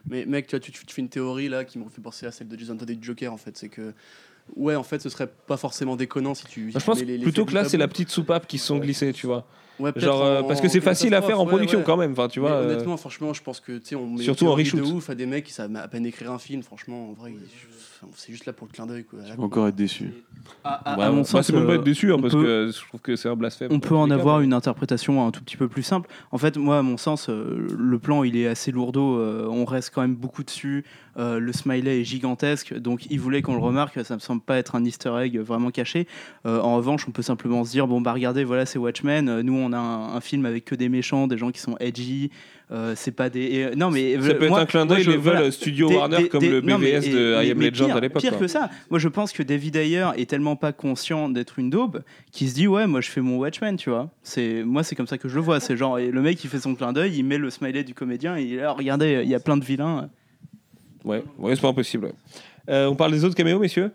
Mais 0.10 0.26
mec, 0.26 0.48
tu, 0.48 0.56
vois, 0.56 0.60
tu, 0.60 0.72
tu 0.72 0.94
fais 0.94 1.02
une 1.02 1.10
théorie 1.10 1.50
là 1.50 1.64
qui 1.64 1.78
me 1.78 1.88
fait 1.90 2.02
penser 2.02 2.26
à 2.26 2.32
celle 2.32 2.48
de 2.48 2.58
Jason 2.58 2.76
Todd 2.76 2.90
et 2.90 2.98
Joker 3.00 3.32
en 3.32 3.38
fait. 3.38 3.58
C'est 3.58 3.70
que, 3.70 3.94
ouais, 4.56 4.76
en 4.76 4.84
fait, 4.84 5.02
ce 5.02 5.10
serait 5.10 5.28
pas 5.48 5.58
forcément 5.58 5.96
déconnant 5.96 6.34
si 6.34 6.46
tu. 6.46 6.72
Bah, 6.72 6.80
je 6.80 6.86
pense 6.86 7.00
les- 7.00 7.06
les- 7.06 7.18
les 7.18 7.24
plutôt 7.24 7.46
que 7.46 7.54
là, 7.54 7.66
c'est 7.66 7.78
la 7.78 7.88
petite 7.88 8.10
soupape 8.10 8.48
qui 8.48 8.58
se 8.58 8.66
sont 8.68 8.78
glissées, 8.78 9.14
tu 9.14 9.28
vois. 9.28 9.46
Ouais, 9.80 9.92
Genre, 9.96 10.22
euh, 10.22 10.42
en- 10.42 10.44
parce 10.48 10.62
que 10.62 10.68
c'est 10.68 10.82
facile 10.82 11.16
à 11.16 11.22
faire 11.24 11.40
en 11.40 11.46
production 11.48 11.80
ouais, 11.80 11.84
ouais. 11.84 11.86
quand 11.88 11.98
même, 11.98 12.12
enfin, 12.12 12.28
tu 12.28 12.40
Mais 12.40 12.48
vois. 12.48 12.58
euh, 12.58 12.72
honnêtement, 12.74 12.98
franchement, 12.98 13.34
je 13.34 13.42
pense 13.42 13.60
que 13.60 13.78
tu 13.80 13.88
sais, 13.88 13.96
on 13.96 14.06
met 14.08 14.24
surtout 14.24 14.48
en 14.48 14.56
de 14.56 14.82
ouf 14.82 15.10
à 15.10 15.16
des 15.16 15.26
mecs 15.26 15.46
qui 15.46 15.54
savent 15.54 15.76
à 15.76 15.88
peine 15.88 16.06
écrire 16.06 16.32
un 16.32 16.38
film. 16.40 16.62
Franchement, 16.62 17.10
en 17.10 17.14
vrai, 17.14 17.34
c'est 18.16 18.32
juste 18.32 18.46
là 18.46 18.54
pour 18.54 18.68
le 18.68 18.74
clin 18.74 18.86
d'œil 18.86 19.04
quoi. 19.04 19.20
Tu 19.24 19.34
vas 19.38 19.44
encore 19.44 19.68
être 19.68 19.76
déçu. 19.76 20.10
À, 20.64 20.98
Ouais, 20.98 21.04
à 21.06 21.12
mon 21.12 21.18
bah, 21.18 21.24
sens, 21.24 21.46
c'est 21.48 21.54
même 21.54 21.68
pas 21.68 21.76
être 21.76 21.84
déçu, 21.84 22.12
hein, 22.12 22.16
on 22.18 22.22
parce 22.22 22.34
peut- 22.34 22.44
que 22.44 22.72
je 22.74 22.88
trouve 22.88 23.00
que 23.02 23.16
c'est 23.16 23.30
un 23.30 23.36
blasphème. 23.36 23.70
On 23.72 23.80
peut 23.80 23.96
en 23.96 24.08
cas, 24.08 24.16
avoir 24.16 24.40
mais- 24.40 24.46
une 24.46 24.54
interprétation 24.54 25.26
un 25.26 25.32
tout 25.32 25.42
petit 25.44 25.56
peu 25.58 25.68
plus 25.68 25.84
simple. 25.84 26.10
En 26.32 26.38
fait, 26.38 26.58
moi, 26.58 26.80
à 26.80 26.82
mon 26.82 26.98
sens, 26.98 27.30
euh, 27.30 27.68
le 27.78 28.00
plan, 28.00 28.24
il 28.24 28.36
est 28.36 28.48
assez 28.48 28.72
lourdeau. 28.72 29.18
euh, 29.20 29.48
on 29.50 29.66
reste 29.66 29.92
quand 29.94 30.02
même 30.02 30.16
beaucoup 30.16 30.44
dessus. 30.44 30.84
euh, 31.18 31.40
le 31.40 31.52
smiley 31.52 32.00
est 32.00 32.04
gigantesque. 32.06 32.74
Donc, 32.74 33.06
il 33.10 33.20
voulait 33.20 33.42
qu'on 33.42 33.54
le 33.56 33.60
remarque. 33.62 34.00
Ça 34.06 34.16
me 34.16 34.20
semble 34.22 34.42
pas 34.42 34.56
être 34.58 34.76
un 34.76 34.86
easter 34.86 35.12
egg 35.20 35.38
vraiment 35.40 35.70
caché. 35.70 36.08
En 36.46 36.78
revanche, 36.78 37.06
on 37.08 37.12
peut 37.12 37.22
simplement 37.22 37.66
se 37.66 37.72
dire 37.72 37.86
bon, 37.86 38.00
bah 38.00 38.14
regardez, 38.14 38.46
voilà, 38.46 38.66
c'est 38.66 38.80
Watchmen. 38.80 39.42
Nous, 39.42 39.54
on 39.54 39.74
a 39.74 39.78
un, 39.78 40.16
un 40.16 40.22
film 40.22 40.46
avec 40.46 40.64
que 40.64 40.74
des 40.76 40.88
méchants, 40.88 41.28
des 41.28 41.38
gens 41.38 41.52
qui 41.52 41.60
sont 41.60 41.76
edgy. 41.82 42.32
Euh, 42.72 42.94
c'est 42.96 43.12
pas 43.12 43.30
des. 43.30 43.42
et, 43.42 43.66
euh, 43.66 43.76
non, 43.76 43.92
mais. 43.92 44.14
Ça 44.22 44.34
peut 44.34 44.46
être 44.46 44.54
un 44.58 44.66
clin 44.66 44.86
d'œil, 44.86 45.04
les 45.04 45.18
veulent 45.18 45.52
Studio 45.52 45.92
Warner 45.92 46.28
comme 46.30 46.44
le 46.44 46.62
non, 46.62 46.78
mais- 46.78 47.00
BVS 47.00 47.10
de 47.12 47.42
et- 47.42 47.48
I 47.48 47.52
Am 47.52 47.58
mais 47.58 47.66
Legend 47.66 47.88
pire- 47.88 47.98
à 47.98 48.00
l'époque, 48.00 48.22
Pire 48.22 48.32
quoi. 48.32 48.40
que 48.40 48.48
ça, 48.48 48.70
moi 48.90 49.00
je 49.00 49.08
pense 49.10 49.32
que 49.34 49.44
David 49.44 49.76
Ayer 49.76 50.08
est 50.18 50.30
tellement 50.30 50.56
pas 50.56 50.72
conscient 50.72 51.28
d'être 51.30 51.60
une 51.60 51.70
daube 51.70 52.02
qu'il 52.32 52.50
se 52.50 52.54
dit 52.54 52.68
ouais 52.68 52.88
moi 52.88 53.02
je 53.02 53.10
fais 53.10 53.22
mon 53.22 53.38
Watchmen 53.38 53.76
tu 53.78 53.90
vois 53.90 54.10
c'est 54.24 54.64
moi 54.64 54.84
c'est 54.84 54.96
comme 54.96 55.08
ça 55.08 55.18
que 55.18 55.28
je 55.28 55.36
le 55.36 55.42
vois 55.42 55.60
c'est 55.60 55.76
genre 55.76 56.00
et 56.00 56.12
le 56.12 56.22
mec 56.22 56.42
il 56.44 56.50
fait 56.50 56.60
son 56.60 56.76
clin 56.76 56.94
d'œil 56.94 57.14
il 57.18 57.24
met 57.24 57.38
le 57.38 57.50
smiley 57.50 57.84
du 57.84 57.94
comédien 57.94 58.38
et 58.38 58.44
il 58.44 58.54
est 58.54 58.58
là 58.62 58.72
regardez 58.72 59.22
il 59.24 59.30
y 59.30 59.36
a 59.36 59.40
plein 59.40 59.58
de 59.58 59.64
vilains 59.66 60.10
Ouais, 61.04 61.24
ouais 61.40 61.56
c'est 61.56 61.62
pas 61.62 61.70
impossible. 61.70 62.06
ouais. 62.06 62.14
Euh, 62.70 62.86
on 62.88 62.96
parle 62.96 63.12
des 63.12 63.26
autres 63.26 63.34
caméos, 63.36 63.58
messieurs? 63.60 63.92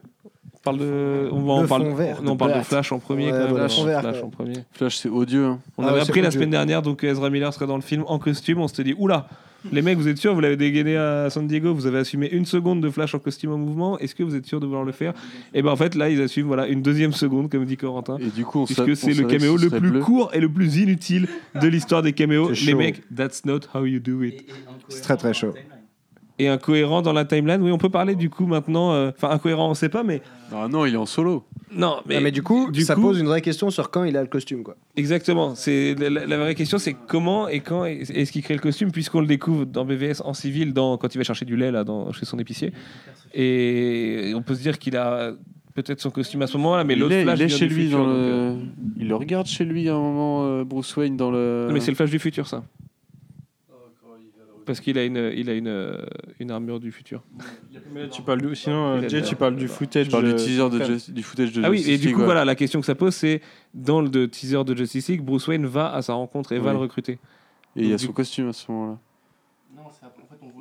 Parle 0.67 0.79
de. 0.79 1.29
On, 1.33 1.41
va- 1.43 1.53
on 1.55 1.63
Le 1.63 1.69
parle, 1.69 1.83
fond 1.85 1.95
vert, 1.95 2.23
non, 2.23 2.33
on 2.33 2.35
de 2.35 2.39
parle 2.39 2.51
de 2.51 2.55
Black. 2.57 2.67
Flash 2.67 2.93
en 2.93 2.99
premier. 2.99 3.27
Ouais, 3.27 3.39
quand 3.49 3.55
même, 3.55 3.69
Flash 3.69 3.77
quoi. 4.19 4.25
en 4.27 4.31
premier. 4.31 4.53
Flash, 4.73 4.97
c'est 4.97 5.09
odieux. 5.09 5.45
hein. 5.47 5.59
On 5.79 5.83
Ah 5.85 5.89
avait 5.89 5.97
ouais, 6.01 6.03
appris 6.03 6.21
la 6.21 6.31
semaine 6.31 6.51
dernière 6.51 6.83
donc 6.83 6.99
que 6.99 7.07
Ezra 7.07 7.31
Miller 7.31 7.53
serait 7.55 7.67
dans 7.67 7.77
le 7.77 7.83
film 7.83 8.05
en 8.07 8.19
costume. 8.19 8.61
On 8.61 8.69
s'était 8.69 8.85
dit 8.85 8.95
oula, 8.99 9.29
les 9.73 9.83
mecs, 9.83 9.99
vous 9.99 10.07
êtes 10.07 10.19
sûrs 10.19 10.35
Vous 10.35 10.41
l'avez 10.41 10.57
dégainé 10.57 10.97
à 10.97 11.29
San 11.31 11.47
Diego, 11.47 11.75
vous 11.75 11.87
avez 11.87 11.99
assumé 11.99 12.29
une 12.31 12.45
seconde 12.47 12.81
de 12.81 12.89
Flash 12.91 13.15
en 13.15 13.19
costume 13.19 13.53
en 13.53 13.59
mouvement. 13.59 13.99
Est-ce 13.99 14.15
que 14.15 14.23
vous 14.23 14.35
êtes 14.37 14.47
sûr 14.47 14.61
de 14.61 14.67
vouloir 14.67 14.85
le 14.85 14.93
faire? 14.93 15.13
Et 15.55 15.63
ben 15.63 15.71
en 15.71 15.77
fait 15.77 15.95
là, 15.95 16.09
ils 16.09 16.21
assument 16.21 16.47
voilà 16.49 16.67
une 16.69 16.83
deuxième 16.83 17.13
seconde, 17.13 17.51
comme 17.51 17.65
dit 17.65 17.77
Corentin. 17.77 18.17
Et 18.19 18.27
du 18.27 18.45
coup, 18.45 18.61
on 18.61 18.65
Puisque 18.67 18.95
c'est 18.97 19.15
le 19.15 19.25
caméo 19.25 19.57
ce 19.59 19.65
le 19.65 19.71
plus 19.71 19.91
bleu. 19.91 20.01
court 20.01 20.31
et 20.35 20.41
le 20.41 20.49
plus 20.49 20.77
inutile 20.77 21.29
de 21.61 21.67
l'histoire 21.69 22.03
des 22.03 22.13
caméos. 22.13 22.51
Les 22.65 22.75
mecs, 22.75 23.03
that's 23.15 23.45
not 23.45 23.61
how 23.75 23.85
you 23.85 23.99
do 24.01 24.23
it. 24.23 24.45
C'est 24.89 25.01
très 25.03 25.17
très 25.17 25.33
chaud. 25.35 25.53
Et 26.39 26.49
incohérent 26.49 27.01
dans 27.01 27.15
la 27.15 27.25
timeline, 27.25 27.63
oui, 27.63 27.71
on 27.73 27.79
peut 27.79 27.89
parler 27.89 28.15
du 28.15 28.29
coup 28.29 28.45
maintenant. 28.47 28.93
euh, 28.93 29.11
Enfin, 29.17 29.31
incohérent, 29.31 29.71
on 29.71 29.75
sait 29.75 29.89
pas, 29.89 30.03
mais. 30.03 30.21
Ah 30.53 30.69
non, 30.69 30.85
il 30.85 30.93
est 30.93 30.99
en 30.99 31.07
solo. 31.07 31.45
Non, 31.75 31.97
mais, 32.07 32.21
mais 32.21 32.31
du 32.31 32.43
coup, 32.43 32.71
du 32.71 32.83
ça 32.83 32.95
coup- 32.95 33.01
pose 33.01 33.19
une 33.19 33.27
vraie 33.27 33.41
question 33.41 33.71
sur 33.71 33.91
quand 33.91 34.05
il 34.05 34.17
a 34.19 34.21
le 34.23 34.29
costume 34.29 34.63
quoi. 34.63 34.77
Exactement. 34.97 35.55
C'est 35.55 35.95
la, 35.99 36.37
vraie 36.37 36.55
question, 36.55 36.77
c'est 36.79 36.95
comment 37.07 37.49
et 37.49 37.61
quand 37.61 37.85
est- 37.87 38.11
est-ce 38.11 38.31
qu'il 38.33 38.43
crée 38.43 38.55
le 38.55 38.61
costume, 38.61 38.93
puisqu'on 38.93 39.21
le 39.21 39.27
découvre 39.27 39.65
dans 39.65 39.85
BVS 39.87 40.21
en 40.25 40.35
civil, 40.35 40.73
dans, 40.75 40.99
quand 40.99 41.15
il 41.15 41.19
va 41.19 41.25
chercher 41.25 41.47
du 41.47 41.57
lait 41.57 41.71
là, 41.73 41.85
dans, 41.85 42.13
chez 42.13 42.27
son 42.27 42.39
épicier. 42.39 42.73
Et 43.35 44.33
on 44.35 44.43
peut 44.43 44.55
se 44.55 44.63
dire 44.63 44.79
qu'il 44.79 44.97
a 44.97 45.33
peut-être 45.75 46.01
son 46.01 46.11
costume 46.11 46.43
à 46.43 46.47
ce 46.47 46.57
moment-là, 46.59 46.85
mais 46.85 46.95
l'autre 46.97 47.21
Flash 47.23 47.39
il 47.39 47.43
est 47.45 47.49
chez 47.49 47.67
du 47.67 47.75
lui 47.75 47.83
futur, 47.85 47.99
dans 47.99 48.05
donc, 48.07 48.15
le. 48.15 48.21
euh, 48.23 48.55
Il 48.99 49.09
le 49.09 49.15
regarde 49.17 49.47
chez 49.47 49.65
lui 49.65 49.89
à 49.89 49.95
un 49.95 49.99
moment, 50.01 50.45
euh, 50.47 50.65
Bruce 50.65 50.95
Wayne 50.97 51.17
dans 51.17 51.31
le. 51.31 51.65
non, 51.69 51.75
mais 51.75 51.81
c'est 51.81 51.91
le 51.91 51.97
Flash 51.97 52.11
du 52.11 52.19
futur, 52.19 52.47
ça. 52.47 52.63
Parce 54.67 54.81
qu'il 54.81 54.99
a 54.99 55.05
une, 55.05 55.33
il 55.37 55.49
a 55.49 55.55
une, 55.55 55.69
euh, 55.69 56.05
une 56.41 56.51
armure 56.51 56.81
du 56.81 56.91
futur. 56.91 57.23
Mais 57.95 58.09
tu 58.09 58.21
parles 58.23 58.43
du, 58.43 58.55
sinon, 58.57 58.97
euh, 58.97 59.09
Jay, 59.09 59.23
tu 59.23 59.37
parles 59.37 59.55
du 59.57 59.69
footage. 59.69 60.07
Je 60.07 60.11
parle 60.11 60.27
du 60.27 60.35
teaser 60.35 60.69
de. 60.69 60.85
Just- 60.85 61.11
du 61.13 61.23
footage 61.23 61.53
de 61.53 61.63
Ah 61.65 61.71
oui, 61.71 61.85
et 61.89 61.97
du 61.99 62.13
coup, 62.13 62.19
ouais. 62.21 62.25
voilà, 62.25 62.45
la 62.45 62.55
question 62.57 62.81
que 62.81 62.87
ça 62.87 62.97
pose, 62.97 63.15
c'est 63.15 63.41
dans 63.75 64.01
le 64.01 64.09
de 64.09 64.27
teaser 64.27 64.65
de 64.65 64.75
Justice 64.75 65.09
League, 65.09 65.23
Bruce 65.23 65.47
Wayne 65.47 65.67
va 65.67 65.93
à 65.95 66.03
sa 66.03 66.15
rencontre 66.15 66.51
et 66.53 66.59
va 66.59 66.73
le 66.73 66.79
recruter. 66.79 67.13
Et 67.77 67.83
il 67.85 67.89
y 67.91 67.93
a 67.93 67.99
son 67.99 68.13
costume 68.13 68.49
à 68.49 68.53
ce 68.53 68.71
moment-là. 68.73 68.99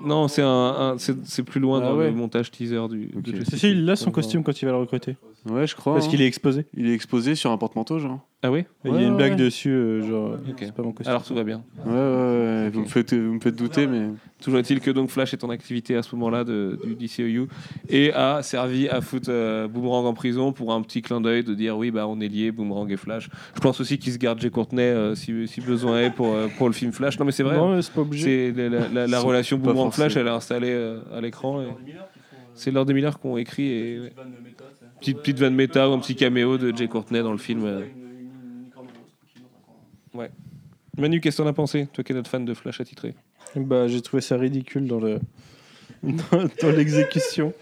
Non, 0.04 0.28
c'est 0.28 0.42
un, 0.42 0.48
un- 0.48 0.98
c'est 0.98 1.16
c'est 1.26 1.44
plus 1.44 1.60
loin 1.60 1.80
Ah 1.82 1.86
dans 1.90 1.98
ouais. 1.98 2.10
le 2.12 2.16
montage 2.16 2.52
teaser 2.52 2.88
du. 2.90 3.10
Ok. 3.16 3.24
de 3.24 3.32
Si, 3.32 3.36
Justice 3.38 3.60
si, 3.60 3.72
il 3.72 3.90
a 3.90 3.96
son 3.96 4.12
costume 4.12 4.44
quand 4.44 4.62
il 4.62 4.66
va 4.66 4.72
le 4.72 4.78
recruter. 4.78 5.16
Ouais, 5.50 5.66
je 5.66 5.76
crois. 5.76 5.94
Parce 5.94 6.06
hein. 6.06 6.10
qu'il 6.10 6.22
est 6.22 6.28
exposé. 6.28 6.66
Il 6.76 6.88
est 6.88 6.94
exposé 6.94 7.34
sur 7.36 7.50
un 7.52 7.58
porte-manteau, 7.58 7.98
genre. 8.00 8.20
Ah 8.44 8.52
oui 8.52 8.64
Il 8.84 8.94
y 8.94 8.98
a 8.98 9.02
une 9.08 9.16
blague 9.18 9.32
ouais. 9.32 9.38
dessus, 9.38 9.72
euh, 9.72 10.02
genre, 10.08 10.34
Ok. 10.34 10.58
c'est 10.60 10.72
pas 10.72 10.84
mon 10.84 10.92
costume. 10.92 11.10
Alors 11.10 11.24
tout 11.24 11.34
va 11.34 11.44
bien. 11.44 11.64
Ouais, 11.84 11.92
ouais, 11.92 12.00
ouais. 12.00 12.70
Vous, 12.72 12.82
me 12.82 12.86
faites, 12.86 13.12
vous 13.14 13.34
me 13.34 13.40
faites 13.40 13.56
douter, 13.56 13.88
mais. 13.88 14.10
Toujours 14.40 14.60
est-il 14.60 14.82
que 14.82 14.92
donc 14.92 15.10
Flash 15.10 15.34
est 15.34 15.44
en 15.44 15.50
activité 15.50 15.96
à 15.96 16.04
ce 16.04 16.14
moment-là 16.16 16.44
de- 16.44 16.78
du 16.84 16.94
DCEU 16.96 17.48
et 17.90 18.12
a 18.14 18.44
servi 18.44 18.88
à 18.88 19.02
foutre 19.02 19.30
euh, 19.30 19.68
Boomerang 19.68 20.06
en 20.06 20.14
prison 20.14 20.52
pour 20.52 20.74
un 20.74 20.82
petit 20.84 21.02
clin 21.02 21.22
d'œil 21.22 21.44
de 21.44 21.56
dire 21.56 21.76
oui 21.78 21.90
bah 21.90 22.06
on 22.08 22.20
est 22.20 22.28
liés 22.28 22.52
Boomerang 22.52 22.92
et 22.92 22.98
Flash. 22.98 23.30
Je 23.56 23.60
pense 23.62 23.80
aussi 23.82 23.98
qu'il 23.98 24.14
se 24.14 24.20
garde 24.20 24.40
Jay 24.40 24.52
Courtney 24.52 24.82
euh, 24.84 25.16
si, 25.16 25.48
si 25.48 25.62
besoin 25.62 26.02
est 26.02 26.12
pour, 26.12 26.34
euh, 26.36 26.48
pour 26.58 26.68
le 26.68 26.74
film 26.74 26.92
Flash. 26.92 27.18
Non 27.18 27.26
mais 27.26 27.32
c'est 27.32 27.42
vrai. 27.44 27.56
Non, 27.58 27.72
hein. 27.72 27.76
mais 27.78 27.82
c'est 27.82 27.94
pas 27.94 28.02
obligé. 28.02 28.54
C'est 28.54 28.70
la, 28.70 28.70
la- 28.70 28.88
la- 28.90 29.08
la 29.08 29.18
Ils 29.18 29.22
sont 29.22 29.28
relation 29.28 29.58
pas 29.58 29.68
Boomerang 29.72 29.92
Flash 29.92 30.14
forcés. 30.14 30.20
elle 30.20 30.28
est 30.28 30.30
installée 30.36 30.72
euh, 30.72 31.00
à 31.12 31.22
l'écran. 31.22 31.62
et- 31.62 31.68
C'est 32.54 32.70
Lord 32.72 32.86
des 32.86 32.94
Miller 32.94 33.20
qui 33.20 33.26
ont 33.26 33.38
écrit 33.38 33.72
et 33.72 34.00
ouais. 34.02 34.14
petite 35.00 35.18
petite 35.20 35.40
vanne 35.40 35.56
méta 35.56 35.90
ou 35.90 35.94
un 35.94 36.00
petit 36.00 36.16
caméo 36.16 36.58
de 36.60 36.76
Jay 36.76 36.88
Courtney 36.88 37.24
dans 37.24 37.32
le 37.32 37.38
film. 37.40 37.64
euh. 37.66 37.82
Ouais. 40.16 40.32
Manu, 40.98 41.20
qu'est-ce 41.20 41.38
que 41.38 41.44
t'en 41.44 41.50
as 41.50 41.54
pensé 41.54 41.88
Toi 41.94 42.04
qui 42.04 42.14
es 42.14 42.16
notre 42.16 42.30
fan 42.30 42.46
de 42.46 42.54
Flash 42.54 42.80
attitré. 42.80 43.16
Bah, 43.56 43.88
j'ai 43.88 44.02
trouvé 44.02 44.22
ça 44.22 44.38
ridicule 44.38 44.88
dans 44.88 45.00
le 45.00 45.20
dans, 46.04 46.72
l'exécution. 46.72 47.54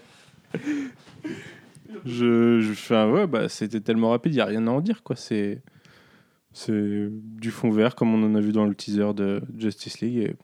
Je, 2.04 2.94
un 2.94 3.10
ouais, 3.10 3.26
bah 3.26 3.48
c'était 3.48 3.80
tellement 3.80 4.10
rapide, 4.10 4.34
il 4.34 4.38
y 4.38 4.40
a 4.40 4.44
rien 4.44 4.66
à 4.66 4.70
en 4.70 4.80
dire 4.80 5.02
quoi. 5.02 5.16
C'est 5.16 5.62
c'est 6.52 7.08
du 7.10 7.50
fond 7.50 7.70
vert 7.70 7.96
comme 7.96 8.14
on 8.14 8.24
en 8.24 8.34
a 8.34 8.40
vu 8.40 8.52
dans 8.52 8.64
le 8.64 8.74
teaser 8.74 9.12
de 9.14 9.42
Justice 9.56 10.00
League 10.00 10.18
et 10.18 10.36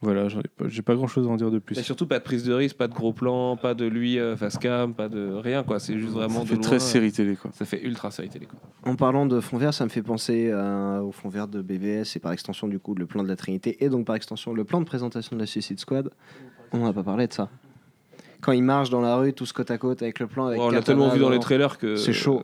voilà, 0.00 0.28
j'en 0.28 0.38
ai 0.40 0.48
pas, 0.56 0.66
j'ai 0.68 0.82
pas 0.82 0.94
grand 0.94 1.08
chose 1.08 1.26
à 1.26 1.30
en 1.30 1.36
dire 1.36 1.50
de 1.50 1.58
plus. 1.58 1.76
Et 1.78 1.82
surtout 1.82 2.06
pas 2.06 2.18
de 2.20 2.24
prise 2.24 2.44
de 2.44 2.52
risque, 2.52 2.76
pas 2.76 2.86
de 2.86 2.94
gros 2.94 3.12
plan, 3.12 3.56
pas 3.56 3.74
de 3.74 3.84
lui 3.84 4.18
euh, 4.18 4.36
face 4.36 4.56
cam, 4.56 4.94
pas 4.94 5.08
de 5.08 5.32
rien 5.32 5.64
quoi. 5.64 5.80
C'est 5.80 5.98
juste 5.98 6.12
vraiment 6.12 6.34
Ça 6.40 6.42
de 6.44 6.48
fait 6.48 6.54
loin, 6.54 6.62
très 6.62 6.76
euh, 6.76 6.78
série 6.78 7.10
télé, 7.12 7.34
quoi. 7.36 7.50
Ça 7.52 7.64
fait 7.64 7.82
ultra 7.82 8.10
série 8.12 8.28
télé 8.28 8.46
quoi. 8.46 8.58
En 8.84 8.94
parlant 8.94 9.26
de 9.26 9.40
fond 9.40 9.56
vert, 9.58 9.74
ça 9.74 9.84
me 9.84 9.90
fait 9.90 10.02
penser 10.02 10.52
à- 10.52 11.02
au 11.02 11.10
fond 11.10 11.28
vert 11.28 11.48
de 11.48 11.60
BVS 11.62 12.14
et 12.16 12.20
par 12.20 12.32
extension 12.32 12.68
du 12.68 12.78
coup 12.78 12.94
le 12.94 13.06
plan 13.06 13.22
de 13.24 13.28
la 13.28 13.36
Trinité 13.36 13.82
et 13.84 13.88
donc 13.88 14.06
par 14.06 14.14
extension 14.14 14.52
le 14.54 14.64
plan 14.64 14.80
de 14.80 14.86
présentation 14.86 15.34
de 15.34 15.40
la 15.40 15.46
Suicide 15.46 15.80
Squad. 15.80 16.10
On 16.72 16.84
n'a 16.84 16.92
pas 16.92 17.02
parlé 17.02 17.26
de 17.26 17.32
ça. 17.32 17.48
quand 18.40 18.52
il 18.52 18.62
marche 18.62 18.90
dans 18.90 19.00
la 19.00 19.16
rue, 19.16 19.32
tous 19.32 19.52
côte 19.52 19.70
à 19.72 19.78
côte 19.78 20.02
avec 20.02 20.20
le 20.20 20.28
plan. 20.28 20.46
Avec 20.46 20.60
Ouais, 20.60 20.66
on 20.66 20.70
l'a 20.70 20.80
tellement 20.82 21.08
vu 21.08 21.18
dans 21.18 21.30
les 21.30 21.40
trailers 21.40 21.76
que 21.76 21.96
C'est 21.96 22.12
chaud. 22.12 22.42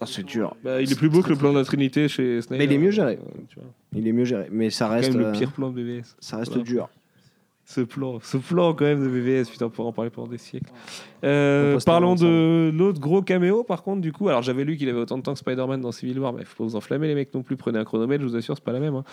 Ah, 0.00 0.06
c'est 0.06 0.24
dur. 0.24 0.54
Bah, 0.64 0.80
il 0.80 0.90
est 0.90 0.96
plus 0.98 1.08
beau 1.08 1.22
que 1.22 1.30
le 1.30 1.36
plan 1.36 1.52
de 1.52 1.58
la 1.58 1.64
Trinité 1.64 2.08
chez 2.08 2.40
Snyder. 2.42 2.58
Mais 2.66 2.72
il 2.72 2.76
est 2.76 2.82
mieux 2.82 2.90
géré. 2.90 3.18
Euh, 3.22 3.40
tu 3.48 3.56
vois. 3.60 3.68
Il 3.94 4.06
est 4.08 4.12
mieux 4.12 4.24
géré. 4.24 4.48
Mais 4.50 4.70
ça 4.70 4.86
quand 4.86 4.92
reste. 4.94 5.10
même 5.12 5.20
le 5.20 5.26
euh, 5.28 5.32
pire 5.32 5.52
plan 5.52 5.70
de 5.70 5.74
BVS. 5.82 6.16
Ça 6.20 6.36
reste 6.38 6.50
Voilà. 6.52 6.64
dur. 6.64 6.88
Ce 7.66 7.80
plan, 7.80 8.18
ce 8.20 8.36
plan 8.36 8.74
quand 8.74 8.84
même 8.84 9.02
de 9.02 9.08
BVS, 9.08 9.48
putain, 9.50 9.64
on 9.64 9.70
pourra 9.70 9.88
en 9.88 9.92
parler 9.92 10.10
pendant 10.10 10.28
des 10.28 10.36
siècles. 10.36 10.70
Euh, 11.24 11.78
parlons 11.86 12.14
de 12.14 12.70
l'autre 12.74 13.00
gros 13.00 13.22
caméo, 13.22 13.64
par 13.64 13.82
contre, 13.82 14.02
du 14.02 14.12
coup. 14.12 14.28
Alors 14.28 14.42
j'avais 14.42 14.64
lu 14.64 14.76
qu'il 14.76 14.86
avait 14.90 14.98
autant 14.98 15.16
de 15.16 15.22
temps 15.22 15.32
que 15.32 15.38
Spider-Man 15.38 15.80
dans 15.80 15.90
Civil 15.90 16.18
War, 16.18 16.34
mais 16.34 16.44
faut 16.44 16.62
pas 16.62 16.68
vous 16.68 16.76
enflammer 16.76 17.06
les 17.08 17.14
mecs 17.14 17.32
non 17.32 17.42
plus. 17.42 17.56
Prenez 17.56 17.78
un 17.78 17.84
chronomètre, 17.84 18.22
je 18.22 18.28
vous 18.28 18.36
assure, 18.36 18.54
c'est 18.54 18.62
pas 18.64 18.72
la 18.72 18.80
même. 18.80 18.96
hein. 18.96 19.04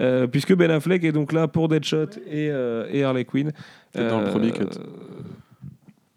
Euh, 0.00 0.26
puisque 0.26 0.52
Ben 0.56 0.72
Affleck 0.72 1.04
est 1.04 1.12
donc 1.12 1.32
là 1.32 1.46
pour 1.46 1.68
Deadshot 1.68 2.06
et, 2.26 2.50
euh, 2.50 2.88
et 2.90 3.04
Harley 3.04 3.24
Quinn. 3.24 3.52
Dans 3.94 4.20
le 4.22 4.30
premier 4.30 4.50
cut. 4.50 4.64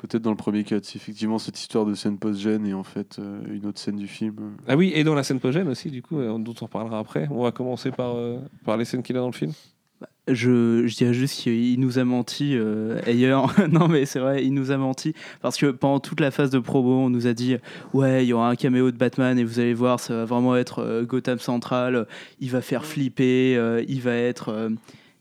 Peut-être 0.04 0.22
dans 0.22 0.32
le 0.32 0.38
premier 0.38 0.64
cut, 0.64 0.80
si 0.84 0.98
effectivement 0.98 1.40
cette 1.40 1.58
histoire 1.58 1.86
de 1.86 1.94
scène 1.94 2.18
post-gène 2.18 2.68
est 2.68 2.74
en 2.74 2.84
fait 2.84 3.18
euh, 3.20 3.42
une 3.50 3.66
autre 3.66 3.80
scène 3.80 3.96
du 3.96 4.08
film. 4.08 4.58
Ah 4.68 4.76
oui, 4.76 4.92
et 4.94 5.04
dans 5.04 5.16
la 5.16 5.24
scène 5.24 5.40
post 5.40 5.58
aussi, 5.58 5.90
du 5.90 6.02
coup, 6.02 6.20
euh, 6.20 6.38
dont 6.38 6.54
on 6.62 6.66
reparlera 6.66 7.00
après. 7.00 7.28
On 7.32 7.44
va 7.44 7.52
commencer 7.52 7.92
par, 7.92 8.16
euh, 8.16 8.40
par 8.66 8.78
les 8.78 8.86
scènes 8.86 9.02
qu'il 9.02 9.16
a 9.18 9.22
dans 9.22 9.28
le 9.28 9.34
film. 9.34 9.54
Je, 10.30 10.88
je 10.88 10.96
dirais 10.96 11.14
juste 11.14 11.42
qu'il 11.42 11.78
nous 11.82 12.00
a 12.00 12.06
menti 12.06 12.56
euh, 12.56 13.02
ailleurs. 13.06 13.54
non, 13.70 13.90
mais 13.90 14.06
c'est 14.06 14.20
vrai, 14.20 14.46
il 14.46 14.54
nous 14.54 14.72
a 14.72 14.78
menti. 14.78 15.14
Parce 15.42 15.58
que 15.58 15.66
pendant 15.66 16.00
toute 16.00 16.22
la 16.22 16.32
phase 16.32 16.50
de 16.50 16.60
promo, 16.60 17.00
on 17.00 17.10
nous 17.10 17.28
a 17.28 17.34
dit 17.34 17.58
Ouais, 17.94 18.24
il 18.24 18.30
y 18.30 18.34
aura 18.34 18.50
un 18.50 18.56
caméo 18.56 18.92
de 18.92 18.98
Batman 18.98 19.38
et 19.38 19.44
vous 19.44 19.60
allez 19.60 19.74
voir, 19.74 20.00
ça 20.00 20.16
va 20.16 20.26
vraiment 20.26 20.56
être 20.56 20.80
euh, 20.80 21.04
Gotham 21.04 21.40
Central. 21.40 22.08
Il 22.40 22.52
va 22.52 22.62
faire 22.62 22.86
flipper, 22.86 23.58
euh, 23.58 23.84
il 23.90 24.02
va 24.02 24.16
être. 24.16 24.70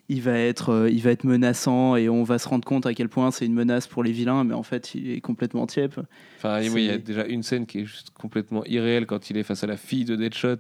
Il 0.09 0.21
va, 0.21 0.37
être, 0.39 0.71
euh, 0.71 0.91
il 0.91 1.01
va 1.01 1.11
être 1.11 1.25
menaçant 1.25 1.97
et 1.97 2.09
on 2.09 2.23
va 2.23 2.39
se 2.39 2.49
rendre 2.49 2.65
compte 2.67 2.85
à 2.87 2.93
quel 2.93 3.09
point 3.09 3.31
c'est 3.31 3.47
une 3.47 3.55
menace 3.55 3.87
pour 3.87 4.03
les 4.03 4.13
vilains, 4.13 4.45
mais 4.45 4.53
en 4.53 4.63
fait, 4.63 4.95
il 4.95 5.11
est 5.13 5.21
complètement 5.21 5.67
tiep. 5.67 5.99
Enfin, 6.37 6.61
oui, 6.61 6.83
il 6.83 6.85
y 6.85 6.91
a 6.91 6.99
déjà 6.99 7.25
une 7.25 7.43
scène 7.43 7.67
qui 7.67 7.81
est 7.81 7.85
juste 7.87 8.11
complètement 8.11 8.65
irréelle 8.67 9.07
quand 9.07 9.31
il 9.31 9.37
est 9.39 9.43
face 9.43 9.65
à 9.65 9.67
la 9.67 9.77
fille 9.77 10.05
de 10.05 10.17
Deadshot 10.17 10.57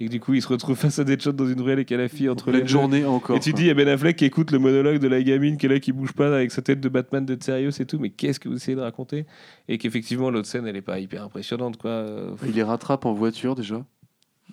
et 0.00 0.06
que 0.06 0.10
du 0.10 0.18
coup 0.18 0.34
il 0.34 0.42
se 0.42 0.48
retrouve 0.48 0.76
face 0.76 0.98
à 0.98 1.04
Deadshot 1.04 1.32
dans 1.32 1.46
une 1.46 1.60
ruelle 1.60 1.78
et 1.78 1.84
qu'il 1.84 1.96
y 1.96 2.00
a 2.00 2.02
la 2.02 2.08
fille 2.08 2.28
entre 2.28 2.50
les 2.50 2.62
deux. 2.62 2.66
journée 2.66 3.04
encore, 3.04 3.36
Et 3.36 3.40
tu 3.40 3.50
quoi. 3.52 3.58
dis, 3.58 3.64
il 3.64 3.68
y 3.68 3.70
a 3.70 3.74
Ben 3.74 3.86
Affleck 3.88 4.16
qui 4.16 4.24
écoute 4.24 4.50
le 4.50 4.58
monologue 4.58 4.98
de 4.98 5.08
la 5.08 5.22
gamine 5.22 5.56
qui 5.56 5.66
est 5.66 5.68
là, 5.68 5.78
qui 5.78 5.92
bouge 5.92 6.12
pas 6.12 6.34
avec 6.34 6.50
sa 6.50 6.62
tête 6.62 6.80
de 6.80 6.88
Batman 6.88 7.24
d'être 7.24 7.44
sérieux, 7.44 7.70
c'est 7.70 7.84
tout. 7.86 7.98
Mais 7.98 8.10
qu'est-ce 8.10 8.40
que 8.40 8.48
vous 8.48 8.56
essayez 8.56 8.76
de 8.76 8.80
raconter? 8.82 9.26
Et 9.68 9.78
qu'effectivement 9.78 10.30
l'autre 10.30 10.48
scène 10.48 10.66
elle 10.66 10.76
est 10.76 10.82
pas 10.82 10.98
hyper 10.98 11.22
impressionnante 11.22 11.76
quoi. 11.76 12.06
Il 12.46 12.54
les 12.54 12.62
rattrape 12.62 13.06
en 13.06 13.12
voiture 13.12 13.54
déjà. 13.54 13.84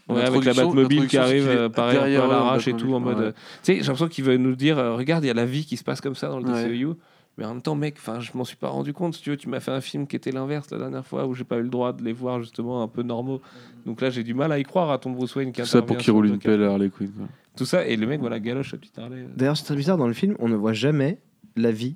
Ouais, 0.10 0.22
avec 0.22 0.44
la 0.44 0.54
Batmobile 0.54 1.08
qui 1.08 1.18
arrive, 1.18 1.48
est 1.48 1.56
euh, 1.56 1.70
pareil, 1.70 2.16
un 2.16 2.20
peu 2.20 2.26
à 2.26 2.28
l'arrache 2.28 2.68
et 2.68 2.74
tout, 2.74 2.94
en 2.94 3.00
mode. 3.00 3.18
ouais. 3.18 3.24
euh, 3.26 3.32
Tu 3.32 3.38
sais, 3.64 3.74
j'ai 3.76 3.82
l'impression 3.82 4.08
qu'il 4.10 4.24
veut 4.26 4.38
nous 4.38 4.56
dire, 4.56 4.78
euh, 4.78 4.96
regarde, 4.96 5.24
il 5.24 5.28
y 5.28 5.30
a 5.32 5.34
la 5.34 5.46
vie 5.46 5.66
qui 5.66 5.78
se 5.78 5.84
passe 5.84 6.02
comme 6.02 6.16
ça 6.16 6.28
dans 6.28 6.40
le 6.40 6.46
Ouais. 6.52 6.68
DCEU. 6.68 6.96
Mais 7.38 7.46
en 7.46 7.54
même 7.54 7.62
temps, 7.64 7.74
mec, 7.74 7.96
enfin, 7.98 8.20
je 8.20 8.30
m'en 8.36 8.44
suis 8.44 8.58
pas 8.58 8.68
rendu 8.68 8.94
compte. 8.94 9.16
Si 9.16 9.22
tu 9.22 9.32
veux, 9.32 9.38
tu 9.38 9.50
m'as 9.50 9.60
fait 9.60 9.72
un 9.72 9.82
film 9.82 10.06
qui 10.06 10.16
était 10.16 10.32
l'inverse 10.32 10.70
la 10.72 10.78
dernière 10.78 11.06
fois 11.06 11.26
où 11.26 11.34
j'ai 11.34 11.46
pas 11.46 11.58
eu 11.58 11.64
le 11.64 11.70
droit 11.70 11.92
de 11.94 12.04
les 12.04 12.14
voir 12.14 12.42
justement 12.42 12.84
un 12.84 12.88
peu 12.88 13.02
normaux. 13.02 13.42
Donc 13.88 14.02
là, 14.02 14.10
j'ai 14.12 14.24
du 14.24 14.34
mal 14.36 14.52
à 14.52 14.60
y 14.60 14.64
croire 14.64 14.92
à 14.92 15.00
ton 15.00 15.10
Bruce 15.12 15.36
Wayne 15.36 15.52
qui 15.52 15.62
Tout 15.62 15.68
ça 15.68 15.82
pour 15.82 15.98
qu'il 15.98 16.12
roule 16.12 16.28
le 16.28 16.34
une 16.34 16.40
pelle 16.40 16.62
à 16.64 16.72
Harley 16.72 16.90
Quinn. 16.90 17.10
quoi. 17.12 17.26
Tout 17.56 17.66
ça, 17.66 17.86
et 17.88 17.96
le 17.96 18.06
mec, 18.06 18.20
voilà, 18.20 18.40
galoche 18.40 18.74
à 18.74 18.78
petite 18.78 18.98
Harley. 19.00 19.26
D'ailleurs, 19.36 19.58
c'est 19.58 19.64
très 19.66 19.76
bizarre, 19.76 19.98
dans 19.98 20.08
le 20.08 20.14
film, 20.14 20.36
on 20.40 20.48
ne 20.48 20.56
voit 20.56 20.74
jamais 20.74 21.20
la 21.56 21.72
vie. 21.72 21.96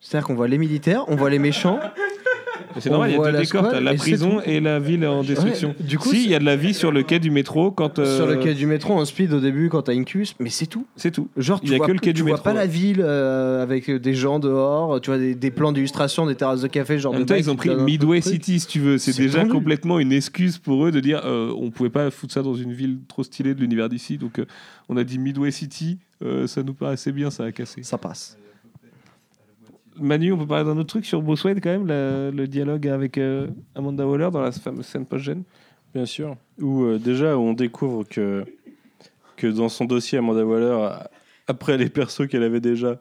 C'est-à-dire 0.00 0.26
qu'on 0.26 0.34
voit 0.34 0.48
les 0.48 0.58
militaires, 0.58 1.04
on 1.08 1.16
voit 1.16 1.30
les 1.30 1.38
méchants. 1.38 1.78
C'est 2.80 2.90
normal, 2.90 3.10
il 3.10 3.16
y 3.16 3.16
a 3.18 3.22
deux 3.24 3.30
la 3.32 3.40
décors, 3.40 3.68
t'as 3.70 3.80
la 3.80 3.94
prison 3.94 4.40
et 4.44 4.60
la 4.60 4.78
ville 4.78 5.06
en 5.06 5.22
destruction. 5.22 5.74
Ouais, 5.78 5.86
du 5.86 5.98
coup, 5.98 6.10
si, 6.10 6.24
il 6.24 6.30
y 6.30 6.34
a 6.34 6.38
de 6.38 6.44
la 6.44 6.56
vie 6.56 6.74
sur 6.74 6.92
le 6.92 7.02
quai 7.02 7.18
du 7.18 7.30
métro 7.30 7.70
quand. 7.70 7.98
euh, 7.98 8.16
Sur 8.16 8.26
le 8.26 8.36
quai 8.36 8.54
du 8.54 8.66
métro 8.66 8.94
en 8.94 9.04
speed 9.04 9.32
au 9.32 9.40
début 9.40 9.68
quand 9.68 9.82
t'as 9.82 9.92
Incubus, 9.92 10.34
mais 10.40 10.50
c'est 10.50 10.66
tout. 10.66 10.86
C'est 10.96 11.10
tout. 11.10 11.28
Genre, 11.36 11.60
tu 11.60 11.70
y 11.70 11.74
a 11.74 11.78
vois, 11.78 11.86
que 11.86 11.92
le 11.92 11.98
quai 11.98 12.10
tu 12.10 12.14
du 12.14 12.22
vois 12.22 12.32
métro, 12.32 12.44
pas 12.44 12.52
la 12.54 12.66
ville 12.66 13.00
euh, 13.00 13.62
avec 13.62 13.90
des 13.90 14.14
gens 14.14 14.38
dehors, 14.38 15.00
tu 15.00 15.10
vois 15.10 15.18
des, 15.18 15.34
des 15.34 15.50
plans 15.50 15.72
d'illustration, 15.72 16.26
des 16.26 16.34
terrasses 16.34 16.60
de 16.62 16.68
café, 16.68 16.98
genre 16.98 17.14
En 17.14 17.18
même 17.18 17.26
temps, 17.26 17.34
ils 17.34 17.50
ont 17.50 17.56
pris 17.56 17.74
Midway. 17.74 18.20
City, 18.20 18.60
si 18.60 18.66
tu 18.66 18.80
veux. 18.80 18.98
C'est 18.98 19.16
déjà 19.16 19.40
tendu. 19.40 19.52
complètement 19.52 19.98
une 19.98 20.12
excuse 20.12 20.58
pour 20.58 20.86
eux 20.86 20.90
de 20.90 21.00
dire 21.00 21.22
euh, 21.24 21.52
on 21.58 21.70
pouvait 21.70 21.90
pas 21.90 22.10
foutre 22.10 22.32
ça 22.34 22.42
dans 22.42 22.54
une 22.54 22.72
ville 22.72 22.98
trop 23.08 23.22
stylée 23.22 23.54
de 23.54 23.60
l'univers 23.60 23.88
d'ici. 23.88 24.18
Donc, 24.18 24.38
euh, 24.38 24.44
on 24.88 24.96
a 24.96 25.04
dit 25.04 25.18
Midway 25.18 25.50
City. 25.50 25.98
euh, 26.22 26.46
ça 26.46 26.62
nous 26.62 26.74
paraissait 26.74 27.12
bien, 27.12 27.30
ça 27.30 27.44
a 27.44 27.52
cassé. 27.52 27.82
Ça 27.82 27.98
passe. 27.98 28.36
Manu, 30.00 30.32
on 30.32 30.38
peut 30.38 30.46
parler 30.46 30.64
d'un 30.64 30.76
autre 30.78 30.88
truc 30.88 31.06
sur 31.06 31.22
Bruce 31.22 31.44
Wayne 31.44 31.60
quand 31.60 31.70
même, 31.70 31.86
la- 31.86 32.30
le 32.30 32.46
dialogue 32.46 32.86
avec 32.88 33.18
euh, 33.18 33.48
Amanda 33.74 34.06
Waller 34.06 34.28
dans 34.32 34.40
la 34.40 34.52
fameuse 34.52 34.86
scène 34.86 35.06
post-gène. 35.06 35.42
Bien 35.94 36.06
sûr. 36.06 36.36
Où 36.60 36.82
euh, 36.84 36.98
déjà 36.98 37.38
on 37.38 37.52
découvre 37.54 38.04
que, 38.04 38.44
que 39.36 39.46
dans 39.46 39.68
son 39.68 39.84
dossier, 39.86 40.18
Amanda 40.18 40.44
Waller, 40.44 40.88
après 41.48 41.78
les 41.78 41.88
persos 41.88 42.26
qu'elle 42.28 42.42
avait 42.42 42.60
déjà, 42.60 42.98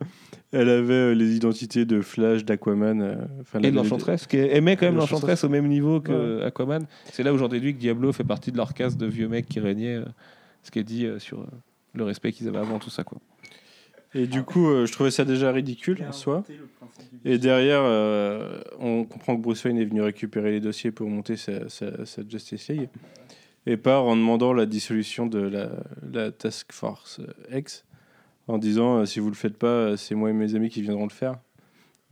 elle 0.51 0.69
avait 0.69 0.93
euh, 0.93 1.13
les 1.13 1.35
identités 1.35 1.83
de 1.85 1.99
Flash, 2.01 2.45
d'Aquaman. 2.45 3.01
euh, 3.01 3.15
enfin, 3.41 3.59
Et 3.59 3.71
de 3.71 3.75
l'Enchantress, 3.75 4.27
qui 4.27 4.37
aimait 4.37 4.77
quand 4.77 4.85
même 4.85 4.95
l'Enchantress 4.95 5.43
au 5.43 5.49
même 5.49 5.67
niveau 5.67 5.99
que 5.99 6.39
Ouais. 6.39 6.45
Aquaman. 6.45 6.85
C'est 7.11 7.23
là 7.23 7.33
où 7.33 7.37
j'en 7.37 7.47
déduis 7.49 7.73
que 7.73 7.79
Diablo 7.79 8.13
fait 8.13 8.23
partie 8.23 8.51
de 8.51 8.57
leur 8.57 8.73
caste 8.73 8.97
de 8.97 9.05
vieux 9.07 9.27
mecs 9.27 9.47
qui 9.47 9.59
régnaient, 9.59 9.99
ce 10.63 10.71
qui 10.71 10.79
est 10.79 10.83
dit 10.83 11.07
sur 11.17 11.45
le 11.93 12.03
respect 12.03 12.31
qu'ils 12.31 12.47
avaient 12.47 12.59
avant 12.59 12.79
tout 12.79 12.89
ça. 12.89 13.03
Quoi. 13.03 13.17
Et 14.15 14.27
du 14.27 14.43
coup, 14.43 14.69
euh, 14.69 14.85
je 14.85 14.91
trouvais 14.93 15.11
ça 15.11 15.25
déjà 15.25 15.51
ridicule 15.51 15.97
en 16.07 16.11
soi. 16.13 16.43
Et 17.25 17.37
derrière, 17.37 17.81
euh, 17.83 18.61
on 18.79 19.03
comprend 19.03 19.35
que 19.35 19.41
Bruce 19.41 19.63
Wayne 19.65 19.77
est 19.77 19.85
venu 19.85 20.01
récupérer 20.01 20.51
les 20.51 20.59
dossiers 20.61 20.91
pour 20.91 21.09
monter 21.09 21.35
sa, 21.35 21.67
sa- 21.69 22.05
sa 22.05 22.21
Justice 22.27 22.67
League. 22.69 22.89
Et 23.67 23.77
part 23.77 24.05
en 24.05 24.15
demandant 24.15 24.53
la 24.53 24.65
dissolution 24.67 25.25
de 25.25 25.39
la, 25.39 25.69
la 26.13 26.31
Task 26.31 26.71
Force 26.71 27.19
X, 27.51 27.83
en 28.47 28.57
disant 28.59 28.99
euh, 28.99 29.05
si 29.05 29.19
vous 29.19 29.29
le 29.29 29.35
faites 29.35 29.57
pas, 29.57 29.97
c'est 29.97 30.13
moi 30.15 30.29
et 30.29 30.33
mes 30.33 30.55
amis 30.55 30.69
qui 30.69 30.81
viendront 30.81 31.05
le 31.05 31.09
faire. 31.11 31.35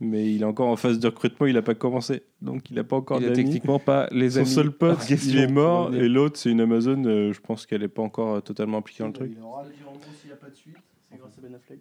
Mais 0.00 0.34
il 0.34 0.42
est 0.42 0.44
encore 0.44 0.66
en 0.68 0.74
phase 0.76 0.98
de 0.98 1.06
recrutement, 1.06 1.46
il 1.46 1.54
n'a 1.54 1.62
pas 1.62 1.76
commencé. 1.76 2.24
Donc 2.42 2.68
il 2.70 2.74
n'a 2.76 2.82
pas 2.84 2.96
encore 2.96 3.20
Il 3.20 3.26
a 3.26 3.28
d'amis. 3.30 3.44
techniquement 3.44 3.78
pas 3.78 4.08
les 4.10 4.30
Son 4.30 4.38
amis 4.40 4.48
seul 4.48 4.72
pote, 4.72 4.98
il 5.08 5.38
est 5.38 5.46
mort. 5.46 5.94
Et 5.94 6.08
l'autre, 6.08 6.36
c'est 6.36 6.50
une 6.50 6.60
Amazon. 6.60 7.02
euh, 7.06 7.32
je 7.32 7.40
pense 7.40 7.64
qu'elle 7.64 7.80
n'est 7.82 7.88
pas 7.88 8.02
encore 8.02 8.42
totalement 8.42 8.78
impliquée 8.78 9.04
dans 9.04 9.08
le 9.08 9.12
truc. 9.14 9.30
S'il 10.20 10.26
n'y 10.26 10.32
a 10.32 10.36
pas 10.36 10.50
de 10.50 10.54
suite, 10.56 10.74
c'est 11.08 11.16
grâce 11.16 11.38
à 11.38 11.40
Ben 11.40 11.54
Affleck. 11.54 11.78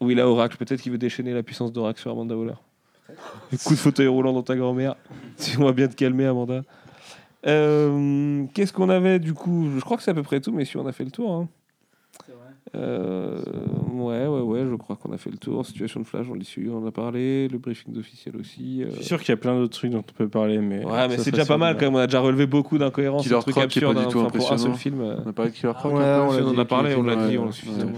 Oui, 0.00 0.14
là, 0.14 0.28
Oracle, 0.28 0.56
peut-être 0.58 0.80
qu'il 0.82 0.92
veut 0.92 0.98
déchaîner 0.98 1.32
la 1.32 1.42
puissance 1.42 1.72
d'Oracle 1.72 2.00
sur 2.00 2.10
Amanda 2.10 2.36
Waller. 2.36 2.54
Coup 3.64 3.74
de 3.74 3.78
fauteuil 3.78 4.08
roulant 4.08 4.32
dans 4.32 4.42
ta 4.42 4.56
grand-mère. 4.56 4.96
Si 5.36 5.56
on 5.58 5.64
va 5.64 5.72
bien 5.72 5.88
te 5.88 5.94
calmer, 5.94 6.26
Amanda. 6.26 6.62
Euh, 7.46 8.44
Qu'est-ce 8.54 8.72
qu'on 8.72 8.88
avait 8.90 9.18
du 9.18 9.32
coup? 9.32 9.68
Je 9.74 9.80
crois 9.80 9.96
que 9.96 10.02
c'est 10.02 10.10
à 10.10 10.14
peu 10.14 10.22
près 10.24 10.40
tout, 10.40 10.52
messieurs, 10.52 10.80
on 10.80 10.86
a 10.86 10.92
fait 10.92 11.04
le 11.04 11.10
tour. 11.10 11.32
hein. 11.32 11.48
Euh, 12.74 13.40
ouais, 13.92 14.26
ouais, 14.26 14.40
ouais, 14.40 14.66
je 14.68 14.74
crois 14.74 14.96
qu'on 14.96 15.12
a 15.12 15.16
fait 15.18 15.30
le 15.30 15.38
tour. 15.38 15.64
Situation 15.64 16.00
de 16.00 16.04
Flash, 16.04 16.26
on 16.28 16.34
l'issue, 16.34 16.68
on 16.68 16.78
en 16.82 16.86
a 16.86 16.90
parlé. 16.90 17.46
Le 17.48 17.58
briefing 17.58 17.94
d'officiel 17.94 18.36
aussi. 18.36 18.82
euh. 18.82 18.88
Je 18.90 18.96
suis 18.96 19.04
sûr 19.04 19.20
qu'il 19.20 19.28
y 19.28 19.32
a 19.32 19.36
plein 19.36 19.54
d'autres 19.56 19.78
trucs 19.78 19.92
dont 19.92 19.98
on 20.06 20.12
peut 20.12 20.28
parler. 20.28 20.58
Mais 20.58 20.84
Ouais, 20.84 21.06
mais 21.08 21.16
c'est 21.18 21.30
déjà 21.30 21.46
pas 21.46 21.56
mal 21.58 21.76
quand 21.76 21.86
même. 21.86 21.94
On 21.94 21.98
a 21.98 22.06
déjà 22.08 22.20
relevé 22.20 22.46
beaucoup 22.46 22.76
d'incohérences, 22.76 23.22
Killer 23.22 23.38
trucs 23.40 23.54
Croc 23.54 23.68
qui 23.68 23.78
est 23.78 23.82
pas 23.82 23.94
du 23.94 24.00
hein, 24.00 24.08
tout 24.10 24.18
enfin, 24.18 24.36
pour 24.36 24.52
un 24.52 24.58
seul 24.58 24.74
film. 24.74 25.00
On 25.24 25.28
a 25.28 25.32
parlé 25.32 25.52
de 25.52 25.56
Killer 25.56 25.72
Croc 25.74 25.94
Ouais, 25.94 26.02
un 26.02 26.16
peu 26.18 26.22
on 26.24 26.32
Si, 26.32 26.40
en 26.56 26.58
a 26.58 26.64
parlé, 26.64 26.94
on 26.96 27.02
l'a 27.04 27.28
dit, 27.28 27.38
on 27.38 27.46
l'a 27.46 27.52
suffisamment. 27.52 27.92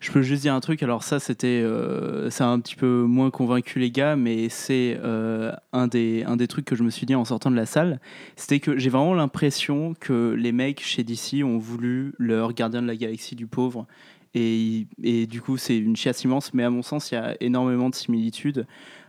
Je 0.00 0.10
peux 0.10 0.22
juste 0.22 0.40
dire 0.42 0.54
un 0.54 0.60
truc, 0.60 0.82
alors 0.82 1.02
ça 1.02 1.20
c'était 1.20 1.46
euh, 1.62 2.30
ça 2.30 2.46
a 2.46 2.48
un 2.48 2.58
petit 2.60 2.74
peu 2.74 3.02
moins 3.02 3.30
convaincu 3.30 3.78
les 3.78 3.90
gars, 3.90 4.16
mais 4.16 4.48
c'est 4.48 4.98
euh, 5.04 5.52
un, 5.74 5.88
des, 5.88 6.24
un 6.24 6.36
des 6.36 6.48
trucs 6.48 6.64
que 6.64 6.74
je 6.74 6.82
me 6.82 6.88
suis 6.88 7.04
dit 7.04 7.14
en 7.14 7.26
sortant 7.26 7.50
de 7.50 7.56
la 7.56 7.66
salle, 7.66 8.00
c'était 8.34 8.60
que 8.60 8.78
j'ai 8.78 8.88
vraiment 8.88 9.12
l'impression 9.12 9.94
que 10.00 10.34
les 10.38 10.52
mecs 10.52 10.80
chez 10.80 11.04
DC 11.04 11.44
ont 11.44 11.58
voulu 11.58 12.14
leur 12.18 12.54
gardien 12.54 12.80
de 12.80 12.86
la 12.86 12.96
galaxie 12.96 13.36
du 13.36 13.46
pauvre. 13.46 13.86
Et, 14.32 14.86
et 15.02 15.26
du 15.26 15.42
coup, 15.42 15.56
c'est 15.56 15.76
une 15.76 15.96
chiasse 15.96 16.22
immense, 16.22 16.54
mais 16.54 16.62
à 16.62 16.70
mon 16.70 16.82
sens, 16.82 17.10
il 17.10 17.16
y 17.16 17.18
a 17.18 17.36
énormément 17.40 17.90
de 17.90 17.94
similitudes. 17.94 18.64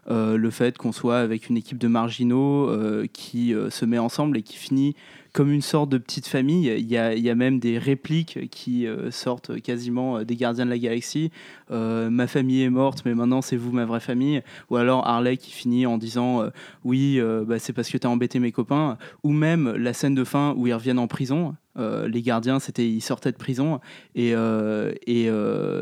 Euh, 0.10 0.36
le 0.36 0.50
fait 0.50 0.80
qu'on 0.80 0.92
soit 0.92 1.20
avec 1.20 1.50
une 1.50 1.58
équipe 1.58 1.78
de 1.78 1.88
marginaux 1.88 2.68
euh, 2.68 3.06
qui 3.14 3.54
euh, 3.54 3.70
se 3.70 3.86
met 3.86 4.00
ensemble 4.00 4.36
et 4.38 4.42
qui 4.42 4.58
finit 4.58 4.96
comme 5.34 5.52
une 5.52 5.62
sorte 5.62 5.90
de 5.90 5.98
petite 5.98 6.28
famille. 6.28 6.68
Il 6.78 6.86
y 6.92 6.98
a, 6.98 7.14
il 7.14 7.24
y 7.24 7.30
a 7.30 7.36
même 7.36 7.60
des 7.60 7.78
répliques 7.78 8.50
qui 8.50 8.86
euh, 8.86 9.12
sortent 9.12 9.60
quasiment 9.62 10.18
euh, 10.18 10.24
des 10.26 10.36
gardiens 10.36 10.66
de 10.66 10.70
la 10.70 10.78
galaxie. 10.78 11.32
Euh, 11.72 12.10
ma 12.10 12.28
famille 12.28 12.64
est 12.64 12.70
morte, 12.70 13.04
mais 13.06 13.16
maintenant 13.16 13.42
c'est 13.42 13.56
vous 13.56 13.72
ma 13.72 13.86
vraie 13.86 14.00
famille. 14.00 14.42
Ou 14.70 14.76
alors 14.76 15.08
Harley 15.08 15.38
qui 15.38 15.52
finit 15.52 15.86
en 15.86 15.98
disant 15.98 16.44
oui, 16.84 17.20
bah, 17.48 17.60
c'est 17.60 17.74
parce 17.74 17.90
que 17.90 17.98
t'as 17.98 18.10
embêté 18.10 18.40
mes 18.40 18.52
copains. 18.52 18.98
Ou 19.24 19.32
même 19.32 19.74
la 19.76 19.94
scène 19.94 20.16
de 20.16 20.24
fin 20.24 20.54
où 20.58 20.68
ils 20.68 20.74
reviennent 20.74 21.00
en 21.00 21.08
prison. 21.08 21.56
Les 21.78 22.22
gardiens, 22.22 22.60
c'était 22.60 22.86
ils 22.88 23.00
sortaient 23.02 23.32
de 23.32 23.38
prison 23.38 23.80
et, 24.14 24.32
et 24.32 25.30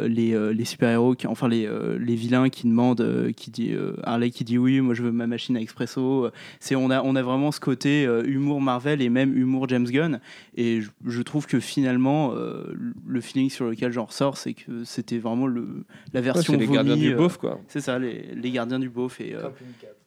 les, 0.07 0.53
les 0.53 0.65
super-héros, 0.65 1.15
qui- 1.15 1.25
enfin 1.25 1.47
les, 1.47 1.67
les 1.99 2.15
vilains 2.15 2.49
qui 2.49 2.67
demandent, 2.67 3.31
qui 3.35 3.49
dit 3.49 3.71
Harley 4.03 4.29
qui 4.29 4.43
dit 4.43 4.59
oui, 4.59 4.81
moi 4.81 4.93
je 4.93 5.01
veux 5.01 5.11
ma 5.11 5.25
machine 5.25 5.57
à 5.57 5.61
expresso. 5.61 6.29
C'est 6.59 6.75
on 6.75 6.91
a 6.91 7.01
on 7.01 7.15
a 7.15 7.23
vraiment 7.23 7.51
ce 7.51 7.59
côté 7.59 8.07
humour 8.25 8.61
Marvel 8.61 9.01
et 9.01 9.09
même 9.09 9.35
humour 9.39 9.67
James 9.69 9.85
Gunn. 9.89 10.19
Et 10.55 10.81
je, 10.81 10.89
je 11.05 11.21
trouve 11.21 11.47
que 11.47 11.59
finalement 11.59 12.33
euh, 12.35 12.63
le 13.07 13.21
feeling 13.21 13.49
sur 13.49 13.65
lequel 13.65 13.91
j'en 13.91 14.05
ressors, 14.05 14.37
c'est 14.37 14.53
que 14.53 14.83
c'était 14.83 15.17
vraiment 15.17 15.47
le 15.47 15.85
la 16.13 16.21
version 16.21 16.53
c'est 16.53 16.59
les 16.59 16.67
gardiens 16.67 16.95
du 16.97 17.13
euh, 17.13 17.17
beauf, 17.17 17.37
quoi. 17.37 17.59
C'est 17.67 17.81
ça, 17.81 17.97
les, 17.99 18.29
les 18.35 18.51
gardiens 18.51 18.79
du 18.79 18.89
beauf 18.89 19.19
et 19.21 19.33
euh, 19.35 19.49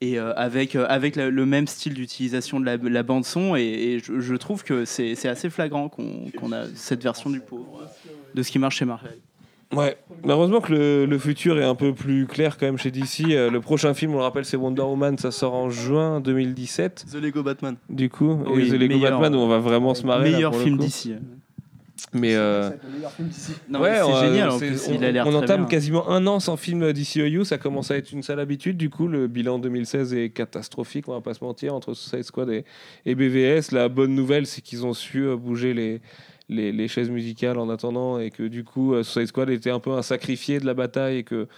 et 0.00 0.18
euh, 0.18 0.32
avec, 0.36 0.74
euh, 0.76 0.86
avec 0.88 1.16
la- 1.16 1.30
le 1.30 1.46
même 1.46 1.66
style 1.66 1.94
d'utilisation 1.94 2.58
de 2.60 2.64
la, 2.66 2.76
la 2.76 3.02
bande 3.02 3.24
son 3.24 3.56
et, 3.56 3.62
et 3.62 3.98
je, 4.00 4.20
je 4.20 4.34
trouve 4.34 4.64
que 4.64 4.84
c'est 4.84 5.14
c'est 5.14 5.28
assez 5.28 5.50
flagrant 5.50 5.88
qu'on 5.88 6.30
qu'on 6.36 6.52
a 6.52 6.66
cette 6.74 7.02
version 7.02 7.30
du 7.30 7.40
pauvre 7.40 7.82
de 8.34 8.42
ce 8.42 8.50
qui 8.50 8.58
marche 8.58 8.76
chez 8.78 8.84
Marvel. 8.84 9.18
Ouais, 9.72 9.96
malheureusement 10.22 10.60
que 10.60 10.72
le, 10.72 11.06
le 11.06 11.18
futur 11.18 11.58
est 11.58 11.64
un 11.64 11.74
peu 11.74 11.94
plus 11.94 12.26
clair 12.26 12.58
quand 12.58 12.66
même 12.66 12.76
chez 12.78 12.90
DC. 12.90 13.22
Euh, 13.30 13.50
le 13.50 13.60
prochain 13.60 13.94
film, 13.94 14.12
on 14.14 14.18
le 14.18 14.22
rappelle, 14.22 14.44
c'est 14.44 14.56
Wonder 14.58 14.82
Woman, 14.82 15.16
ça 15.18 15.30
sort 15.30 15.54
en 15.54 15.70
juin 15.70 16.20
2017. 16.20 17.06
The 17.10 17.14
Lego 17.16 17.42
Batman. 17.42 17.76
Du 17.88 18.10
coup, 18.10 18.38
Oui, 18.46 18.64
et 18.66 18.68
The 18.68 18.72
Lego 18.72 18.94
meilleur- 18.94 19.12
Batman 19.20 19.34
où 19.34 19.42
on 19.42 19.48
va 19.48 19.58
vraiment 19.58 19.94
se 19.94 20.04
marrer. 20.06 20.30
là, 20.30 20.36
Meilleur 20.36 20.50
pour 20.50 20.58
le 20.60 20.64
film 20.66 20.76
d'ici. 20.78 21.14
Mais 22.14 22.34
euh, 22.34 22.68
Non, 23.70 23.80
ouais, 23.80 23.94
c'est 23.94 24.02
on- 24.02 24.20
génial, 24.20 24.50
en 24.50 24.58
c'est- 24.58 24.66
plus, 24.66 24.88
on, 24.88 24.94
il 24.94 25.04
a 25.04 25.12
l'air 25.12 25.26
on 25.26 25.34
entame 25.34 25.60
bien. 25.62 25.66
quasiment 25.68 26.10
un 26.10 26.26
an 26.26 26.40
sans 26.40 26.58
film 26.58 26.92
DCEU, 26.92 27.44
ça 27.44 27.56
commence 27.56 27.90
à 27.90 27.96
être 27.96 28.12
une 28.12 28.22
sale 28.22 28.40
habitude. 28.40 28.76
Du 28.76 28.90
coup, 28.90 29.06
le 29.08 29.28
bilan 29.28 29.58
2016 29.58 30.12
est 30.12 30.28
catastrophique, 30.28 31.08
on 31.08 31.12
va 31.12 31.22
pas 31.22 31.32
se 31.32 31.42
mentir, 31.42 31.74
entre 31.74 31.94
Suicide 31.94 32.24
Squad 32.24 32.50
et, 32.50 32.64
et 33.06 33.14
BVS. 33.14 33.72
La 33.72 33.88
bonne 33.88 34.14
nouvelle, 34.14 34.46
c'est 34.46 34.60
qu'ils 34.60 34.84
ont 34.84 34.92
su 34.92 35.24
euh, 35.24 35.36
bouger 35.36 35.72
les, 35.72 36.00
les, 36.52 36.88
chaises 36.88 37.10
musicales 37.10 37.58
en 37.58 37.68
attendant 37.68 38.18
et 38.18 38.30
que 38.30 38.44
du 38.44 38.64
coup, 38.64 38.94
euh, 38.94 39.02
Suicide 39.02 39.28
Squad 39.28 39.50
était 39.50 39.70
un 39.70 39.80
peu 39.80 39.92
un 39.92 40.02
sacrifié 40.02 40.60
de 40.60 40.66
la 40.66 40.74
bataille 40.74 41.18
et 41.18 41.22
que 41.24 41.48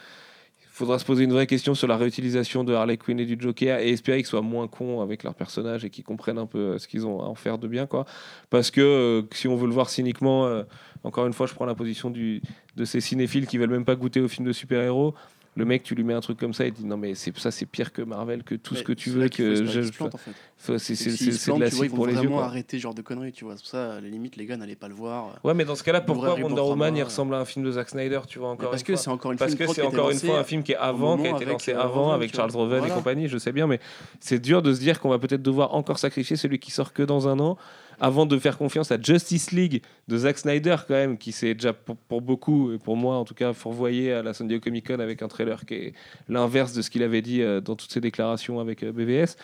faudra 0.70 0.98
se 0.98 1.04
poser 1.04 1.24
une 1.24 1.32
vraie 1.32 1.46
question 1.46 1.74
sur 1.74 1.86
la 1.86 1.96
réutilisation 1.96 2.64
de 2.64 2.74
Harley 2.74 2.96
Quinn 2.96 3.20
et 3.20 3.26
du 3.26 3.36
Joker 3.38 3.78
et 3.78 3.90
espérer 3.90 4.18
qu'ils 4.18 4.26
soient 4.26 4.42
moins 4.42 4.66
cons 4.66 5.02
avec 5.02 5.22
leurs 5.22 5.34
personnages 5.34 5.84
et 5.84 5.90
qu'ils 5.90 6.04
comprennent 6.04 6.38
un 6.38 6.46
peu 6.46 6.58
euh, 6.58 6.78
ce 6.78 6.88
qu'ils 6.88 7.06
ont 7.06 7.20
à 7.20 7.26
en 7.26 7.34
faire 7.34 7.58
de 7.58 7.68
bien. 7.68 7.86
Quoi. 7.86 8.06
Parce 8.50 8.70
que 8.70 8.80
euh, 8.80 9.22
si 9.32 9.46
on 9.46 9.56
veut 9.56 9.66
le 9.68 9.74
voir 9.74 9.88
cyniquement, 9.88 10.62
encore 11.04 11.26
une 11.26 11.32
fois, 11.32 11.46
je 11.46 11.54
prends 11.54 11.66
la 11.66 11.74
position 11.74 12.10
du, 12.10 12.42
de 12.76 12.84
ces 12.84 13.00
cinéphiles 13.00 13.46
qui 13.46 13.58
veulent 13.58 13.70
même 13.70 13.84
pas 13.84 13.94
goûter 13.94 14.20
aux 14.20 14.28
films 14.28 14.46
de 14.46 14.52
super-héros. 14.52 15.14
Le 15.56 15.64
mec, 15.64 15.82
tu 15.84 15.94
lui 15.94 16.02
mets 16.02 16.14
un 16.14 16.20
truc 16.20 16.38
comme 16.38 16.52
ça, 16.52 16.66
il 16.66 16.72
dit 16.72 16.84
non 16.84 16.96
mais 16.96 17.14
c'est 17.14 17.36
ça, 17.38 17.50
c'est 17.50 17.66
pire 17.66 17.92
que 17.92 18.02
Marvel, 18.02 18.42
que 18.42 18.54
tout 18.56 18.74
ce 18.74 18.82
que 18.82 18.92
tu 18.92 19.10
veux, 19.10 19.28
que 19.28 19.64
je, 19.64 19.80
en 20.02 20.10
fait. 20.10 20.32
C'est 20.78 21.52
de 21.52 21.60
la 21.60 21.70
cible 21.70 21.94
pour 21.94 22.06
les 22.06 22.14
yeux. 22.14 22.32
arrêter 22.32 22.78
ce 22.78 22.82
genre 22.82 22.94
de 22.94 23.02
conneries, 23.02 23.32
tu 23.32 23.44
vois. 23.44 23.54
C'est 23.56 23.62
pour 23.62 23.70
ça, 23.70 23.94
à 23.94 24.00
la 24.00 24.08
limite, 24.08 24.36
les 24.36 24.46
gars 24.46 24.56
n'allaient 24.56 24.74
pas 24.74 24.88
le 24.88 24.94
voir. 24.94 25.38
Ouais, 25.44 25.54
mais 25.54 25.64
dans 25.64 25.74
ce 25.74 25.84
cas-là, 25.84 26.00
pourquoi 26.00 26.34
Wonder 26.38 26.60
Woman 26.60 26.96
il 26.96 27.00
euh, 27.00 27.04
ressemble 27.04 27.34
à 27.34 27.38
un 27.38 27.44
film 27.44 27.64
de 27.64 27.72
Zack 27.72 27.90
Snyder, 27.90 28.20
tu 28.26 28.38
vois 28.38 28.50
encore 28.50 28.70
parce 28.70 28.82
que 28.82 28.96
c'est 28.96 29.10
encore 29.10 29.32
une 29.32 29.38
fois 29.38 29.46
Parce 29.46 29.56
que 29.56 29.66
c'est 29.72 29.82
encore 29.82 30.10
une 30.10 30.30
un 30.30 30.44
film 30.44 30.62
qui 30.62 30.72
est 30.72 30.76
avant, 30.76 31.16
qui 31.16 31.26
a 31.26 31.30
été 31.30 31.36
avec, 31.36 31.48
lancé 31.48 31.72
euh, 31.72 31.80
avant 31.80 32.12
avec 32.12 32.34
Charles. 32.34 32.50
Revel 32.54 32.84
et 32.86 32.90
compagnie, 32.90 33.28
je 33.28 33.38
sais 33.38 33.52
bien, 33.52 33.66
mais 33.66 33.80
c'est 34.20 34.38
dur 34.38 34.62
de 34.62 34.72
se 34.72 34.80
dire 34.80 35.00
qu'on 35.00 35.08
va 35.08 35.18
peut-être 35.18 35.42
devoir 35.42 35.74
encore 35.74 35.98
sacrifier 35.98 36.36
celui 36.36 36.58
qui 36.58 36.70
sort 36.70 36.92
que 36.92 37.02
dans 37.02 37.28
un 37.28 37.38
an 37.40 37.56
avant 38.00 38.26
de 38.26 38.38
faire 38.38 38.58
confiance 38.58 38.90
à 38.90 39.00
Justice 39.00 39.52
League 39.52 39.82
de 40.08 40.18
Zack 40.18 40.38
Snyder 40.38 40.76
quand 40.86 40.94
même, 40.94 41.18
qui 41.18 41.32
s'est 41.32 41.54
déjà 41.54 41.72
pour, 41.72 42.20
beaucoup 42.20 42.72
et 42.72 42.78
pour 42.78 42.96
moi 42.96 43.16
en 43.16 43.24
tout 43.24 43.34
cas 43.34 43.52
fourvoyé 43.52 44.12
à 44.12 44.22
la 44.22 44.34
San 44.34 44.48
Diego 44.48 44.62
Comic 44.62 44.86
Con 44.86 45.00
avec 45.00 45.22
un 45.22 45.28
trailer 45.28 45.64
qui 45.64 45.74
est 45.74 45.94
l'inverse 46.28 46.72
de 46.72 46.82
ce 46.82 46.90
qu'il 46.90 47.02
avait 47.02 47.22
dit 47.22 47.42
euh, 47.42 47.60
dans 47.60 47.76
toutes 47.76 47.92
ses 47.92 48.00
déclarations 48.00 48.60
avec 48.60 48.82
euh, 48.82 48.92
BVS. 48.92 49.36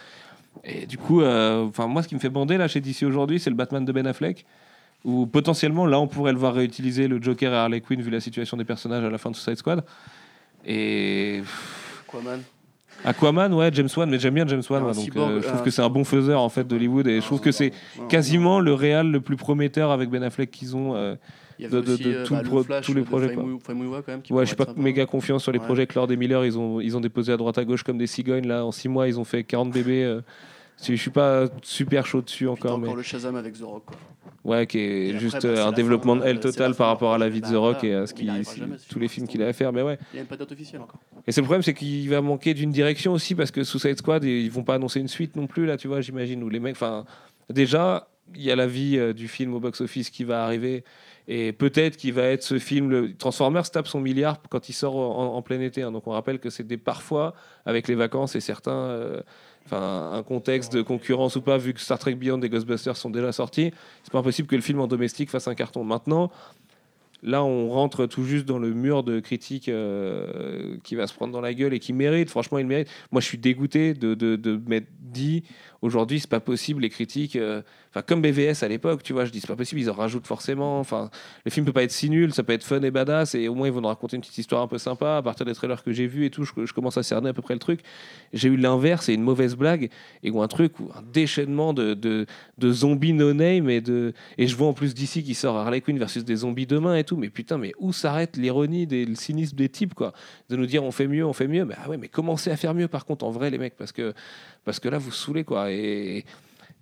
Et 0.65 0.87
du 0.87 0.99
coup, 0.99 1.23
euh, 1.23 1.65
enfin 1.67 1.87
moi, 1.87 2.03
ce 2.03 2.09
qui 2.09 2.15
me 2.15 2.21
fait 2.21 2.29
bander 2.29 2.57
là 2.59 2.69
chez 2.69 2.81
DC 2.81 3.03
aujourd'hui, 3.05 3.39
c'est 3.39 3.51
le 3.51 3.57
Batman 3.57 3.85
de 3.85 3.93
Ben 3.93 4.07
Affleck, 4.07 4.45
où 5.05 5.27
potentiellement 5.27 5.87
là, 5.87 6.01
on 6.01 6.09
pourrait 6.09 6.33
le 6.33 6.39
voir 6.39 6.55
réutiliser 6.55 7.09
le 7.09 7.23
Joker 7.23 7.53
et 7.53 7.57
Harley 7.57 7.81
Quinn 7.81 8.03
vu 8.03 8.11
la 8.11 8.21
situation 8.21 8.57
des 8.57 8.65
personnages 8.65 9.05
à 9.05 9.11
la 9.11 9.19
fin 9.19 9.31
de 9.31 9.37
Suicide 9.37 9.57
Squad. 9.57 9.85
Et 10.67 11.43
Aquaman. 12.07 12.43
Aquaman, 13.05 13.53
ouais, 13.55 13.71
James 13.73 13.89
Wan, 13.97 14.11
mais 14.11 14.19
j'aime 14.19 14.35
bien 14.35 14.47
James 14.47 14.63
Wan, 14.69 14.83
moi, 14.83 14.93
donc 14.93 15.03
cyborg, 15.05 15.31
euh, 15.31 15.43
je 15.43 15.49
trouve 15.49 15.63
que 15.63 15.71
c'est 15.71 15.83
un 15.83 15.89
bon 15.89 16.05
faiseur 16.05 16.41
en 16.43 16.49
fait 16.49 16.65
d'Hollywood 16.67 17.07
et 17.07 17.21
je 17.21 17.27
trouve 17.27 17.41
que 17.41 17.53
c'est 17.53 17.73
quasiment 18.09 18.61
le 18.61 18.75
réal 18.75 19.11
le 19.11 19.21
plus 19.21 19.37
prometteur 19.37 19.91
avec 19.91 20.11
Ben 20.11 20.23
Affleck 20.23 20.51
qu'ils 20.51 20.77
ont. 20.77 20.95
euh, 20.97 21.15
Il 21.59 21.65
y 21.65 21.67
avait 21.67 21.77
de, 21.77 21.81
de- 21.83 21.93
aussi, 21.95 22.03
de 22.05 22.11
euh, 22.15 22.25
tout 22.25 22.35
bah, 22.35 22.41
le 22.41 22.45
le 22.45 22.51
pro- 22.51 22.63
Flash 22.63 22.87
tous 22.87 22.95
les 22.95 23.03
projets. 23.03 23.35
Quoi. 23.35 23.45
Quand 23.67 24.09
même, 24.09 24.23
qui 24.23 24.33
ouais, 24.33 24.45
je 24.45 24.49
suis 24.49 24.57
pas 24.57 24.65
sympa. 24.67 24.81
méga 24.81 25.07
confiance 25.07 25.43
sur 25.43 25.53
les 25.53 25.59
Ouais. 25.59 25.65
projets 25.65 25.87
que 25.87 25.95
Lord 25.95 26.11
et 26.13 26.17
Miller, 26.17 26.45
ils 26.45 26.59
ont, 26.59 26.81
ils 26.81 26.97
ont 26.97 27.01
déposé 27.01 27.33
à 27.33 27.37
droite 27.37 27.59
à 27.59 27.65
gauche 27.65 27.83
comme 27.83 27.99
des 27.99 28.07
cigognes. 28.07 28.47
Là, 28.47 28.65
en 28.65 28.73
6 28.73 28.89
mois, 28.89 29.09
ils 29.09 29.19
ont 29.21 29.25
fait 29.25 29.45
40 29.45 29.71
bébés. 29.71 30.19
Je 30.83 30.95
suis 30.95 31.11
pas 31.11 31.47
super 31.63 32.07
chaud 32.07 32.23
dessus 32.23 32.45
Puis 32.45 32.49
encore. 32.49 32.79
Mais... 32.79 32.93
le 32.95 33.03
Shazam 33.03 33.37
avec 33.37 33.59
The 33.59 33.63
Rock. 33.63 33.85
Quoi. 33.87 33.97
Ouais, 34.43 34.67
qui 34.67 34.79
est 34.79 35.09
après, 35.09 35.21
juste 35.21 35.43
bah, 35.43 35.49
euh, 35.49 35.67
un 35.67 35.73
développement 35.73 36.17
fin, 36.19 36.25
de 36.33 36.39
euh, 36.39 36.41
total 36.41 36.75
par 36.75 36.89
rapport 36.89 37.13
à 37.13 37.19
la 37.19 37.29
vie 37.29 37.43
de 37.43 37.47
The 37.47 37.57
Rock 37.57 37.85
et 37.85 37.95
à 37.95 38.07
ce 38.07 38.15
qui, 38.15 38.27
tous 38.89 38.99
les 38.99 39.09
films 39.09 39.27
qu'il 39.29 39.43
a 39.43 39.49
à 39.49 39.53
faire. 39.53 39.71
Mais 39.73 39.83
ouais. 39.83 39.99
Il 40.15 40.17
n'y 40.17 40.23
a 40.23 40.25
pas 40.25 40.37
de 40.37 40.41
date 40.41 40.53
officielle 40.53 40.81
encore. 40.81 41.01
Et 41.27 41.33
c'est 41.33 41.43
le 41.43 41.45
problème, 41.45 41.63
c'est 41.63 41.75
qu'il 41.75 42.09
va 42.09 42.23
manquer 42.23 42.55
d'une 42.55 42.71
direction 42.71 43.13
aussi 43.13 43.35
parce 43.35 43.51
que 43.51 43.65
Suicide 43.65 43.99
Squad, 43.99 44.25
ils 44.25 44.51
vont 44.51 44.63
pas 44.63 44.77
annoncer 44.77 44.99
une 45.01 45.09
suite 45.09 45.37
non 45.37 45.47
plus 45.47 45.67
là, 45.67 45.77
tu 45.77 45.89
vois, 45.89 46.01
j'imagine. 46.01 46.43
Où 46.43 46.49
les 46.49 46.59
mecs, 46.61 46.77
enfin, 46.77 47.05
déjà, 47.51 48.09
il 48.35 48.43
y 48.43 48.51
a 48.51 48.57
la 48.57 48.67
vie 48.67 48.97
euh, 48.97 49.13
du 49.13 49.29
film 49.29 49.53
au 49.55 49.61
box-office 49.61 50.09
qui 50.09 50.25
va 50.25 50.45
arriver 50.45 50.85
et 51.29 51.53
peut-être 51.53 51.97
qu'il 51.99 52.15
va 52.15 52.23
être 52.23 52.43
ce 52.43 52.59
film. 52.59 52.89
Le 52.89 53.15
Transformers 53.15 53.69
tape 53.71 53.89
son 53.89 54.01
milliard 54.01 54.41
quand 54.49 54.71
il 54.71 54.73
sort 54.73 54.97
en, 54.97 55.35
en 55.37 55.43
plein 55.43 55.61
été. 55.61 55.83
hein. 55.83 55.93
donc 55.93 56.07
on 56.07 56.13
rappelle 56.13 56.39
que 56.39 56.49
c'est 56.49 56.67
des 56.67 56.79
parfois 56.79 57.35
avec 57.67 57.89
les 57.89 57.95
vacances 57.95 58.37
et 58.37 58.41
certains. 58.41 58.73
euh, 58.73 59.21
Un 59.73 60.23
contexte 60.23 60.73
de 60.73 60.83
concurrence 60.83 61.37
ou 61.37 61.43
pas, 61.43 61.59
vu 61.59 61.75
que 61.75 61.81
Star 61.81 61.99
Trek 61.99 62.15
Beyond 62.15 62.41
et 62.41 62.49
Ghostbusters 62.49 62.97
sont 62.97 63.11
déjà 63.11 63.33
sortis, 63.33 63.73
c'est 64.03 64.13
pas 64.13 64.19
impossible 64.19 64.49
que 64.49 64.57
le 64.57 64.63
film 64.63 64.81
en 64.81 64.87
domestique 64.87 65.31
fasse 65.31 65.49
un 65.49 65.55
carton. 65.55 65.85
Maintenant, 65.85 66.31
Là, 67.23 67.45
on 67.45 67.69
rentre 67.69 68.07
tout 68.07 68.25
juste 68.25 68.47
dans 68.47 68.59
le 68.59 68.73
mur 68.73 69.03
de 69.03 69.21
critiques 69.21 69.69
euh, 69.69 70.77
qui 70.83 70.95
va 70.95 71.07
se 71.07 71.13
prendre 71.13 71.33
dans 71.33 71.43
la 71.43 71.53
gueule 71.53 71.75
et 71.75 71.79
qui 71.79 71.93
mérite. 71.93 72.31
Franchement, 72.31 72.59
il 72.59 72.67
mérite. 72.67 72.89
Moi, 73.13 73.21
je 73.21 73.27
suis 73.27 73.37
dégoûté 73.37 73.93
de 73.93 74.61
m'être 74.67 74.89
dit 75.01 75.43
aujourd'hui, 75.83 76.21
c'est 76.21 76.31
pas 76.31 76.41
possible. 76.41 76.83
Les 76.83 76.89
critiques, 76.89 77.37
euh, 77.37 77.63
enfin 77.91 78.03
comme 78.03 78.23
BVS 78.23 78.63
à 78.63 78.69
l'époque, 78.69 79.03
tu 79.03 79.13
vois, 79.13 79.25
je 79.25 79.33
dis 79.33 79.41
c'est 79.41 79.49
pas 79.49 79.57
possible. 79.57 79.81
Ils 79.81 79.91
en 79.91 79.95
rajoutent 79.95 80.27
forcément. 80.27 80.79
Enfin, 80.79 81.11
le 81.45 81.51
film 81.51 81.67
peut 81.67 81.73
pas 81.73 81.83
être 81.83 81.91
si 81.91 82.09
nul. 82.09 82.33
Ça 82.33 82.43
peut 82.43 82.53
être 82.53 82.63
fun 82.63 82.81
et 82.83 82.91
badass 82.91 83.35
et 83.35 83.49
au 83.49 83.55
moins 83.55 83.67
ils 83.67 83.73
vont 83.73 83.81
nous 83.81 83.89
raconter 83.89 84.17
une 84.17 84.23
petite 84.23 84.39
histoire 84.39 84.63
un 84.63 84.69
peu 84.69 84.79
sympa 84.79 85.17
à 85.17 85.23
partir 85.23 85.45
des 85.45 85.55
trailers 85.55 85.83
que 85.83 85.93
j'ai 85.93 86.07
vus 86.07 86.25
et 86.25 86.31
tout. 86.31 86.45
Je, 86.45 86.73
commence 86.73 86.97
à 86.97 87.03
cerner 87.03 87.31
à 87.31 87.33
peu 87.33 87.43
près 87.43 87.55
le 87.55 87.61
truc. 87.61 87.81
J'ai 88.33 88.49
eu 88.49 88.57
l'inverse 88.57 89.09
et 89.09 89.15
une 89.15 89.23
mauvaise 89.23 89.57
blague 89.57 89.91
et 90.23 90.31
ou 90.31 90.41
un 90.41 90.49
truc 90.49 90.79
ou 90.79 90.91
un 90.95 91.03
déchaînement 91.03 91.73
de, 91.73 91.95
de, 91.95 92.27
de 92.59 92.73
zombies 92.73 93.13
no 93.13 93.33
name 93.33 93.69
et 93.69 93.81
de 93.81 94.13
et 94.39 94.47
je 94.47 94.55
vois 94.55 94.69
en 94.69 94.73
plus 94.73 94.95
d'ici 94.95 95.25
qui 95.25 95.35
sort 95.35 95.57
Harley 95.57 95.81
Quinn 95.81 95.99
versus 95.99 96.25
des 96.25 96.37
zombies 96.37 96.67
demain 96.67 96.97
et 96.97 97.05
tout. 97.05 97.17
Mais 97.17 97.29
putain, 97.29 97.59
mais 97.59 97.73
où 97.79 97.93
s'arrête 97.93 98.37
l'ironie, 98.37 98.87
des, 98.87 99.05
le 99.05 99.17
cynisme 99.17 99.57
des 99.57 99.69
types 99.69 99.95
quoi? 99.95 100.13
De 100.49 100.57
nous 100.57 100.67
dire 100.67 100.85
on 100.85 100.93
fait 100.93 101.09
mieux, 101.09 101.27
on 101.27 101.33
fait 101.33 101.49
mieux. 101.49 101.65
Mais 101.65 101.75
ah 101.83 101.89
ouais, 101.89 101.97
mais 101.97 102.09
commencez 102.09 102.51
à 102.51 102.57
faire 102.57 102.75
mieux 102.75 102.89
par 102.89 103.05
contre 103.05 103.25
en 103.25 103.31
vrai 103.31 103.51
les 103.51 103.59
mecs 103.59 103.77
parce 103.77 103.91
que 103.91 104.15
parce 104.65 104.79
que 104.79 104.89
là 104.89 104.99
vous 104.99 105.11
saoulez 105.11 105.43
quoi 105.43 105.73
et 105.73 106.25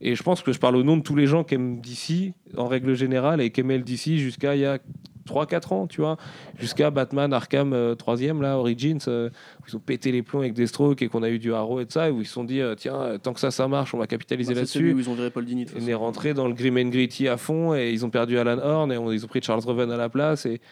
je 0.00 0.22
pense 0.22 0.42
que 0.42 0.52
je 0.52 0.58
parle 0.58 0.76
au 0.76 0.82
nom 0.82 0.96
de 0.96 1.02
tous 1.02 1.16
les 1.16 1.26
gens 1.26 1.44
qui 1.44 1.54
aiment 1.54 1.80
DC 1.80 2.32
en 2.56 2.66
règle 2.68 2.94
générale 2.94 3.40
et 3.40 3.50
qui 3.50 3.60
aimaient 3.60 3.78
le 3.78 3.84
DC 3.84 4.16
jusqu'à 4.18 4.54
il 4.54 4.60
y 4.62 4.66
a 4.66 4.78
3-4 5.26 5.74
ans, 5.74 5.86
tu 5.86 6.00
vois, 6.00 6.16
jusqu'à 6.58 6.90
Batman 6.90 7.32
Arkham 7.34 7.74
3ème, 7.98 8.40
là, 8.40 8.56
Origins, 8.58 8.98
euh, 9.08 9.28
où 9.60 9.64
ils 9.68 9.76
ont 9.76 9.80
pété 9.80 10.10
les 10.10 10.22
plombs 10.22 10.40
avec 10.40 10.54
des 10.54 10.66
strokes 10.66 11.02
et 11.02 11.08
qu'on 11.08 11.22
a 11.22 11.28
eu 11.28 11.38
du 11.38 11.52
Arrow 11.52 11.80
et 11.80 11.84
tout 11.84 11.92
ça, 11.92 12.08
et 12.08 12.10
où 12.10 12.20
ils 12.22 12.26
se 12.26 12.32
sont 12.32 12.44
dit, 12.44 12.62
euh, 12.62 12.74
tiens, 12.74 12.94
euh, 12.96 13.18
tant 13.18 13.34
que 13.34 13.40
ça, 13.40 13.50
ça 13.50 13.68
marche, 13.68 13.92
on 13.92 13.98
va 13.98 14.06
capitaliser 14.06 14.54
Bah, 14.54 14.60
là-dessus. 14.60 14.94
ils 14.96 15.10
ont 15.10 15.14
viré 15.14 15.28
Paul 15.30 15.44
Dini, 15.44 15.66
de 15.66 15.70
Et 15.72 15.74
on 15.82 15.86
est 15.86 15.92
rentré 15.94 16.32
dans 16.32 16.48
le 16.48 16.54
grim 16.54 16.78
and 16.78 16.88
gritty 16.88 17.28
à 17.28 17.36
fond, 17.36 17.74
et 17.74 17.90
ils 17.90 18.06
ont 18.06 18.10
perdu 18.10 18.38
Alan 18.38 18.56
Horn, 18.58 18.90
et 18.90 18.96
on- 18.96 19.12
ils 19.12 19.22
ont 19.22 19.28
pris 19.28 19.42
Charles 19.42 19.60
Reven 19.66 19.90
à 19.90 19.98
la 19.98 20.08
place, 20.08 20.46
et, 20.46 20.62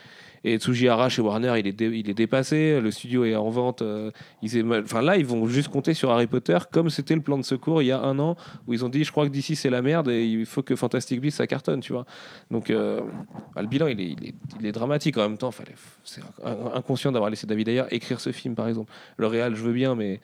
et 0.47 0.59
Tsujihara 0.59 1.09
chez 1.09 1.23
Warner, 1.23 1.55
il 1.59 1.67
est, 1.67 1.81
il 1.81 2.09
est 2.09 2.15
dépassé, 2.15 2.81
le 2.81 2.91
studio 2.93 3.25
est 3.25 3.35
en 3.35 3.51
vente. 3.51 3.83
euh, 3.83 4.13
là, 5.03 5.17
ils 5.17 5.27
vont 5.27 5.47
juste 5.49 5.69
compter 5.69 5.93
sur 5.93 6.13
Harry 6.13 6.29
Potter, 6.29 6.57
comme 6.71 6.89
c'était 6.89 7.17
le 7.17 7.21
plan 7.21 7.37
de 7.37 7.43
secours 7.43 7.83
il 7.83 7.87
y 7.87 7.91
a 7.93 8.01
un 8.01 8.17
an, 8.21 8.37
où 8.69 8.73
ils 8.73 8.85
ont 8.85 8.89
dit, 8.89 9.03
je 9.03 9.11
crois 9.11 9.27
que 9.27 9.33
d'ici 9.33 9.57
c'est 9.57 9.71
la 9.71 9.83
merde, 9.83 10.09
et 10.09 10.25
il 10.25 10.47
faut 10.47 10.63
que 10.63 10.77
Fantastic 10.77 11.21
Beasts 11.21 11.39
ça 11.39 11.49
cartonne, 11.49 11.81
tu 11.81 11.93
vois. 11.93 12.07
Donc, 12.53 12.71
euh, 12.71 13.01
bah, 13.57 13.63
le 13.63 13.67
bilan, 13.67 13.89
il 13.89 14.01
est, 14.01 14.17
il 14.61 14.67
est, 14.67 14.73
dramatique 14.73 15.19
en 15.19 15.23
même 15.23 15.37
temps. 15.39 15.51
C'est 16.05 16.21
in- 16.45 16.71
inconscient 16.75 17.11
d'avoir 17.11 17.29
laissé 17.29 17.49
David 17.49 17.69
Ayer 17.69 17.85
écrire 17.91 18.21
ce 18.21 18.31
film, 18.31 18.55
par 18.55 18.69
exemple. 18.69 18.93
Le 19.17 19.27
réal, 19.27 19.57
je 19.57 19.63
veux 19.63 19.73
bien, 19.73 19.97
mais 19.97 20.21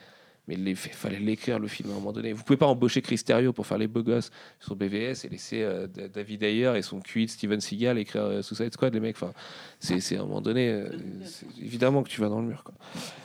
mais 0.49 0.55
il 0.57 0.75
fallait 0.77 1.21
l'écrire 1.21 1.59
le 1.61 1.69
film 1.69 1.91
à 1.91 1.93
un 1.93 1.97
moment 1.97 2.13
donné. 2.13 2.33
Vous 2.33 2.43
pouvez 2.43 2.57
pas 2.57 2.67
embaucher 2.67 3.01
Chris 3.01 3.21
Terrio 3.25 3.53
pour 3.53 3.67
faire 3.67 3.79
les 3.79 3.87
beaux 3.87 4.03
gosses 4.03 4.31
sur 4.59 4.75
BVS 4.75 5.25
et 5.25 5.29
laisser 5.29 5.63
euh, 5.63 5.87
David 5.87 6.43
Ayer 6.43 6.73
et 6.77 6.83
son 6.83 7.01
QI 7.01 7.27
de 7.27 7.31
Steven 7.31 7.61
Seagal 7.61 7.97
écrire 7.99 8.23
euh, 8.25 8.43
Suicide 8.43 8.73
Squad, 8.73 8.93
les 8.93 8.99
mecs. 9.01 9.15
Enfin, 9.17 9.33
c'est 9.79 10.01
c'est 10.01 10.17
à 10.17 10.21
un 10.21 10.25
moment 10.25 10.41
donné, 10.41 10.69
euh, 10.69 10.89
évidemment 11.61 12.03
que 12.03 12.09
tu 12.09 12.21
vas 12.21 12.29
dans 12.29 12.41
le 12.41 12.49
mur. 12.49 12.65
quoi. 12.65 12.75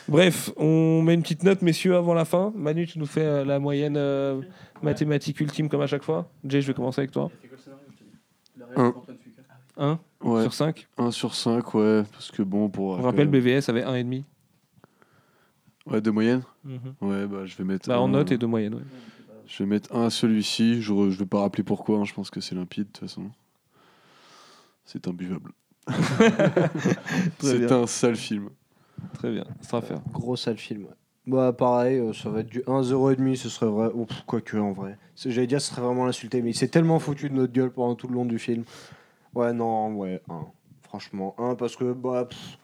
Bref, 0.08 0.52
on 0.58 1.02
met 1.02 1.16
une 1.16 1.24
petite 1.24 1.44
note, 1.44 1.62
messieurs, 1.64 1.96
avant 1.96 2.14
la 2.14 2.26
fin. 2.26 2.54
Manu, 2.56 2.86
tu 2.86 3.00
nous 3.00 3.06
fais 3.08 3.22
euh, 3.26 3.44
la 3.46 3.58
moyenne 3.58 3.98
euh, 3.98 4.42
mathématique 4.84 5.40
ultime 5.40 5.70
comme 5.70 5.82
à 5.82 5.88
chaque 5.88 6.04
fois. 6.04 6.30
Jay, 6.46 6.62
je 6.62 6.68
vais 6.68 6.74
commencer 6.76 7.02
avec 7.02 7.12
toi. 7.12 7.32
Un. 8.76 8.94
1 9.78 10.00
Ouais. 10.24 10.42
sur 10.42 10.54
5 10.54 10.88
1 10.98 11.12
sur 11.12 11.36
5, 11.36 11.74
ouais. 11.76 12.04
Parce 12.12 12.32
que 12.32 12.42
bon, 12.42 12.70
pour. 12.70 12.98
On 12.98 13.02
rappelle, 13.04 13.28
BVS 13.28 13.70
avait 13.70 13.84
1,5. 13.84 14.24
Ouais, 15.90 16.02
de 16.02 16.12
moyenne 16.12 16.42
Mhm. 16.66 16.80
Ouais, 17.02 17.26
bah 17.28 17.46
je 17.46 17.56
vais 17.56 17.64
mettre. 17.64 17.88
Bah, 17.88 18.00
en 18.02 18.06
un- 18.06 18.10
note 18.10 18.32
et 18.32 18.38
de 18.38 18.46
moyenne, 18.46 18.76
ouais. 18.76 18.82
Je 19.48 19.64
vais 19.64 19.68
mettre 19.70 19.96
un 19.96 20.06
à 20.08 20.10
celui-ci. 20.10 20.82
Je, 20.82 20.92
re- 20.94 21.10
je 21.10 21.18
vais 21.20 21.26
pas 21.26 21.40
rappeler 21.40 21.64
pourquoi, 21.64 22.00
hein, 22.00 22.04
je 22.06 22.14
pense 22.14 22.30
que 22.30 22.42
c'est 22.42 22.54
limpide 22.56 22.84
de 22.84 22.88
toute 22.92 22.98
façon. 22.98 23.32
C'est 24.86 25.08
imbuvable. 25.08 25.52
c'est 27.40 27.60
bien. 27.60 27.82
un 27.84 27.88
sale 27.88 28.16
film. 28.16 28.50
Très 29.14 29.32
bien, 29.32 29.46
ça 29.62 29.70
sera 29.70 29.82
faire. 29.82 30.02
Gros 30.12 30.36
sale 30.36 30.58
film. 30.58 30.84
ouais. 30.84 30.92
Bah 31.28 31.52
pareil, 31.52 31.98
euh, 32.00 32.14
ça 32.14 32.30
va 32.30 32.40
être 32.40 32.48
du 32.50 32.62
1,5, 32.68 33.36
ce 33.36 33.50
serait 33.50 33.70
vrai. 33.70 33.90
Oh, 33.94 34.06
pff, 34.06 34.24
quoique 34.26 34.56
en 34.58 34.72
vrai. 34.72 34.98
J'allais 35.18 35.48
dire 35.48 35.60
ce 35.62 35.70
serait 35.72 35.82
vraiment 35.82 36.06
l'insulter, 36.06 36.42
mais 36.42 36.52
il 36.52 36.56
s'est 36.56 36.70
tellement 36.70 37.00
foutu 37.00 37.30
de 37.30 37.36
notre 37.36 37.52
gueule 37.52 37.72
pendant 37.72 37.96
tout 37.96 38.08
le 38.08 38.14
long 38.14 38.26
du 38.26 38.40
film. 38.40 38.64
Ouais, 39.36 39.52
non, 39.54 39.94
ouais, 39.96 40.22
1. 40.30 40.46
Franchement, 40.84 41.36
1 41.38 41.56
parce 41.56 41.76
que 41.76 41.92
bah, 41.92 42.26
pff, 42.30 42.58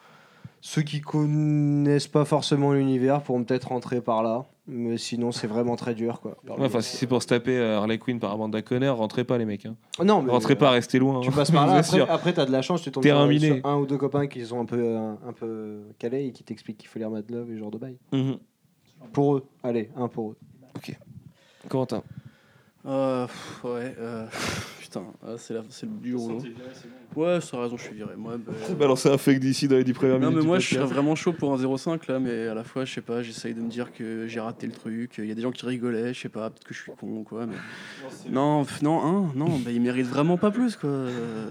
ceux 0.66 0.82
qui 0.82 1.02
connaissent 1.02 2.08
pas 2.08 2.24
forcément 2.24 2.72
l'univers 2.72 3.22
pourront 3.22 3.44
peut-être 3.44 3.68
rentrer 3.68 4.00
par 4.00 4.24
là. 4.24 4.46
Mais 4.66 4.98
sinon, 4.98 5.34
c'est 5.34 5.46
vraiment 5.46 5.76
très 5.76 5.94
dur, 5.94 6.22
quoi. 6.22 6.38
Ouais, 6.48 6.56
Enfin, 6.66 6.80
si 6.80 6.96
c'est 6.96 7.06
pour 7.06 7.22
se 7.22 7.28
taper 7.28 7.58
euh, 7.58 7.80
Harley 7.80 7.98
Quinn 7.98 8.18
par 8.18 8.32
Amanda 8.32 8.62
Conner, 8.62 8.88
rentrez 8.88 9.26
pas 9.26 9.38
les 9.38 9.44
mecs. 9.44 9.66
Hein. 9.66 9.76
Non, 10.06 10.22
mais- 10.22 10.32
rentrez 10.32 10.56
pas, 10.56 10.70
restez 10.72 11.00
loin. 11.00 11.20
Tu 11.20 11.28
hein. 11.28 11.34
passes 11.36 11.52
par 11.52 11.68
là, 11.68 11.82
après, 12.08 12.32
t'as 12.32 12.46
de 12.46 12.52
la 12.54 12.62
chance, 12.62 12.82
tu 12.82 12.92
tombes 12.94 13.04
Terrain 13.04 13.24
sur, 13.24 13.30
miné. 13.30 13.60
sur 13.60 13.66
un 13.66 13.76
ou 13.76 13.86
deux 13.86 13.98
copains 13.98 14.26
qui 14.28 14.46
sont 14.46 14.62
un 14.62 14.66
peu, 14.66 14.96
un, 14.96 15.18
un 15.28 15.34
peu 15.34 15.82
calés 16.00 16.28
et 16.28 16.32
qui 16.32 16.46
t'expliquent 16.46 16.78
qu'il 16.78 16.88
faut 16.88 16.98
lire 16.98 17.10
Mad 17.10 17.30
Love 17.30 17.52
et 17.52 17.56
ce 17.56 17.60
genre 17.60 17.72
de 17.72 17.78
bail. 17.78 17.98
Mhm. 18.14 18.38
Pour 19.12 19.36
eux, 19.36 19.44
allez, 19.64 19.90
un 19.98 20.08
pour 20.08 20.32
eux. 20.32 20.38
Corentin. 21.68 22.04
Euh, 22.86 23.28
pff, 23.28 23.64
ouais, 23.66 23.96
euh, 24.00 24.28
putain, 24.94 25.14
ah, 25.26 25.36
c'est 25.38 25.54
la- 25.54 25.64
c'est 25.70 25.86
le 25.86 25.92
du 25.94 26.16
rouleau. 26.16 26.40
Ouais, 27.16 27.40
t'as 27.40 27.62
raison, 27.62 27.78
je 27.78 27.84
suis 27.84 27.96
viré. 27.96 28.16
Moi, 28.16 28.38
bah, 28.38 28.54
T'as 28.68 28.74
balancé 28.74 29.10
un 29.10 29.18
fake 29.18 29.40
d'ici 29.40 29.68
dans 29.68 29.76
les 29.76 29.84
10 29.84 29.94
premières 29.94 30.16
Non, 30.20 30.28
minutes. 30.30 30.36
mais 30.38 30.42
du 30.42 30.48
moi, 30.48 30.60
je 30.60 30.76
serais 30.76 30.86
vraiment 30.86 31.16
chaud 31.16 31.34
pour 31.34 31.54
un 31.54 31.58
0,5 31.58 32.08
là, 32.08 32.20
mais 32.20 32.48
à 32.48 32.54
la 32.54 32.64
fois, 32.64 32.86
je 32.86 32.94
sais 32.94 33.02
pas, 33.02 33.22
j'essaye 33.22 33.54
de 33.54 33.62
me 33.62 33.70
dire 33.70 33.94
que 33.94 34.28
j'ai 34.28 34.40
raté 34.40 34.66
le 34.68 34.74
truc. 34.74 35.16
Il 35.20 35.26
y 35.26 35.32
a 35.32 35.36
des 35.36 35.42
gens 35.42 35.52
qui 35.52 35.66
rigolaient, 35.66 36.14
je 36.14 36.20
sais 36.22 36.30
pas, 36.30 36.50
peut-être 36.50 36.64
que 36.66 36.74
je 36.74 36.82
suis 36.82 36.92
con 36.92 37.08
ou 37.08 37.24
quoi, 37.24 37.46
mais. 37.46 37.56
Non, 38.30 38.66
non, 38.82 39.04
hein, 39.04 39.32
non, 39.36 39.60
bah, 39.60 39.72
il 39.72 39.82
mérite 39.82 40.08
vraiment 40.08 40.38
pas 40.38 40.52
plus, 40.52 40.76
quoi. 40.76 40.90
Euh, 40.90 41.50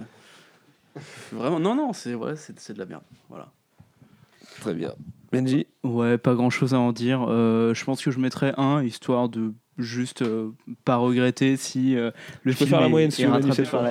Vraiment, 1.32 1.58
non, 1.58 1.74
non, 1.74 1.92
c'est 1.94 2.14
ouais, 2.14 2.36
c'est 2.36 2.58
c'est 2.60 2.74
de 2.74 2.78
la 2.78 2.84
merde. 2.84 3.02
Voilà. 3.30 3.50
Très 4.60 4.74
bien. 4.74 4.92
Benji? 5.32 5.66
Ouais, 5.82 6.18
pas 6.18 6.34
grand 6.34 6.50
chose 6.50 6.74
à 6.74 6.78
en 6.78 6.92
dire. 6.92 7.24
Euh, 7.26 7.72
je 7.72 7.82
pense 7.84 8.04
que 8.04 8.10
je 8.10 8.18
mettrais 8.18 8.52
un, 8.58 8.82
histoire 8.82 9.30
de 9.30 9.54
juste 9.78 10.22
euh, 10.22 10.50
pas 10.84 10.96
regretter 10.96 11.56
si 11.56 11.96
euh, 11.96 12.10
le 12.42 12.52
je 12.52 12.56
film 12.58 12.68
peux 12.68 12.74
faire 12.74 12.80
la 12.82 12.88
moyenne 12.88 13.10
si 13.10 13.24
rattrapé 13.24 13.62
par 13.62 13.84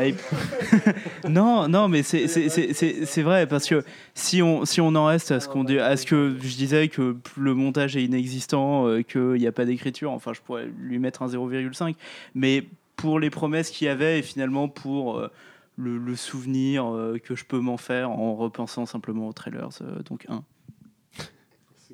non, 1.29 1.67
non, 1.67 1.87
mais 1.87 2.03
c'est 2.03 3.21
vrai 3.21 3.47
parce 3.47 3.67
que 3.67 3.83
si 4.13 4.41
on 4.41 4.65
si 4.65 4.81
on 4.81 4.93
en 4.95 5.05
reste 5.05 5.31
à 5.31 5.39
ce 5.39 5.47
qu'on 5.47 5.65
à 5.65 5.97
ce 5.97 6.05
que 6.05 6.35
je 6.41 6.55
disais 6.55 6.87
que 6.87 7.17
le 7.37 7.53
montage 7.53 7.97
est 7.97 8.03
inexistant, 8.03 8.87
euh, 8.87 9.01
qu'il 9.01 9.33
n'y 9.33 9.47
a 9.47 9.51
pas 9.51 9.65
d'écriture, 9.65 10.11
enfin 10.11 10.33
je 10.33 10.41
pourrais 10.41 10.67
lui 10.79 10.99
mettre 10.99 11.21
un 11.21 11.27
0,5, 11.27 11.95
mais 12.35 12.65
pour 12.95 13.19
les 13.19 13.29
promesses 13.29 13.69
qu'il 13.69 13.87
y 13.87 13.89
avait 13.89 14.19
et 14.19 14.21
finalement 14.21 14.67
pour 14.67 15.17
euh, 15.17 15.31
le, 15.77 15.97
le, 15.97 16.15
souvenir 16.15 16.85
euh, 16.85 17.17
que 17.17 17.35
je 17.35 17.45
peux 17.45 17.59
m'en 17.59 17.77
faire 17.77 18.11
en 18.11 18.35
repensant 18.35 18.85
simplement 18.85 19.27
aux 19.27 19.33
trailers, 19.33 19.69
donc 20.05 20.25
1. 20.29 20.43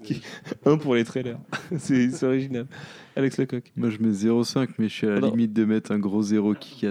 Qui... 0.03 0.21
Un 0.65 0.77
pour 0.77 0.95
les 0.95 1.03
trailers. 1.03 1.39
c'est 1.77 2.23
original. 2.23 2.67
Alex 3.15 3.37
Lecoq. 3.37 3.71
Moi, 3.75 3.89
je 3.89 3.97
mets 3.99 4.11
0,5, 4.11 4.69
mais 4.77 4.89
je 4.89 4.93
suis 4.93 5.07
à 5.07 5.19
la 5.19 5.29
limite 5.29 5.53
de 5.53 5.65
mettre 5.65 5.91
un 5.91 5.99
gros 5.99 6.21
0 6.21 6.53
qui 6.55 6.85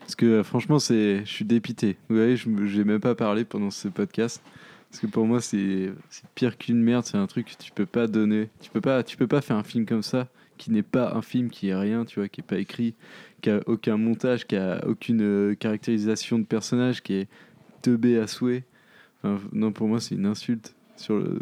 Parce 0.00 0.14
que 0.16 0.26
euh, 0.26 0.42
franchement, 0.42 0.78
je 0.78 1.22
suis 1.24 1.44
dépité. 1.44 1.96
Vous 2.08 2.16
voyez, 2.16 2.36
je 2.36 2.48
n'ai 2.48 2.84
même 2.84 3.00
pas 3.00 3.14
parlé 3.14 3.44
pendant 3.44 3.70
ce 3.70 3.88
podcast. 3.88 4.42
Parce 4.90 5.02
que 5.02 5.06
pour 5.06 5.26
moi, 5.26 5.40
c'est 5.40 5.92
pire 6.34 6.56
qu'une 6.56 6.82
merde. 6.82 7.04
C'est 7.04 7.18
un 7.18 7.26
truc 7.26 7.54
que 7.56 7.62
tu 7.62 7.72
peux 7.72 7.86
pas 7.86 8.06
donner. 8.06 8.48
Tu 8.60 8.70
peux 8.70 8.80
pas, 8.80 9.02
tu 9.02 9.16
peux 9.16 9.26
pas 9.26 9.42
faire 9.42 9.56
un 9.56 9.64
film 9.64 9.84
comme 9.84 10.02
ça 10.02 10.28
qui 10.56 10.72
n'est 10.72 10.82
pas 10.82 11.14
un 11.14 11.22
film, 11.22 11.50
qui 11.50 11.68
est 11.68 11.74
rien, 11.74 12.04
tu 12.04 12.18
vois, 12.18 12.28
qui 12.28 12.40
est 12.40 12.44
pas 12.44 12.58
écrit, 12.58 12.94
qui 13.40 13.50
a 13.50 13.60
aucun 13.66 13.96
montage, 13.96 14.46
qui 14.46 14.56
a 14.56 14.84
aucune 14.88 15.22
euh, 15.22 15.54
caractérisation 15.54 16.38
de 16.38 16.44
personnage, 16.44 17.02
qui 17.02 17.14
est 17.14 17.28
teubé 17.80 18.18
à 18.18 18.26
souhait. 18.26 18.64
Non, 19.52 19.72
pour 19.72 19.88
moi, 19.88 20.00
c'est 20.00 20.14
une 20.14 20.26
insulte 20.26 20.74
sur 20.96 21.18
le, 21.18 21.40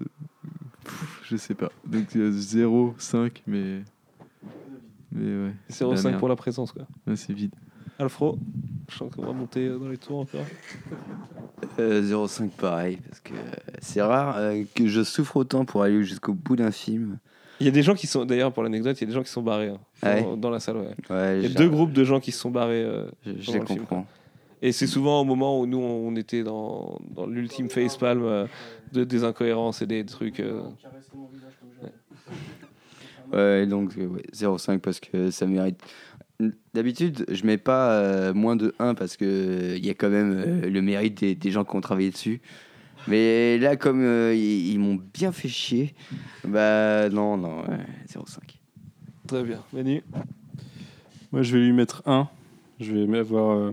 Pff, 0.84 1.20
je 1.24 1.36
sais 1.36 1.54
pas. 1.54 1.70
Donc 1.86 2.14
euh, 2.16 2.30
0, 2.30 2.94
5, 2.98 3.42
mais. 3.46 3.82
Mais 5.12 5.24
ouais. 5.46 5.52
c'est 5.68 5.84
de 5.84 5.90
la 5.90 5.96
0,5 5.96 6.04
merde. 6.04 6.18
pour 6.18 6.28
la 6.28 6.36
présence, 6.36 6.72
quoi. 6.72 6.82
Ouais, 7.06 7.16
c'est 7.16 7.32
vide. 7.32 7.54
Alfro, 7.98 8.38
je 8.90 8.96
sens 8.96 9.14
qu'on 9.14 9.24
va 9.24 9.32
monter 9.32 9.66
euh, 9.68 9.78
dans 9.78 9.88
les 9.88 9.96
tours 9.96 10.18
encore. 10.20 10.44
Euh, 11.78 12.02
0,5 12.02 12.50
pareil, 12.50 12.98
parce 13.08 13.20
que 13.20 13.32
euh, 13.32 13.36
c'est 13.80 14.02
rare 14.02 14.34
euh, 14.36 14.62
que 14.74 14.86
je 14.86 15.02
souffre 15.02 15.36
autant 15.38 15.64
pour 15.64 15.82
aller 15.82 16.02
jusqu'au 16.04 16.34
bout 16.34 16.56
d'un 16.56 16.70
film. 16.70 17.18
Il 17.60 17.64
y 17.64 17.68
a 17.68 17.72
des 17.72 17.82
gens 17.82 17.94
qui 17.94 18.06
sont, 18.06 18.26
d'ailleurs, 18.26 18.52
pour 18.52 18.62
l'anecdote, 18.62 18.98
il 18.98 19.04
y 19.04 19.04
a 19.04 19.06
des 19.06 19.14
gens 19.14 19.22
qui 19.22 19.30
sont 19.30 19.42
barrés 19.42 19.68
hein, 19.70 19.78
Ah 20.02 20.20
dans, 20.36 20.50
la 20.50 20.60
salle. 20.60 20.76
Ouais. 20.76 20.94
Ouais, 21.08 21.38
il 21.40 21.42
y 21.44 21.46
a 21.46 21.58
deux 21.58 21.70
groupes 21.70 21.92
de 21.92 22.04
gens 22.04 22.20
qui 22.20 22.32
se 22.32 22.38
sont 22.38 22.50
barrés. 22.50 22.82
euh, 22.84 23.06
Je- 23.24 23.52
les 23.52 23.58
le 23.60 23.64
comprends. 23.64 24.06
Et 24.62 24.72
c'est 24.72 24.86
souvent 24.86 25.20
au 25.20 25.24
moment 25.24 25.60
où 25.60 25.66
nous, 25.66 25.78
on 25.78 26.14
était 26.16 26.42
dans, 26.42 26.98
dans 27.14 27.26
l'ultime 27.26 27.68
facepalm 27.68 28.22
euh, 28.24 28.46
de, 28.92 29.04
des 29.04 29.22
incohérences 29.24 29.82
et 29.82 29.86
des 29.86 30.04
trucs. 30.04 30.40
euh, 30.40 30.62
Ouais, 33.32 33.66
donc 33.66 33.96
euh, 33.98 34.06
ouais, 34.06 34.22
0,5 34.32 34.78
parce 34.78 35.00
que 35.00 35.30
ça 35.30 35.46
mérite. 35.46 35.80
D'habitude, 36.74 37.24
je 37.28 37.44
mets 37.44 37.58
pas 37.58 37.90
euh, 37.92 38.34
moins 38.34 38.56
de 38.56 38.74
1 38.78 38.94
parce 38.94 39.16
que 39.16 39.74
il 39.76 39.84
y 39.84 39.90
a 39.90 39.94
quand 39.94 40.10
même 40.10 40.32
euh, 40.32 40.70
le 40.70 40.82
mérite 40.82 41.18
des, 41.20 41.34
des 41.34 41.50
gens 41.50 41.64
qui 41.64 41.74
ont 41.74 41.80
travaillé 41.80 42.10
dessus. 42.10 42.40
Mais 43.08 43.58
là, 43.58 43.76
comme 43.76 44.02
euh, 44.02 44.34
ils, 44.34 44.72
ils 44.72 44.78
m'ont 44.78 44.98
bien 45.14 45.32
fait 45.32 45.48
chier, 45.48 45.94
bah 46.46 47.08
non, 47.08 47.36
non, 47.36 47.60
ouais, 47.62 47.78
0,5. 48.08 48.38
Très 49.26 49.42
bien. 49.42 49.62
Manu? 49.72 50.02
Moi, 51.32 51.42
je 51.42 51.56
vais 51.56 51.64
lui 51.64 51.72
mettre 51.72 52.02
un. 52.06 52.28
Je 52.78 52.92
vais 52.92 53.18
avoir, 53.18 53.56
euh, 53.56 53.72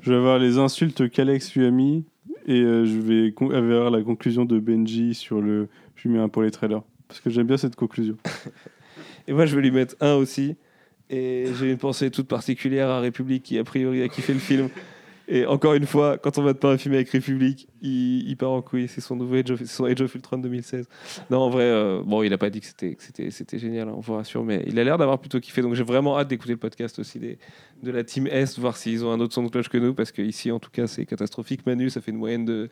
je 0.00 0.10
vais 0.10 0.16
avoir 0.16 0.38
les 0.38 0.58
insultes 0.58 1.08
qu'Alex 1.10 1.54
lui 1.54 1.66
a 1.66 1.70
mis 1.70 2.04
et 2.46 2.60
euh, 2.60 2.84
je 2.84 2.98
vais 2.98 3.34
avoir 3.56 3.90
la 3.90 4.02
conclusion 4.02 4.44
de 4.44 4.58
Benji 4.58 5.14
sur 5.14 5.40
le. 5.40 5.68
Je 5.94 6.08
lui 6.08 6.16
mets 6.16 6.22
un 6.22 6.28
pour 6.28 6.42
les 6.42 6.50
trailers 6.50 6.82
parce 7.06 7.20
que 7.20 7.30
j'aime 7.30 7.46
bien 7.46 7.56
cette 7.56 7.76
conclusion. 7.76 8.16
Et 9.28 9.32
moi, 9.32 9.46
je 9.46 9.54
vais 9.54 9.62
lui 9.62 9.70
mettre 9.70 9.94
un 10.00 10.14
aussi. 10.14 10.56
Et 11.10 11.46
j'ai 11.58 11.70
une 11.70 11.78
pensée 11.78 12.10
toute 12.10 12.26
particulière 12.26 12.88
à 12.88 13.00
République 13.00 13.42
qui, 13.42 13.58
a 13.58 13.64
priori, 13.64 14.02
a 14.02 14.08
kiffé 14.08 14.32
le 14.32 14.38
film. 14.38 14.68
Et 15.28 15.46
encore 15.46 15.74
une 15.74 15.86
fois, 15.86 16.18
quand 16.18 16.36
on 16.38 16.42
va 16.42 16.52
te 16.52 16.58
pas 16.58 16.72
un 16.72 16.76
film 16.78 16.94
avec 16.94 17.08
République, 17.10 17.68
il, 17.80 18.28
il 18.28 18.36
part 18.36 18.50
en 18.50 18.60
couille. 18.60 18.88
C'est 18.88 19.00
son 19.00 19.16
nouveau 19.16 19.36
Age 19.36 19.50
of, 19.52 19.62
son 19.64 19.84
Age 19.84 20.00
of 20.02 20.14
Ultron 20.14 20.38
2016. 20.38 20.88
Non, 21.30 21.38
en 21.38 21.48
vrai, 21.50 21.62
euh, 21.64 22.02
bon, 22.04 22.22
il 22.22 22.32
a 22.32 22.38
pas 22.38 22.50
dit 22.50 22.60
que 22.60 22.66
c'était, 22.66 22.94
que 22.96 23.58
génial, 23.58 23.88
hein, 23.88 23.94
on 23.96 24.00
vous 24.00 24.14
rassure, 24.14 24.44
mais 24.44 24.64
il 24.66 24.78
a 24.78 24.84
l'air 24.84 24.98
d'avoir 24.98 25.18
plutôt 25.20 25.38
kiffé. 25.40 25.62
Donc 25.62 25.74
j'ai 25.74 25.84
vraiment 25.84 26.18
hâte 26.18 26.28
d'écouter 26.28 26.52
le 26.52 26.58
podcast 26.58 26.98
aussi 26.98 27.18
des, 27.18 27.38
de 27.82 27.90
la 27.90 28.02
team 28.04 28.26
Est, 28.26 28.58
voir 28.58 28.76
s'ils 28.76 29.04
ont 29.04 29.12
un 29.12 29.20
autre 29.20 29.32
son 29.32 29.44
de 29.44 29.48
cloche 29.48 29.68
que 29.68 29.78
nous, 29.78 29.94
parce 29.94 30.12
qu'ici, 30.12 30.50
en 30.50 30.58
tout 30.58 30.70
cas, 30.70 30.86
c'est 30.86 31.06
catastrophique. 31.06 31.64
Manu, 31.66 31.88
ça 31.88 32.00
fait 32.00 32.10
une 32.10 32.18
moyenne 32.18 32.44
de 32.44 32.68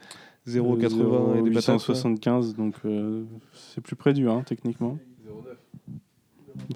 0,80 0.49 1.39
et 1.39 1.43
des 1.43 1.51
patates. 1.51 1.65
quoi. 1.67 1.75
875, 1.95 2.55
donc 2.57 2.75
euh, 2.85 3.23
c'est 3.55 3.81
plus 3.81 3.97
près 3.97 4.13
du 4.13 4.29
1 4.29 4.43
techniquement. 4.43 4.99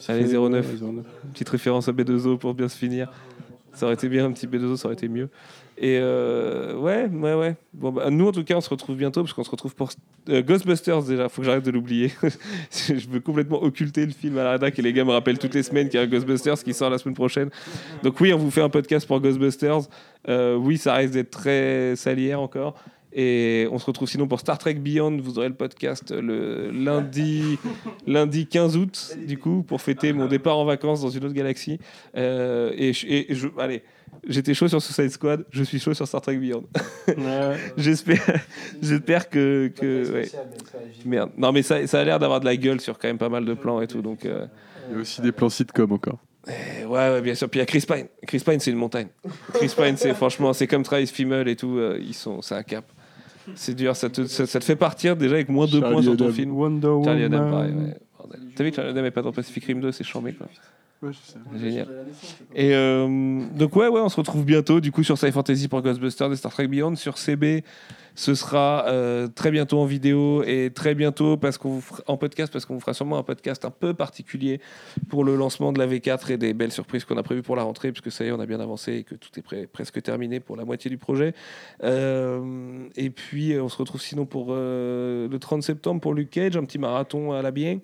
Ça 0.00 0.12
Allez, 0.14 0.24
fait- 0.26 0.36
0,9. 0.36 0.52
ouais, 0.52 0.60
0,9. 0.62 1.02
Petite 1.32 1.48
référence 1.48 1.88
à 1.88 1.92
B2O 1.92 2.38
pour 2.38 2.54
bien 2.54 2.68
se 2.68 2.76
finir. 2.76 3.12
Ça 3.72 3.86
aurait 3.86 3.94
été 3.94 4.08
bien, 4.08 4.24
un 4.26 4.32
petit 4.32 4.46
B2O, 4.46 4.76
ça 4.76 4.86
aurait 4.86 4.94
été 4.94 5.08
mieux. 5.08 5.28
Et 5.76 5.98
euh, 6.00 6.76
ouais, 6.76 7.06
ouais, 7.12 7.34
ouais. 7.34 7.56
Bon, 7.72 7.90
bah, 7.90 8.08
nous, 8.10 8.28
en 8.28 8.32
tout 8.32 8.44
cas, 8.44 8.54
on 8.56 8.60
se 8.60 8.70
retrouve 8.70 8.96
bientôt, 8.96 9.22
parce 9.22 9.32
qu'on 9.32 9.42
se 9.42 9.50
retrouve 9.50 9.74
pour 9.74 9.90
euh, 10.28 10.40
Ghostbusters 10.42 11.02
déjà. 11.02 11.28
Faut 11.28 11.42
que 11.42 11.46
j'arrête 11.46 11.64
de 11.64 11.70
l'oublier. 11.72 12.12
Je 12.70 13.08
veux 13.08 13.18
complètement 13.20 13.60
occulter 13.62 14.06
le 14.06 14.12
film 14.12 14.38
à 14.38 14.44
la 14.44 14.50
rédac 14.52 14.78
et 14.78 14.82
les 14.82 14.92
gars 14.92 15.04
me 15.04 15.10
rappellent 15.10 15.38
toutes 15.38 15.54
les 15.54 15.64
semaines 15.64 15.88
qu'il 15.88 15.98
y 15.98 16.02
a 16.02 16.06
un 16.06 16.08
Ghostbusters 16.08 16.62
qui 16.62 16.74
sort 16.74 16.90
la 16.90 16.98
semaine 16.98 17.16
prochaine. 17.16 17.50
Donc, 18.04 18.20
oui, 18.20 18.32
on 18.32 18.38
vous 18.38 18.50
fait 18.52 18.62
un 18.62 18.68
podcast 18.68 19.06
pour 19.06 19.20
Ghostbusters. 19.20 19.80
Euh, 20.28 20.54
oui, 20.54 20.78
ça 20.78 20.94
risque 20.94 21.14
d'être 21.14 21.30
très 21.30 21.96
salière 21.96 22.40
encore. 22.40 22.76
Et 23.16 23.68
on 23.70 23.78
se 23.78 23.86
retrouve 23.86 24.08
sinon 24.08 24.26
pour 24.26 24.40
Star 24.40 24.58
Trek 24.58 24.74
Beyond. 24.74 25.18
Vous 25.22 25.38
aurez 25.38 25.48
le 25.48 25.54
podcast 25.54 26.12
le 26.12 26.70
lundi, 26.70 27.58
lundi 28.08 28.46
15 28.46 28.76
août, 28.76 29.16
du 29.26 29.38
coup, 29.38 29.62
pour 29.62 29.80
fêter 29.80 30.12
mon 30.12 30.26
départ 30.26 30.58
en 30.58 30.64
vacances 30.64 31.00
dans 31.02 31.10
une 31.10 31.24
autre 31.24 31.34
galaxie. 31.34 31.78
Et, 32.16 32.90
et 33.08 33.34
je- 33.34 33.48
allez, 33.58 33.82
j'étais 34.28 34.54
chaud 34.54 34.68
sur 34.68 34.80
Suicide 34.82 35.10
Squad, 35.10 35.44
je 35.50 35.62
suis 35.62 35.78
chaud 35.78 35.94
sur 35.94 36.06
Star 36.06 36.20
Trek 36.20 36.36
Beyond. 36.36 36.64
j'espère, 37.76 38.40
j'espère 38.82 39.28
que, 39.30 39.68
que 39.74 40.12
ouais. 40.12 40.28
merde. 41.04 41.30
Non, 41.36 41.52
mais 41.52 41.62
ça, 41.62 41.86
ça 41.86 42.00
a 42.00 42.04
l'air 42.04 42.18
d'avoir 42.18 42.40
de 42.40 42.44
la 42.44 42.56
gueule 42.56 42.80
sur 42.80 42.98
quand 42.98 43.08
même 43.08 43.18
pas 43.18 43.28
mal 43.28 43.44
de 43.44 43.54
plans 43.54 43.80
et 43.80 43.86
tout, 43.86 44.02
donc. 44.02 44.24
euh, 44.24 44.46
Il 44.90 44.94
y 44.94 44.98
a 44.98 45.00
aussi 45.00 45.20
des 45.20 45.32
plans 45.32 45.48
sitcom 45.48 45.92
encore. 45.92 46.18
eh, 46.48 46.84
ouais, 46.84 46.90
ouais, 47.10 47.20
bien 47.22 47.34
sûr. 47.34 47.48
Puis 47.48 47.58
il 47.58 47.62
y 47.62 47.64
a 47.64 47.66
Chris 47.66 47.84
Pine. 47.86 48.06
Chris 48.26 48.42
Pine, 48.44 48.60
c'est 48.60 48.70
une 48.70 48.76
montagne. 48.76 49.08
Chris 49.54 49.72
Pine, 49.76 49.96
c'est 49.96 50.14
franchement, 50.14 50.52
c'est 50.52 50.66
comme 50.66 50.82
Travis 50.82 51.06
Fimmel 51.06 51.48
et 51.48 51.56
tout. 51.56 51.78
euh, 51.78 51.98
ils 52.00 52.14
sont, 52.14 52.42
c'est 52.42 52.54
un 52.54 52.62
cap. 52.62 52.84
C'est 53.54 53.74
dur. 53.74 53.94
Ça 53.96 54.08
te, 54.10 54.26
ça, 54.26 54.46
ça 54.46 54.58
te 54.58 54.64
fait 54.64 54.76
partir 54.76 55.16
déjà 55.16 55.34
avec 55.34 55.48
moins 55.48 55.66
de 55.66 55.78
points 55.80 56.02
sur 56.02 56.16
ton 56.16 56.30
film. 56.32 56.52
Wonder 56.52 56.96
Charlie 57.04 57.24
Adam, 57.24 57.50
pareil. 57.50 57.72
Ouais. 57.72 57.96
T'as 58.56 58.64
vu 58.64 58.70
que 58.70 58.76
Charlie 58.76 58.90
Adam 58.90 59.04
est 59.04 59.10
pas 59.10 59.22
dans 59.22 59.32
Pacific 59.32 59.64
Rim 59.66 59.80
2, 59.80 59.92
c'est 59.92 60.04
chambé 60.04 60.32
quoi. 60.32 60.46
Ouais. 61.52 61.58
Génial. 61.58 61.88
Et 62.54 62.74
euh, 62.74 63.42
donc 63.56 63.76
ouais, 63.76 63.88
ouais, 63.88 64.00
on 64.00 64.08
se 64.08 64.16
retrouve 64.16 64.44
bientôt 64.44 64.80
du 64.80 64.92
coup 64.92 65.02
sur 65.02 65.18
Sci 65.18 65.30
Fantasy 65.32 65.68
pour 65.68 65.82
Ghostbusters 65.82 66.32
et 66.32 66.36
Star 66.36 66.52
Trek 66.52 66.68
Beyond. 66.68 66.96
Sur 66.96 67.18
CB, 67.18 67.64
ce 68.14 68.34
sera 68.34 68.84
euh, 68.86 69.26
très 69.26 69.50
bientôt 69.50 69.80
en 69.80 69.86
vidéo 69.86 70.42
et 70.44 70.70
très 70.72 70.94
bientôt 70.94 71.36
parce 71.36 71.58
qu'on 71.58 71.70
vous 71.70 71.80
fera- 71.80 72.02
en 72.06 72.16
podcast 72.16 72.52
parce 72.52 72.64
qu'on 72.64 72.74
vous 72.74 72.80
fera 72.80 72.94
sûrement 72.94 73.18
un 73.18 73.22
podcast 73.24 73.64
un 73.64 73.70
peu 73.70 73.92
particulier 73.94 74.60
pour 75.08 75.24
le 75.24 75.34
lancement 75.36 75.72
de 75.72 75.78
la 75.78 75.86
V4 75.86 76.30
et 76.32 76.36
des 76.36 76.54
belles 76.54 76.70
surprises 76.72 77.04
qu'on 77.04 77.16
a 77.16 77.22
prévues 77.24 77.42
pour 77.42 77.56
la 77.56 77.64
rentrée 77.64 77.90
puisque 77.90 78.12
ça 78.12 78.24
y 78.24 78.28
est, 78.28 78.32
on 78.32 78.38
a 78.40 78.46
bien 78.46 78.60
avancé 78.60 78.92
et 78.94 79.02
que 79.04 79.14
tout 79.16 79.30
est 79.36 79.42
prêt- 79.42 79.66
presque 79.66 80.00
terminé 80.02 80.38
pour 80.40 80.56
la 80.56 80.64
moitié 80.64 80.90
du 80.90 80.96
projet. 80.98 81.34
Euh, 81.82 82.86
et 82.96 83.10
puis 83.10 83.58
on 83.60 83.68
se 83.68 83.76
retrouve 83.76 84.00
sinon 84.00 84.26
pour 84.26 84.48
euh, 84.50 85.28
le 85.28 85.38
30 85.38 85.62
septembre 85.62 86.00
pour 86.00 86.14
Luke 86.14 86.30
Cage, 86.30 86.56
un 86.56 86.64
petit 86.64 86.78
marathon 86.78 87.32
à 87.32 87.42
la 87.42 87.50
bien. 87.50 87.78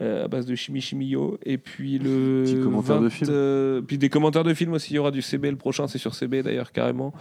Euh, 0.00 0.24
à 0.24 0.28
base 0.28 0.44
de 0.46 0.54
chimie 0.54 0.80
chimio 0.80 1.38
et 1.44 1.56
puis 1.58 1.98
le 1.98 2.42
Petit 2.44 2.60
commentaire 2.60 3.00
de 3.00 3.08
film. 3.08 3.30
euh, 3.32 3.80
puis 3.80 3.96
des 3.96 4.08
commentaires 4.08 4.42
de 4.44 4.52
films 4.52 4.72
aussi 4.72 4.92
il 4.92 4.96
y 4.96 4.98
aura 4.98 5.10
du 5.12 5.22
CB 5.22 5.50
le 5.50 5.56
prochain 5.56 5.86
c'est 5.86 5.98
sur 5.98 6.14
CB 6.14 6.42
d'ailleurs 6.42 6.72
carrément 6.72 7.14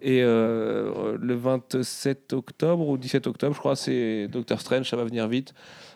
Et 0.00 0.20
euh, 0.22 1.16
le 1.20 1.34
27 1.34 2.32
octobre 2.34 2.88
ou 2.88 2.98
17 2.98 3.26
octobre, 3.26 3.54
je 3.54 3.58
crois, 3.58 3.74
c'est 3.76 4.28
Doctor 4.28 4.60
Strange, 4.60 4.88
ça 4.88 4.96
va 4.96 5.04
venir 5.04 5.26
vite. 5.28 5.54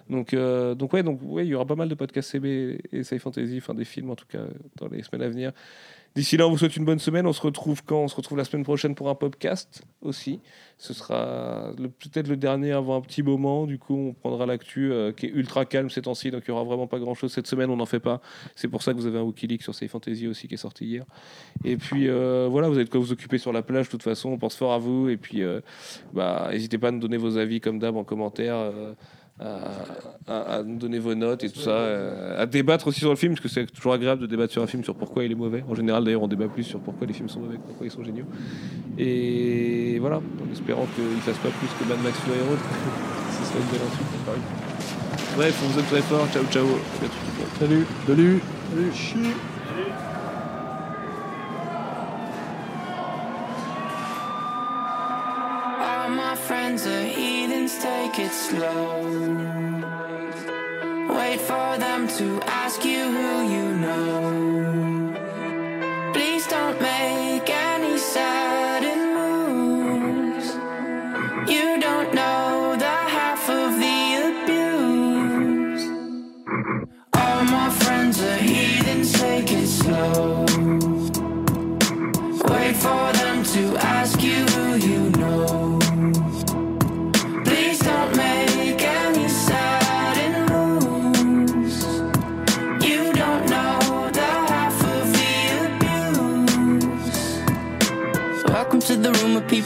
Donc, 0.09 0.33
euh, 0.33 0.75
donc 0.75 0.95
ouais, 0.95 1.03
donc 1.03 1.21
ouais, 1.23 1.45
il 1.45 1.51
y 1.51 1.55
aura 1.55 1.67
pas 1.67 1.75
mal 1.75 1.89
de 1.89 1.95
podcasts 1.95 2.31
CB 2.31 2.79
et 2.93 3.03
Sci 3.03 3.19
Fantasy, 3.19 3.59
enfin 3.59 3.75
des 3.75 3.85
films 3.85 4.11
en 4.11 4.17
tout 4.17 4.25
cas 4.27 4.45
dans 4.77 4.89
les 4.89 5.03
semaines 5.03 5.23
à 5.27 5.29
venir. 5.29 5.53
D'ici 6.15 6.37
là, 6.37 6.49
on 6.49 6.51
vous 6.51 6.59
souhaite 6.59 6.77
une 6.77 6.85
bonne 6.85 6.99
semaine. 6.99 7.27
On 7.27 7.33
se 7.33 7.41
retrouve 7.41 7.85
quand? 7.85 8.03
On 8.03 8.09
se 8.09 8.17
retrouve 8.17 8.39
la 8.39 8.45
semaine 8.45 8.65
prochaine 8.65 8.95
pour 8.95 9.09
un 9.09 9.15
podcast 9.15 9.83
aussi. 10.03 10.41
Ce 10.77 10.93
sera 10.93 11.73
peut-être 11.77 12.29
le 12.29 12.37
dernier 12.37 12.73
avant 12.73 12.97
un 12.97 13.01
petit 13.01 13.23
moment. 13.23 13.67
Du 13.67 13.79
coup, 13.79 13.95
on 13.95 14.13
prendra 14.15 14.47
l'actu 14.47 14.91
euh, 14.91 15.13
qui 15.13 15.27
est 15.27 15.29
ultra 15.31 15.65
calme 15.65 15.91
ces 15.91 16.03
temps-ci. 16.03 16.31
Donc, 16.31 16.43
il 16.47 16.49
y 16.49 16.51
aura 16.51 16.65
vraiment 16.65 16.87
pas 16.87 16.99
grand-chose 16.99 17.33
cette 17.33 17.47
semaine. 17.47 17.71
On 17.71 17.77
n'en 17.77 17.87
fait 17.87 18.01
pas. 18.01 18.21
C'est 18.57 18.69
pour 18.69 18.83
ça 18.83 18.93
que 18.93 18.99
vous 18.99 19.07
avez 19.07 19.19
un 19.19 19.23
Wikileaks 19.23 19.63
sur 19.63 19.75
Sci 19.75 19.87
Fantasy 19.87 20.27
aussi 20.27 20.49
qui 20.49 20.55
est 20.55 20.59
sorti 20.59 20.87
hier. 20.87 21.05
Et 21.65 21.77
puis 21.77 22.09
euh, 22.09 22.49
voilà, 22.51 22.69
vous 22.69 22.75
avez 22.75 22.85
de 22.85 22.91
quoi 22.91 23.01
vous 23.01 23.13
occuper 23.13 23.39
sur 23.39 23.53
la 23.53 23.63
plage. 23.63 23.87
De 23.87 23.91
toute 23.91 24.03
façon, 24.03 24.31
on 24.31 24.39
pense 24.39 24.57
fort 24.57 24.73
à 24.73 24.79
vous. 24.79 25.09
Et 25.09 25.17
puis, 25.17 25.43
euh, 25.43 25.61
bah, 26.13 26.49
n'hésitez 26.51 26.79
pas 26.79 26.89
à 26.89 26.91
nous 26.91 27.01
donner 27.01 27.17
vos 27.17 27.37
avis 27.37 27.61
comme 27.61 27.79
d'hab 27.79 27.97
en 27.97 28.05
commentaire. 28.05 28.73
À, 29.41 30.63
nous 30.65 30.77
donner 30.77 30.99
vos 30.99 31.15
notes 31.15 31.45
et 31.45 31.51
tout 31.51 31.61
ça, 31.61 31.71
euh, 31.71 32.43
à 32.43 32.47
débattre 32.47 32.89
aussi 32.89 33.01
sur 33.01 33.11
le 33.11 33.17
film, 33.17 33.33
parce 33.33 33.43
que 33.43 33.49
c'est 33.49 33.67
toujours 33.67 33.93
agréable 33.93 34.21
de 34.21 34.27
débattre 34.27 34.53
sur 34.53 34.63
un 34.63 34.67
film 34.67 34.85
sur 34.85 34.95
pourquoi 34.95 35.25
il 35.25 35.33
est 35.33 35.37
mauvais. 35.37 35.65
En 35.69 35.75
général, 35.75 36.05
d'ailleurs, 36.05 36.23
on 36.23 36.29
débat 36.29 36.49
plus 36.49 36.65
sur 36.65 36.81
pourquoi 36.81 37.07
les 37.07 37.13
films 37.13 37.29
sont 37.29 37.41
mauvais, 37.41 37.59
pourquoi 37.65 37.87
ils 37.87 37.91
sont 37.91 38.05
géniaux. 38.05 38.27
Et 38.99 39.99
voilà, 40.01 40.17
en 40.17 40.53
espérant 40.53 40.87
qu'ils 40.95 41.05
ne 41.05 41.21
fassent 41.21 41.39
pas 41.39 41.51
plus 41.51 41.69
que 41.79 41.89
Mad 41.89 42.03
Max 42.03 42.19
Fury 42.21 42.41
Road. 42.49 42.59
Ce 43.31 43.45
serait 43.49 43.61
une 43.61 43.67
belle 43.67 43.87
insulte, 43.87 44.27
Paris. 44.27 44.41
Bref, 45.37 45.63
on 45.65 45.69
vous 45.69 45.79
aime 45.79 45.87
très 45.87 46.03
fort. 46.03 46.27
Ciao, 46.33 46.45
ciao. 46.51 46.67
Monde. 46.67 46.81
Salut. 47.61 47.87
Salut. 48.07 48.41
Salut. 48.71 49.35
Take 57.89 58.19
it 58.27 58.33
slow. 58.33 58.89
Wait 61.19 61.41
for 61.51 61.69
them 61.85 62.01
to 62.19 62.27
ask 62.63 62.85
you 62.85 62.91
you 62.93 63.08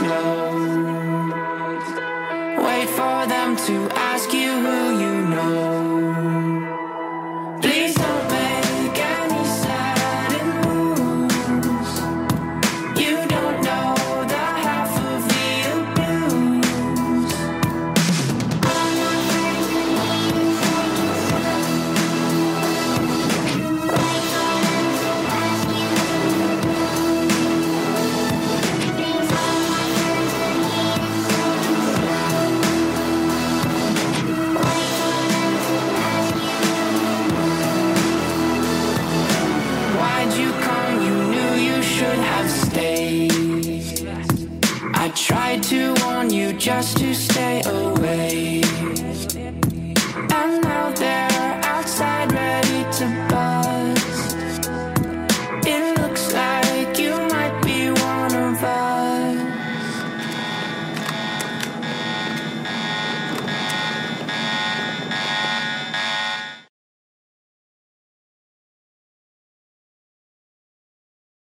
slow. 0.00 0.99